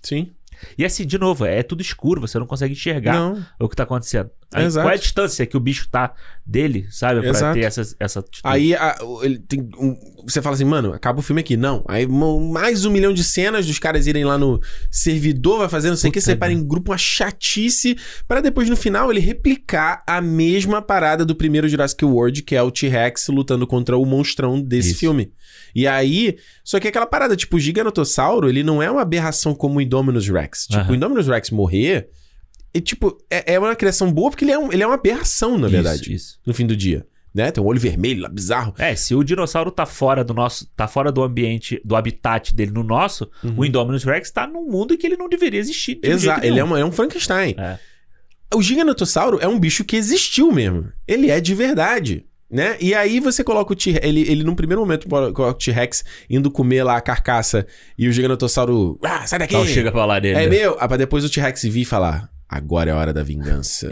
Sim. 0.02 0.32
E 0.78 0.86
assim, 0.86 1.06
de 1.06 1.18
novo, 1.18 1.46
é 1.46 1.62
tudo 1.62 1.82
escuro, 1.82 2.22
você 2.22 2.40
não 2.40 2.48
consegue 2.48 2.74
enxergar 2.74 3.14
Não. 3.14 3.46
o 3.60 3.68
que 3.70 3.76
tá 3.76 3.84
acontecendo. 3.84 4.32
Aí, 4.54 4.66
Exato. 4.66 4.86
qual 4.86 4.92
é 4.92 4.96
a 4.96 5.00
distância 5.00 5.46
que 5.46 5.58
o 5.58 5.60
bicho 5.60 5.90
tá 5.90 6.14
dele, 6.46 6.88
sabe? 6.90 7.20
Pra 7.22 7.30
Exato. 7.32 7.60
ter 7.60 7.66
essa, 7.66 7.82
essa 8.00 8.20
atitude. 8.20 8.42
Aí 8.44 8.74
a- 8.76 8.96
ele 9.24 9.40
tem 9.40 9.60
um- 9.78 9.98
você 10.26 10.42
fala 10.42 10.56
assim, 10.56 10.64
mano, 10.64 10.94
acaba 10.94 11.20
o 11.20 11.22
filme 11.22 11.42
aqui. 11.42 11.58
Não. 11.58 11.84
Aí 11.88 12.08
mais 12.08 12.86
um 12.86 12.92
milhão 12.92 13.14
de 13.14 13.24
cenas 13.24 13.66
dos 13.66 13.80
caras 13.80 14.08
irem 14.08 14.24
lá 14.24 14.38
no 14.38 14.62
servidor, 14.90 15.58
vai 15.60 15.70
fazer 15.70 15.90
não 15.90 15.98
sei 15.98 16.10
o 16.10 16.14
que, 16.14 16.22
separa 16.22 16.54
em 16.54 16.66
grupo 16.66 16.92
uma 16.92 16.98
chatice, 16.98 17.98
pra 18.28 18.40
depois 18.42 18.70
no 18.70 18.76
final 18.78 19.12
ele 19.12 19.20
replicar 19.20 20.04
a 20.08 20.22
mesma 20.22 20.82
parada 20.82 21.26
do 21.26 21.36
primeiro 21.36 21.68
Jurassic 21.68 22.06
World, 22.06 22.42
que 22.44 22.56
é 22.56 22.62
o 22.62 22.72
T-Rex 22.72 23.28
lutando 23.30 23.68
contra 23.68 23.98
o 23.98 24.06
monstrão 24.06 24.62
desse 24.62 24.92
Isso. 24.92 25.00
filme. 25.00 25.32
E 25.74 25.86
aí, 25.86 26.38
só 26.64 26.80
que 26.80 26.88
aquela 26.88 27.06
parada, 27.06 27.36
tipo, 27.36 27.58
o 27.58 27.60
Giganotossauro, 27.60 28.48
ele 28.48 28.64
não 28.64 28.82
é 28.82 28.90
uma 28.90 29.02
aberração 29.02 29.54
como 29.54 29.80
o 29.80 29.82
Indominus 29.82 30.30
Rex. 30.30 30.68
Tipo, 30.68 30.82
Aham. 30.84 30.92
o 30.92 30.96
Indominus 30.96 31.28
Rex 31.28 31.50
morrer, 31.50 32.08
e, 32.76 32.82
tipo, 32.82 33.18
é, 33.30 33.54
é 33.56 33.60
uma 33.60 33.76
criação 33.76 34.12
boa 34.12 34.30
porque 34.30 34.46
ele 34.46 34.52
é, 34.52 34.60
um- 34.60 34.72
ele 34.72 34.84
é 34.84 34.86
uma 34.86 34.96
aberração, 34.96 35.58
na 35.58 35.68
verdade, 35.68 36.14
Isso, 36.14 36.40
no 36.46 36.54
fim 36.54 36.68
do 36.68 36.76
dia. 36.76 37.06
Né? 37.34 37.52
Tem 37.52 37.62
um 37.62 37.68
olho 37.68 37.80
vermelho 37.82 38.22
lá, 38.22 38.30
bizarro. 38.30 38.74
É, 38.78 38.96
se 38.96 39.14
o 39.14 39.22
dinossauro 39.22 39.70
tá 39.70 39.86
fora 39.86 40.24
do 40.24 40.34
nosso. 40.34 40.66
tá 40.76 40.88
fora 40.88 41.12
do 41.12 41.22
ambiente, 41.22 41.82
do 41.84 41.94
habitat 41.96 42.54
dele 42.56 42.72
no 42.72 42.82
nosso, 42.82 43.30
Uhum. 43.44 43.56
o 43.58 43.66
Indominus 43.66 44.06
Rex 44.06 44.32
tá 44.32 44.48
num 44.48 44.66
mundo 44.70 44.94
em 44.94 44.98
que 44.98 45.06
ele 45.06 45.18
não 45.18 45.28
deveria 45.28 45.60
existir. 45.60 46.00
de 46.02 46.10
Exato, 46.10 46.46
ele 46.46 46.60
é, 46.60 46.64
uma- 46.64 46.80
é 46.80 46.86
um 46.86 46.94
Frankenstein. 46.94 47.54
É. 47.58 47.78
O 48.56 48.62
Giganotossauro 48.62 49.38
é 49.42 49.48
um 49.50 49.60
bicho 49.60 49.84
que 49.84 49.98
existiu 49.98 50.50
mesmo. 50.52 50.88
Ele 51.06 51.30
é 51.30 51.42
de 51.42 51.54
verdade. 51.54 52.26
Né? 52.50 52.78
E 52.80 52.94
aí 52.94 53.20
você 53.20 53.44
coloca 53.44 53.74
o 53.74 53.76
T 53.76 54.00
ele, 54.04 54.22
ele 54.32 54.44
num 54.44 54.56
primeiro 54.56 54.80
momento 54.80 55.10
coloca 55.10 55.42
o 55.42 55.54
T-Rex 55.54 56.06
indo 56.30 56.50
comer 56.52 56.84
lá 56.84 56.96
a 56.96 57.02
carcaça 57.02 57.66
e 57.98 58.08
o 58.08 58.14
Giganotossauro, 58.14 58.98
ah, 59.04 59.26
sai 59.26 59.40
daqui. 59.40 59.56
Então 59.56 59.66
chega 59.68 59.92
pra 59.92 60.06
lá 60.06 60.20
dele. 60.20 60.40
É 60.40 60.48
meu, 60.48 60.78
ah, 60.80 60.88
pra 60.88 60.96
depois 60.96 61.26
o 61.26 61.30
T-Rex 61.30 61.64
vir 61.64 61.82
e 61.82 61.86
falar, 61.86 62.30
agora 62.48 62.90
é 62.90 62.94
a 62.94 62.98
hora 62.98 63.14
da 63.14 63.24
vingança. 63.24 63.90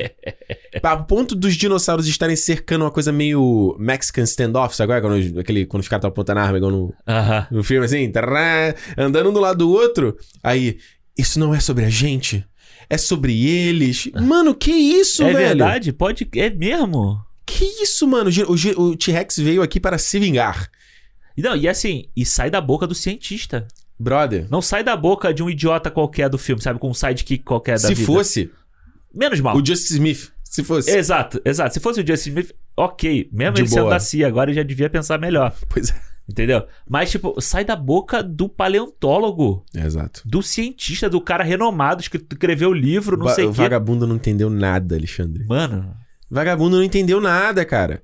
Pra 0.82 0.98
ponto 0.98 1.36
dos 1.36 1.56
dinossauros 1.56 2.08
estarem 2.08 2.36
cercando 2.36 2.84
uma 2.84 2.92
coisa 2.92 3.12
meio 3.12 3.76
Mexican 3.80 4.24
standoff, 4.24 4.82
agora? 4.82 5.02
Quando, 5.02 5.40
aquele, 5.40 5.66
quando 5.66 5.82
os 5.82 5.88
caras 5.88 6.02
estão 6.02 6.10
apontando 6.10 6.40
a 6.40 6.44
arma, 6.44 6.58
igual 6.58 6.72
no, 6.72 6.94
Aham. 7.08 7.48
no 7.52 7.64
filme 7.64 7.86
assim, 7.86 8.12
tará, 8.12 8.76
andando 8.98 9.30
um 9.30 9.34
do 9.34 9.40
lado 9.40 9.60
do 9.60 9.72
outro. 9.72 10.18
Aí, 10.42 10.78
isso 11.18 11.40
não 11.40 11.54
é 11.54 11.60
sobre 11.60 11.86
a 11.86 11.90
gente, 11.90 12.46
é 12.90 12.98
sobre 12.98 13.46
eles. 13.46 14.10
Mano, 14.14 14.54
que 14.56 14.72
isso, 14.72 15.24
É 15.24 15.34
velho? 15.34 15.38
verdade? 15.50 15.94
Pode. 15.94 16.28
É 16.36 16.50
mesmo? 16.50 17.20
Que 17.46 17.66
isso, 17.84 18.08
mano? 18.08 18.30
O 18.48 18.82
O, 18.82 18.96
T-Rex 18.96 19.38
veio 19.38 19.62
aqui 19.62 19.80
para 19.80 19.98
se 19.98 20.18
vingar. 20.20 20.70
Não, 21.38 21.56
e 21.56 21.68
assim, 21.68 22.06
e 22.16 22.26
sai 22.26 22.50
da 22.50 22.62
boca 22.62 22.86
do 22.88 22.94
cientista. 22.96 23.68
Brother, 24.00 24.48
Não 24.50 24.62
sai 24.62 24.84
da 24.84 24.96
boca 24.98 25.34
de 25.34 25.42
um 25.44 25.50
idiota 25.50 25.90
qualquer 25.92 26.30
do 26.30 26.38
filme, 26.38 26.62
sabe? 26.62 26.80
Com 26.80 26.90
um 26.90 26.94
sidekick 26.94 27.44
qualquer 27.44 27.74
da 27.74 27.88
se 27.88 27.94
vida. 27.94 28.06
fosse 28.06 28.52
Menos 29.14 29.40
mal. 29.40 29.56
o 29.56 29.66
Justice 29.66 29.94
Smith, 29.94 30.32
se 30.44 30.64
fosse. 30.64 30.90
Exato, 30.92 31.40
exato. 31.46 31.74
Se 31.74 31.80
fosse 31.80 32.02
o 32.02 32.08
Justin 32.08 32.30
Smith, 32.30 32.52
ok. 32.76 33.30
Mesmo 33.32 33.54
De 33.56 33.62
ele 33.62 33.68
sendo 33.70 33.82
boa. 33.82 33.92
da 33.92 34.00
CIA, 34.00 34.28
agora 34.28 34.50
ele 34.50 34.58
já 34.58 34.64
devia 34.64 34.90
pensar 34.90 35.20
melhor. 35.20 35.56
Pois 35.70 35.90
é. 35.92 36.14
Entendeu? 36.30 36.66
Mas, 36.90 37.12
tipo, 37.12 37.40
sai 37.42 37.66
da 37.66 37.76
boca 37.76 38.24
do 38.24 38.48
paleontólogo, 38.48 39.66
Exato. 39.76 40.22
do 40.26 40.42
cientista, 40.42 41.10
do 41.10 41.20
cara 41.20 41.44
renomado 41.44 42.02
que 42.10 42.18
escreveu 42.18 42.70
o 42.70 42.74
livro, 42.74 43.18
não 43.18 43.26
Va- 43.26 43.34
sei 43.34 43.46
o 43.46 43.50
o 43.50 43.54
quê. 43.54 43.62
vagabundo 43.62 44.08
não 44.08 44.16
entendeu 44.16 44.50
nada, 44.50 44.96
Alexandre. 44.96 45.46
Mano, 45.46 45.94
Vagabundo 46.32 46.78
não 46.78 46.84
entendeu 46.84 47.20
nada, 47.22 47.64
cara. 47.66 48.02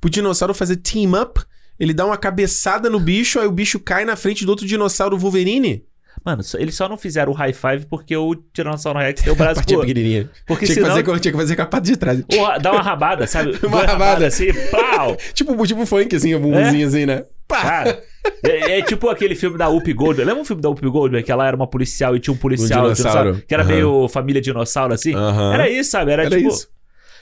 Pro 0.00 0.10
dinossauro 0.10 0.52
fazer 0.54 0.76
team 0.76 1.12
up, 1.20 1.40
ele 1.82 1.92
dá 1.92 2.06
uma 2.06 2.16
cabeçada 2.16 2.88
no 2.88 3.00
bicho, 3.00 3.40
aí 3.40 3.46
o 3.46 3.50
bicho 3.50 3.80
cai 3.80 4.04
na 4.04 4.14
frente 4.14 4.44
do 4.44 4.50
outro 4.50 4.64
dinossauro 4.64 5.18
Wolverine. 5.18 5.84
mano, 6.24 6.40
eles 6.58 6.76
só 6.76 6.88
não 6.88 6.96
fizeram 6.96 7.32
o 7.32 7.34
high 7.34 7.52
five 7.52 7.86
porque 7.86 8.16
o 8.16 8.36
Tiranossauro 8.36 9.00
Rex 9.00 9.20
deu 9.22 9.32
o 9.32 9.36
braço 9.36 9.62
pro... 9.66 9.80
pequenininha. 9.80 10.30
Porque 10.46 10.64
tinha, 10.64 10.74
senão... 10.76 10.86
que 10.90 10.92
fazer, 10.94 11.02
com- 11.04 11.18
tinha 11.18 11.32
que 11.32 11.38
fazer 11.38 11.56
com 11.56 11.62
a 11.62 11.66
parte 11.66 11.86
de 11.86 11.96
trás. 11.96 12.22
Dá 12.62 12.70
uma 12.70 12.82
rabada, 12.82 13.26
sabe? 13.26 13.58
Uma 13.66 13.80
rabada. 13.80 13.92
rabadas 13.92 14.34
Assim, 14.34 14.46
pau! 14.70 15.16
Tipo, 15.34 15.66
tipo 15.66 15.84
funk, 15.86 16.14
assim, 16.14 16.32
um 16.36 16.40
bumbumzinho 16.40 16.86
assim, 16.86 17.04
né? 17.04 17.24
Pá! 17.48 17.60
Cara, 17.62 18.02
é, 18.44 18.78
é 18.78 18.82
tipo 18.82 19.08
aquele 19.08 19.34
filme 19.34 19.58
da 19.58 19.68
Whoopi 19.68 19.92
Goldberg. 19.92 20.24
Lembra 20.28 20.42
um 20.42 20.44
filme 20.44 20.62
da 20.62 20.68
Whoopi 20.68 20.88
Goldberg? 20.88 21.26
Que 21.26 21.32
ela 21.32 21.46
era 21.48 21.56
uma 21.56 21.66
policial 21.66 22.14
e 22.14 22.20
tinha 22.20 22.32
um 22.32 22.36
policial, 22.36 22.86
Um 22.88 22.92
dinossauro. 22.92 23.42
que 23.46 23.52
era 23.52 23.64
Aham. 23.64 23.72
meio 23.72 24.08
família 24.08 24.40
dinossauro, 24.40 24.94
assim? 24.94 25.14
Aham. 25.16 25.52
Era 25.54 25.68
isso, 25.68 25.90
sabe? 25.90 26.12
Era, 26.12 26.26
Era 26.26 26.36
tipo... 26.36 26.48
isso. 26.48 26.68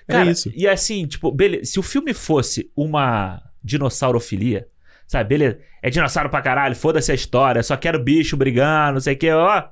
Era 0.06 0.18
Cara, 0.18 0.30
isso. 0.30 0.52
e 0.54 0.68
assim, 0.68 1.06
tipo, 1.06 1.32
beleza. 1.32 1.64
Se 1.64 1.80
o 1.80 1.82
filme 1.82 2.12
fosse 2.12 2.70
uma 2.76 3.40
dinossaurofilia, 3.62 4.66
sabe? 5.06 5.28
Beleza. 5.30 5.58
É 5.82 5.90
dinossauro 5.90 6.28
pra 6.30 6.42
caralho, 6.42 6.76
foda-se 6.76 7.10
a 7.10 7.14
história, 7.14 7.62
só 7.62 7.76
quero 7.76 8.02
bicho 8.02 8.36
brigando, 8.36 8.94
não 8.94 9.00
sei 9.00 9.14
o 9.14 9.18
que, 9.18 9.30
ó. 9.30 9.64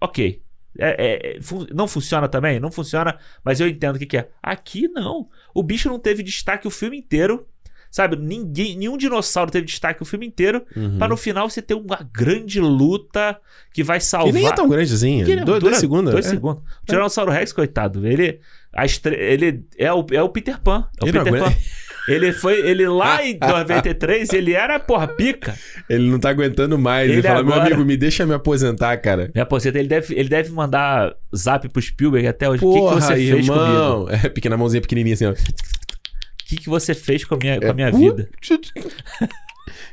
Ok. 0.00 0.42
É- 0.78 0.96
é- 1.06 1.36
é, 1.36 1.40
fun- 1.42 1.66
não 1.74 1.86
funciona 1.86 2.28
também? 2.28 2.58
Não 2.58 2.72
funciona, 2.72 3.18
mas 3.44 3.60
eu 3.60 3.68
entendo 3.68 3.96
o 3.96 3.98
que, 3.98 4.06
que 4.06 4.16
é. 4.16 4.28
Aqui 4.42 4.88
não. 4.88 5.28
O 5.54 5.62
bicho 5.62 5.88
não 5.88 5.98
teve 5.98 6.22
destaque 6.22 6.66
o 6.66 6.70
filme 6.70 6.96
inteiro. 6.98 7.46
Sabe? 7.90 8.16
Ninguém, 8.16 8.74
nenhum 8.74 8.96
dinossauro 8.96 9.50
teve 9.50 9.66
destaque 9.66 10.00
o 10.02 10.06
filme 10.06 10.26
inteiro. 10.26 10.64
Uhum. 10.74 10.96
Pra 10.96 11.06
no 11.08 11.14
final 11.16 11.50
você 11.50 11.60
ter 11.60 11.74
uma 11.74 11.98
grande 12.10 12.58
luta 12.58 13.38
que 13.70 13.82
vai 13.82 14.00
salvar. 14.00 14.30
E 14.30 14.32
nem 14.32 14.46
é 14.46 14.52
tão 14.54 14.66
grande 14.66 14.94
assim. 14.94 15.22
Que 15.22 15.34
Dois, 15.36 15.44
dura 15.44 15.60
dois 15.60 15.76
segundos. 15.76 16.10
Dois 16.10 16.24
é. 16.24 16.30
segundos. 16.30 16.62
O 16.82 16.86
Tiranossauro 16.86 17.30
Rex, 17.30 17.52
coitado, 17.52 18.06
ele, 18.06 18.40
a 18.72 18.86
estre... 18.86 19.14
ele 19.14 19.66
é, 19.76 19.92
o, 19.92 20.06
é 20.10 20.22
o 20.22 20.30
Peter 20.30 20.58
Pan. 20.58 20.88
É 20.98 21.04
o 21.04 21.08
Ele 21.08 21.18
Peter 21.22 21.38
Pan. 21.44 21.52
Ele 22.08 22.32
foi. 22.32 22.60
Ele 22.68 22.86
lá 22.88 23.22
em 23.26 23.38
93, 23.40 24.32
ele 24.32 24.52
era, 24.54 24.80
porra, 24.80 25.06
pica. 25.06 25.54
Ele 25.88 26.10
não 26.10 26.18
tá 26.18 26.30
aguentando 26.30 26.78
mais. 26.78 27.04
Ele, 27.08 27.18
Ele 27.18 27.22
fala, 27.28 27.42
meu 27.42 27.52
agora- 27.54 27.68
amigo, 27.74 27.84
me 27.86 27.96
deixa 27.96 28.26
me 28.26 28.34
aposentar, 28.34 28.96
cara. 28.98 29.30
Me 29.34 29.40
aposenta, 29.40 29.78
ele 29.78 29.88
deve, 29.88 30.14
ele 30.18 30.28
deve 30.28 30.50
mandar 30.50 31.14
zap 31.34 31.68
pro 31.68 31.80
Spielberg 31.80 32.26
até 32.26 32.48
hoje. 32.48 32.64
O 32.64 32.68
que, 32.68 32.74
que 32.74 32.80
Porra, 32.80 33.00
você 33.00 33.14
fez 33.14 33.30
comigo? 33.30 33.52
irmão. 33.54 34.08
É, 34.24 34.28
pequena 34.28 34.56
mãozinha 34.56 34.80
pequenininha 34.80 35.14
assim, 35.14 35.26
ó. 35.26 35.30
O 35.32 35.34
que, 36.46 36.56
que 36.56 36.68
você 36.68 36.92
fez 36.94 37.24
com 37.24 37.34
a 37.36 37.38
minha, 37.38 37.60
com 37.60 37.70
a 37.70 37.72
minha 37.74 37.88
É, 37.88 37.92
vida? 37.92 38.28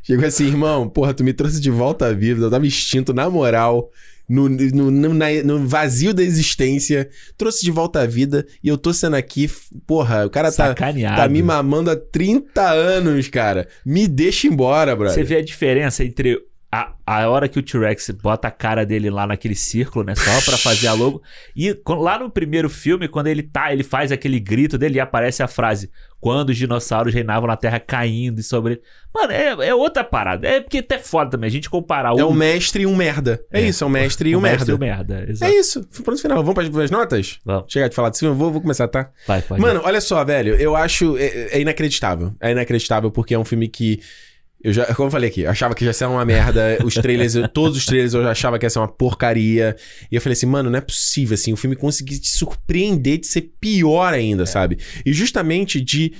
Chegou 0.03 0.25
assim, 0.25 0.47
irmão, 0.47 0.89
porra, 0.89 1.13
tu 1.13 1.23
me 1.23 1.31
trouxe 1.33 1.61
de 1.61 1.69
volta 1.69 2.07
à 2.07 2.13
vida, 2.13 2.41
eu 2.41 2.49
tava 2.49 2.65
extinto 2.65 3.13
na 3.13 3.29
moral, 3.29 3.89
no, 4.29 4.47
no, 4.47 4.91
no, 4.91 5.13
na- 5.13 5.43
no 5.43 5.67
vazio 5.67 6.13
da 6.13 6.21
existência, 6.23 7.09
trouxe 7.37 7.63
de 7.65 7.71
volta 7.71 8.01
à 8.01 8.05
vida 8.05 8.45
e 8.63 8.67
eu 8.67 8.77
tô 8.77 8.93
sendo 8.93 9.15
aqui, 9.15 9.49
porra, 9.87 10.25
o 10.25 10.29
cara 10.29 10.51
tá, 10.51 10.75
tá 11.15 11.27
me 11.27 11.41
mamando 11.43 11.89
há 11.89 11.95
30 11.95 12.69
anos, 12.71 13.27
cara. 13.27 13.67
Me 13.85 14.07
deixa 14.07 14.47
embora, 14.47 14.95
brother. 14.95 15.15
Você 15.15 15.23
vê 15.23 15.37
a 15.37 15.43
diferença 15.43 16.03
entre 16.03 16.37
a, 16.71 16.93
a 17.05 17.27
hora 17.27 17.47
que 17.47 17.57
o 17.57 17.63
T-Rex 17.63 18.11
bota 18.21 18.47
a 18.47 18.51
cara 18.51 18.85
dele 18.85 19.09
lá 19.09 19.25
naquele 19.25 19.55
círculo, 19.55 20.05
né? 20.05 20.13
Só 20.15 20.41
pra 20.45 20.57
fazer 20.57 20.87
a 20.87 20.93
logo. 20.93 21.21
E 21.55 21.73
quando- 21.73 22.01
lá 22.03 22.19
no 22.19 22.29
primeiro 22.29 22.69
filme, 22.69 23.07
quando 23.07 23.27
ele 23.27 23.41
tá, 23.41 23.73
ele 23.73 23.83
faz 23.83 24.11
aquele 24.11 24.39
grito 24.39 24.77
dele 24.77 24.97
e 24.97 24.99
aparece 24.99 25.41
a 25.41 25.47
frase: 25.47 25.89
Quando 26.19 26.49
os 26.49 26.57
dinossauros 26.57 27.11
reinavam 27.13 27.47
na 27.47 27.57
Terra 27.57 27.79
caindo 27.79 28.39
e 28.39 28.43
sobre. 28.43 28.81
Mano, 29.11 29.31
é, 29.31 29.69
é 29.69 29.73
outra 29.73 30.03
parada. 30.03 30.47
É 30.47 30.59
porque 30.61 30.77
até 30.77 30.99
foda 30.99 31.31
também 31.31 31.47
a 31.47 31.51
gente 31.51 31.69
comparar 31.69 32.13
o. 32.13 32.19
É 32.19 32.25
um 32.25 32.33
mestre 32.33 32.83
e 32.83 32.85
um 32.85 32.95
merda. 32.95 33.43
É, 33.51 33.61
É. 33.61 33.67
isso, 33.67 33.83
é 33.83 33.87
um 33.87 33.89
mestre 33.89 34.29
e 34.29 34.35
um 34.35 34.39
o 34.39 34.41
mestre 34.41 34.71
merda. 34.71 34.71
e 34.71 34.75
o 34.75 34.79
merda. 34.79 35.25
Exato. 35.31 35.51
É 35.51 35.55
isso. 35.55 35.87
Pronto, 36.03 36.21
final. 36.21 36.43
Vamos 36.43 36.53
para 36.69 36.83
as 36.83 36.91
notas? 36.91 37.39
Vamos. 37.43 37.65
Chegar 37.73 37.87
de 37.87 37.95
falar 37.95 38.09
desse 38.09 38.19
filme? 38.19 38.35
Vou, 38.37 38.51
vou 38.51 38.61
começar, 38.61 38.87
tá? 38.87 39.09
Vai, 39.25 39.41
pode. 39.41 39.59
Mano, 39.59 39.81
olha 39.83 40.01
só, 40.01 40.23
velho. 40.23 40.53
Eu 40.55 40.75
acho. 40.75 41.17
É, 41.17 41.55
é 41.57 41.61
inacreditável. 41.61 42.35
É 42.39 42.51
inacreditável 42.51 43.09
porque 43.09 43.33
é 43.33 43.39
um 43.39 43.45
filme 43.45 43.67
que. 43.67 43.99
Eu 44.61 44.73
já, 44.73 44.85
como 44.93 45.07
eu 45.07 45.11
falei 45.11 45.29
aqui, 45.29 45.41
eu 45.41 45.49
achava 45.49 45.73
que 45.73 45.85
ia 45.85 45.93
ser 45.93 46.05
uma 46.05 46.25
merda. 46.25 46.77
Os 46.83 46.93
trailers, 46.95 47.35
eu- 47.35 47.47
todos 47.47 47.77
os 47.77 47.85
trailers 47.85 48.13
eu 48.13 48.21
já 48.23 48.31
achava 48.31 48.59
que 48.59 48.65
ia 48.65 48.69
ser 48.69 48.79
uma 48.79 48.87
porcaria. 48.89 49.75
E 50.11 50.15
eu 50.15 50.21
falei 50.21 50.33
assim, 50.33 50.45
mano, 50.45 50.69
não 50.69 50.77
é 50.77 50.81
possível, 50.81 51.33
assim, 51.35 51.53
o 51.53 51.57
filme 51.57 51.75
conseguir 51.77 52.19
te 52.19 52.27
surpreender 52.29 53.19
de 53.19 53.27
ser 53.27 53.51
pior 53.61 54.13
ainda, 54.13 54.45
sabe? 54.45 54.77
E 55.05 55.13
justamente 55.13 55.79
de 55.79 56.13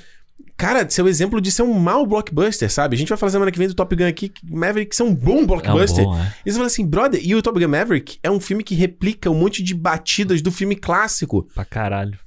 cara, 0.56 0.90
seu 0.90 1.08
exemplo 1.08 1.40
de 1.40 1.52
ser 1.52 1.64
um 1.64 1.74
mau 1.74 2.06
blockbuster, 2.06 2.70
sabe? 2.70 2.96
A 2.96 2.98
gente 3.00 3.08
vai 3.10 3.18
falar 3.18 3.32
semana 3.32 3.52
que 3.52 3.58
vem 3.58 3.68
do 3.68 3.74
Top 3.74 3.94
Gun 3.96 4.06
aqui, 4.08 4.28
que 4.30 4.42
Maverick 4.50 4.94
ser 4.96 5.04
um 5.04 5.14
bom 5.16 5.46
blockbuster. 5.46 6.04
É 6.04 6.08
um 6.08 6.12
bom, 6.12 6.20
é. 6.20 6.34
E 6.46 6.52
você 6.52 6.56
fala 6.58 6.68
assim, 6.68 6.86
brother, 6.86 7.22
e 7.24 7.34
o 7.36 7.42
Top 7.42 7.58
Gun 7.60 7.68
Maverick 7.70 8.20
é 8.24 8.30
um 8.30 8.40
filme 8.42 8.64
que 8.64 8.76
replica 8.76 9.30
um 9.30 9.36
monte 9.36 9.64
de 9.64 9.74
batidas 9.74 10.42
do 10.42 10.52
filme 10.52 10.76
clássico. 10.76 11.44
Pra 11.56 11.64
caralho. 11.66 12.18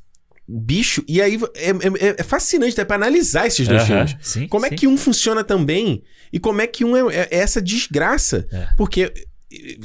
Bicho, 0.55 1.03
e 1.09 1.23
aí 1.23 1.39
é, 1.55 1.71
é- 1.71 2.17
é 2.19 2.23
fascinante, 2.23 2.79
é 2.79 2.85
pra 2.85 2.97
analisar 2.97 3.47
esses 3.47 3.67
dois 3.67 3.85
filmes. 3.85 4.15
Sim, 4.21 4.47
Como 4.49 4.67
é 4.67 4.69
sim. 4.69 4.77
que 4.77 4.87
um 4.87 4.99
funciona 4.99 5.43
tão 5.43 5.65
bem 5.65 6.03
e 6.33 6.39
como 6.39 6.61
é 6.61 6.67
que 6.67 6.85
um 6.85 6.95
é, 7.11 7.17
é 7.17 7.29
essa 7.39 7.61
desgraça? 7.63 8.47
É. 8.53 8.69
Porque, 8.77 9.13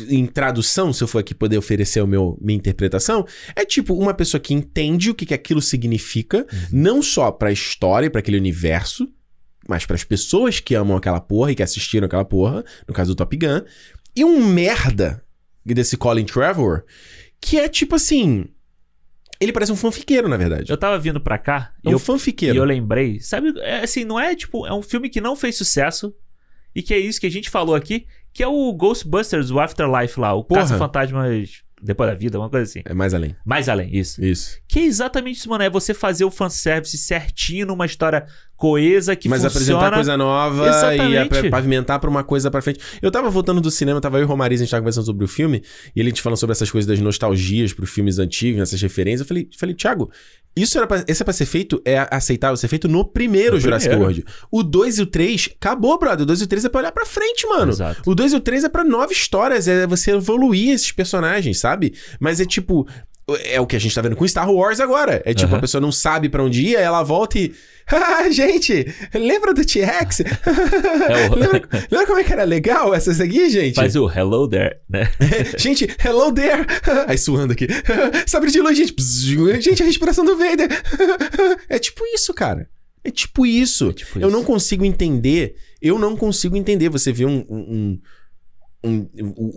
em 0.10 0.26
tradução, 0.26 0.91
se 0.91 1.02
eu 1.03 1.07
for 1.07 1.19
aqui 1.19 1.34
poder 1.34 1.57
oferecer 1.57 2.02
o 2.02 2.07
meu, 2.07 2.38
minha 2.41 2.57
interpretação, 2.57 3.26
é 3.56 3.64
tipo 3.64 3.94
uma 3.94 4.14
pessoa 4.14 4.39
que 4.41 4.53
entende 4.53 5.10
o 5.10 5.15
que, 5.15 5.26
que 5.26 5.34
aquilo 5.34 5.61
significa, 5.61 6.39
Uhum. 6.52 6.60
não 6.72 7.02
só 7.02 7.31
pra 7.31 7.52
história, 7.52 8.10
pra 8.10 8.19
aquele 8.19 8.38
universo, 8.38 9.07
mas 9.69 9.85
pras 9.85 10.03
pessoas 10.03 10.60
que 10.60 10.76
amam 10.76 10.98
aquela 10.98 11.19
porra 11.22 11.52
e 11.52 11.56
que 11.56 11.64
assistiram 11.64 12.07
aquela 12.07 12.26
porra, 12.26 12.64
no 12.88 12.94
caso 12.94 13.11
do 13.14 13.15
Top 13.18 13.35
Gun, 13.38 13.61
e 14.15 14.23
um 14.26 14.45
merda 14.45 15.23
desse 15.65 15.95
Colin 15.98 16.26
Trevor, 16.26 16.84
que 17.39 17.57
é 17.57 17.68
tipo 17.69 17.95
assim. 17.95 18.45
Ele 19.39 19.51
parece 19.51 19.72
um 19.72 19.76
fanfiqueiro, 19.76 20.27
na 20.27 20.38
verdade. 20.38 20.72
Eu 20.72 20.77
tava 20.77 20.97
vindo 20.97 21.19
pra 21.22 21.38
cá 21.38 21.72
É 21.85 21.89
um 21.89 21.93
eu, 21.93 21.99
fanfiqueiro. 21.99 22.55
e 22.55 22.57
eu 22.57 22.64
lembrei. 22.65 23.19
Sabe, 23.19 23.53
é 23.59 23.84
assim, 23.84 24.03
não 24.03 24.19
é 24.19 24.35
tipo. 24.35 24.65
É 24.65 24.73
um 24.73 24.81
filme 24.81 25.09
que 25.09 25.22
não 25.22 25.35
fez 25.35 25.55
sucesso. 25.55 26.14
E 26.76 26.81
que 26.81 26.93
é 26.93 26.99
isso 26.99 27.19
que 27.19 27.27
a 27.27 27.31
gente 27.31 27.49
falou 27.49 27.76
aqui. 27.76 28.05
Que 28.34 28.43
é 28.43 28.47
o 28.47 28.72
Ghostbusters, 28.73 29.49
o 29.51 29.59
Afterlife 29.59 30.19
lá. 30.19 30.34
O. 30.34 30.43
Caça-Fantasmas 30.43 31.64
depois 31.81 32.09
da 32.09 32.15
vida, 32.15 32.39
uma 32.39 32.49
coisa 32.49 32.64
assim. 32.69 32.81
É 32.85 32.93
mais 32.93 33.14
além. 33.14 33.35
Mais 33.45 33.69
além, 33.69 33.95
isso. 33.95 34.23
Isso. 34.23 34.59
Que 34.68 34.80
é 34.80 34.84
exatamente 34.84 35.38
isso, 35.38 35.49
mano. 35.49 35.64
É 35.64 35.69
você 35.69 35.93
fazer 35.93 36.26
o 36.26 36.31
fanservice 36.31 36.97
certinho 36.97 37.68
numa 37.68 37.85
história 37.85 38.26
coesa 38.57 39.15
que 39.15 39.29
Mas 39.29 39.41
funciona. 39.43 39.77
apresentar 39.77 39.93
coisa 39.95 40.17
nova 40.17 40.65
e 40.65 40.69
Exatamente. 40.69 41.17
apre- 41.38 41.49
pavimentar 41.49 41.99
pra 41.99 42.09
uma 42.09 42.23
coisa 42.23 42.49
pra 42.51 42.61
frente. 42.61 42.79
Eu 43.01 43.11
tava 43.11 43.29
voltando 43.29 43.61
do 43.61 43.69
cinema, 43.71 44.01
tava 44.01 44.17
eu 44.17 44.21
e 44.21 44.25
o 44.25 44.27
Romariz, 44.27 44.59
a 44.59 44.63
gente 44.63 44.71
tava 44.71 44.81
conversando 44.81 45.05
sobre 45.05 45.23
o 45.23 45.27
filme, 45.27 45.61
e 45.95 45.99
ele 45.99 46.11
te 46.11 46.21
falando 46.21 46.38
sobre 46.38 46.51
essas 46.53 46.69
coisas 46.71 46.88
das 46.88 46.99
nostalgias 46.99 47.71
pros 47.71 47.89
filmes 47.91 48.17
antigos, 48.19 48.59
essas 48.61 48.81
referências. 48.81 49.21
Eu 49.21 49.27
falei, 49.27 49.47
falei 49.57 49.75
Thiago, 49.75 50.11
isso 50.55 50.75
era 50.77 50.88
pra, 50.88 51.05
esse 51.07 51.21
é 51.21 51.23
pra 51.23 51.34
ser 51.34 51.45
feito, 51.45 51.79
é 51.85 52.07
aceitável 52.09 52.57
ser 52.57 52.67
feito 52.67 52.88
no 52.88 53.05
primeiro 53.05 53.53
No 53.55 53.59
Jurassic 53.61 53.89
primeiro. 53.89 54.11
World. 54.11 54.25
O 54.51 54.63
2 54.63 54.97
e 54.97 55.01
o 55.03 55.05
3, 55.05 55.49
acabou, 55.61 55.99
brother. 55.99 56.23
O 56.23 56.25
2 56.25 56.41
e 56.41 56.43
o 56.45 56.47
3 56.47 56.65
é 56.65 56.69
pra 56.69 56.79
olhar 56.79 56.91
pra 56.91 57.05
frente, 57.05 57.45
mano. 57.47 57.71
Exato. 57.71 58.01
O 58.09 58.15
2 58.15 58.34
e 58.34 58.35
o 58.38 58.39
3 58.39 58.63
é 58.63 58.69
pra 58.69 58.84
novas 58.84 59.11
histórias, 59.15 59.67
é 59.67 59.85
você 59.85 60.11
evoluir 60.11 60.71
esses 60.71 60.91
personagens, 60.91 61.59
sabe? 61.59 61.93
Mas 62.19 62.39
é 62.39 62.45
tipo. 62.45 62.88
É 63.43 63.59
o 63.59 63.67
que 63.67 63.75
a 63.75 63.79
gente 63.79 63.93
tá 63.93 64.01
vendo 64.01 64.15
com 64.15 64.25
Star 64.27 64.49
Wars 64.49 64.79
agora. 64.79 65.21
É 65.25 65.33
tipo, 65.33 65.49
Aham. 65.49 65.57
a 65.57 65.61
pessoa 65.61 65.81
não 65.81 65.91
sabe 65.91 66.29
pra 66.29 66.41
onde 66.43 66.61
ir, 66.65 66.77
aí 66.77 66.83
ela 66.83 67.03
volta 67.03 67.37
e. 67.37 67.53
Ah, 67.89 68.29
gente, 68.29 68.85
lembra 69.13 69.53
do 69.53 69.65
T-Rex? 69.65 70.19
É 71.09 71.29
o- 71.29 71.35
lembra, 71.35 71.69
lembra 71.89 72.05
como 72.07 72.19
é 72.19 72.23
que 72.25 72.33
era 72.33 72.43
legal 72.43 72.93
essas 72.93 73.21
aqui, 73.21 73.49
gente? 73.49 73.75
Faz 73.75 73.95
o 73.95 74.09
Hello 74.09 74.45
There, 74.47 74.75
né? 74.89 75.09
gente, 75.57 75.87
hello 76.03 76.33
there! 76.33 76.65
Aí 77.07 77.17
suando 77.17 77.53
aqui. 77.53 77.65
Sabre 78.25 78.51
de 78.51 78.59
luz, 78.59 78.77
gente. 78.77 78.93
Gente, 79.61 79.81
a 79.81 79.85
respiração 79.85 80.25
do 80.25 80.37
Vader. 80.37 80.67
É 81.69 81.79
tipo 81.79 82.03
isso, 82.13 82.33
cara. 82.33 82.69
É 83.05 83.09
tipo 83.11 83.45
isso. 83.45 83.89
É 83.89 83.93
tipo 83.93 84.19
Eu 84.19 84.27
isso. 84.27 84.37
não 84.37 84.43
consigo 84.43 84.83
entender. 84.83 85.55
Eu 85.81 85.97
não 85.97 86.17
consigo 86.17 86.57
entender 86.57 86.89
você 86.89 87.13
ver 87.13 87.25
um, 87.25 87.45
um, 87.49 87.57
um, 87.57 87.99
um- 88.83 89.09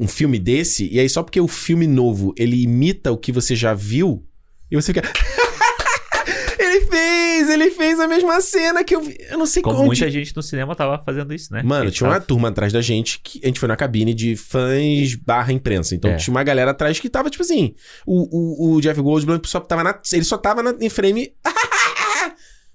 um 0.04 0.08
filme 0.08 0.38
desse, 0.38 0.88
e 0.92 0.98
aí 1.00 1.08
só 1.08 1.22
porque 1.22 1.40
o 1.40 1.48
filme 1.48 1.86
novo 1.86 2.32
ele 2.36 2.62
imita 2.62 3.12
o 3.12 3.18
que 3.18 3.30
você 3.32 3.54
já 3.54 3.74
viu, 3.74 4.24
e 4.70 4.76
você 4.76 4.92
fica. 4.92 5.02
ele 6.58 6.80
fez! 6.86 7.20
Ele 7.50 7.70
fez 7.70 7.98
a 7.98 8.06
mesma 8.06 8.40
cena 8.40 8.84
que 8.84 8.94
eu 8.94 9.00
vi. 9.02 9.16
Eu 9.30 9.38
não 9.38 9.46
sei 9.46 9.62
Como 9.62 9.84
muita 9.84 10.10
gente 10.10 10.34
no 10.36 10.42
cinema 10.42 10.76
tava 10.76 11.02
fazendo 11.04 11.32
isso, 11.34 11.52
né? 11.52 11.62
Mano, 11.64 11.90
tinha 11.90 12.08
uma 12.08 12.20
turma 12.20 12.48
atrás 12.48 12.72
da 12.72 12.80
gente 12.82 13.18
que 13.22 13.40
a 13.42 13.46
gente 13.46 13.58
foi 13.58 13.68
na 13.68 13.76
cabine 13.76 14.12
de 14.14 14.36
fãs 14.36 15.14
barra 15.16 15.52
imprensa. 15.52 15.94
Então 15.94 16.10
É. 16.10 16.16
tinha 16.16 16.32
uma 16.32 16.42
galera 16.44 16.70
atrás 16.70 17.00
que 17.00 17.08
tava, 17.08 17.30
tipo 17.30 17.42
assim. 17.42 17.74
O, 18.06 18.72
o, 18.72 18.76
o 18.76 18.80
Jeff 18.80 19.00
Goldblum 19.00 19.40
só 19.44 19.58
tava 19.58 19.82
na. 19.82 19.98
Ele 20.12 20.24
só 20.24 20.36
tava 20.38 20.62
na- 20.62 20.76
em 20.80 20.88
frame. 20.88 21.32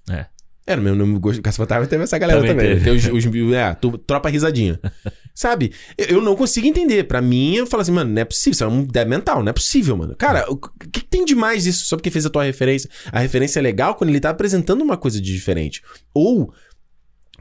É. 0.08 0.26
Era, 0.66 0.80
meu 0.80 0.96
nome 0.96 1.18
Gosto 1.20 1.40
Caça 1.40 1.58
Fantasma 1.58 1.86
teve 1.86 2.02
essa 2.02 2.18
galera 2.18 2.40
Também 2.44 2.76
também. 2.80 2.92
os, 2.96 3.06
os- 3.26 3.52
é, 3.54 3.72
tu- 3.74 3.96
tropa 3.98 4.28
risadinha. 4.28 4.80
Sabe? 5.34 5.70
Eu, 5.96 6.06
eu 6.16 6.22
não 6.22 6.34
consigo 6.34 6.66
entender. 6.66 7.04
Pra 7.04 7.20
mim, 7.22 7.54
eu 7.56 7.66
falo 7.66 7.82
assim, 7.82 7.92
mano, 7.92 8.10
não 8.12 8.20
é 8.22 8.24
possível. 8.24 8.52
Isso 8.52 8.64
é 8.64 8.66
um 8.68 8.86
mental, 9.06 9.42
não 9.42 9.50
é 9.50 9.52
possível, 9.52 9.96
mano. 9.96 10.16
Cara, 10.16 10.44
o 10.50 10.56
que, 10.56 10.68
que 10.90 11.04
tem 11.04 11.24
de 11.24 11.34
mais 11.34 11.66
isso 11.66 11.84
só 11.84 11.96
porque 11.96 12.10
fez 12.10 12.26
a 12.26 12.30
tua 12.30 12.42
referência? 12.42 12.88
A 13.12 13.20
referência 13.20 13.60
é 13.60 13.62
legal 13.62 13.94
quando 13.94 14.10
ele 14.10 14.18
tá 14.20 14.30
apresentando 14.30 14.82
uma 14.82 14.96
coisa 14.96 15.20
de 15.20 15.32
diferente. 15.32 15.82
Ou 16.14 16.52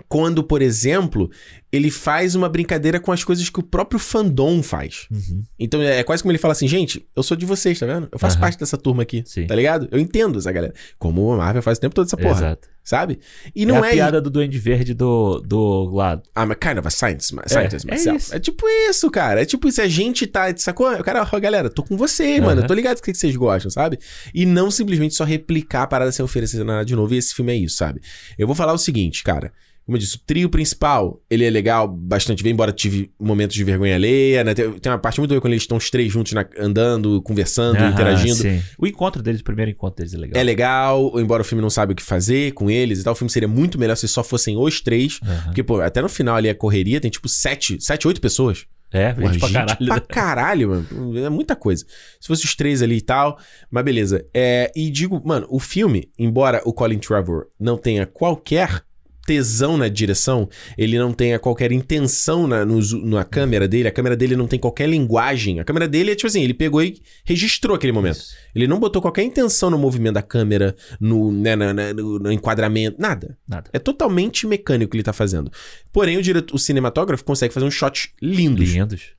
quando, 0.08 0.44
por 0.44 0.62
exemplo, 0.62 1.30
ele 1.72 1.92
faz 1.92 2.36
uma 2.36 2.48
brincadeira 2.48 3.00
com 3.00 3.12
as 3.12 3.24
coisas 3.24 3.50
que 3.50 3.60
o 3.60 3.64
próprio 3.64 4.00
fandom 4.00 4.64
faz. 4.64 5.08
Uhum. 5.12 5.44
Então 5.60 5.82
é 5.82 6.04
quase 6.04 6.24
como 6.24 6.32
ele 6.32 6.38
fala 6.40 6.54
assim, 6.54 6.68
gente, 6.68 7.06
eu 7.16 7.24
sou 7.24 7.36
de 7.36 7.46
vocês, 7.46 7.80
tá 7.80 7.86
vendo? 7.86 8.08
Eu 8.12 8.20
faço 8.20 8.36
Aham. 8.36 8.42
parte 8.42 8.60
dessa 8.60 8.78
turma 8.78 9.04
aqui, 9.04 9.24
Sim. 9.26 9.48
tá 9.48 9.56
ligado? 9.56 9.88
Eu 9.92 10.00
entendo 10.00 10.40
essa 10.40 10.52
galera. 10.52 10.74
Como 10.98 11.32
a 11.34 11.38
Marvel 11.38 11.62
faz 11.62 11.78
o 11.78 11.82
tempo 11.82 11.96
todo 11.96 12.06
essa 12.06 12.16
porra, 12.16 12.40
Exato. 12.40 12.70
sabe? 12.84 13.20
E 13.56 13.66
não 13.66 13.84
é 13.84 13.90
é, 13.90 13.92
a 13.92 13.94
piada 13.94 14.22
do 14.22 14.30
Duende 14.30 14.58
Verde 14.58 14.94
do, 14.94 15.42
do 15.42 15.86
lado. 15.94 16.24
I'm 16.38 16.52
a 16.52 16.56
kind 16.56 16.78
of 16.78 16.88
a 16.88 16.92
science, 16.92 17.36
scientist 17.48 17.88
é 17.88 17.92
myself. 17.92 18.18
isso. 18.18 18.36
É 18.36 18.40
tipo 18.40 18.66
isso, 18.90 19.10
cara. 19.10 19.42
É 19.42 19.46
tipo 19.46 19.68
isso. 19.68 19.82
A 19.82 19.88
gente 19.88 20.28
tá, 20.28 20.56
sacou? 20.58 20.92
O 20.94 21.04
cara, 21.04 21.28
ó, 21.30 21.40
galera, 21.40 21.70
tô 21.70 21.84
com 21.84 21.98
você, 21.98 22.40
mano. 22.40 22.62
Eu 22.62 22.68
tô 22.68 22.74
ligado 22.74 22.98
do 22.98 23.02
que 23.02 23.12
que 23.12 23.18
vocês 23.18 23.36
gostam, 23.36 23.70
sabe? 23.70 24.00
E 24.34 24.46
não 24.46 24.72
simplesmente 24.72 25.16
só 25.16 25.24
replicar 25.24 25.84
a 25.84 25.88
parada 25.88 26.12
sem 26.12 26.24
oferecer 26.24 26.64
nada 26.64 26.86
de 26.86 26.96
novo. 26.96 27.14
E 27.14 27.18
esse 27.18 27.34
filme 27.34 27.52
é 27.52 27.56
isso, 27.56 27.76
sabe? 27.78 28.02
Eu 28.38 28.48
vou 28.48 28.56
falar 28.56 28.74
o 28.74 28.78
seguinte, 28.78 29.24
cara. 29.24 29.52
Como 29.86 29.96
eu 29.98 30.00
disse, 30.00 30.16
o 30.16 30.20
trio 30.26 30.50
principal, 30.50 31.22
ele 31.30 31.46
é 31.46 31.50
legal 31.50 31.88
bastante 31.88 32.42
bem, 32.42 32.54
embora 32.54 32.72
tive 32.72 33.12
momentos 33.20 33.56
de 33.56 33.64
vergonha 33.64 33.94
alheia, 33.96 34.44
né? 34.44 34.54
Tem, 34.56 34.72
tem 34.80 34.92
uma 34.92 34.98
parte 34.98 35.20
muito 35.20 35.30
boa 35.30 35.40
quando 35.40 35.54
eles 35.54 35.62
estão 35.64 35.78
os 35.78 35.90
três 35.92 36.12
juntos 36.12 36.34
na- 36.34 36.46
andando, 36.60 37.22
conversando, 37.22 37.78
interagindo. 37.86 38.36
sim. 38.36 38.62
O 38.80 38.88
encontro 38.88 39.22
deles, 39.22 39.42
o 39.42 39.44
primeiro 39.44 39.70
encontro 39.70 39.98
deles 39.98 40.14
é 40.14 40.18
legal. 40.18 40.42
É 40.42 40.44
legal, 40.44 41.20
embora 41.20 41.44
o 41.44 41.46
filme 41.46 41.62
não 41.62 41.70
saiba 41.70 41.92
o 41.92 41.96
que 41.96 42.02
fazer 42.02 42.52
com 42.54 42.70
eles 42.70 43.00
e 43.00 43.04
tal. 43.04 43.14
O 43.14 43.16
filme 43.16 43.30
seria 43.30 43.48
muito 43.48 43.78
melhor 43.78 43.96
se 43.96 44.08
só 44.08 44.24
fossem 44.24 44.58
os 44.58 44.82
três. 44.82 45.20
Porque, 45.46 45.62
pô, 45.62 45.80
até 45.82 46.02
no 46.02 46.10
final 46.10 46.36
ali 46.36 46.50
a 46.50 46.56
correria 46.56 47.00
tem 47.00 47.12
tipo 47.12 47.30
sete, 47.30 47.78
sete, 47.80 48.08
oito 48.08 48.20
pessoas. 48.20 48.66
É, 48.92 49.14
Porra, 49.14 49.34
gente 49.34 49.40
pra 49.40 49.50
caralho. 49.52 49.86
pra 49.88 50.00
caralho, 50.00 50.70
mano. 50.70 51.18
É 51.20 51.30
muita 51.30 51.56
coisa. 51.56 51.86
Se 52.20 52.28
fosse 52.28 52.46
os 52.46 52.56
três 52.56 52.82
ali 52.82 52.96
e 52.98 53.02
tal, 53.02 53.38
mas 53.70 53.84
beleza. 53.84 54.26
É, 54.34 54.72
e 54.76 54.90
digo, 54.90 55.22
mano, 55.26 55.46
o 55.50 55.60
filme, 55.60 56.10
embora 56.18 56.62
o 56.66 56.72
Colin 56.72 56.98
Trevor 56.98 57.48
não 57.60 57.78
tenha 57.78 58.06
qualquer 58.06 58.82
tesão 59.26 59.76
na 59.78 59.88
direção, 59.88 60.48
ele 60.78 60.98
não 61.00 61.12
tenha 61.12 61.40
qualquer 61.40 61.72
intenção 61.72 62.46
na, 62.48 62.64
no 62.64 62.80
na 63.06 63.24
câmera 63.24 63.68
dele, 63.68 63.88
a 63.88 63.92
câmera 63.92 64.16
dele 64.16 64.36
não 64.36 64.48
tem 64.48 64.60
qualquer 64.60 64.88
linguagem. 64.88 65.60
A 65.60 65.64
câmera 65.64 65.88
dele 65.88 66.12
é 66.12 66.16
tipo 66.16 66.28
assim, 66.28 66.44
ele 66.44 66.54
pegou 66.54 66.82
e 66.84 67.02
registrou 67.24 67.76
aquele 67.76 67.92
momento. 67.92 68.18
Isso. 68.18 68.36
Ele 68.54 68.68
não 68.68 68.80
botou 68.80 69.02
qualquer 69.02 69.24
intenção 69.24 69.70
no 69.70 69.78
movimento 69.78 70.14
da 70.14 70.22
câmera, 70.22 70.76
no, 71.00 71.32
né, 71.32 71.56
na- 71.56 71.74
na- 71.74 71.94
no, 71.94 72.32
enquadramento, 72.32 72.98
nada. 73.02 73.38
Nada. 73.48 73.70
É 73.74 73.80
totalmente 73.80 74.46
mecânico 74.46 74.90
o 74.90 74.92
que 74.92 74.98
ele 74.98 75.04
tá 75.04 75.14
fazendo. 75.14 75.52
Porém, 75.92 76.18
o, 76.18 76.22
diretor, 76.22 76.54
o 76.56 76.60
cinematógrafo 76.60 77.24
consegue 77.24 77.54
fazer 77.54 77.66
uns 77.66 77.74
shots 77.74 78.10
lindos. 78.22 78.70
Lindos. 78.72 79.16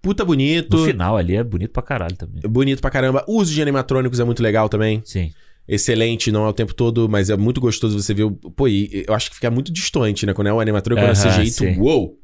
Puta 0.00 0.24
bonito. 0.24 0.76
No 0.76 0.84
final 0.84 1.16
ali 1.16 1.34
é 1.34 1.42
bonito 1.42 1.70
pra 1.70 1.82
caralho 1.82 2.14
também. 2.16 2.42
Bonito 2.46 2.80
pra 2.82 2.90
caramba. 2.90 3.24
O 3.26 3.38
uso 3.40 3.52
de 3.54 3.62
animatrônicos 3.62 4.20
é 4.20 4.24
muito 4.24 4.42
legal 4.42 4.68
também. 4.68 5.00
Sim. 5.04 5.32
Excelente, 5.66 6.30
não 6.30 6.44
é 6.44 6.48
o 6.48 6.52
tempo 6.52 6.74
todo, 6.74 7.08
mas 7.08 7.30
é 7.30 7.36
muito 7.36 7.60
gostoso 7.60 8.00
você 8.00 8.12
ver 8.12 8.24
o. 8.24 8.32
Pô, 8.32 8.68
e 8.68 9.04
eu 9.08 9.14
acho 9.14 9.30
que 9.30 9.36
fica 9.36 9.50
muito 9.50 9.72
distante, 9.72 10.26
né? 10.26 10.34
Quando 10.34 10.48
é 10.48 10.52
o 10.52 10.60
animatrônico, 10.60 11.06
quando 11.06 11.16
é 11.16 11.40
CGI, 11.40 11.50
tu. 11.50 11.56
sim. 11.56 11.80
Uou! 11.80 12.18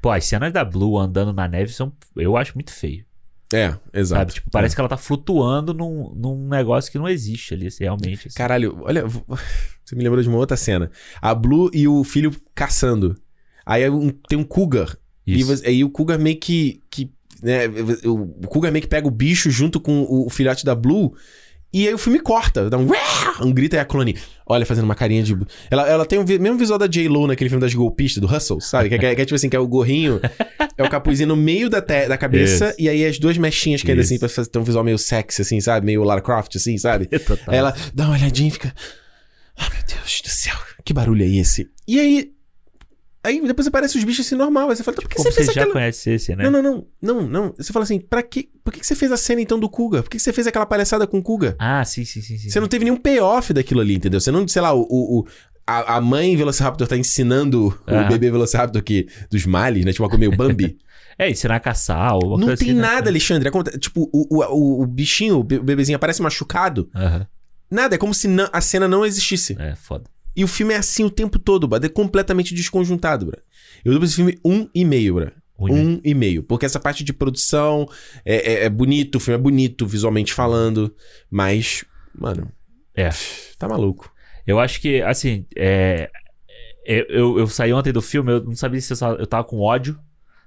Pô, 0.00 0.10
as 0.10 0.24
cenas 0.24 0.52
da 0.52 0.64
Blue 0.64 0.98
andando 0.98 1.32
na 1.32 1.46
neve 1.46 1.72
são. 1.72 1.92
Eu 2.16 2.36
acho 2.36 2.54
muito 2.54 2.72
feio. 2.72 3.04
É, 3.52 3.74
exato. 3.94 4.20
Sabe? 4.20 4.32
Tipo, 4.34 4.50
parece 4.50 4.74
que 4.74 4.80
ela 4.80 4.88
tá 4.88 4.96
flutuando 4.96 5.72
num, 5.72 6.12
num 6.16 6.48
negócio 6.48 6.90
que 6.90 6.98
não 6.98 7.08
existe 7.08 7.54
ali, 7.54 7.68
assim, 7.68 7.84
realmente. 7.84 8.26
assim. 8.28 8.36
Caralho, 8.36 8.76
olha, 8.82 9.04
você 9.84 9.94
me 9.94 10.02
lembrou 10.02 10.22
de 10.22 10.28
uma 10.28 10.38
outra 10.38 10.56
cena. 10.56 10.90
A 11.20 11.34
Blue 11.34 11.70
e 11.72 11.86
o 11.86 12.02
filho 12.02 12.34
caçando. 12.54 13.16
Aí 13.64 13.82
é 13.82 13.88
tem 14.28 14.38
um 14.38 14.44
cougar. 14.44 14.96
E 15.26 15.38
Isso. 15.38 15.46
você- 15.48 15.66
aí 15.66 15.84
o 15.84 15.90
cougar 15.90 16.18
meio 16.18 16.38
que. 16.38 16.80
que 16.90 17.12
né, 17.42 17.66
o, 18.04 18.26
cougar 18.48 18.72
meio 18.72 18.82
que 18.82 18.88
pega 18.88 19.06
o 19.06 19.10
bicho 19.10 19.50
junto 19.50 19.78
com 19.78 20.02
o, 20.02 20.26
o 20.26 20.30
filhote 20.30 20.64
da 20.64 20.74
Blue. 20.74 21.14
E 21.72 21.86
aí 21.86 21.92
o 21.92 21.98
filme 21.98 22.18
corta, 22.20 22.70
dá 22.70 22.78
um, 22.78 22.86
um 23.42 23.52
grito 23.52 23.76
e 23.76 23.78
a 23.78 23.84
clone, 23.84 24.16
olha, 24.46 24.64
fazendo 24.64 24.84
uma 24.84 24.94
carinha 24.94 25.22
de. 25.22 25.36
Ela, 25.70 25.86
ela 25.88 26.06
tem 26.06 26.18
o 26.18 26.24
mesmo 26.24 26.56
visual 26.56 26.78
da 26.78 26.86
J-Lo 26.86 27.26
naquele 27.26 27.50
filme 27.50 27.60
das 27.60 27.74
golpistas, 27.74 28.20
do 28.20 28.26
Hustle, 28.34 28.60
sabe? 28.60 28.88
Que, 28.88 28.94
é- 28.94 29.14
que 29.14 29.20
é 29.20 29.24
tipo 29.24 29.34
assim, 29.34 29.48
que 29.48 29.56
é 29.56 29.58
o 29.58 29.66
gorrinho, 29.66 30.20
é 30.78 30.82
o 30.82 30.88
capuzinho 30.88 31.28
no 31.28 31.36
meio 31.36 31.68
da, 31.68 31.82
te- 31.82 32.08
da 32.08 32.16
cabeça, 32.16 32.68
Isso. 32.70 32.76
e 32.78 32.88
aí 32.88 33.04
as 33.04 33.18
duas 33.18 33.36
mechinhas 33.36 33.82
caindo 33.82 34.00
assim, 34.00 34.14
Isso. 34.14 34.20
pra 34.20 34.28
fazer, 34.28 34.48
ter 34.48 34.58
um 34.58 34.64
visual 34.64 34.84
meio 34.84 34.96
sexy, 34.96 35.42
assim, 35.42 35.60
sabe? 35.60 35.84
Meio 35.84 36.02
Lara 36.02 36.22
Croft, 36.22 36.56
assim, 36.56 36.78
sabe? 36.78 37.06
Total. 37.20 37.44
Aí 37.48 37.58
ela 37.58 37.74
dá 37.92 38.04
uma 38.06 38.14
olhadinha 38.14 38.48
e 38.48 38.52
fica. 38.52 38.72
Ah, 39.58 39.68
meu 39.72 39.82
Deus 39.86 40.20
do 40.22 40.28
céu, 40.30 40.54
que 40.84 40.92
barulho 40.94 41.24
é 41.24 41.28
esse? 41.28 41.68
E 41.86 41.98
aí. 42.00 42.30
Aí 43.26 43.40
depois 43.46 43.66
aparece 43.66 43.98
os 43.98 44.04
bichos 44.04 44.24
assim 44.26 44.34
normal. 44.36 44.70
Aí 44.70 44.76
você 44.76 44.82
fala, 44.84 44.96
por 44.96 45.08
que 45.08 45.16
Como 45.16 45.28
você 45.28 45.34
fez 45.34 45.46
você 45.48 45.52
já 45.52 45.60
aquela. 45.62 45.72
conhece 45.74 46.10
esse, 46.10 46.34
né? 46.36 46.48
Não, 46.48 46.50
não, 46.50 46.62
não, 46.62 46.86
não, 47.02 47.22
não. 47.28 47.54
Você 47.56 47.72
fala 47.72 47.82
assim, 47.84 47.98
pra 48.00 48.22
que. 48.22 48.48
Por 48.64 48.72
que 48.72 48.80
que 48.80 48.86
você 48.86 48.94
fez 48.94 49.10
a 49.12 49.16
cena 49.16 49.40
então 49.40 49.58
do 49.58 49.68
Kuga? 49.68 50.02
Por 50.02 50.10
que 50.10 50.16
que 50.16 50.22
você 50.22 50.32
fez 50.32 50.46
aquela 50.46 50.64
palhaçada 50.66 51.06
com 51.06 51.18
o 51.18 51.22
Kuga? 51.22 51.56
Ah, 51.58 51.84
sim, 51.84 52.04
sim, 52.04 52.20
sim. 52.22 52.38
sim. 52.38 52.48
Você 52.50 52.60
não 52.60 52.68
teve 52.68 52.84
nenhum 52.84 52.96
payoff 52.96 53.52
daquilo 53.52 53.80
ali, 53.80 53.94
entendeu? 53.96 54.20
Você 54.20 54.30
não, 54.30 54.46
sei 54.48 54.62
lá, 54.62 54.72
o. 54.74 54.82
o- 54.82 55.20
o- 55.20 55.26
a, 55.68 55.96
a 55.96 56.00
mãe 56.00 56.36
Velociraptor 56.36 56.86
tá 56.86 56.96
ensinando 56.96 57.76
o 57.88 57.90
Aham. 57.92 58.06
bebê 58.08 58.30
Velociraptor 58.30 58.80
que, 58.84 59.08
dos 59.28 59.44
males, 59.46 59.84
né? 59.84 59.90
Tipo 59.90 60.04
uma 60.04 60.08
coisa 60.08 60.20
meio 60.20 60.36
Bambi. 60.36 60.76
É, 61.18 61.30
ensinar 61.30 61.56
a 61.56 61.60
caçar 61.60 62.14
ou 62.14 62.36
Não 62.38 62.44
tem 62.48 62.52
assim, 62.54 62.72
né? 62.74 62.82
nada, 62.82 63.08
Alexandre. 63.08 63.48
Aconte- 63.48 63.78
Tipo, 63.78 64.02
o, 64.12 64.26
o, 64.38 64.44
o, 64.44 64.82
o 64.82 64.86
bichinho, 64.86 65.38
o 65.38 65.42
be- 65.42 65.56
o 65.56 65.62
bebezinho 65.62 65.96
aparece 65.96 66.20
machucado. 66.20 66.90
Nada, 67.70 67.94
é 67.94 67.98
como 67.98 68.12
se 68.12 68.28
a 68.52 68.60
cena 68.60 68.86
não 68.86 69.04
existisse. 69.04 69.56
É, 69.58 69.74
foda. 69.74 70.04
E 70.36 70.44
o 70.44 70.48
filme 70.48 70.74
é 70.74 70.76
assim 70.76 71.02
o 71.04 71.10
tempo 71.10 71.38
todo, 71.38 71.66
bro. 71.66 71.84
É 71.84 71.88
completamente 71.88 72.54
desconjuntado, 72.54 73.26
bro. 73.26 73.38
Eu 73.84 73.92
dou 73.92 74.00
pra 74.00 74.06
esse 74.06 74.16
filme 74.16 74.38
um 74.44 74.68
e 74.74 74.84
meio. 74.84 75.16
Um 75.58 75.68
e 75.68 75.72
meio. 75.72 75.88
Um 75.88 76.00
e 76.04 76.14
meio. 76.14 76.42
Porque 76.42 76.66
essa 76.66 76.78
parte 76.78 77.02
de 77.02 77.12
produção 77.12 77.88
é, 78.24 78.52
é- 78.52 78.64
é 78.64 78.68
bonito, 78.68 79.14
o 79.16 79.20
filme 79.20 79.38
é 79.38 79.42
bonito, 79.42 79.86
visualmente 79.86 80.34
falando. 80.34 80.94
Mas, 81.30 81.84
mano. 82.14 82.52
É. 82.94 83.08
Tá 83.58 83.66
maluco. 83.68 84.12
Eu 84.46 84.60
acho 84.60 84.80
que, 84.80 85.00
assim, 85.02 85.46
é, 85.56 86.10
é- 86.86 87.06
eu, 87.08 87.38
eu 87.38 87.46
saí 87.46 87.72
ontem 87.72 87.92
do 87.92 88.02
filme, 88.02 88.32
eu 88.32 88.44
não 88.44 88.54
sabia 88.54 88.80
se 88.80 88.92
eu, 88.92 88.96
só- 88.96 89.14
eu 89.14 89.26
tava 89.26 89.44
com 89.44 89.58
ódio, 89.60 89.98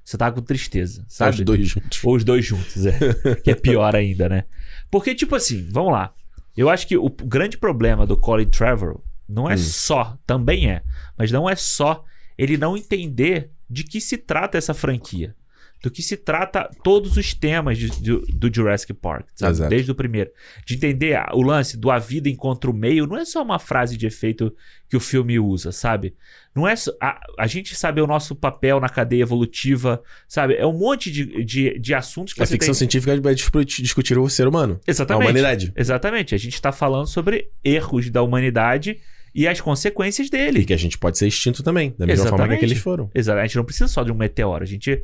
se 0.05 0.15
eu 0.15 0.19
tava 0.19 0.35
com 0.35 0.41
tristeza, 0.41 1.03
sabe? 1.07 1.39
Os 1.39 1.41
dois 1.45 1.67
juntos. 1.67 1.99
Ou 2.03 2.15
os 2.15 2.23
dois 2.23 2.45
juntos, 2.45 2.85
é. 2.85 2.93
que 3.43 3.51
é 3.51 3.55
pior 3.55 3.95
ainda, 3.95 4.29
né? 4.29 4.45
Porque, 4.91 5.13
tipo 5.15 5.35
assim, 5.35 5.67
vamos 5.71 5.91
lá. 5.91 6.13
Eu 6.55 6.69
acho 6.69 6.87
que 6.87 6.97
o 6.97 7.09
grande 7.09 7.57
problema 7.57 8.05
do 8.05 8.15
Colin 8.17 8.47
Trevor 8.49 9.01
não 9.29 9.49
é 9.49 9.55
só, 9.57 10.17
também 10.25 10.69
é, 10.71 10.81
mas 11.17 11.31
não 11.31 11.49
é 11.49 11.55
só 11.55 12.03
ele 12.37 12.57
não 12.57 12.75
entender 12.75 13.51
de 13.69 13.83
que 13.83 14.01
se 14.01 14.17
trata 14.17 14.57
essa 14.57 14.73
franquia. 14.73 15.35
Do 15.81 15.89
que 15.89 16.01
se 16.03 16.17
trata 16.17 16.69
todos 16.83 17.15
os 17.15 17.33
temas 17.33 17.77
de- 17.77 17.89
de- 17.89 18.19
do 18.33 18.53
Jurassic 18.53 18.93
Park. 18.93 19.27
Desde 19.69 19.89
o 19.89 19.95
primeiro. 19.95 20.29
De 20.65 20.75
entender 20.75 21.15
a- 21.15 21.29
o 21.33 21.41
lance 21.41 21.77
do 21.77 21.89
a 21.89 21.97
vida 21.97 22.27
encontra 22.27 22.69
o 22.69 22.73
meio, 22.73 23.07
não 23.07 23.15
é 23.15 23.23
só 23.23 23.41
uma 23.41 23.57
frase 23.59 23.95
de 23.95 24.05
efeito 24.05 24.53
que 24.89 24.97
o 24.97 24.99
filme 24.99 25.39
usa, 25.39 25.71
sabe? 25.71 26.15
Não 26.53 26.67
é 26.67 26.75
só, 26.75 26.91
a, 27.01 27.17
a 27.37 27.47
gente 27.47 27.75
sabe 27.75 28.01
o 28.01 28.07
nosso 28.07 28.35
papel 28.35 28.77
na 28.81 28.89
cadeia 28.89 29.21
evolutiva, 29.21 30.03
sabe? 30.27 30.55
É 30.55 30.65
um 30.65 30.77
monte 30.77 31.09
de, 31.09 31.45
de, 31.45 31.79
de 31.79 31.93
assuntos 31.93 32.33
que 32.33 32.43
A 32.43 32.45
ficção 32.45 32.73
tem... 32.73 32.79
científica 32.79 33.21
vai 33.21 33.33
discutir 33.33 34.17
o 34.17 34.27
ser 34.27 34.49
humano. 34.49 34.81
Exatamente. 34.85 35.21
A 35.27 35.29
humanidade. 35.29 35.71
Exatamente. 35.77 36.35
A 36.35 36.37
gente 36.37 36.55
está 36.55 36.73
falando 36.73 37.07
sobre 37.07 37.51
erros 37.63 38.09
da 38.09 38.21
humanidade 38.21 38.99
e 39.33 39.47
as 39.47 39.59
consequências 39.61 40.27
E 40.27 40.31
dele. 40.31 40.65
que 40.65 40.73
a 40.73 40.77
gente 40.77 40.97
pode 40.97 41.17
ser 41.17 41.27
extinto 41.27 41.61
também. 41.63 41.93
Da 41.97 42.05
mesma 42.05 42.23
forma 42.25 42.37
que 42.37 42.41
Exatamente. 42.43 42.65
aqueles 42.65 42.77
foram. 42.83 43.09
Exato. 43.13 43.39
A 43.39 43.43
gente 43.45 43.55
não 43.57 43.63
precisa 43.65 43.87
só 43.87 44.03
de 44.03 44.11
um 44.11 44.15
meteoro. 44.15 44.63
A 44.63 44.67
gente. 44.67 45.01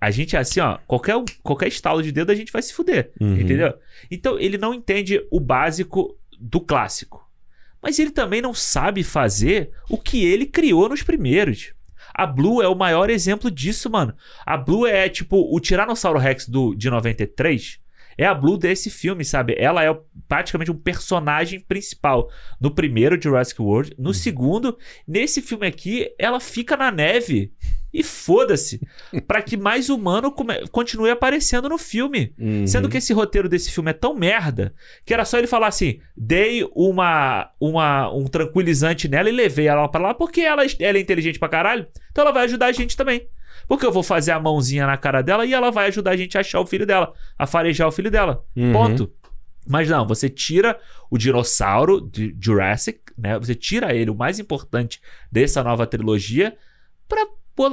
A 0.00 0.10
gente, 0.10 0.36
assim, 0.36 0.60
ó, 0.60 0.78
qualquer, 0.86 1.14
qualquer 1.42 1.68
estalo 1.68 2.02
de 2.02 2.12
dedo 2.12 2.30
a 2.30 2.34
gente 2.34 2.52
vai 2.52 2.60
se 2.60 2.74
fuder. 2.74 3.10
Uhum. 3.20 3.40
Entendeu? 3.40 3.72
Então, 4.10 4.38
ele 4.38 4.58
não 4.58 4.74
entende 4.74 5.20
o 5.30 5.40
básico 5.40 6.18
do 6.38 6.60
clássico. 6.60 7.26
Mas 7.82 7.98
ele 7.98 8.10
também 8.10 8.42
não 8.42 8.52
sabe 8.52 9.02
fazer 9.02 9.70
o 9.88 9.96
que 9.96 10.24
ele 10.24 10.46
criou 10.46 10.88
nos 10.88 11.02
primeiros. 11.02 11.72
A 12.14 12.26
Blue 12.26 12.62
é 12.62 12.68
o 12.68 12.74
maior 12.74 13.10
exemplo 13.10 13.50
disso, 13.50 13.90
mano. 13.90 14.14
A 14.46 14.56
Blue 14.56 14.86
é 14.86 15.08
tipo 15.08 15.36
o 15.54 15.58
Tiranossauro 15.58 16.18
Rex 16.18 16.48
do, 16.48 16.74
de 16.74 16.88
93. 16.90 17.78
É 18.16 18.26
a 18.26 18.34
Blue 18.34 18.56
desse 18.56 18.90
filme, 18.90 19.24
sabe? 19.24 19.54
Ela 19.58 19.84
é 19.84 19.96
praticamente 20.28 20.70
um 20.70 20.76
personagem 20.76 21.60
principal. 21.60 22.30
No 22.60 22.70
primeiro 22.70 23.20
Jurassic 23.20 23.60
World. 23.60 23.94
No 23.98 24.14
segundo, 24.14 24.76
nesse 25.06 25.42
filme 25.42 25.66
aqui, 25.66 26.10
ela 26.18 26.40
fica 26.40 26.76
na 26.76 26.90
neve. 26.90 27.52
E 27.92 28.02
foda-se. 28.02 28.80
pra 29.26 29.40
que 29.40 29.56
mais 29.56 29.88
humano 29.88 30.32
come- 30.32 30.66
continue 30.68 31.10
aparecendo 31.10 31.68
no 31.68 31.78
filme. 31.78 32.34
Uhum. 32.38 32.66
Sendo 32.66 32.88
que 32.88 32.96
esse 32.98 33.12
roteiro 33.12 33.48
desse 33.48 33.70
filme 33.70 33.90
é 33.90 33.94
tão 33.94 34.14
merda 34.16 34.74
que 35.04 35.14
era 35.14 35.24
só 35.24 35.38
ele 35.38 35.46
falar 35.46 35.68
assim: 35.68 36.00
dei 36.16 36.66
uma, 36.74 37.50
uma, 37.60 38.12
um 38.12 38.24
tranquilizante 38.26 39.06
nela 39.08 39.28
e 39.28 39.32
levei 39.32 39.68
ela 39.68 39.86
pra 39.88 40.00
lá 40.00 40.14
porque 40.14 40.40
ela, 40.40 40.62
ela 40.80 40.98
é 40.98 41.00
inteligente 41.00 41.38
pra 41.38 41.48
caralho. 41.48 41.86
Então 42.10 42.22
ela 42.22 42.32
vai 42.32 42.44
ajudar 42.44 42.66
a 42.66 42.72
gente 42.72 42.96
também. 42.96 43.28
Porque 43.66 43.86
eu 43.86 43.92
vou 43.92 44.02
fazer 44.02 44.32
a 44.32 44.40
mãozinha 44.40 44.86
na 44.86 44.96
cara 44.96 45.22
dela 45.22 45.44
e 45.44 45.52
ela 45.52 45.70
vai 45.70 45.88
ajudar 45.88 46.12
a 46.12 46.16
gente 46.16 46.36
a 46.36 46.40
achar 46.40 46.60
o 46.60 46.66
filho 46.66 46.86
dela, 46.86 47.12
a 47.38 47.46
farejar 47.46 47.88
o 47.88 47.92
filho 47.92 48.10
dela. 48.10 48.44
Uhum. 48.56 48.72
Ponto. 48.72 49.12
Mas 49.66 49.88
não, 49.88 50.06
você 50.06 50.28
tira 50.28 50.78
o 51.10 51.16
dinossauro 51.16 52.00
de 52.00 52.36
Jurassic, 52.38 53.00
né? 53.16 53.38
Você 53.38 53.54
tira 53.54 53.94
ele, 53.94 54.10
o 54.10 54.14
mais 54.14 54.38
importante 54.38 55.00
dessa 55.32 55.62
nova 55.62 55.86
trilogia, 55.86 56.56
pra 57.08 57.26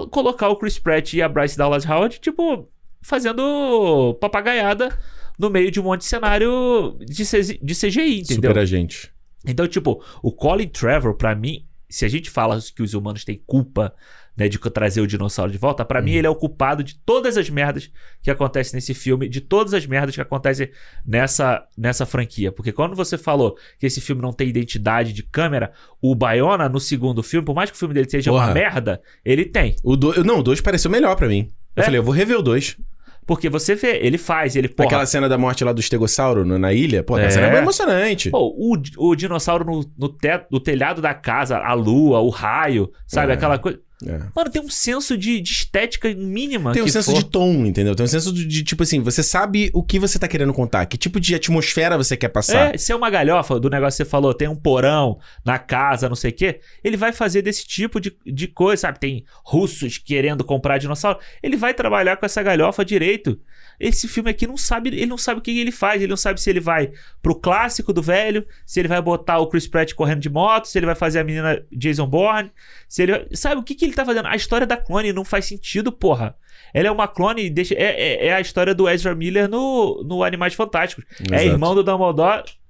colocar 0.09 0.47
o 0.49 0.55
Chris 0.55 0.79
Pratt 0.79 1.13
e 1.13 1.21
a 1.21 1.27
Bryce 1.27 1.57
Dallas 1.57 1.85
Howard, 1.85 2.19
tipo, 2.19 2.69
fazendo 3.01 4.17
papagaiada 4.21 4.97
no 5.37 5.49
meio 5.49 5.71
de 5.71 5.79
um 5.79 5.83
monte 5.83 6.01
de 6.01 6.05
cenário 6.05 6.97
de, 6.99 7.25
CG 7.25 7.59
de 7.61 7.75
CGI, 7.75 8.19
entendeu? 8.19 8.51
Super 8.51 8.59
agente. 8.59 9.11
Então, 9.45 9.67
tipo, 9.67 10.03
o 10.21 10.31
Colin 10.31 10.67
Trevor, 10.67 11.15
pra 11.15 11.33
mim, 11.33 11.65
se 11.89 12.05
a 12.05 12.07
gente 12.07 12.29
fala 12.29 12.59
que 12.75 12.83
os 12.83 12.93
humanos 12.93 13.25
têm 13.25 13.41
culpa, 13.45 13.93
né, 14.37 14.47
de 14.47 14.57
trazer 14.59 15.01
o 15.01 15.07
dinossauro 15.07 15.51
de 15.51 15.57
volta, 15.57 15.83
pra 15.83 16.01
mim 16.01 16.13
ele 16.13 16.25
é 16.25 16.29
o 16.29 16.35
culpado 16.35 16.83
de 16.83 16.95
todas 16.95 17.37
as 17.37 17.49
merdas 17.49 17.91
que 18.21 18.31
acontecem 18.31 18.75
nesse 18.75 18.93
filme, 18.93 19.27
de 19.27 19.41
todas 19.41 19.73
as 19.73 19.85
merdas 19.85 20.15
que 20.15 20.21
acontecem 20.21 20.69
nessa, 21.05 21.63
nessa 21.77 22.05
franquia. 22.05 22.51
Porque 22.51 22.71
quando 22.71 22.95
você 22.95 23.17
falou 23.17 23.57
que 23.79 23.85
esse 23.85 23.99
filme 24.01 24.21
não 24.21 24.31
tem 24.33 24.47
identidade 24.47 25.13
de 25.13 25.23
câmera, 25.23 25.71
o 26.01 26.15
Bayona, 26.15 26.69
no 26.69 26.79
segundo 26.79 27.21
filme, 27.21 27.45
por 27.45 27.55
mais 27.55 27.69
que 27.69 27.75
o 27.75 27.79
filme 27.79 27.93
dele 27.93 28.09
seja 28.09 28.31
uma 28.31 28.41
Porra. 28.41 28.53
merda, 28.53 29.01
ele 29.25 29.45
tem. 29.45 29.75
O 29.83 29.95
do... 29.95 30.23
Não, 30.23 30.39
o 30.39 30.43
2 30.43 30.61
pareceu 30.61 30.89
melhor 30.89 31.15
pra 31.15 31.27
mim. 31.27 31.49
Eu 31.75 31.81
É? 31.81 31.85
falei, 31.85 31.99
eu 31.99 32.03
vou 32.03 32.13
rever 32.13 32.37
o 32.37 32.41
2. 32.41 32.77
Porque 33.25 33.49
você 33.49 33.75
vê, 33.75 33.97
ele 34.01 34.17
faz, 34.17 34.55
ele 34.55 34.67
porra, 34.67 34.87
Aquela 34.87 35.05
cena 35.05 35.29
da 35.29 35.37
morte 35.37 35.63
lá 35.63 35.71
do 35.71 35.79
estegossauro 35.79 36.43
no- 36.43 36.57
na 36.57 36.73
ilha, 36.73 37.03
pô, 37.03 37.17
É. 37.17 37.29
cena 37.29 37.47
é 37.55 37.57
emocionante. 37.59 38.29
Pô, 38.31 38.47
o, 38.57 38.75
o 38.97 39.15
dinossauro 39.15 39.63
no, 39.63 39.91
no, 39.97 40.09
teto, 40.09 40.47
no 40.51 40.59
telhado 40.59 41.01
da 41.01 41.13
casa, 41.13 41.57
a 41.59 41.73
lua, 41.73 42.19
o 42.19 42.29
raio, 42.29 42.91
sabe? 43.07 43.31
É. 43.31 43.35
Aquela 43.35 43.59
coisa. 43.59 43.79
É. 44.05 44.19
Mano, 44.35 44.49
tem 44.49 44.61
um 44.61 44.69
senso 44.69 45.17
de, 45.17 45.39
de 45.39 45.51
estética 45.51 46.13
mínima. 46.13 46.73
Tem 46.73 46.81
um 46.81 46.87
senso 46.87 47.11
for. 47.11 47.17
de 47.17 47.25
tom, 47.25 47.65
entendeu? 47.65 47.95
Tem 47.95 48.03
um 48.03 48.09
senso 48.09 48.33
de, 48.33 48.45
de, 48.45 48.63
tipo 48.63 48.83
assim, 48.83 48.99
você 48.99 49.21
sabe 49.21 49.69
o 49.73 49.83
que 49.83 49.99
você 49.99 50.17
tá 50.17 50.27
querendo 50.27 50.53
contar, 50.53 50.85
que 50.85 50.97
tipo 50.97 51.19
de 51.19 51.35
atmosfera 51.35 51.97
você 51.97 52.17
quer 52.17 52.29
passar. 52.29 52.73
É, 52.73 52.77
se 52.77 52.91
é 52.91 52.95
uma 52.95 53.09
galhofa 53.09 53.59
do 53.59 53.69
negócio 53.69 53.97
que 53.97 54.03
você 54.03 54.09
falou, 54.09 54.33
tem 54.33 54.47
um 54.47 54.55
porão 54.55 55.19
na 55.45 55.59
casa, 55.59 56.09
não 56.09 56.15
sei 56.15 56.31
o 56.31 56.33
quê, 56.33 56.59
ele 56.83 56.97
vai 56.97 57.13
fazer 57.13 57.41
desse 57.41 57.65
tipo 57.65 57.99
de, 57.99 58.15
de 58.25 58.47
coisa, 58.47 58.81
sabe? 58.81 58.99
Tem 58.99 59.23
russos 59.43 59.97
querendo 59.97 60.43
comprar 60.43 60.77
dinossauro. 60.77 61.19
Ele 61.41 61.55
vai 61.55 61.73
trabalhar 61.73 62.17
com 62.17 62.25
essa 62.25 62.41
galhofa 62.41 62.83
direito. 62.83 63.39
Esse 63.81 64.07
filme 64.07 64.29
aqui 64.29 64.45
não 64.45 64.55
sabe, 64.55 64.89
ele 64.89 65.05
não 65.05 65.17
sabe 65.17 65.39
o 65.39 65.41
que 65.41 65.59
ele 65.59 65.71
faz, 65.71 66.01
ele 66.01 66.09
não 66.09 66.17
sabe 66.17 66.39
se 66.39 66.49
ele 66.49 66.59
vai 66.59 66.91
pro 67.21 67.35
clássico 67.35 67.91
do 67.91 68.01
velho, 68.01 68.45
se 68.65 68.79
ele 68.79 68.87
vai 68.87 69.01
botar 69.01 69.39
o 69.39 69.47
Chris 69.47 69.67
Pratt 69.67 69.93
correndo 69.93 70.19
de 70.19 70.29
moto, 70.29 70.65
se 70.65 70.77
ele 70.77 70.85
vai 70.85 70.95
fazer 70.95 71.19
a 71.19 71.23
menina 71.23 71.63
Jason 71.71 72.05
Bourne, 72.05 72.51
se 72.87 73.03
ele 73.03 73.27
sabe 73.33 73.59
o 73.59 73.63
que 73.63 73.73
que 73.73 73.85
ele 73.85 73.93
tá 73.93 74.05
fazendo? 74.05 74.27
A 74.27 74.35
história 74.35 74.67
da 74.67 74.77
clone 74.77 75.11
não 75.11 75.25
faz 75.25 75.45
sentido, 75.45 75.91
porra. 75.91 76.35
Ela 76.73 76.87
é 76.87 76.91
uma 76.91 77.07
clone, 77.07 77.49
deixa, 77.49 77.73
é, 77.73 77.83
é, 77.83 78.27
é 78.27 78.33
a 78.33 78.39
história 78.39 78.73
do 78.73 78.87
Ezra 78.87 79.15
Miller 79.15 79.49
no, 79.49 80.03
no 80.03 80.23
Animais 80.23 80.53
Fantásticos. 80.53 81.03
É 81.31 81.35
Exato. 81.35 81.49
irmão 81.49 81.75
do 81.75 81.83
Dumbledore. 81.83 82.60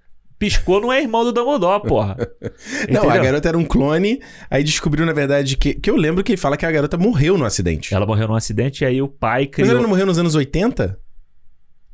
Piscou, 0.42 0.82
não 0.82 0.92
é 0.92 1.00
irmão 1.00 1.24
do 1.24 1.32
Dumbledore, 1.32 1.84
porra. 1.88 2.18
Não, 2.90 3.08
a 3.08 3.18
garota 3.20 3.48
era 3.48 3.56
um 3.58 3.64
clone, 3.64 4.20
aí 4.50 4.64
descobriu, 4.64 5.06
na 5.06 5.14
verdade, 5.14 5.56
que. 5.56 5.76
Que 5.76 5.88
eu 5.92 5.96
lembro 5.96 6.24
que 6.24 6.32
ele 6.32 6.38
fala 6.42 6.58
que 6.58 6.66
a 6.66 6.72
garota 6.72 6.98
morreu 6.98 7.38
no 7.38 7.46
acidente. 7.46 7.94
Ela 7.94 8.08
morreu 8.08 8.28
num 8.28 8.34
acidente 8.34 8.84
e 8.84 8.88
aí 8.88 9.02
o 9.04 9.08
pai 9.08 9.44
Mas 9.44 9.52
criou. 9.52 9.70
ela 9.70 9.82
não 9.82 9.90
morreu 9.90 10.08
nos 10.08 10.18
anos 10.18 10.34
80? 10.34 10.98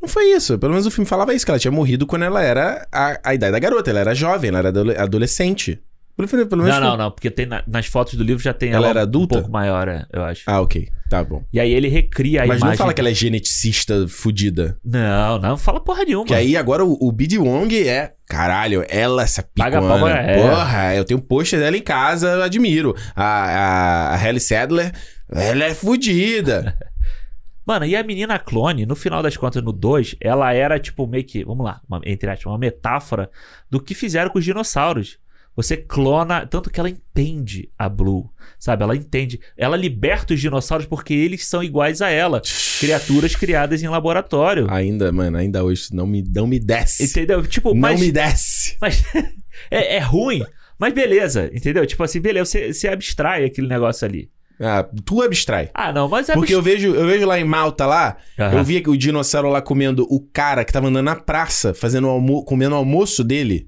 Não 0.01 0.07
foi 0.07 0.31
isso. 0.31 0.57
Pelo 0.57 0.71
menos 0.71 0.85
o 0.85 0.91
filme 0.91 1.05
falava 1.05 1.33
isso, 1.33 1.43
que 1.43 1.51
ela 1.51 1.59
tinha 1.59 1.71
morrido 1.71 2.07
quando 2.07 2.23
ela 2.23 2.41
era 2.41 2.87
a, 2.89 3.19
a 3.21 3.35
idade 3.35 3.51
da 3.51 3.59
garota. 3.59 3.89
Ela 3.89 3.99
era 3.99 4.15
jovem, 4.15 4.47
ela 4.47 4.59
era 4.59 4.69
adole- 4.69 4.95
adolescente. 4.95 5.81
Pelo, 6.17 6.47
pelo 6.47 6.63
menos 6.63 6.79
Não, 6.79 6.89
não, 6.89 6.97
não, 6.97 7.11
porque 7.11 7.29
tem 7.29 7.45
na- 7.45 7.63
nas 7.67 7.85
fotos 7.85 8.15
do 8.15 8.23
livro 8.23 8.41
já 8.43 8.51
tem 8.53 8.69
Ela 8.69 8.77
ela, 8.77 8.87
era 8.89 9.01
adulta? 9.03 9.35
um 9.35 9.39
pouco 9.41 9.51
maior, 9.53 9.87
é, 9.87 10.05
eu 10.11 10.23
acho. 10.23 10.41
Ah, 10.47 10.59
ok. 10.61 10.89
Tá 11.09 11.23
bom. 11.23 11.43
E 11.53 11.59
aí 11.59 11.71
ele 11.71 11.87
recria 11.87 12.41
a 12.43 12.47
Mas 12.47 12.57
imagem. 12.57 12.71
não 12.71 12.77
fala 12.77 12.93
que 12.93 12.99
ela 12.99 13.09
é 13.09 13.13
geneticista 13.13 14.07
fudida. 14.09 14.77
Não, 14.83 15.37
não, 15.39 15.55
fala 15.57 15.79
porra 15.79 16.03
nenhuma. 16.03 16.25
Que 16.25 16.33
aí 16.33 16.57
agora 16.57 16.83
o, 16.83 16.97
o 16.99 17.11
Bid 17.11 17.37
Wong 17.37 17.87
é. 17.87 18.13
Caralho, 18.27 18.83
ela, 18.89 19.21
essa 19.23 19.41
Paga 19.55 19.79
picona. 19.79 19.99
pau, 19.99 20.07
é. 20.09 20.41
Porra, 20.41 20.95
eu 20.95 21.05
tenho 21.05 21.19
um 21.19 21.23
pôster 21.23 21.59
dela 21.59 21.77
em 21.77 21.81
casa, 21.81 22.27
eu 22.29 22.43
admiro. 22.43 22.95
A, 23.15 23.23
a, 23.23 24.09
a 24.13 24.15
Halle 24.17 24.39
Sadler, 24.39 24.91
ela 25.31 25.63
é 25.65 25.73
fudida. 25.73 26.75
Mano, 27.65 27.85
e 27.85 27.95
a 27.95 28.03
menina 28.03 28.39
clone, 28.39 28.85
no 28.85 28.95
final 28.95 29.21
das 29.21 29.35
contas, 29.37 29.61
no 29.61 29.71
2, 29.73 30.15
ela 30.21 30.53
era 30.53 30.79
tipo 30.79 31.05
meio 31.05 31.23
que, 31.25 31.43
vamos 31.43 31.65
lá, 31.65 31.81
uma, 31.87 32.01
entre 32.05 32.29
aspas, 32.29 32.45
uma 32.45 32.57
metáfora 32.57 33.29
do 33.69 33.79
que 33.79 33.93
fizeram 33.93 34.29
com 34.29 34.39
os 34.39 34.45
dinossauros. 34.45 35.17
Você 35.57 35.75
clona, 35.75 36.45
tanto 36.45 36.69
que 36.69 36.79
ela 36.79 36.87
entende 36.87 37.67
a 37.75 37.89
Blue, 37.89 38.29
sabe? 38.59 38.83
Ela 38.83 38.95
entende. 38.95 39.39
Ela 39.57 39.75
liberta 39.75 40.35
os 40.35 40.39
dinossauros 40.39 40.85
porque 40.85 41.15
eles 41.15 41.47
são 41.47 41.63
iguais 41.63 41.99
a 41.99 42.09
ela. 42.11 42.43
Criaturas 42.79 43.35
criadas 43.35 43.81
em 43.81 43.87
laboratório. 43.87 44.67
ainda, 44.69 45.11
mano, 45.11 45.35
ainda 45.35 45.63
hoje 45.63 45.87
não 45.91 46.05
me, 46.05 46.21
não 46.23 46.45
me 46.45 46.59
desce. 46.59 47.05
Entendeu? 47.05 47.41
Tipo, 47.45 47.73
Não 47.73 47.81
mas, 47.81 47.99
me 47.99 48.11
desce. 48.11 48.77
mas 48.79 49.03
é, 49.71 49.95
é 49.95 49.99
ruim, 49.99 50.43
mas 50.77 50.93
beleza, 50.93 51.49
entendeu? 51.51 51.87
Tipo 51.87 52.03
assim, 52.03 52.21
beleza, 52.21 52.45
você, 52.45 52.71
você 52.71 52.87
abstrai 52.87 53.43
aquele 53.43 53.67
negócio 53.67 54.05
ali. 54.07 54.29
Ah, 54.59 54.87
tu 55.05 55.23
abstrai. 55.23 55.69
Ah, 55.73 55.91
não, 55.91 56.07
mas 56.07 56.29
é 56.29 56.33
Porque 56.33 56.53
eu 56.53 56.61
vejo, 56.61 56.93
eu 56.93 57.07
vejo 57.07 57.25
lá 57.25 57.39
em 57.39 57.43
Malta 57.43 57.85
lá, 57.87 58.17
Aham. 58.39 58.57
eu 58.59 58.63
via 58.63 58.81
que 58.81 58.89
o 58.89 58.97
dinossauro 58.97 59.49
lá 59.49 59.61
comendo 59.61 60.05
o 60.09 60.19
cara 60.19 60.63
que 60.63 60.71
tava 60.71 60.87
andando 60.87 61.05
na 61.05 61.15
praça, 61.15 61.73
fazendo 61.73 62.07
almo 62.07 62.43
comendo 62.43 62.75
o 62.75 62.77
almoço 62.77 63.23
dele. 63.23 63.67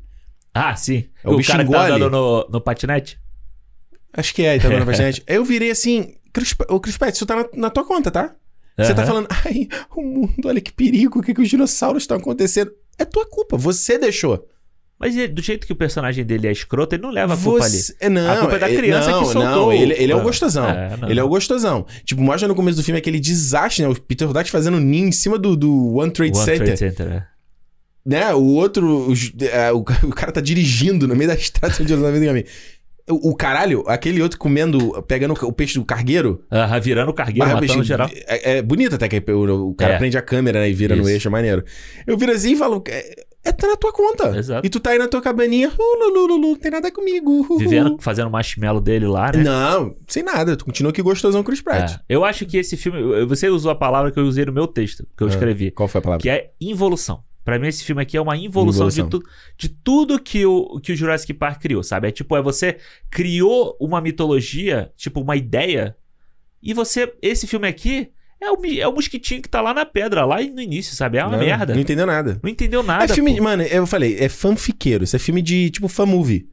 Ah, 0.54 0.76
sim. 0.76 1.06
É 1.24 1.30
o 1.30 1.34
o 1.34 1.38
bicho 1.38 1.52
cara 1.52 1.64
que 1.64 1.72
tá 1.72 1.86
andando 1.86 2.10
no, 2.10 2.48
no 2.50 2.62
patinete? 2.62 3.20
Acho 4.14 4.34
que 4.34 4.44
é, 4.44 4.56
ele 4.56 4.64
tá 4.64 4.70
dando 4.70 4.86
bastante. 4.86 5.24
Aí 5.30 5.36
eu 5.36 5.46
virei 5.46 5.70
assim, 5.72 6.16
ô 6.70 6.80
Chris 6.80 6.98
Pratt, 6.98 7.16
isso 7.16 7.26
tá 7.26 7.36
na, 7.36 7.46
na 7.54 7.70
tua 7.70 7.86
conta, 7.86 8.10
tá? 8.10 8.34
Você 8.78 8.94
tá 8.94 9.06
falando, 9.06 9.28
ai, 9.46 9.68
o 9.96 10.02
mundo, 10.02 10.48
olha 10.48 10.62
que 10.62 10.72
perigo, 10.72 11.20
o 11.20 11.22
que, 11.22 11.34
que 11.34 11.42
os 11.42 11.50
dinossauros 11.50 12.04
estão 12.04 12.16
acontecendo. 12.18 12.72
É 12.98 13.04
tua 13.04 13.26
culpa, 13.30 13.58
você 13.58 13.98
deixou. 13.98 14.48
Mas 14.98 15.16
ele- 15.16 15.28
do 15.30 15.42
jeito 15.42 15.68
que 15.68 15.74
o 15.74 15.76
personagem 15.76 16.26
dele 16.26 16.48
é 16.48 16.52
escroto, 16.52 16.96
ele 16.96 17.04
não 17.04 17.10
leva 17.12 17.34
a 17.34 17.38
culpa 17.38 17.64
ali. 17.66 17.78
Você... 17.78 17.96
é, 18.00 18.08
Não, 18.10 18.30
A 18.32 18.38
culpa 18.38 18.56
é 18.56 18.60
da 18.60 18.72
é- 18.72 18.76
criança 18.76 19.12
não, 19.12 19.20
que 19.20 19.26
soltou 19.28 19.44
Não, 19.52 19.68
o- 19.68 19.74
ele, 19.74 19.94
ele 19.98 20.12
é 20.12 20.16
o 20.16 20.20
Ah, 20.20 20.24
gostosão. 20.24 20.66
é, 20.70 20.98
ele 21.10 21.20
é 21.20 21.24
o 21.24 21.28
gostosão. 21.30 21.86
Tipo, 22.06 22.22
mostra 22.22 22.48
no 22.48 22.56
começo 22.56 22.78
do 22.78 22.84
filme 22.84 22.98
aquele 23.00 23.20
desastre, 23.20 23.84
né? 23.84 23.90
O 23.90 24.02
Peter 24.02 24.26
Rodarte 24.28 24.50
fazendo 24.52 24.80
ninho 24.80 25.08
em 25.08 25.12
cima 25.12 25.38
do, 25.38 25.56
do 25.58 25.96
One 25.96 26.12
Trade 26.12 26.36
One 26.38 26.46
Center. 26.46 26.66
Trade 26.66 26.80
Center, 26.80 27.08
é. 27.12 27.28
Né? 28.06 28.34
O 28.34 28.44
outro, 28.56 29.10
os- 29.10 29.32
é, 29.42 29.72
o, 29.72 29.78
o 30.04 30.10
cara 30.16 30.32
tá 30.32 30.42
dirigindo 30.42 31.08
no 31.08 31.16
meio 31.16 31.30
da 31.30 31.36
estrada 31.36 31.84
de 31.84 31.96
no 31.96 32.02
meio 32.08 32.20
do 32.20 32.26
caminho. 32.26 32.46
O, 33.10 33.32
o 33.32 33.36
caralho, 33.36 33.84
aquele 33.88 34.22
outro 34.22 34.38
comendo, 34.38 35.02
pegando 35.08 35.34
o 35.34 35.52
peixe 35.52 35.80
do 35.80 35.84
cargueiro. 35.86 36.44
Aham, 36.52 36.80
virando 36.80 37.10
o 37.10 37.14
cargueiro, 37.14 37.40
Barra 37.40 37.54
matando 37.56 37.74
peixe- 37.74 37.88
geral. 37.88 38.10
É, 38.14 38.58
é 38.58 38.62
bonito 38.62 38.96
até 38.96 39.08
que 39.08 39.32
o, 39.32 39.70
o 39.70 39.74
cara 39.74 39.96
É. 39.96 39.98
prende 39.98 40.18
a 40.18 40.22
câmera 40.22 40.60
né, 40.60 40.70
e 40.70 40.74
vira 40.74 40.96
no 40.96 41.02
Isso. 41.02 41.12
eixo, 41.12 41.28
é 41.28 41.32
maneiro. 41.32 41.64
Eu 42.06 42.16
viro 42.18 42.32
assim 42.32 42.54
e 42.54 42.56
falo, 42.56 42.84
é, 42.88 43.26
é 43.46 43.52
tá 43.52 43.68
na 43.68 43.76
tua 43.76 43.92
conta. 43.92 44.38
Exato. 44.38 44.66
E 44.66 44.70
tu 44.70 44.80
tá 44.80 44.92
aí 44.92 45.00
na 45.00 45.08
tua 45.08 45.22
cabaninha, 45.24 45.70
uh, 45.70 46.38
não 46.38 46.56
tem 46.56 46.70
nada 46.70 46.92
comigo. 46.92 47.32
uh, 47.50 47.54
uh. 47.56 47.58
Vivendo, 47.58 47.98
fazendo 48.00 48.28
o 48.28 48.32
marshmallow 48.32 48.80
dele 48.80 49.08
lá, 49.08 49.32
né? 49.36 49.42
Não, 49.44 49.96
sem 50.08 50.22
nada. 50.22 50.56
Tu 50.56 50.64
continua 50.64 50.92
que 50.94 51.02
gostosão 51.02 51.42
Chris 51.42 51.62
Pratt. 51.62 51.94
É. 51.96 52.00
Eu 52.08 52.24
acho 52.24 52.46
que 52.46 52.58
esse 52.58 52.78
filme. 52.78 53.26
Você 53.26 53.50
usou 53.50 53.72
a 53.72 53.76
palavra 53.76 54.12
que 54.12 54.20
eu 54.20 54.24
usei 54.24 54.46
no 54.46 54.54
meu 54.54 54.68
texto, 54.68 55.04
que 55.18 55.24
eu 55.24 55.28
Ah. 55.28 55.32
escrevi, 55.32 55.72
Qual 55.72 55.88
foi 55.90 55.98
a 55.98 56.02
palavra? 56.04 56.22
que 56.22 56.30
é 56.30 56.52
involução. 56.62 57.24
Pra 57.44 57.58
mim, 57.58 57.68
esse 57.68 57.84
filme 57.84 58.02
aqui 58.02 58.18
é 58.18 58.22
uma 58.22 58.38
involução, 58.38 58.88
Involução. 58.88 59.06
De, 59.06 59.10
tu, 59.10 59.24
de 59.58 59.70
tudo 59.70 60.20
que 60.20 60.46
o, 60.46 60.80
que 60.80 60.92
o 60.92 60.96
Jurassic 60.96 61.34
Park 61.34 61.62
criou, 61.62 61.82
sabe? 61.82 62.08
É 62.08 62.12
tipo, 62.12 62.36
é 62.36 62.42
você 62.42 62.78
criou 63.10 63.76
uma 63.80 64.02
mitologia, 64.02 64.92
tipo, 64.96 65.22
uma 65.22 65.36
ideia, 65.36 65.96
e 66.62 66.74
você. 66.74 67.12
Esse 67.22 67.48
filme 67.48 67.68
aqui 67.68 68.10
é 68.42 68.52
o, 68.52 68.58
é 68.66 68.88
o 68.88 68.94
mosquitinho 68.94 69.42
que 69.42 69.50
tá 69.50 69.62
lá 69.62 69.74
na 69.74 69.86
pedra, 69.86 70.26
lá 70.26 70.42
no 70.42 70.62
início, 70.62 70.96
sabe? 70.96 71.18
É 71.18 71.24
uma 71.24 71.38
Não, 71.38 71.44
merda. 71.44 71.74
Não 71.74 71.82
entendeu 71.82 72.06
nada. 72.06 72.40
Não 72.44 72.50
entendeu 72.50 72.84
nada. 72.84 73.06
é 73.06 73.08
filme, 73.08 73.36
pô. 73.36 73.44
mano, 73.44 73.64
eu 73.64 73.86
falei, 73.88 74.18
é 74.20 74.30
fanfiqueiro. 74.30 75.04
Isso 75.04 75.16
é 75.16 75.20
filme 75.20 75.42
de, 75.42 75.70
tipo, 75.70 75.88
fan 75.88 76.06
movie. 76.06 76.48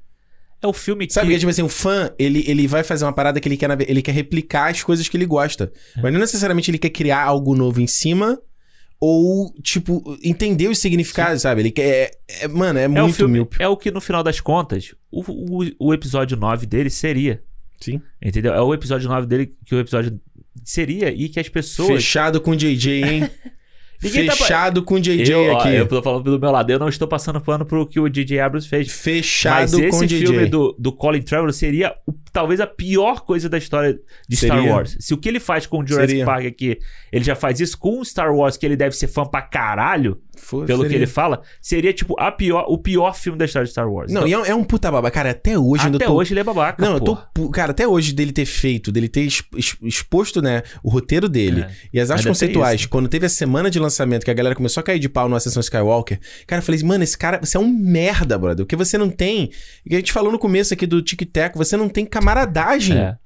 É 0.63 0.67
o 0.67 0.73
filme 0.73 1.07
que. 1.07 1.13
Sabe, 1.13 1.33
que, 1.33 1.39
tipo 1.39 1.51
assim, 1.51 1.63
o 1.63 1.69
fã, 1.69 2.11
ele, 2.19 2.45
ele 2.47 2.67
vai 2.67 2.83
fazer 2.83 3.05
uma 3.05 3.13
parada 3.13 3.39
que 3.39 3.49
ele 3.49 3.57
quer, 3.57 3.71
ele 3.89 4.03
quer 4.03 4.13
replicar 4.13 4.71
as 4.71 4.83
coisas 4.83 5.07
que 5.09 5.17
ele 5.17 5.27
gosta. 5.27 5.73
É. 5.97 6.01
Mas 6.03 6.13
não 6.13 6.21
necessariamente 6.21 6.71
ele 6.71 6.79
quer 6.79 6.91
criar 6.91 7.23
algo 7.23 7.55
novo 7.55 7.81
em 7.81 7.87
cima 7.87 8.41
ou, 9.01 9.53
tipo, 9.63 10.17
entender 10.23 10.69
os 10.69 10.79
significados, 10.79 11.43
sabe? 11.43 11.63
Ele 11.63 11.71
quer... 11.71 12.11
É, 12.29 12.45
é- 12.45 12.49
mano, 12.49 12.79
é, 12.79 12.85
é 12.85 12.89
o 12.89 12.91
muito 12.91 13.15
filme. 13.15 13.35
míope. 13.35 13.57
É 13.61 13.69
o 13.69 13.77
que, 13.77 13.91
no 13.91 14.01
final 14.01 14.23
das 14.23 14.41
contas, 14.41 14.95
o, 15.11 15.21
o, 15.21 15.71
o 15.79 15.95
episódio 15.95 16.37
9 16.37 16.67
dele 16.67 16.91
seria. 16.91 17.43
Sim. 17.81 18.01
Entendeu? 18.23 18.55
É 18.55 18.61
o 18.63 18.73
episódio 18.73 19.09
9 19.09 19.27
dele 19.27 19.53
que 19.65 19.75
o 19.75 19.79
episódio 19.79 20.19
seria 20.65 21.11
e 21.11 21.29
que 21.29 21.39
as 21.39 21.49
pessoas. 21.49 21.89
Fechado 21.89 22.41
com 22.41 22.57
JJ, 22.57 23.05
hein? 23.05 23.31
Ninguém 24.03 24.27
tá 24.27 24.33
Fechado 24.37 24.83
com 24.83 24.99
JJ 25.01 25.31
eu, 25.33 25.53
ó, 25.55 25.59
aqui. 25.61 25.75
eu 25.75 25.87
tô 25.89 26.03
falando 26.03 26.25
do 26.25 26.39
meu 26.39 26.51
lado, 26.51 26.71
eu 26.71 26.79
não 26.79 26.89
estou 26.89 27.09
passando 27.09 27.41
pano 27.41 27.65
pro 27.65 27.87
que 27.87 27.99
o 27.99 28.09
DJ 28.09 28.41
Abrams 28.41 28.69
fez. 28.69 28.91
Fechado 28.91 29.71
com 29.79 29.85
esse 29.87 30.07
JJ. 30.07 30.27
filme 30.27 30.47
do, 30.47 30.75
do 30.79 30.93
Colin 30.93 31.23
Trevorrow 31.23 31.53
seria 31.53 31.95
o- 32.07 32.13
talvez 32.33 32.61
a 32.61 32.67
pior 32.67 33.21
coisa 33.21 33.49
da 33.49 33.57
história 33.59 33.99
de 34.29 34.37
Star 34.37 34.59
Seria. 34.59 34.73
Wars. 34.75 34.97
Se 35.01 35.15
o 35.15 35.17
que 35.17 35.29
ele 35.29 35.41
faz 35.41 35.67
com 35.67 35.79
o 35.79 35.87
Jurassic 35.87 36.11
Seria. 36.11 36.25
Park 36.27 36.45
aqui, 36.47 36.79
ele 37.11 37.25
já 37.25 37.35
faz 37.35 37.61
isso 37.61 37.79
com 37.79 38.01
o 38.01 38.05
Star 38.05 38.35
Wars, 38.35 38.57
que 38.57 38.67
ele 38.67 38.77
deve 38.77 38.95
ser 38.95 39.07
fã 39.09 39.25
pra 39.25 39.41
caralho, 39.43 40.21
Foi- 40.37 40.67
pelo 40.67 40.81
que 40.83 40.89
seria. 40.89 40.99
ele 40.99 41.07
fala, 41.07 41.43
seria 41.61 41.93
tipo 41.93 42.15
a 42.19 42.31
pior, 42.31 42.65
o 42.69 42.79
pior 42.79 43.15
filme 43.15 43.39
da 43.39 43.45
história 43.45 43.65
de 43.67 43.73
Star 43.73 43.91
Wars. 43.91 44.13
Não, 44.13 44.27
Então, 44.27 44.45
e 44.45 44.49
é, 44.49 44.51
é 44.51 44.55
um 44.55 44.63
puta 44.65 44.91
baba. 44.91 45.11
Cara, 45.11 45.31
até 45.31 45.59
hoje 45.59 45.83
eu 45.83 45.87
ainda 45.87 45.97
até 45.99 46.07
tô 46.07 46.15
hoje 46.15 46.33
ele 46.33 46.41
é 46.41 46.45
babaca. 46.45 46.85
Não, 46.85 46.95
eu 46.95 47.01
tô. 47.01 47.17
porra. 47.35 47.51
Cara, 47.53 47.71
até 47.73 47.87
hoje 47.89 48.13
dele 48.13 48.33
ter 48.33 48.45
feito, 48.47 48.93
dele 48.93 49.09
ter 49.09 49.23
exp- 49.23 49.55
exp- 49.57 49.83
exposto, 49.83 50.41
né, 50.43 50.63
o 50.83 50.89
roteiro 50.91 51.29
dele 51.29 51.63
É. 51.63 51.71
e 51.95 52.01
as 52.01 52.11
artes 52.11 52.27
conceituais, 52.27 52.81
isso. 52.81 52.89
quando 52.89 53.09
teve 53.09 53.27
a 53.27 53.29
semana 53.29 53.71
de 53.71 53.79
lançamento, 53.79 54.25
que 54.25 54.31
a 54.31 54.35
galera 54.35 54.55
começou 54.55 54.81
a 54.81 54.85
cair 54.85 54.99
de 54.99 55.09
pau 55.09 55.29
no 55.29 55.37
Ascensão 55.37 55.61
Skywalker, 55.61 56.19
cara, 56.47 56.61
eu 56.61 56.65
falei, 56.65 56.83
mano, 56.83 57.03
esse 57.05 57.17
cara, 57.17 57.39
você 57.43 57.57
é 57.57 57.61
um 57.61 57.69
merda, 57.69 58.39
brother. 58.39 58.65
O 58.65 58.67
que 58.67 58.77
você 58.77 58.99
não 58.99 59.09
tem. 59.11 59.51
E 59.85 59.95
a 59.95 59.99
gente 59.99 60.13
falou 60.13 60.31
no 60.31 60.39
começo 60.39 60.75
aqui 60.75 60.87
do 60.87 61.01
Tic 61.03 61.23
Tac, 61.33 61.57
você 61.57 61.77
não 61.77 61.89
tem 61.89 62.05
camaradagem. 62.05 62.97
É. 62.99 63.17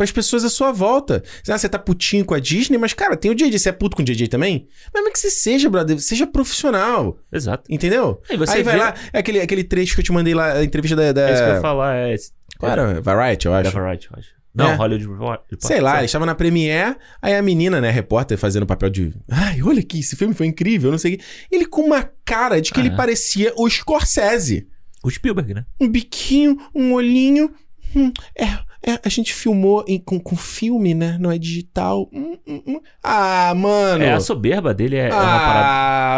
Pras 0.00 0.10
pessoas 0.10 0.44
à 0.46 0.48
sua 0.48 0.72
volta. 0.72 1.22
Ah, 1.46 1.58
você 1.58 1.68
tá 1.68 1.78
putinho 1.78 2.24
com 2.24 2.32
a 2.32 2.40
Disney, 2.40 2.78
mas, 2.78 2.94
cara, 2.94 3.14
tem 3.18 3.30
o 3.30 3.34
JJ. 3.34 3.58
Você 3.58 3.68
é 3.68 3.72
puto 3.72 3.94
com 3.96 4.00
o 4.02 4.04
JJ 4.04 4.28
também? 4.28 4.66
Mas 4.94 5.02
não 5.02 5.10
é 5.10 5.12
que 5.12 5.18
você 5.18 5.28
seja, 5.30 5.68
brother. 5.68 6.00
Seja 6.00 6.26
profissional. 6.26 7.18
Exato. 7.30 7.64
Entendeu? 7.68 8.18
Aí 8.30 8.38
você 8.38 8.56
Aí 8.56 8.62
vai 8.62 8.76
vê- 8.76 8.80
lá, 8.80 8.94
é 9.12 9.18
aquele, 9.18 9.40
aquele 9.42 9.62
trecho 9.62 9.94
que 9.94 10.00
eu 10.00 10.04
te 10.06 10.10
mandei 10.10 10.32
lá, 10.32 10.52
a 10.54 10.64
entrevista 10.64 10.96
da. 10.96 11.12
da... 11.12 11.28
É 11.28 11.32
isso 11.34 11.42
que 11.44 11.50
eu 11.50 11.54
ia 11.56 11.60
falar. 11.60 11.96
É, 11.96 12.16
Qual 12.58 12.72
era? 12.72 13.00
Variety, 13.02 13.44
eu 13.44 13.54
é 13.54 13.60
acho. 13.60 13.70
Variety, 13.72 14.08
eu 14.10 14.18
acho. 14.18 14.28
Não, 14.54 14.70
É. 14.70 14.74
Hollywood 14.74 15.06
Report. 15.06 15.40
Sei 15.58 15.80
lá, 15.82 15.98
ele 15.98 16.06
estava 16.06 16.24
na 16.24 16.34
Premiere, 16.34 16.96
aí 17.20 17.34
a 17.36 17.42
menina, 17.42 17.78
né, 17.78 17.90
repórter, 17.90 18.38
fazendo 18.38 18.64
papel 18.64 18.88
de. 18.88 19.12
Ai, 19.30 19.60
olha 19.60 19.80
aqui, 19.80 20.00
esse 20.00 20.16
filme 20.16 20.32
foi 20.32 20.46
incrível, 20.46 20.90
não 20.90 20.96
sei 20.98 21.12
o 21.14 21.18
quê. 21.18 21.24
Ele 21.52 21.66
com 21.66 21.82
uma 21.82 22.08
cara 22.24 22.58
de 22.58 22.72
que 22.72 22.80
Ah. 22.80 22.84
ele 22.86 22.96
parecia 22.96 23.52
o 23.54 23.68
Scorsese. 23.68 24.66
O 25.04 25.10
Spielberg, 25.10 25.52
né? 25.52 25.66
Um 25.78 25.86
biquinho, 25.90 26.56
um 26.74 26.94
olhinho. 26.94 27.52
hum, 27.94 28.10
é, 28.38 28.46
é, 28.82 28.98
a 29.04 29.08
gente 29.08 29.32
filmou 29.34 29.84
em- 29.86 29.98
com, 29.98 30.18
com 30.18 30.36
filme, 30.36 30.94
né? 30.94 31.16
Não 31.20 31.30
é 31.30 31.38
digital. 31.38 32.08
Hum, 32.12 32.36
hum, 32.46 32.62
hum. 32.66 32.80
Ah, 33.02 33.52
mano. 33.54 34.02
É, 34.02 34.12
a 34.12 34.20
soberba 34.20 34.72
dele 34.72 34.96
é, 34.96 35.08
é 35.08 35.12
uma 35.12 35.20
parada. 35.20 35.66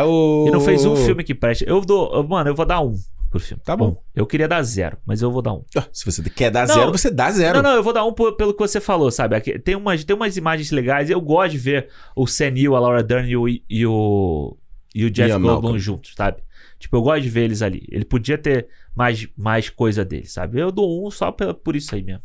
ah, 0.02 0.06
ô. 0.06 0.44
Ele 0.44 0.52
não 0.52 0.60
fez 0.60 0.84
um 0.84 0.94
filme 0.96 1.24
que 1.24 1.34
preste. 1.34 1.64
Eu 1.66 1.80
dou. 1.80 2.12
eu- 2.14 2.22
Mano, 2.26 2.50
eu 2.50 2.54
vou 2.54 2.64
dar 2.66 2.80
um 2.80 2.94
pro 3.30 3.40
filme. 3.40 3.62
Tá 3.64 3.74
bom. 3.76 3.88
Um. 3.88 3.96
Eu 4.14 4.26
queria 4.26 4.46
dar 4.46 4.62
zero, 4.62 4.96
mas 5.06 5.22
eu 5.22 5.30
vou 5.32 5.42
dar 5.42 5.54
um. 5.54 5.64
Ah, 5.76 5.86
Se 5.92 6.04
você 6.04 6.22
quer 6.30 6.50
dar 6.50 6.66
Não. 6.68 6.74
zero, 6.74 6.92
você 6.92 7.10
dá 7.10 7.30
zero. 7.30 7.62
Não, 7.62 7.70
não, 7.70 7.76
eu 7.76 7.82
vou 7.82 7.92
dar 7.92 8.04
um 8.04 8.12
por- 8.12 8.36
pelo 8.36 8.52
que 8.52 8.60
você 8.60 8.80
falou, 8.80 9.10
sabe? 9.10 9.34
Aqui- 9.34 9.58
Tem 9.58 9.74
umas, 9.74 10.04
tem 10.04 10.14
umas 10.14 10.36
imagens 10.36 10.70
legais. 10.70 11.10
Eu 11.10 11.20
gosto 11.20 11.52
de 11.52 11.58
ver 11.58 11.88
o 12.14 12.26
Sam 12.26 12.50
Neill, 12.52 12.76
a 12.76 12.80
Laura 12.80 13.02
Dern 13.02 13.28
e 13.28 13.36
o, 13.36 13.48
e 13.48 13.86
o, 13.86 14.56
e 14.94 15.04
o 15.04 15.10
Jeff 15.10 15.36
Goldblum 15.38 15.78
juntos, 15.78 16.12
sabe? 16.16 16.42
Tipo, 16.78 16.96
eu 16.96 17.02
gosto 17.02 17.22
de 17.22 17.28
ver 17.28 17.42
eles 17.44 17.62
ali. 17.62 17.86
Ele 17.90 18.04
podia 18.04 18.36
ter 18.36 18.66
mais, 18.94 19.26
mais 19.36 19.70
coisa 19.70 20.04
dele, 20.04 20.26
sabe? 20.26 20.58
Eu 20.60 20.70
dou 20.72 21.06
um 21.06 21.10
só 21.10 21.30
por 21.32 21.74
isso 21.76 21.94
aí 21.94 22.02
mesmo. 22.02 22.22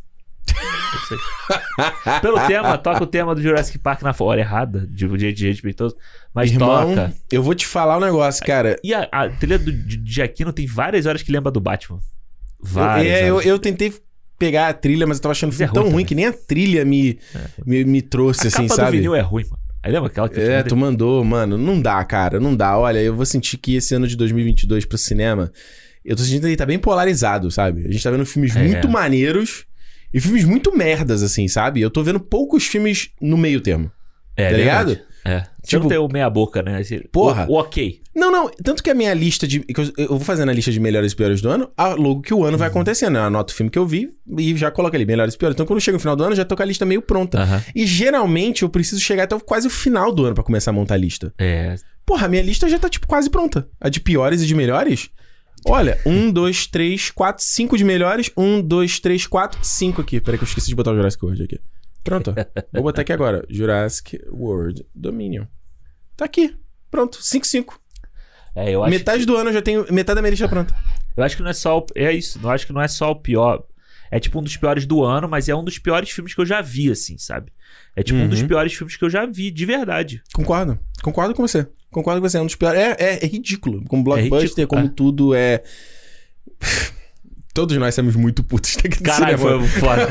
Pelo 2.21 2.39
tema, 2.47 2.77
toca 2.77 3.03
o 3.03 3.07
tema 3.07 3.33
do 3.35 3.41
Jurassic 3.41 3.77
Park 3.77 4.01
na 4.01 4.13
hora 4.19 4.39
errada, 4.41 4.87
de 4.87 5.05
um 5.05 5.15
dia 5.15 5.31
de 5.33 5.47
respeitoso, 5.47 5.95
mas 6.33 6.51
Irmão, 6.51 6.89
toca. 6.95 7.13
eu 7.31 7.41
vou 7.43 7.53
te 7.55 7.65
falar 7.65 7.97
um 7.97 8.01
negócio, 8.01 8.45
cara. 8.45 8.77
E 8.83 8.93
a, 8.93 9.07
a 9.11 9.29
trilha 9.29 9.57
do, 9.59 9.71
de, 9.71 9.97
de 9.97 10.21
Aquino 10.21 10.51
tem 10.51 10.65
várias 10.65 11.05
horas 11.05 11.21
que 11.21 11.31
lembra 11.31 11.51
do 11.51 11.59
Batman. 11.59 11.99
Várias. 12.61 13.07
é, 13.13 13.29
eu, 13.29 13.41
eu 13.41 13.59
tentei 13.59 13.93
pegar 14.37 14.67
a 14.69 14.73
trilha, 14.73 15.05
mas 15.07 15.17
eu 15.17 15.23
tava 15.23 15.31
achando 15.31 15.53
o 15.53 15.63
é 15.63 15.67
tão 15.67 15.89
ruim 15.89 16.05
que 16.05 16.15
nem 16.15 16.25
a 16.25 16.33
trilha 16.33 16.83
me, 16.85 17.19
me, 17.65 17.83
me 17.85 18.01
trouxe, 18.01 18.45
a 18.45 18.47
assim, 18.47 18.67
capa 18.67 18.75
sabe? 18.75 18.97
vinil 18.97 19.15
é 19.15 19.21
ruim, 19.21 19.43
mano. 19.45 19.57
Aí 19.83 19.91
lembra 19.91 20.09
aquela 20.09 20.27
que 20.27 20.39
É, 20.39 20.63
tu 20.63 20.75
mandou, 20.75 21.23
mano. 21.23 21.57
Não 21.57 21.79
dá, 21.79 22.03
cara. 22.03 22.39
Não 22.39 22.55
dá. 22.55 22.77
Olha, 22.77 22.99
eu 22.99 23.15
vou 23.15 23.25
sentir 23.25 23.57
que 23.57 23.75
esse 23.75 23.93
ano 23.95 24.07
de 24.07 24.15
2022 24.17 24.85
pro 24.85 24.97
cinema, 24.97 25.51
eu 26.03 26.15
tô 26.15 26.23
sentindo 26.23 26.41
que 26.41 26.47
ele 26.47 26.55
tá 26.57 26.65
bem 26.65 26.79
polarizado, 26.79 27.49
sabe? 27.51 27.85
A 27.87 27.91
gente 27.91 28.03
tá 28.03 28.11
vendo 28.11 28.25
filmes 28.25 28.55
É. 28.55 28.63
muito 28.63 28.89
maneiros 28.89 29.65
e 30.13 30.19
filmes 30.21 30.43
muito 30.45 30.75
merdas, 30.75 31.21
assim, 31.23 31.47
sabe? 31.47 31.81
Eu 31.81 31.89
tô 31.89 32.03
vendo 32.03 32.19
poucos 32.19 32.65
filmes 32.65 33.09
no 33.21 33.37
meio 33.37 33.61
termo. 33.61 33.91
É, 34.35 34.49
tá 34.51 34.55
verdade. 34.55 34.89
ligado? 34.91 35.07
É. 35.25 35.43
Tipo- 35.65 35.83
não 35.83 35.89
tem 35.89 35.97
o 35.97 36.07
meia 36.07 36.29
boca, 36.29 36.61
né? 36.61 36.79
Esse- 36.79 37.07
Porra. 37.11 37.45
O, 37.49 37.53
o 37.53 37.59
ok. 37.59 37.99
Não, 38.15 38.31
não. 38.31 38.49
Tanto 38.63 38.81
que 38.81 38.89
a 38.89 38.93
minha 38.93 39.13
lista 39.13 39.45
de. 39.47 39.65
eu, 39.67 39.91
eu 39.97 40.07
vou 40.09 40.19
fazendo 40.21 40.49
a 40.49 40.53
lista 40.53 40.71
de 40.71 40.79
melhores 40.79 41.11
e 41.11 41.15
piores 41.15 41.41
do 41.41 41.49
ano, 41.49 41.69
a- 41.75 41.93
logo 41.95 42.21
que 42.21 42.33
o 42.33 42.43
ano 42.43 42.53
Uhum. 42.53 42.57
vai 42.57 42.67
acontecendo. 42.69 43.17
Eu 43.17 43.23
anoto 43.23 43.51
o 43.51 43.55
filme 43.55 43.69
que 43.69 43.77
eu 43.77 43.85
vi 43.85 44.09
e 44.37 44.55
já 44.55 44.71
coloco 44.71 44.95
ali, 44.95 45.05
melhores 45.05 45.33
e 45.33 45.37
piores. 45.37 45.55
Então 45.55 45.65
quando 45.65 45.81
chega 45.81 45.95
no 45.95 45.99
final 45.99 46.15
do 46.15 46.23
ano, 46.23 46.35
já 46.35 46.45
tô 46.45 46.55
com 46.55 46.63
a 46.63 46.65
lista 46.65 46.85
meio 46.85 47.01
pronta. 47.01 47.39
Aham. 47.41 47.61
E 47.75 47.85
geralmente 47.85 48.63
eu 48.63 48.69
preciso 48.69 49.01
chegar 49.01 49.23
até 49.23 49.37
quase 49.39 49.67
o 49.67 49.69
final 49.69 50.11
do 50.13 50.23
ano 50.25 50.35
pra 50.35 50.43
começar 50.43 50.71
a 50.71 50.73
montar 50.73 50.93
a 50.93 50.97
lista. 50.97 51.33
É. 51.37 51.75
Porra, 52.05 52.27
a 52.27 52.29
minha 52.29 52.41
lista 52.41 52.69
já 52.69 52.79
tá, 52.79 52.87
tipo, 52.87 53.05
quase 53.05 53.29
pronta. 53.29 53.67
A 53.81 53.89
de 53.89 53.99
piores 53.99 54.41
e 54.41 54.45
de 54.47 54.55
melhores. 54.55 55.09
Olha, 55.65 55.99
um, 56.05 56.31
dois, 56.31 56.65
três, 56.67 57.09
quatro, 57.11 57.43
cinco 57.43 57.77
de 57.77 57.83
melhores. 57.83 58.31
Um, 58.37 58.61
dois, 58.61 58.99
três, 58.99 59.25
quatro, 59.27 59.59
cinco 59.63 60.01
aqui. 60.01 60.21
Peraí 60.21 60.37
que 60.37 60.43
eu 60.43 60.47
esqueci 60.47 60.67
de 60.67 60.75
botar 60.75 60.91
o 60.91 60.95
Jurassic 60.95 61.23
World 61.25 61.43
aqui. 61.43 61.59
Pronto. 62.03 62.33
Vou 62.73 62.83
botar 62.83 63.01
aqui 63.01 63.11
agora. 63.11 63.45
Jurassic 63.49 64.17
World 64.31 64.85
Dominion. 64.95 65.45
Tá 66.15 66.25
aqui. 66.25 66.55
Pronto. 66.89 67.19
Cinco, 67.21 67.45
cinco. 67.45 67.79
É, 68.55 68.71
eu 68.71 68.81
acho, 68.83 68.89
Metade 68.91 69.25
do 69.25 69.35
ano 69.35 69.49
eu 69.49 69.53
já 69.53 69.61
tenho 69.61 69.85
metade 69.91 70.15
da 70.15 70.21
minha 70.21 70.31
lista 70.31 70.47
pronta. 70.47 70.73
eu 71.15 71.23
acho 71.23 71.35
que 71.35 71.43
não 71.43 71.49
é 71.49 71.53
só. 71.53 71.79
o- 71.79 71.85
É 71.95 72.11
isso. 72.13 72.39
Eu 72.41 72.49
acho 72.49 72.65
que 72.65 72.73
não 72.73 72.81
é 72.81 72.87
só 72.87 73.11
o 73.11 73.15
pior. 73.15 73.63
É 74.09 74.19
tipo 74.21 74.39
um 74.39 74.43
dos 74.43 74.55
piores 74.55 74.85
do 74.85 75.03
ano, 75.03 75.27
mas 75.27 75.49
é 75.49 75.55
um 75.55 75.63
dos 75.63 75.77
piores 75.77 76.09
filmes 76.09 76.33
que 76.33 76.39
eu 76.39 76.45
já 76.45 76.61
vi, 76.61 76.89
assim, 76.89 77.17
sabe? 77.17 77.51
É 77.93 78.01
tipo 78.01 78.17
um 78.17 78.29
dos 78.29 78.39
Uhum. 78.41 78.47
piores 78.47 78.73
filmes 78.73 78.95
que 78.95 79.03
eu 79.03 79.09
já 79.09 79.25
vi, 79.25 79.51
de 79.51 79.65
verdade. 79.65 80.23
Concordo. 80.33 80.79
Concordo 81.03 81.35
com 81.35 81.45
você. 81.45 81.67
Concordo 81.91 82.21
com 82.21 82.29
você. 82.29 82.37
É 82.37 82.41
um 82.41 82.45
dos 82.45 82.55
piores. 82.55 82.79
É, 82.79 82.95
é, 82.99 83.25
é 83.25 83.27
ridículo. 83.27 83.83
Como 83.87 84.03
blockbuster, 84.03 84.41
ridículo, 84.41 84.67
como 84.67 84.85
é. 84.85 84.91
tudo 84.95 85.33
é. 85.33 85.63
Todos 87.53 87.75
nós 87.77 87.95
somos 87.95 88.15
muito 88.15 88.43
putos 88.43 88.75
daqui 88.75 88.97
do 88.97 89.03
Caralho, 89.03 89.37
cinema. 89.37 89.59
foi 89.67 89.79
foda. 89.79 90.07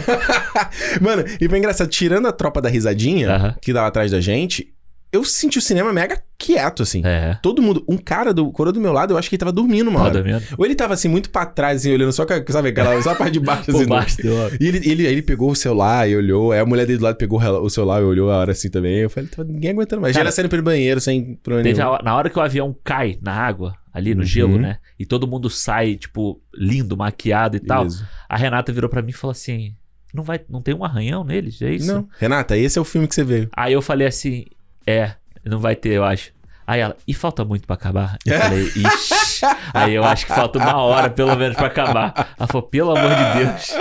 Mano, 1.01 1.25
e 1.41 1.49
foi 1.49 1.59
engraçado, 1.59 1.89
tirando 1.89 2.27
a 2.27 2.33
tropa 2.33 2.61
da 2.61 2.69
risadinha, 2.69 3.31
Aham. 3.31 3.57
que 3.63 3.73
tava 3.73 3.87
atrás 3.87 4.11
da 4.11 4.21
gente, 4.21 4.75
eu 5.17 5.25
senti 5.25 5.59
o 5.59 5.63
cinema 5.63 5.93
mega 5.93 6.23
quieto, 6.39 6.83
assim. 6.83 7.03
É. 7.05 7.39
Todo 7.43 7.61
mundo. 7.63 7.85
Um 7.89 7.97
cara 7.97 8.33
do 8.33 8.51
coro 8.53 8.71
do 8.73 8.81
meu 8.81 8.93
lado, 8.93 9.13
eu 9.15 9.19
acho 9.19 9.29
que 9.29 9.35
ele 9.35 9.41
tava 9.41 9.53
dormindo 9.53 9.89
uma 9.89 10.11
Tá? 10.11 10.21
Ou 10.57 10.65
ele 10.65 10.75
tava 10.75 10.95
assim, 10.95 11.09
muito 11.09 11.31
pra 11.31 11.45
trás, 11.47 11.81
assim, 11.81 11.93
olhando 11.93 12.13
só, 12.13 12.25
sabe, 12.49 12.69
aquela, 12.69 13.01
só 13.03 13.11
a 13.11 13.15
parte 13.15 13.33
de 13.33 13.41
baixo, 13.41 13.71
assim. 13.75 13.87
Baixo 13.87 14.17
do. 14.23 14.29
E 14.61 14.69
ele, 14.69 14.89
ele, 14.91 15.07
ele 15.07 15.23
pegou 15.23 15.51
o 15.51 15.57
celular 15.57 16.09
e 16.09 16.17
olhou. 16.17 16.53
Aí 16.53 16.61
a 16.61 16.67
mulher 16.67 16.87
dele 16.87 16.99
do 16.99 17.05
lado 17.05 17.17
pegou 17.17 17.41
o 17.41 17.71
celular 17.71 18.01
e 18.01 18.05
olhou 18.05 18.31
a 18.31 18.37
hora 18.39 18.53
assim 18.53 18.71
também. 18.71 18.99
Eu 18.99 19.11
falei, 19.11 19.29
"Tava 19.29 19.49
ninguém 19.49 19.71
aguentando 19.73 20.03
mais. 20.03 20.15
Já 20.15 20.21
Cara, 20.21 20.29
era 20.29 20.33
saindo 20.35 20.49
pelo 20.51 20.63
banheiro 20.63 21.01
sem 21.01 21.35
problema 21.43 21.99
na 22.03 22.15
hora 22.15 22.31
que 22.31 22.39
o 22.39 22.43
avião 22.43 22.77
cai 22.85 23.19
na 23.23 23.33
água, 23.33 23.75
ali 23.93 24.15
no 24.15 24.21
Uhum. 24.21 24.27
gelo, 24.27 24.59
né? 24.59 24.79
E 24.99 25.05
todo 25.07 25.27
mundo 25.27 25.49
sai, 25.51 25.97
tipo, 25.97 26.41
lindo, 26.55 26.97
maquiado 26.97 27.57
e 27.57 27.61
tal. 27.61 27.87
Isso. 27.87 28.05
A 28.29 28.37
Renata 28.37 28.73
virou 28.73 28.89
pra 28.91 29.03
mim 29.03 29.11
e 29.11 29.15
falou 29.15 29.33
assim: 29.33 29.75
Não, 30.15 30.23
vai, 30.23 30.41
não 30.49 30.61
tem 30.61 30.75
um 30.75 30.85
arranhão 30.85 31.25
neles? 31.25 31.61
É 31.63 31.73
isso? 31.73 31.93
Não. 31.93 32.09
Renata, 32.19 32.57
esse 32.57 32.79
é 32.79 32.81
o 32.81 32.85
filme 32.85 33.07
que 33.09 33.15
você 33.15 33.25
veio. 33.25 33.49
Aí 33.55 33.73
eu 33.73 33.83
falei 33.83 34.07
assim: 34.07 34.45
É, 34.87 35.13
não 35.45 35.59
vai 35.59 35.75
ter, 35.75 35.91
eu 35.91 36.05
acho. 36.05 36.33
Aí 36.67 36.81
ela, 36.81 36.97
e 37.07 37.15
falta 37.15 37.45
muito 37.45 37.67
pra 37.67 37.75
acabar? 37.75 38.17
Eu 38.27 38.41
falei, 38.41 38.65
ixi. 38.65 39.47
Aí 39.73 39.95
eu 39.95 40.05
acho 40.05 40.27
que 40.27 40.35
falta 40.35 40.59
uma 40.59 40.77
hora, 40.79 41.09
pelo 41.09 41.37
menos, 41.37 41.57
pra 41.57 41.69
acabar. 41.69 42.35
Ela 42.37 42.49
falou, 42.49 42.67
pelo 42.67 42.97
amor 42.97 43.11
de 43.15 43.39
Deus. 43.39 43.73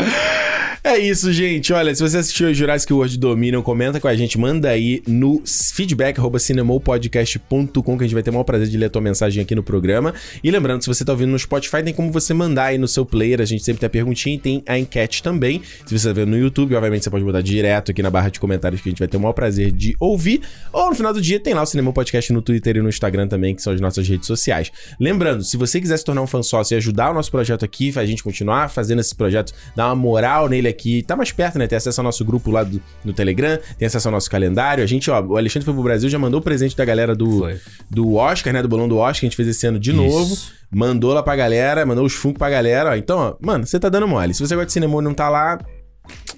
É 0.87 0.99
isso, 0.99 1.33
gente. 1.33 1.73
Olha, 1.73 1.95
se 1.95 1.99
você 1.99 2.19
assistiu 2.19 2.53
Jurassic 2.53 2.93
World 2.93 3.17
Dominion, 3.17 3.63
comenta 3.63 3.99
com 3.99 4.07
a 4.07 4.15
gente, 4.15 4.37
manda 4.37 4.69
aí 4.69 5.01
no 5.07 5.41
feedback 5.43 6.19
arroba 6.19 6.37
cinemopodcast.com 6.37 7.97
que 7.97 8.03
a 8.03 8.05
gente 8.05 8.13
vai 8.13 8.21
ter 8.21 8.29
o 8.29 8.33
maior 8.33 8.43
prazer 8.43 8.67
de 8.67 8.77
ler 8.77 8.85
a 8.85 8.89
tua 8.91 9.01
mensagem 9.01 9.41
aqui 9.41 9.55
no 9.55 9.63
programa. 9.63 10.13
E 10.43 10.51
lembrando, 10.51 10.83
se 10.83 10.87
você 10.87 11.03
tá 11.03 11.11
ouvindo 11.11 11.31
no 11.31 11.39
Spotify, 11.39 11.81
tem 11.81 11.91
como 11.91 12.11
você 12.11 12.35
mandar 12.35 12.65
aí 12.65 12.77
no 12.77 12.87
seu 12.87 13.03
player, 13.03 13.41
a 13.41 13.45
gente 13.45 13.63
sempre 13.63 13.79
tem 13.79 13.87
a 13.87 13.89
perguntinha 13.89 14.35
e 14.35 14.37
tem 14.37 14.63
a 14.67 14.77
enquete 14.77 15.23
também. 15.23 15.59
Se 15.87 15.97
você 15.97 16.07
tá 16.09 16.13
vendo 16.13 16.29
no 16.29 16.37
YouTube, 16.37 16.75
obviamente 16.75 17.03
você 17.03 17.09
pode 17.09 17.25
botar 17.25 17.41
direto 17.41 17.89
aqui 17.89 18.03
na 18.03 18.11
barra 18.11 18.29
de 18.29 18.39
comentários 18.39 18.79
que 18.79 18.87
a 18.87 18.91
gente 18.91 18.99
vai 18.99 19.07
ter 19.07 19.17
o 19.17 19.19
maior 19.19 19.33
prazer 19.33 19.71
de 19.71 19.95
ouvir. 19.99 20.41
Ou 20.71 20.89
no 20.89 20.95
final 20.95 21.11
do 21.11 21.19
dia 21.19 21.39
tem 21.39 21.55
lá 21.55 21.63
o 21.63 21.65
Cinema 21.65 21.91
Podcast 21.91 22.31
no 22.31 22.43
Twitter 22.43 22.77
e 22.77 22.81
no 22.83 22.89
Instagram 22.89 23.27
também, 23.27 23.55
que 23.55 23.61
são 23.63 23.73
as 23.73 23.81
nossas 23.81 24.07
redes 24.07 24.27
sociais. 24.27 24.71
Lembrando, 24.99 25.43
se 25.43 25.57
você 25.57 25.81
quiser 25.81 25.97
se 25.97 26.05
tornar 26.05 26.21
um 26.21 26.27
fã 26.27 26.43
sócio 26.43 26.75
e 26.75 26.77
ajudar 26.77 27.09
o 27.09 27.15
nosso 27.15 27.31
projeto 27.31 27.65
aqui, 27.65 27.91
a 27.95 28.05
gente 28.05 28.21
continuar 28.21 28.69
fazendo 28.69 28.99
esse 28.99 29.15
projeto, 29.15 29.51
dar 29.75 29.87
uma 29.87 29.95
moral 29.95 30.47
nele 30.47 30.74
aqui, 30.74 30.74
tá 31.03 31.15
mais 31.15 31.31
perto, 31.31 31.57
né? 31.57 31.67
Tem 31.67 31.77
acesso 31.77 31.99
ao 31.99 32.03
nosso 32.03 32.23
grupo 32.23 32.51
lá 32.51 32.63
do, 32.63 32.81
no 33.03 33.13
Telegram, 33.13 33.57
tem 33.77 33.85
acesso 33.85 34.07
ao 34.07 34.11
nosso 34.11 34.29
calendário. 34.29 34.83
A 34.83 34.87
gente, 34.87 35.09
ó, 35.09 35.21
o 35.21 35.37
Alexandre 35.37 35.65
foi 35.65 35.73
pro 35.73 35.83
Brasil, 35.83 36.09
já 36.09 36.19
mandou 36.19 36.39
o 36.39 36.43
presente 36.43 36.75
da 36.75 36.85
galera 36.85 37.15
do, 37.15 37.39
Foi. 37.39 37.59
do 37.89 38.15
Oscar, 38.15 38.53
né? 38.53 38.61
Do 38.61 38.67
bolão 38.67 38.87
do 38.87 38.97
Oscar, 38.97 39.21
que 39.21 39.25
a 39.25 39.29
gente 39.29 39.35
fez 39.35 39.47
esse 39.47 39.65
ano 39.65 39.79
de 39.79 39.91
novo. 39.93 40.33
Isso. 40.33 40.53
Mandou 40.71 41.13
lá 41.13 41.23
pra 41.23 41.35
galera, 41.35 41.85
mandou 41.85 42.05
os 42.05 42.13
Funko 42.13 42.39
pra 42.39 42.49
galera, 42.49 42.91
ó. 42.91 42.95
Então, 42.95 43.17
ó, 43.17 43.35
mano, 43.39 43.65
você 43.65 43.79
tá 43.79 43.87
dando 43.89 44.07
mole. 44.07 44.33
Se 44.33 44.45
você 44.45 44.55
gosta 44.55 44.67
de 44.67 44.73
cinema 44.73 44.99
e 44.99 45.03
não 45.03 45.13
tá 45.13 45.29
lá, 45.29 45.59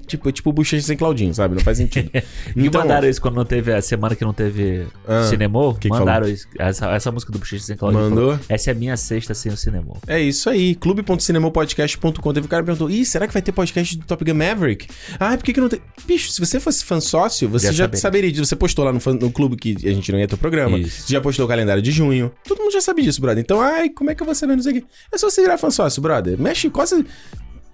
tipo, 0.08 0.32
tipo 0.32 0.52
bochecha 0.54 0.86
sem 0.86 0.98
Claudinho, 0.98 1.34
sabe? 1.34 1.56
Não 1.56 1.62
faz 1.62 1.78
sentido. 1.78 2.10
E 2.56 2.70
mandaram 2.70 3.08
isso 3.08 3.22
quando 3.22 3.36
não 3.36 3.46
teve, 3.46 3.72
a 3.74 3.82
semana 3.82 4.16
que 4.16 4.24
não 4.24 4.34
teve 4.34 4.88
Ah, 5.08 5.28
Cinemô. 5.30 5.74
que 5.74 5.82
que 5.82 5.90
mandaram 5.90 6.28
isso, 6.28 6.48
essa, 6.58 6.90
essa 6.92 7.12
música 7.12 7.32
do 7.32 7.40
Bochecha 7.40 7.64
Sem 7.64 7.76
Claudio. 7.78 8.00
Mandou? 8.00 8.32
falou, 8.32 8.40
Essa 8.50 8.72
é 8.72 8.74
a 8.74 8.76
minha 8.76 8.96
sexta 8.98 9.34
sem 9.34 9.52
o 9.52 9.58
Cinemô. 9.58 9.98
É 10.08 10.20
isso 10.20 10.50
aí, 10.50 10.74
clube.cinemopodcast.com. 10.76 12.34
Teve 12.34 12.46
um 12.46 12.50
cara 12.50 12.64
que 12.64 12.66
perguntou: 12.68 12.90
Ih, 12.90 13.06
será 13.06 13.28
que 13.28 13.34
vai 13.34 13.42
ter 13.42 13.52
podcast 13.52 13.98
do 13.98 14.06
Top 14.06 14.24
Gun 14.24 14.34
Maverick? 14.34 14.88
Ah, 15.20 15.36
por 15.38 15.44
que, 15.44 15.54
que 15.54 15.62
não 15.62 15.70
tem? 15.70 15.80
Bicho, 16.06 16.32
se 16.32 16.40
você 16.40 16.60
fosse 16.60 16.84
fã 16.84 17.00
sócio, 17.00 17.48
você 17.50 17.68
Já 17.68 17.72
já, 17.72 17.84
saberia. 17.86 18.00
saberia 18.02 18.32
disso. 18.32 18.46
Você 18.46 18.56
postou 18.56 18.86
lá 18.86 18.94
no, 18.94 19.00
fã- 19.00 19.14
no 19.14 19.32
clube 19.32 19.56
que 19.56 19.76
a 19.88 19.94
gente 19.94 20.12
não 20.12 20.20
ia 20.20 20.28
ter 20.28 20.36
o 20.36 20.38
programa. 20.38 20.78
Isso. 20.78 21.02
Você 21.04 21.14
já 21.14 21.22
postou 21.22 21.46
o 21.46 21.48
calendário 21.48 21.82
de 21.82 21.92
junho. 21.92 22.32
Todo 22.48 22.60
mundo 22.62 22.72
já 22.72 22.82
sabe 22.82 23.02
disso, 23.02 23.20
brother. 23.22 23.42
Então, 23.44 23.60
ai, 23.62 23.90
como 23.90 24.10
é 24.10 24.16
que 24.16 24.22
eu 24.22 24.26
vou 24.26 24.36
saber 24.36 24.56
não 24.56 24.64
sei 24.64 24.72
o 24.74 24.76
quê? 24.82 24.88
É 25.12 25.18
só 25.18 25.30
você 25.30 25.42
virar 25.42 25.58
fã 25.58 25.70
sócio, 25.70 26.02
brother. 26.02 26.40
Mexe, 26.40 26.70
coça. 26.70 27.04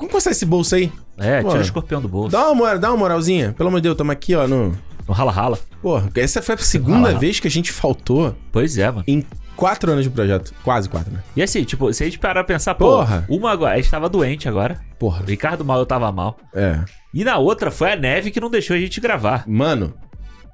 Como 0.03 0.11
coçar 0.11 0.31
esse 0.31 0.45
bolso 0.45 0.75
aí? 0.75 0.91
É, 1.17 1.41
Pô. 1.41 1.47
tira 1.47 1.61
o 1.61 1.63
escorpião 1.63 2.01
do 2.01 2.09
bolso. 2.09 2.31
Dá 2.31 2.45
uma, 2.47 2.55
moral, 2.55 2.77
dá 2.79 2.89
uma 2.91 2.97
moralzinha. 2.97 3.53
Pelo 3.53 3.69
amor 3.69 3.77
de 3.79 3.83
Deus, 3.83 3.95
tamo 3.95 4.11
aqui, 4.11 4.35
ó, 4.35 4.45
no. 4.47 4.77
No 5.07 5.13
rala-rala. 5.13 5.57
Porra, 5.81 6.09
essa 6.15 6.41
foi 6.41 6.55
a 6.55 6.57
segunda 6.57 7.11
lá. 7.11 7.17
vez 7.19 7.39
que 7.39 7.47
a 7.47 7.51
gente 7.51 7.71
faltou 7.73 8.35
Pois 8.53 8.77
é, 8.77 8.89
mano. 8.89 9.03
em 9.07 9.25
quatro 9.55 9.91
anos 9.91 10.03
de 10.03 10.09
projeto. 10.09 10.53
Quase 10.63 10.87
quatro, 10.89 11.11
né? 11.13 11.21
E 11.35 11.41
assim, 11.43 11.63
tipo, 11.63 11.91
se 11.93 12.03
a 12.03 12.05
gente 12.05 12.17
parar 12.19 12.43
pra 12.43 12.53
pensar, 12.55 12.73
pô, 12.75 12.85
Porra. 12.97 13.25
uma 13.29 13.51
agora, 13.51 13.73
a 13.73 13.77
gente 13.77 13.89
tava 13.91 14.07
doente 14.09 14.47
agora. 14.49 14.79
Porra. 14.99 15.21
O 15.21 15.25
Ricardo 15.25 15.63
mal, 15.65 15.79
eu 15.79 15.85
tava 15.85 16.11
mal. 16.11 16.37
É. 16.53 16.79
E 17.13 17.23
na 17.23 17.37
outra 17.37 17.69
foi 17.71 17.93
a 17.93 17.95
neve 17.95 18.31
que 18.31 18.39
não 18.41 18.49
deixou 18.49 18.75
a 18.75 18.79
gente 18.79 18.99
gravar. 19.01 19.43
Mano, 19.47 19.93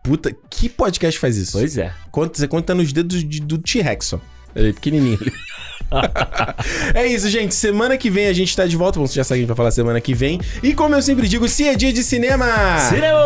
puta, 0.04 0.36
que 0.50 0.68
podcast 0.70 1.20
faz 1.20 1.38
isso? 1.38 1.54
Pois 1.58 1.78
é. 1.78 1.92
Conta, 2.12 2.38
você 2.38 2.48
conta 2.48 2.74
nos 2.76 2.92
dedos 2.94 3.24
de- 3.24 3.42
do 3.42 3.58
T-Rex, 3.58 4.06
só. 4.06 4.20
Ele 4.56 4.70
é 4.70 4.74
pequenininho. 4.74 5.20
é 6.94 7.08
isso, 7.08 7.30
gente. 7.30 7.56
Semana 7.56 7.98
que 7.98 8.10
vem 8.10 8.28
a 8.28 8.34
gente 8.34 8.56
tá 8.56 8.66
de 8.66 8.76
volta. 8.76 9.00
Bom, 9.00 9.08
você 9.08 9.16
já 9.16 9.24
sabe 9.24 9.40
que 9.40 9.40
a 9.40 9.44
gente 9.44 9.48
vai 9.48 9.58
falar 9.58 9.72
semana 9.72 10.00
que 10.02 10.14
vem. 10.14 10.40
E 10.62 10.74
como 10.74 10.96
eu 10.96 11.02
sempre 11.02 11.28
digo, 11.28 11.48
se 11.48 11.68
é 11.68 11.76
dia 11.76 11.92
de 11.92 12.04
cinema! 12.04 12.78
Cinema! 12.90 13.18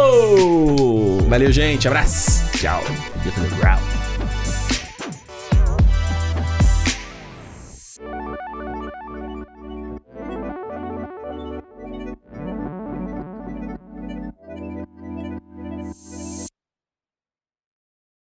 Valeu, 1.28 1.52
gente. 1.52 1.88
Abraço. 1.88 2.44
Tchau. 2.58 2.84